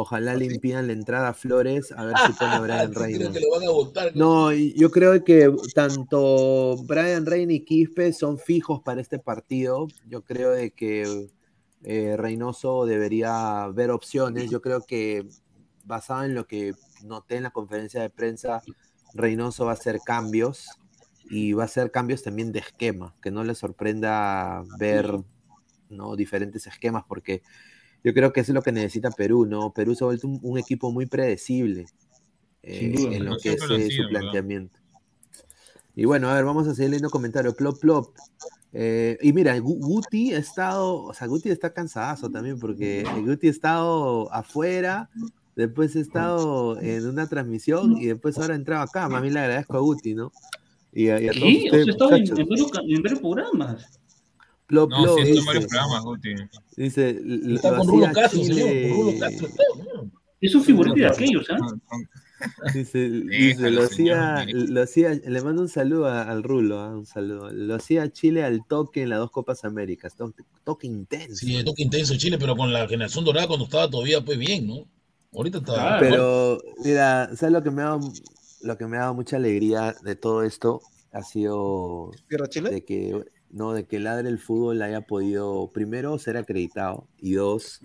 Ojalá 0.00 0.36
le 0.36 0.44
impidan 0.44 0.86
la 0.86 0.92
entrada 0.92 1.30
a 1.30 1.34
Flores, 1.34 1.90
a 1.90 2.04
ver 2.04 2.14
si 2.24 2.32
pone 2.34 2.52
a 2.54 2.60
Brian 2.60 2.94
Reina. 2.94 3.32
No, 4.14 4.52
y 4.52 4.72
yo 4.74 4.92
creo 4.92 5.24
que 5.24 5.52
tanto 5.74 6.76
Brian 6.84 7.26
Reina 7.26 7.54
y 7.54 7.64
Quispe 7.64 8.12
son 8.12 8.38
fijos 8.38 8.80
para 8.84 9.00
este 9.00 9.18
partido. 9.18 9.88
Yo 10.06 10.22
creo 10.22 10.52
de 10.52 10.70
que 10.70 11.32
eh, 11.82 12.14
Reynoso 12.16 12.86
debería 12.86 13.66
ver 13.74 13.90
opciones. 13.90 14.48
Yo 14.50 14.62
creo 14.62 14.82
que 14.86 15.26
basado 15.84 16.22
en 16.22 16.36
lo 16.36 16.46
que 16.46 16.74
noté 17.02 17.34
en 17.34 17.42
la 17.42 17.50
conferencia 17.50 18.00
de 18.00 18.10
prensa, 18.10 18.62
Reynoso 19.14 19.64
va 19.64 19.72
a 19.72 19.74
hacer 19.74 19.98
cambios 20.06 20.68
y 21.28 21.54
va 21.54 21.64
a 21.64 21.66
hacer 21.66 21.90
cambios 21.90 22.22
también 22.22 22.52
de 22.52 22.60
esquema, 22.60 23.16
que 23.20 23.32
no 23.32 23.42
le 23.42 23.56
sorprenda 23.56 24.62
ver 24.78 25.12
¿no? 25.90 26.14
diferentes 26.14 26.68
esquemas, 26.68 27.02
porque 27.08 27.42
yo 28.04 28.14
creo 28.14 28.32
que 28.32 28.40
eso 28.40 28.52
es 28.52 28.54
lo 28.54 28.62
que 28.62 28.72
necesita 28.72 29.10
Perú, 29.10 29.46
¿no? 29.46 29.72
Perú 29.72 29.94
se 29.94 30.04
ha 30.04 30.06
vuelto 30.06 30.26
un, 30.28 30.38
un 30.42 30.58
equipo 30.58 30.90
muy 30.92 31.06
predecible 31.06 31.86
eh, 32.62 32.78
Sin 32.78 32.92
duda. 32.94 33.16
en 33.16 33.24
lo 33.24 33.36
que 33.38 33.52
es 33.52 33.62
eh, 33.62 33.90
su 33.90 34.02
¿verdad? 34.02 34.08
planteamiento. 34.20 34.78
Y 35.94 36.04
bueno, 36.04 36.28
a 36.30 36.34
ver, 36.34 36.44
vamos 36.44 36.68
a 36.68 36.74
seguir 36.74 36.90
leyendo 36.90 37.10
comentarios. 37.10 37.54
Plop, 37.54 37.80
plop. 37.80 38.14
Eh, 38.72 39.18
y 39.20 39.32
mira, 39.32 39.56
Gu- 39.58 39.78
Guti 39.80 40.32
ha 40.34 40.38
estado, 40.38 41.02
o 41.04 41.14
sea, 41.14 41.26
Guti 41.26 41.48
está 41.50 41.72
cansadazo 41.72 42.30
también, 42.30 42.58
porque 42.60 43.04
Guti 43.24 43.48
ha 43.48 43.50
estado 43.50 44.32
afuera, 44.32 45.10
después 45.56 45.96
ha 45.96 46.00
estado 46.00 46.78
en 46.80 47.04
una 47.08 47.26
transmisión 47.28 47.96
y 47.96 48.06
después 48.06 48.38
ahora 48.38 48.54
ha 48.54 48.56
entrado 48.56 48.82
acá. 48.82 49.08
Más 49.08 49.22
bien 49.22 49.34
le 49.34 49.40
agradezco 49.40 49.76
a 49.76 49.80
Guti, 49.80 50.14
¿no? 50.14 50.30
Y 50.92 51.08
a, 51.08 51.20
y 51.20 51.28
a 51.28 51.32
todos 51.32 51.44
Sí, 51.48 51.68
o 51.68 51.70
sea, 52.08 52.16
en, 52.16 52.38
en 52.40 52.48
varios, 52.48 52.70
en 52.86 53.02
varios 53.02 53.20
programas. 53.20 54.00
Plop, 54.68 54.90
No, 54.90 55.16
sí, 55.16 55.24
dice, 55.24 55.46
varios 55.46 55.66
programas, 55.66 56.02
Guti. 56.04 56.34
dice, 56.76 57.18
lo 57.24 57.56
Está 57.56 57.76
con 57.76 57.88
Rulo 57.88 58.06
Castro, 58.12 58.40
Chile- 58.42 58.54
señor, 58.54 58.96
con 58.96 59.00
Rulo 59.06 59.18
Castro. 59.18 59.46
está, 59.48 59.62
señor. 59.74 60.06
Es 60.40 60.54
un 60.54 60.62
figurante 60.64 61.00
de 61.00 61.06
aquellos, 61.06 61.46
¿ah? 61.50 61.58
Dice, 62.72 63.08
dice, 63.10 63.68
lo 63.72 63.82
hacía, 63.82 64.46
lo 64.48 64.80
hacía, 64.82 65.12
le 65.12 65.42
mando 65.42 65.60
un 65.62 65.68
saludo 65.68 66.06
a- 66.06 66.22
al 66.22 66.44
Rulo, 66.44 66.78
ah, 66.78 66.96
un 66.96 67.04
saludo. 67.04 67.50
Lo 67.50 67.74
hacía 67.74 68.12
Chile 68.12 68.44
al 68.44 68.64
toque 68.64 69.02
en 69.02 69.08
las 69.08 69.18
dos 69.18 69.32
Copas 69.32 69.64
Américas, 69.64 70.14
toque, 70.14 70.44
toque 70.62 70.86
intenso. 70.86 71.34
Sí, 71.34 71.56
el 71.56 71.64
toque 71.64 71.82
intenso 71.82 72.14
Chile, 72.16 72.38
pero 72.38 72.54
con 72.56 72.72
la 72.72 72.86
generación 72.86 73.24
dorada 73.24 73.48
cuando 73.48 73.64
estaba 73.64 73.90
todavía 73.90 74.24
pues 74.24 74.38
bien, 74.38 74.68
¿no? 74.68 74.86
Ahorita 75.34 75.58
está. 75.58 75.74
Claro. 75.74 75.98
Pero, 75.98 76.58
mira, 76.84 77.28
¿sabes 77.34 77.52
lo 77.54 77.62
que 77.64 77.70
me 77.72 77.82
ha 77.82 77.86
dado, 77.86 78.12
lo 78.62 78.78
que 78.78 78.86
me 78.86 78.96
ha 78.98 79.00
dado 79.00 79.14
mucha 79.14 79.36
alegría 79.36 79.96
de 80.04 80.14
todo 80.14 80.44
esto? 80.44 80.80
Ha 81.10 81.22
sido 81.24 82.12
¿Guerra 82.30 82.46
Chile? 82.48 82.70
de 82.70 82.84
que, 82.84 83.20
no, 83.50 83.72
de 83.72 83.86
que 83.86 83.98
Ladre 83.98 84.28
el 84.28 84.38
Fútbol 84.38 84.80
haya 84.82 85.00
podido, 85.02 85.70
primero, 85.72 86.18
ser 86.18 86.36
acreditado, 86.36 87.06
y 87.20 87.32
dos, 87.32 87.80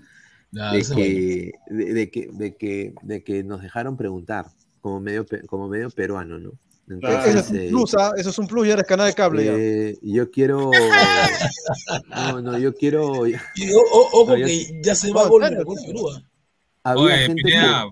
Ya, 0.51 0.71
de 0.71 0.81
que, 0.83 1.51
de, 1.69 1.93
de 1.93 2.11
que, 2.11 2.29
de 2.31 2.55
que, 2.55 2.93
de 3.01 3.23
que 3.23 3.43
nos 3.43 3.61
dejaron 3.61 3.97
preguntar 3.97 4.45
como 4.81 4.99
medio, 4.99 5.25
como 5.47 5.67
medio 5.67 5.89
peruano, 5.89 6.37
¿no? 6.39 6.51
Ese 6.85 7.39
es 7.39 7.49
un 7.49 7.55
eh, 7.57 7.67
plus, 7.69 7.95
¿ah? 7.95 8.11
Eso 8.17 8.29
es 8.29 8.37
un 8.37 8.45
plus, 8.47 8.67
ya 8.67 8.73
eres 8.73 8.85
canal 8.85 9.07
de 9.07 9.13
cable. 9.13 9.45
ya. 9.45 9.53
eh, 9.55 9.97
yo 10.01 10.29
quiero. 10.29 10.69
No, 12.09 12.41
no, 12.41 12.57
yo 12.59 12.73
quiero. 12.75 13.25
Y 13.27 13.33
o- 13.35 13.79
o- 13.91 14.21
ojo 14.21 14.31
No, 14.31 14.37
yo- 14.37 14.45
que 14.45 14.81
ya 14.83 14.93
se 14.95 15.11
va 15.13 15.27
gol 15.27 15.43
espérate. 15.43 15.63
gol 15.65 15.77
Perú. 15.85 16.09
¿ah? 16.11 16.23
Había 16.83 17.03
Oye, 17.03 17.17
gente 17.27 17.41
Pineda, 17.43 17.85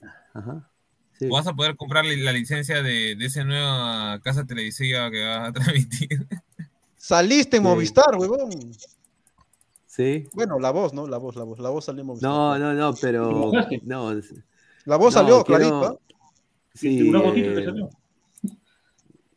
que. 0.00 0.06
Ajá. 0.34 0.70
Sí. 1.18 1.28
vas 1.28 1.46
a 1.46 1.54
poder 1.54 1.76
comprar 1.76 2.04
la 2.04 2.32
licencia 2.32 2.82
de, 2.82 3.16
de 3.16 3.24
esa 3.26 3.42
nueva 3.42 4.20
casa 4.22 4.44
televisiva 4.44 5.10
que 5.10 5.24
vas 5.24 5.48
a 5.48 5.52
transmitir. 5.52 6.26
Saliste 7.06 7.56
en 7.58 7.62
Sí. 7.62 7.68
Movistar, 7.68 8.16
huevón. 8.16 8.50
¿Sí? 9.86 10.24
Bueno, 10.34 10.58
la 10.58 10.72
voz, 10.72 10.92
¿no? 10.92 11.06
La 11.06 11.18
voz, 11.18 11.36
la 11.36 11.44
voz. 11.44 11.60
La 11.60 11.70
voz 11.70 11.84
salió 11.84 12.00
en 12.00 12.06
Movistar. 12.08 12.28
No, 12.28 12.58
no, 12.58 12.74
no, 12.74 12.94
pero. 13.00 13.52
No, 13.84 14.12
La 14.84 14.96
voz 14.96 15.14
no, 15.14 15.20
salió 15.20 15.44
quiero- 15.44 15.60
clarito. 15.68 16.00
Sí, 16.74 17.08
Una 17.08 17.20
gotita 17.20 17.48
que 17.54 17.60
eh, 17.60 17.64
salió. 17.64 17.90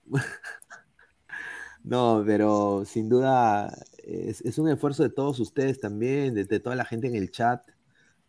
No, 1.83 2.23
pero 2.25 2.83
sin 2.85 3.07
duda 3.07 3.73
es, 4.03 4.41
es 4.41 4.57
un 4.57 4.67
esfuerzo 4.69 5.03
de 5.03 5.09
todos 5.09 5.39
ustedes 5.39 5.80
también, 5.80 6.33
de, 6.33 6.43
de 6.45 6.59
toda 6.59 6.75
la 6.75 6.83
gente 6.85 7.07
en 7.07 7.15
el 7.15 7.31
chat, 7.31 7.65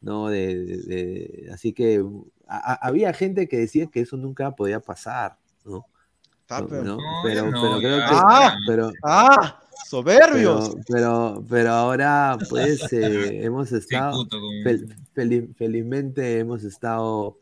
¿no? 0.01 0.29
De, 0.29 0.55
de- 0.65 0.83
de- 0.83 1.51
así 1.53 1.73
que 1.73 2.05
a- 2.47 2.73
a- 2.75 2.87
había 2.87 3.13
gente 3.13 3.49
que 3.49 3.57
decía 3.59 3.87
que 3.89 4.01
eso 4.01 4.17
nunca 4.17 4.53
podía 4.55 4.81
pasar, 4.81 5.37
¿no? 5.65 5.87
Ah, 6.51 6.61
No, 6.61 6.69
pero- 6.69 6.99
pero, 7.23 7.35
ya 7.45 7.51
no, 7.51 7.63
pero 7.63 7.79
creo 7.79 7.97
que. 7.99 8.05
Ah, 8.09 8.55
pero, 8.67 8.93
ah, 9.05 9.61
soberbios. 9.89 10.71
Pero, 10.71 10.85
pero, 10.89 11.45
pero 11.49 11.71
ahora, 11.73 12.39
pues, 12.49 12.93
eh, 12.93 13.41
hemos 13.45 13.73
estado, 13.73 14.25
fel- 14.65 14.95
fel- 15.15 15.55
felizmente 15.55 16.39
hemos 16.39 16.65
estado 16.65 17.39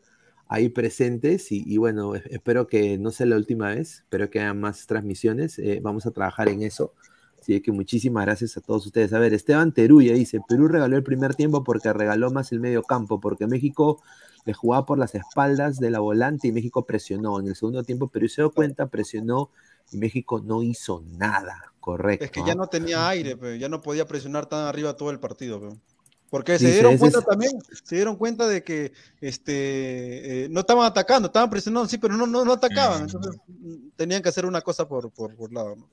ahí 0.47 0.69
presentes 0.69 1.51
y, 1.51 1.63
y 1.65 1.77
bueno, 1.77 2.15
espero 2.15 2.67
que 2.67 2.97
no 2.97 3.11
sea 3.11 3.27
la 3.27 3.35
última 3.35 3.69
vez, 3.69 3.99
espero 3.99 4.29
que 4.31 4.39
haya 4.39 4.53
más 4.55 4.87
transmisiones, 4.87 5.59
eh, 5.59 5.79
vamos 5.81 6.05
a 6.07 6.11
trabajar 6.11 6.49
en 6.49 6.63
eso. 6.63 6.93
Así 7.49 7.61
que 7.61 7.71
muchísimas 7.71 8.25
gracias 8.25 8.55
a 8.57 8.61
todos 8.61 8.85
ustedes. 8.85 9.11
A 9.11 9.17
ver, 9.17 9.33
Esteban 9.33 9.73
Teruya 9.73 10.13
dice, 10.13 10.39
Perú 10.47 10.67
regaló 10.67 10.95
el 10.97 11.03
primer 11.03 11.33
tiempo 11.33 11.63
porque 11.63 11.91
regaló 11.91 12.29
más 12.29 12.51
el 12.51 12.59
medio 12.59 12.83
campo, 12.83 13.19
porque 13.19 13.47
México 13.47 14.03
le 14.45 14.53
jugaba 14.53 14.85
por 14.85 14.99
las 14.99 15.15
espaldas 15.15 15.79
de 15.79 15.89
la 15.89 15.99
volante 15.99 16.47
y 16.47 16.51
México 16.51 16.85
presionó. 16.85 17.39
En 17.39 17.47
el 17.47 17.55
segundo 17.55 17.81
tiempo 17.81 18.07
Perú 18.07 18.29
se 18.29 18.43
dio 18.43 18.51
cuenta, 18.51 18.85
presionó 18.85 19.49
y 19.91 19.97
México 19.97 20.39
no 20.45 20.61
hizo 20.61 21.03
nada, 21.17 21.73
correcto. 21.79 22.25
Es 22.25 22.29
que 22.29 22.41
¿ah? 22.41 22.45
ya 22.49 22.53
no 22.55 22.67
tenía 22.67 23.09
aire, 23.09 23.35
pe, 23.35 23.57
ya 23.57 23.67
no 23.67 23.81
podía 23.81 24.05
presionar 24.05 24.45
tan 24.45 24.67
arriba 24.67 24.95
todo 24.95 25.09
el 25.09 25.19
partido. 25.19 25.59
pe. 25.59 25.75
Porque 26.29 26.59
se 26.59 26.71
dieron 26.71 26.99
cuenta 26.99 27.17
es- 27.17 27.25
también, 27.25 27.53
se 27.83 27.95
dieron 27.95 28.15
cuenta 28.15 28.47
de 28.47 28.63
que 28.63 28.91
este, 29.21 30.45
eh, 30.45 30.49
no 30.49 30.59
estaban 30.59 30.85
atacando, 30.85 31.25
estaban 31.25 31.49
presionando, 31.49 31.89
sí, 31.89 31.97
pero 31.97 32.15
no, 32.15 32.27
no, 32.27 32.45
no 32.45 32.53
atacaban. 32.53 33.01
Entonces 33.01 33.41
mm, 33.47 33.89
tenían 33.95 34.21
que 34.21 34.29
hacer 34.29 34.45
una 34.45 34.61
cosa 34.61 34.87
por, 34.87 35.09
por, 35.09 35.35
por 35.35 35.51
lado. 35.51 35.75
¿no? 35.75 35.89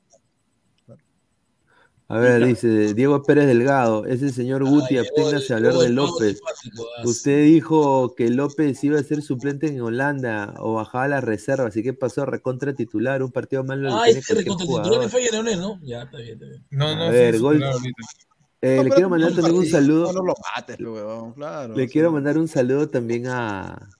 A 2.09 2.18
ver, 2.18 2.44
dice 2.44 2.94
Diego 2.94 3.20
Pérez 3.25 3.47
Delgado, 3.47 4.07
ese 4.07 4.31
señor 4.31 4.65
Guti, 4.65 4.97
absténgase 4.97 5.52
a 5.52 5.57
hablar 5.57 5.75
de 5.75 5.89
López. 5.89 6.41
ah, 6.47 7.02
Usted 7.05 7.44
dijo 7.44 8.15
que 8.15 8.31
López 8.31 8.83
iba 8.85 9.01
a 9.01 9.02
ser 9.02 9.23
suplente 9.23 9.67
en 9.67 9.81
Holanda 9.81 10.55
o 10.59 10.75
bajaba 10.75 11.09
las 11.09 11.25
reservas. 11.25 11.76
¿Y 11.76 11.83
qué 11.83 11.94
pasó? 11.94 12.25
Recontra 12.25 12.75
titular, 12.75 13.25
un 13.25 13.33
partido 13.33 13.65
malo. 13.65 13.91
lo 13.91 14.05
este 14.05 14.35
cualquier 14.35 14.39
recontra 14.39 14.67
titular 14.67 15.01
de 15.01 15.09
Falla 15.09 15.31
Leonel, 15.33 15.60
¿no? 15.60 15.81
Ya, 15.83 16.02
está 16.02 16.18
bien, 16.18 16.35
está 16.35 16.47
bien. 16.47 16.65
No, 16.70 16.86
A 16.86 17.10
ver, 17.10 17.41
gol. 17.41 17.65
Eh, 18.62 18.83
le 18.83 18.91
quiero 18.91 19.10
mandar 19.10 19.33
también 19.35 19.57
un 19.57 19.67
saludo. 19.67 20.12
No 20.12 20.23
lo 20.23 20.35
mates, 20.55 20.76
pe, 20.76 20.85
huevón, 20.85 21.33
claro. 21.33 21.75
Le 21.75 21.89
quiero 21.89 22.12
mandar 22.12 22.39
un 22.39 22.49
saludo 22.49 22.89
también 22.89 23.26
a, 23.26 23.91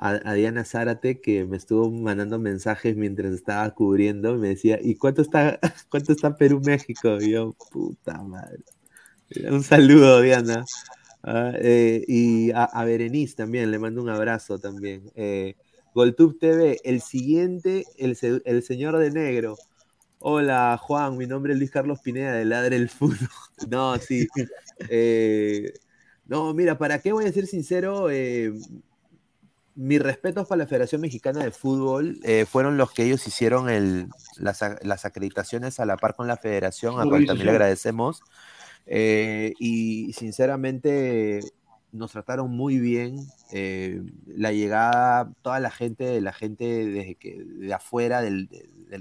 a, 0.00 0.20
a 0.24 0.34
Diana 0.34 0.64
Zárate, 0.64 1.20
que 1.20 1.44
me 1.44 1.58
estuvo 1.58 1.90
mandando 1.90 2.38
mensajes 2.38 2.96
mientras 2.96 3.32
estaba 3.34 3.70
cubriendo. 3.74 4.34
Y 4.34 4.38
me 4.38 4.48
decía, 4.48 4.78
¿y 4.82 4.96
cuánto 4.96 5.22
está, 5.22 5.60
cuánto 5.90 6.12
está 6.12 6.36
Perú-México? 6.36 7.18
Y 7.20 7.32
yo, 7.32 7.54
puta 7.70 8.22
madre. 8.22 8.64
Un 9.50 9.62
saludo, 9.62 10.22
Diana. 10.22 10.64
Ah, 11.22 11.52
eh, 11.56 12.04
y 12.08 12.50
a, 12.52 12.64
a 12.64 12.84
Berenice 12.84 13.36
también, 13.36 13.70
le 13.70 13.78
mando 13.78 14.02
un 14.02 14.08
abrazo 14.08 14.58
también. 14.58 15.12
Eh, 15.14 15.54
Goltube 15.94 16.36
TV, 16.38 16.80
el 16.84 17.00
siguiente, 17.02 17.84
el, 17.98 18.16
el 18.44 18.62
señor 18.62 18.98
de 18.98 19.10
negro. 19.10 19.56
Hola 20.18 20.78
Juan, 20.80 21.16
mi 21.16 21.26
nombre 21.26 21.54
es 21.54 21.58
Luis 21.58 21.70
Carlos 21.70 22.00
Pineda 22.00 22.32
de 22.34 22.44
Ladre 22.44 22.76
el 22.76 22.88
Fútbol. 22.88 23.28
No, 23.70 23.96
sí. 23.98 24.26
Eh, 24.88 25.74
no, 26.26 26.54
mira, 26.54 26.78
¿para 26.78 27.00
qué 27.00 27.12
voy 27.12 27.26
a 27.26 27.32
ser 27.32 27.46
sincero? 27.46 28.10
Eh, 28.10 28.50
mis 29.80 30.00
respetos 30.00 30.46
para 30.46 30.58
la 30.60 30.66
Federación 30.66 31.00
Mexicana 31.00 31.42
de 31.42 31.50
Fútbol 31.50 32.20
eh, 32.22 32.44
fueron 32.44 32.76
los 32.76 32.92
que 32.92 33.04
ellos 33.04 33.26
hicieron 33.26 33.70
el, 33.70 34.08
las, 34.36 34.60
las 34.82 35.04
acreditaciones 35.06 35.80
a 35.80 35.86
la 35.86 35.96
par 35.96 36.14
con 36.16 36.26
la 36.26 36.36
federación, 36.36 37.00
a 37.00 37.04
cual 37.04 37.22
también 37.26 37.46
le 37.46 37.52
agradecemos. 37.52 38.22
Eh, 38.86 39.54
y 39.58 40.12
sinceramente 40.12 41.40
nos 41.92 42.12
trataron 42.12 42.50
muy 42.50 42.78
bien. 42.78 43.16
eh, 43.52 44.02
la 44.26 44.52
llegada, 44.52 45.32
toda 45.42 45.60
la 45.60 45.70
gente, 45.70 46.20
la 46.20 46.32
gente 46.32 46.64
desde 46.86 47.14
que, 47.14 47.42
de 47.42 47.72
afuera, 47.74 48.20
del, 48.22 48.48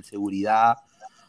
seguridad, 0.04 0.78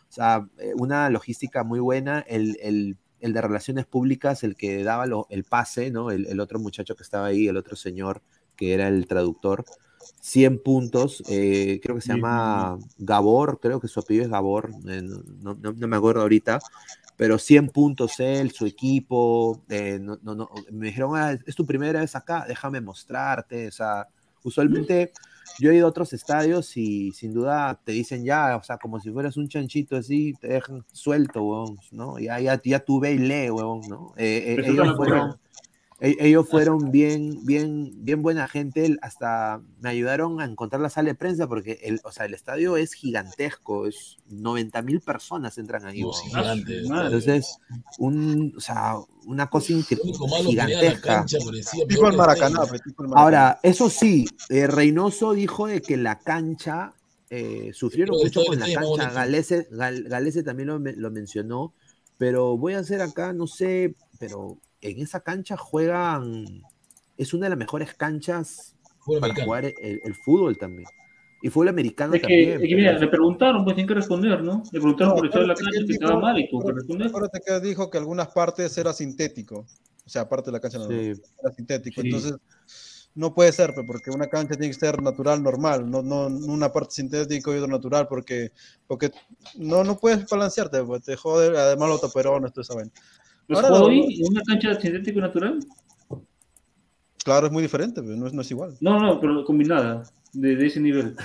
o 0.08 0.12
sea, 0.12 0.46
una 0.76 1.10
logística 1.10 1.64
muy 1.64 1.80
buena. 1.80 2.20
El, 2.20 2.56
el- 2.62 2.96
el 3.20 3.34
de 3.34 3.40
relaciones 3.42 3.84
públicas, 3.84 4.42
el 4.44 4.56
que 4.56 4.82
daba 4.82 5.04
lo- 5.04 5.26
el 5.28 5.44
pase, 5.44 5.90
¿no? 5.90 6.10
El, 6.10 6.26
el 6.26 6.40
otro 6.40 6.58
muchacho 6.58 6.96
que 6.96 7.02
estaba 7.02 7.26
ahí, 7.26 7.48
el 7.48 7.58
otro 7.58 7.76
señor 7.76 8.22
que 8.60 8.74
era 8.74 8.88
el 8.88 9.06
traductor. 9.08 9.64
100 10.20 10.62
puntos, 10.62 11.22
eh, 11.30 11.80
creo 11.82 11.96
que 11.96 12.02
se 12.02 12.08
llama 12.12 12.78
Gabor, 12.98 13.58
creo 13.58 13.80
que 13.80 13.88
su 13.88 14.00
apellido 14.00 14.24
es 14.26 14.30
Gabor, 14.30 14.70
eh, 14.86 15.00
no, 15.02 15.54
no- 15.54 15.72
no- 15.72 15.88
me 15.88 15.96
acuerdo 15.96 16.20
ahorita, 16.20 16.60
pero 17.16 17.38
100 17.38 17.68
puntos 17.68 18.20
él, 18.20 18.50
su 18.50 18.66
equipo, 18.66 19.62
eh, 19.70 19.98
no, 19.98 20.18
me 20.70 20.86
dijeron, 20.88 21.12
"Ah, 21.16 21.38
es 21.46 21.54
tu 21.54 21.64
primera 21.64 22.00
vez 22.00 22.14
acá, 22.14 22.44
déjame 22.46 22.82
mostrarte, 22.82 23.68
o 23.68 23.72
sea, 23.72 24.06
usualmente 24.44 25.12
yo 25.58 25.70
he 25.70 25.76
ido 25.76 25.86
a 25.86 25.90
otros 25.90 26.12
estadios 26.12 26.76
y 26.76 27.12
sin 27.12 27.32
duda 27.32 27.80
te 27.82 27.92
dicen 27.92 28.22
ya, 28.22 28.56
o 28.58 28.62
sea, 28.62 28.76
como 28.76 29.00
si 29.00 29.10
fueras 29.10 29.38
un 29.38 29.48
chanchito 29.48 29.96
así, 29.96 30.34
te 30.38 30.48
dejan 30.48 30.84
suelto, 30.92 31.42
weón, 31.42 31.78
¿no? 31.92 32.18
Ya, 32.18 32.38
ya, 32.40 32.60
ya 32.62 32.80
tú 32.80 33.00
ve 33.00 33.12
y 33.14 33.18
lee, 33.18 33.48
weón, 33.50 33.80
¿no? 33.88 34.12
Eh, 34.18 34.54
eh, 34.54 34.54
ellos 34.72 34.86
fueron, 34.96 35.36
ellos 36.00 36.48
fueron 36.48 36.90
bien, 36.90 37.44
bien, 37.44 37.92
bien 38.04 38.22
buena 38.22 38.48
gente, 38.48 38.96
hasta 39.02 39.60
me 39.80 39.90
ayudaron 39.90 40.40
a 40.40 40.44
encontrar 40.46 40.80
la 40.80 40.88
sala 40.88 41.10
de 41.10 41.14
prensa 41.14 41.46
porque 41.46 41.78
el, 41.82 42.00
o 42.04 42.10
sea, 42.12 42.24
el 42.26 42.32
estadio 42.34 42.76
es 42.78 42.94
gigantesco, 42.94 43.86
es 43.86 44.16
90 44.28 44.80
mil 44.82 45.00
personas 45.00 45.58
entran 45.58 45.84
ahí. 45.84 46.02
Gigante. 46.24 46.78
Entonces, 46.80 47.58
un, 47.98 48.54
o 48.56 48.60
sea, 48.60 48.94
una 49.26 49.48
cosa 49.48 49.72
incre- 49.74 49.98
Lo 50.02 50.26
malo 50.26 50.48
que 50.48 50.54
era 50.54 50.66
la 50.66 50.70
gigantesca. 50.72 51.14
cancha 51.16 51.38
parecía 51.44 51.86
Tipo 51.86 52.08
el 52.08 52.16
Maracaná, 52.16 52.64
Stella. 52.64 52.72
pe, 52.72 52.78
tipo 52.78 53.02
el 53.02 53.08
Maracaná. 53.10 53.22
Ahora, 53.22 53.60
eso 53.62 53.90
sí, 53.90 54.26
eh, 54.48 54.66
Reynoso 54.66 55.34
dijo 55.34 55.66
de 55.66 55.82
que 55.82 55.96
la 55.98 56.18
cancha, 56.18 56.94
eh, 57.28 57.70
sufrieron 57.74 58.16
Pero 58.16 58.24
mucho 58.24 58.44
con 58.44 58.58
la 58.58 58.66
cancha. 58.72 59.10
Galese, 59.12 59.68
Gal- 59.70 60.04
Galese 60.08 60.42
también 60.42 60.68
lo, 60.68 60.78
lo 60.78 61.10
mencionó, 61.10 61.74
pero 62.16 62.56
voy 62.56 62.72
a 62.74 62.78
hacer 62.80 63.02
acá, 63.02 63.32
no 63.32 63.46
sé, 63.46 63.94
pero 64.18 64.58
en 64.80 65.00
esa 65.00 65.20
cancha 65.20 65.56
juegan, 65.56 66.62
es 67.16 67.34
una 67.34 67.46
de 67.46 67.50
las 67.50 67.58
mejores 67.58 67.94
canchas 67.94 68.76
Fútbol 68.98 69.20
para 69.20 69.32
americano. 69.32 69.46
jugar 69.46 69.64
el, 69.82 70.00
el 70.04 70.14
fútbol 70.14 70.58
también. 70.58 70.88
Y 71.42 71.48
fútbol 71.48 71.68
americano 71.68 72.14
Es 72.14 72.20
que, 72.20 72.26
también. 72.26 72.50
es 72.62 72.68
que 72.68 72.76
mira, 72.76 72.90
pero- 72.90 73.00
le 73.00 73.08
preguntaron, 73.08 73.64
pues 73.64 73.74
tienen 73.74 73.88
que 73.88 73.94
responder, 73.94 74.42
¿no? 74.42 74.62
Le 74.72 74.78
preguntaron 74.80 75.08
No, 75.10 75.14
por 75.16 75.24
el 75.24 75.28
estado 75.30 75.42
de 75.44 75.48
la 75.48 75.54
cancha 75.54 75.70
que 75.86 75.92
estaba 75.92 76.10
dijo- 76.12 76.20
mal 76.20 76.38
y 76.38 76.48
tuvo 76.50 76.66
que 76.66 76.72
responder. 76.72 77.06
Acuérdate 77.08 77.40
que 77.46 77.60
dijo 77.60 77.90
que 77.90 77.98
algunas 77.98 78.28
partes 78.28 78.76
era 78.78 78.92
sintético. 78.92 79.66
O 80.04 80.08
sea, 80.08 80.22
aparte 80.22 80.46
de 80.46 80.52
la 80.52 80.60
cancha 80.60 80.78
no, 80.78 80.88
Sí. 80.88 81.12
era 81.42 81.52
sintético. 81.54 82.00
Sí. 82.02 82.08
Entonces, 82.08 82.34
no 83.14 83.34
puede 83.34 83.52
ser, 83.52 83.74
porque 83.86 84.10
una 84.10 84.26
cancha 84.28 84.54
tiene 84.54 84.68
que 84.72 84.78
ser 84.78 85.02
natural, 85.02 85.42
normal, 85.42 85.90
no, 85.90 86.00
no 86.02 86.28
no 86.28 86.52
una 86.52 86.72
parte 86.72 86.94
sintético 86.94 87.52
y 87.54 87.58
otra 87.58 87.68
natural, 87.70 88.06
porque, 88.06 88.52
porque 88.86 89.10
no, 89.56 89.82
no 89.82 89.98
puedes 89.98 90.26
balancearte, 90.28 90.82
pues, 90.84 91.02
te 91.04 91.16
jode, 91.16 91.56
además 91.58 91.88
los 91.88 92.00
toperones, 92.02 92.52
toda 92.52 92.62
esa 92.62 92.74
vaina. 92.74 92.90
¿Los 93.50 93.58
Ahora, 93.64 93.68
jugó 93.68 93.80
lo- 93.80 93.86
hoy 93.86 94.20
en 94.22 94.28
una 94.30 94.42
cancha 94.42 94.80
sintético 94.80 95.20
natural? 95.20 95.58
claro, 97.24 97.46
es 97.48 97.52
muy 97.52 97.62
diferente, 97.64 98.00
pe, 98.00 98.08
no 98.16 98.28
es, 98.28 98.32
no 98.32 98.42
es 98.42 98.50
igual. 98.52 98.76
No, 98.80 99.00
no, 99.00 99.20
pero 99.20 99.44
combinada, 99.44 100.04
de, 100.32 100.54
de 100.54 100.66
ese 100.66 100.78
nivel. 100.78 101.16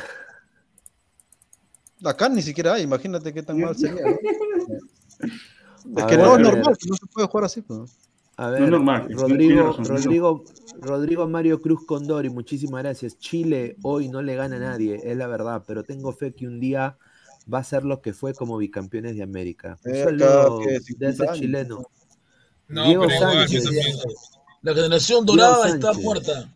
Acá 2.04 2.28
ni 2.28 2.42
siquiera 2.42 2.74
hay, 2.74 2.82
imagínate 2.82 3.32
qué 3.32 3.44
tan 3.44 3.60
mal 3.62 3.76
sería. 3.76 4.02
¿no? 4.06 4.18
Es 5.98 6.06
que 6.06 6.18
ver, 6.18 6.26
no 6.26 6.34
es 6.36 6.42
normal, 6.42 6.76
no 6.90 6.96
se 6.96 7.06
puede 7.06 7.28
jugar 7.28 7.44
así. 7.46 7.62
Pues. 7.62 7.92
A 8.38 8.48
No 8.48 8.52
ver, 8.54 8.64
es 8.64 8.70
normal, 8.72 9.08
Rodrigo, 9.12 9.72
Rodrigo, 9.78 10.44
Rodrigo 10.82 11.28
Mario 11.28 11.62
Cruz 11.62 11.86
Condori, 11.86 12.32
muchísimas 12.32 12.82
gracias. 12.82 13.20
Chile 13.20 13.78
hoy 13.84 14.10
no 14.10 14.24
le 14.24 14.36
gana 14.36 14.56
a 14.56 14.60
nadie, 14.60 15.00
es 15.04 15.16
la 15.16 15.28
verdad, 15.28 15.64
pero 15.68 15.84
tengo 15.84 16.12
fe 16.12 16.34
que 16.34 16.48
un 16.48 16.60
día 16.60 16.98
va 17.54 17.60
a 17.60 17.64
ser 17.64 17.86
lo 17.86 18.02
que 18.02 18.14
fue 18.14 18.34
como 18.34 18.58
bicampeones 18.58 19.16
de 19.16 19.22
América. 19.22 19.78
Un 19.86 19.94
Eh, 19.94 20.04
saludo 20.04 20.56
acá, 20.58 20.66
que 20.66 20.72
de 20.72 20.80
50 20.82 21.10
ese 21.12 21.24
años. 21.24 21.38
chileno. 21.40 21.86
No, 22.68 22.86
Diego 22.86 23.06
pero 23.08 23.20
Sánchez. 23.20 23.64
La 24.62 24.74
generación 24.74 25.26
dorada 25.26 25.70
está 25.70 25.94
muerta. 25.94 26.52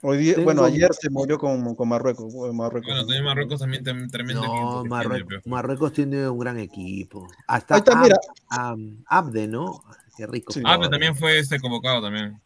Hoy 0.00 0.18
día, 0.18 0.36
bueno, 0.44 0.62
ayer 0.62 0.94
se 0.94 1.10
murió 1.10 1.38
con, 1.38 1.74
con 1.74 1.88
Marruecos. 1.88 2.32
Marruecos. 2.54 2.86
Bueno, 2.86 3.00
también 3.00 3.24
Marruecos 3.24 3.58
también 3.58 3.82
tremendo 4.10 4.42
No, 4.44 4.46
equipo. 4.46 4.68
que 4.68 4.74
tiene, 4.74 4.88
Marruecos, 4.88 5.46
Marruecos 5.46 5.92
tiene 5.92 6.28
un 6.28 6.38
gran 6.38 6.58
equipo. 6.60 7.26
Hasta 7.48 7.74
Ahí 7.74 7.78
está, 7.80 7.92
Ab- 7.94 8.02
mira. 8.02 8.16
Am- 8.50 9.02
Abde, 9.08 9.48
¿no? 9.48 9.82
Qué 10.16 10.26
rico. 10.28 10.52
Sí. 10.52 10.60
Pero 10.64 10.88
también 10.88 11.16
fue 11.16 11.38
este 11.40 11.58
convocado 11.58 12.00
también. 12.02 12.40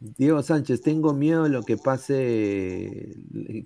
Diego 0.00 0.42
Sánchez, 0.42 0.82
tengo 0.82 1.14
miedo 1.14 1.44
de 1.44 1.48
lo 1.50 1.62
que 1.62 1.76
pase, 1.78 3.14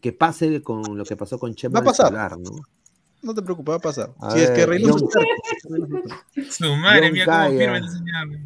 que 0.01 0.12
pase 0.12 0.62
con 0.62 0.97
lo 0.97 1.05
que 1.05 1.17
pasó 1.17 1.39
con 1.39 1.55
Chema 1.55 1.81
Va 1.81 1.81
a 1.81 1.85
pasar. 1.86 2.09
Solar, 2.09 2.39
¿no? 2.39 2.51
No 3.23 3.35
te 3.35 3.43
preocupes, 3.43 3.73
va 3.73 3.77
a 3.77 3.81
pasar. 3.81 4.11
A 4.20 4.31
si 4.33 4.41
es 4.41 4.51
que 4.51 4.59
ver, 4.67 4.69
Reynoso 4.69 5.09
John- 5.12 6.03
Su 6.51 6.77
madre, 6.77 7.03
John 7.07 7.12
mira 7.12 7.25
cómo 7.25 7.36
Calla. 7.36 7.59
firma 7.59 7.91
señor. 7.91 8.41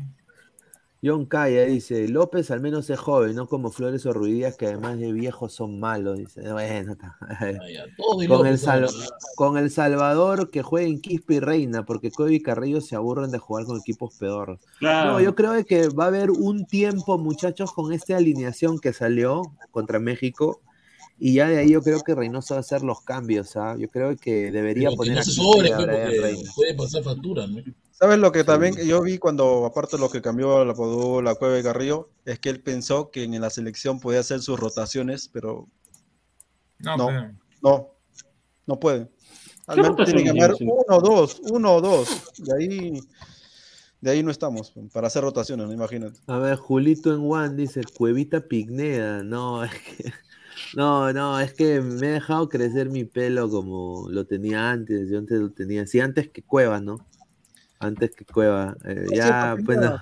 John 1.02 1.24
Calla 1.24 1.64
dice, 1.64 2.08
López 2.08 2.50
al 2.50 2.60
menos 2.60 2.90
es 2.90 2.98
joven, 2.98 3.34
no 3.34 3.46
como 3.48 3.70
Flores 3.70 4.04
o 4.04 4.12
Ruidías 4.12 4.58
que 4.58 4.66
además 4.66 4.98
de 4.98 5.10
viejos 5.12 5.54
son 5.54 5.80
malos. 5.80 6.18
Dice, 6.18 6.52
bueno, 6.52 6.92
está- 6.92 7.16
todo 7.96 8.22
y 8.22 8.26
con, 8.28 8.46
el 8.46 8.52
López, 8.52 8.60
Sal- 8.60 8.84
ahora. 8.84 9.06
con 9.34 9.56
El 9.56 9.70
Salvador 9.70 10.50
que 10.50 10.60
jueguen 10.62 11.00
Quispe 11.00 11.36
y 11.36 11.40
Reina, 11.40 11.86
porque 11.86 12.10
Kobe 12.10 12.34
y 12.34 12.40
Carrillo 12.42 12.82
se 12.82 12.96
aburren 12.96 13.30
de 13.30 13.38
jugar 13.38 13.64
con 13.64 13.78
equipos 13.78 14.14
peor. 14.18 14.58
Claro. 14.78 15.12
No, 15.12 15.20
yo 15.20 15.34
creo 15.34 15.64
que 15.64 15.88
va 15.88 16.04
a 16.04 16.08
haber 16.08 16.30
un 16.30 16.66
tiempo, 16.66 17.16
muchachos, 17.16 17.72
con 17.72 17.94
esta 17.94 18.18
alineación 18.18 18.78
que 18.78 18.92
salió 18.92 19.40
contra 19.70 19.98
México. 20.00 20.60
Y 21.22 21.34
ya 21.34 21.48
de 21.48 21.58
ahí 21.58 21.70
yo 21.70 21.82
creo 21.82 22.00
que 22.00 22.14
Reynoso 22.14 22.54
va 22.54 22.58
a 22.58 22.60
hacer 22.60 22.82
los 22.82 23.02
cambios, 23.02 23.54
¿ah? 23.54 23.76
Yo 23.78 23.88
creo 23.90 24.16
que 24.16 24.50
debería 24.50 24.88
Pero 24.88 24.90
que 24.92 24.96
poner 24.96 25.16
no 25.16 25.22
se 25.22 25.30
sobre, 25.32 25.68
y 25.68 25.72
a 25.72 25.76
pues, 25.76 25.86
porque 25.86 26.44
puede 26.56 26.74
pasar 26.74 27.02
factura, 27.02 27.46
¿no? 27.46 27.62
¿Sabes 27.90 28.18
lo 28.18 28.32
que 28.32 28.42
también 28.42 28.74
yo 28.86 29.02
vi 29.02 29.18
cuando, 29.18 29.66
aparte 29.66 29.96
de 29.98 30.00
lo 30.00 30.08
que 30.08 30.22
cambió 30.22 30.64
la 30.64 30.72
Cueva 31.34 31.54
de 31.54 31.62
Carrillo, 31.62 32.08
es 32.24 32.38
que 32.38 32.48
él 32.48 32.62
pensó 32.62 33.10
que 33.10 33.24
en 33.24 33.38
la 33.38 33.50
selección 33.50 34.00
podía 34.00 34.20
hacer 34.20 34.40
sus 34.40 34.58
rotaciones, 34.58 35.28
pero 35.30 35.68
No, 36.78 36.96
no, 36.96 37.06
pero- 37.08 37.32
no, 37.62 37.88
no 38.66 38.80
puede. 38.80 39.10
Al 39.66 39.76
¿Qué 39.76 39.82
menos 39.82 40.06
tiene 40.06 40.24
que 40.24 40.42
hace? 40.42 40.64
uno 40.64 40.84
o 40.88 41.00
dos, 41.02 41.40
uno 41.50 41.74
o 41.74 41.80
dos. 41.82 42.22
De 42.38 42.54
ahí, 42.56 43.00
de 44.00 44.10
ahí 44.10 44.22
no 44.22 44.30
estamos, 44.30 44.72
para 44.90 45.08
hacer 45.08 45.22
rotaciones, 45.22 45.66
¿no? 45.66 45.72
imagínate. 45.74 46.18
A 46.28 46.38
ver, 46.38 46.56
Julito 46.56 47.12
en 47.12 47.30
One 47.30 47.54
dice, 47.56 47.82
Cuevita 47.84 48.40
Pigneda. 48.40 49.22
No, 49.22 49.62
es 49.64 49.70
que, 49.72 50.12
no, 50.76 51.12
no, 51.12 51.40
es 51.40 51.52
que 51.54 51.80
me 51.80 52.06
he 52.08 52.10
dejado 52.12 52.48
crecer 52.48 52.88
mi 52.90 53.04
pelo 53.04 53.50
como 53.50 54.08
lo 54.08 54.26
tenía 54.26 54.70
antes. 54.70 55.08
Yo 55.10 55.18
antes 55.18 55.40
lo 55.40 55.50
tenía 55.50 55.82
así, 55.82 56.00
antes 56.00 56.28
que 56.30 56.42
Cueva, 56.42 56.80
¿no? 56.80 56.96
Antes 57.78 58.10
que 58.14 58.24
Cueva. 58.24 58.76
Eh, 58.84 59.06
ya, 59.14 59.56
pues 59.64 59.78
no. 59.78 59.98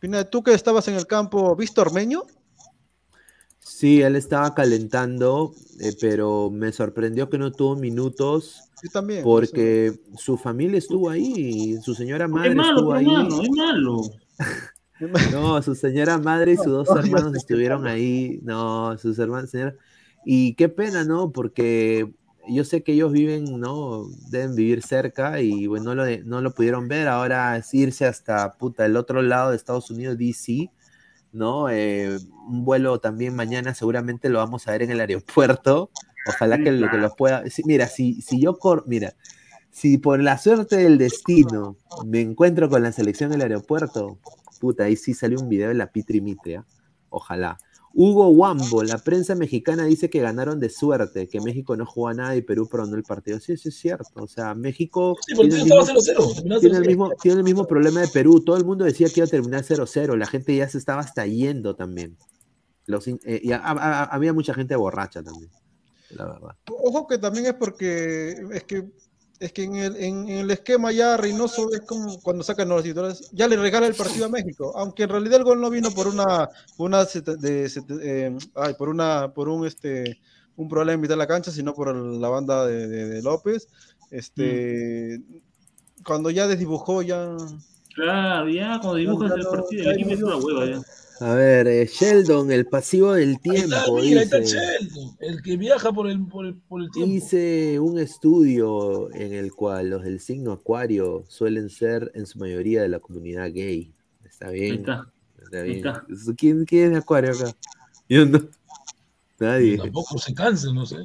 Pineda, 0.00 0.28
tú 0.28 0.42
que 0.42 0.52
estabas 0.54 0.88
en 0.88 0.94
el 0.94 1.06
campo, 1.06 1.54
¿viste 1.56 1.80
Ormeño? 1.80 2.22
Sí, 3.60 4.02
él 4.02 4.16
estaba 4.16 4.54
calentando, 4.54 5.54
eh, 5.80 5.92
pero 6.00 6.50
me 6.50 6.72
sorprendió 6.72 7.30
que 7.30 7.38
no 7.38 7.52
tuvo 7.52 7.76
minutos 7.76 8.60
Yo 8.82 8.90
también. 8.90 9.22
porque 9.22 9.92
su 10.16 10.36
familia 10.36 10.78
estuvo 10.78 11.08
ahí, 11.08 11.76
su 11.82 11.94
señora 11.94 12.26
madre 12.26 12.50
Es 12.50 12.56
malo, 12.56 12.76
estuvo 12.78 12.92
ahí. 12.92 13.06
mano, 13.06 13.40
es 13.42 13.50
malo. 13.56 14.00
No, 15.32 15.60
su 15.62 15.74
señora 15.74 16.18
madre 16.18 16.52
y 16.52 16.56
sus 16.56 16.66
dos 16.66 16.88
hermanos 16.96 17.34
estuvieron 17.34 17.86
ahí. 17.86 18.40
No, 18.42 18.96
sus 18.98 19.18
hermanos, 19.18 19.50
señora. 19.50 19.74
Y 20.24 20.54
qué 20.54 20.68
pena, 20.68 21.04
¿no? 21.04 21.32
Porque 21.32 22.12
yo 22.48 22.64
sé 22.64 22.82
que 22.82 22.92
ellos 22.92 23.12
viven, 23.12 23.60
¿no? 23.60 24.06
Deben 24.30 24.54
vivir 24.54 24.82
cerca 24.82 25.40
y 25.40 25.66
bueno, 25.66 25.94
no 25.94 26.04
lo, 26.04 26.18
no 26.24 26.40
lo 26.40 26.54
pudieron 26.54 26.88
ver. 26.88 27.08
Ahora 27.08 27.56
es 27.56 27.72
irse 27.74 28.06
hasta 28.06 28.52
puta 28.54 28.86
el 28.86 28.96
otro 28.96 29.22
lado 29.22 29.50
de 29.50 29.56
Estados 29.56 29.90
Unidos, 29.90 30.18
DC, 30.18 30.70
¿no? 31.32 31.68
Eh, 31.70 32.18
un 32.48 32.64
vuelo 32.64 33.00
también 33.00 33.34
mañana 33.34 33.74
seguramente 33.74 34.28
lo 34.28 34.38
vamos 34.38 34.68
a 34.68 34.72
ver 34.72 34.82
en 34.82 34.90
el 34.90 35.00
aeropuerto. 35.00 35.90
Ojalá 36.28 36.58
que 36.58 36.70
lo 36.70 36.88
que 36.90 36.98
los 36.98 37.14
pueda. 37.16 37.44
sí, 37.50 37.62
mira, 37.66 37.86
si, 37.86 38.22
si 38.22 38.40
yo 38.40 38.58
cor, 38.58 38.84
mira, 38.86 39.14
si 39.72 39.98
por 39.98 40.22
la 40.22 40.38
suerte 40.38 40.76
del 40.76 40.98
destino 40.98 41.76
me 42.06 42.20
encuentro 42.20 42.68
con 42.68 42.82
la 42.82 42.92
selección 42.92 43.32
en 43.32 43.40
el 43.40 43.42
aeropuerto, 43.42 44.18
puta, 44.62 44.84
ahí 44.84 44.94
sí 44.94 45.12
salió 45.12 45.40
un 45.40 45.48
video 45.48 45.68
de 45.70 45.74
la 45.74 45.90
Pitri 45.90 46.20
Mitria. 46.20 46.64
Ojalá. 47.10 47.58
Hugo 47.94 48.28
Wambo, 48.28 48.84
la 48.84 48.96
prensa 48.98 49.34
mexicana 49.34 49.84
dice 49.84 50.08
que 50.08 50.20
ganaron 50.20 50.60
de 50.60 50.70
suerte, 50.70 51.26
que 51.28 51.40
México 51.40 51.76
no 51.76 51.84
jugó 51.84 52.08
a 52.08 52.14
nada 52.14 52.36
y 52.36 52.42
Perú 52.42 52.68
perdonó 52.68 52.94
el 52.96 53.02
partido. 53.02 53.40
Sí, 53.40 53.52
eso 53.54 53.68
es 53.68 53.74
cierto. 53.76 54.22
O 54.22 54.28
sea, 54.28 54.54
México 54.54 55.16
Sí, 55.26 55.34
porque 55.34 55.50
tiene 55.50 55.64
el, 55.64 55.68
estaba 55.80 55.92
mismo, 55.98 56.00
0-0. 56.00 56.34
terminaba 56.36 56.60
tiene 56.60 56.76
el 56.78 56.82
0-0. 56.84 56.86
mismo- 56.86 57.10
tiene 57.20 57.38
el 57.38 57.44
mismo 57.44 57.66
problema 57.66 58.00
de 58.00 58.08
Perú. 58.08 58.40
Todo 58.40 58.56
el 58.56 58.64
mundo 58.64 58.84
decía 58.84 59.08
que 59.08 59.18
iba 59.20 59.26
a 59.26 59.30
terminar 59.30 59.64
0-0. 59.64 60.16
La 60.16 60.26
gente 60.26 60.54
ya 60.56 60.68
se 60.68 60.78
estaba 60.78 61.00
hasta 61.00 61.26
yendo 61.26 61.74
también. 61.74 62.16
Los 62.86 63.08
eh, 63.08 63.18
y 63.42 63.50
a- 63.52 63.58
a- 63.58 63.72
a- 63.72 64.04
había 64.04 64.32
mucha 64.32 64.54
gente 64.54 64.74
borracha 64.76 65.22
también, 65.22 65.50
la 66.10 66.24
verdad. 66.26 66.56
Ojo 66.70 67.06
que 67.08 67.18
también 67.18 67.46
es 67.46 67.54
porque 67.54 68.36
es 68.52 68.64
que 68.64 68.88
es 69.42 69.52
que 69.52 69.64
en 69.64 69.74
el, 69.76 69.96
en, 69.96 70.28
en 70.28 70.38
el 70.38 70.50
esquema 70.50 70.92
ya 70.92 71.16
Reynoso 71.16 71.72
es 71.72 71.80
como 71.82 72.20
cuando 72.20 72.42
sacan 72.44 72.68
los 72.68 72.82
titulares, 72.82 73.30
ya 73.32 73.48
le 73.48 73.56
regala 73.56 73.86
el 73.86 73.94
partido 73.94 74.26
a 74.26 74.28
México, 74.28 74.72
aunque 74.76 75.02
en 75.02 75.08
realidad 75.10 75.38
el 75.38 75.44
gol 75.44 75.60
no 75.60 75.68
vino 75.70 75.90
por 75.90 76.06
una, 76.06 76.48
una 76.78 77.04
de, 77.04 77.70
eh, 78.02 78.36
ay, 78.54 78.74
por 78.74 78.88
una, 78.88 79.32
por 79.34 79.48
un 79.48 79.66
este 79.66 80.18
un 80.54 80.68
problema 80.68 80.94
en 80.94 81.00
mitad 81.00 81.14
de 81.14 81.18
la 81.18 81.26
cancha, 81.26 81.50
sino 81.50 81.72
por 81.74 81.88
el- 81.88 82.20
la 82.20 82.28
banda 82.28 82.66
de, 82.66 82.86
de- 82.86 83.08
de 83.08 83.22
López. 83.22 83.68
Este 84.10 85.20
cuando 86.04 86.30
ya 86.30 86.46
desdibujó 86.46 87.02
ya 87.02 87.36
Claro, 87.94 88.48
ya 88.48 88.78
cuando 88.80 88.94
dibujas 88.96 89.32
el 89.36 89.46
partido, 89.46 89.84
ya 89.84 89.90
el 89.90 89.96
equipo 89.96 90.14
es 90.14 90.22
una 90.22 90.36
hueva 90.36 90.66
ya. 90.66 90.80
A 91.22 91.34
ver, 91.34 91.68
eh, 91.68 91.86
Sheldon, 91.86 92.50
el 92.50 92.66
pasivo 92.66 93.12
del 93.12 93.28
Ahí 93.28 93.34
está, 93.34 93.84
tiempo, 93.84 93.96
mira, 94.00 94.20
ahí 94.20 94.24
está. 94.24 94.40
Sheldon, 94.40 95.16
el 95.20 95.40
que 95.42 95.56
viaja 95.56 95.92
por 95.92 96.10
el, 96.10 96.26
por 96.26 96.46
el, 96.46 96.56
por 96.56 96.82
el 96.82 96.90
tiempo. 96.90 97.12
Hice 97.12 97.78
un 97.78 97.98
estudio 98.00 99.08
en 99.14 99.32
el 99.32 99.52
cual 99.52 99.90
los 99.90 100.02
del 100.02 100.18
signo 100.18 100.50
Acuario 100.52 101.24
suelen 101.28 101.70
ser 101.70 102.10
en 102.14 102.26
su 102.26 102.38
mayoría 102.40 102.82
de 102.82 102.88
la 102.88 102.98
comunidad 102.98 103.52
gay. 103.52 103.94
Está 104.24 104.50
bien. 104.50 104.72
Ahí 104.72 104.78
está. 104.78 105.12
Está 105.40 105.58
Ahí 105.58 105.64
bien. 105.64 105.76
está. 105.78 106.06
¿Quién, 106.36 106.64
quién 106.64 106.84
es 106.86 106.90
de 106.90 106.96
Acuario 106.98 107.30
acá? 107.30 107.56
Yo 108.08 108.26
no. 108.26 108.40
Nadie. 109.38 109.78
Tampoco 109.78 110.18
se 110.18 110.34
cansa, 110.34 110.72
no 110.72 110.86
sé. 110.86 110.96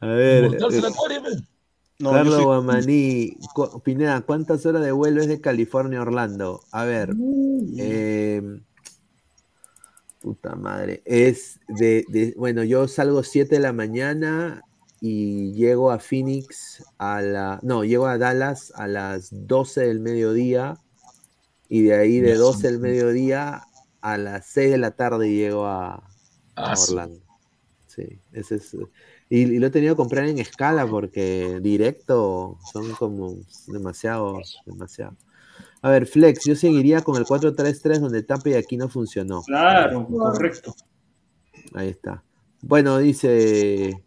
A 0.00 0.06
ver. 0.06 0.48
Montarse 0.48 0.76
eh, 0.76 0.80
el 0.80 0.86
acuario, 0.86 1.22
pues. 1.22 1.42
No, 1.98 2.12
Carlos 2.12 2.42
Guamaní, 2.42 3.36
Pineda, 3.84 4.22
¿cuántas 4.22 4.64
horas 4.64 4.82
de 4.82 4.90
vuelo 4.90 5.20
es 5.20 5.28
de 5.28 5.42
California 5.42 5.98
a 5.98 6.02
Orlando? 6.02 6.62
A 6.72 6.84
ver, 6.86 7.14
eh, 7.76 8.40
puta 10.20 10.54
madre, 10.54 11.02
es 11.04 11.60
de, 11.68 12.04
de- 12.08 12.34
bueno, 12.36 12.62
yo 12.64 12.86
salgo 12.88 13.22
7 13.22 13.56
de 13.56 13.60
la 13.60 13.72
mañana 13.72 14.62
y 15.00 15.52
llego 15.54 15.90
a 15.90 15.98
Phoenix 15.98 16.84
a 16.98 17.22
la, 17.22 17.58
no, 17.62 17.84
llego 17.84 18.06
a 18.06 18.18
Dallas 18.18 18.72
a 18.76 18.86
las 18.86 19.28
12 19.32 19.80
del 19.82 20.00
mediodía 20.00 20.76
y 21.68 21.82
de 21.82 21.94
ahí 21.94 22.20
de 22.20 22.32
Ya 22.32 22.36
12 22.38 22.52
son- 22.52 22.62
del 22.72 22.80
mediodía 22.80 23.62
a 24.02 24.18
las 24.18 24.46
6 24.46 24.70
de 24.72 24.78
la 24.78 24.90
tarde 24.92 25.30
llego 25.32 25.66
a, 25.66 25.94
a 25.94 26.02
Ah. 26.56 26.74
Orlando. 26.78 27.20
Sí, 27.86 28.18
ese 28.32 28.56
es. 28.56 28.74
Y, 29.30 29.40
y 29.42 29.58
lo 29.58 29.66
he 29.68 29.70
tenido 29.70 29.94
que 29.94 29.98
comprar 29.98 30.26
en 30.26 30.38
escala 30.38 30.86
porque 30.86 31.58
directo 31.62 32.58
son 32.72 32.92
como 32.92 33.36
demasiado, 33.68 34.38
demasiado. 34.66 35.16
A 35.82 35.90
ver, 35.90 36.06
Flex, 36.06 36.44
yo 36.44 36.54
seguiría 36.54 37.00
con 37.02 37.16
el 37.16 37.24
4-3-3 37.24 38.00
donde 38.00 38.22
Tape 38.22 38.50
y 38.50 38.54
aquí 38.54 38.76
no 38.76 38.88
funcionó. 38.88 39.42
Claro, 39.42 40.06
correcto. 40.06 40.74
Ahí 41.74 41.88
está. 41.88 42.22
Bueno, 42.62 42.98
dice, 42.98 44.04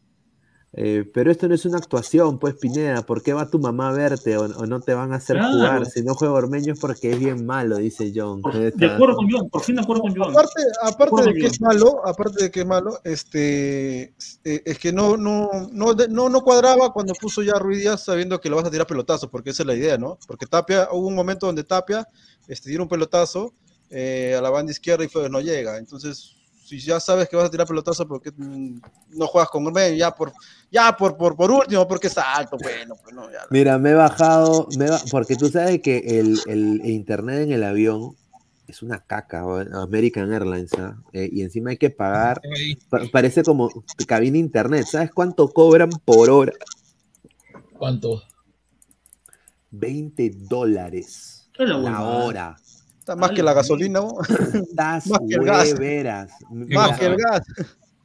eh, 0.76 1.10
pero 1.14 1.32
esto 1.32 1.48
no 1.48 1.53
es 1.53 1.66
una 1.66 1.77
actuación, 1.77 2.40
pues 2.40 2.56
Pineda, 2.56 3.03
¿por 3.03 3.22
qué 3.22 3.32
va 3.34 3.48
tu 3.48 3.60
mamá 3.60 3.90
a 3.90 3.92
verte 3.93 4.35
o, 4.38 4.45
o 4.45 4.66
no 4.66 4.80
te 4.82 4.93
van 4.95 5.14
a 5.14 5.18
hacer 5.18 5.38
Claro. 5.38 5.53
jugar? 5.53 5.85
Si 5.85 6.02
no 6.02 6.16
juega 6.16 6.34
Ormeño 6.34 6.74
es 6.74 6.80
porque 6.80 7.11
es 7.11 7.19
bien 7.19 7.45
malo, 7.45 7.77
dice 7.77 8.11
John. 8.16 8.42
De 8.42 8.85
acuerdo 8.88 9.16
con 9.18 9.30
Joan, 9.30 9.50
por 9.50 9.61
fin 9.61 9.76
de 9.76 9.82
acuerdo 9.82 10.02
con 10.02 10.16
Joan. 10.16 10.32
Aparte, 10.32 10.61
aparte 10.82 11.22
de 11.24 11.34
que 11.35 11.45
es 11.45 11.61
malo, 11.61 12.02
aparte 12.08 12.43
de 12.45 12.52
que 12.52 12.61
es 12.61 12.66
malo, 12.66 13.00
este 13.03 14.02
eh, 14.43 14.61
es 14.66 14.80
que 14.80 14.92
no, 14.92 15.16
no, 15.16 15.50
no, 15.72 15.93
no, 15.93 16.30
no 16.30 16.42
cuadraba 16.42 16.92
cuando 16.92 17.14
puso 17.14 17.43
ya 17.43 17.53
a 17.53 17.60
Ruiz 17.60 17.80
Díaz 17.80 18.03
sabiendo 18.03 18.42
que 18.42 18.50
lo 18.50 18.56
vas 18.56 18.66
a 18.66 18.72
tirar 18.72 18.88
pelotazo, 18.88 19.30
porque 19.30 19.52
esa 19.52 19.64
es 19.64 19.68
la 19.68 19.76
idea, 19.76 19.98
¿no? 20.00 20.18
Porque 20.27 20.48
Tapia, 20.48 20.90
hubo 20.92 21.08
un 21.08 21.16
momento 21.16 21.45
donde 21.45 21.64
Tapia 21.64 22.08
este, 22.48 22.69
tiró 22.72 22.84
un 22.84 22.90
pelotazo 22.90 23.53
eh, 23.92 24.35
a 24.35 24.42
la 24.42 24.50
banda 24.50 24.72
izquierda 24.72 25.06
y 25.06 25.08
fue, 25.08 25.30
no 25.30 25.40
llega. 25.40 25.77
Entonces, 25.77 26.35
si 26.80 26.88
ya 26.88 27.00
sabes 27.00 27.27
que 27.30 27.35
vas 27.35 27.45
a 27.45 27.52
tirar 27.52 27.68
pelotazo, 27.68 28.08
¿por 28.08 28.22
qué 28.22 28.32
mm, 28.35 28.80
no 29.10 29.27
juegas 29.27 29.50
con 29.50 29.66
Ormeño? 29.66 29.95
Ya 29.95 30.11
por, 30.11 30.32
ya 30.72 30.95
por, 30.95 31.18
por, 31.18 31.35
por 31.35 31.52
último, 31.52 31.88
porque 31.88 32.08
es 32.08 32.18
alto, 32.18 32.58
bueno, 32.58 32.95
pues 33.02 33.14
no, 33.16 33.32
ya. 33.32 33.40
Mira, 33.50 33.77
me 33.77 33.92
he 33.92 33.93
bajado, 33.93 34.68
me 34.72 34.85
he 34.85 34.90
ba- 34.90 35.02
porque 35.11 35.35
tú 35.35 35.50
sabes 35.50 35.82
que 35.82 36.19
el, 36.19 36.42
el 36.48 36.82
internet 36.85 37.42
en 37.43 37.52
el 37.52 37.64
avión 37.64 38.16
es 38.68 38.82
una 38.82 39.00
caca, 39.00 39.43
American 39.74 40.32
Airlines, 40.32 40.74
¿ah? 40.77 40.98
Eh, 41.11 41.30
y 41.32 41.42
encima 41.42 41.72
hay 41.72 41.77
que 41.77 41.90
pagar, 41.90 42.42
pa- 42.90 43.02
parece 43.11 43.43
como 43.43 43.69
cabina 44.08 44.38
internet, 44.38 44.88
¿sabes 44.88 45.11
cuánto 45.11 45.50
cobran 45.50 46.00
por 46.06 46.30
hora? 46.30 46.53
¿Cuánto? 47.77 48.24
20 49.72 50.32
dólares 50.35 51.50
¿Qué 51.53 51.66
la 51.66 52.03
hora. 52.03 52.56
Está 53.03 53.17
más 53.17 53.32
que 53.32 53.43
la 53.43 53.53
gasolina, 53.53 53.99
¿no? 53.99 54.14
Estás 54.22 55.06
Más 55.09 55.19
que 55.27 55.35
el 55.35 55.43
gas. 55.43 55.73
Más 56.49 56.98
que 56.98 57.06
el 57.06 57.17
gas. 57.17 57.41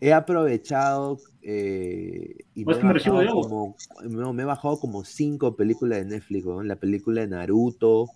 He 0.00 0.12
aprovechado 0.12 1.18
eh, 1.40 2.34
y 2.54 2.64
me 2.64 2.72
Más 2.74 2.78
he, 2.82 3.10
bajado 3.10 3.26
como, 3.32 3.76
no, 4.02 4.32
me 4.32 4.42
he 4.42 4.46
bajado 4.46 4.80
como 4.80 5.04
cinco 5.04 5.54
películas 5.54 6.00
de 6.00 6.04
Netflix, 6.06 6.44
la 6.64 6.74
película 6.74 7.20
de 7.20 7.28
Naruto, 7.28 8.06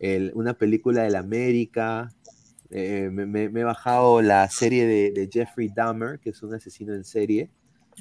el- 0.00 0.32
una 0.34 0.54
película 0.54 1.02
de 1.04 1.10
la 1.10 1.20
América, 1.20 2.12
eh, 2.70 3.10
me, 3.12 3.26
me- 3.26 3.48
me 3.48 3.60
he 3.60 3.64
bajado 3.64 4.20
la 4.20 4.48
serie 4.50 4.86
de, 4.86 5.12
de 5.12 5.28
Jeffrey 5.32 5.70
Dahmer, 5.72 6.18
que 6.18 6.30
es 6.30 6.42
un 6.42 6.52
asesino 6.54 6.94
en 6.94 7.04
serie. 7.04 7.48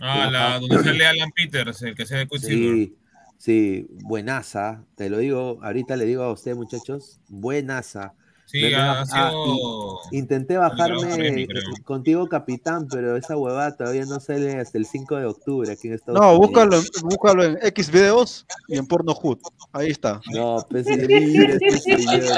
Ah, 0.01 0.25
Me 0.25 0.31
la, 0.31 0.59
donde 0.59 0.79
sale 0.83 1.05
Alan 1.05 1.31
Peters, 1.31 1.83
el 1.83 1.93
que 1.95 2.07
sea 2.07 2.17
de. 2.17 2.27
Sí, 2.39 2.95
Sí, 3.37 3.85
buenaza, 3.89 4.85
te 4.95 5.09
lo 5.09 5.17
digo, 5.17 5.59
ahorita 5.61 5.97
le 5.97 6.05
digo 6.05 6.23
a 6.23 6.31
ustedes 6.31 6.55
muchachos, 6.55 7.19
buenaza. 7.27 8.13
Sí, 8.45 8.71
ha, 8.73 8.91
ha 8.91 9.01
ah, 9.01 9.29
sido. 9.31 9.99
intenté 10.11 10.57
bajarme 10.57 11.47
creo. 11.47 11.63
contigo, 11.85 12.27
capitán, 12.29 12.87
pero 12.87 13.17
esa 13.17 13.35
huevada 13.35 13.75
todavía 13.75 14.05
no 14.05 14.19
sale 14.19 14.59
hasta 14.59 14.77
el 14.77 14.85
5 14.85 15.15
de 15.17 15.25
octubre 15.25 15.71
aquí 15.71 15.87
en 15.87 15.95
Estados 15.95 16.19
No, 16.21 16.27
Unidos. 16.35 16.47
búscalo, 16.47 16.75
en- 16.77 16.83
búscalo 17.09 17.43
en 17.45 17.57
X 17.63 17.89
videos 17.91 18.45
y 18.67 18.77
en 18.77 18.85
Pornohood. 18.85 19.39
Ahí 19.71 19.89
está. 19.89 20.21
No, 20.31 20.63
pues 20.69 20.85
este. 20.87 22.37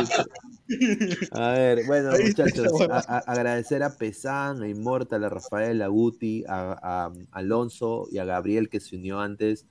A 1.31 1.51
ver, 1.51 1.85
bueno, 1.85 2.11
Ahí 2.11 2.23
está 2.23 2.43
muchachos, 2.43 2.71
a- 2.89 2.95
a- 3.17 3.19
agradecer 3.19 3.83
a 3.83 3.95
Pesán, 3.97 4.61
a 4.63 4.67
Immortal, 4.67 5.23
a 5.23 5.29
Rafael, 5.29 5.81
a 5.81 5.87
Guti, 5.87 6.43
a, 6.47 6.77
a 6.81 7.11
Alonso 7.31 8.07
y 8.11 8.17
a 8.17 8.25
Gabriel 8.25 8.69
que 8.69 8.79
se 8.79 8.95
unió 8.95 9.19
antes. 9.19 9.65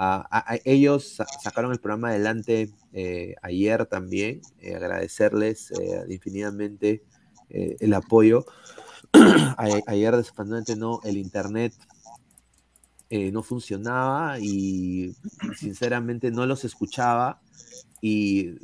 A, 0.00 0.26
a- 0.30 0.54
a- 0.54 0.58
ellos 0.64 1.16
sa- 1.16 1.26
sacaron 1.42 1.72
el 1.72 1.80
programa 1.80 2.10
adelante 2.10 2.70
eh, 2.92 3.34
ayer 3.42 3.84
también. 3.86 4.40
eh, 4.60 4.76
agradecerles 4.76 5.72
eh, 5.72 6.04
infinitamente 6.08 7.02
eh, 7.50 7.76
el 7.80 7.92
apoyo. 7.94 8.46
A- 9.12 9.80
ayer 9.86 10.16
desafortunadamente 10.16 10.76
no, 10.76 11.00
el 11.04 11.16
internet 11.16 11.72
no 13.10 13.42
funcionaba 13.42 14.38
y 14.38 15.14
sinceramente 15.56 16.30
no 16.30 16.44
los 16.44 16.64
escuchaba 16.66 17.40
y 18.02 18.54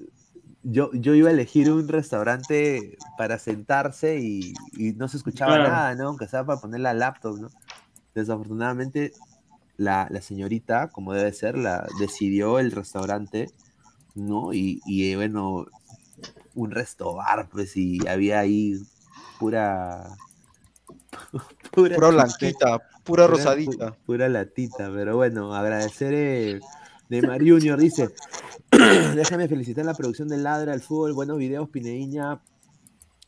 yo, 0.63 0.91
yo 0.93 1.15
iba 1.15 1.31
a 1.31 1.33
elegir 1.33 1.71
un 1.73 1.89
restaurante 1.89 2.99
para 3.17 3.39
sentarse 3.39 4.19
y, 4.21 4.53
y 4.77 4.93
no 4.93 5.09
se 5.09 5.17
escuchaba 5.17 5.57
Claro. 5.57 5.71
nada, 5.71 5.95
¿no? 5.95 6.09
Aunque 6.09 6.29
sea 6.29 6.45
para 6.45 6.61
poner 6.61 6.81
la 6.81 6.93
laptop, 6.95 7.39
¿no? 7.39 7.49
Desafortunadamente 8.15 9.13
la, 9.77 10.07
la 10.11 10.20
señorita, 10.20 10.89
como 10.89 11.12
debe 11.12 11.33
ser, 11.33 11.57
la 11.59 11.86
decidió 11.99 12.59
el 12.59 12.70
restaurante, 12.73 13.51
¿no? 14.15 14.53
Y, 14.53 14.81
y, 14.86 15.11
eh, 15.11 15.17
bueno, 15.17 15.67
un 16.55 16.70
resto 16.70 17.15
bar, 17.15 17.49
pues, 17.51 17.77
y 17.77 18.07
había 18.07 18.41
ahí 18.41 18.81
pura... 19.39 20.17
pura 21.73 21.94
Pura 21.97 22.11
blanquita, 22.11 22.78
pura 23.05 23.27
rosadita. 23.27 23.93
pu- 23.93 23.97
Pura 24.07 24.28
latita, 24.28 24.91
pero 24.93 25.17
bueno, 25.17 25.55
agradecer 25.55 26.12
eh, 26.15 26.61
Neymar 27.09 27.41
Junior, 27.41 27.78
dice, 27.78 28.11
déjame 29.15 29.49
felicitar 29.49 29.85
la 29.85 29.94
producción 29.94 30.28
de 30.28 30.36
Ladra 30.36 30.73
al 30.73 30.81
Fútbol, 30.81 31.12
buenos 31.15 31.39
videos, 31.39 31.69
Pineíña, 31.69 32.41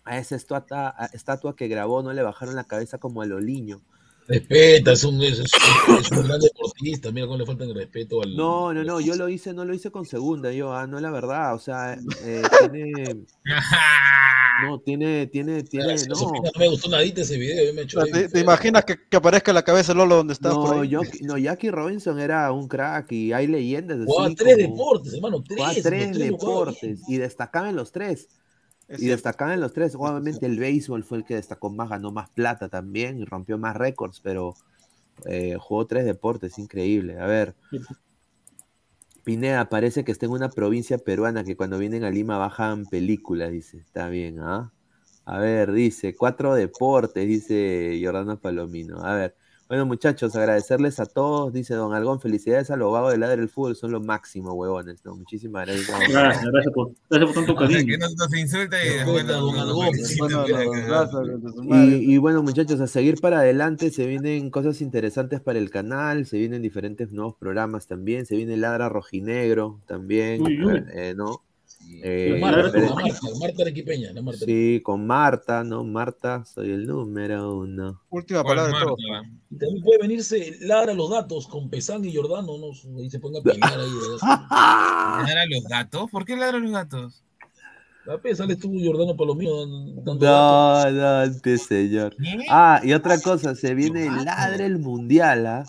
a 0.05 0.19
esa 0.19 0.37
estatua, 0.37 0.95
a- 0.97 1.07
estatua 1.07 1.57
que 1.57 1.67
grabó 1.69 2.03
no 2.03 2.13
le 2.13 2.23
bajaron 2.23 2.55
la 2.55 2.65
cabeza 2.65 2.99
como 2.99 3.23
a 3.23 3.27
Loliño. 3.27 3.81
Respeta, 4.29 4.93
es 4.93 5.05
un, 5.05 5.23
es, 5.23 5.39
es- 5.39 5.51
es 6.01 6.11
un 6.11 6.27
gran 6.27 6.41
deportista. 6.41 7.13
Mira 7.13 7.27
cómo 7.27 7.39
le 7.39 7.47
falta 7.47 7.65
el 7.65 7.75
respeto 7.75 8.23
al. 8.23 8.35
No, 8.37 8.73
no, 8.75 8.83
no, 8.83 9.01
yo 9.01 9.15
lo 9.15 9.29
hice, 9.29 9.53
no 9.55 9.65
lo 9.65 9.73
hice 9.75 9.91
con 9.91 10.05
segunda, 10.05 10.53
yo, 10.53 10.73
ah, 10.73 10.87
no 10.87 10.97
es 10.99 11.03
la 11.03 11.11
verdad, 11.11 11.55
o 11.55 11.59
sea, 11.59 11.95
eh, 12.25 12.43
tiene, 12.61 13.25
no, 14.65 14.81
tiene, 14.81 15.27
tiene, 15.27 15.63
tiene, 15.63 15.95
no, 16.09 16.15
Sofía, 16.17 16.41
no 16.43 16.59
me 16.59 16.69
gustó 16.69 16.89
nadita 16.89 17.21
ese 17.21 17.37
video. 17.39 17.65
yo 17.67 17.75
me 17.75 17.83
he 17.83 17.85
hecho 17.85 18.01
¿Te, 18.05 18.29
te 18.29 18.41
imaginas 18.41 18.85
que, 18.85 18.97
que 19.09 19.17
aparezca 19.17 19.53
la 19.53 19.63
cabeza 19.63 19.93
de 19.93 19.99
Lolo 19.99 20.17
donde 20.17 20.33
estás 20.33 20.55
por 20.55 20.77
no, 20.77 20.85
yo, 20.85 21.01
no, 21.23 21.37
Jackie 21.39 21.71
Robinson 21.71 22.19
era 22.19 22.51
un 22.53 22.67
crack 22.69 23.13
y 23.13 23.33
hay 23.33 23.47
leyendas 23.47 23.99
Jugaba 24.07 24.27
así 24.27 24.35
tres 24.37 24.57
como- 24.57 24.69
deportes, 24.69 25.15
hermano. 25.15 25.45
Tres. 25.47 25.59
Jugaba 25.59 25.75
tres 25.83 26.19
deportes 26.19 27.01
y 27.09 27.17
destacaba 27.19 27.69
en 27.69 27.77
los 27.77 27.93
tres. 27.93 28.29
Es 28.89 29.03
Y 29.03 29.05
cierto. 29.05 29.25
destacaba 29.25 29.55
en 29.55 29.61
los 29.61 29.73
tres. 29.73 29.95
Obviamente 29.97 30.47
el 30.47 30.59
béisbol 30.59 31.05
fue 31.05 31.19
el 31.19 31.25
que 31.25 31.35
destacó 31.37 31.71
más, 31.71 31.91
ganó 31.91 32.13
más 32.13 32.31
plata 32.31 32.69
también 32.69 33.19
y 33.19 33.25
rompió 33.25 33.59
más 33.59 33.77
récords, 33.77 34.21
pero 34.21 34.55
eh, 35.27 35.57
jugó 35.61 35.87
tres 35.87 36.05
deportes, 36.07 36.59
increíble. 36.59 37.21
A 37.21 37.27
ver, 37.27 37.57
Pineda, 39.25 39.69
parece 39.69 40.05
que 40.05 40.13
está 40.13 40.27
en 40.27 40.33
una 40.33 40.55
provincia 40.55 40.99
peruana 40.99 41.45
que 41.45 41.57
cuando 41.57 41.79
vienen 41.79 42.05
a 42.05 42.11
Lima 42.11 42.39
bajan 42.39 42.87
películas, 42.87 43.51
dice. 43.51 43.79
Está 43.79 44.09
bien, 44.09 44.39
¿ah? 44.41 44.73
A 45.25 45.39
ver, 45.39 45.73
dice, 45.73 46.15
cuatro 46.17 46.55
deportes, 46.55 47.27
dice 47.27 48.01
Jordano 48.03 48.41
Palomino. 48.41 49.03
A 49.05 49.15
ver, 49.17 49.37
bueno, 49.69 49.85
muchachos, 49.85 50.37
agradecerles 50.37 51.01
a 51.01 51.07
todos, 51.07 51.53
dice 51.53 51.75
Don 51.75 51.93
Algón, 51.93 52.21
felicidades 52.21 52.71
a 52.71 52.77
los 52.77 52.93
vagos 52.93 53.13
de 53.13 53.19
Ladre 53.19 53.39
del 53.39 53.49
Fútbol, 53.49 53.75
son 53.75 53.91
lo 53.91 54.01
máximo, 54.01 54.53
huevones, 54.53 55.05
¿no? 55.05 55.17
Muchísimas 55.17 55.67
gracias. 55.67 55.89
Gracias, 56.09 56.45
gracias 56.45 56.73
por, 56.75 56.93
gracias 57.11 57.33
por 57.33 57.45
tanto 57.45 57.57
cariño. 57.57 57.87
que 57.87 57.99
nos, 57.99 58.17
nos 58.17 58.35
insulta 58.37 58.77
y 58.85 58.89
después 58.91 59.25
nos 59.25 59.59
Algón, 59.59 59.93
no, 61.65 61.85
y 61.85 62.19
bueno, 62.19 62.43
muchachos, 62.43 62.81
a 62.81 62.87
seguir 62.87 63.21
para 63.21 63.39
adelante, 63.39 63.91
se 63.91 64.07
vienen 64.07 64.51
cosas 64.51 64.81
interesantes 64.81 65.41
para 65.41 65.59
el 65.59 65.71
canal, 65.71 66.27
se 66.27 66.39
vienen 66.39 66.63
diferentes 66.63 67.11
nuevos 67.13 67.35
programas 67.35 67.89
también, 67.89 68.27
se 68.27 68.37
viene 68.37 68.57
Ladra 68.57 68.89
Rojinegro 68.89 69.81
también, 69.87 70.43
Uy, 70.43 70.65
uy. 70.65 70.85
eh, 70.93 71.15
¿no? 71.17 71.43
La 71.89 71.99
Eh, 72.03 72.39
Marta, 72.41 72.63
la 72.63 72.67
diferentes- 72.73 73.23
Marta, 73.23 73.39
Marta 73.41 73.63
Arequipeña, 73.63 74.13
la 74.13 74.23
Marta. 74.23 74.45
sí, 74.45 74.81
con 74.85 75.07
Marta, 75.07 75.65
¿no? 75.65 75.85
Marta, 75.85 76.45
soy 76.45 76.71
el 76.73 76.87
número 76.87 77.57
uno. 77.59 78.03
Última 78.11 78.43
¿Cuál 78.43 78.57
palabra 78.59 78.79
de? 78.81 79.29
Y 79.51 79.57
también 79.59 79.83
puede 79.85 79.99
venirse 80.01 80.57
Ladra 80.63 80.93
los 80.95 81.11
datos 81.11 81.47
con 81.47 81.71
Pesán 81.71 82.05
y 82.05 82.15
Jordano, 82.15 82.59
¿no? 82.59 82.99
Ahí 82.99 83.09
se 83.11 83.19
ponga 83.21 83.39
a 83.39 83.43
pelear 83.43 83.79
ahí. 83.79 83.91
¿Ladra 84.21 85.43
a 85.43 85.47
los 85.49 85.65
gatos? 85.69 86.11
¿Por 86.11 86.25
qué 86.25 86.37
ladra 86.37 86.59
a 86.59 86.61
los 86.61 86.71
gatos? 86.73 87.23
Sales 88.35 88.59
tú, 88.61 88.73
Jordano 88.85 89.17
Palomino, 89.17 89.67
dando 90.05 90.15
datos. 90.27 90.93
No, 90.93 91.01
no, 91.01 91.09
antes, 91.23 91.63
señor. 91.63 92.15
¿Qué? 92.17 92.39
Ah, 92.49 92.81
y 92.85 92.93
otra 92.93 93.21
cosa, 93.21 93.55
se 93.57 93.75
viene 93.75 94.09
Ladre 94.25 94.67
el 94.67 94.79
Mundial, 94.79 95.45
¿ah? 95.47 95.65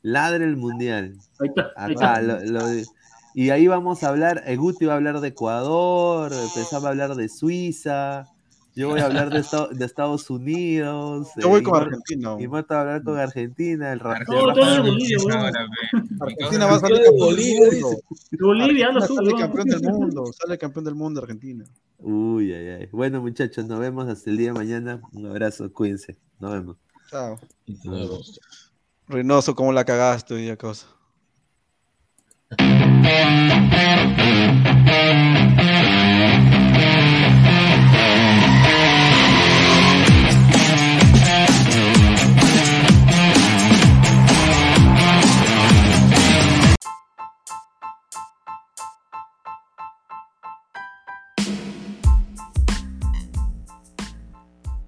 Ladre 0.00 0.44
el 0.44 0.56
Mundial. 0.56 1.16
Ahí 1.40 1.48
está, 1.48 1.70
ahí 1.76 1.92
Acá, 1.94 2.14
está. 2.20 2.22
lo- 2.22 2.40
lo- 2.44 2.82
y 3.34 3.50
ahí 3.50 3.66
vamos 3.66 4.02
a 4.04 4.08
hablar, 4.08 4.42
eh, 4.46 4.56
Guti 4.56 4.84
va 4.86 4.92
a 4.94 4.96
hablar 4.96 5.20
de 5.20 5.28
Ecuador, 5.28 6.32
pensaba 6.54 6.88
hablar 6.90 7.14
de 7.16 7.28
Suiza, 7.28 8.26
yo 8.76 8.88
voy 8.88 8.98
a 9.00 9.04
hablar 9.06 9.30
de, 9.30 9.38
Esta- 9.38 9.68
de 9.68 9.84
Estados 9.84 10.30
Unidos. 10.30 11.28
Yo 11.36 11.48
voy 11.48 11.60
eh, 11.60 11.62
con 11.62 11.80
Argentina. 11.80 12.36
Imorta 12.40 12.74
va 12.74 12.80
a 12.80 12.82
hablar 12.82 13.02
con 13.04 13.18
Argentina, 13.18 13.92
el 13.92 13.98
No, 14.00 14.04
todo 14.26 14.52
de 14.52 14.62
Argentina, 14.62 14.82
Bolivia, 14.82 15.16
Argentina 16.20 16.66
va 16.66 16.74
a 16.74 16.80
salir 16.80 16.96
campeón 17.04 17.18
Bolivia, 17.18 17.60
del 17.70 17.80
mundo. 17.82 17.98
Bolivia, 18.40 18.86
Argentina 18.88 19.06
tú, 19.06 19.14
sale 19.14 19.34
campeón 19.38 19.68
del 19.68 19.82
mundo. 19.82 20.24
Sale 20.32 20.58
campeón 20.58 20.84
del 20.86 20.94
mundo 20.96 21.20
Argentina. 21.20 21.64
Uy, 21.98 22.52
ay, 22.52 22.68
ay. 22.68 22.88
Bueno, 22.90 23.20
muchachos, 23.20 23.64
nos 23.66 23.78
vemos 23.78 24.08
hasta 24.08 24.28
el 24.28 24.36
día 24.38 24.48
de 24.48 24.58
mañana. 24.58 25.00
Un 25.12 25.26
abrazo, 25.26 25.72
cuídense. 25.72 26.16
Nos 26.40 26.50
vemos. 26.52 26.76
Chao. 27.10 27.38
Reynoso, 29.06 29.54
¿cómo 29.54 29.72
la 29.72 29.84
cagaste 29.84 30.34
hoy 30.34 30.42
día, 30.42 30.56
cosa? 30.56 30.86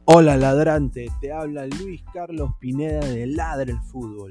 Hola 0.08 0.36
ladrante, 0.36 1.12
te 1.20 1.30
habla 1.30 1.66
Luis 1.66 2.02
Carlos 2.14 2.52
Pineda 2.58 3.00
de 3.00 3.26
Ladra 3.26 3.70
el 3.70 3.80
Fútbol. 3.80 4.30